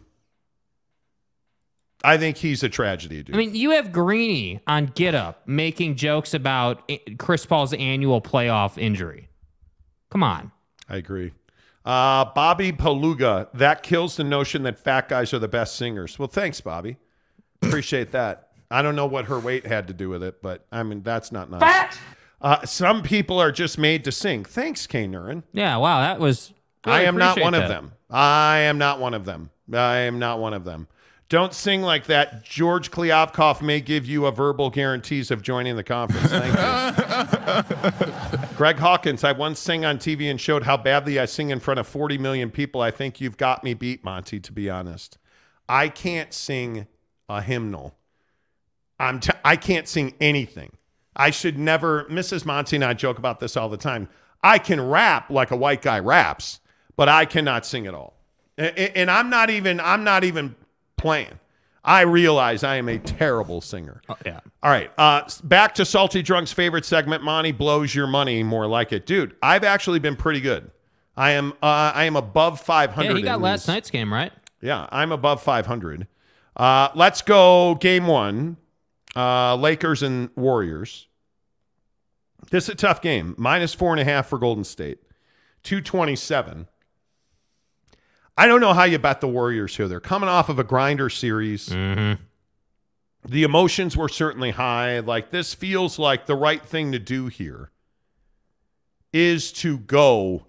I 2.07 2.19
think 2.19 2.37
he's 2.37 2.63
a 2.63 2.69
tragedy, 2.69 3.25
dude. 3.25 3.35
I 3.35 3.39
mean, 3.39 3.55
you 3.57 3.71
have 3.71 3.91
Greeny 3.91 4.61
on 4.69 4.87
Get 4.95 5.17
Up 5.17 5.43
making 5.47 5.97
jokes 5.97 6.35
about 6.35 6.89
Chris 7.19 7.45
Paul's 7.45 7.73
annual 7.73 8.23
playoff 8.23 8.79
injury. 8.79 9.29
Come 10.11 10.23
on. 10.23 10.53
I 10.89 10.99
agree. 10.99 11.33
Uh, 11.85 12.27
Bobby 12.27 12.71
Paluga, 12.71 13.49
that 13.55 13.83
kills 13.83 14.17
the 14.17 14.23
notion 14.25 14.63
that 14.63 14.79
fat 14.79 15.09
guys 15.09 15.35
are 15.35 15.41
the 15.41 15.49
best 15.49 15.75
singers. 15.75 16.17
Well, 16.17 16.29
thanks, 16.29 16.61
Bobby. 16.61 16.97
Appreciate 17.61 18.13
that. 18.13 18.51
I 18.71 18.83
don't 18.83 18.95
know 18.95 19.07
what 19.07 19.25
her 19.27 19.41
weight 19.41 19.67
had 19.67 19.89
to 19.89 19.93
do 19.93 20.09
with 20.09 20.23
it, 20.23 20.41
but 20.43 20.65
I 20.71 20.83
mean 20.85 21.03
that's 21.03 21.33
not 21.33 21.51
nice. 21.51 21.61
Fat. 21.61 21.99
Uh, 22.41 22.65
some 22.67 23.03
people 23.03 23.41
are 23.41 23.51
just 23.51 23.79
made 23.79 24.05
to 24.05 24.13
sing. 24.13 24.45
Thanks, 24.45 24.87
K. 24.87 25.07
Nurin. 25.07 25.43
Yeah, 25.53 25.77
wow, 25.79 26.01
that 26.01 26.21
was. 26.21 26.53
I 26.85 27.03
am 27.03 27.17
not 27.17 27.33
appreciate 27.33 27.45
one 27.45 27.55
of 27.55 27.69
them. 27.69 27.93
I 28.11 28.59
am 28.59 28.79
not 28.79 29.01
one 29.01 29.15
of 29.15 29.25
them. 29.25 29.51
I 29.73 29.99
am 29.99 30.19
not 30.21 30.39
one 30.39 30.55
of 30.55 30.65
them. 30.65 30.87
Don't 31.29 31.53
sing 31.53 31.83
like 31.83 32.07
that. 32.07 32.45
George 32.45 32.93
Kliavkoff 32.93 33.61
may 33.61 33.81
give 33.81 34.07
you 34.07 34.27
a 34.27 34.33
verbal 34.33 34.71
guarantees 34.71 35.33
of 35.33 35.43
joining 35.43 35.75
the 35.75 35.83
conference. 35.83 36.31
Thank 36.31 36.55
you. 38.45 38.49
Greg 38.57 38.77
Hawkins, 38.77 39.25
I 39.25 39.33
once 39.33 39.59
sang 39.59 39.85
on 39.85 39.99
TV 39.99 40.31
and 40.31 40.41
showed 40.41 40.63
how 40.63 40.77
badly 40.77 41.19
I 41.19 41.25
sing 41.25 41.51
in 41.51 41.59
front 41.59 41.81
of 41.81 41.89
40 41.89 42.17
million 42.19 42.51
people. 42.51 42.81
I 42.81 42.93
think 42.93 43.21
you've 43.21 43.37
got 43.37 43.65
me 43.65 43.75
beat, 43.75 44.05
Monty, 44.05 44.39
to 44.39 44.53
be 44.53 44.71
honest. 44.71 45.19
I 45.69 45.89
can't 45.89 46.33
sing 46.33 46.87
a 47.29 47.43
hymnal. 47.43 47.97
I'm 49.01 49.19
t- 49.19 49.33
I 49.45 49.57
can't 49.57 49.89
sing 49.89 50.15
anything. 50.21 50.77
I 51.17 51.31
should 51.31 51.59
never, 51.59 52.05
Mrs. 52.05 52.47
Monty 52.47 52.77
and 52.77 52.85
I 52.85 52.95
joke 52.95 53.19
about 53.19 53.41
this 53.41 53.57
all 53.57 53.69
the 53.69 53.77
time. 53.77 54.09
I 54.45 54.59
can 54.59 54.81
rap 54.81 55.29
like 55.29 55.51
a 55.51 55.57
white 55.57 55.83
guy 55.83 55.99
raps, 55.99 56.61
but 56.95 57.09
I 57.09 57.25
cannot 57.25 57.67
sing 57.67 57.89
at 57.89 57.95
all. 57.95 58.15
And 58.57 59.11
I'm 59.11 59.29
not 59.29 59.51
even, 59.51 59.81
I'm 59.81 60.05
not 60.05 60.23
even 60.23 60.55
playing. 60.97 61.39
I 61.85 62.01
realize 62.01 62.65
I 62.65 62.77
am 62.77 62.89
a 62.89 62.99
terrible 62.99 63.61
singer. 63.61 64.03
yeah. 64.25 64.41
All 64.63 64.71
right. 64.71 64.91
Uh, 64.99 65.23
back 65.45 65.75
to 65.77 65.85
Salty 65.85 66.21
Drunk's 66.21 66.53
favorite 66.53 66.85
segment. 66.85 67.23
Monty 67.23 67.53
blows 67.53 67.95
your 67.95 68.09
money 68.09 68.43
more 68.43 68.67
like 68.67 68.93
it, 68.93 69.07
dude. 69.07 69.37
I've 69.41 69.63
actually 69.63 70.01
been 70.01 70.17
pretty 70.17 70.41
good. 70.41 70.71
I 71.17 71.31
am. 71.31 71.53
Uh, 71.63 71.93
I 71.95 72.05
am 72.05 72.17
above 72.17 72.61
500. 72.61 73.09
Yeah, 73.11 73.17
he 73.17 73.23
got 73.23 73.41
last 73.41 73.63
these. 73.63 73.69
night's 73.75 73.91
game 73.91 74.13
right. 74.13 74.33
Yeah, 74.61 74.89
I'm 74.91 75.13
above 75.13 75.43
500. 75.43 76.09
Uh, 76.57 76.89
let's 76.95 77.23
go 77.23 77.77
game 77.77 78.07
one. 78.07 78.57
Uh, 79.15 79.55
Lakers 79.57 80.03
and 80.03 80.31
Warriors. 80.35 81.07
This 82.51 82.65
is 82.65 82.71
a 82.71 82.75
tough 82.75 83.01
game. 83.01 83.35
Minus 83.39 83.75
four 83.75 83.93
and 83.93 84.01
a 84.01 84.05
half 84.05 84.27
for 84.29 84.39
Golden 84.39 84.65
State. 84.65 84.99
227. 85.63 86.67
I 88.37 88.47
don't 88.47 88.61
know 88.61 88.75
how 88.75 88.85
you 88.85 88.99
bet 88.99 89.21
the 89.21 89.29
Warriors 89.29 89.77
here. 89.77 89.89
They're 89.89 90.01
coming 90.01 90.29
off 90.29 90.49
of 90.49 90.59
a 90.59 90.65
grinder 90.65 91.09
series. 91.09 91.69
Mm-hmm. 91.71 92.23
The 93.29 93.43
emotions 93.43 93.97
were 93.97 94.09
certainly 94.09 94.53
high. 94.53 95.01
Like, 95.01 95.31
this 95.31 95.55
feels 95.55 95.99
like 95.99 96.27
the 96.27 96.37
right 96.37 96.65
thing 96.65 96.93
to 96.93 96.99
do 96.99 97.27
here 97.27 97.71
is 99.13 99.53
to 99.53 99.79
go 99.79 100.47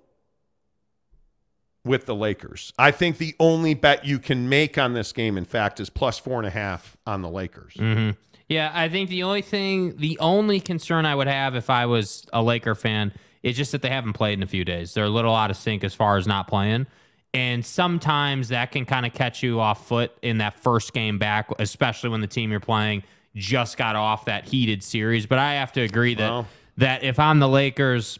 with 1.86 2.06
the 2.06 2.14
Lakers. 2.14 2.74
I 2.78 2.92
think 2.92 3.18
the 3.18 3.34
only 3.40 3.74
bet 3.74 4.06
you 4.06 4.20
can 4.20 4.50
make 4.50 4.78
on 4.78 4.94
this 4.94 5.14
game, 5.14 5.38
in 5.38 5.46
fact, 5.46 5.80
is 5.80 5.90
plus 5.90 6.20
four 6.20 6.38
and 6.38 6.46
a 6.46 6.52
half 6.52 6.98
on 7.08 7.22
the 7.22 7.30
Lakers. 7.30 7.74
hmm 7.78 8.12
Yeah, 8.50 8.72
I 8.74 8.90
think 8.90 9.10
the 9.10 9.24
only 9.24 9.42
thing, 9.42 9.96
the 9.98 10.20
only 10.20 10.60
concern 10.60 11.06
I 11.06 11.16
would 11.16 11.28
have 11.28 11.56
if 11.56 11.70
I 11.70 11.86
was 11.86 12.28
a 12.34 12.44
Laker 12.44 12.76
fan 12.76 13.14
is 13.42 13.56
just 13.56 13.72
that 13.72 13.82
they 13.82 13.90
haven't 13.90 14.14
played 14.14 14.34
in 14.34 14.44
a 14.44 14.48
few 14.48 14.66
days. 14.66 14.94
They're 14.94 15.06
a 15.06 15.10
little 15.10 15.34
out 15.34 15.50
of 15.50 15.56
sync 15.58 15.86
as 15.86 15.94
far 15.94 16.18
as 16.18 16.28
not 16.28 16.48
playing. 16.48 16.88
And 17.34 17.66
sometimes 17.66 18.50
that 18.50 18.72
can 18.72 18.86
kind 18.86 19.06
of 19.06 19.14
catch 19.14 19.44
you 19.44 19.60
off 19.60 19.88
foot 19.88 20.12
in 20.22 20.40
that 20.40 20.60
first 20.60 20.94
game 20.94 21.20
back, 21.20 21.50
especially 21.60 22.10
when 22.10 22.22
the 22.22 22.28
team 22.28 22.52
you're 22.52 22.60
playing 22.60 23.04
just 23.36 23.78
got 23.78 23.96
off 23.96 24.26
that 24.26 24.46
heated 24.46 24.82
series. 24.84 25.26
But 25.26 25.40
I 25.40 25.56
have 25.56 25.72
to 25.74 25.82
agree 25.82 26.16
that 26.16 26.46
that 26.78 27.04
if 27.04 27.20
I'm 27.20 27.40
the 27.40 27.48
Lakers, 27.48 28.20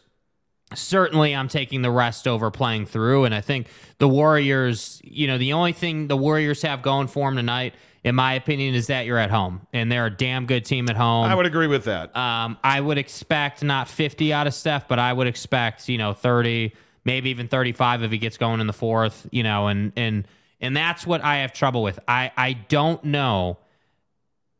certainly 0.74 1.34
I'm 1.34 1.48
taking 1.48 1.82
the 1.82 1.90
rest 1.90 2.28
over 2.28 2.50
playing 2.50 2.86
through. 2.86 3.24
And 3.24 3.34
I 3.34 3.40
think 3.40 3.68
the 3.98 4.08
Warriors, 4.08 5.00
you 5.04 5.26
know, 5.26 5.38
the 5.38 5.52
only 5.52 5.72
thing 5.72 6.08
the 6.08 6.16
Warriors 6.16 6.62
have 6.62 6.82
going 6.82 7.06
for 7.06 7.28
them 7.28 7.36
tonight, 7.36 7.74
in 8.04 8.14
my 8.14 8.34
opinion, 8.34 8.74
is 8.74 8.88
that 8.88 9.06
you're 9.06 9.18
at 9.18 9.30
home 9.30 9.66
and 9.72 9.90
they're 9.90 10.06
a 10.06 10.10
damn 10.10 10.46
good 10.46 10.64
team 10.64 10.88
at 10.88 10.96
home. 10.96 11.26
I 11.26 11.34
would 11.34 11.46
agree 11.46 11.66
with 11.66 11.84
that. 11.84 12.14
Um, 12.16 12.58
I 12.62 12.80
would 12.80 12.98
expect 12.98 13.62
not 13.62 13.88
50 13.88 14.32
out 14.32 14.46
of 14.46 14.54
Steph, 14.54 14.88
but 14.88 14.98
I 14.98 15.12
would 15.12 15.26
expect, 15.26 15.88
you 15.88 15.98
know, 15.98 16.12
30, 16.12 16.72
maybe 17.08 17.30
even 17.30 17.48
35 17.48 18.02
if 18.02 18.10
he 18.10 18.18
gets 18.18 18.36
going 18.36 18.60
in 18.60 18.66
the 18.66 18.72
fourth, 18.74 19.26
you 19.32 19.42
know, 19.42 19.68
and 19.68 19.92
and 19.96 20.28
and 20.60 20.76
that's 20.76 21.06
what 21.06 21.24
I 21.24 21.38
have 21.38 21.54
trouble 21.54 21.82
with. 21.82 21.98
I 22.06 22.30
I 22.36 22.52
don't 22.52 23.02
know 23.02 23.56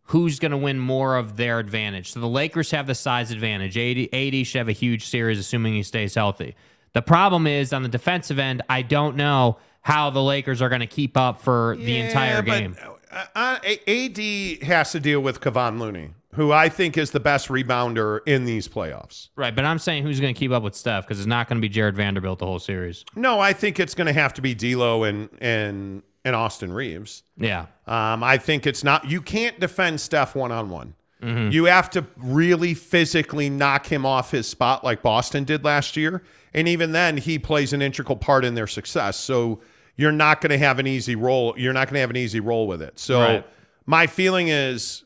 who's 0.05 0.39
going 0.39 0.53
to 0.53 0.57
win 0.57 0.79
more 0.79 1.17
of 1.17 1.37
their 1.37 1.59
advantage. 1.59 2.13
So 2.13 2.21
the 2.21 2.29
Lakers 2.29 2.71
have 2.71 2.87
the 2.87 2.95
size 2.95 3.31
advantage. 3.31 3.77
AD, 3.77 4.09
AD 4.15 4.47
should 4.47 4.59
have 4.59 4.69
a 4.69 4.73
huge 4.73 5.05
series 5.05 5.39
assuming 5.39 5.75
he 5.75 5.83
stays 5.83 6.15
healthy. 6.15 6.57
The 6.95 7.03
problem 7.03 7.47
is 7.47 7.75
on 7.75 7.83
the 7.83 7.91
defensive 7.91 8.39
end, 8.39 8.63
I 8.71 8.81
don't 8.81 9.17
know 9.17 9.59
how 9.83 10.09
the 10.09 10.23
Lakers 10.23 10.63
are 10.63 10.71
going 10.71 10.81
to 10.81 10.87
keep 10.87 11.19
up 11.19 11.43
for 11.43 11.77
the 11.77 11.99
entire 11.99 12.41
game. 12.41 12.75
Uh, 13.13 13.27
uh, 13.35 13.59
AD 13.87 14.19
has 14.63 14.93
to 14.93 15.01
deal 15.01 15.21
with 15.21 15.43
Kevon 15.43 15.79
Looney, 15.79 16.13
who 16.35 16.53
I 16.53 16.69
think 16.69 16.97
is 16.99 17.11
the 17.11 17.21
best 17.21 17.49
rebounder 17.49 18.21
in 18.27 18.45
these 18.45 18.69
playoffs. 18.69 19.29
Right, 19.37 19.55
but 19.55 19.65
I'm 19.65 19.79
saying 19.79 20.03
who's 20.05 20.21
going 20.21 20.35
to 20.35 20.39
keep 20.39 20.51
up 20.53 20.63
with 20.63 20.75
Steph 20.75 21.05
because 21.05 21.19
it's 21.19 21.27
not 21.27 21.49
going 21.49 21.57
to 21.57 21.63
be 21.63 21.69
Jarred 21.71 21.97
Vanderbilt 21.97 22.39
the 22.39 22.47
whole 22.47 22.59
series. 22.59 23.05
No, 23.17 23.41
I 23.41 23.53
think 23.53 23.81
it's 23.81 23.95
going 23.95 24.07
to 24.09 24.13
have 24.13 24.35
to 24.35 24.43
be 24.43 24.55
D'Lo 24.55 25.05
and 25.05 25.29
and 25.41 26.03
and 26.25 26.37
Austin 26.37 26.73
Reaves. 26.73 27.23
Yeah. 27.39 27.67
Um, 27.87 28.23
I 28.23 28.37
think 28.39 28.67
it's 28.67 28.85
not. 28.85 29.09
You 29.09 29.23
can't 29.23 29.59
defend 29.59 30.01
Steph 30.01 30.35
one 30.35 30.53
on 30.53 30.69
one. 30.71 30.95
You 31.21 31.65
have 31.65 31.91
to 31.91 32.07
really 32.17 32.75
physically 32.75 33.51
knock 33.51 33.87
him 33.87 34.07
off 34.07 34.31
his 34.31 34.47
spot, 34.47 34.85
like 34.85 35.03
Boston 35.03 35.43
did 35.43 35.65
last 35.65 35.97
year. 35.97 36.23
And 36.55 36.69
even 36.69 36.93
then, 36.93 37.17
he 37.17 37.41
plays 37.41 37.73
an 37.73 37.83
integral 37.83 38.15
part 38.17 38.45
in 38.45 38.55
their 38.55 38.69
success. 38.69 39.17
So 39.17 39.61
you're 39.97 40.13
not 40.13 40.41
going 40.41 40.51
to 40.51 40.59
have 40.59 40.79
an 40.79 40.87
easy 40.87 41.17
role. 41.17 41.55
You're 41.57 41.73
not 41.73 41.89
going 41.89 41.95
to 41.95 42.01
have 42.03 42.11
an 42.11 42.17
easy 42.17 42.39
role 42.39 42.69
with 42.69 42.81
it. 42.81 43.01
So 43.01 43.19
Right. 43.21 43.47
my 43.85 44.07
feeling 44.07 44.47
is 44.47 45.03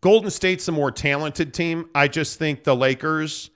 Golden 0.00 0.30
State's 0.30 0.68
a 0.68 0.72
more 0.72 0.90
talented 0.90 1.54
team. 1.54 1.88
I 1.94 2.08
just 2.08 2.38
think 2.38 2.64
the 2.64 2.76
Lakers. 2.76 3.50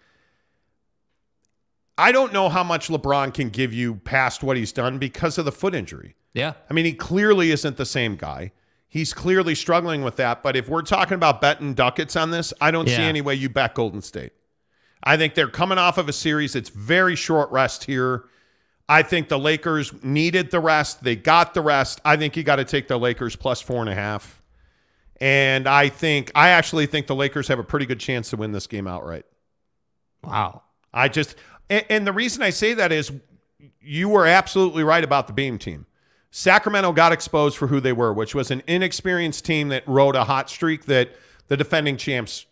I 1.98 2.10
don't 2.10 2.32
know 2.32 2.48
how 2.48 2.64
much 2.64 2.88
LeBron 2.88 3.34
can 3.34 3.50
give 3.50 3.72
you 3.72 3.96
past 3.96 4.42
what 4.42 4.56
he's 4.56 4.72
done 4.72 4.98
because 4.98 5.36
of 5.36 5.44
the 5.44 5.52
foot 5.52 5.74
injury. 5.74 6.16
Yeah. 6.32 6.54
I 6.70 6.72
mean, 6.72 6.86
he 6.86 6.94
clearly 6.94 7.50
isn't 7.50 7.76
the 7.76 7.84
same 7.84 8.16
guy. 8.16 8.52
He's 8.88 9.12
clearly 9.12 9.54
struggling 9.54 10.02
with 10.02 10.16
that. 10.16 10.42
But 10.42 10.56
if 10.56 10.68
we're 10.68 10.82
talking 10.82 11.14
about 11.14 11.40
betting 11.40 11.74
ducats 11.74 12.16
on 12.16 12.30
this, 12.30 12.52
I 12.60 12.70
don't 12.70 12.88
see 12.88 13.02
any 13.02 13.20
way 13.20 13.34
you 13.34 13.48
bet 13.48 13.74
Golden 13.74 14.02
State. 14.02 14.32
I 15.04 15.16
think 15.16 15.34
they're 15.34 15.48
coming 15.48 15.78
off 15.78 15.98
of 15.98 16.08
a 16.08 16.12
series. 16.12 16.54
It's 16.54 16.68
very 16.68 17.16
short 17.16 17.50
rest 17.50 17.84
here. 17.84 18.24
I 18.88 19.02
think 19.02 19.28
the 19.28 19.38
Lakers 19.38 19.92
needed 20.02 20.50
the 20.50 20.60
rest. 20.60 21.02
They 21.02 21.16
got 21.16 21.54
the 21.54 21.60
rest. 21.60 22.00
I 22.04 22.16
think 22.16 22.36
you 22.36 22.42
got 22.42 22.56
to 22.56 22.64
take 22.64 22.88
the 22.88 22.98
Lakers 22.98 23.36
plus 23.36 23.60
four 23.60 23.80
and 23.80 23.88
a 23.88 23.94
half. 23.94 24.41
And 25.22 25.68
I 25.68 25.88
think, 25.88 26.32
I 26.34 26.48
actually 26.48 26.86
think 26.86 27.06
the 27.06 27.14
Lakers 27.14 27.46
have 27.46 27.60
a 27.60 27.62
pretty 27.62 27.86
good 27.86 28.00
chance 28.00 28.30
to 28.30 28.36
win 28.36 28.50
this 28.50 28.66
game 28.66 28.88
outright. 28.88 29.24
Wow. 30.24 30.62
I 30.92 31.06
just, 31.06 31.36
and, 31.70 31.84
and 31.88 32.04
the 32.04 32.12
reason 32.12 32.42
I 32.42 32.50
say 32.50 32.74
that 32.74 32.90
is 32.90 33.12
you 33.80 34.08
were 34.08 34.26
absolutely 34.26 34.82
right 34.82 35.04
about 35.04 35.28
the 35.28 35.32
Beam 35.32 35.58
team. 35.58 35.86
Sacramento 36.32 36.90
got 36.90 37.12
exposed 37.12 37.56
for 37.56 37.68
who 37.68 37.78
they 37.78 37.92
were, 37.92 38.12
which 38.12 38.34
was 38.34 38.50
an 38.50 38.64
inexperienced 38.66 39.44
team 39.44 39.68
that 39.68 39.86
rode 39.86 40.16
a 40.16 40.24
hot 40.24 40.50
streak 40.50 40.86
that 40.86 41.10
the 41.46 41.56
defending 41.56 41.96
champs, 41.96 42.46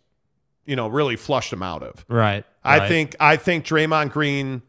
you 0.65 0.77
know, 0.77 0.87
really 0.87 1.17
flushed 1.17 1.49
them 1.51 1.61
out 1.61 1.83
of. 1.83 2.05
Right. 2.07 2.45
I 2.63 2.77
right. 2.77 2.87
think 2.87 3.17
I 3.19 3.35
think 3.35 3.65
Draymond 3.65 4.11
Green 4.11 4.61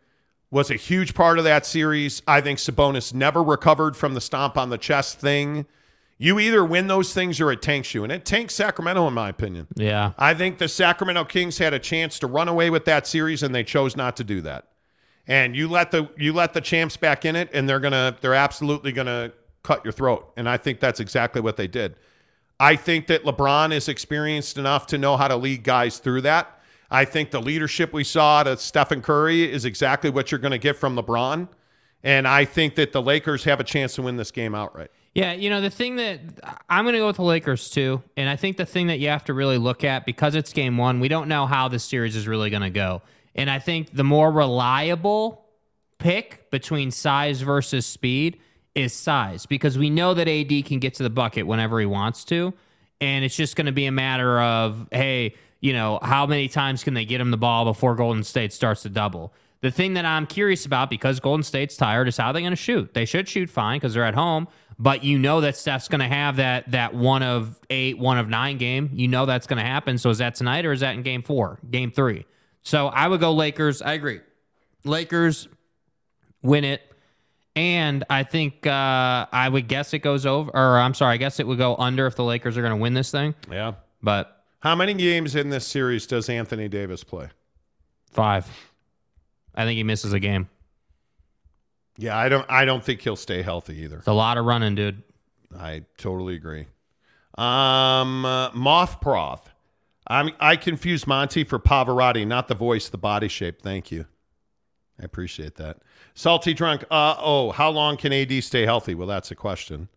was 0.50 0.72
a 0.72 0.74
huge 0.74 1.14
part 1.14 1.38
of 1.38 1.44
that 1.44 1.64
series. 1.64 2.20
I 2.26 2.40
think 2.40 2.58
Sabonis 2.58 3.14
never 3.14 3.44
recovered 3.44 3.96
from 3.96 4.14
the 4.14 4.20
stomp 4.20 4.56
on 4.58 4.70
the 4.70 4.78
chest 4.78 5.20
thing. 5.20 5.66
You 6.22 6.38
either 6.38 6.64
win 6.64 6.86
those 6.86 7.12
things 7.12 7.40
or 7.40 7.50
it 7.50 7.60
tanks 7.62 7.94
you, 7.94 8.04
and 8.04 8.12
it 8.12 8.24
tanks 8.24 8.54
Sacramento, 8.54 9.08
in 9.08 9.14
my 9.14 9.28
opinion. 9.28 9.66
Yeah. 9.74 10.12
I 10.16 10.34
think 10.34 10.58
the 10.58 10.68
Sacramento 10.68 11.24
Kings 11.24 11.58
had 11.58 11.74
a 11.74 11.80
chance 11.80 12.20
to 12.20 12.28
run 12.28 12.46
away 12.46 12.70
with 12.70 12.84
that 12.84 13.08
series, 13.08 13.42
and 13.42 13.52
they 13.52 13.64
chose 13.64 13.96
not 13.96 14.16
to 14.18 14.24
do 14.24 14.40
that. 14.42 14.68
And 15.26 15.56
you 15.56 15.66
let 15.66 15.90
the 15.90 16.08
you 16.16 16.32
let 16.32 16.52
the 16.52 16.60
champs 16.60 16.96
back 16.96 17.24
in 17.24 17.34
it, 17.34 17.50
and 17.52 17.68
they're 17.68 17.80
gonna 17.80 18.16
they're 18.20 18.34
absolutely 18.34 18.92
gonna 18.92 19.32
cut 19.64 19.84
your 19.84 19.90
throat. 19.90 20.32
And 20.36 20.48
I 20.48 20.58
think 20.58 20.78
that's 20.78 21.00
exactly 21.00 21.40
what 21.40 21.56
they 21.56 21.66
did. 21.66 21.96
I 22.60 22.76
think 22.76 23.08
that 23.08 23.24
LeBron 23.24 23.72
is 23.72 23.88
experienced 23.88 24.58
enough 24.58 24.86
to 24.88 24.98
know 24.98 25.16
how 25.16 25.26
to 25.26 25.34
lead 25.34 25.64
guys 25.64 25.98
through 25.98 26.20
that. 26.20 26.60
I 26.88 27.04
think 27.04 27.32
the 27.32 27.42
leadership 27.42 27.92
we 27.92 28.04
saw 28.04 28.42
at 28.42 28.60
Stephen 28.60 29.02
Curry 29.02 29.50
is 29.50 29.64
exactly 29.64 30.10
what 30.10 30.30
you're 30.30 30.38
going 30.38 30.52
to 30.52 30.58
get 30.58 30.76
from 30.76 30.94
LeBron. 30.94 31.48
And 32.04 32.28
I 32.28 32.44
think 32.44 32.76
that 32.76 32.92
the 32.92 33.02
Lakers 33.02 33.42
have 33.44 33.58
a 33.58 33.64
chance 33.64 33.96
to 33.96 34.02
win 34.02 34.16
this 34.16 34.30
game 34.30 34.54
outright. 34.54 34.90
Yeah, 35.14 35.32
you 35.34 35.50
know, 35.50 35.60
the 35.60 35.70
thing 35.70 35.96
that 35.96 36.20
I'm 36.70 36.84
going 36.84 36.94
to 36.94 36.98
go 36.98 37.06
with 37.06 37.16
the 37.16 37.22
Lakers 37.22 37.68
too. 37.68 38.02
And 38.16 38.28
I 38.28 38.36
think 38.36 38.56
the 38.56 38.64
thing 38.64 38.86
that 38.86 38.98
you 38.98 39.08
have 39.08 39.24
to 39.24 39.34
really 39.34 39.58
look 39.58 39.84
at 39.84 40.06
because 40.06 40.34
it's 40.34 40.52
game 40.52 40.78
one, 40.78 41.00
we 41.00 41.08
don't 41.08 41.28
know 41.28 41.46
how 41.46 41.68
this 41.68 41.84
series 41.84 42.16
is 42.16 42.26
really 42.26 42.48
going 42.48 42.62
to 42.62 42.70
go. 42.70 43.02
And 43.34 43.50
I 43.50 43.58
think 43.58 43.94
the 43.94 44.04
more 44.04 44.30
reliable 44.30 45.44
pick 45.98 46.50
between 46.50 46.90
size 46.90 47.42
versus 47.42 47.84
speed 47.84 48.40
is 48.74 48.94
size 48.94 49.44
because 49.44 49.76
we 49.76 49.90
know 49.90 50.14
that 50.14 50.28
AD 50.28 50.64
can 50.64 50.78
get 50.78 50.94
to 50.94 51.02
the 51.02 51.10
bucket 51.10 51.46
whenever 51.46 51.78
he 51.78 51.86
wants 51.86 52.24
to. 52.26 52.54
And 53.00 53.24
it's 53.24 53.36
just 53.36 53.54
going 53.54 53.66
to 53.66 53.72
be 53.72 53.86
a 53.86 53.92
matter 53.92 54.40
of, 54.40 54.88
hey, 54.92 55.34
you 55.60 55.72
know, 55.72 55.98
how 56.02 56.26
many 56.26 56.48
times 56.48 56.82
can 56.82 56.94
they 56.94 57.04
get 57.04 57.20
him 57.20 57.30
the 57.30 57.36
ball 57.36 57.64
before 57.64 57.94
Golden 57.94 58.24
State 58.24 58.52
starts 58.52 58.82
to 58.82 58.88
double? 58.88 59.32
The 59.60 59.70
thing 59.70 59.94
that 59.94 60.04
I'm 60.04 60.26
curious 60.26 60.66
about 60.66 60.90
because 60.90 61.20
Golden 61.20 61.44
State's 61.44 61.76
tired 61.76 62.08
is 62.08 62.16
how 62.16 62.32
they're 62.32 62.42
going 62.42 62.50
to 62.50 62.56
shoot. 62.56 62.94
They 62.94 63.04
should 63.04 63.28
shoot 63.28 63.48
fine 63.48 63.78
because 63.78 63.94
they're 63.94 64.04
at 64.04 64.14
home, 64.14 64.48
but 64.82 65.04
you 65.04 65.16
know 65.16 65.40
that 65.42 65.56
Steph's 65.56 65.86
going 65.86 66.00
to 66.00 66.08
have 66.08 66.36
that 66.36 66.70
that 66.72 66.92
one 66.92 67.22
of 67.22 67.60
eight, 67.70 67.96
one 67.98 68.18
of 68.18 68.28
nine 68.28 68.58
game. 68.58 68.90
You 68.92 69.06
know 69.06 69.26
that's 69.26 69.46
going 69.46 69.62
to 69.62 69.64
happen. 69.64 69.96
So 69.96 70.10
is 70.10 70.18
that 70.18 70.34
tonight 70.34 70.66
or 70.66 70.72
is 70.72 70.80
that 70.80 70.94
in 70.96 71.02
game 71.02 71.22
four, 71.22 71.60
game 71.70 71.92
three? 71.92 72.26
So 72.62 72.88
I 72.88 73.06
would 73.06 73.20
go 73.20 73.32
Lakers. 73.32 73.80
I 73.80 73.92
agree. 73.92 74.20
Lakers 74.84 75.46
win 76.42 76.64
it. 76.64 76.82
And 77.54 78.02
I 78.10 78.22
think 78.24 78.66
uh, 78.66 79.26
I 79.30 79.48
would 79.48 79.68
guess 79.68 79.92
it 79.92 79.98
goes 79.98 80.24
over, 80.26 80.50
or 80.54 80.78
I'm 80.78 80.94
sorry, 80.94 81.14
I 81.14 81.16
guess 81.18 81.38
it 81.38 81.46
would 81.46 81.58
go 81.58 81.76
under 81.76 82.06
if 82.06 82.16
the 82.16 82.24
Lakers 82.24 82.56
are 82.56 82.62
going 82.62 82.72
to 82.72 82.80
win 82.80 82.94
this 82.94 83.10
thing. 83.10 83.34
Yeah. 83.50 83.74
But 84.02 84.42
How 84.60 84.74
many 84.74 84.94
games 84.94 85.36
in 85.36 85.50
this 85.50 85.66
series 85.66 86.06
does 86.06 86.28
Anthony 86.28 86.68
Davis 86.68 87.04
play? 87.04 87.28
five. 88.10 88.46
I 89.54 89.64
think 89.64 89.76
he 89.76 89.84
misses 89.84 90.12
a 90.14 90.18
game. 90.20 90.48
Yeah, 91.96 92.16
I 92.16 92.28
don't. 92.28 92.46
I 92.48 92.64
don't 92.64 92.82
think 92.82 93.00
he'll 93.02 93.16
stay 93.16 93.42
healthy 93.42 93.82
either. 93.82 93.98
It's 93.98 94.06
a 94.06 94.12
lot 94.12 94.38
of 94.38 94.44
running, 94.44 94.74
dude. 94.74 95.02
I 95.56 95.82
totally 95.98 96.34
agree. 96.34 96.66
Um, 97.36 98.24
uh, 98.24 98.50
Moth 98.52 99.00
Proth. 99.00 99.48
I'm, 100.06 100.30
I 100.40 100.56
confused 100.56 101.06
Monty 101.06 101.44
for 101.44 101.58
Pavarotti, 101.58 102.26
not 102.26 102.48
the 102.48 102.54
voice, 102.54 102.88
the 102.88 102.98
body 102.98 103.28
shape. 103.28 103.62
Thank 103.62 103.92
you. 103.92 104.06
I 105.00 105.04
appreciate 105.04 105.56
that. 105.56 105.78
Salty 106.14 106.54
Drunk. 106.54 106.84
Uh, 106.90 107.14
oh, 107.18 107.50
how 107.52 107.70
long 107.70 107.96
can 107.96 108.12
AD 108.12 108.42
stay 108.44 108.64
healthy? 108.64 108.94
Well, 108.94 109.06
that's 109.06 109.30
a 109.30 109.34
question. 109.34 109.88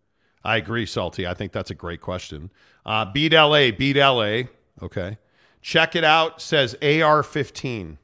I 0.44 0.56
agree, 0.56 0.86
Salty. 0.86 1.26
I 1.26 1.34
think 1.34 1.52
that's 1.52 1.70
a 1.70 1.74
great 1.74 2.00
question. 2.00 2.50
Uh, 2.84 3.04
beat 3.04 3.32
LA, 3.32 3.72
beat 3.72 3.96
LA. 3.96 4.42
Okay. 4.80 5.18
Check 5.60 5.96
it 5.96 6.04
out, 6.04 6.40
says 6.40 6.76
AR 6.80 7.22
15. 7.22 7.98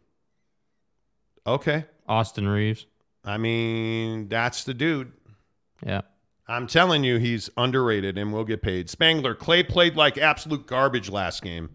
Okay. 1.47 1.85
Austin 2.09 2.49
Reaves. 2.49 2.87
I 3.25 3.39
mean, 3.39 4.29
that's 4.29 4.65
the 4.65 4.75
dude. 4.75 5.13
Yeah. 5.85 6.03
I'm 6.49 6.67
telling 6.67 7.05
you, 7.05 7.19
he's 7.19 7.49
underrated 7.57 8.19
and 8.19 8.33
will 8.33 8.45
get 8.45 8.63
paid. 8.63 8.91
Spangler, 8.91 9.35
Klay 9.35 9.67
played 9.67 9.97
like 9.97 10.19
absolute 10.19 10.67
garbage 10.67 11.09
last 11.09 11.43
game, 11.43 11.71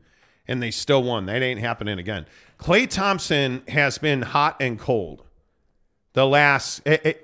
and 0.48 0.61
they 0.61 0.72
still 0.72 1.03
won. 1.03 1.26
That 1.26 1.42
ain't 1.42 1.59
happening 1.59 1.98
again. 2.00 2.26
Klay 2.59 2.90
Thompson 2.90 3.64
has 3.69 3.98
been 3.98 4.22
hot 4.22 4.58
and 4.59 4.77
cold. 4.77 5.24
The 6.14 6.26
last, 6.27 6.82
it, 6.85 7.06
it- 7.06 7.24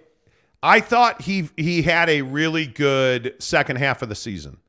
I 0.66 0.80
thought 0.80 1.24
he 1.24 1.50
he 1.58 1.82
had 1.82 2.10
a 2.10 2.22
really 2.22 2.66
good 2.66 3.35
second 3.40 3.76
half 3.76 4.02
of 4.02 4.08
the 4.08 4.16
season, 4.16 4.60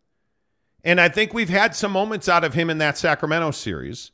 and 0.82 1.00
I 1.00 1.08
think 1.08 1.32
we've 1.32 1.48
had 1.48 1.76
some 1.76 1.92
moments 1.92 2.28
out 2.28 2.42
of 2.42 2.52
him 2.54 2.68
in 2.68 2.78
that 2.78 2.98
Sacramento 2.98 3.52
series. 3.52 4.10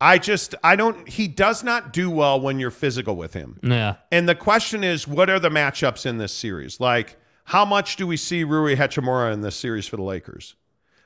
I 0.00 0.18
just, 0.18 0.54
I 0.62 0.76
don't. 0.76 1.08
He 1.08 1.26
does 1.26 1.64
not 1.64 1.92
do 1.92 2.10
well 2.10 2.40
when 2.40 2.58
you're 2.58 2.70
physical 2.70 3.16
with 3.16 3.32
him. 3.32 3.58
Yeah. 3.62 3.96
And 4.12 4.28
the 4.28 4.34
question 4.34 4.84
is, 4.84 5.08
what 5.08 5.30
are 5.30 5.40
the 5.40 5.48
matchups 5.48 6.04
in 6.04 6.18
this 6.18 6.32
series? 6.32 6.80
Like, 6.80 7.16
how 7.44 7.64
much 7.64 7.96
do 7.96 8.06
we 8.06 8.16
see 8.16 8.44
Rui 8.44 8.76
Hachimura 8.76 9.32
in 9.32 9.40
this 9.40 9.56
series 9.56 9.86
for 9.86 9.96
the 9.96 10.02
Lakers? 10.02 10.54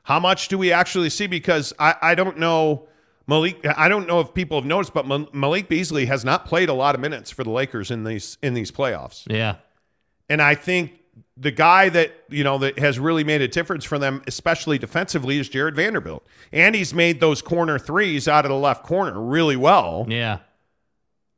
How 0.04 0.18
much 0.18 0.48
do 0.48 0.58
we 0.58 0.72
actually 0.72 1.10
see? 1.10 1.28
Because 1.28 1.72
I, 1.78 1.94
I 2.02 2.14
don't 2.14 2.38
know 2.38 2.88
Malik. 3.26 3.64
I 3.76 3.88
don't 3.88 4.08
know 4.08 4.18
if 4.20 4.34
people 4.34 4.58
have 4.58 4.66
noticed, 4.66 4.92
but 4.92 5.06
Malik 5.32 5.68
Beasley 5.68 6.06
has 6.06 6.24
not 6.24 6.46
played 6.46 6.68
a 6.68 6.74
lot 6.74 6.96
of 6.96 7.00
minutes 7.00 7.30
for 7.30 7.44
the 7.44 7.50
Lakers 7.50 7.90
in 7.92 8.02
these 8.02 8.38
in 8.42 8.54
these 8.54 8.72
playoffs. 8.72 9.22
Yeah. 9.30 9.56
And 10.28 10.42
I 10.42 10.54
think 10.54 10.99
the 11.40 11.50
guy 11.50 11.88
that 11.88 12.12
you 12.28 12.44
know 12.44 12.58
that 12.58 12.78
has 12.78 12.98
really 12.98 13.24
made 13.24 13.40
a 13.40 13.48
difference 13.48 13.84
for 13.84 13.98
them, 13.98 14.22
especially 14.26 14.78
defensively, 14.78 15.38
is 15.38 15.48
Jarred 15.48 15.74
Vanderbilt. 15.74 16.24
And 16.52 16.74
he's 16.74 16.92
made 16.92 17.18
those 17.18 17.40
corner 17.40 17.78
threes 17.78 18.28
out 18.28 18.44
of 18.44 18.50
the 18.50 18.56
left 18.56 18.84
corner 18.84 19.18
really 19.18 19.56
well. 19.56 20.06
Yeah. 20.08 20.38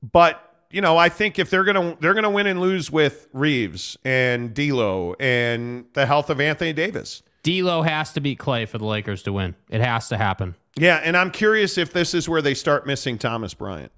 But 0.02 0.40
you 0.70 0.81
know, 0.81 0.98
I 0.98 1.08
think 1.08 1.39
if 1.39 1.50
they're 1.50 1.64
gonna 1.64 1.97
they're 2.00 2.14
gonna 2.14 2.31
win 2.31 2.48
and 2.48 2.60
lose 2.60 2.90
with 2.90 3.28
Reaves 3.32 3.97
and 4.05 4.52
D'Lo 4.52 5.14
and 5.20 5.84
the 5.92 6.05
health 6.05 6.28
of 6.28 6.40
Anthony 6.40 6.72
Davis. 6.72 7.22
D'Lo 7.44 7.82
has 7.82 8.12
to 8.12 8.20
beat 8.20 8.39
Klay 8.39 8.68
for 8.68 8.78
the 8.78 8.84
Lakers 8.86 9.22
to 9.24 9.32
win. 9.32 9.55
It 9.68 9.81
has 9.81 10.08
to 10.08 10.16
happen. 10.16 10.56
Yeah, 10.76 11.00
and 11.02 11.16
I'm 11.16 11.31
curious 11.31 11.76
if 11.76 11.92
this 11.92 12.14
is 12.14 12.28
where 12.28 12.42
they 12.42 12.55
start 12.55 12.86
missing 12.86 13.18
Thomas 13.18 13.55
Bryant. 13.55 13.92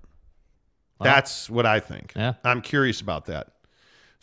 That's 1.01 1.51
what 1.51 1.67
I 1.67 1.81
think. 1.81 2.13
Yeah. 2.17 2.35
I'm 2.43 2.63
curious 2.63 3.01
about 3.01 3.27
that. 3.27 3.49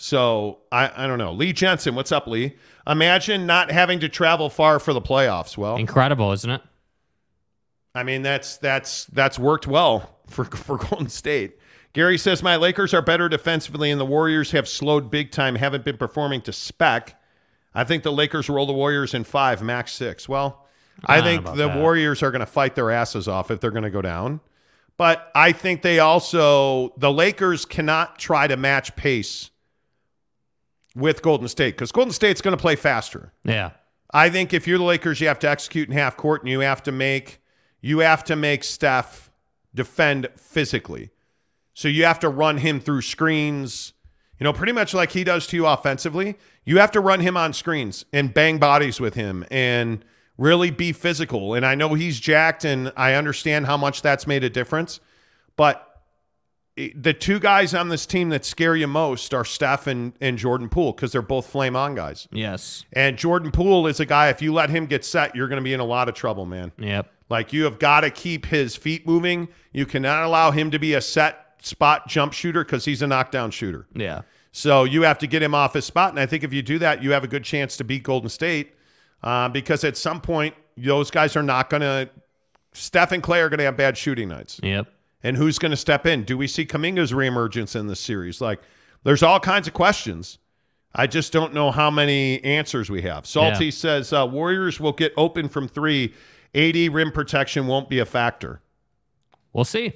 So 0.01 0.57
I, 0.71 1.03
I 1.03 1.05
don't 1.05 1.19
know. 1.19 1.31
Lee 1.31 1.53
Jensen, 1.53 1.93
what's 1.93 2.11
up, 2.11 2.25
Lee? 2.25 2.55
Imagine 2.87 3.45
not 3.45 3.69
having 3.69 3.99
to 3.99 4.09
travel 4.09 4.49
far 4.49 4.79
for 4.79 4.93
the 4.93 5.01
playoffs. 5.01 5.55
Well, 5.55 5.75
Incredible, 5.75 6.31
isn't 6.31 6.49
it? 6.49 6.61
I 7.93 8.01
mean, 8.01 8.23
that's 8.23 8.57
that's 8.57 9.05
that's 9.05 9.37
worked 9.37 9.67
well 9.67 10.17
for 10.25 10.45
for 10.45 10.77
Golden 10.77 11.07
State. 11.07 11.59
Gary 11.93 12.17
says 12.17 12.41
my 12.41 12.55
Lakers 12.55 12.95
are 12.95 13.03
better 13.03 13.29
defensively, 13.29 13.91
and 13.91 14.01
the 14.01 14.05
Warriors 14.05 14.49
have 14.51 14.67
slowed 14.67 15.11
big 15.11 15.29
time. 15.29 15.53
Haven't 15.53 15.85
been 15.85 15.97
performing 15.97 16.41
to 16.41 16.53
spec. 16.53 17.21
I 17.75 17.83
think 17.83 18.01
the 18.01 18.11
Lakers 18.11 18.49
roll 18.49 18.65
the 18.65 18.73
Warriors 18.73 19.13
in 19.13 19.23
five, 19.23 19.61
max 19.61 19.91
six. 19.91 20.27
Well, 20.27 20.65
I, 21.05 21.19
ah, 21.19 21.19
I 21.19 21.21
think 21.21 21.45
the 21.45 21.67
that. 21.67 21.77
Warriors 21.77 22.23
are 22.23 22.31
going 22.31 22.39
to 22.39 22.47
fight 22.47 22.73
their 22.73 22.89
asses 22.89 23.27
off 23.27 23.51
if 23.51 23.59
they're 23.59 23.69
going 23.69 23.83
to 23.83 23.91
go 23.91 24.01
down. 24.01 24.39
But 24.97 25.31
I 25.35 25.51
think 25.51 25.83
they 25.83 25.99
also 25.99 26.91
the 26.97 27.11
Lakers 27.11 27.65
cannot 27.65 28.17
try 28.17 28.47
to 28.47 28.57
match 28.57 28.95
pace 28.95 29.51
with 30.95 31.21
Golden 31.21 31.47
State 31.47 31.75
because 31.75 31.91
Golden 31.91 32.13
State's 32.13 32.41
going 32.41 32.55
to 32.55 32.61
play 32.61 32.75
faster. 32.75 33.33
Yeah. 33.43 33.71
I 34.13 34.29
think 34.29 34.53
if 34.53 34.67
you're 34.67 34.77
the 34.77 34.83
Lakers, 34.83 35.21
you 35.21 35.27
have 35.27 35.39
to 35.39 35.49
execute 35.49 35.87
in 35.87 35.93
half 35.95 36.17
court 36.17 36.41
and 36.41 36.49
you 36.49 36.59
have 36.59 36.83
to 36.83 36.91
make 36.91 37.41
you 37.81 37.99
have 37.99 38.23
to 38.25 38.35
make 38.35 38.63
Steph 38.63 39.31
defend 39.73 40.27
physically. 40.37 41.09
So 41.73 41.87
you 41.87 42.05
have 42.05 42.19
to 42.19 42.29
run 42.29 42.57
him 42.57 42.79
through 42.79 43.01
screens, 43.01 43.93
you 44.39 44.43
know, 44.43 44.53
pretty 44.53 44.73
much 44.73 44.93
like 44.93 45.11
he 45.11 45.23
does 45.23 45.47
to 45.47 45.55
you 45.55 45.65
offensively. 45.65 46.37
You 46.63 46.77
have 46.79 46.91
to 46.91 46.99
run 46.99 47.21
him 47.21 47.37
on 47.37 47.53
screens 47.53 48.05
and 48.13 48.33
bang 48.33 48.59
bodies 48.59 48.99
with 48.99 49.15
him 49.15 49.45
and 49.49 50.05
really 50.37 50.69
be 50.69 50.91
physical. 50.91 51.53
And 51.53 51.65
I 51.65 51.75
know 51.75 51.93
he's 51.93 52.19
jacked 52.19 52.65
and 52.65 52.91
I 52.95 53.13
understand 53.13 53.65
how 53.65 53.77
much 53.77 54.01
that's 54.01 54.27
made 54.27 54.43
a 54.43 54.49
difference, 54.49 54.99
but 55.55 55.90
the 56.75 57.13
two 57.13 57.39
guys 57.39 57.73
on 57.73 57.89
this 57.89 58.05
team 58.05 58.29
that 58.29 58.45
scare 58.45 58.75
you 58.75 58.87
most 58.87 59.33
are 59.33 59.43
Steph 59.43 59.87
and, 59.87 60.13
and 60.21 60.37
Jordan 60.37 60.69
Poole 60.69 60.93
because 60.93 61.11
they're 61.11 61.21
both 61.21 61.47
flame 61.47 61.75
on 61.75 61.95
guys. 61.95 62.27
Yes. 62.31 62.85
And 62.93 63.17
Jordan 63.17 63.51
Poole 63.51 63.87
is 63.87 63.99
a 63.99 64.05
guy, 64.05 64.29
if 64.29 64.41
you 64.41 64.53
let 64.53 64.69
him 64.69 64.85
get 64.85 65.03
set, 65.03 65.35
you're 65.35 65.47
going 65.47 65.57
to 65.57 65.63
be 65.63 65.73
in 65.73 65.79
a 65.79 65.85
lot 65.85 66.07
of 66.07 66.15
trouble, 66.15 66.45
man. 66.45 66.71
Yep. 66.77 67.11
Like 67.29 67.53
you 67.53 67.63
have 67.65 67.79
got 67.79 68.01
to 68.01 68.09
keep 68.09 68.45
his 68.45 68.75
feet 68.75 69.05
moving. 69.05 69.49
You 69.73 69.85
cannot 69.85 70.23
allow 70.23 70.51
him 70.51 70.71
to 70.71 70.79
be 70.79 70.93
a 70.93 71.01
set 71.01 71.55
spot 71.61 72.07
jump 72.07 72.33
shooter 72.33 72.63
because 72.63 72.85
he's 72.85 73.01
a 73.01 73.07
knockdown 73.07 73.51
shooter. 73.51 73.85
Yeah. 73.93 74.21
So 74.51 74.83
you 74.83 75.03
have 75.03 75.17
to 75.19 75.27
get 75.27 75.41
him 75.41 75.55
off 75.55 75.73
his 75.73 75.85
spot. 75.85 76.11
And 76.11 76.19
I 76.19 76.25
think 76.25 76.43
if 76.43 76.51
you 76.51 76.61
do 76.61 76.79
that, 76.79 77.03
you 77.03 77.11
have 77.11 77.23
a 77.23 77.27
good 77.27 77.43
chance 77.43 77.77
to 77.77 77.83
beat 77.83 78.03
Golden 78.03 78.29
State 78.29 78.75
uh, 79.23 79.47
because 79.49 79.83
at 79.83 79.97
some 79.97 80.19
point, 80.19 80.55
those 80.77 81.11
guys 81.11 81.35
are 81.35 81.43
not 81.43 81.69
going 81.69 81.81
to, 81.81 82.09
Steph 82.73 83.11
and 83.11 83.21
Klay 83.21 83.41
are 83.41 83.49
going 83.49 83.59
to 83.59 83.65
have 83.65 83.77
bad 83.77 83.97
shooting 83.97 84.29
nights. 84.29 84.59
Yep. 84.63 84.87
And 85.23 85.37
who's 85.37 85.59
going 85.59 85.71
to 85.71 85.77
step 85.77 86.05
in? 86.05 86.23
Do 86.23 86.37
we 86.37 86.47
see 86.47 86.65
Kuminga's 86.65 87.11
reemergence 87.11 87.75
in 87.79 87.87
this 87.87 87.99
series? 87.99 88.41
Like, 88.41 88.61
there's 89.03 89.21
all 89.23 89.39
kinds 89.39 89.67
of 89.67 89.73
questions. 89.73 90.39
I 90.93 91.07
just 91.07 91.31
don't 91.31 91.53
know 91.53 91.71
how 91.71 91.89
many 91.91 92.43
answers 92.43 92.89
we 92.89 93.03
have. 93.03 93.25
Salty 93.25 93.65
Yeah. 93.65 93.71
says 93.71 94.11
uh, 94.13 94.25
Warriors 94.29 94.79
will 94.79 94.91
get 94.93 95.13
open 95.15 95.47
from 95.47 95.67
three. 95.67 96.13
AD 96.53 96.75
rim 96.93 97.11
protection 97.11 97.67
won't 97.67 97.87
be 97.89 97.99
a 97.99 98.05
factor. 98.05 98.61
We'll 99.53 99.63
see. 99.65 99.93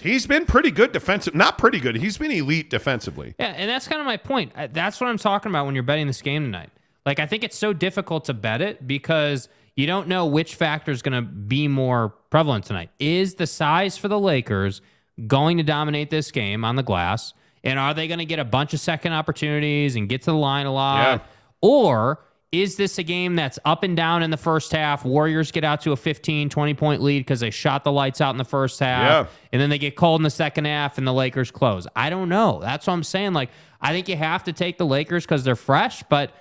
He's 0.00 0.26
been 0.26 0.46
pretty 0.46 0.72
good 0.72 0.90
defensive. 0.90 1.34
Not 1.34 1.58
pretty 1.58 1.78
good. 1.78 1.94
He's 1.96 2.18
been 2.18 2.32
elite 2.32 2.70
defensively. 2.70 3.34
Yeah, 3.38 3.54
and 3.56 3.70
that's 3.70 3.86
kind 3.86 4.00
of 4.00 4.06
my 4.06 4.16
point. 4.16 4.52
That's 4.72 5.00
what 5.00 5.08
I'm 5.08 5.18
talking 5.18 5.50
about 5.52 5.66
when 5.66 5.74
you're 5.76 5.84
betting 5.84 6.08
this 6.08 6.22
game 6.22 6.42
tonight. 6.42 6.70
Like, 7.06 7.20
I 7.20 7.26
think 7.26 7.44
it's 7.44 7.56
so 7.56 7.72
difficult 7.72 8.24
to 8.24 8.34
bet 8.34 8.60
it 8.60 8.86
because 8.88 9.48
you 9.76 9.86
don't 9.86 10.08
know 10.08 10.26
which 10.26 10.54
factor 10.54 10.90
is 10.90 11.02
going 11.02 11.14
to 11.14 11.22
be 11.22 11.68
more 11.68 12.10
prevalent 12.30 12.64
tonight. 12.64 12.90
Is 12.98 13.34
the 13.34 13.46
size 13.46 13.96
for 13.96 14.08
the 14.08 14.18
Lakers 14.18 14.80
going 15.26 15.56
to 15.58 15.62
dominate 15.62 16.10
this 16.10 16.30
game 16.30 16.64
on 16.64 16.76
the 16.76 16.82
glass? 16.82 17.34
And 17.64 17.78
are 17.78 17.94
they 17.94 18.08
going 18.08 18.18
to 18.18 18.24
get 18.24 18.38
a 18.38 18.44
bunch 18.44 18.74
of 18.74 18.80
second 18.80 19.12
opportunities 19.12 19.96
and 19.96 20.08
get 20.08 20.22
to 20.22 20.32
the 20.32 20.36
line 20.36 20.66
a 20.66 20.72
lot? 20.72 21.20
Yeah. 21.20 21.26
Or 21.60 22.20
is 22.50 22.76
this 22.76 22.98
a 22.98 23.02
game 23.02 23.34
that's 23.34 23.58
up 23.64 23.82
and 23.82 23.96
down 23.96 24.22
in 24.22 24.30
the 24.30 24.36
first 24.36 24.72
half? 24.72 25.06
Warriors 25.06 25.50
get 25.50 25.64
out 25.64 25.80
to 25.82 25.92
a 25.92 25.96
15, 25.96 26.50
20 26.50 26.74
point 26.74 27.00
lead 27.00 27.20
because 27.20 27.40
they 27.40 27.50
shot 27.50 27.82
the 27.82 27.92
lights 27.92 28.20
out 28.20 28.30
in 28.30 28.36
the 28.36 28.44
first 28.44 28.78
half. 28.80 29.26
Yeah. 29.26 29.32
And 29.52 29.62
then 29.62 29.70
they 29.70 29.78
get 29.78 29.96
cold 29.96 30.20
in 30.20 30.22
the 30.22 30.30
second 30.30 30.66
half 30.66 30.98
and 30.98 31.06
the 31.06 31.14
Lakers 31.14 31.50
close. 31.50 31.86
I 31.96 32.10
don't 32.10 32.28
know. 32.28 32.58
That's 32.60 32.86
what 32.86 32.92
I'm 32.92 33.04
saying. 33.04 33.32
Like, 33.32 33.50
I 33.80 33.92
think 33.92 34.08
you 34.08 34.16
have 34.16 34.44
to 34.44 34.52
take 34.52 34.76
the 34.76 34.86
Lakers 34.86 35.24
because 35.24 35.44
they're 35.44 35.56
fresh, 35.56 36.02
but 36.10 36.32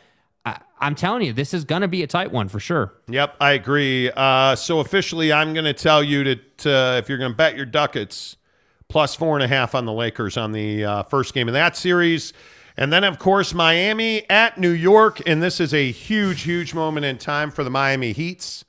I'm 0.81 0.95
telling 0.95 1.23
you, 1.23 1.31
this 1.31 1.53
is 1.53 1.63
going 1.63 1.83
to 1.83 1.87
be 1.87 2.01
a 2.03 2.07
tight 2.07 2.31
one 2.31 2.49
for 2.49 2.59
sure. 2.59 2.93
Yep, 3.07 3.35
I 3.39 3.51
agree. 3.51 4.11
Uh, 4.15 4.55
so 4.55 4.79
officially, 4.79 5.31
I'm 5.31 5.53
going 5.53 5.65
to 5.65 5.73
tell 5.73 6.03
you 6.03 6.23
to, 6.23 6.35
to 6.35 6.97
if 6.97 7.07
you're 7.07 7.19
going 7.19 7.31
to 7.31 7.37
bet 7.37 7.55
your 7.55 7.67
ducats, 7.67 8.35
plus 8.89 9.15
four 9.15 9.37
and 9.37 9.43
a 9.43 9.47
half 9.47 9.75
on 9.75 9.85
the 9.85 9.93
Lakers 9.93 10.37
on 10.37 10.51
the 10.51 10.83
uh, 10.83 11.03
first 11.03 11.33
game 11.33 11.47
of 11.47 11.53
that 11.53 11.77
series. 11.77 12.33
And 12.77 12.91
then, 12.91 13.03
of 13.03 13.19
course, 13.19 13.53
Miami 13.53 14.29
at 14.29 14.57
New 14.57 14.71
York. 14.71 15.21
And 15.27 15.41
this 15.41 15.59
is 15.59 15.73
a 15.73 15.91
huge, 15.91 16.41
huge 16.41 16.73
moment 16.73 17.05
in 17.05 17.17
time 17.17 17.51
for 17.51 17.63
the 17.63 17.69
Miami 17.69 18.11
Heats. 18.11 18.65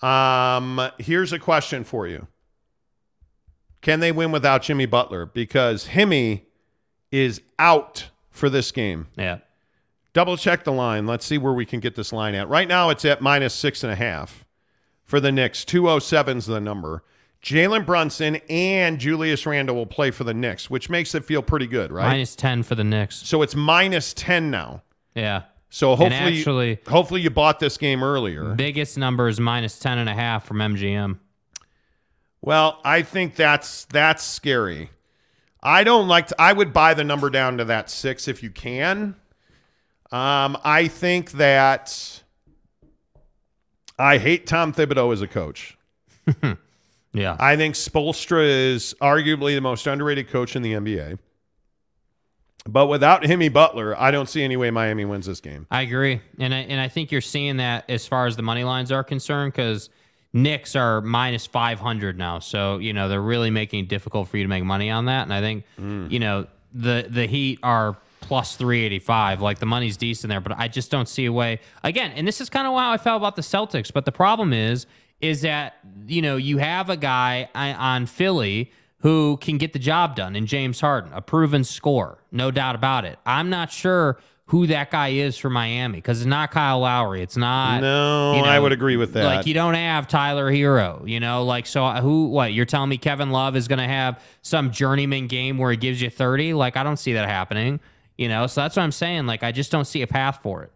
Um, 0.00 0.80
here's 0.98 1.32
a 1.32 1.38
question 1.38 1.84
for 1.84 2.06
you 2.08 2.26
Can 3.82 4.00
they 4.00 4.10
win 4.10 4.32
without 4.32 4.62
Jimmy 4.62 4.86
Butler? 4.86 5.26
Because 5.26 5.88
Himmy 5.88 6.42
is 7.10 7.40
out 7.58 8.08
for 8.30 8.48
this 8.48 8.72
game. 8.72 9.08
Yeah. 9.16 9.38
Double 10.14 10.36
check 10.36 10.64
the 10.64 10.72
line. 10.72 11.06
Let's 11.06 11.24
see 11.24 11.38
where 11.38 11.52
we 11.52 11.64
can 11.64 11.80
get 11.80 11.94
this 11.94 12.12
line 12.12 12.34
at. 12.34 12.48
Right 12.48 12.68
now, 12.68 12.90
it's 12.90 13.04
at 13.04 13.20
minus 13.22 13.54
six 13.54 13.82
and 13.82 13.92
a 13.92 13.96
half 13.96 14.44
for 15.04 15.20
the 15.20 15.32
Knicks. 15.32 15.64
207 15.64 16.38
is 16.38 16.46
the 16.46 16.60
number. 16.60 17.02
Jalen 17.42 17.84
Brunson 17.86 18.36
and 18.48 18.98
Julius 19.00 19.46
Randle 19.46 19.74
will 19.74 19.86
play 19.86 20.10
for 20.10 20.22
the 20.24 20.34
Knicks, 20.34 20.70
which 20.70 20.88
makes 20.90 21.14
it 21.14 21.24
feel 21.24 21.42
pretty 21.42 21.66
good, 21.66 21.90
right? 21.90 22.06
Minus 22.08 22.36
10 22.36 22.62
for 22.62 22.74
the 22.74 22.84
Knicks. 22.84 23.16
so 23.16 23.42
it's 23.42 23.54
minus 23.56 24.12
10 24.14 24.50
now. 24.50 24.82
Yeah. 25.14 25.42
So 25.70 25.92
And 25.94 25.98
hopefully, 26.12 26.38
actually- 26.38 26.78
hopefully 26.86 27.20
you 27.22 27.30
bought 27.30 27.58
this 27.58 27.78
game 27.78 28.04
earlier. 28.04 28.54
Biggest 28.54 28.98
number 28.98 29.26
is 29.28 29.40
minus 29.40 29.78
10 29.78 29.96
and 29.98 30.08
a 30.08 30.14
half 30.14 30.44
from 30.46 30.58
MGM. 30.58 31.18
Well, 32.40 32.80
I 32.84 33.02
think 33.02 33.36
that's 33.36 33.84
that's 33.86 34.22
scary. 34.22 34.90
I 35.62 35.84
don't 35.84 36.08
like 36.08 36.26
to, 36.28 36.40
I 36.40 36.52
would 36.52 36.72
buy 36.72 36.92
the 36.94 37.04
number 37.04 37.30
down 37.30 37.56
to 37.58 37.64
that 37.66 37.88
six 37.88 38.26
if 38.26 38.42
you 38.42 38.50
can. 38.50 39.14
Um, 40.12 40.58
I 40.62 40.88
think 40.88 41.32
that 41.32 42.22
I 43.98 44.18
hate 44.18 44.46
Tom 44.46 44.72
Thibodeau 44.72 45.12
as 45.12 45.22
a 45.22 45.28
coach. 45.28 45.76
Yeah. 47.14 47.36
I 47.38 47.56
think 47.56 47.74
Spoelstra 47.74 48.42
is 48.72 48.94
arguably 49.00 49.54
the 49.54 49.60
most 49.60 49.86
underrated 49.86 50.30
coach 50.30 50.56
in 50.56 50.62
the 50.62 50.72
NBA. 50.72 51.18
But 52.66 52.86
without 52.86 53.22
Himmy 53.22 53.52
Butler, 53.52 54.00
I 54.00 54.10
don't 54.10 54.28
see 54.28 54.42
any 54.42 54.56
way 54.56 54.70
Miami 54.70 55.04
wins 55.04 55.26
this 55.26 55.40
game. 55.40 55.66
I 55.70 55.82
agree, 55.82 56.20
and 56.38 56.54
I 56.54 56.58
and 56.58 56.80
I 56.80 56.86
think 56.86 57.10
you're 57.10 57.20
seeing 57.20 57.56
that 57.56 57.90
as 57.90 58.06
far 58.06 58.26
as 58.26 58.36
the 58.36 58.42
money 58.42 58.62
lines 58.62 58.92
are 58.92 59.02
concerned, 59.02 59.52
because 59.52 59.90
Knicks 60.32 60.76
are 60.76 61.00
minus 61.00 61.44
five 61.44 61.80
hundred 61.80 62.16
now, 62.16 62.38
so 62.38 62.78
you 62.78 62.92
know 62.92 63.08
they're 63.08 63.20
really 63.20 63.50
making 63.50 63.80
it 63.84 63.88
difficult 63.88 64.28
for 64.28 64.36
you 64.36 64.44
to 64.44 64.48
make 64.48 64.62
money 64.62 64.90
on 64.90 65.06
that. 65.06 65.24
And 65.24 65.34
I 65.34 65.40
think 65.40 65.64
you 65.76 66.20
know 66.20 66.46
the 66.72 67.04
the 67.10 67.26
Heat 67.26 67.58
are 67.64 67.96
plus 68.22 68.56
three 68.56 68.84
eighty 68.84 68.98
five, 68.98 69.42
like 69.42 69.58
the 69.58 69.66
money's 69.66 69.96
decent 69.96 70.30
there, 70.30 70.40
but 70.40 70.56
I 70.56 70.68
just 70.68 70.90
don't 70.90 71.08
see 71.08 71.26
a 71.26 71.32
way. 71.32 71.60
Again, 71.82 72.12
and 72.12 72.26
this 72.26 72.40
is 72.40 72.48
kind 72.48 72.66
of 72.66 72.74
how 72.74 72.92
I 72.92 72.96
felt 72.96 73.20
about 73.20 73.36
the 73.36 73.42
Celtics, 73.42 73.92
but 73.92 74.04
the 74.04 74.12
problem 74.12 74.52
is 74.52 74.86
is 75.20 75.42
that 75.42 75.76
you 76.06 76.20
know 76.22 76.36
you 76.36 76.58
have 76.58 76.90
a 76.90 76.96
guy 76.96 77.48
uh, 77.54 77.74
on 77.78 78.06
Philly 78.06 78.72
who 78.98 79.36
can 79.38 79.58
get 79.58 79.72
the 79.72 79.78
job 79.78 80.14
done 80.14 80.36
in 80.36 80.46
James 80.46 80.80
Harden, 80.80 81.12
a 81.12 81.20
proven 81.20 81.64
scorer, 81.64 82.18
no 82.30 82.50
doubt 82.50 82.74
about 82.74 83.04
it. 83.04 83.18
I'm 83.26 83.50
not 83.50 83.72
sure 83.72 84.18
who 84.46 84.66
that 84.66 84.90
guy 84.90 85.08
is 85.08 85.38
for 85.38 85.48
Miami 85.48 85.96
because 85.96 86.20
it's 86.20 86.26
not 86.26 86.50
Kyle 86.50 86.80
Lowry. 86.80 87.22
It's 87.22 87.38
not. 87.38 87.80
No, 87.80 88.34
you 88.36 88.42
know, 88.42 88.48
I 88.48 88.58
would 88.58 88.72
agree 88.72 88.96
with 88.96 89.14
that. 89.14 89.24
Like 89.24 89.46
you 89.46 89.54
don't 89.54 89.74
have 89.74 90.06
Tyler 90.06 90.52
Herro, 90.52 91.08
you 91.08 91.20
know. 91.20 91.44
Like 91.44 91.66
so, 91.66 91.84
uh, 91.84 92.02
who? 92.02 92.26
What 92.26 92.52
you're 92.52 92.66
telling 92.66 92.90
me? 92.90 92.98
Kevin 92.98 93.30
Love 93.30 93.56
is 93.56 93.66
going 93.66 93.78
to 93.78 93.88
have 93.88 94.22
some 94.42 94.70
journeyman 94.70 95.26
game 95.26 95.56
where 95.56 95.70
he 95.70 95.76
gives 95.76 96.02
you 96.02 96.10
30? 96.10 96.52
Like 96.54 96.76
I 96.76 96.82
don't 96.82 96.98
see 96.98 97.14
that 97.14 97.28
happening. 97.28 97.80
You 98.22 98.28
know, 98.28 98.46
so 98.46 98.60
that's 98.60 98.76
what 98.76 98.84
I'm 98.84 98.92
saying. 98.92 99.26
Like 99.26 99.42
I 99.42 99.50
just 99.50 99.72
don't 99.72 99.84
see 99.84 100.00
a 100.02 100.06
path 100.06 100.38
for 100.44 100.62
it. 100.62 100.70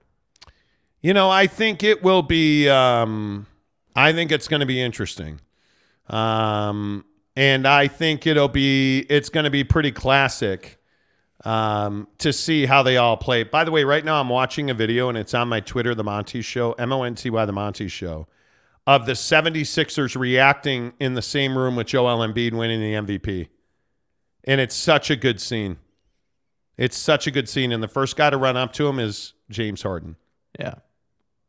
You 1.01 1.15
know, 1.15 1.31
I 1.31 1.47
think 1.47 1.85
it 1.85 2.03
will 2.03 2.23
be. 2.23 2.69
Um, 2.69 3.47
I 3.95 4.13
think 4.13 4.33
it's 4.33 4.49
going 4.49 4.59
to 4.59 4.67
be 4.67 4.83
interesting, 4.83 5.41
um, 6.09 7.05
and 7.37 7.65
I 7.65 7.87
think 7.87 8.27
it'll 8.27 8.49
be. 8.49 9.07
It's 9.09 9.29
going 9.29 9.45
to 9.45 9.51
be 9.51 9.63
pretty 9.63 9.93
classic 9.93 10.81
um, 11.45 12.09
to 12.19 12.33
see 12.33 12.67
how 12.67 12.83
they 12.83 12.97
all 12.97 13.17
play. 13.17 13.45
By 13.45 13.63
the 13.63 13.71
way, 13.71 13.85
right 13.85 14.05
now 14.05 14.21
I'm 14.21 14.29
watching 14.29 14.69
a 14.69 14.75
video, 14.75 15.09
and 15.09 15.17
it's 15.17 15.33
on 15.33 15.47
my 15.47 15.61
Twitter, 15.61 15.95
the 15.95 16.03
Monty 16.03 16.43
Show, 16.43 16.73
M 16.73 16.93
O 16.93 17.05
N 17.05 17.15
T 17.15 17.31
Y, 17.31 17.45
the 17.45 17.53
Monty 17.53 17.87
Show, 17.87 18.27
of 18.89 19.07
the 19.07 19.13
76ers 19.13 20.19
reacting 20.19 20.95
in 20.99 21.15
the 21.15 21.23
same 21.23 21.57
room 21.57 21.77
with 21.77 21.87
Joel 21.87 22.27
Embiid 22.27 22.55
winning 22.55 22.81
the 22.81 23.15
MVP, 23.15 23.51
and 24.43 24.61
it's 24.61 24.75
such 24.75 25.11
a 25.11 25.15
good 25.15 25.41
scene. 25.41 25.77
It's 26.79 26.97
such 26.97 27.27
a 27.27 27.31
good 27.31 27.49
scene, 27.49 27.73
and 27.73 27.83
the 27.83 27.89
first 27.89 28.17
guy 28.17 28.31
to 28.31 28.37
run 28.37 28.57
up 28.57 28.73
to 28.75 28.87
him 28.87 28.99
is 28.99 29.33
James 29.51 29.83
Harden. 29.83 30.17
Yeah. 30.59 30.75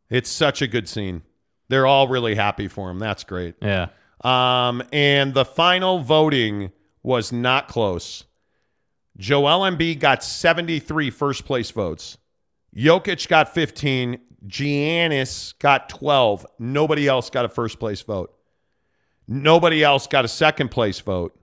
It's 0.10 0.30
such 0.30 0.62
a 0.62 0.68
good 0.68 0.88
scene. 0.88 1.24
They're 1.70 1.86
all 1.86 2.08
really 2.08 2.36
happy 2.36 2.68
for 2.68 2.90
him. 2.90 3.00
That's 3.00 3.24
great. 3.24 3.56
Yeah. 3.62 3.88
Um, 4.24 4.82
and 4.94 5.34
the 5.34 5.46
final 5.46 6.00
voting 6.00 6.72
was 7.04 7.32
not 7.32 7.68
close. 7.68 8.24
Joel 9.18 9.70
Embiid 9.70 10.00
got 10.00 10.24
73 10.24 11.10
first 11.10 11.46
place 11.46 11.72
votes. 11.72 12.18
Jokic 12.76 13.28
got 13.28 13.54
15. 13.54 14.20
Giannis 14.46 15.58
got 15.60 15.90
12. 15.90 16.46
Nobody 16.60 17.08
else 17.08 17.30
got 17.30 17.44
a 17.46 17.50
first 17.50 17.80
place 17.80 18.02
vote. 18.02 18.34
Nobody 19.28 19.84
else 19.84 20.08
got 20.08 20.24
a 20.24 20.30
second 20.30 20.70
place 20.70 21.00
vote. 21.00 21.37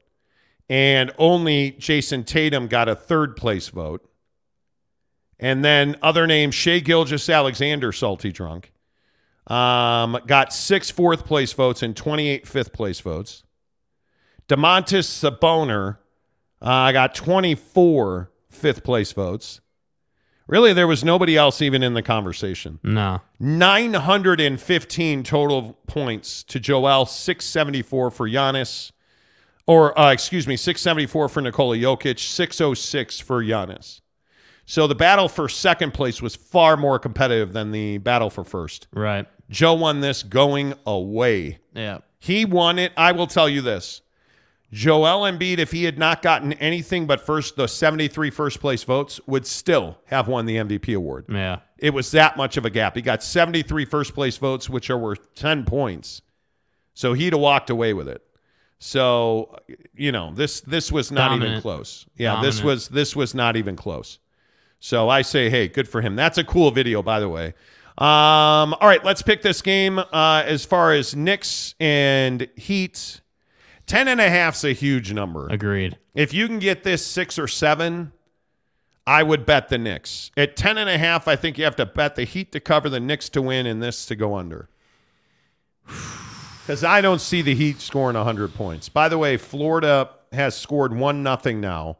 And 0.68 1.12
only 1.18 1.72
Jayson 1.72 2.24
Tatum 2.24 2.68
got 2.68 2.88
a 2.88 2.94
third 2.94 3.36
place 3.36 3.68
vote. 3.68 4.08
And 5.38 5.64
then 5.64 5.96
other 6.00 6.26
names, 6.26 6.54
Shai 6.54 6.78
Gilgeous-Alexander, 6.78 7.92
salty 7.92 8.32
drunk, 8.32 8.72
um, 9.46 10.18
got 10.26 10.52
six 10.52 10.90
fourth 10.90 11.26
place 11.26 11.52
votes 11.52 11.82
and 11.82 11.94
28 11.94 12.46
fifth 12.46 12.72
place 12.72 13.00
votes. 13.00 13.44
Domantas 14.48 15.06
Sabonis 15.06 15.98
uh, 16.62 16.92
got 16.92 17.14
24 17.14 18.30
fifth 18.48 18.84
place 18.84 19.12
votes. 19.12 19.60
Really, 20.46 20.74
there 20.74 20.86
was 20.86 21.02
nobody 21.02 21.36
else 21.36 21.62
even 21.62 21.82
in 21.82 21.94
the 21.94 22.02
conversation. 22.02 22.78
No. 22.82 23.22
915 23.40 25.22
total 25.22 25.78
points 25.86 26.42
to 26.44 26.60
Joel, 26.60 27.06
674 27.06 28.10
for 28.10 28.28
Giannis, 28.28 28.92
or 29.66 29.98
uh, 29.98 30.12
excuse 30.12 30.46
me, 30.46 30.56
674 30.56 31.28
for 31.28 31.40
Nikola 31.40 31.76
Jokic, 31.76 32.18
606 32.18 33.20
for 33.20 33.42
Giannis. 33.42 34.00
So 34.66 34.86
the 34.86 34.94
battle 34.94 35.28
for 35.28 35.48
second 35.48 35.92
place 35.92 36.22
was 36.22 36.34
far 36.34 36.76
more 36.76 36.98
competitive 36.98 37.52
than 37.52 37.70
the 37.70 37.98
battle 37.98 38.30
for 38.30 38.44
first. 38.44 38.88
Right. 38.92 39.26
Joe 39.50 39.74
won 39.74 40.00
this 40.00 40.22
going 40.22 40.74
away. 40.86 41.58
Yeah. 41.74 41.98
He 42.18 42.44
won 42.44 42.78
it. 42.78 42.92
I 42.96 43.12
will 43.12 43.26
tell 43.26 43.48
you 43.48 43.60
this. 43.60 44.00
Joel 44.72 45.30
Embiid, 45.30 45.58
if 45.58 45.70
he 45.70 45.84
had 45.84 45.98
not 45.98 46.20
gotten 46.20 46.52
anything 46.54 47.06
but 47.06 47.20
first 47.20 47.54
the 47.54 47.68
73 47.68 48.30
first 48.30 48.58
place 48.60 48.82
votes, 48.82 49.20
would 49.26 49.46
still 49.46 49.98
have 50.06 50.26
won 50.26 50.46
the 50.46 50.56
MVP 50.56 50.96
award. 50.96 51.26
Yeah. 51.28 51.60
It 51.78 51.90
was 51.90 52.10
that 52.10 52.36
much 52.36 52.56
of 52.56 52.64
a 52.64 52.70
gap. 52.70 52.96
He 52.96 53.02
got 53.02 53.22
73 53.22 53.84
first 53.84 54.14
place 54.14 54.36
votes, 54.36 54.68
which 54.68 54.90
are 54.90 54.98
worth 54.98 55.32
10 55.36 55.64
points. 55.64 56.22
So 56.94 57.12
he'd 57.12 57.34
have 57.34 57.40
walked 57.40 57.70
away 57.70 57.92
with 57.92 58.08
it. 58.08 58.22
So, 58.86 59.56
you 59.96 60.12
know, 60.12 60.34
this 60.34 60.60
this 60.60 60.92
was 60.92 61.10
not 61.10 61.34
even 61.34 61.62
close. 61.62 62.04
Yeah, 62.18 62.42
this 62.42 62.62
was 62.62 62.88
this 62.88 63.16
was 63.16 63.34
not 63.34 63.56
even 63.56 63.76
close. 63.76 64.18
So 64.78 65.08
I 65.08 65.22
say, 65.22 65.48
hey, 65.48 65.68
good 65.68 65.88
for 65.88 66.02
him. 66.02 66.16
That's 66.16 66.36
a 66.36 66.44
cool 66.44 66.70
video, 66.70 67.02
by 67.02 67.18
the 67.18 67.28
way. 67.30 67.54
Um, 67.96 68.74
all 68.74 68.80
right, 68.82 69.02
let's 69.02 69.22
pick 69.22 69.40
this 69.40 69.62
game 69.62 69.98
uh, 69.98 70.42
as 70.44 70.66
far 70.66 70.92
as 70.92 71.16
Knicks 71.16 71.74
and 71.80 72.46
Heat. 72.56 73.22
Ten 73.86 74.06
and 74.06 74.20
a 74.20 74.28
half's 74.28 74.64
a 74.64 74.74
huge 74.74 75.14
number. 75.14 75.48
Agreed. 75.48 75.96
If 76.14 76.34
you 76.34 76.46
can 76.46 76.58
get 76.58 76.84
this 76.84 77.06
six 77.06 77.38
or 77.38 77.48
seven, 77.48 78.12
I 79.06 79.22
would 79.22 79.46
bet 79.46 79.70
the 79.70 79.78
Knicks. 79.78 80.30
At 80.36 80.56
ten 80.56 80.76
and 80.76 80.90
a 80.90 80.98
half, 80.98 81.26
I 81.26 81.36
think 81.36 81.56
you 81.56 81.64
have 81.64 81.76
to 81.76 81.86
bet 81.86 82.16
the 82.16 82.24
Heat 82.24 82.52
to 82.52 82.60
cover, 82.60 82.90
the 82.90 83.00
Knicks 83.00 83.30
to 83.30 83.40
win, 83.40 83.64
and 83.64 83.82
this 83.82 84.04
to 84.04 84.14
go 84.14 84.34
under. 84.34 84.68
Because 86.64 86.82
I 86.82 87.02
don't 87.02 87.20
see 87.20 87.42
the 87.42 87.54
Heat 87.54 87.80
scoring 87.80 88.16
100 88.16 88.54
points. 88.54 88.88
By 88.88 89.10
the 89.10 89.18
way, 89.18 89.36
Florida 89.36 90.08
has 90.32 90.56
scored 90.56 90.96
1 90.96 91.22
nothing 91.22 91.60
now. 91.60 91.98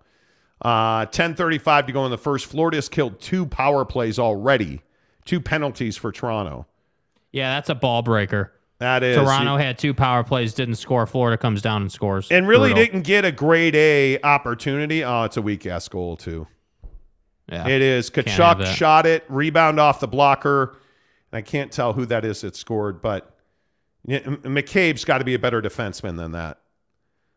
Uh, 0.63 1.05
10.35 1.07 1.87
to 1.89 1.93
go 1.93 2.05
in 2.07 2.11
the 2.11 2.17
first. 2.17 2.47
Florida 2.47 2.79
has 2.79 2.89
killed 2.89 3.21
two 3.21 3.45
power 3.45 3.85
plays 3.85 4.19
already, 4.19 4.81
two 5.27 5.39
penalties 5.39 5.99
for 5.99 6.11
Toronto. 6.11 6.67
Yeah, 7.31 7.55
that's 7.55 7.69
a 7.69 7.75
ball 7.75 8.01
breaker. 8.01 8.53
That 8.79 9.03
is. 9.03 9.17
Toronto 9.17 9.57
had 9.59 9.79
two 9.79 9.93
power 9.93 10.25
plays, 10.25 10.55
didn't 10.55 10.77
score. 10.77 11.07
Florida 11.07 11.37
comes 11.37 11.61
down 11.61 11.83
and 11.83 11.93
scores. 11.93 12.31
and 12.31 12.49
really 12.49 12.73
Brutal. 12.73 12.85
didn't 12.87 13.03
get 13.03 13.25
a 13.27 13.33
grade 13.33 13.75
A 13.75 14.19
opportunity. 14.23 15.05
Oh, 15.05 15.25
it's 15.25 15.37
a 15.37 15.43
weak 15.43 15.67
ass 15.67 15.89
goal, 15.89 16.17
too. 16.17 16.47
Yeah. 17.51 17.69
It 17.69 17.83
is. 17.83 18.11
Tkachuk 18.11 18.65
shot 18.75 19.05
it, 19.05 19.25
rebound 19.29 19.79
off 19.79 20.01
the 20.01 20.09
blocker. 20.09 20.79
And 21.31 21.39
I 21.39 21.43
can't 21.43 21.71
tell 21.71 21.93
who 21.93 22.07
that 22.07 22.25
is 22.25 22.41
that 22.41 22.57
scored, 22.57 23.03
but 23.03 23.34
McCabe's 24.07 25.05
got 25.05 25.19
to 25.19 25.25
be 25.25 25.35
a 25.35 25.39
better 25.39 25.63
defenseman 25.63 26.17
than 26.17 26.33
that. 26.33 26.61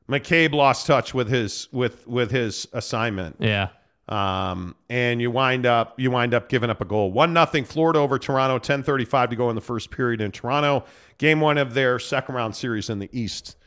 McCabe 0.09 0.53
lost 0.53 0.85
touch 0.85 1.13
with 1.13 1.29
his 1.29 1.67
with 1.71 2.07
with 2.07 2.31
his 2.31 2.67
assignment. 2.73 3.37
Yeah. 3.39 3.69
Um, 4.09 4.75
and 4.89 5.21
you 5.21 5.29
wind 5.31 5.65
up 5.65 5.99
you 5.99 6.11
wind 6.11 6.33
up 6.33 6.47
giving 6.47 6.69
up 6.69 6.79
a 6.79 6.85
goal. 6.85 7.11
One 7.11 7.33
nothing 7.33 7.65
Florida 7.65 7.99
over 7.99 8.17
Toronto. 8.17 8.57
Ten 8.57 8.83
thirty 8.83 9.05
five 9.05 9.29
to 9.31 9.35
go 9.35 9.49
in 9.49 9.55
the 9.55 9.61
first 9.61 9.91
period 9.91 10.21
in 10.21 10.31
Toronto. 10.31 10.85
Game 11.17 11.41
one 11.41 11.57
of 11.57 11.73
their 11.73 11.99
second 11.99 12.35
round 12.35 12.55
series 12.55 12.89
in 12.89 12.99
the 12.99 13.09
East. 13.11 13.57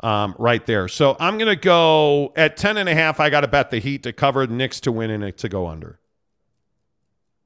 Um, 0.00 0.34
right 0.38 0.64
there. 0.66 0.88
So 0.88 1.16
I'm 1.18 1.38
gonna 1.38 1.56
go 1.56 2.34
at 2.36 2.58
ten 2.58 2.76
and 2.76 2.88
a 2.88 2.94
half. 2.94 3.18
I 3.18 3.30
got 3.30 3.40
to 3.40 3.48
bet 3.48 3.70
the 3.70 3.78
Heat 3.78 4.02
to 4.02 4.12
cover, 4.12 4.46
the 4.46 4.52
Knicks 4.52 4.80
to 4.80 4.92
win, 4.92 5.10
and 5.10 5.24
it 5.24 5.38
to 5.38 5.48
go 5.48 5.66
under. 5.66 5.98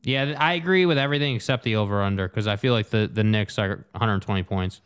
Yeah, 0.03 0.35
I 0.39 0.55
agree 0.55 0.87
with 0.87 0.97
everything 0.99 1.35
except 1.37 1.63
the 1.65 1.77
over 1.77 2.03
under 2.03 2.27
because 2.29 2.47
I 2.47 2.57
feel 2.57 2.73
like 2.73 2.91
the, 2.91 3.11
the 3.13 3.23
Knicks 3.25 3.59
are 3.59 3.85
120 3.93 4.43
points. 4.45 4.81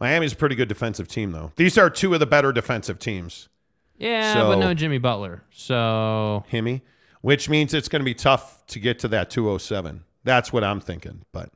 Miami's 0.00 0.32
a 0.32 0.36
pretty 0.36 0.54
good 0.56 0.68
defensive 0.68 1.08
team, 1.08 1.32
though. 1.32 1.52
These 1.56 1.78
are 1.78 1.88
two 1.88 2.12
of 2.14 2.20
the 2.20 2.26
better 2.26 2.52
defensive 2.52 2.98
teams 2.98 3.48
Yeah, 3.96 4.34
So- 4.34 4.48
but 4.48 4.58
no 4.58 4.74
Jimmy 4.74 4.98
Butler. 4.98 5.44
So 5.50 6.44
Himmy, 6.52 6.82
which 7.22 7.48
means 7.48 7.72
it's 7.74 7.88
going 7.88 8.00
to 8.00 8.04
be 8.04 8.14
tough 8.14 8.66
to 8.68 8.78
get 8.80 8.98
to 9.00 9.08
that 9.08 9.30
207. 9.30 10.04
That's 10.24 10.52
what 10.52 10.64
I'm 10.64 10.80
thinking. 10.80 11.22
But 11.32 11.50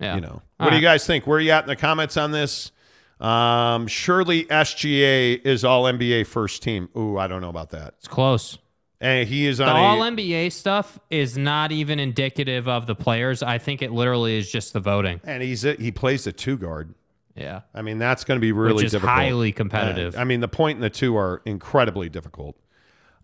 yeah, 0.00 0.14
you 0.14 0.20
know, 0.22 0.42
All 0.58 0.66
what 0.66 0.70
do 0.70 0.76
you 0.76 0.82
guys 0.82 1.06
think? 1.06 1.26
Where 1.26 1.36
are 1.38 1.40
you 1.40 1.50
at 1.52 1.64
in 1.64 1.68
the 1.68 1.76
comments 1.76 2.16
on 2.16 2.32
this? 2.32 2.72
Um, 3.20 3.86
surely 3.86 4.44
SGA 4.46 5.40
is 5.46 5.64
all 5.64 5.84
NBA 5.84 6.26
first 6.26 6.62
team. 6.62 6.88
Ooh, 6.96 7.18
I 7.18 7.28
don't 7.28 7.40
know 7.40 7.50
about 7.50 7.70
that. 7.70 7.94
It's 7.98 8.08
close. 8.08 8.58
And 9.02 9.28
he 9.28 9.46
is 9.46 9.58
The 9.58 9.66
All 9.66 10.02
a, 10.04 10.10
NBA 10.12 10.52
stuff 10.52 10.98
is 11.10 11.36
not 11.36 11.72
even 11.72 11.98
indicative 11.98 12.68
of 12.68 12.86
the 12.86 12.94
players. 12.94 13.42
I 13.42 13.58
think 13.58 13.82
it 13.82 13.90
literally 13.90 14.38
is 14.38 14.50
just 14.50 14.72
the 14.72 14.80
voting. 14.80 15.20
and 15.24 15.42
he's 15.42 15.64
a, 15.64 15.74
he 15.74 15.90
plays 15.90 16.22
the 16.24 16.32
two 16.32 16.56
guard. 16.56 16.94
Yeah. 17.34 17.62
I 17.74 17.82
mean, 17.82 17.98
that's 17.98 18.22
going 18.22 18.38
to 18.38 18.40
be 18.40 18.52
really 18.52 18.74
Which 18.74 18.84
is 18.84 18.92
difficult. 18.92 19.16
highly 19.16 19.50
competitive. 19.50 20.14
Uh, 20.14 20.20
I 20.20 20.24
mean, 20.24 20.38
the 20.40 20.48
point 20.48 20.76
and 20.76 20.84
the 20.84 20.90
two 20.90 21.16
are 21.16 21.42
incredibly 21.44 22.08
difficult. 22.08 22.56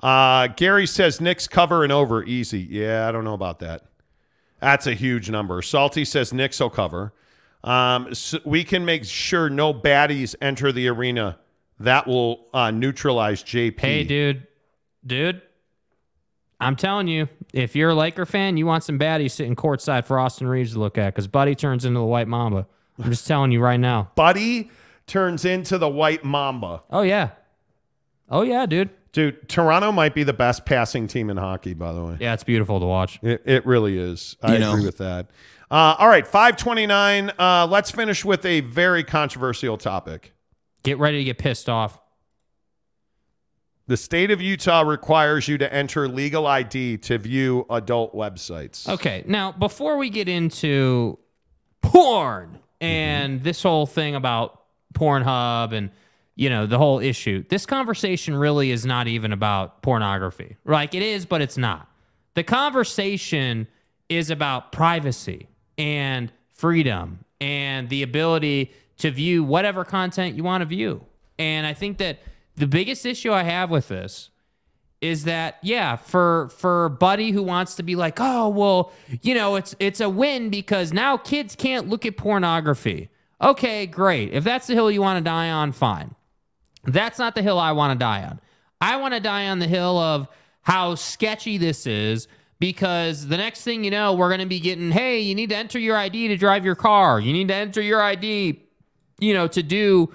Uh, 0.01 0.49
Gary 0.49 0.87
says 0.87 1.21
Knicks 1.21 1.47
cover 1.47 1.85
and 1.85 1.93
over 1.93 2.25
easy. 2.25 2.61
Yeah, 2.61 3.09
I 3.09 3.13
don't 3.13 3.25
know 3.25 3.35
about 3.35 3.61
that. 3.61 3.85
That's 4.61 4.89
a 4.89 4.95
huge 4.95 5.31
number. 5.31 5.63
Salty 5.63 6.05
says 6.05 6.33
Knicks 6.33 6.59
will 6.59 6.71
cover. 6.71 7.13
Um, 7.63 8.15
so 8.15 8.39
we 8.45 8.65
can 8.65 8.85
make 8.85 9.05
sure 9.05 9.49
no 9.49 9.73
baddies 9.73 10.35
enter 10.41 10.73
the 10.73 10.89
arena. 10.89 11.39
That 11.79 12.09
will 12.09 12.47
uh, 12.53 12.73
neutralize 12.73 13.45
JP. 13.45 13.79
Hey, 13.81 14.03
dude, 14.05 14.47
dude, 15.07 15.43
I'm 16.61 16.75
telling 16.77 17.07
you, 17.09 17.29
if 17.53 17.77
you're 17.77 17.91
a 17.91 17.95
Laker 17.95 18.27
fan, 18.27 18.57
you 18.57 18.67
want 18.67 18.83
some 18.85 18.99
baddies 18.99 19.31
sitting 19.31 19.55
courtside 19.55 20.07
for 20.07 20.19
Austin 20.19 20.49
Reaves 20.49 20.73
to 20.73 20.81
look 20.81 20.99
at 20.99 21.15
because 21.15 21.29
Buddy 21.29 21.55
turns 21.55 21.85
into 21.85 22.01
the 22.01 22.05
White 22.05 22.27
Mamba. 22.29 22.67
I'm 23.03 23.11
just 23.11 23.27
telling 23.27 23.53
you 23.53 23.61
right 23.61 23.79
now. 23.79 24.11
Buddy 24.17 24.71
turns 25.07 25.45
into 25.45 25.79
the 25.79 25.89
White 25.89 26.25
Mamba. 26.25 26.83
Oh 26.91 27.03
yeah, 27.03 27.31
oh 28.29 28.43
yeah, 28.43 28.67
dude. 28.67 28.91
Dude, 29.13 29.49
Toronto 29.49 29.91
might 29.91 30.15
be 30.15 30.23
the 30.23 30.35
best 30.35 30.67
passing 30.67 31.07
team 31.07 31.31
in 31.31 31.37
hockey, 31.39 31.73
by 31.75 31.93
the 31.93 32.05
way. 32.05 32.17
Yeah, 32.21 32.35
it's 32.35 32.45
beautiful 32.45 32.79
to 32.79 32.87
watch. 32.87 33.19
It, 33.23 33.43
it 33.47 33.65
really 33.67 33.97
is. 33.99 34.37
I 34.43 34.55
You 34.55 34.59
know. 34.59 34.73
agree 34.73 34.85
with 34.85 34.99
that. 34.99 35.29
Uh, 35.71 35.97
all 35.99 36.09
right, 36.09 36.27
529. 36.27 37.31
Uh, 37.39 37.67
let's 37.71 37.91
finish 37.91 38.25
with 38.25 38.45
a 38.45 38.61
very 38.61 39.03
controversial 39.05 39.79
topic. 39.79 40.35
Get 40.83 40.99
ready 40.99 41.19
to 41.19 41.25
get 41.25 41.39
pissed 41.39 41.69
off. 41.71 41.99
The 43.89 43.97
state 43.97 44.31
of 44.31 44.43
Utah 44.43 44.83
requires 44.83 45.49
you 45.49 45.57
to 45.59 45.73
enter 45.73 46.09
legal 46.09 46.47
ID 46.47 46.99
to 46.99 47.17
view 47.17 47.65
adult 47.71 48.15
websites. 48.15 48.87
Okay, 48.87 49.25
now 49.27 49.51
before 49.51 49.97
we 49.97 50.11
get 50.11 50.29
into 50.29 51.19
porn 51.81 52.59
and 52.83 53.37
mm-hmm. 53.37 53.45
this 53.45 53.63
whole 53.63 53.87
thing 53.87 54.15
about 54.15 54.63
Pornhub 54.93 55.73
and 55.73 55.91
you 56.35 56.51
know 56.51 56.67
the 56.67 56.77
whole 56.77 57.01
issue, 57.01 57.43
this 57.49 57.65
conversation 57.65 58.37
really 58.37 58.71
is 58.71 58.85
not 58.85 59.09
even 59.09 59.33
about 59.33 59.81
pornography. 59.81 60.57
Like 60.67 60.95
it 60.95 61.03
is, 61.03 61.25
but 61.25 61.41
it's 61.41 61.57
not. 61.57 61.89
The 62.35 62.45
conversation 62.45 63.69
is 64.11 64.29
about 64.29 64.71
privacy 64.71 65.49
and 65.79 66.31
freedom 66.53 67.25
and 67.41 67.89
the 67.89 68.03
ability 68.03 68.71
to 68.99 69.11
view 69.11 69.45
whatever 69.45 69.83
content 69.83 70.37
you 70.37 70.45
want 70.45 70.61
to 70.61 70.67
view. 70.67 71.07
And 71.39 71.67
I 71.67 71.73
think 71.73 71.97
that 71.99 72.19
the 72.59 72.67
biggest 72.67 73.07
issue 73.07 73.33
I 73.33 73.45
have 73.45 73.71
with 73.71 73.89
this 73.89 74.31
is 75.01 75.25
that 75.25 75.59
yeah 75.63 75.95
for 75.97 76.49
for 76.49 76.89
buddy 76.89 77.31
who 77.31 77.43
wants 77.43 77.77
to 77.77 77.83
be 77.83 77.95
like 77.95 78.17
oh 78.19 78.49
well 78.49 78.93
you 79.23 79.33
know 79.35 79.55
it's 79.55 79.75
it's 79.79 80.01
a 80.01 80.09
win 80.09 80.51
because 80.51 80.93
now 80.93 81.17
kids 81.17 81.55
can't 81.55 81.89
look 81.89 82.05
at 82.05 82.17
pornography. 82.17 83.09
Okay 83.41 83.87
great. 83.87 84.33
If 84.33 84.45
that's 84.45 84.67
the 84.67 84.75
hill 84.75 84.91
you 84.91 85.01
want 85.01 85.19
to 85.19 85.25
die 85.25 85.51
on 85.51 85.73
fine. 85.73 86.15
That's 86.85 87.19
not 87.19 87.35
the 87.35 87.43
hill 87.43 87.59
i 87.59 87.73
want 87.73 87.93
to 87.93 87.99
die 87.99 88.23
on. 88.25 88.41
I 88.81 88.97
want 88.97 89.15
to 89.15 89.21
die 89.21 89.49
on 89.49 89.59
the 89.59 89.67
hill 89.67 89.99
of 89.99 90.29
how 90.63 90.95
sketchy 90.95 91.59
this 91.59 91.87
is 91.87 92.29
because 92.59 93.29
the 93.29 93.37
next 93.37 93.63
thing 93.63 93.85
you 93.85 93.91
know 93.91 94.15
we're 94.15 94.29
going 94.29 94.41
to 94.41 94.47
be 94.47 94.61
getting 94.61 94.91
hey 94.91 95.21
you 95.21 95.35
need 95.35 95.51
to 95.51 95.57
enter 95.57 95.79
your 95.79 95.97
id 95.97 96.29
to 96.29 96.37
drive 96.37 96.65
your 96.65 96.75
car. 96.75 97.21
You 97.21 97.33
need 97.33 97.49
to 97.49 97.55
enter 97.55 97.81
your 97.81 98.03
id 98.03 98.65
you 99.21 99.35
know 99.35 99.47
to 99.47 99.63
do 99.63 100.13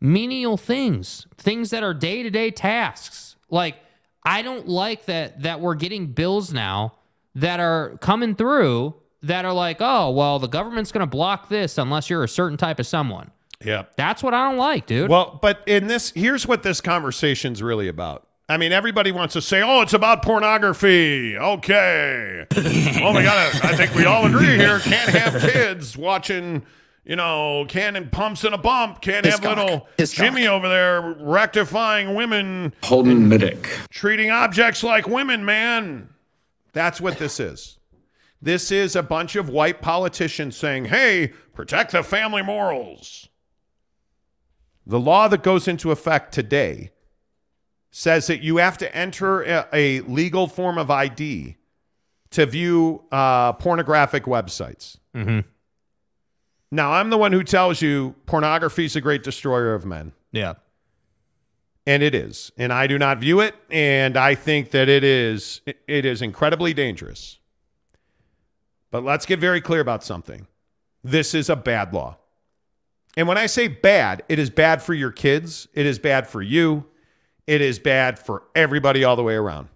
menial 0.00 0.56
things, 0.56 1.26
things 1.36 1.70
that 1.70 1.82
are 1.82 1.94
day 1.94 2.22
to 2.22 2.30
day 2.30 2.50
tasks. 2.50 3.36
Like, 3.50 3.76
I 4.24 4.42
don't 4.42 4.68
like 4.68 5.06
that 5.06 5.42
that 5.42 5.60
we're 5.60 5.74
getting 5.74 6.08
bills 6.08 6.52
now 6.52 6.94
that 7.34 7.60
are 7.60 7.96
coming 7.98 8.34
through 8.34 8.94
that 9.22 9.44
are 9.44 9.52
like, 9.52 9.78
oh, 9.80 10.10
well, 10.10 10.38
the 10.38 10.48
government's 10.48 10.92
going 10.92 11.00
to 11.00 11.10
block 11.10 11.48
this 11.48 11.78
unless 11.78 12.10
you're 12.10 12.24
a 12.24 12.28
certain 12.28 12.56
type 12.56 12.78
of 12.78 12.86
someone. 12.86 13.30
Yeah. 13.64 13.84
That's 13.96 14.22
what 14.22 14.34
I 14.34 14.48
don't 14.48 14.58
like, 14.58 14.86
dude. 14.86 15.10
Well, 15.10 15.38
but 15.40 15.62
in 15.66 15.86
this, 15.86 16.10
here's 16.10 16.46
what 16.46 16.62
this 16.62 16.80
conversation's 16.80 17.62
really 17.62 17.88
about. 17.88 18.26
I 18.48 18.58
mean, 18.58 18.70
everybody 18.70 19.10
wants 19.10 19.32
to 19.32 19.42
say, 19.42 19.60
"Oh, 19.60 19.82
it's 19.82 19.92
about 19.92 20.22
pornography." 20.22 21.36
Okay. 21.36 22.46
oh 23.02 23.12
my 23.12 23.24
god, 23.24 23.60
I 23.64 23.74
think 23.76 23.92
we 23.94 24.04
all 24.04 24.24
agree 24.24 24.56
here. 24.56 24.78
Can't 24.78 25.10
have 25.10 25.42
kids 25.42 25.96
watching, 25.96 26.64
you 27.06 27.14
know, 27.14 27.64
cannon 27.68 28.10
pumps 28.10 28.44
in 28.44 28.52
a 28.52 28.58
bump. 28.58 29.00
Can't 29.00 29.24
have 29.24 29.40
Hiscock. 29.40 29.56
little 29.56 29.88
Jimmy 29.96 30.48
over 30.48 30.68
there 30.68 31.16
rectifying 31.20 32.14
women, 32.14 32.74
Holden 32.82 33.30
Middick. 33.30 33.68
treating 33.90 34.30
objects 34.30 34.82
like 34.82 35.06
women. 35.06 35.44
Man, 35.44 36.08
that's 36.72 37.00
what 37.00 37.18
this 37.18 37.38
is. 37.38 37.78
This 38.42 38.70
is 38.70 38.96
a 38.96 39.02
bunch 39.02 39.36
of 39.36 39.48
white 39.48 39.80
politicians 39.80 40.56
saying, 40.56 40.86
"Hey, 40.86 41.28
protect 41.54 41.92
the 41.92 42.02
family 42.02 42.42
morals." 42.42 43.28
The 44.84 45.00
law 45.00 45.28
that 45.28 45.42
goes 45.42 45.66
into 45.66 45.90
effect 45.90 46.34
today 46.34 46.90
says 47.90 48.26
that 48.26 48.42
you 48.42 48.58
have 48.58 48.76
to 48.78 48.94
enter 48.94 49.42
a, 49.42 49.66
a 49.72 50.00
legal 50.02 50.46
form 50.48 50.76
of 50.76 50.90
ID 50.90 51.56
to 52.30 52.46
view 52.46 53.02
uh, 53.10 53.52
pornographic 53.54 54.24
websites. 54.24 54.98
Mm-hmm. 55.14 55.48
Now, 56.70 56.92
I'm 56.92 57.10
the 57.10 57.18
one 57.18 57.32
who 57.32 57.44
tells 57.44 57.80
you 57.80 58.14
pornography 58.26 58.84
is 58.84 58.96
a 58.96 59.00
great 59.00 59.22
destroyer 59.22 59.74
of 59.74 59.86
men. 59.86 60.12
Yeah. 60.32 60.54
And 61.86 62.02
it 62.02 62.14
is. 62.14 62.50
And 62.58 62.72
I 62.72 62.88
do 62.88 62.98
not 62.98 63.18
view 63.18 63.40
it. 63.40 63.54
And 63.70 64.16
I 64.16 64.34
think 64.34 64.72
that 64.72 64.88
it 64.88 65.04
is 65.04 65.60
it- 65.66 66.04
is 66.04 66.20
incredibly 66.20 66.74
dangerous. 66.74 67.38
But 68.90 69.04
let's 69.04 69.26
get 69.26 69.38
very 69.38 69.60
clear 69.60 69.80
about 69.80 70.02
something. 70.02 70.46
This 71.04 71.34
is 71.34 71.48
a 71.48 71.56
bad 71.56 71.92
law. 71.92 72.18
And 73.16 73.28
when 73.28 73.38
I 73.38 73.46
say 73.46 73.68
bad, 73.68 74.22
it 74.28 74.38
is 74.38 74.50
bad 74.50 74.82
for 74.82 74.92
your 74.92 75.10
kids. 75.10 75.68
It 75.72 75.86
is 75.86 75.98
bad 75.98 76.26
for 76.26 76.42
you. 76.42 76.86
It 77.46 77.60
is 77.60 77.78
bad 77.78 78.18
for 78.18 78.42
everybody 78.54 79.04
all 79.04 79.16
the 79.16 79.22
way 79.22 79.34
around. 79.34 79.68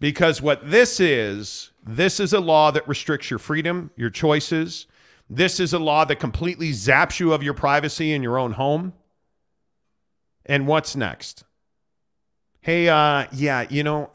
Because 0.00 0.40
what 0.40 0.70
this 0.70 0.98
is, 0.98 1.70
this 1.84 2.18
is 2.18 2.32
a 2.32 2.40
law 2.40 2.70
that 2.70 2.88
restricts 2.88 3.30
your 3.30 3.38
freedom, 3.38 3.90
your 3.96 4.10
choices. 4.10 4.86
This 5.30 5.60
is 5.60 5.72
a 5.72 5.78
law 5.78 6.04
that 6.04 6.16
completely 6.16 6.70
zaps 6.70 7.20
you 7.20 7.32
of 7.32 7.42
your 7.42 7.54
privacy 7.54 8.12
in 8.12 8.22
your 8.22 8.38
own 8.38 8.52
home. 8.52 8.94
And 10.46 10.66
what's 10.66 10.96
next? 10.96 11.44
Hey, 12.60 12.88
uh, 12.88 13.26
yeah, 13.32 13.66
you 13.68 13.82
know, 13.82 14.10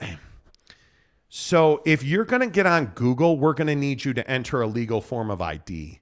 so 1.30 1.82
if 1.86 2.04
you're 2.04 2.26
going 2.26 2.42
to 2.42 2.48
get 2.48 2.66
on 2.66 2.88
Google, 2.96 3.38
we're 3.38 3.54
going 3.54 3.68
to 3.68 3.76
need 3.76 4.04
you 4.06 4.14
to 4.14 4.30
enter 4.30 4.62
a 4.62 4.68
legal 4.68 5.02
form 5.02 5.30
of 5.30 5.42
ID. 5.42 6.00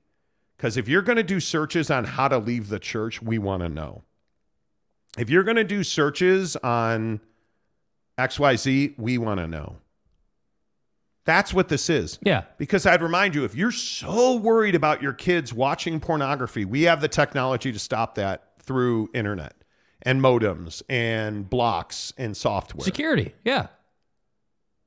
Because 0.55 0.77
if 0.77 0.87
you're 0.87 1.01
going 1.01 1.17
to 1.17 1.23
do 1.23 1.39
searches 1.39 1.89
on 1.89 2.05
how 2.05 2.27
to 2.27 2.37
leave 2.37 2.69
the 2.69 2.79
church, 2.79 3.21
we 3.21 3.37
want 3.37 3.63
to 3.63 3.69
know. 3.69 4.03
If 5.17 5.29
you're 5.29 5.43
going 5.43 5.57
to 5.57 5.63
do 5.63 5.83
searches 5.83 6.55
on 6.57 7.19
XYZ, 8.17 8.97
we 8.97 9.17
want 9.17 9.39
to 9.39 9.47
know. 9.47 9.77
That's 11.25 11.53
what 11.53 11.69
this 11.69 11.89
is. 11.89 12.17
Yeah. 12.23 12.43
Because 12.57 12.85
I'd 12.85 13.01
remind 13.01 13.35
you 13.35 13.43
if 13.45 13.55
you're 13.55 13.71
so 13.71 14.35
worried 14.35 14.75
about 14.75 15.01
your 15.01 15.13
kids 15.13 15.53
watching 15.53 15.99
pornography, 15.99 16.65
we 16.65 16.83
have 16.83 17.01
the 17.01 17.07
technology 17.07 17.71
to 17.71 17.79
stop 17.79 18.15
that 18.15 18.53
through 18.59 19.09
internet 19.13 19.53
and 20.01 20.21
modems 20.21 20.81
and 20.89 21.49
blocks 21.49 22.13
and 22.17 22.35
software. 22.35 22.83
Security. 22.83 23.33
Yeah. 23.43 23.67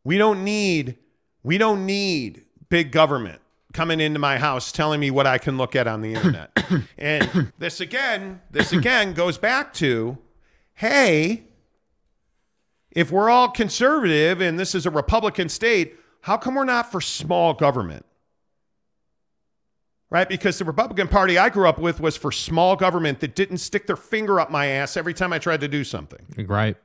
We 0.03 0.19
don't 0.19 0.45
need 0.45 0.99
we 1.43 1.59
don't 1.59 1.87
need 1.87 2.45
big 2.69 2.91
government 2.91 3.41
coming 3.73 4.01
into 4.01 4.19
my 4.19 4.39
house 4.39 4.73
telling 4.73 4.99
me 5.01 5.11
what 5.11 5.27
I 5.27 5.39
can 5.39 5.59
look 5.59 5.77
at 5.77 5.87
on 5.87 6.01
the 6.01 6.15
internet. 6.15 6.51
and 6.99 7.53
this 7.59 7.81
again, 7.81 8.41
this 8.51 8.73
again 8.73 9.13
goes 9.13 9.39
back 9.39 9.73
to 9.75 10.19
hey, 10.75 11.45
if 12.91 13.11
we're 13.11 13.31
all 13.31 13.51
conservative 13.51 14.41
and 14.41 14.59
this 14.59 14.75
is 14.75 14.87
a 14.87 14.91
Republican 14.91 15.49
state, 15.49 15.97
how 16.25 16.39
come 16.39 16.55
we're 16.55 16.65
not 16.65 16.91
for 16.91 17.03
small 17.03 17.53
government? 17.53 18.07
Right? 20.09 20.27
Because 20.27 20.59
the 20.59 20.65
Republican 20.65 21.07
Party 21.07 21.37
I 21.37 21.51
grew 21.51 21.69
up 21.69 21.79
with 21.79 22.01
was 22.01 22.17
for 22.17 22.33
small 22.33 22.77
government 22.77 23.21
that 23.21 23.35
didn't 23.35 23.59
stick 23.59 23.87
their 23.87 23.97
finger 23.97 24.41
up 24.41 24.51
my 24.51 24.67
ass 24.67 24.97
every 24.97 25.13
time 25.13 25.35
I 25.35 25.39
tried 25.39 25.61
to 25.61 25.69
do 25.69 25.85
something. 25.85 26.47
Right. 26.47 26.79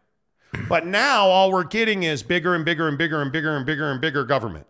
But 0.67 0.85
now 0.85 1.27
all 1.27 1.53
we're 1.53 1.63
getting 1.63 2.03
is 2.03 2.21
bigger 2.21 2.53
and 2.53 2.65
bigger 2.65 2.89
and 2.89 2.97
bigger 2.97 3.21
and 3.21 3.31
bigger 3.31 3.55
and 3.55 3.65
bigger 3.65 3.89
and 3.89 4.01
bigger 4.01 4.25
government 4.25 4.67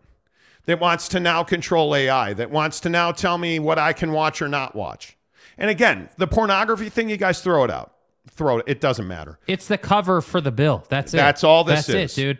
that 0.66 0.78
wants 0.78 1.08
to 1.08 1.18
now 1.18 1.42
control 1.42 1.92
AI, 1.96 2.32
that 2.34 2.52
wants 2.52 2.78
to 2.80 2.88
now 2.88 3.10
tell 3.10 3.38
me 3.38 3.58
what 3.58 3.76
I 3.76 3.92
can 3.92 4.12
watch 4.12 4.40
or 4.40 4.46
not 4.46 4.76
watch. 4.76 5.16
And 5.58 5.68
again, 5.68 6.10
the 6.16 6.28
pornography 6.28 6.90
thing, 6.90 7.08
you 7.08 7.16
guys 7.16 7.40
throw 7.42 7.64
it 7.64 7.70
out. 7.72 7.92
throw 8.30 8.58
it. 8.58 8.66
It 8.68 8.80
doesn't 8.80 9.08
matter. 9.08 9.40
It's 9.48 9.66
the 9.66 9.78
cover 9.78 10.20
for 10.20 10.40
the 10.40 10.52
bill. 10.52 10.84
That's 10.88 11.12
it. 11.12 11.16
That's 11.16 11.42
all 11.42 11.64
this 11.64 11.86
That's 11.86 12.12
is. 12.12 12.18
it, 12.18 12.22
dude. 12.22 12.38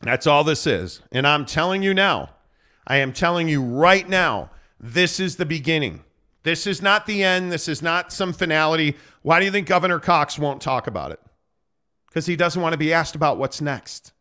That's 0.00 0.26
all 0.26 0.44
this 0.44 0.66
is. 0.66 1.00
And 1.12 1.26
I'm 1.26 1.44
telling 1.44 1.82
you 1.82 1.92
now, 1.94 2.30
I 2.86 2.96
am 2.96 3.12
telling 3.12 3.48
you 3.48 3.62
right 3.62 4.08
now, 4.08 4.50
this 4.78 5.20
is 5.20 5.36
the 5.36 5.46
beginning. 5.46 6.04
This 6.42 6.66
is 6.66 6.80
not 6.80 7.06
the 7.06 7.22
end. 7.22 7.52
This 7.52 7.68
is 7.68 7.82
not 7.82 8.12
some 8.12 8.32
finality. 8.32 8.96
Why 9.22 9.38
do 9.38 9.44
you 9.44 9.52
think 9.52 9.66
Governor 9.66 10.00
Cox 10.00 10.38
won't 10.38 10.62
talk 10.62 10.86
about 10.86 11.12
it? 11.12 11.20
Because 12.08 12.26
he 12.26 12.34
doesn't 12.34 12.60
want 12.60 12.72
to 12.72 12.78
be 12.78 12.92
asked 12.92 13.14
about 13.14 13.36
what's 13.36 13.60
next. 13.60 14.12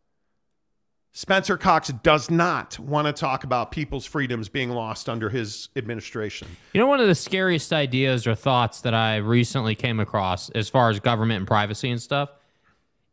Spencer 1.12 1.58
Cox 1.58 1.90
does 2.04 2.30
not 2.30 2.78
want 2.78 3.08
to 3.08 3.14
talk 3.14 3.44
about 3.44 3.72
people's 3.72 4.06
freedoms 4.06 4.48
being 4.48 4.70
lost 4.70 5.10
under 5.10 5.30
his 5.30 5.70
administration. 5.76 6.48
You 6.74 6.80
know, 6.80 6.88
one 6.88 7.00
of 7.00 7.08
the 7.08 7.16
scariest 7.16 7.74
ideas 7.74 8.28
or 8.28 8.36
thoughts 8.36 8.82
that 8.82 8.94
I 8.94 9.18
recently 9.18 9.74
came 9.74 10.00
across 10.00 10.50
as 10.52 10.70
far 10.70 10.90
as 10.90 11.00
government 11.00 11.40
and 11.40 11.48
privacy 11.48 11.90
and 11.90 12.02
stuff 12.02 12.30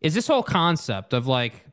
is 0.03 0.15
this 0.15 0.27
whole 0.27 0.43
concept 0.43 1.15
of 1.15 1.27
like 1.27 1.66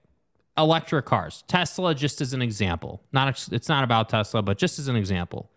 electric 0.58 1.06
cars. 1.06 1.44
Tesla, 1.48 1.96
just 1.96 2.22
as 2.22 2.34
an 2.34 2.42
example. 2.42 3.02
Not 3.12 3.48
it's 3.52 3.70
not 3.70 3.84
about 3.84 4.10
Tesla, 4.10 4.42
but 4.42 4.58
just 4.58 4.80
as 4.80 4.88
an 4.88 4.96
example. 4.96 5.50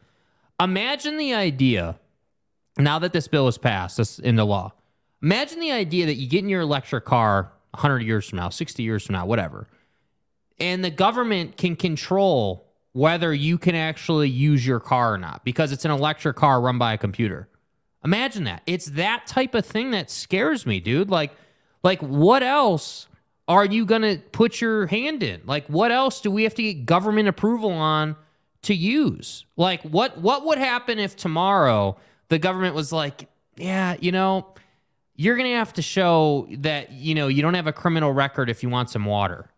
Imagine 0.60 1.18
the 1.18 1.34
idea 1.34 1.98
now 2.78 2.98
that 2.98 3.12
this 3.12 3.28
bill 3.28 3.48
is 3.48 3.58
passed 3.58 3.98
this 3.98 4.18
into 4.18 4.44
law. 4.44 4.72
Imagine 5.22 5.60
the 5.60 5.72
idea 5.72 6.06
that 6.06 6.14
you 6.14 6.28
get 6.28 6.44
in 6.44 6.48
your 6.48 6.62
electric 6.62 7.04
car 7.04 7.52
100 7.72 8.00
years 8.00 8.28
from 8.28 8.38
now, 8.38 8.48
60 8.48 8.82
years 8.82 9.04
from 9.06 9.14
now, 9.14 9.26
whatever, 9.26 9.66
and 10.58 10.84
the 10.84 10.90
government 10.90 11.56
can 11.56 11.76
control 11.76 12.66
whether 12.92 13.34
you 13.34 13.58
can 13.58 13.74
actually 13.74 14.28
use 14.28 14.66
your 14.66 14.80
car 14.80 15.14
or 15.14 15.18
not 15.18 15.44
because 15.44 15.72
it's 15.72 15.84
an 15.84 15.90
electric 15.90 16.36
car 16.36 16.60
run 16.60 16.78
by 16.78 16.94
a 16.94 16.98
computer. 16.98 17.48
Imagine 18.02 18.44
that. 18.44 18.62
It's 18.66 18.86
that 18.86 19.26
type 19.26 19.54
of 19.54 19.66
thing 19.66 19.90
that 19.90 20.10
scares 20.10 20.64
me, 20.64 20.80
dude. 20.80 21.10
Like 21.10 21.32
like 21.82 22.00
what 22.00 22.42
else 22.42 23.08
are 23.48 23.64
you 23.64 23.84
going 23.84 24.02
to 24.02 24.18
put 24.32 24.60
your 24.60 24.86
hand 24.86 25.22
in? 25.22 25.42
Like 25.44 25.66
what 25.68 25.92
else 25.92 26.20
do 26.20 26.30
we 26.30 26.44
have 26.44 26.54
to 26.54 26.62
get 26.62 26.86
government 26.86 27.28
approval 27.28 27.70
on 27.72 28.16
to 28.62 28.74
use? 28.74 29.44
Like 29.56 29.82
what 29.82 30.18
what 30.18 30.44
would 30.46 30.58
happen 30.58 30.98
if 30.98 31.16
tomorrow 31.16 31.96
the 32.28 32.38
government 32.38 32.74
was 32.74 32.92
like, 32.92 33.28
"Yeah, 33.56 33.96
you 34.00 34.12
know, 34.12 34.46
you're 35.14 35.36
going 35.36 35.48
to 35.48 35.56
have 35.56 35.72
to 35.74 35.82
show 35.82 36.48
that, 36.58 36.92
you 36.92 37.14
know, 37.14 37.28
you 37.28 37.42
don't 37.42 37.54
have 37.54 37.68
a 37.68 37.72
criminal 37.72 38.12
record 38.12 38.50
if 38.50 38.62
you 38.62 38.68
want 38.68 38.90
some 38.90 39.04
water." 39.04 39.50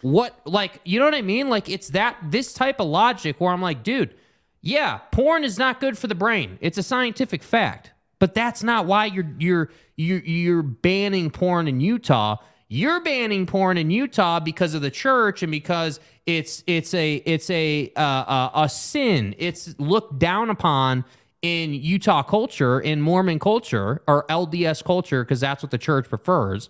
What 0.00 0.38
like, 0.44 0.80
you 0.84 0.98
know 0.98 1.04
what 1.06 1.14
I 1.14 1.22
mean? 1.22 1.48
Like 1.48 1.68
it's 1.68 1.88
that 1.90 2.16
this 2.22 2.52
type 2.52 2.80
of 2.80 2.86
logic 2.86 3.40
where 3.40 3.52
I'm 3.52 3.62
like, 3.62 3.82
dude, 3.82 4.14
yeah, 4.60 4.98
porn 5.12 5.44
is 5.44 5.58
not 5.58 5.80
good 5.80 5.98
for 5.98 6.06
the 6.06 6.14
brain. 6.14 6.58
It's 6.60 6.78
a 6.78 6.82
scientific 6.82 7.42
fact. 7.42 7.92
But 8.18 8.32
that's 8.32 8.62
not 8.62 8.86
why 8.86 9.06
you're 9.06 9.30
you're 9.38 9.70
you're 9.96 10.20
you're 10.20 10.62
banning 10.62 11.30
porn 11.30 11.68
in 11.68 11.80
Utah. 11.80 12.36
You're 12.74 13.00
banning 13.00 13.46
porn 13.46 13.78
in 13.78 13.92
Utah 13.92 14.40
because 14.40 14.74
of 14.74 14.82
the 14.82 14.90
church 14.90 15.44
and 15.44 15.50
because 15.52 16.00
it's 16.26 16.64
it's 16.66 16.92
a 16.92 17.14
it's 17.24 17.48
a 17.50 17.92
uh, 17.94 18.00
uh, 18.00 18.50
a 18.64 18.68
sin. 18.68 19.34
It's 19.38 19.78
looked 19.78 20.18
down 20.18 20.50
upon 20.50 21.04
in 21.40 21.72
Utah 21.72 22.24
culture, 22.24 22.80
in 22.80 23.00
Mormon 23.00 23.38
culture 23.38 24.02
or 24.08 24.26
LDS 24.28 24.82
culture, 24.82 25.22
because 25.22 25.38
that's 25.38 25.62
what 25.62 25.70
the 25.70 25.78
church 25.78 26.08
prefers. 26.08 26.68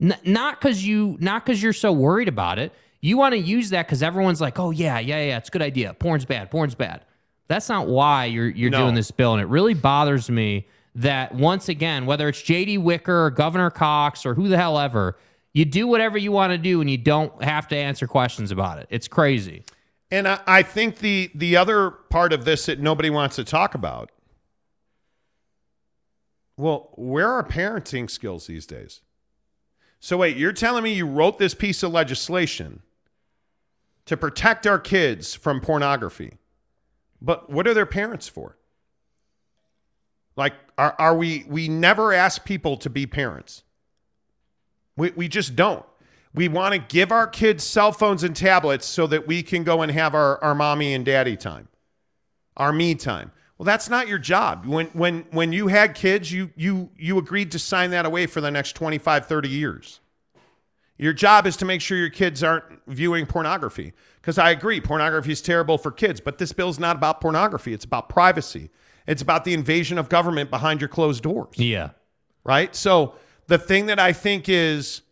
N- 0.00 0.16
not 0.24 0.58
because 0.58 0.86
you 0.86 1.18
not 1.20 1.44
because 1.44 1.62
you're 1.62 1.74
so 1.74 1.92
worried 1.92 2.28
about 2.28 2.58
it. 2.58 2.72
You 3.02 3.18
want 3.18 3.34
to 3.34 3.38
use 3.38 3.68
that 3.70 3.86
because 3.86 4.02
everyone's 4.02 4.40
like, 4.40 4.58
oh 4.58 4.70
yeah, 4.70 4.98
yeah, 5.00 5.22
yeah, 5.22 5.36
it's 5.36 5.48
a 5.48 5.52
good 5.52 5.60
idea. 5.62 5.92
Porn's 5.92 6.24
bad. 6.24 6.50
Porn's 6.50 6.74
bad. 6.74 7.04
That's 7.48 7.68
not 7.68 7.88
why 7.88 8.24
you're 8.24 8.48
you're 8.48 8.70
No. 8.70 8.78
doing 8.84 8.94
this 8.94 9.10
bill, 9.10 9.34
and 9.34 9.42
it 9.42 9.48
really 9.48 9.74
bothers 9.74 10.30
me 10.30 10.66
that 10.96 11.34
once 11.34 11.68
again, 11.68 12.06
whether 12.06 12.26
it's 12.28 12.40
J.D. 12.42 12.78
Wicker, 12.78 13.26
or 13.26 13.30
Governor 13.30 13.70
Cox, 13.70 14.24
or 14.24 14.34
who 14.34 14.48
the 14.48 14.56
hell 14.56 14.78
ever, 14.78 15.16
you 15.52 15.64
do 15.64 15.86
whatever 15.86 16.16
you 16.16 16.32
want 16.32 16.52
to 16.52 16.58
do, 16.58 16.80
and 16.80 16.90
you 16.90 16.96
don't 16.96 17.42
have 17.42 17.68
to 17.68 17.76
answer 17.76 18.06
questions 18.06 18.50
about 18.50 18.78
it. 18.78 18.86
It's 18.90 19.06
crazy. 19.06 19.62
And 20.10 20.26
I, 20.26 20.40
I 20.46 20.62
think 20.62 20.98
the 20.98 21.30
the 21.34 21.56
other 21.56 21.90
part 21.90 22.32
of 22.32 22.44
this 22.44 22.66
that 22.66 22.80
nobody 22.80 23.10
wants 23.10 23.36
to 23.36 23.44
talk 23.44 23.74
about. 23.74 24.10
Well, 26.56 26.90
where 26.94 27.30
are 27.30 27.44
parenting 27.44 28.10
skills 28.10 28.46
these 28.46 28.66
days? 28.66 29.02
So 30.00 30.16
wait, 30.16 30.38
you're 30.38 30.52
telling 30.52 30.84
me 30.84 30.94
you 30.94 31.06
wrote 31.06 31.38
this 31.38 31.52
piece 31.52 31.82
of 31.82 31.92
legislation 31.92 32.80
to 34.06 34.16
protect 34.16 34.66
our 34.66 34.78
kids 34.78 35.34
from 35.34 35.60
pornography. 35.60 36.38
But 37.20 37.50
what 37.50 37.66
are 37.66 37.74
their 37.74 37.86
parents 37.86 38.28
for? 38.28 38.56
Like 40.36 40.54
are 40.78 40.94
are 40.98 41.16
we 41.16 41.44
we 41.48 41.68
never 41.68 42.12
ask 42.12 42.44
people 42.44 42.76
to 42.78 42.90
be 42.90 43.06
parents. 43.06 43.62
We 44.96 45.10
we 45.10 45.28
just 45.28 45.56
don't. 45.56 45.84
We 46.34 46.48
want 46.48 46.74
to 46.74 46.78
give 46.78 47.12
our 47.12 47.26
kids 47.26 47.64
cell 47.64 47.92
phones 47.92 48.22
and 48.22 48.36
tablets 48.36 48.84
so 48.84 49.06
that 49.06 49.26
we 49.26 49.42
can 49.42 49.64
go 49.64 49.80
and 49.80 49.90
have 49.90 50.14
our, 50.14 50.42
our 50.44 50.54
mommy 50.54 50.92
and 50.92 51.02
daddy 51.02 51.34
time, 51.34 51.68
our 52.58 52.74
me 52.74 52.94
time. 52.94 53.32
Well, 53.56 53.64
that's 53.64 53.88
not 53.88 54.06
your 54.06 54.18
job. 54.18 54.66
When 54.66 54.88
when 54.88 55.24
when 55.30 55.52
you 55.52 55.68
had 55.68 55.94
kids, 55.94 56.30
you 56.30 56.50
you 56.54 56.90
you 56.96 57.16
agreed 57.16 57.52
to 57.52 57.58
sign 57.58 57.90
that 57.90 58.04
away 58.04 58.26
for 58.26 58.42
the 58.42 58.50
next 58.50 58.72
25, 58.74 59.26
30 59.26 59.48
years. 59.48 60.00
Your 60.98 61.12
job 61.12 61.46
is 61.46 61.56
to 61.58 61.64
make 61.64 61.80
sure 61.80 61.96
your 61.98 62.10
kids 62.10 62.42
aren't 62.42 62.64
viewing 62.86 63.26
pornography. 63.26 63.92
Because 64.20 64.38
I 64.38 64.50
agree, 64.50 64.80
pornography 64.80 65.32
is 65.32 65.42
terrible 65.42 65.78
for 65.78 65.90
kids, 65.90 66.20
but 66.20 66.38
this 66.38 66.52
bill's 66.52 66.78
not 66.78 66.96
about 66.96 67.20
pornography. 67.20 67.72
It's 67.72 67.84
about 67.84 68.08
privacy. 68.08 68.70
It's 69.06 69.22
about 69.22 69.44
the 69.44 69.54
invasion 69.54 69.98
of 69.98 70.08
government 70.08 70.50
behind 70.50 70.80
your 70.80 70.88
closed 70.88 71.22
doors 71.22 71.54
Yeah. 71.56 71.90
right? 72.44 72.74
So 72.74 73.14
the 73.46 73.58
thing 73.58 73.86
that 73.86 73.98
I 73.98 74.12
think 74.12 74.48
is 74.48 75.02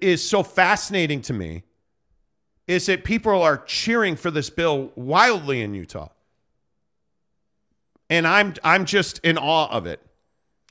is 0.00 0.26
so 0.26 0.42
fascinating 0.42 1.20
to 1.22 1.32
me 1.32 1.62
is 2.66 2.86
that 2.86 3.04
people 3.04 3.42
are 3.42 3.58
cheering 3.58 4.16
for 4.16 4.30
this 4.30 4.48
bill 4.50 4.90
wildly 4.96 5.60
in 5.62 5.74
Utah. 5.74 6.08
And 8.08 8.26
I'm 8.26 8.54
I'm 8.62 8.84
just 8.84 9.18
in 9.20 9.36
awe 9.38 9.68
of 9.70 9.86
it. 9.86 10.00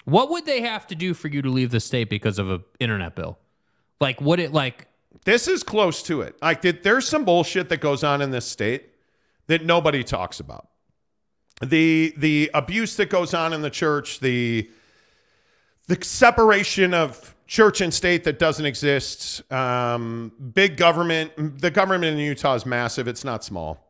What 0.06 0.30
would 0.30 0.46
they 0.46 0.62
have 0.62 0.88
to 0.88 0.96
do 0.96 1.14
for 1.14 1.28
you 1.28 1.42
to 1.42 1.50
leave 1.50 1.72
the 1.72 1.80
state 1.80 2.10
because 2.10 2.40
of 2.40 2.50
a 2.50 2.62
internet 2.80 3.16
bill? 3.16 3.38
Like, 4.00 4.22
would 4.22 4.40
it 4.40 4.54
like? 4.54 4.88
This 5.26 5.48
is 5.48 5.64
close 5.64 6.04
to 6.04 6.22
it. 6.22 6.36
Like 6.42 6.62
there's 6.62 7.08
some 7.08 7.26
bullshit 7.26 7.70
that 7.70 7.78
goes 7.82 8.04
on 8.04 8.22
in 8.22 8.32
this 8.32 8.46
state 8.46 8.90
that 9.48 9.66
nobody 9.66 10.04
talks 10.04 10.40
about. 10.40 10.68
The 11.62 12.14
the 12.18 12.52
abuse 12.54 12.96
that 12.98 13.10
goes 13.10 13.34
on 13.34 13.54
in 13.54 13.62
the 13.62 13.70
church, 13.70 14.20
the 14.20 14.70
the 15.88 16.04
separation 16.04 16.94
of 16.94 17.36
church 17.48 17.80
and 17.80 17.94
state 17.94 18.24
that 18.24 18.40
doesn't 18.40 18.66
exist, 18.66 19.50
um, 19.52 20.32
big 20.54 20.78
government. 20.78 21.62
The 21.62 21.72
government 21.72 22.18
in 22.18 22.18
Utah 22.18 22.56
is 22.56 22.66
massive. 22.66 23.08
It's 23.08 23.24
not 23.24 23.44
small. 23.44 23.82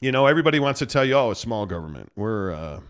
You 0.00 0.12
know, 0.12 0.26
everybody 0.26 0.60
wants 0.60 0.78
to 0.80 0.86
tell 0.86 1.04
you, 1.04 1.14
"Oh, 1.14 1.30
it's 1.30 1.40
small 1.40 1.66
government." 1.66 2.12
We're 2.16 2.52
uh, 2.52 2.80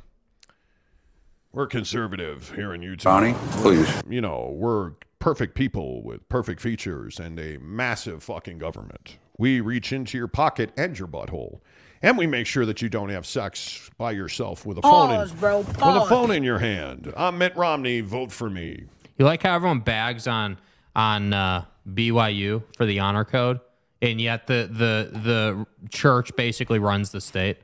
we're 1.53 1.67
conservative 1.67 2.53
here 2.55 2.75
in 2.75 2.83
Utah. 2.83 3.21
Bonnie, 3.21 3.35
please. 3.63 4.03
You 4.09 4.21
know, 4.21 4.55
we're 4.57 4.93
perfect 5.19 5.55
people 5.55 6.03
with 6.03 6.29
perfect 6.29 6.61
features 6.61 7.19
and 7.19 7.39
a 7.39 7.59
massive 7.59 8.23
fucking 8.23 8.59
government. 8.59 9.19
We 9.39 9.61
reach 9.61 9.93
into 9.93 10.19
your 10.19 10.29
pocket 10.29 10.71
and 10.77 10.99
your 10.99 11.09
butthole. 11.09 11.61
And 12.03 12.17
we 12.17 12.27
make 12.27 12.47
sure 12.47 12.65
that 12.67 12.81
you 12.81 12.89
don't 12.89 13.09
have 13.09 13.27
sex 13.27 13.91
by 13.99 14.13
yourself 14.13 14.65
with 14.65 14.79
a 14.79 14.83
phone 14.83 15.09
Pause, 15.09 15.33
in, 15.33 15.39
bro, 15.39 15.59
with 15.59 15.79
a 15.81 16.07
phone 16.09 16.31
in 16.31 16.45
your 16.45 16.59
hand. 16.59 17.13
I'm 17.17 17.39
Mitt 17.39 17.57
Romney. 17.57 18.01
Vote 18.01 18.31
for 18.31 18.49
me. 18.49 18.85
You 19.17 19.25
like 19.25 19.43
how 19.43 19.57
everyone 19.57 19.81
bags 19.81 20.29
on 20.29 20.59
on 20.95 21.33
uh, 21.33 21.65
BYU 21.93 22.63
for 22.77 22.87
the 22.87 23.01
honor 23.01 23.25
code, 23.25 23.61
and 24.01 24.21
yet 24.21 24.47
the 24.47 24.69
the 24.71 25.19
the 25.19 25.67
church 25.91 26.35
basically 26.37 26.79
runs 26.79 27.11
the 27.11 27.21
state. 27.21 27.59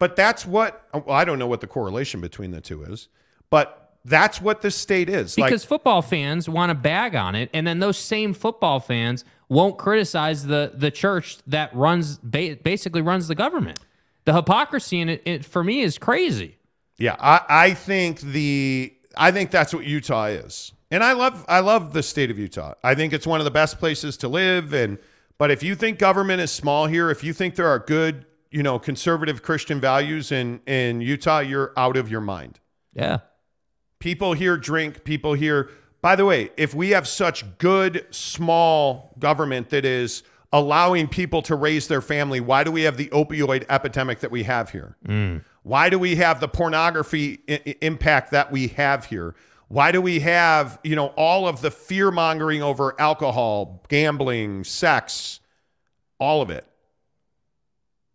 But 0.00 0.16
that's 0.16 0.44
what 0.44 0.88
well, 0.92 1.04
I 1.10 1.24
don't 1.24 1.38
know 1.38 1.46
what 1.46 1.60
the 1.60 1.68
correlation 1.68 2.20
between 2.20 2.50
the 2.50 2.60
two 2.60 2.82
is, 2.82 3.08
but 3.50 3.79
that's 4.04 4.40
what 4.40 4.62
this 4.62 4.74
state 4.76 5.08
is. 5.08 5.34
Because 5.34 5.62
like, 5.62 5.68
football 5.68 6.02
fans 6.02 6.48
want 6.48 6.70
to 6.70 6.74
bag 6.74 7.14
on 7.14 7.34
it, 7.34 7.50
and 7.52 7.66
then 7.66 7.78
those 7.78 7.98
same 7.98 8.32
football 8.32 8.80
fans 8.80 9.24
won't 9.48 9.78
criticize 9.78 10.46
the 10.46 10.72
the 10.74 10.90
church 10.90 11.38
that 11.46 11.74
runs 11.74 12.18
ba- 12.22 12.56
basically 12.62 13.02
runs 13.02 13.28
the 13.28 13.34
government. 13.34 13.78
The 14.24 14.34
hypocrisy 14.34 15.00
in 15.00 15.08
it, 15.08 15.22
it 15.24 15.44
for 15.44 15.64
me 15.64 15.80
is 15.80 15.98
crazy. 15.98 16.56
Yeah, 16.98 17.16
I, 17.18 17.40
I 17.48 17.74
think 17.74 18.20
the 18.20 18.94
I 19.16 19.32
think 19.32 19.50
that's 19.50 19.74
what 19.74 19.84
Utah 19.84 20.26
is. 20.26 20.72
And 20.90 21.04
I 21.04 21.12
love 21.12 21.44
I 21.48 21.60
love 21.60 21.92
the 21.92 22.02
state 22.02 22.30
of 22.30 22.38
Utah. 22.38 22.74
I 22.82 22.94
think 22.94 23.12
it's 23.12 23.26
one 23.26 23.40
of 23.40 23.44
the 23.44 23.50
best 23.50 23.78
places 23.78 24.16
to 24.18 24.28
live 24.28 24.72
and 24.72 24.98
but 25.38 25.50
if 25.50 25.62
you 25.62 25.74
think 25.74 25.98
government 25.98 26.42
is 26.42 26.50
small 26.50 26.86
here, 26.86 27.10
if 27.10 27.24
you 27.24 27.32
think 27.32 27.54
there 27.54 27.68
are 27.68 27.78
good, 27.78 28.26
you 28.50 28.62
know, 28.62 28.78
conservative 28.78 29.42
Christian 29.42 29.80
values 29.80 30.30
in 30.32 30.60
in 30.66 31.00
Utah, 31.00 31.38
you're 31.38 31.72
out 31.76 31.96
of 31.96 32.10
your 32.10 32.20
mind. 32.20 32.60
Yeah. 32.92 33.20
People 34.00 34.32
here 34.32 34.56
drink, 34.56 35.04
people 35.04 35.34
here 35.34 35.70
by 36.02 36.16
the 36.16 36.24
way, 36.24 36.50
if 36.56 36.74
we 36.74 36.90
have 36.90 37.06
such 37.06 37.58
good 37.58 38.06
small 38.10 39.12
government 39.18 39.70
that 39.70 39.84
is 39.84 40.22
allowing 40.52 41.06
people 41.08 41.42
to 41.42 41.54
raise 41.54 41.88
their 41.88 42.00
family, 42.00 42.40
why 42.40 42.64
do 42.64 42.72
we 42.72 42.82
have 42.82 42.96
the 42.96 43.08
opioid 43.08 43.66
epidemic 43.68 44.20
that 44.20 44.30
we 44.30 44.44
have 44.44 44.70
here? 44.70 44.96
Mm. 45.06 45.44
Why 45.62 45.90
do 45.90 45.98
we 45.98 46.16
have 46.16 46.40
the 46.40 46.48
pornography 46.48 47.40
I- 47.48 47.76
impact 47.82 48.30
that 48.30 48.50
we 48.50 48.68
have 48.68 49.06
here? 49.06 49.34
Why 49.68 49.92
do 49.92 50.00
we 50.00 50.20
have, 50.20 50.80
you 50.82 50.96
know, 50.96 51.08
all 51.08 51.46
of 51.46 51.60
the 51.60 51.70
fear 51.70 52.10
mongering 52.10 52.62
over 52.62 52.98
alcohol, 52.98 53.84
gambling, 53.88 54.64
sex, 54.64 55.40
all 56.18 56.42
of 56.42 56.50
it? 56.50 56.66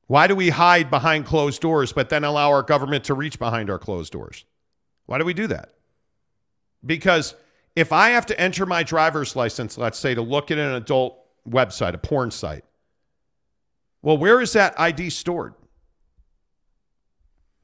Why 0.08 0.28
do 0.28 0.36
we 0.36 0.50
hide 0.50 0.90
behind 0.90 1.26
closed 1.26 1.62
doors 1.62 1.94
but 1.94 2.10
then 2.10 2.24
allow 2.24 2.50
our 2.50 2.64
government 2.64 3.06
to 3.06 3.14
reach 3.14 3.40
behind 3.40 3.70
our 3.70 3.80
closed 3.80 4.12
doors? 4.12 4.44
Why 5.06 5.18
do 5.18 5.26
we 5.26 5.34
do 5.34 5.48
that? 5.48 5.74
Because 6.86 7.36
if 7.76 7.92
I 7.92 8.10
have 8.12 8.26
to 8.28 8.40
enter 8.40 8.66
my 8.66 8.84
driver's 8.84 9.36
license, 9.36 9.78
let's 9.78 10.00
say, 10.00 10.16
to 10.16 10.22
look 10.22 10.52
at 10.52 10.58
an 10.58 10.74
adult 10.74 11.18
website, 11.48 11.94
a 11.94 11.98
porn 11.98 12.32
site, 12.32 12.64
well, 14.02 14.18
where 14.18 14.40
is 14.40 14.54
that 14.54 14.80
ID 14.80 15.10
stored? 15.10 15.56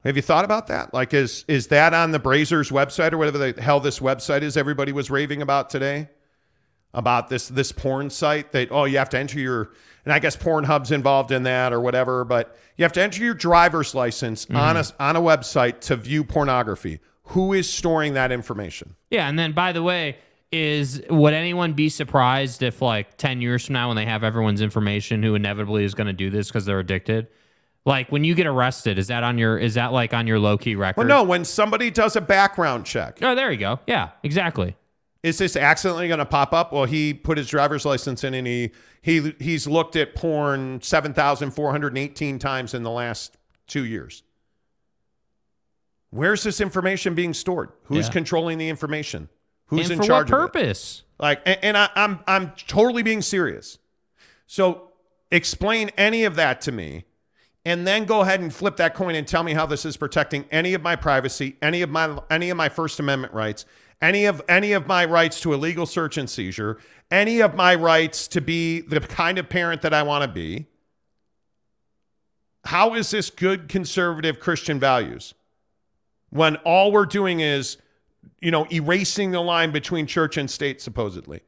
Have 0.04 0.16
you 0.16 0.22
thought 0.22 0.44
about 0.44 0.66
that? 0.66 0.92
Like, 0.92 1.14
is 1.14 1.44
is 1.46 1.68
that 1.68 1.94
on 1.94 2.10
the 2.10 2.18
Brazzers 2.18 2.72
website 2.72 3.12
or 3.12 3.18
whatever 3.18 3.38
the 3.38 3.62
hell 3.62 3.78
this 3.78 4.00
website 4.00 4.42
is 4.42 4.56
everybody 4.56 4.90
was 4.90 5.10
raving 5.10 5.42
about 5.42 5.70
today? 5.70 6.08
About 6.92 7.28
this 7.28 7.48
this 7.48 7.70
porn 7.72 8.10
site 8.10 8.52
that 8.52 8.68
oh 8.70 8.84
you 8.84 8.98
have 8.98 9.08
to 9.10 9.18
enter 9.18 9.38
your 9.38 9.72
and 10.04 10.12
I 10.12 10.18
guess 10.18 10.36
Pornhub's 10.36 10.90
involved 10.90 11.30
in 11.30 11.44
that 11.44 11.72
or 11.72 11.80
whatever, 11.80 12.24
but 12.24 12.58
you 12.76 12.84
have 12.84 12.92
to 12.94 13.02
enter 13.02 13.22
your 13.22 13.34
driver's 13.34 13.94
license 13.94 14.46
on 14.50 14.74
mm-hmm. 14.74 15.00
a 15.00 15.04
on 15.04 15.16
a 15.16 15.20
website 15.20 15.80
to 15.82 15.96
view 15.96 16.24
pornography. 16.24 16.98
Who 17.32 17.52
is 17.52 17.72
storing 17.72 18.14
that 18.14 18.32
information? 18.32 18.96
Yeah, 19.10 19.28
and 19.28 19.38
then 19.38 19.52
by 19.52 19.72
the 19.72 19.82
way, 19.82 20.18
is 20.52 21.02
would 21.08 21.32
anyone 21.32 21.72
be 21.72 21.88
surprised 21.88 22.62
if 22.62 22.82
like 22.82 23.16
10 23.16 23.40
years 23.40 23.66
from 23.66 23.72
now 23.72 23.88
when 23.88 23.96
they 23.96 24.04
have 24.04 24.22
everyone's 24.22 24.60
information 24.60 25.22
who 25.22 25.34
inevitably 25.34 25.84
is 25.84 25.94
going 25.94 26.08
to 26.08 26.12
do 26.12 26.28
this 26.28 26.48
because 26.48 26.66
they're 26.66 26.78
addicted? 26.78 27.28
Like 27.84 28.12
when 28.12 28.22
you 28.22 28.34
get 28.34 28.46
arrested, 28.46 28.98
is 28.98 29.08
that 29.08 29.24
on 29.24 29.38
your 29.38 29.58
is 29.58 29.74
that 29.74 29.92
like 29.92 30.12
on 30.12 30.26
your 30.26 30.38
low 30.38 30.58
key 30.58 30.76
record? 30.76 30.98
Well, 30.98 31.06
no, 31.06 31.22
when 31.22 31.44
somebody 31.44 31.90
does 31.90 32.16
a 32.16 32.20
background 32.20 32.84
check. 32.84 33.18
Oh, 33.22 33.34
there 33.34 33.50
you 33.50 33.58
go. 33.58 33.80
Yeah, 33.86 34.10
exactly. 34.22 34.76
Is 35.22 35.38
this 35.38 35.56
accidentally 35.56 36.08
going 36.08 36.18
to 36.18 36.26
pop 36.26 36.52
up? 36.52 36.72
Well, 36.72 36.84
he 36.84 37.14
put 37.14 37.38
his 37.38 37.48
driver's 37.48 37.84
license 37.84 38.24
in 38.24 38.34
and 38.34 38.46
he 38.46 38.72
he 39.00 39.34
he's 39.40 39.66
looked 39.66 39.96
at 39.96 40.14
porn 40.14 40.82
7,418 40.82 42.38
times 42.38 42.74
in 42.74 42.82
the 42.82 42.90
last 42.90 43.36
2 43.68 43.84
years. 43.84 44.22
Where's 46.12 46.42
this 46.42 46.60
information 46.60 47.14
being 47.14 47.32
stored? 47.32 47.70
Who's 47.84 48.06
Yeah. 48.06 48.12
controlling 48.12 48.58
the 48.58 48.68
information? 48.68 49.30
Who's 49.68 49.84
and 49.86 49.92
in 49.92 49.98
for 49.98 50.04
charge 50.06 50.30
what 50.30 50.38
of 50.40 50.44
it? 50.44 50.52
purpose? 50.52 51.02
Like, 51.18 51.40
and, 51.46 51.58
and 51.62 51.76
I, 51.78 51.88
I'm 51.96 52.20
I'm 52.26 52.52
totally 52.68 53.02
being 53.02 53.22
serious. 53.22 53.78
So 54.46 54.90
explain 55.30 55.90
any 55.96 56.24
of 56.24 56.36
that 56.36 56.60
to 56.62 56.72
me, 56.72 57.06
and 57.64 57.86
then 57.86 58.04
go 58.04 58.20
ahead 58.20 58.40
and 58.40 58.52
flip 58.52 58.76
that 58.76 58.94
coin 58.94 59.14
and 59.14 59.26
tell 59.26 59.42
me 59.42 59.54
how 59.54 59.64
this 59.64 59.86
is 59.86 59.96
protecting 59.96 60.44
any 60.50 60.74
of 60.74 60.82
my 60.82 60.96
privacy, 60.96 61.56
any 61.62 61.80
of 61.80 61.88
my 61.88 62.18
any 62.30 62.50
of 62.50 62.58
my 62.58 62.68
First 62.68 63.00
Amendment 63.00 63.32
rights, 63.32 63.64
any 64.02 64.26
of 64.26 64.42
any 64.50 64.72
of 64.72 64.86
my 64.86 65.06
rights 65.06 65.40
to 65.40 65.54
a 65.54 65.56
legal 65.56 65.86
search 65.86 66.18
and 66.18 66.28
seizure, 66.28 66.76
any 67.10 67.40
of 67.40 67.54
my 67.54 67.74
rights 67.74 68.28
to 68.28 68.42
be 68.42 68.82
the 68.82 69.00
kind 69.00 69.38
of 69.38 69.48
parent 69.48 69.80
that 69.80 69.94
I 69.94 70.02
want 70.02 70.22
to 70.24 70.28
be. 70.28 70.66
How 72.66 72.92
is 72.94 73.10
this 73.10 73.30
good 73.30 73.68
conservative 73.70 74.38
Christian 74.38 74.78
values 74.78 75.32
when 76.32 76.56
all 76.64 76.90
we're 76.90 77.06
doing 77.06 77.38
is 77.40 77.76
you 78.40 78.50
know, 78.50 78.66
erasing 78.72 79.30
the 79.30 79.40
line 79.40 79.70
between 79.70 80.04
church 80.06 80.36
and 80.36 80.50
state, 80.50 80.80
supposedly. 80.80 81.40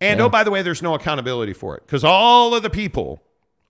And 0.00 0.20
oh, 0.20 0.24
Yeah. 0.24 0.26
oh, 0.26 0.30
by 0.30 0.44
the 0.44 0.50
way, 0.50 0.60
there's 0.62 0.82
no 0.82 0.94
accountability 0.94 1.52
for 1.54 1.76
it 1.76 1.84
because 1.86 2.04
all 2.04 2.54
of 2.54 2.62
the 2.62 2.70
people, 2.70 3.22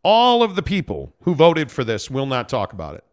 all 0.03 0.43
of 0.43 0.57
the 0.57 0.63
people 0.63 1.15
who 1.23 1.35
voted 1.35 1.71
for 1.71 1.85
this 1.85 2.11
will 2.11 2.27
not 2.27 2.49
talk 2.49 2.73
about 2.73 2.97
it. 2.97 3.05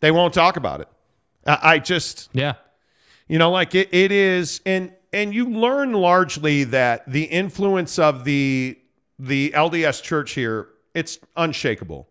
They 0.00 0.10
won't 0.10 0.32
talk 0.32 0.56
about 0.56 0.80
it. 0.80 0.88
I, 1.46 1.58
I 1.74 1.78
just, 1.78 2.30
Yeah. 2.32 2.54
you 3.28 3.38
know, 3.38 3.50
like 3.50 3.74
it, 3.74 3.92
it 3.92 4.12
is, 4.12 4.60
and 4.64 4.92
and 5.12 5.34
you 5.34 5.46
learn 5.50 5.92
largely 5.92 6.64
that 6.64 7.10
the 7.10 7.24
influence 7.24 7.98
of 7.98 8.24
the 8.24 8.78
the 9.18 9.52
LDS 9.54 10.02
church 10.02 10.32
here, 10.32 10.68
it's 10.94 11.18
unshakable. 11.36 12.08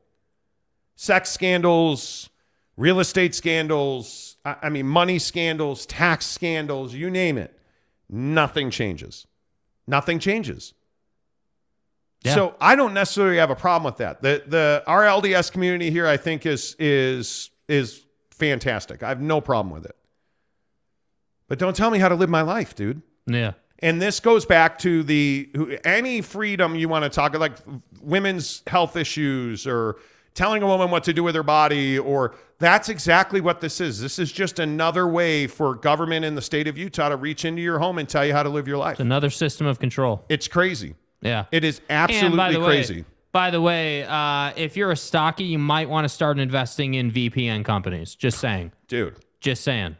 Sex 0.96 1.30
scandals, 1.30 2.30
real 2.78 3.00
estate 3.00 3.36
scandals, 3.36 4.38
I, 4.46 4.70
mean, 4.70 4.88
money 4.88 5.20
scandals, 5.20 5.86
tax 5.86 6.26
scandals, 6.26 6.94
you 6.94 7.10
name 7.10 7.38
it. 7.38 7.58
Nothing 8.10 8.70
changes. 8.70 9.26
Nothing 9.88 10.20
changes. 10.20 10.74
Yeah. 12.24 12.36
So 12.36 12.56
I 12.62 12.76
don't 12.76 12.94
necessarily 12.94 13.38
have 13.38 13.50
a 13.50 13.56
problem 13.56 13.84
with 13.84 13.98
that. 13.98 14.22
The 14.22 14.44
the 14.48 14.84
our 14.88 15.04
LDS 15.04 15.52
community 15.52 15.92
here, 15.92 16.08
I 16.08 16.18
think, 16.18 16.46
is 16.46 16.76
is 16.80 17.52
is 17.68 18.04
fantastic. 18.32 19.04
I 19.04 19.10
have 19.10 19.22
no 19.22 19.42
problem 19.42 19.74
with 19.74 19.86
it. 19.86 19.96
But 21.48 21.60
don't 21.60 21.76
tell 21.76 21.92
me 21.92 22.00
how 22.00 22.10
to 22.10 22.16
live 22.16 22.30
my 22.30 22.42
life, 22.42 22.74
dude. 22.76 23.02
Yeah. 23.28 23.54
And 23.80 24.02
this 24.02 24.20
goes 24.20 24.46
back 24.46 24.80
to 24.80 25.04
the 25.04 25.80
any 25.84 26.22
freedom 26.22 26.76
you 26.76 26.90
want 26.90 27.04
to 27.04 27.10
talk 27.10 27.36
about, 27.36 27.42
like 27.42 27.82
women's 28.02 28.64
health 28.66 28.96
issues 28.96 29.68
or 29.68 29.98
telling 30.36 30.62
a 30.62 30.68
woman 30.68 30.92
what 30.92 31.04
to 31.06 31.14
do 31.14 31.24
with 31.24 31.34
her 31.34 31.44
body 31.44 31.98
or 31.98 32.36
that's 32.60 32.88
exactly 32.90 33.42
what 33.42 33.60
this 33.62 33.82
is. 33.82 34.00
This 34.00 34.20
is 34.20 34.32
just 34.32 34.60
another 34.60 35.08
way 35.08 35.48
for 35.48 35.74
government 35.76 36.24
in 36.26 36.36
the 36.36 36.42
state 36.42 36.68
of 36.68 36.78
Utah 36.78 37.10
to 37.10 37.16
reach 37.18 37.44
into 37.46 37.62
your 37.62 37.80
home 37.80 37.98
and 37.98 38.08
tell 38.08 38.26
you 38.26 38.34
how 38.34 38.44
to 38.44 38.50
live 38.50 38.68
your 38.68 38.78
life. 38.78 38.94
It's 38.94 39.00
another 39.00 39.30
system 39.30 39.66
of 39.66 39.80
control. 39.80 40.24
It's 40.30 40.48
crazy. 40.48 40.96
Yeah. 41.22 41.46
It 41.52 41.64
is 41.64 41.80
And 41.90 42.08
by 42.08 42.14
absolutely 42.14 42.54
the 42.54 42.60
way- 42.60 42.66
crazy. 42.68 43.06
By 43.32 43.52
the 43.52 43.60
way, 43.60 44.04
uh, 44.06 44.54
if 44.56 44.78
you're 44.78 44.92
a 44.92 44.96
stocky, 44.96 45.44
you 45.44 45.60
might 45.60 45.90
want 45.90 46.06
to 46.06 46.10
start 46.10 46.40
investing 46.40 46.94
in 46.94 47.12
VPN 47.12 47.66
companies. 47.66 48.16
Just 48.16 48.38
saying. 48.40 48.72
Dude. 48.88 49.18
Just 49.42 49.62
saying. 49.64 49.98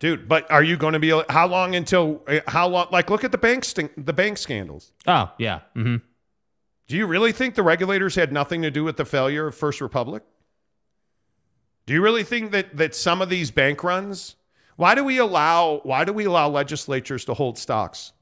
Dude, 0.00 0.26
but 0.28 0.50
are 0.50 0.64
you 0.64 0.76
going 0.76 0.92
to 0.94 0.98
be 0.98 1.10
how 1.28 1.46
long 1.46 1.76
until 1.76 2.22
uh, 2.26 2.40
how 2.48 2.66
long 2.66 2.88
like 2.90 3.08
look 3.08 3.22
at 3.22 3.30
the 3.30 3.38
bank 3.38 3.64
st- 3.64 4.04
the 4.04 4.12
bank 4.12 4.36
scandals. 4.36 4.90
Oh, 5.06 5.30
yeah. 5.38 5.60
hmm 5.74 5.96
Do 6.88 6.96
you 6.96 7.06
really 7.06 7.32
think 7.32 7.54
the 7.54 7.62
regulators 7.62 8.14
had 8.14 8.32
nothing 8.32 8.62
to 8.62 8.70
do 8.70 8.84
with 8.84 8.96
the 8.96 9.04
failure 9.04 9.48
of 9.48 9.54
First 9.54 9.80
Republic? 9.80 10.22
Do 11.84 11.94
you 11.94 12.02
really 12.02 12.24
think 12.24 12.52
that 12.52 12.76
that 12.76 12.94
some 12.94 13.22
of 13.22 13.28
these 13.28 13.50
bank 13.50 13.82
runs? 13.82 14.36
Why 14.76 14.94
do 14.94 15.04
we 15.04 15.18
allow 15.18 15.80
why 15.82 16.04
do 16.04 16.12
we 16.12 16.24
allow 16.24 16.48
legislatures 16.48 17.24
to 17.24 17.34
hold 17.34 17.58
stocks? 17.58 18.12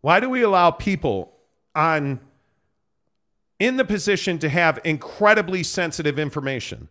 Why 0.00 0.20
do 0.20 0.30
we 0.30 0.42
allow 0.42 0.70
people 0.70 1.32
on 1.74 2.20
in 3.58 3.76
the 3.76 3.84
position 3.84 4.38
to 4.38 4.48
have 4.48 4.80
incredibly 4.84 5.62
sensitive 5.62 6.18
information? 6.18 6.88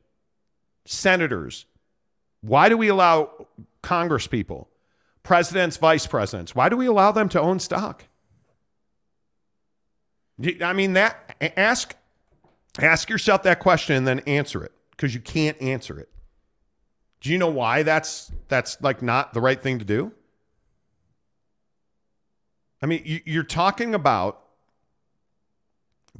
Senators. 0.85 1.66
Why 2.42 2.69
do 2.69 2.77
we 2.77 2.88
allow 2.88 3.48
Congress 3.82 4.27
people, 4.27 4.69
presidents, 5.24 5.77
vice 5.77 6.08
presidents? 6.08 6.53
Why 6.53 6.69
do 6.69 6.77
we 6.77 6.85
allow 6.85 7.11
them 7.11 7.27
to 7.30 7.42
own 7.42 7.59
stock? 7.59 8.06
I 10.61 10.74
mean 10.74 10.93
that 10.93 11.35
ask 11.57 11.95
ask 12.80 13.09
yourself 13.09 13.43
that 13.43 13.59
question 13.59 13.95
and 13.95 14.07
then 14.07 14.19
answer 14.22 14.64
it 14.64 14.72
because 14.91 15.14
you 15.14 15.19
can't 15.19 15.59
answer 15.61 15.99
it. 15.99 16.09
Do 17.22 17.32
you 17.32 17.38
know 17.38 17.49
why 17.49 17.83
that's 17.83 18.32
that's 18.48 18.82
like 18.82 19.01
not 19.01 19.33
the 19.33 19.41
right 19.41 19.61
thing 19.61 19.80
to 19.80 19.85
do? 19.85 20.11
I 22.82 22.85
mean, 22.85 23.01
you, 23.06 23.22
you're 23.25 23.43
talking 23.43 23.95
about 23.95 24.43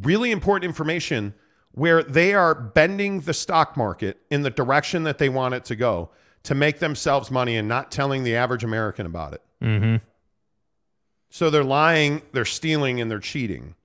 really 0.02 0.32
important 0.32 0.68
information 0.68 1.34
where 1.72 2.02
they 2.02 2.34
are 2.34 2.56
bending 2.56 3.22
the 3.22 3.34
stock 3.34 3.78
market 3.78 4.18
in 4.32 4.42
the 4.42 4.50
direction 4.50 5.04
that 5.04 5.20
they 5.20 5.30
want 5.30 5.54
it 5.54 5.66
to 5.66 5.76
go 5.76 6.10
to 6.44 6.56
make 6.56 6.80
themselves 6.80 7.30
money 7.30 7.56
and 7.56 7.68
not 7.68 7.92
telling 7.92 8.24
the 8.24 8.36
average 8.36 8.64
American 8.64 9.06
about 9.06 9.34
it. 9.34 9.42
Mm-hmm. 9.62 9.98
So 11.30 11.50
they're 11.50 11.64
lying, 11.64 12.24
they're 12.32 12.46
stealing, 12.46 13.00
and 13.02 13.12
they're 13.12 13.20
cheating. 13.20 13.76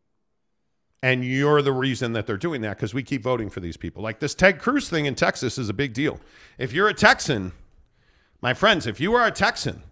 And 1.02 1.24
you're 1.24 1.62
the 1.62 1.72
reason 1.72 2.12
that 2.12 2.26
they're 2.26 2.36
doing 2.36 2.60
that 2.62 2.76
because 2.76 2.94
we 2.94 3.02
keep 3.02 3.24
voting 3.24 3.50
for 3.50 3.58
these 3.58 3.76
people. 3.76 4.02
Like 4.02 4.20
this 4.20 4.34
Ted 4.34 4.60
Cruz 4.60 4.88
thing 4.88 5.06
in 5.06 5.16
Texas 5.16 5.58
is 5.58 5.68
a 5.68 5.74
big 5.74 5.94
deal. 5.94 6.20
If 6.58 6.72
you're 6.72 6.88
a 6.88 6.94
Texan, 6.94 7.52
my 8.40 8.54
friends, 8.54 8.86
if 8.86 9.00
you 9.00 9.14
are 9.14 9.26
a 9.26 9.32
Texan, 9.32 9.82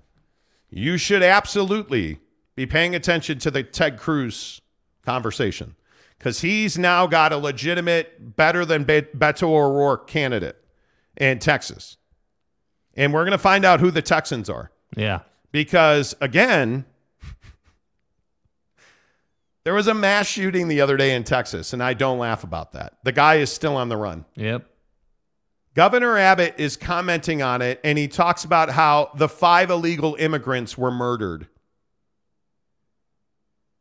you 0.69 0.97
should 0.97 1.23
absolutely 1.23 2.21
be 2.55 2.65
paying 2.65 2.95
attention 2.95 3.39
to 3.41 3.51
the 3.51 3.65
Ted 3.65 3.99
Cruz 3.99 4.61
conversation 5.05 5.75
because 6.17 6.43
he's 6.43 6.79
now 6.79 7.07
got 7.07 7.33
a 7.33 7.37
legitimate, 7.39 8.37
better 8.37 8.65
than 8.65 8.85
Be- 8.85 9.03
Beto 9.03 9.45
O'Rourke 9.45 10.07
candidate 10.07 10.63
in 11.17 11.39
Texas. 11.39 11.97
And 12.95 13.13
we're 13.13 13.25
going 13.25 13.33
to 13.33 13.39
find 13.39 13.65
out 13.65 13.81
who 13.81 13.91
the 13.91 14.03
Texans 14.03 14.51
are. 14.51 14.71
Yeah. 14.97 15.21
Because 15.51 16.15
again, 16.21 16.85
there 19.65 19.75
was 19.75 19.87
a 19.87 19.95
mass 19.95 20.27
shooting 20.27 20.69
the 20.69 20.81
other 20.81 20.97
day 20.97 21.15
in 21.15 21.25
Texas, 21.25 21.73
and 21.73 21.83
I 21.83 21.95
don't 21.95 22.19
laugh 22.19 22.45
about 22.45 22.73
that. 22.73 22.95
The 23.05 23.13
guy 23.13 23.37
is 23.37 23.53
still 23.53 23.77
on 23.77 23.89
the 23.89 23.97
run. 23.97 24.25
Yep. 24.35 24.67
Governor 25.75 26.17
Abbott 26.19 26.55
is 26.59 26.77
commenting 26.77 27.43
on 27.43 27.63
it, 27.63 27.81
and 27.85 27.97
he 27.97 28.09
talks 28.09 28.45
about 28.45 28.71
how 28.71 29.11
the 29.17 29.29
five 29.29 29.71
illegal 29.71 30.17
immigrants 30.19 30.77
were 30.77 30.91
murdered. 30.91 31.47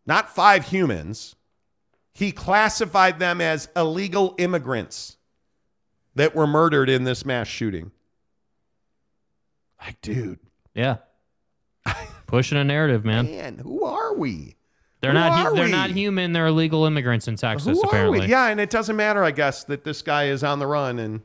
Not 0.05 0.33
five 0.33 0.65
humans. 0.65 1.35
He 2.13 2.31
classified 2.31 3.19
them 3.19 3.41
as 3.41 3.69
illegal 3.75 4.35
immigrants 4.37 5.17
that 6.15 6.35
were 6.35 6.47
murdered 6.47 6.89
in 6.89 7.05
this 7.05 7.25
mass 7.25 7.47
shooting. 7.47 7.91
Like, 9.81 10.01
dude, 10.01 10.39
Yeah. 10.73 10.97
Pushing 12.27 12.57
a 12.57 12.63
narrative, 12.63 13.05
man. 13.05 13.25
man, 13.25 13.57
who 13.57 13.85
are 13.85 14.13
we? 14.13 14.55
They're 15.01 15.11
Who 15.11 15.17
not. 15.17 15.55
they're 15.55 15.65
we? 15.65 15.71
not 15.71 15.91
human. 15.91 16.33
They're 16.33 16.47
illegal 16.47 16.85
immigrants 16.85 17.27
in 17.27 17.35
Texas. 17.37 17.77
Who 17.77 17.81
apparently. 17.87 18.27
Yeah, 18.27 18.47
and 18.47 18.59
it 18.59 18.69
doesn't 18.69 18.95
matter, 18.95 19.23
I 19.23 19.31
guess, 19.31 19.63
that 19.65 19.83
this 19.83 20.01
guy 20.01 20.25
is 20.25 20.43
on 20.43 20.59
the 20.59 20.67
run 20.67 20.99
and 20.99 21.21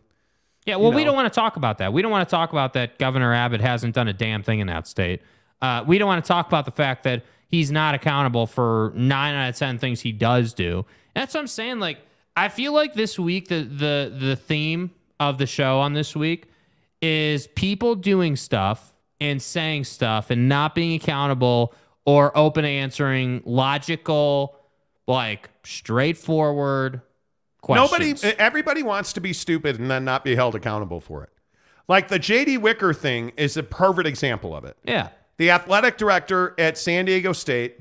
Yeah, 0.65 0.77
well, 0.77 0.91
you 0.91 0.97
we 0.97 1.05
don't 1.05 1.17
want 1.17 1.33
to 1.33 1.35
talk 1.35 1.57
about 1.57 1.79
that. 1.79 1.93
We 1.93 2.01
don't 2.01 2.13
want 2.13 2.29
to 2.29 2.31
talk 2.31 2.53
about 2.53 2.73
that 2.75 2.99
Governor 2.99 3.35
Abbott 3.35 3.61
hasn't 3.61 3.95
done 3.95 4.07
a 4.09 4.13
damn 4.13 4.43
thing 4.43 4.61
in 4.61 4.69
that 4.69 4.87
state. 4.87 5.23
Uh, 5.61 5.83
we 5.87 5.99
don't 5.99 6.07
want 6.07 6.25
to 6.25 6.29
talk 6.29 6.47
about 6.47 6.67
the 6.67 6.71
fact 6.71 7.03
that 7.05 7.25
he's 7.49 7.73
not 7.73 7.95
accountable 7.95 8.47
for 8.47 8.93
nine 8.95 9.35
out 9.35 9.49
of 9.49 9.57
ten 9.57 9.79
things 9.79 10.01
he 10.01 10.13
does 10.13 10.55
do. 10.55 10.85
And 11.15 11.23
that's 11.23 11.35
what 11.35 11.41
I'm 11.41 11.47
saying. 11.49 11.81
Like, 11.81 11.99
I 12.37 12.49
feel 12.49 12.73
like 12.73 12.95
this 12.95 13.19
week 13.19 13.49
the 13.49 13.63
the 13.63 14.15
the 14.17 14.37
theme 14.37 14.91
of 15.19 15.39
the 15.39 15.47
show 15.47 15.81
on 15.81 15.95
this 15.95 16.15
week 16.15 16.47
is 17.03 17.47
people 17.49 17.95
doing 17.95 18.37
stuff 18.37 18.93
and 19.21 19.41
saying 19.41 19.85
stuff 19.85 20.31
and 20.31 20.49
not 20.49 20.75
being 20.75 20.95
accountable 21.01 21.73
or 22.05 22.37
open 22.37 22.65
answering 22.65 23.43
logical, 23.45 24.57
like 25.07 25.51
straightforward 25.65 27.01
questions. 27.61 28.23
Nobody, 28.23 28.39
everybody 28.39 28.83
wants 28.83 29.13
to 29.15 29.21
be 29.21 29.33
stupid 29.33 29.79
and 29.79 29.91
then 29.91 30.05
not 30.05 30.25
be 30.25 30.35
held 30.35 30.55
accountable 30.55 31.01
for 31.01 31.25
it. 31.25 31.31
Like 31.89 32.09
the 32.09 32.19
JD 32.19 32.61
Wicker 32.61 32.95
thing 32.95 33.33
is 33.37 33.57
a 33.57 33.63
perfect 33.63 34.07
example 34.07 34.55
of 34.55 34.65
it. 34.65 34.77
Yeah. 34.85 35.09
The 35.37 35.51
athletic 35.51 35.99
director 35.99 36.55
at 36.59 36.79
San 36.79 37.05
Diego 37.05 37.33
State 37.33 37.81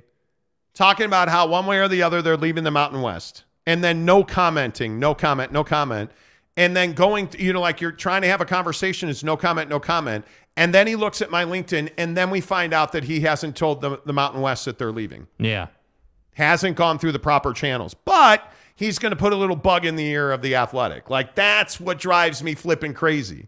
talking 0.73 1.05
about 1.05 1.29
how 1.29 1.47
one 1.47 1.65
way 1.65 1.79
or 1.79 1.87
the 1.87 2.01
other 2.01 2.21
they're 2.21 2.37
leaving 2.37 2.63
the 2.63 2.71
Mountain 2.71 3.01
West. 3.01 3.43
And 3.65 3.83
then 3.83 4.03
no 4.03 4.23
commenting, 4.23 4.99
no 4.99 5.15
comment, 5.15 5.51
no 5.51 5.63
comment. 5.63 6.11
And 6.55 6.75
then 6.75 6.93
going, 6.93 7.29
to, 7.29 7.41
you 7.41 7.51
know, 7.51 7.61
like 7.61 7.81
you're 7.81 7.91
trying 7.91 8.21
to 8.21 8.27
have 8.27 8.39
a 8.41 8.45
conversation, 8.45 9.09
is 9.09 9.23
no 9.23 9.35
comment, 9.35 9.69
no 9.69 9.79
comment. 9.79 10.23
And 10.55 10.73
then 10.73 10.85
he 10.85 10.95
looks 10.95 11.19
at 11.21 11.31
my 11.31 11.45
LinkedIn, 11.45 11.91
and 11.97 12.15
then 12.15 12.29
we 12.29 12.41
find 12.41 12.73
out 12.73 12.91
that 12.91 13.05
he 13.05 13.21
hasn't 13.21 13.55
told 13.55 13.81
the, 13.81 13.99
the 14.05 14.13
Mountain 14.13 14.41
West 14.41 14.65
that 14.65 14.77
they're 14.77 14.91
leaving 14.91 15.25
Yeah. 15.39 15.67
hasn't 16.33 16.75
gone 16.77 16.99
through 16.99 17.13
the 17.13 17.19
proper 17.19 17.53
channels. 17.53 17.95
But 17.95 18.51
he's 18.75 18.99
going 18.99 19.09
to 19.09 19.15
put 19.15 19.33
a 19.33 19.35
little 19.35 19.55
bug 19.55 19.83
in 19.83 19.95
the 19.95 20.05
ear 20.05 20.31
of 20.31 20.43
the 20.43 20.53
athletic. 20.55 21.09
Like 21.09 21.33
that's 21.33 21.79
what 21.79 21.97
drives 21.97 22.43
me 22.43 22.53
flipping 22.53 22.93
crazy. 22.93 23.47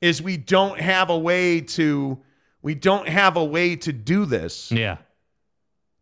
Is 0.00 0.22
we 0.22 0.36
don't 0.38 0.80
have 0.80 1.10
a 1.10 1.18
way 1.18 1.60
to 1.60 2.18
we 2.62 2.74
don't 2.74 3.08
have 3.08 3.36
a 3.36 3.44
way 3.44 3.76
to 3.76 3.92
do 3.92 4.24
this. 4.24 4.72
Yeah. 4.72 4.98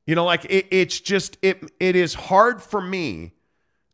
You 0.07 0.15
know, 0.15 0.25
like 0.25 0.44
it, 0.44 0.66
it's 0.70 1.00
just 1.00 1.39
it 1.42 1.73
it 1.81 1.97
is 1.97 2.15
hard 2.15 2.62
for 2.62 2.81
me 2.81 3.33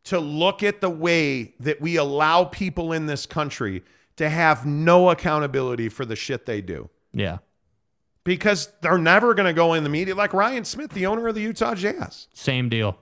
to 0.05 0.19
look 0.19 0.63
at 0.63 0.81
the 0.81 0.89
way 0.89 1.53
that 1.59 1.79
we 1.81 1.95
allow 1.95 2.43
people 2.43 2.91
in 2.91 3.05
this 3.05 3.25
country 3.25 3.83
to 4.17 4.29
have 4.29 4.65
no 4.65 5.09
accountability 5.09 5.89
for 5.89 6.05
the 6.05 6.15
shit 6.15 6.45
they 6.45 6.61
do 6.61 6.89
Yeah. 7.13 7.37
because 8.23 8.69
they're 8.81 8.97
never 8.97 9.33
going 9.33 9.47
to 9.47 9.53
go 9.53 9.73
in 9.73 9.83
the 9.83 9.89
media 9.89 10.13
like 10.15 10.33
Ryan 10.33 10.65
Smith, 10.65 10.91
the 10.91 11.05
owner 11.05 11.27
of 11.27 11.35
the 11.35 11.41
Utah 11.41 11.75
Jazz. 11.75 12.27
Same 12.33 12.69
deal. 12.69 12.97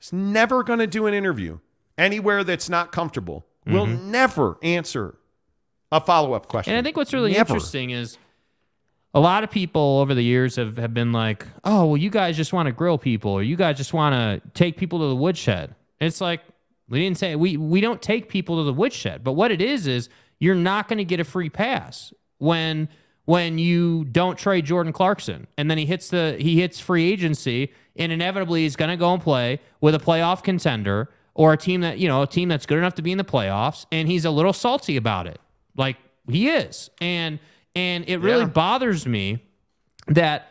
is 0.00 0.12
never 0.12 0.62
going 0.62 0.78
to 0.78 0.86
do 0.86 1.06
an 1.06 1.14
interview 1.14 1.58
anywhere 1.96 2.44
that's 2.44 2.68
not 2.68 2.92
comfortable. 2.92 3.46
Mm-hmm. 3.66 3.72
Will 3.76 3.86
never 3.86 4.58
answer 4.62 5.18
a 5.90 6.00
follow 6.00 6.34
up 6.34 6.46
question. 6.48 6.72
And 6.74 6.78
I 6.78 6.82
think 6.82 6.96
what's 6.96 7.12
really 7.12 7.32
Never. 7.32 7.54
interesting 7.54 7.90
is 7.90 8.16
a 9.14 9.20
lot 9.20 9.42
of 9.42 9.50
people 9.50 9.98
over 10.00 10.14
the 10.14 10.22
years 10.22 10.56
have, 10.56 10.76
have 10.76 10.92
been 10.94 11.12
like, 11.12 11.46
oh, 11.64 11.86
well, 11.86 11.96
you 11.96 12.10
guys 12.10 12.36
just 12.36 12.52
want 12.52 12.66
to 12.66 12.72
grill 12.72 12.98
people 12.98 13.32
or 13.32 13.42
you 13.42 13.56
guys 13.56 13.76
just 13.78 13.92
want 13.94 14.14
to 14.14 14.50
take 14.52 14.76
people 14.76 14.98
to 15.00 15.06
the 15.08 15.16
woodshed. 15.16 15.74
It's 16.00 16.20
like, 16.20 16.42
we 16.88 17.00
didn't 17.00 17.18
say, 17.18 17.34
we, 17.36 17.56
we 17.56 17.80
don't 17.80 18.00
take 18.00 18.28
people 18.28 18.56
to 18.58 18.62
the 18.64 18.72
woodshed. 18.72 19.22
But 19.24 19.32
what 19.32 19.50
it 19.50 19.60
is, 19.60 19.86
is 19.86 20.08
you're 20.38 20.54
not 20.54 20.88
going 20.88 20.98
to 20.98 21.04
get 21.04 21.20
a 21.20 21.24
free 21.24 21.50
pass 21.50 22.12
when 22.38 22.88
when 23.24 23.58
you 23.58 24.04
don't 24.06 24.38
trade 24.38 24.64
Jordan 24.64 24.90
Clarkson 24.92 25.46
and 25.58 25.70
then 25.70 25.76
he 25.76 25.84
hits 25.84 26.08
the 26.08 26.36
he 26.40 26.58
hits 26.60 26.80
free 26.80 27.12
agency 27.12 27.72
and 27.96 28.10
inevitably 28.10 28.62
he's 28.62 28.74
going 28.74 28.88
to 28.88 28.96
go 28.96 29.12
and 29.12 29.22
play 29.22 29.60
with 29.82 29.94
a 29.94 29.98
playoff 29.98 30.42
contender 30.42 31.10
or 31.34 31.52
a 31.52 31.56
team 31.58 31.82
that 31.82 31.98
you 31.98 32.08
know 32.08 32.22
a 32.22 32.26
team 32.26 32.48
that's 32.48 32.64
good 32.64 32.78
enough 32.78 32.94
to 32.94 33.02
be 33.02 33.12
in 33.12 33.18
the 33.18 33.24
playoffs 33.24 33.84
and 33.92 34.08
he's 34.08 34.24
a 34.24 34.30
little 34.30 34.54
salty 34.54 34.96
about 34.96 35.26
it 35.26 35.38
like 35.76 35.96
he 36.30 36.48
is 36.48 36.88
and 37.02 37.38
and 37.74 38.08
it 38.08 38.16
really 38.18 38.44
Yeah. 38.44 38.48
bothers 38.48 39.04
me 39.06 39.44
that 40.06 40.48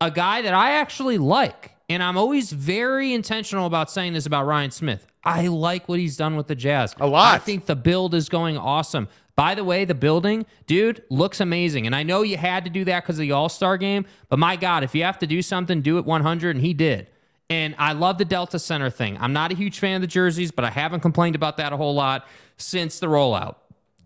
a 0.00 0.10
guy 0.10 0.42
that 0.42 0.54
I 0.54 0.72
actually 0.74 1.18
like, 1.18 1.71
and 1.92 2.02
I'm 2.02 2.16
always 2.16 2.52
very 2.52 3.12
intentional 3.12 3.66
about 3.66 3.90
saying 3.90 4.14
this 4.14 4.24
about 4.24 4.46
Ryan 4.46 4.70
Smith. 4.70 5.06
I 5.24 5.48
like 5.48 5.88
what 5.88 5.98
he's 5.98 6.16
done 6.16 6.36
with 6.36 6.46
the 6.46 6.54
Jazz. 6.54 6.94
A 6.98 7.06
lot. 7.06 7.34
I 7.34 7.38
think 7.38 7.66
the 7.66 7.76
build 7.76 8.14
is 8.14 8.30
going 8.30 8.56
awesome. 8.56 9.08
By 9.36 9.54
the 9.54 9.62
way, 9.62 9.84
the 9.84 9.94
building, 9.94 10.46
dude, 10.66 11.02
looks 11.10 11.38
amazing. 11.40 11.86
And 11.86 11.94
I 11.94 12.02
know 12.02 12.22
you 12.22 12.38
had 12.38 12.64
to 12.64 12.70
do 12.70 12.84
that 12.86 13.02
because 13.02 13.16
of 13.16 13.22
the 13.22 13.32
All 13.32 13.48
Star 13.48 13.76
game, 13.76 14.06
but 14.30 14.38
my 14.38 14.56
God, 14.56 14.84
if 14.84 14.94
you 14.94 15.04
have 15.04 15.18
to 15.18 15.26
do 15.26 15.42
something, 15.42 15.82
do 15.82 15.98
it 15.98 16.06
100. 16.06 16.56
And 16.56 16.64
he 16.64 16.72
did. 16.72 17.08
And 17.50 17.74
I 17.78 17.92
love 17.92 18.16
the 18.16 18.24
Delta 18.24 18.58
Center 18.58 18.88
thing. 18.88 19.18
I'm 19.20 19.34
not 19.34 19.52
a 19.52 19.54
huge 19.54 19.78
fan 19.78 19.96
of 19.96 20.00
the 20.00 20.06
jerseys, 20.06 20.50
but 20.50 20.64
I 20.64 20.70
haven't 20.70 21.00
complained 21.00 21.36
about 21.36 21.58
that 21.58 21.74
a 21.74 21.76
whole 21.76 21.94
lot 21.94 22.26
since 22.56 22.98
the 22.98 23.08
rollout. 23.08 23.56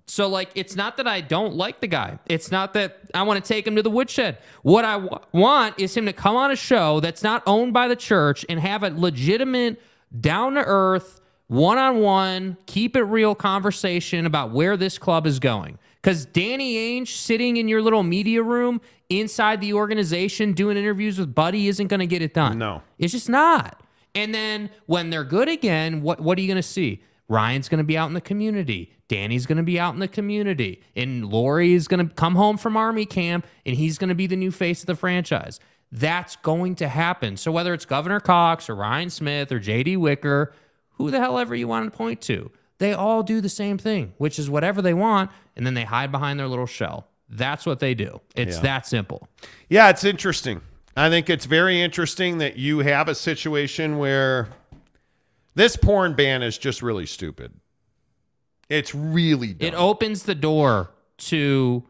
So, 0.09 0.28
like, 0.28 0.51
it's 0.55 0.76
not 0.76 0.97
that 0.99 1.09
I 1.09 1.20
don't 1.20 1.55
like 1.55 1.81
the 1.81 1.89
guy. 1.89 2.18
It's 2.26 2.52
not 2.52 2.75
that 2.75 3.01
I 3.12 3.23
want 3.25 3.44
to 3.44 3.47
take 3.47 3.67
him 3.67 3.75
to 3.75 3.83
the 3.83 3.91
woodshed. 3.91 4.39
What 4.62 4.85
I 4.85 5.01
w- 5.01 5.18
want 5.33 5.81
is 5.81 5.97
him 5.97 6.07
to 6.07 6.12
come 6.12 6.36
on 6.36 6.52
a 6.52 6.57
show 6.57 7.01
that's 7.01 7.25
not 7.25 7.43
owned 7.44 7.73
by 7.73 7.89
the 7.89 7.97
church 7.97 8.47
and 8.49 8.60
have 8.60 8.85
a 8.85 8.91
legitimate, 8.91 9.83
down 10.20 10.55
to 10.55 10.65
earth, 10.65 11.20
one 11.49 11.76
on 11.78 12.01
one, 12.01 12.57
keep 12.67 12.94
it 12.94 13.02
real 13.02 13.35
conversation 13.35 14.26
about 14.26 14.52
where 14.52 14.76
this 14.76 14.97
club 14.97 15.26
is 15.26 15.41
going. 15.41 15.78
Because 16.01 16.25
Danny 16.25 16.76
Ainge 16.76 17.09
sitting 17.09 17.57
in 17.57 17.67
your 17.67 17.83
little 17.83 18.05
media 18.05 18.43
room 18.43 18.81
inside 19.09 19.60
the 19.60 19.73
organization 19.73 20.52
doing 20.52 20.76
interviews 20.76 21.18
with 21.18 21.35
Buddy 21.35 21.67
isn't 21.67 21.89
going 21.89 22.01
to 22.01 22.07
get 22.07 22.23
it 22.23 22.33
done. 22.33 22.59
No. 22.59 22.83
It's 22.99 23.12
just 23.12 23.28
not. 23.28 23.81
And 24.15 24.33
then 24.33 24.70
when 24.86 25.10
they're 25.10 25.25
good 25.25 25.49
again, 25.49 26.02
what 26.02 26.20
what 26.20 26.39
are 26.39 26.41
you 26.41 26.47
going 26.47 26.57
to 26.57 26.62
see? 26.62 27.02
Ryan's 27.29 27.69
going 27.69 27.79
to 27.79 27.85
be 27.85 27.97
out 27.99 28.07
in 28.09 28.15
the 28.15 28.21
community. 28.21 28.93
Danny's 29.09 29.47
going 29.47 29.57
to 29.57 29.63
be 29.65 29.79
out 29.81 29.95
in 29.95 30.01
the 30.01 30.09
community. 30.09 30.83
And 30.95 31.27
Lauri 31.29 31.75
is 31.75 31.89
going 31.89 32.07
to 32.09 32.15
come 32.15 32.35
home 32.37 32.57
from 32.57 32.77
army 32.77 33.07
camp 33.07 33.47
and 33.65 33.77
he's 33.77 33.99
going 33.99 34.09
to 34.09 34.15
be 34.15 34.27
the 34.27 34.37
new 34.37 34.51
face 34.51 34.81
of 34.83 34.87
the 34.87 34.95
franchise. 34.95 35.59
That's 35.93 36.37
going 36.37 36.75
to 36.77 36.89
happen. 36.89 37.37
So 37.37 37.51
whether 37.53 37.73
it's 37.75 37.85
Governor 37.85 38.21
Cox 38.21 38.69
or 38.69 38.75
Ryan 38.77 39.11
Smith 39.11 39.51
or 39.53 39.61
JD 39.61 39.97
Wicker, 39.99 40.53
who 40.99 41.11
the 41.11 41.21
hell 41.21 41.39
ever 41.39 41.55
you 41.55 41.69
want 41.69 41.91
to 41.91 41.97
point 41.97 42.21
to, 42.23 42.51
they 42.79 42.93
all 42.93 43.23
do 43.23 43.41
the 43.41 43.49
same 43.49 43.79
thing, 43.79 44.13
which 44.19 44.39
is 44.39 44.51
whatever 44.51 44.83
they 44.83 44.95
want. 44.95 45.31
And 45.57 45.67
then 45.67 45.75
they 45.75 45.85
hide 45.85 46.13
behind 46.13 46.39
their 46.39 46.49
little 46.49 46.67
shell. 46.67 47.09
That's 47.29 47.67
what 47.67 47.81
they 47.81 47.95
do. 47.95 48.21
It's 48.37 48.57
Yeah. 48.57 48.63
that 48.63 48.87
simple. 48.87 49.29
Yeah, 49.69 49.89
it's 49.91 50.05
interesting. 50.05 50.61
I 50.97 51.11
think 51.11 51.29
it's 51.29 51.47
very 51.47 51.81
interesting 51.83 52.39
that 52.39 52.57
you 52.57 52.79
have 52.81 53.09
a 53.09 53.15
situation 53.15 53.99
where 53.99 54.49
this 55.57 55.75
porn 55.76 56.15
ban 56.15 56.44
is 56.44 56.57
just 56.57 56.83
really 56.83 57.07
stupid. 57.07 57.52
It's 58.68 58.94
really 58.94 59.55
dumb. 59.55 59.67
It 59.67 59.75
opens 59.75 60.23
the 60.23 60.35
door 60.36 60.91
to 61.18 61.85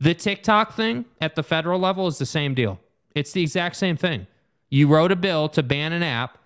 the 0.00 0.14
TikTok 0.14 0.74
thing 0.74 1.04
at 1.20 1.36
the 1.36 1.42
federal 1.44 1.78
level 1.78 2.08
is 2.08 2.18
the 2.18 2.26
same 2.26 2.54
deal. 2.54 2.80
It's 3.14 3.30
the 3.32 3.42
exact 3.42 3.76
same 3.76 3.96
thing. 3.96 4.26
You 4.70 4.88
wrote 4.88 5.12
a 5.12 5.16
bill 5.16 5.48
to 5.50 5.62
ban 5.62 5.92
an 5.92 6.02
app 6.02 6.38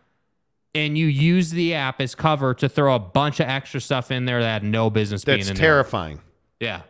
and 0.75 0.99
you 0.99 1.07
use 1.07 1.53
the 1.53 1.73
app 1.73 2.01
as 2.01 2.15
cover 2.15 2.53
to 2.55 2.69
throw 2.69 2.95
a 2.95 2.99
bunch 2.99 3.41
of 3.41 3.49
extra 3.49 3.81
stuff 3.81 4.11
in 4.11 4.25
there 4.27 4.41
that 4.41 4.63
had 4.63 4.65
no 4.65 4.91
business 4.91 5.25
being 5.25 5.39
That's 5.39 5.51
in 5.51 5.57
terrifying. 5.57 6.21
there. 6.59 6.69
Yeah. 6.69 6.81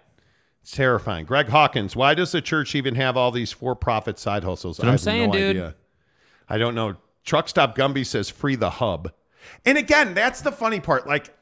It's 0.62 0.72
terrifying. 0.72 1.26
Greg 1.26 1.48
Hawkins, 1.48 1.94
why 1.94 2.14
does 2.14 2.32
the 2.32 2.40
church 2.40 2.74
even 2.74 2.96
have 2.96 3.16
all 3.16 3.30
these 3.30 3.52
for-profit 3.52 4.18
side 4.18 4.42
hustles? 4.42 4.78
That's 4.78 4.84
what 4.84 4.88
I 4.88 4.92
have 4.92 5.00
saying, 5.00 5.30
no 5.30 5.32
dude. 5.38 5.50
idea. 5.56 5.74
I 6.48 6.58
don't 6.58 6.74
know. 6.74 6.96
Truck 7.24 7.48
Stop 7.48 7.76
Gumby 7.76 8.04
says 8.06 8.28
free 8.30 8.56
the 8.56 8.70
hub. 8.70 9.12
And 9.64 9.78
again, 9.78 10.14
that's 10.14 10.40
the 10.40 10.52
funny 10.52 10.80
part. 10.80 11.06
Like, 11.06 11.34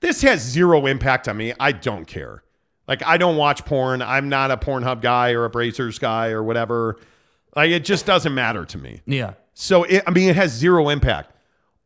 this 0.00 0.22
has 0.22 0.40
zero 0.40 0.86
impact 0.86 1.28
on 1.28 1.36
me. 1.36 1.52
I 1.58 1.72
don't 1.72 2.06
care. 2.06 2.42
Like, 2.88 3.04
I 3.06 3.16
don't 3.16 3.36
watch 3.36 3.64
porn. 3.64 4.02
I'm 4.02 4.28
not 4.28 4.50
a 4.50 4.56
Pornhub 4.56 5.00
guy 5.00 5.32
or 5.32 5.44
a 5.44 5.50
Brazzers 5.50 6.00
guy 6.00 6.28
or 6.28 6.42
whatever. 6.42 6.98
Like, 7.54 7.70
it 7.70 7.84
just 7.84 8.06
doesn't 8.06 8.34
matter 8.34 8.64
to 8.64 8.78
me. 8.78 9.00
Yeah. 9.06 9.34
So, 9.54 9.84
it, 9.84 10.02
I 10.06 10.10
mean, 10.10 10.28
it 10.28 10.36
has 10.36 10.52
zero 10.52 10.88
impact. 10.88 11.32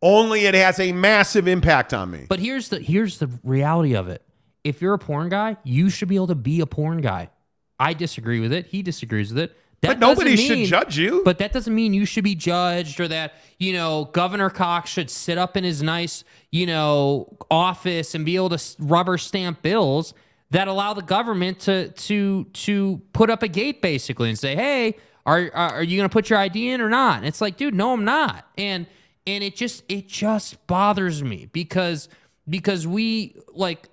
Only 0.02 0.46
it 0.46 0.54
has 0.54 0.78
a 0.78 0.92
massive 0.92 1.48
impact 1.48 1.92
on 1.94 2.10
me. 2.10 2.26
But 2.28 2.38
here's 2.38 2.68
the 2.68 2.78
here's 2.78 3.18
the 3.18 3.30
reality 3.42 3.94
of 3.94 4.08
it. 4.08 4.22
If 4.62 4.82
you're 4.82 4.94
a 4.94 4.98
porn 4.98 5.28
guy, 5.28 5.56
you 5.64 5.90
should 5.90 6.08
be 6.08 6.16
able 6.16 6.26
to 6.28 6.34
be 6.34 6.60
a 6.60 6.66
porn 6.66 7.00
guy. 7.00 7.30
I 7.78 7.94
disagree 7.94 8.40
with 8.40 8.52
it. 8.52 8.66
He 8.66 8.82
disagrees 8.82 9.32
with 9.32 9.44
it. 9.44 9.56
But 9.80 9.98
nobody 9.98 10.36
doesn't 10.36 10.46
should 10.46 10.66
judge 10.66 10.98
you. 10.98 11.22
But 11.24 11.38
that 11.38 11.52
doesn't 11.52 11.74
mean 11.74 11.94
you 11.94 12.06
should 12.06 12.24
be 12.24 12.34
judged 12.34 12.98
or 12.98 13.08
that, 13.08 13.34
you 13.58 13.72
know, 13.72 14.06
Governor 14.12 14.50
Cox 14.50 14.90
should 14.90 15.10
sit 15.10 15.38
up 15.38 15.56
in 15.56 15.64
his 15.64 15.82
nice, 15.82 16.24
you 16.50 16.66
know, 16.66 17.36
office 17.50 18.14
and 18.14 18.24
be 18.24 18.36
able 18.36 18.50
to 18.50 18.76
rubber 18.78 19.18
stamp 19.18 19.62
bills 19.62 20.14
that 20.50 20.68
allow 20.68 20.94
the 20.94 21.02
government 21.02 21.60
to 21.60 21.88
to 21.90 22.44
to 22.44 23.00
put 23.12 23.30
up 23.30 23.42
a 23.42 23.48
gate 23.48 23.82
basically 23.82 24.28
and 24.28 24.38
say, 24.38 24.54
"Hey, 24.54 24.96
are 25.24 25.50
are 25.54 25.74
are 25.74 25.82
you 25.82 25.96
going 25.96 26.08
to 26.08 26.12
put 26.12 26.30
your 26.30 26.38
ID 26.38 26.70
in 26.70 26.80
or 26.80 26.88
not?" 26.88 27.18
And 27.18 27.26
it's 27.26 27.40
like, 27.40 27.56
"Dude, 27.56 27.74
no, 27.74 27.92
I'm 27.92 28.04
not." 28.04 28.46
And 28.56 28.86
and 29.26 29.42
it 29.42 29.56
just 29.56 29.82
it 29.88 30.06
just 30.08 30.64
bothers 30.66 31.22
me 31.22 31.48
because 31.52 32.08
because 32.48 32.86
we 32.86 33.36
like 33.52 33.88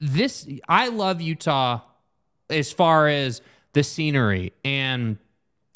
this 0.00 0.48
I 0.68 0.88
love 0.88 1.20
Utah 1.20 1.80
as 2.48 2.70
far 2.70 3.08
as 3.08 3.42
the 3.72 3.82
scenery 3.82 4.52
and 4.64 5.18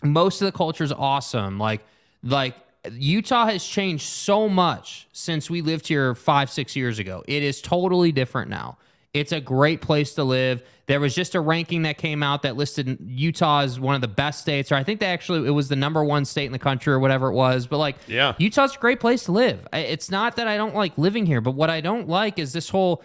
most 0.03 0.41
of 0.41 0.47
the 0.47 0.53
culture 0.53 0.85
is 0.85 0.93
awesome. 0.93 1.59
Like 1.59 1.83
like 2.23 2.55
Utah 2.93 3.47
has 3.47 3.65
changed 3.65 4.05
so 4.05 4.49
much 4.49 5.07
since 5.13 5.51
we 5.51 5.61
lived 5.61 5.89
here 5.89 6.15
five, 6.15 6.51
six 6.51 6.75
years 6.77 6.99
ago. 6.99 7.23
It 7.27 7.43
is 7.43 7.61
totally 7.61 8.13
different 8.13 8.51
now. 8.51 8.79
It's 9.13 9.33
a 9.33 9.41
great 9.41 9.81
place 9.81 10.15
to 10.15 10.25
live. 10.25 10.63
There 10.87 11.01
was 11.01 11.15
just 11.15 11.35
a 11.35 11.41
ranking 11.41 11.83
that 11.83 11.99
came 11.99 12.23
out 12.23 12.43
that 12.43 12.57
listed 12.57 12.99
Utah 13.05 13.61
as 13.63 13.79
one 13.81 13.97
of 13.97 14.01
the 14.01 14.09
best 14.09 14.41
states, 14.41 14.71
or 14.71 14.77
I 14.77 14.85
think 14.85 15.01
they 15.01 15.07
actually 15.07 15.47
it 15.49 15.53
was 15.53 15.69
the 15.69 15.77
number 15.77 16.03
one 16.05 16.25
state 16.25 16.47
in 16.47 16.53
the 16.53 16.59
country 16.61 16.93
or 16.93 16.99
whatever 17.01 17.29
it 17.29 17.35
was. 17.35 17.67
But 17.67 17.79
like, 17.79 17.97
Yeah. 18.07 18.35
Utah's 18.39 18.77
a 18.77 18.79
great 18.79 19.01
place 19.01 19.25
to 19.25 19.33
live. 19.33 19.67
It's 19.73 20.11
not 20.11 20.37
that 20.37 20.47
I 20.47 20.57
don't 20.57 20.75
like 20.75 20.97
living 20.97 21.27
here, 21.27 21.41
but 21.41 21.53
what 21.53 21.71
I 21.71 21.81
don't 21.81 22.09
like 22.09 22.39
is 22.39 22.53
this 22.53 22.71
whole 22.71 23.03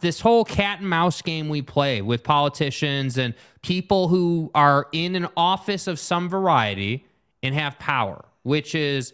this 0.00 0.20
whole 0.20 0.44
cat 0.44 0.80
and 0.80 0.88
mouse 0.88 1.22
game 1.22 1.48
we 1.48 1.62
play 1.62 2.02
with 2.02 2.22
politicians 2.22 3.18
and 3.18 3.34
people 3.62 4.08
who 4.08 4.50
are 4.54 4.86
in 4.92 5.16
an 5.16 5.28
office 5.36 5.86
of 5.86 5.98
some 5.98 6.28
variety 6.28 7.04
and 7.42 7.54
have 7.54 7.78
power, 7.78 8.24
which 8.42 8.74
is 8.74 9.12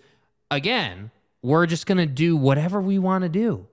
again, 0.51 1.11
we're 1.43 1.67
just 1.67 1.87
going 1.87 1.99
to 1.99 2.07
do 2.07 2.37
whatever 2.37 2.81
we 2.81 2.99
want 2.99 3.23
to 3.23 3.29
do. 3.29 3.67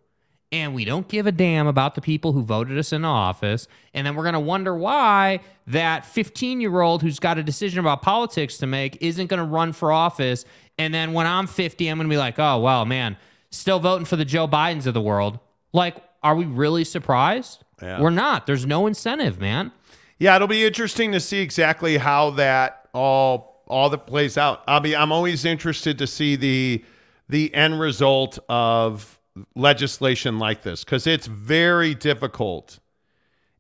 And 0.51 0.73
we 0.73 0.83
don't 0.83 1.07
give 1.07 1.27
a 1.27 1.31
damn 1.31 1.67
about 1.67 1.93
the 1.93 2.01
people 2.01 2.33
who 2.33 2.41
voted 2.41 2.77
us 2.77 2.91
into 2.91 3.07
office. 3.07 3.67
And 3.93 4.07
then 4.07 4.15
we're 4.15 4.23
going 4.23 4.33
to 4.33 4.39
wonder 4.39 4.75
why 4.75 5.41
that 5.67 6.06
15 6.07 6.59
year 6.59 6.81
old 6.81 7.03
who's 7.03 7.19
got 7.19 7.38
a 7.38 7.43
decision 7.43 7.80
about 7.80 8.01
politics 8.01 8.57
to 8.57 8.67
make 8.67 8.98
isn't 8.99 9.27
going 9.27 9.39
to 9.39 9.45
run 9.45 9.73
for 9.73 9.91
office. 9.91 10.45
And 10.80 10.91
then 10.91 11.14
when 11.14 11.27
I'm 11.27 11.45
50, 11.45 11.88
I'm 11.88 11.99
going 11.99 12.09
to 12.09 12.14
be 12.14 12.17
like, 12.17 12.39
oh, 12.39 12.59
well, 12.61 12.85
man, 12.85 13.17
still 13.51 13.80
voting 13.80 14.06
for 14.06 14.15
the 14.15 14.25
Joe 14.25 14.48
Bidens 14.48 14.88
of 14.88 14.95
the 14.95 15.01
world. 15.01 15.38
Like, 15.72 15.98
are 16.23 16.35
we 16.35 16.45
really 16.45 16.83
surprised? 16.83 17.64
Yeah. 17.81 18.01
We're 18.01 18.09
not. 18.09 18.45
There's 18.45 18.65
no 18.65 18.88
incentive, 18.88 19.39
man. 19.39 19.72
Yeah, 20.17 20.35
it'll 20.35 20.49
be 20.49 20.65
interesting 20.65 21.14
to 21.14 21.19
see 21.19 21.39
exactly 21.39 21.98
how 21.98 22.31
that 22.31 22.88
all 22.93 23.64
all 23.67 23.89
that 23.91 24.07
plays 24.07 24.38
out. 24.38 24.64
I'll 24.67 24.80
be 24.81 24.95
I'm 24.95 25.11
always 25.11 25.45
interested 25.45 25.98
to 25.99 26.07
see 26.07 26.35
the 26.35 26.83
the 27.30 27.53
end 27.53 27.80
result 27.80 28.38
of 28.49 29.19
legislation 29.56 30.39
like 30.39 30.64
this 30.64 30.83
because 30.83 31.07
it's 31.07 31.27
very 31.27 31.95
difficult. 31.95 32.80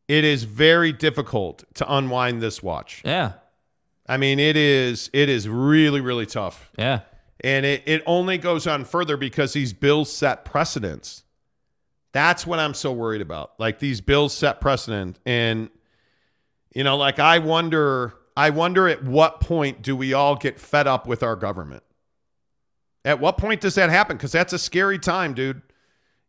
It 0.07 0.23
is 0.23 0.43
very 0.43 0.91
difficult 0.91 1.63
to 1.75 1.93
unwind 1.93 2.41
this 2.41 2.61
watch. 2.61 3.01
Yeah. 3.05 3.33
I 4.07 4.17
mean, 4.17 4.39
it 4.39 4.57
is 4.57 5.09
it 5.13 5.29
is 5.29 5.47
really 5.47 6.01
really 6.01 6.25
tough. 6.25 6.71
Yeah. 6.77 7.01
And 7.41 7.65
it, 7.65 7.83
it 7.85 8.03
only 8.05 8.37
goes 8.37 8.67
on 8.67 8.83
further 8.83 9.15
because 9.15 9.53
these 9.53 9.71
bills 9.71 10.11
set 10.11 10.43
precedents. 10.43 11.23
That's 12.11 12.45
what 12.45 12.59
I'm 12.59 12.73
so 12.73 12.91
worried 12.91 13.21
about. 13.21 13.59
Like 13.59 13.79
these 13.79 14.01
bills 14.01 14.33
set 14.33 14.61
precedent. 14.61 15.19
And, 15.25 15.69
you 16.73 16.83
know, 16.83 16.97
like 16.97 17.19
I 17.19 17.39
wonder, 17.39 18.13
I 18.35 18.49
wonder 18.49 18.87
at 18.87 19.03
what 19.03 19.41
point 19.41 19.81
do 19.81 19.95
we 19.95 20.13
all 20.13 20.35
get 20.35 20.59
fed 20.59 20.87
up 20.87 21.05
with 21.07 21.21
our 21.23 21.35
government? 21.35 21.83
At 23.05 23.19
what 23.19 23.37
point 23.37 23.61
does 23.61 23.75
that 23.75 23.89
happen? 23.89 24.17
Because 24.17 24.31
that's 24.31 24.53
a 24.53 24.59
scary 24.59 24.99
time, 24.99 25.33
dude. 25.33 25.61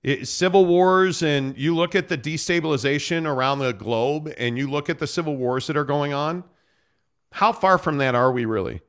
It, 0.02 0.28
civil 0.28 0.64
wars, 0.64 1.22
and 1.22 1.56
you 1.58 1.74
look 1.74 1.94
at 1.94 2.08
the 2.08 2.16
destabilization 2.16 3.26
around 3.26 3.58
the 3.58 3.72
globe, 3.72 4.32
and 4.38 4.56
you 4.56 4.70
look 4.70 4.88
at 4.88 4.98
the 4.98 5.06
civil 5.06 5.36
wars 5.36 5.66
that 5.66 5.76
are 5.76 5.84
going 5.84 6.14
on. 6.14 6.44
How 7.32 7.52
far 7.52 7.76
from 7.76 7.98
that 7.98 8.14
are 8.14 8.32
we 8.32 8.46
really? 8.46 8.80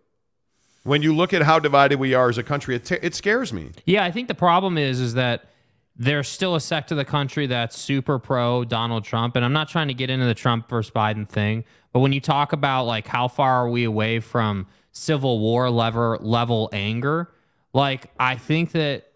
When 0.83 1.01
you 1.01 1.13
look 1.13 1.33
at 1.33 1.43
how 1.43 1.59
divided 1.59 1.99
we 1.99 2.13
are 2.13 2.29
as 2.29 2.37
a 2.37 2.43
country, 2.43 2.75
it, 2.75 2.89
it 2.91 3.13
scares 3.13 3.51
me. 3.51 3.71
Yeah, 3.85 4.05
I 4.05 4.11
think 4.11 4.29
the 4.29 4.35
problem 4.35 4.77
is 4.77 5.01
is 5.01 5.15
that 5.15 5.50
there's 5.95 6.27
still 6.27 6.55
a 6.55 6.61
sect 6.61 6.91
of 6.91 6.97
the 6.97 7.05
country 7.05 7.47
that's 7.47 7.77
super 7.77 8.17
pro 8.17 8.63
Donald 8.63 9.03
Trump, 9.03 9.35
and 9.35 9.45
I'm 9.45 9.53
not 9.53 9.69
trying 9.69 9.87
to 9.89 9.93
get 9.93 10.09
into 10.09 10.25
the 10.25 10.33
Trump 10.33 10.69
versus 10.69 10.91
Biden 10.91 11.27
thing, 11.27 11.63
but 11.91 11.99
when 11.99 12.13
you 12.13 12.21
talk 12.21 12.53
about 12.53 12.85
like 12.85 13.07
how 13.07 13.27
far 13.27 13.65
are 13.65 13.69
we 13.69 13.83
away 13.83 14.19
from 14.19 14.67
civil 14.91 15.39
war 15.39 15.69
level 15.69 16.17
level 16.21 16.69
anger, 16.73 17.29
like 17.73 18.11
I 18.19 18.35
think 18.35 18.71
that 18.71 19.11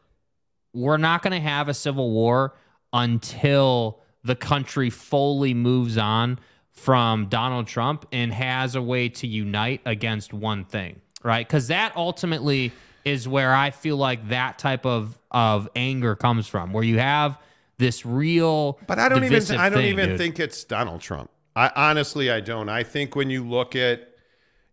we're 0.73 0.97
not 0.97 1.21
going 1.21 1.33
to 1.33 1.39
have 1.39 1.69
a 1.69 1.73
civil 1.73 2.11
war 2.11 2.55
until 2.91 4.01
the 4.23 4.35
country 4.35 4.89
fully 4.89 5.53
moves 5.53 5.97
on 5.97 6.39
from 6.71 7.27
Donald 7.27 7.67
Trump 7.67 8.05
and 8.11 8.33
has 8.33 8.75
a 8.75 8.81
way 8.81 9.07
to 9.07 9.27
unite 9.27 9.81
against 9.85 10.33
one 10.33 10.65
thing, 10.65 10.99
right? 11.23 11.47
Because 11.47 11.67
that 11.67 11.95
ultimately 11.95 12.73
is 13.05 13.27
where 13.27 13.53
I 13.53 13.69
feel 13.69 13.97
like 13.97 14.29
that 14.29 14.59
type 14.59 14.85
of 14.85 15.17
of 15.31 15.69
anger 15.75 16.15
comes 16.15 16.47
from, 16.47 16.73
where 16.73 16.83
you 16.83 16.99
have 16.99 17.39
this 17.77 18.05
real. 18.05 18.79
But 18.87 18.99
I 18.99 19.07
don't 19.07 19.23
even 19.23 19.57
I 19.57 19.69
don't 19.69 19.79
thing, 19.79 19.93
even 19.93 20.09
dude. 20.09 20.17
think 20.17 20.39
it's 20.39 20.63
Donald 20.63 21.01
Trump. 21.01 21.29
I 21.55 21.71
honestly 21.75 22.31
I 22.31 22.41
don't. 22.41 22.67
I 22.67 22.83
think 22.83 23.15
when 23.15 23.29
you 23.29 23.47
look 23.47 23.75
at 23.75 24.09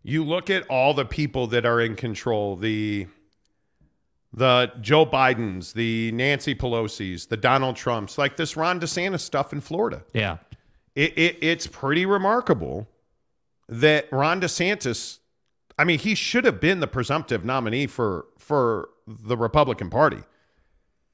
you 0.01 0.25
look 0.25 0.49
at 0.49 0.67
all 0.67 0.93
the 0.93 1.05
people 1.05 1.47
that 1.47 1.65
are 1.65 1.79
in 1.79 1.95
control, 1.95 2.55
the 2.55 3.07
the 4.33 4.71
Joe 4.81 5.05
Bidens, 5.05 5.73
the 5.73 6.11
Nancy 6.11 6.55
Pelosi's, 6.55 7.27
the 7.27 7.37
Donald 7.37 7.75
Trumps, 7.75 8.17
like 8.17 8.35
this 8.35 8.57
Ron 8.57 8.79
DeSantis 8.79 9.19
stuff 9.19 9.53
in 9.53 9.61
Florida. 9.61 10.03
Yeah. 10.13 10.37
It, 10.95 11.17
it 11.17 11.37
it's 11.41 11.67
pretty 11.67 12.05
remarkable 12.05 12.87
that 13.69 14.11
Ron 14.11 14.41
DeSantis 14.41 15.19
I 15.77 15.83
mean, 15.83 15.99
he 15.99 16.15
should 16.15 16.45
have 16.45 16.59
been 16.59 16.79
the 16.79 16.87
presumptive 16.87 17.43
nominee 17.43 17.87
for 17.87 18.27
for 18.37 18.89
the 19.07 19.37
Republican 19.37 19.89
Party. 19.89 20.21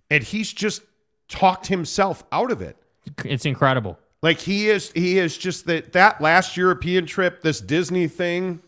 And 0.10 0.24
he's 0.24 0.52
just 0.52 0.82
talked 1.28 1.68
himself 1.68 2.24
out 2.32 2.52
of 2.52 2.62
it. 2.62 2.78
It's 3.24 3.46
incredible. 3.46 3.98
Like 4.22 4.40
he 4.40 4.70
is 4.70 4.92
he 4.92 5.18
is 5.18 5.38
just 5.38 5.66
that 5.68 5.94
that 5.94 6.20
last 6.20 6.58
European 6.58 7.06
trip, 7.06 7.42
this 7.42 7.62
Disney 7.62 8.08
thing, 8.08 8.62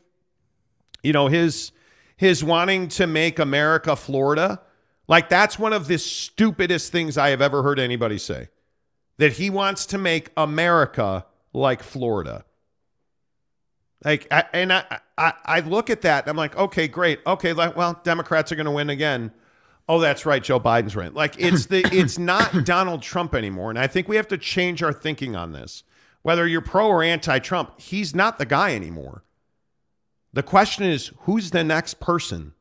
you 1.03 1.11
know, 1.11 1.27
his 1.27 1.71
his 2.15 2.43
wanting 2.43 2.87
to 2.87 3.07
make 3.07 3.39
America 3.39 3.95
Florida, 3.95 4.61
like 5.07 5.27
that's 5.27 5.59
one 5.59 5.73
of 5.73 5.87
the 5.87 5.97
stupidest 5.97 6.91
things 6.91 7.17
I 7.17 7.29
have 7.29 7.41
ever 7.41 7.63
heard 7.63 7.79
anybody 7.79 8.17
say. 8.17 8.49
That 9.17 9.33
he 9.33 9.49
wants 9.49 9.85
to 9.87 9.97
make 9.97 10.31
America 10.37 11.25
like 11.53 11.83
Florida. 11.83 12.45
Like, 14.03 14.27
I, 14.31 14.45
and 14.53 14.73
I, 14.73 14.99
I, 15.17 15.33
I 15.45 15.59
look 15.59 15.89
at 15.89 16.01
that 16.01 16.23
and 16.23 16.29
I'm 16.29 16.37
like, 16.37 16.57
okay, 16.57 16.87
great. 16.87 17.19
Okay, 17.25 17.53
like, 17.53 17.75
well, 17.75 17.99
Democrats 18.03 18.51
are 18.51 18.55
going 18.55 18.65
to 18.65 18.71
win 18.71 18.89
again. 18.89 19.31
Oh, 19.87 19.99
that's 19.99 20.25
right, 20.25 20.43
Joe 20.43 20.59
Biden's 20.59 20.95
right. 20.95 21.13
Like, 21.13 21.39
it's 21.39 21.67
the, 21.67 21.81
it's 21.91 22.17
not 22.17 22.65
Donald 22.65 23.01
Trump 23.01 23.35
anymore, 23.35 23.69
and 23.69 23.77
I 23.77 23.87
think 23.87 24.07
we 24.07 24.15
have 24.15 24.27
to 24.29 24.37
change 24.37 24.81
our 24.81 24.93
thinking 24.93 25.35
on 25.35 25.51
this. 25.51 25.83
Whether 26.23 26.47
you're 26.47 26.61
pro 26.61 26.87
or 26.87 27.03
anti-Trump, 27.03 27.79
he's 27.79 28.13
not 28.15 28.37
the 28.37 28.45
guy 28.45 28.75
anymore. 28.75 29.23
The 30.33 30.43
question 30.43 30.85
is, 30.85 31.11
who's 31.21 31.51
the 31.51 31.63
next 31.63 31.99
person? 31.99 32.53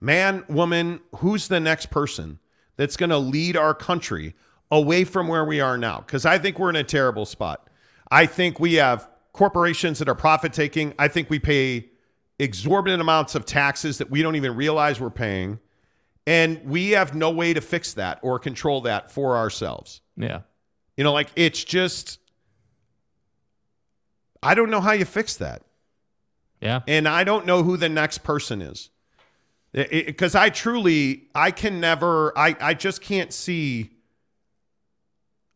Man, 0.00 0.44
woman, 0.48 1.00
who's 1.16 1.48
the 1.48 1.60
next 1.60 1.86
person 1.86 2.38
that's 2.76 2.96
going 2.96 3.10
to 3.10 3.18
lead 3.18 3.56
our 3.56 3.72
country 3.72 4.34
away 4.70 5.04
from 5.04 5.28
where 5.28 5.44
we 5.44 5.60
are 5.60 5.78
now? 5.78 6.02
Because 6.04 6.26
I 6.26 6.38
think 6.38 6.58
we're 6.58 6.70
in 6.70 6.76
a 6.76 6.84
terrible 6.84 7.24
spot. 7.24 7.68
I 8.10 8.26
think 8.26 8.58
we 8.58 8.74
have 8.74 9.08
corporations 9.32 9.98
that 9.98 10.08
are 10.08 10.14
profit 10.14 10.52
taking. 10.52 10.94
I 10.98 11.08
think 11.08 11.30
we 11.30 11.38
pay 11.38 11.90
exorbitant 12.38 13.00
amounts 13.00 13.34
of 13.34 13.46
taxes 13.46 13.98
that 13.98 14.10
we 14.10 14.22
don't 14.22 14.36
even 14.36 14.56
realize 14.56 15.00
we're 15.00 15.10
paying. 15.10 15.58
And 16.26 16.64
we 16.64 16.90
have 16.90 17.14
no 17.14 17.30
way 17.30 17.52
to 17.54 17.60
fix 17.60 17.94
that 17.94 18.20
or 18.22 18.38
control 18.38 18.82
that 18.82 19.10
for 19.10 19.36
ourselves. 19.36 20.00
Yeah. 20.16 20.42
You 20.96 21.04
know, 21.04 21.12
like 21.12 21.28
it's 21.34 21.64
just, 21.64 22.18
I 24.42 24.54
don't 24.54 24.70
know 24.70 24.80
how 24.80 24.92
you 24.92 25.04
fix 25.04 25.36
that. 25.36 25.62
Yeah. 26.60 26.80
And 26.86 27.08
I 27.08 27.24
don't 27.24 27.44
know 27.44 27.62
who 27.62 27.76
the 27.76 27.88
next 27.88 28.18
person 28.18 28.62
is. 28.62 28.90
Because 29.72 30.34
I 30.34 30.50
truly, 30.50 31.28
I 31.34 31.50
can 31.50 31.80
never, 31.80 32.36
I, 32.38 32.54
I 32.60 32.74
just 32.74 33.00
can't 33.00 33.32
see, 33.32 33.90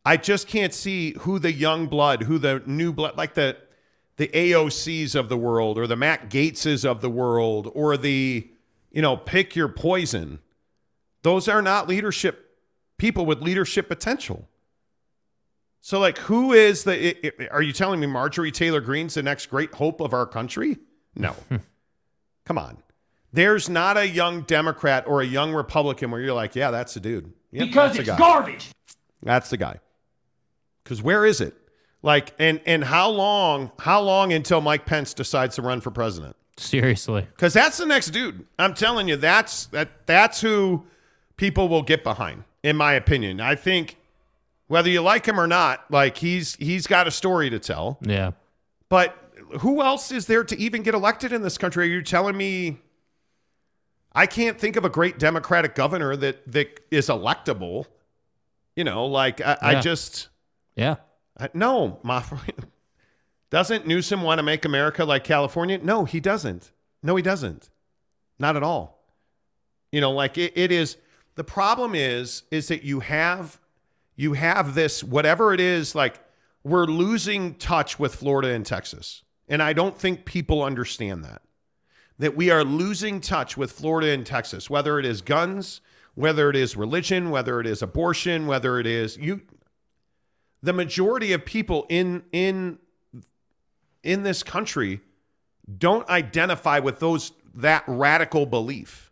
I 0.03 0.17
just 0.17 0.47
can't 0.47 0.73
see 0.73 1.15
who 1.19 1.37
the 1.37 1.51
young 1.51 1.85
blood, 1.87 2.23
who 2.23 2.39
the 2.39 2.63
new 2.65 2.91
blood, 2.91 3.15
like 3.15 3.35
the, 3.35 3.57
the 4.17 4.27
AOCs 4.29 5.15
of 5.15 5.29
the 5.29 5.37
world 5.37 5.77
or 5.77 5.87
the 5.87 5.95
Matt 5.95 6.29
Gaetzes 6.29 6.83
of 6.85 7.01
the 7.01 7.09
world 7.09 7.71
or 7.73 7.97
the, 7.97 8.47
you 8.91 9.01
know, 9.01 9.15
pick 9.17 9.55
your 9.55 9.67
poison. 9.67 10.39
Those 11.23 11.47
are 11.47 11.61
not 11.61 11.87
leadership 11.87 12.55
people 12.97 13.25
with 13.25 13.41
leadership 13.41 13.87
potential. 13.87 14.47
So, 15.81 15.99
like, 15.99 16.17
who 16.17 16.51
is 16.53 16.83
the? 16.83 17.09
i- 17.09 17.31
i- 17.43 17.47
Are 17.49 17.61
you 17.61 17.71
telling 17.71 17.99
me 17.99 18.07
Marjorie 18.07 18.51
Taylor 18.51 18.81
Greene's 18.81 19.13
the 19.13 19.23
next 19.23 19.45
great 19.47 19.73
hope 19.75 20.01
of 20.01 20.13
our 20.13 20.25
country? 20.25 20.77
No. 21.15 21.31
Hmm. 21.49 21.57
Come 22.45 22.57
on. 22.57 22.77
There's 23.33 23.69
not 23.69 23.97
a 23.97 24.07
young 24.07 24.41
Democrat 24.43 25.03
or 25.05 25.21
a 25.21 25.25
young 25.25 25.53
Republican 25.53 26.11
where 26.11 26.21
you're 26.21 26.33
like, 26.33 26.55
yeah, 26.55 26.71
that's 26.71 26.93
the 26.93 27.01
dude. 27.01 27.33
Yep, 27.51 27.67
because 27.67 27.97
that's 27.97 28.07
it's 28.09 28.17
garbage. 28.17 28.71
That's 29.21 29.49
the 29.49 29.57
guy. 29.57 29.79
Because 30.83 31.01
where 31.03 31.25
is 31.25 31.41
it? 31.41 31.53
Like, 32.03 32.33
and 32.39 32.61
and 32.65 32.83
how 32.83 33.09
long? 33.09 33.71
How 33.79 34.01
long 34.01 34.31
until 34.31 34.61
Mike 34.61 34.85
Pence 34.85 35.13
decides 35.13 35.55
to 35.55 35.61
run 35.61 35.81
for 35.81 35.91
president? 35.91 36.35
Seriously. 36.57 37.27
Because 37.35 37.53
that's 37.53 37.77
the 37.77 37.85
next 37.85 38.11
dude. 38.11 38.45
I'm 38.57 38.73
telling 38.73 39.07
you, 39.07 39.15
that's 39.15 39.65
that 39.67 40.05
that's 40.05 40.41
who 40.41 40.85
people 41.37 41.67
will 41.69 41.83
get 41.83 42.03
behind, 42.03 42.43
in 42.63 42.75
my 42.75 42.93
opinion. 42.93 43.41
I 43.41 43.55
think 43.55 43.97
whether 44.67 44.89
you 44.89 45.01
like 45.01 45.25
him 45.25 45.39
or 45.39 45.47
not, 45.47 45.89
like 45.91 46.17
he's 46.17 46.55
he's 46.55 46.87
got 46.87 47.07
a 47.07 47.11
story 47.11 47.49
to 47.49 47.59
tell. 47.59 47.99
Yeah. 48.01 48.31
But 48.89 49.15
who 49.59 49.81
else 49.81 50.11
is 50.11 50.25
there 50.27 50.43
to 50.43 50.57
even 50.57 50.83
get 50.83 50.93
elected 50.93 51.31
in 51.33 51.41
this 51.41 51.57
country? 51.57 51.85
Are 51.85 51.91
you 51.91 52.01
telling 52.01 52.37
me 52.37 52.79
I 54.13 54.25
can't 54.25 54.59
think 54.59 54.75
of 54.75 54.85
a 54.85 54.89
great 54.89 55.19
Democratic 55.19 55.75
governor 55.75 56.15
that 56.15 56.51
that 56.51 56.79
is 56.91 57.07
electable? 57.07 57.85
You 58.75 58.83
know, 58.83 59.05
like 59.05 59.41
I, 59.41 59.57
I 59.61 59.79
just 59.81 60.29
Yeah. 60.75 60.95
No, 61.53 61.99
my. 62.03 62.23
Doesn't 63.49 63.87
Newsom 63.87 64.23
want 64.23 64.39
to 64.39 64.43
make 64.43 64.65
America 64.65 65.05
like 65.05 65.23
California? 65.23 65.77
No, 65.77 66.03
he 66.03 66.19
doesn't. 66.19 66.71
No, 67.01 67.15
he 67.15 67.23
doesn't. 67.23 67.69
Not 68.39 68.57
at 68.57 68.63
all. 68.63 69.01
You 69.91 70.01
know, 70.01 70.11
like 70.11 70.37
it, 70.37 70.51
it 70.55 70.71
is 70.71 70.97
the 71.35 71.45
problem 71.45 71.95
is 71.95 72.43
is 72.51 72.67
that 72.67 72.83
you 72.83 72.99
have 72.99 73.59
you 74.17 74.33
have 74.33 74.75
this 74.75 75.03
whatever 75.03 75.53
it 75.53 75.61
is 75.61 75.95
like 75.95 76.19
we're 76.63 76.85
losing 76.85 77.55
touch 77.55 77.97
with 77.97 78.15
Florida 78.15 78.49
and 78.49 78.65
Texas. 78.65 79.23
And 79.47 79.63
I 79.63 79.71
don't 79.71 79.97
think 79.97 80.25
people 80.25 80.61
understand 80.61 81.23
that. 81.23 81.41
That 82.19 82.35
we 82.35 82.49
are 82.49 82.63
losing 82.63 83.21
touch 83.21 83.55
with 83.55 83.71
Florida 83.71 84.09
and 84.09 84.25
Texas, 84.25 84.69
whether 84.69 84.99
it 84.99 85.05
is 85.05 85.21
guns, 85.21 85.79
whether 86.15 86.49
it 86.49 86.55
is 86.55 86.75
religion, 86.75 87.29
whether 87.29 87.61
it 87.61 87.67
is 87.67 87.81
abortion, 87.81 88.47
whether 88.47 88.79
it 88.79 88.87
is 88.87 89.17
you 89.17 89.41
the 90.61 90.73
majority 90.73 91.33
of 91.33 91.45
people 91.45 91.85
in 91.89 92.23
in 92.31 92.79
in 94.03 94.23
this 94.23 94.43
country 94.43 95.01
don't 95.77 96.07
identify 96.09 96.79
with 96.79 96.99
those 96.99 97.33
that 97.55 97.83
radical 97.87 98.45
belief. 98.45 99.11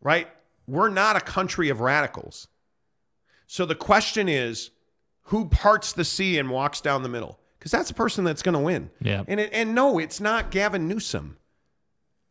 Right? 0.00 0.28
We're 0.66 0.88
not 0.88 1.16
a 1.16 1.20
country 1.20 1.68
of 1.68 1.80
radicals. 1.80 2.48
So 3.46 3.66
the 3.66 3.74
question 3.74 4.28
is 4.28 4.70
who 5.24 5.46
parts 5.46 5.92
the 5.92 6.04
sea 6.04 6.38
and 6.38 6.50
walks 6.50 6.80
down 6.80 7.02
the 7.02 7.08
middle? 7.08 7.38
Because 7.58 7.72
that's 7.72 7.88
the 7.88 7.94
person 7.94 8.24
that's 8.24 8.42
going 8.42 8.54
to 8.54 8.60
win. 8.60 8.90
Yeah. 9.00 9.24
And 9.28 9.40
it, 9.40 9.50
and 9.52 9.74
no, 9.74 9.98
it's 9.98 10.20
not 10.20 10.50
Gavin 10.50 10.88
Newsom. 10.88 11.36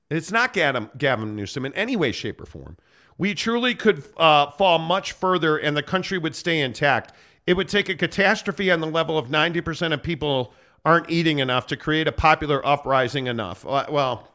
It's 0.09 0.31
not 0.31 0.53
Gavin, 0.53 0.89
Gavin 0.97 1.35
Newsom 1.35 1.65
in 1.65 1.73
any 1.73 1.95
way, 1.95 2.11
shape, 2.11 2.41
or 2.41 2.45
form. 2.45 2.77
We 3.17 3.35
truly 3.35 3.75
could 3.75 4.03
uh, 4.17 4.51
fall 4.51 4.79
much 4.79 5.11
further 5.11 5.57
and 5.57 5.77
the 5.77 5.83
country 5.83 6.17
would 6.17 6.35
stay 6.35 6.61
intact. 6.61 7.13
It 7.49 7.57
would 7.57 7.67
take 7.67 7.89
a 7.89 7.95
catastrophe 7.95 8.69
on 8.69 8.79
the 8.79 8.85
level 8.85 9.17
of 9.17 9.29
90% 9.29 9.91
of 9.91 10.03
people 10.03 10.53
aren't 10.85 11.09
eating 11.09 11.39
enough 11.39 11.65
to 11.65 11.75
create 11.75 12.07
a 12.07 12.11
popular 12.11 12.63
uprising 12.63 13.25
enough. 13.25 13.65
Uh, 13.65 13.87
Well, 13.89 14.27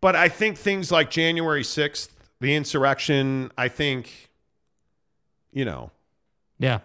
but 0.00 0.14
I 0.14 0.28
think 0.28 0.56
things 0.56 0.92
like 0.92 1.10
January 1.10 1.64
6th, 1.64 2.10
the 2.38 2.54
insurrection, 2.54 3.50
I 3.58 3.66
think, 3.66 4.30
you 5.50 5.64
know, 5.64 5.90
Yeah. 6.60 6.78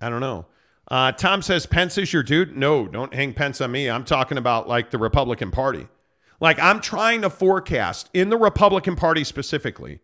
I 0.00 0.08
don't 0.08 0.20
know. 0.20 0.46
Uh, 0.86 1.10
Tom 1.10 1.42
says 1.42 1.66
Pence 1.66 1.98
is 1.98 2.12
your 2.12 2.22
dude. 2.22 2.56
No, 2.56 2.86
don't 2.86 3.12
hang 3.12 3.34
Pence 3.34 3.60
on 3.60 3.72
me. 3.72 3.90
I'm 3.90 4.04
talking 4.04 4.38
about 4.38 4.68
like 4.68 4.92
the 4.92 4.98
Republican 4.98 5.50
Party. 5.50 5.88
Like 6.38 6.60
I'm 6.60 6.80
trying 6.80 7.22
to 7.22 7.30
forecast 7.30 8.08
in 8.14 8.28
the 8.30 8.36
Republican 8.36 8.94
Party 8.94 9.24
specifically, 9.24 9.98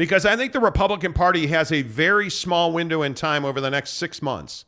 because 0.00 0.24
I 0.24 0.34
think 0.34 0.54
the 0.54 0.60
Republican 0.60 1.12
Party 1.12 1.48
has 1.48 1.70
a 1.70 1.82
very 1.82 2.30
small 2.30 2.72
window 2.72 3.02
in 3.02 3.12
time 3.12 3.44
over 3.44 3.60
the 3.60 3.68
next 3.68 3.98
six 3.98 4.22
months 4.22 4.64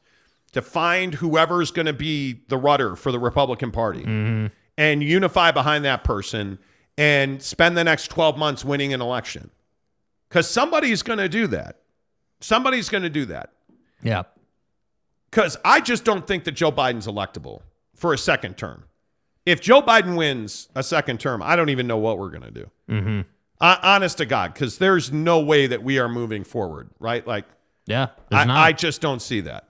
to 0.53 0.61
find 0.61 1.15
whoever's 1.15 1.71
going 1.71 1.87
to 1.87 1.95
be 1.95 2.43
the 2.49 2.59
rudder 2.59 2.97
for 2.97 3.11
the 3.11 3.19
Republican 3.19 3.71
Party 3.71 4.51
and 4.77 5.03
unify 5.03 5.51
behind 5.51 5.87
that 5.87 6.05
person 6.05 6.59
and 6.99 7.43
spend 7.43 7.79
the 7.79 7.83
next 7.83 8.09
12 8.09 8.37
months 8.37 8.63
winning 8.63 8.93
an 8.93 9.01
election. 9.01 9.51
Because 10.29 10.51
somebody's 10.51 11.03
going 11.03 11.19
to 11.19 11.31
do 11.31 11.47
that. 11.47 11.81
Somebody's 12.41 12.91
going 12.91 13.03
to 13.03 13.09
do 13.09 13.25
that. 13.25 13.55
Yeah. 14.03 14.25
Because 15.31 15.57
I 15.65 15.81
just 15.81 16.05
don't 16.05 16.27
think 16.27 16.45
that 16.45 16.53
Joe 16.53 16.71
Biden's 16.71 17.07
electable 17.07 17.63
for 17.95 18.13
a 18.13 18.19
second 18.19 18.59
term. 18.59 18.85
If 19.47 19.63
Joe 19.63 19.81
Biden 19.81 20.15
wins 20.15 20.69
a 20.75 20.83
second 20.83 21.21
term, 21.21 21.43
I 21.43 21.57
don't 21.57 21.71
even 21.71 21.87
know 21.87 21.97
what 21.97 22.19
we're 22.19 22.29
going 22.29 22.43
to 22.43 22.51
do. 22.51 22.71
Mm-hmm. 22.91 23.21
Uh, 23.63 23.79
honest 23.83 24.19
to 24.19 24.27
God, 24.27 24.53
because 24.53 24.79
there's 24.79 25.13
no 25.13 25.41
way 25.41 25.69
that 25.69 25.83
we 25.83 25.99
are 25.99 26.09
moving 26.09 26.45
forward, 26.45 26.91
right? 26.99 27.27
Like, 27.27 27.45
Yeah. 27.87 28.09
I. 28.31 28.69
I 28.69 28.73
just 28.73 29.01
don't 29.01 29.23
see 29.23 29.41
that. 29.43 29.69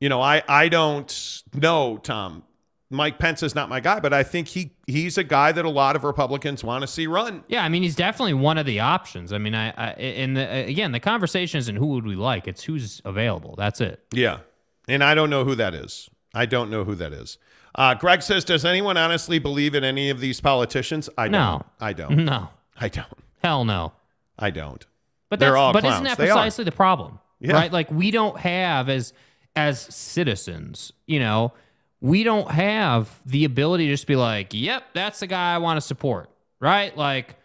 You 0.00 0.08
know, 0.08 0.20
I, 0.20 0.42
I 0.48 0.68
don't 0.68 1.42
know, 1.54 1.98
Tom. 1.98 2.42
Mike 2.90 3.18
Pence 3.18 3.42
is 3.42 3.54
not 3.54 3.68
my 3.68 3.80
guy, 3.80 4.00
but 4.00 4.12
I 4.12 4.22
think 4.22 4.48
he 4.48 4.72
he's 4.86 5.16
a 5.16 5.24
guy 5.24 5.52
that 5.52 5.64
a 5.64 5.70
lot 5.70 5.96
of 5.96 6.04
Republicans 6.04 6.62
want 6.64 6.82
to 6.82 6.86
see 6.86 7.06
run. 7.06 7.42
Yeah, 7.48 7.64
I 7.64 7.68
mean, 7.70 7.82
he's 7.82 7.94
definitely 7.94 8.34
one 8.34 8.58
of 8.58 8.66
the 8.66 8.80
options. 8.80 9.32
I 9.32 9.38
mean, 9.38 9.54
I, 9.54 9.70
I 9.70 9.92
in 9.94 10.34
the 10.34 10.46
again, 10.66 10.92
the 10.92 11.00
conversation 11.00 11.58
isn't 11.58 11.76
who 11.76 11.86
would 11.86 12.04
we 12.04 12.16
like; 12.16 12.46
it's 12.46 12.64
who's 12.64 13.00
available. 13.04 13.54
That's 13.56 13.80
it. 13.80 14.00
Yeah. 14.12 14.40
And 14.88 15.02
I 15.04 15.14
don't 15.14 15.30
know 15.30 15.44
who 15.44 15.54
that 15.54 15.74
is. 15.74 16.10
I 16.34 16.46
don't 16.46 16.70
know 16.70 16.84
who 16.84 16.94
that 16.96 17.12
is. 17.12 17.38
Uh, 17.74 17.94
Greg 17.94 18.22
says, 18.22 18.44
Does 18.44 18.64
anyone 18.64 18.96
honestly 18.96 19.38
believe 19.38 19.74
in 19.74 19.84
any 19.84 20.10
of 20.10 20.20
these 20.20 20.40
politicians? 20.40 21.08
I 21.16 21.24
don't. 21.24 21.32
No. 21.32 21.62
I 21.80 21.92
don't. 21.92 22.16
No. 22.24 22.48
I 22.80 22.88
don't. 22.88 23.06
Hell 23.42 23.64
no. 23.64 23.92
I 24.38 24.50
don't. 24.50 24.84
But 25.28 25.40
They're 25.40 25.50
that's, 25.50 25.58
all 25.58 25.72
but 25.72 25.80
clowns. 25.80 25.94
isn't 25.94 26.04
that 26.04 26.18
They 26.18 26.30
are. 26.30 26.34
precisely 26.34 26.64
the 26.64 26.72
problem? 26.72 27.18
Yeah. 27.40 27.52
Right? 27.54 27.72
Like 27.72 27.90
we 27.90 28.10
don't 28.10 28.38
have 28.38 28.88
as 28.88 29.12
as 29.56 29.80
citizens, 29.80 30.92
you 31.06 31.18
know, 31.20 31.52
we 32.00 32.22
don't 32.24 32.50
have 32.50 33.10
the 33.26 33.44
ability 33.44 33.86
to 33.86 33.92
just 33.92 34.06
be 34.06 34.16
like, 34.16 34.52
"Yep, 34.54 34.84
that's 34.94 35.20
the 35.20 35.26
guy 35.26 35.54
I 35.54 35.58
want 35.58 35.76
to 35.76 35.80
support." 35.80 36.30
Right? 36.60 36.96
Like 36.96 37.36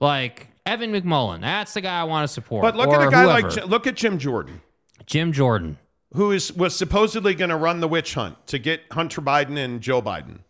like 0.00 0.48
Evan 0.64 0.92
McMullin, 0.92 1.40
that's 1.40 1.74
the 1.74 1.80
guy 1.80 2.00
I 2.00 2.04
want 2.04 2.24
to 2.26 2.32
support. 2.32 2.62
But 2.62 2.76
look 2.76 2.90
at 2.90 3.06
a 3.06 3.10
guy 3.10 3.22
whoever. 3.40 3.48
like 3.50 3.66
look 3.66 3.86
at 3.86 3.94
Jim 3.96 4.18
Jordan, 4.18 4.60
Jim 5.06 5.32
Jordan. 5.32 5.78
who 6.14 6.32
is 6.32 6.52
was 6.52 6.76
supposedly 6.76 7.34
going 7.34 7.50
to 7.50 7.56
run 7.56 7.80
the 7.80 7.88
witch 7.88 8.14
hunt 8.14 8.46
to 8.48 8.58
get 8.58 8.82
Hunter 8.92 9.20
Biden 9.22 9.56
and 9.56 9.80
Joe 9.80 10.02
Biden, 10.02 10.40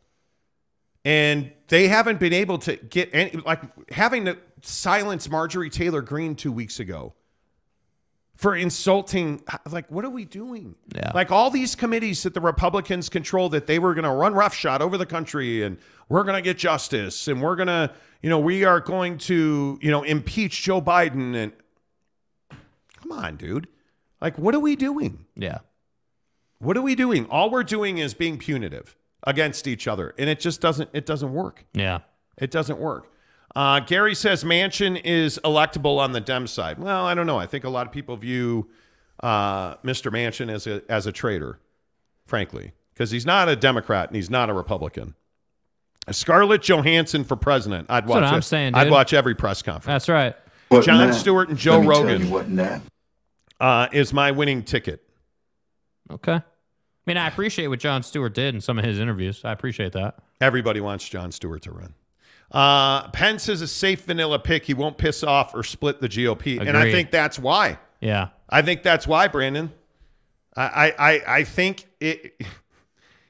and 1.06 1.52
they 1.68 1.86
haven't 1.86 2.18
been 2.18 2.32
able 2.32 2.58
to 2.58 2.74
get 2.74 3.10
any 3.12 3.30
like 3.46 3.60
having 3.92 4.24
to 4.24 4.36
silence 4.62 5.30
Marjorie 5.30 5.70
Taylor 5.70 6.02
Greene 6.02 6.34
two 6.34 6.50
weeks 6.50 6.80
ago 6.80 7.14
for 8.34 8.56
insulting. 8.56 9.40
Like, 9.70 9.88
what 9.88 10.04
are 10.04 10.10
we 10.10 10.24
doing? 10.24 10.74
Yeah. 10.92 11.12
Like 11.14 11.30
all 11.30 11.48
these 11.48 11.76
committees 11.76 12.24
that 12.24 12.34
the 12.34 12.40
Republicans 12.40 13.08
control 13.08 13.48
that 13.50 13.68
they 13.68 13.78
were 13.78 13.94
going 13.94 14.04
to 14.04 14.10
run 14.10 14.34
roughshod 14.34 14.82
over 14.82 14.98
the 14.98 15.06
country 15.06 15.62
and 15.62 15.78
we're 16.08 16.24
going 16.24 16.34
to 16.34 16.42
get 16.42 16.58
justice 16.58 17.28
and 17.28 17.40
we're 17.40 17.54
going 17.54 17.68
to, 17.68 17.92
you 18.20 18.28
know, 18.28 18.40
we 18.40 18.64
are 18.64 18.80
going 18.80 19.16
to, 19.18 19.78
you 19.80 19.92
know, 19.92 20.02
impeach 20.02 20.60
Joe 20.64 20.82
Biden 20.82 21.36
and 21.36 21.52
come 23.00 23.12
on, 23.12 23.36
dude. 23.36 23.68
Like, 24.20 24.38
what 24.38 24.56
are 24.56 24.60
we 24.60 24.74
doing? 24.74 25.24
Yeah. 25.36 25.58
What 26.58 26.76
are 26.76 26.82
we 26.82 26.96
doing? 26.96 27.26
All 27.26 27.48
we're 27.48 27.62
doing 27.62 27.98
is 27.98 28.12
being 28.12 28.38
punitive 28.38 28.96
against 29.26 29.66
each 29.66 29.88
other, 29.88 30.14
and 30.18 30.30
it 30.30 30.40
just 30.40 30.60
doesn't. 30.60 30.90
It 30.92 31.04
doesn't 31.06 31.32
work. 31.32 31.64
Yeah. 31.74 32.00
It 32.38 32.50
doesn't 32.50 32.78
work. 32.78 33.12
Uh, 33.54 33.80
Gary 33.80 34.14
says 34.14 34.44
Manchin 34.44 35.00
is 35.04 35.40
electable 35.44 35.98
on 35.98 36.12
the 36.12 36.20
Dem 36.20 36.46
side. 36.46 36.78
Well, 36.78 37.06
I 37.06 37.14
don't 37.14 37.26
know. 37.26 37.38
I 37.38 37.46
think 37.46 37.64
a 37.64 37.70
lot 37.70 37.86
of 37.86 37.92
people 37.92 38.16
view 38.16 38.68
uh, 39.22 39.76
Mr. 39.76 40.12
Manchin 40.12 40.50
as 40.50 40.66
a 40.66 40.82
as 40.90 41.06
a 41.06 41.12
traitor, 41.12 41.58
frankly, 42.26 42.72
because 42.92 43.10
he's 43.10 43.24
not 43.24 43.48
a 43.48 43.56
Democrat 43.56 44.08
and 44.10 44.16
he's 44.16 44.28
not 44.30 44.50
a 44.50 44.52
Republican. 44.52 45.14
Scarlett 46.10 46.62
Johansson 46.62 47.24
for 47.24 47.34
president. 47.34 47.86
I'd 47.90 48.04
That's 48.04 48.10
what 48.10 48.22
watch. 48.22 48.32
I'm 48.32 48.38
it. 48.38 48.42
saying, 48.42 48.74
I'd 48.74 48.90
watch 48.90 49.12
every 49.12 49.34
press 49.34 49.62
conference. 49.62 49.86
That's 49.86 50.08
right. 50.08 50.36
Jon 50.82 51.12
Stewart 51.12 51.48
and 51.48 51.58
Joe 51.58 51.78
Let 51.78 51.80
me 51.80 51.86
tell 51.94 52.02
Rogan 52.04 52.26
you 52.26 52.32
what 52.32 52.48
now. 52.48 52.82
uh, 53.60 53.88
is 53.92 54.12
my 54.12 54.30
winning 54.32 54.62
ticket. 54.62 55.02
Okay. 56.10 56.40
I 57.06 57.10
mean, 57.10 57.16
I 57.18 57.28
appreciate 57.28 57.68
what 57.68 57.78
Jon 57.78 58.02
Stewart 58.02 58.34
did 58.34 58.54
in 58.54 58.60
some 58.60 58.78
of 58.78 58.84
his 58.84 58.98
interviews. 58.98 59.44
I 59.44 59.52
appreciate 59.52 59.92
that. 59.92 60.18
Everybody 60.40 60.80
wants 60.80 61.08
Jon 61.08 61.30
Stewart 61.30 61.62
to 61.62 61.70
run. 61.70 61.94
Uh, 62.50 63.08
Pence 63.10 63.48
is 63.48 63.62
a 63.62 63.68
safe 63.68 64.04
vanilla 64.04 64.38
pick. 64.38 64.64
He 64.64 64.74
won't 64.74 64.98
piss 64.98 65.22
off 65.22 65.54
or 65.54 65.62
split 65.62 66.00
the 66.00 66.08
GOP, 66.08 66.60
and 66.60 66.76
I 66.76 66.90
think 66.90 67.10
that's 67.10 67.38
why. 67.38 67.78
Yeah. 68.00 68.28
I 68.48 68.62
think 68.62 68.82
that's 68.82 69.06
why, 69.06 69.28
Brandon. 69.28 69.72
I 70.56 70.94
I 70.98 71.22
I, 71.26 71.44
think 71.44 71.86
it. 72.00 72.40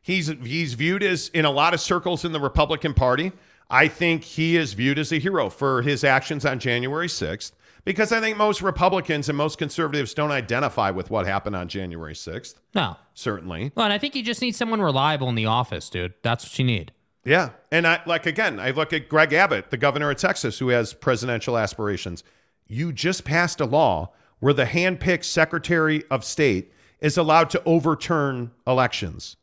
He's 0.01 0.29
he's 0.29 0.75
viewed 0.75 1.03
as 1.03 1.29
in 1.31 1.45
a 1.45 1.51
lot 1.51 1.75
of 1.75 1.81
circles 1.81 2.25
in 2.25 2.33
the 2.33 2.41
Republican 2.41 2.95
Party. 2.95 3.33
I 3.69 3.89
think 3.89 4.23
he 4.23 4.57
is 4.57 4.75
viewed 4.75 4.99
as 4.99 5.11
a 5.11 5.19
hero 5.19 5.51
for 5.51 5.83
his 5.83 6.05
actions 6.05 6.47
on 6.47 6.61
January 6.61 7.09
6th 7.09 7.51
because 7.87 8.13
I 8.13 8.21
think 8.21 8.37
most 8.37 8.61
Republicans 8.61 9.31
and 9.31 9.39
most 9.39 9.57
conservatives 9.57 10.13
don't 10.13 10.31
identify 10.33 10.91
with 10.91 11.09
what 11.09 11.25
happened 11.27 11.57
on 11.57 11.69
January 11.69 12.13
6th. 12.13 12.57
No. 12.75 12.97
Certainly. 13.15 13.73
Well, 13.75 13.85
and 13.85 13.93
I 13.95 13.99
think 13.99 14.15
you 14.15 14.23
just 14.23 14.43
need 14.43 14.55
someone 14.55 14.83
reliable 14.83 15.31
in 15.31 15.37
the 15.37 15.47
office, 15.47 15.89
dude. 15.89 16.13
That's 16.23 16.45
what 16.45 16.59
you 16.59 16.65
need. 16.67 16.93
Yeah. 17.25 17.51
And 17.73 17.87
I 17.87 18.03
like 18.05 18.27
again, 18.27 18.61
I 18.61 18.73
look 18.73 18.93
at 18.93 19.09
Greg 19.09 19.33
Abbott, 19.33 19.71
the 19.71 19.77
governor 19.79 20.11
of 20.11 20.19
Texas, 20.19 20.59
who 20.59 20.69
has 20.69 20.93
presidential 20.93 21.57
aspirations. 21.57 22.23
You 22.67 22.93
just 22.93 23.25
passed 23.25 23.61
a 23.61 23.65
law 23.65 24.13
where 24.41 24.53
the 24.53 24.67
handpicked 24.67 25.25
Secretary 25.25 26.05
of 26.11 26.25
State 26.25 26.73
is 27.01 27.17
allowed 27.17 27.49
to 27.51 27.63
overturn 27.65 28.51
elections 28.67 29.37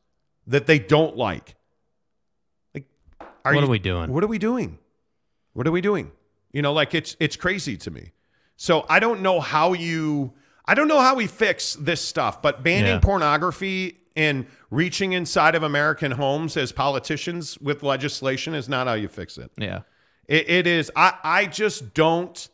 that 0.46 0.66
they 0.68 0.78
don't 0.80 1.16
like. 1.18 1.56
Like 2.76 2.86
What 3.44 3.56
you- 3.56 3.60
are 3.62 3.68
we 3.68 3.80
doing? 3.80 4.12
What 4.12 4.24
are 4.24 4.28
we 4.28 4.38
doing? 4.38 4.80
What 5.54 5.66
are 5.68 5.72
we 5.72 5.82
doing? 5.82 6.12
You 6.52 6.62
know, 6.62 6.74
like 6.74 6.94
it's 6.94 7.16
it's 7.20 7.36
crazy 7.36 7.78
to 7.78 7.92
me. 7.92 8.12
So 8.56 8.86
I 8.90 9.00
don't 9.00 9.22
know 9.22 9.40
how 9.40 9.74
you 9.74 10.34
I 10.66 10.76
don't 10.76 10.88
know 10.88 11.02
how 11.02 11.16
we 11.16 11.28
fix 11.28 11.74
this 11.74 12.00
stuff, 12.02 12.42
but 12.42 12.64
banning 12.64 12.86
Yeah. 12.94 13.00
pornography 13.00 13.98
and 14.16 14.46
reaching 14.72 15.12
inside 15.14 15.56
of 15.56 15.64
American 15.64 16.12
homes 16.12 16.56
as 16.56 16.72
politicians 16.72 17.58
with 17.60 17.84
legislation 17.84 18.54
is 18.54 18.70
not 18.70 18.88
how 18.88 18.94
you 18.94 19.08
fix 19.10 19.38
it. 19.38 19.52
Yeah. 19.58 19.82
It, 20.28 20.50
it 20.50 20.68
is. 20.68 20.90
I, 20.96 21.16
I 21.24 21.46
just 21.48 21.94
don't. 21.94 22.48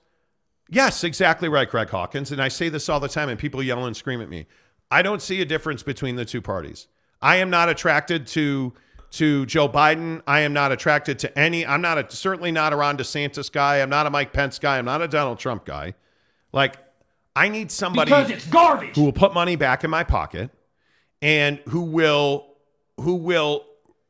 Yes, 0.70 1.04
exactly 1.04 1.50
right, 1.50 1.70
Craig 1.70 1.90
Hawkins. 1.90 2.32
And 2.32 2.42
I 2.42 2.48
say 2.48 2.70
this 2.70 2.90
all 2.90 3.00
the 3.00 3.08
time, 3.10 3.30
and 3.30 3.38
people 3.38 3.62
yell 3.62 3.86
and 3.86 3.96
scream 3.96 4.22
at 4.22 4.30
me. 4.30 4.48
I 4.90 5.02
don't 5.04 5.22
see 5.22 5.42
a 5.42 5.46
difference 5.46 5.84
between 5.84 6.16
the 6.16 6.26
two 6.26 6.42
parties. 6.42 6.88
I 7.22 7.36
am 7.38 7.50
not 7.52 7.70
attracted 7.70 8.26
to 8.28 8.74
to 9.12 9.46
Joe 9.46 9.68
Biden. 9.68 10.22
I 10.28 10.42
am 10.42 10.54
not 10.54 10.72
attracted 10.72 11.20
to 11.20 11.40
any. 11.40 11.66
I'm 11.66 11.82
not 11.82 11.98
a, 11.98 12.10
certainly 12.16 12.52
not 12.52 12.74
a 12.74 12.76
Ron 12.76 12.98
DeSantis 12.98 13.52
guy. 13.52 13.82
I'm 13.82 13.90
not 13.90 14.06
a 14.06 14.10
Mike 14.10 14.34
Pence 14.34 14.60
guy. 14.60 14.78
I'm 14.78 14.86
not 14.86 15.02
a 15.02 15.08
Donald 15.08 15.40
Trump 15.40 15.66
guy. 15.66 15.96
Like, 16.52 16.76
I 17.36 17.50
need 17.50 17.72
somebody 17.72 18.10
Because 18.12 18.30
it's 18.30 18.46
garbage. 18.48 18.96
who 18.96 19.04
will 19.06 19.14
put 19.14 19.34
money 19.34 19.56
back 19.56 19.84
in 19.84 19.90
my 19.90 20.04
pocket 20.04 20.50
and 21.22 21.58
who 21.70 21.82
will 21.82 22.48
who 23.00 23.16
will 23.16 23.66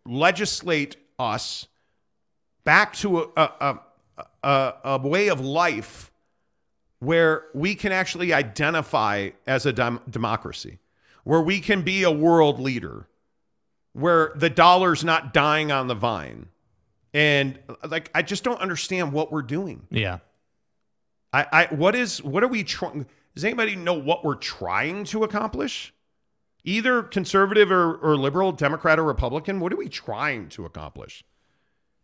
legislate 0.05 0.95
us 1.19 1.67
back 2.63 2.93
to 2.93 3.19
a 3.19 3.27
a, 3.37 3.49
a, 3.61 3.79
a, 4.43 4.73
a 4.85 4.97
way 5.07 5.27
of 5.27 5.39
life 5.41 6.11
where 6.99 7.45
we 7.53 7.75
can 7.75 7.91
actually 7.91 8.33
identify 8.33 9.29
as 9.47 9.65
a 9.65 9.71
dem- 9.71 10.01
democracy, 10.09 10.79
where 11.23 11.39
we 11.41 11.59
can 11.61 11.81
be 11.81 12.03
a 12.03 12.11
world 12.11 12.59
leader, 12.59 13.07
where 13.93 14.31
the 14.35 14.49
dollar's 14.49 15.03
not 15.03 15.33
dying 15.33 15.71
on 15.71 15.87
the 15.87 15.95
vine. 15.95 16.47
And 17.13 17.59
like 17.87 18.11
I 18.13 18.21
just 18.21 18.43
don't 18.43 18.59
understand 18.59 19.13
what 19.13 19.31
we're 19.31 19.41
doing. 19.41 19.87
Yeah. 19.89 20.19
I, 21.33 21.45
I 21.51 21.75
what 21.75 21.95
is 21.95 22.21
what 22.23 22.43
are 22.43 22.47
we 22.47 22.63
trying? 22.63 23.05
Does 23.35 23.45
anybody 23.45 23.75
know 23.75 23.93
what 23.93 24.23
we're 24.23 24.35
trying 24.35 25.03
to 25.05 25.23
accomplish? 25.23 25.93
Either 26.63 27.01
conservative 27.01 27.71
or, 27.71 27.95
or 27.95 28.17
liberal, 28.17 28.51
Democrat 28.51 28.99
or 28.99 29.03
Republican. 29.03 29.59
What 29.59 29.71
are 29.71 29.77
we 29.77 29.89
trying 29.89 30.49
to 30.49 30.65
accomplish? 30.65 31.23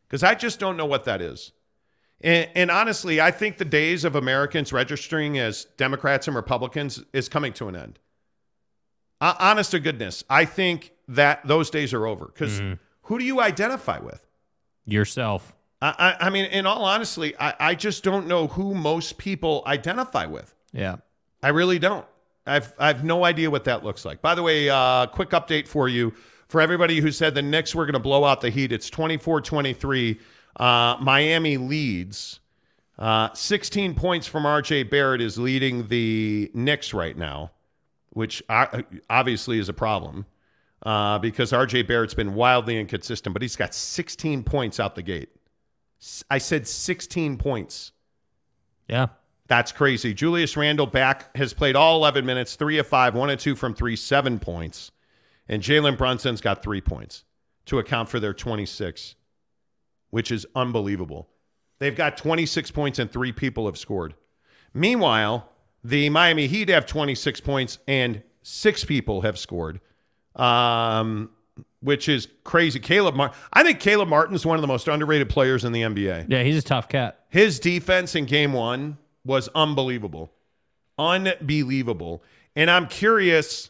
Because 0.07 0.23
I 0.23 0.33
just 0.35 0.59
don't 0.59 0.77
know 0.77 0.85
what 0.85 1.03
that 1.05 1.21
is. 1.21 1.51
And, 2.21 2.49
and 2.55 2.71
honestly, 2.71 3.19
I 3.19 3.31
think 3.31 3.57
the 3.57 3.65
days 3.65 4.05
of 4.05 4.15
Americans 4.15 4.71
registering 4.71 5.37
as 5.37 5.65
Democrats 5.77 6.27
and 6.27 6.35
Republicans 6.35 7.03
is 7.11 7.27
coming 7.27 7.53
to 7.53 7.67
an 7.67 7.75
end. 7.75 7.99
Uh, 9.19 9.33
honest 9.39 9.71
to 9.71 9.79
goodness, 9.79 10.23
I 10.29 10.45
think 10.45 10.91
that 11.07 11.45
those 11.47 11.69
days 11.69 11.93
are 11.93 12.05
over. 12.05 12.25
Because 12.25 12.61
who 13.03 13.19
do 13.19 13.25
you 13.25 13.41
identify 13.41 13.99
with? 13.99 14.25
Yourself. 14.85 15.53
I, 15.81 16.15
I, 16.19 16.27
I 16.27 16.29
mean, 16.29 16.45
in 16.45 16.65
all 16.65 16.83
honesty, 16.85 17.33
I, 17.39 17.53
I 17.59 17.75
just 17.75 18.03
don't 18.03 18.27
know 18.27 18.47
who 18.47 18.73
most 18.73 19.17
people 19.17 19.63
identify 19.65 20.25
with. 20.25 20.53
Yeah. 20.71 20.97
I 21.43 21.49
really 21.49 21.79
don't. 21.79 22.05
I've 22.47 22.73
I've 22.77 23.03
no 23.03 23.25
idea 23.25 23.49
what 23.49 23.63
that 23.63 23.83
looks 23.83 24.05
like. 24.05 24.21
By 24.21 24.35
the 24.35 24.43
way, 24.43 24.69
uh, 24.69 25.07
quick 25.07 25.31
update 25.31 25.67
for 25.67 25.89
you 25.89 26.13
for 26.47 26.61
everybody 26.61 26.99
who 26.99 27.11
said 27.11 27.33
the 27.33 27.41
Knicks 27.41 27.73
were 27.73 27.85
going 27.85 27.93
to 27.93 27.99
blow 27.99 28.23
out 28.23 28.41
the 28.41 28.51
Heat. 28.51 28.71
It's 28.71 28.89
24-23. 28.89 30.19
Uh, 30.57 30.97
Miami 31.01 31.57
leads. 31.57 32.39
Uh, 32.97 33.33
16 33.33 33.95
points 33.95 34.25
from 34.27 34.43
RJ 34.43 34.89
Barrett 34.89 35.21
is 35.21 35.37
leading 35.37 35.87
the 35.87 36.49
Knicks 36.53 36.93
right 36.93 37.17
now, 37.17 37.51
which 38.11 38.41
uh, 38.47 38.83
obviously 39.09 39.59
is 39.59 39.67
a 39.67 39.73
problem 39.73 40.25
uh, 40.85 41.19
because 41.19 41.51
RJ 41.51 41.87
Barrett's 41.87 42.13
been 42.13 42.35
wildly 42.35 42.79
inconsistent, 42.79 43.33
but 43.33 43.41
he's 43.41 43.55
got 43.55 43.73
16 43.73 44.43
points 44.43 44.79
out 44.79 44.95
the 44.95 45.01
gate. 45.01 45.29
I 46.29 46.37
said 46.37 46.67
16 46.67 47.37
points. 47.37 47.91
Yeah. 48.87 49.07
That's 49.47 49.71
crazy. 49.71 50.13
Julius 50.13 50.55
Randle 50.55 50.87
back 50.87 51.35
has 51.35 51.53
played 51.53 51.75
all 51.75 51.97
11 51.97 52.25
minutes, 52.25 52.55
three 52.55 52.77
of 52.77 52.87
five, 52.87 53.15
one 53.15 53.29
and 53.29 53.39
two 53.39 53.55
from 53.55 53.73
three, 53.73 53.95
seven 53.95 54.39
points. 54.39 54.91
And 55.47 55.61
Jalen 55.61 55.97
Brunson's 55.97 56.41
got 56.41 56.63
three 56.63 56.81
points 56.81 57.23
to 57.65 57.79
account 57.79 58.09
for 58.09 58.19
their 58.19 58.33
26, 58.33 59.15
which 60.09 60.31
is 60.31 60.45
unbelievable. 60.55 61.29
They've 61.79 61.95
got 61.95 62.17
26 62.17 62.71
points 62.71 62.99
and 62.99 63.11
three 63.11 63.31
people 63.31 63.65
have 63.65 63.77
scored. 63.77 64.15
Meanwhile, 64.73 65.49
the 65.83 66.09
Miami 66.09 66.47
Heat 66.47 66.69
have 66.69 66.85
26 66.85 67.41
points 67.41 67.79
and 67.87 68.23
six 68.41 68.83
people 68.83 69.21
have 69.21 69.37
scored, 69.37 69.79
um, 70.35 71.29
which 71.81 72.09
is 72.09 72.27
crazy. 72.43 72.79
Caleb, 72.79 73.15
Mar- 73.15 73.31
I 73.53 73.63
think 73.63 73.79
Caleb 73.79 74.09
Martin's 74.09 74.45
one 74.45 74.57
of 74.57 74.61
the 74.61 74.67
most 74.67 74.87
underrated 74.87 75.29
players 75.29 75.63
in 75.63 75.71
the 75.71 75.81
NBA. 75.81 76.25
Yeah, 76.29 76.43
he's 76.43 76.57
a 76.57 76.61
tough 76.61 76.89
cat. 76.89 77.19
His 77.29 77.59
defense 77.59 78.15
in 78.15 78.25
game 78.25 78.53
one 78.53 78.97
was 79.23 79.49
unbelievable. 79.55 80.31
Unbelievable. 80.97 82.23
And 82.55 82.71
I'm 82.71 82.87
curious 82.87 83.69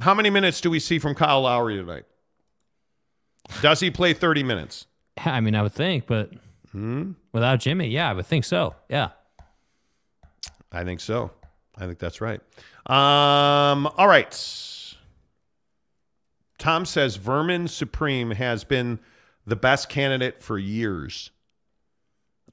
how 0.00 0.14
many 0.14 0.30
minutes 0.30 0.60
do 0.60 0.70
we 0.70 0.78
see 0.80 0.98
from 0.98 1.14
Kyle 1.14 1.42
Lowry 1.42 1.76
tonight? 1.76 2.04
Does 3.62 3.80
he 3.80 3.90
play 3.90 4.14
30 4.14 4.42
minutes? 4.42 4.86
I 5.24 5.40
mean, 5.40 5.54
I 5.54 5.62
would 5.62 5.72
think, 5.72 6.06
but 6.06 6.30
Hmm? 6.72 7.12
without 7.32 7.58
Jimmy, 7.58 7.88
yeah, 7.88 8.08
I 8.08 8.12
would 8.12 8.26
think 8.26 8.44
so. 8.44 8.76
Yeah. 8.88 9.08
I 10.70 10.84
think 10.84 11.00
so. 11.00 11.32
I 11.76 11.86
think 11.86 11.98
that's 11.98 12.20
right. 12.20 12.40
Um, 12.86 13.88
all 13.98 14.06
right. 14.06 14.32
Tom 16.60 16.84
says 16.84 17.16
Vermin 17.16 17.66
Supreme 17.66 18.32
has 18.32 18.64
been 18.64 19.00
the 19.46 19.56
best 19.56 19.88
candidate 19.88 20.42
for 20.42 20.58
years. 20.58 21.30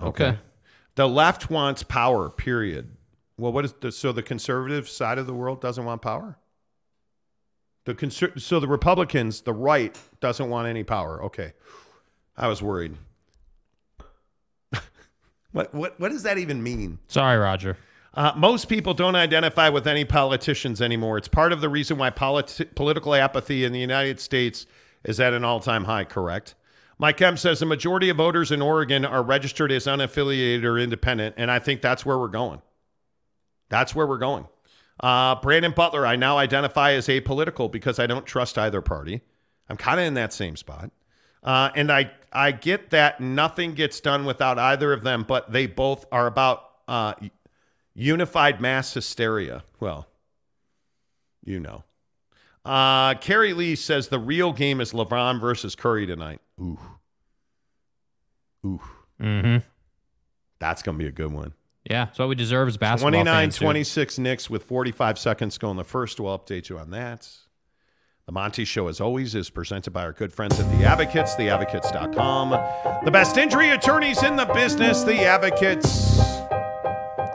Okay. 0.02 0.38
The 0.96 1.08
left 1.08 1.50
wants 1.50 1.84
power, 1.84 2.30
period. 2.30 2.90
Well, 3.38 3.52
what 3.52 3.66
is 3.66 3.74
the 3.74 3.92
so 3.92 4.14
the 4.14 4.24
conservative 4.24 4.88
side 4.88 5.18
of 5.18 5.28
the 5.28 5.34
world 5.34 5.62
doesn't 5.62 5.84
want 5.84 6.02
power? 6.02 6.38
The 7.84 7.94
conser- 7.94 8.40
so 8.40 8.60
the 8.62 8.68
Republicans, 8.68 9.42
the 9.42 9.54
right 9.54 10.00
doesn't 10.22 10.50
want 10.50 10.68
any 10.68 10.84
power. 10.84 11.24
Okay. 11.26 11.54
I 12.38 12.48
was 12.48 12.62
worried. 12.62 12.96
what 15.52 15.74
what 15.74 16.00
what 16.00 16.12
does 16.12 16.24
that 16.24 16.38
even 16.38 16.64
mean? 16.64 16.98
Sorry, 17.10 17.38
Roger. 17.38 17.78
Uh, 18.14 18.34
most 18.36 18.68
people 18.68 18.94
don't 18.94 19.16
identify 19.16 19.70
with 19.70 19.86
any 19.86 20.04
politicians 20.04 20.82
anymore. 20.82 21.18
It's 21.18 21.28
part 21.28 21.54
of 21.54 21.62
the 21.62 21.70
reason 21.70 21.98
why 21.98 22.10
politi- 22.10 22.74
political 22.74 23.14
apathy 23.14 23.64
in 23.64 23.74
the 23.74 23.80
United 23.80 24.20
States 24.20 24.66
is 25.04 25.20
at 25.20 25.34
an 25.34 25.44
all 25.44 25.60
time 25.60 25.84
high, 25.84 26.04
correct? 26.04 26.56
Mike 27.00 27.18
Kemp 27.18 27.38
says 27.38 27.60
the 27.60 27.66
majority 27.66 28.10
of 28.10 28.18
voters 28.18 28.52
in 28.52 28.62
Oregon 28.62 29.06
are 29.06 29.22
registered 29.22 29.72
as 29.72 29.86
unaffiliated 29.86 30.64
or 30.64 30.80
independent, 30.80 31.36
and 31.38 31.52
I 31.52 31.60
think 31.60 31.82
that's 31.82 32.06
where 32.06 32.18
we're 32.18 32.28
going. 32.28 32.62
That's 33.70 33.94
where 33.94 34.08
we're 34.08 34.18
going. 34.18 34.48
Uh, 35.00 35.36
Brandon 35.36 35.74
Butler, 35.74 36.08
I 36.08 36.16
now 36.16 36.38
identify 36.38 36.94
as 36.94 37.08
apolitical 37.08 37.72
because 37.72 38.00
I 38.00 38.08
don't 38.08 38.26
trust 38.26 38.58
either 38.58 38.82
party. 38.82 39.22
I'm 39.70 39.78
kind 39.78 40.00
of 40.00 40.08
in 40.08 40.16
that 40.16 40.34
same 40.34 40.56
spot. 40.56 40.92
Uh, 41.44 41.70
and 41.76 41.92
I, 41.92 42.12
I 42.34 42.52
get 42.52 42.90
that 42.90 43.22
nothing 43.22 43.74
gets 43.74 44.00
done 44.00 44.26
without 44.26 44.58
either 44.58 44.92
of 44.92 45.04
them, 45.04 45.24
but 45.28 45.52
they 45.52 45.68
both 45.68 46.06
are 46.12 46.26
about 46.26 46.64
uh, 46.88 47.14
unified 47.98 48.62
mass 48.62 48.94
hysteria. 48.94 49.64
Well, 49.82 50.08
you 51.44 51.60
know. 51.60 51.84
Uh, 52.64 53.16
Carrie 53.16 53.54
Lee 53.54 53.76
says 53.76 54.10
the 54.10 54.20
real 54.20 54.54
game 54.54 54.80
is 54.80 54.94
LeBron 54.94 55.42
versus 55.42 55.76
Curry 55.76 56.06
tonight. 56.06 56.40
Ooh. 56.62 56.80
Ooh. 58.66 58.82
Mm-hmm. 59.22 59.58
That's 60.60 60.84
going 60.84 60.98
to 60.98 61.04
be 61.04 61.08
a 61.08 61.12
good 61.12 61.32
one. 61.32 61.54
Yeah, 61.90 62.06
that's 62.06 62.20
what 62.20 62.28
we 62.28 62.36
deserve 62.36 62.68
as 62.68 62.76
basketball 62.76 63.12
29 63.12 63.34
fans. 63.46 63.58
too. 63.58 63.66
26 63.66 64.20
Knicks 64.20 64.50
with 64.50 64.64
45 64.64 65.18
seconds 65.18 65.58
going 65.58 65.78
the 65.78 65.86
first. 65.86 66.20
We'll 66.20 66.38
update 66.38 66.68
you 66.68 66.78
on 66.78 66.92
that. 66.92 67.30
The 68.26 68.34
Monty 68.34 68.66
Show, 68.66 68.90
as 68.90 69.00
always, 69.00 69.36
is 69.36 69.50
presented 69.50 69.92
by 69.92 70.04
our 70.04 70.12
good 70.12 70.34
friends 70.34 70.60
at 70.60 70.70
The 70.78 70.84
Advocates, 70.84 71.36
theadvocates.com. 71.36 72.50
The 73.06 73.12
best 73.12 73.38
injury 73.38 73.70
attorneys 73.70 74.22
in 74.22 74.36
the 74.36 74.46
business, 74.48 75.04
The 75.04 75.22
Advocates. 75.24 76.27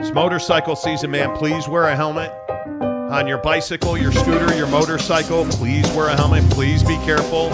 It's 0.03 0.13
motorcycle 0.13 0.75
season, 0.75 1.13
man. 1.13 1.33
Please 1.37 1.69
wear 1.69 1.85
a 1.85 1.95
helmet 1.95 2.33
on 2.51 3.29
your 3.29 3.39
bicycle, 3.39 3.97
your 3.97 4.11
scooter, 4.11 4.53
your 4.57 4.67
motorcycle. 4.67 5.45
Please 5.45 5.89
wear 5.93 6.09
a 6.09 6.17
helmet. 6.17 6.43
Please 6.51 6.83
be 6.83 6.97
careful. 7.05 7.53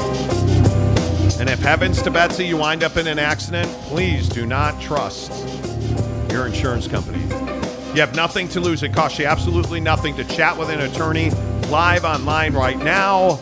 And 1.38 1.50
if 1.50 1.58
heavens 1.58 2.00
to 2.00 2.10
Betsy, 2.10 2.46
you 2.46 2.56
wind 2.56 2.82
up 2.82 2.96
in 2.96 3.06
an 3.06 3.18
accident, 3.18 3.70
please 3.82 4.30
do 4.30 4.46
not 4.46 4.80
trust 4.80 5.30
your 6.30 6.46
insurance 6.46 6.88
company. 6.88 7.22
You 7.92 8.00
have 8.00 8.16
nothing 8.16 8.48
to 8.48 8.60
lose. 8.60 8.82
It 8.82 8.94
costs 8.94 9.18
you 9.18 9.26
absolutely 9.26 9.78
nothing 9.78 10.16
to 10.16 10.24
chat 10.24 10.56
with 10.56 10.70
an 10.70 10.80
attorney 10.80 11.28
live 11.68 12.06
online 12.06 12.54
right 12.54 12.78
now. 12.78 13.32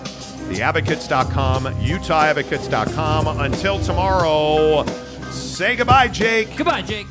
Theadvocates.com, 0.51 1.67
UtahAdvocates.com. 1.67 3.41
Until 3.41 3.79
tomorrow, 3.79 4.85
say 5.31 5.77
goodbye, 5.77 6.09
Jake. 6.09 6.57
Goodbye, 6.57 6.83
Jake. 6.83 7.07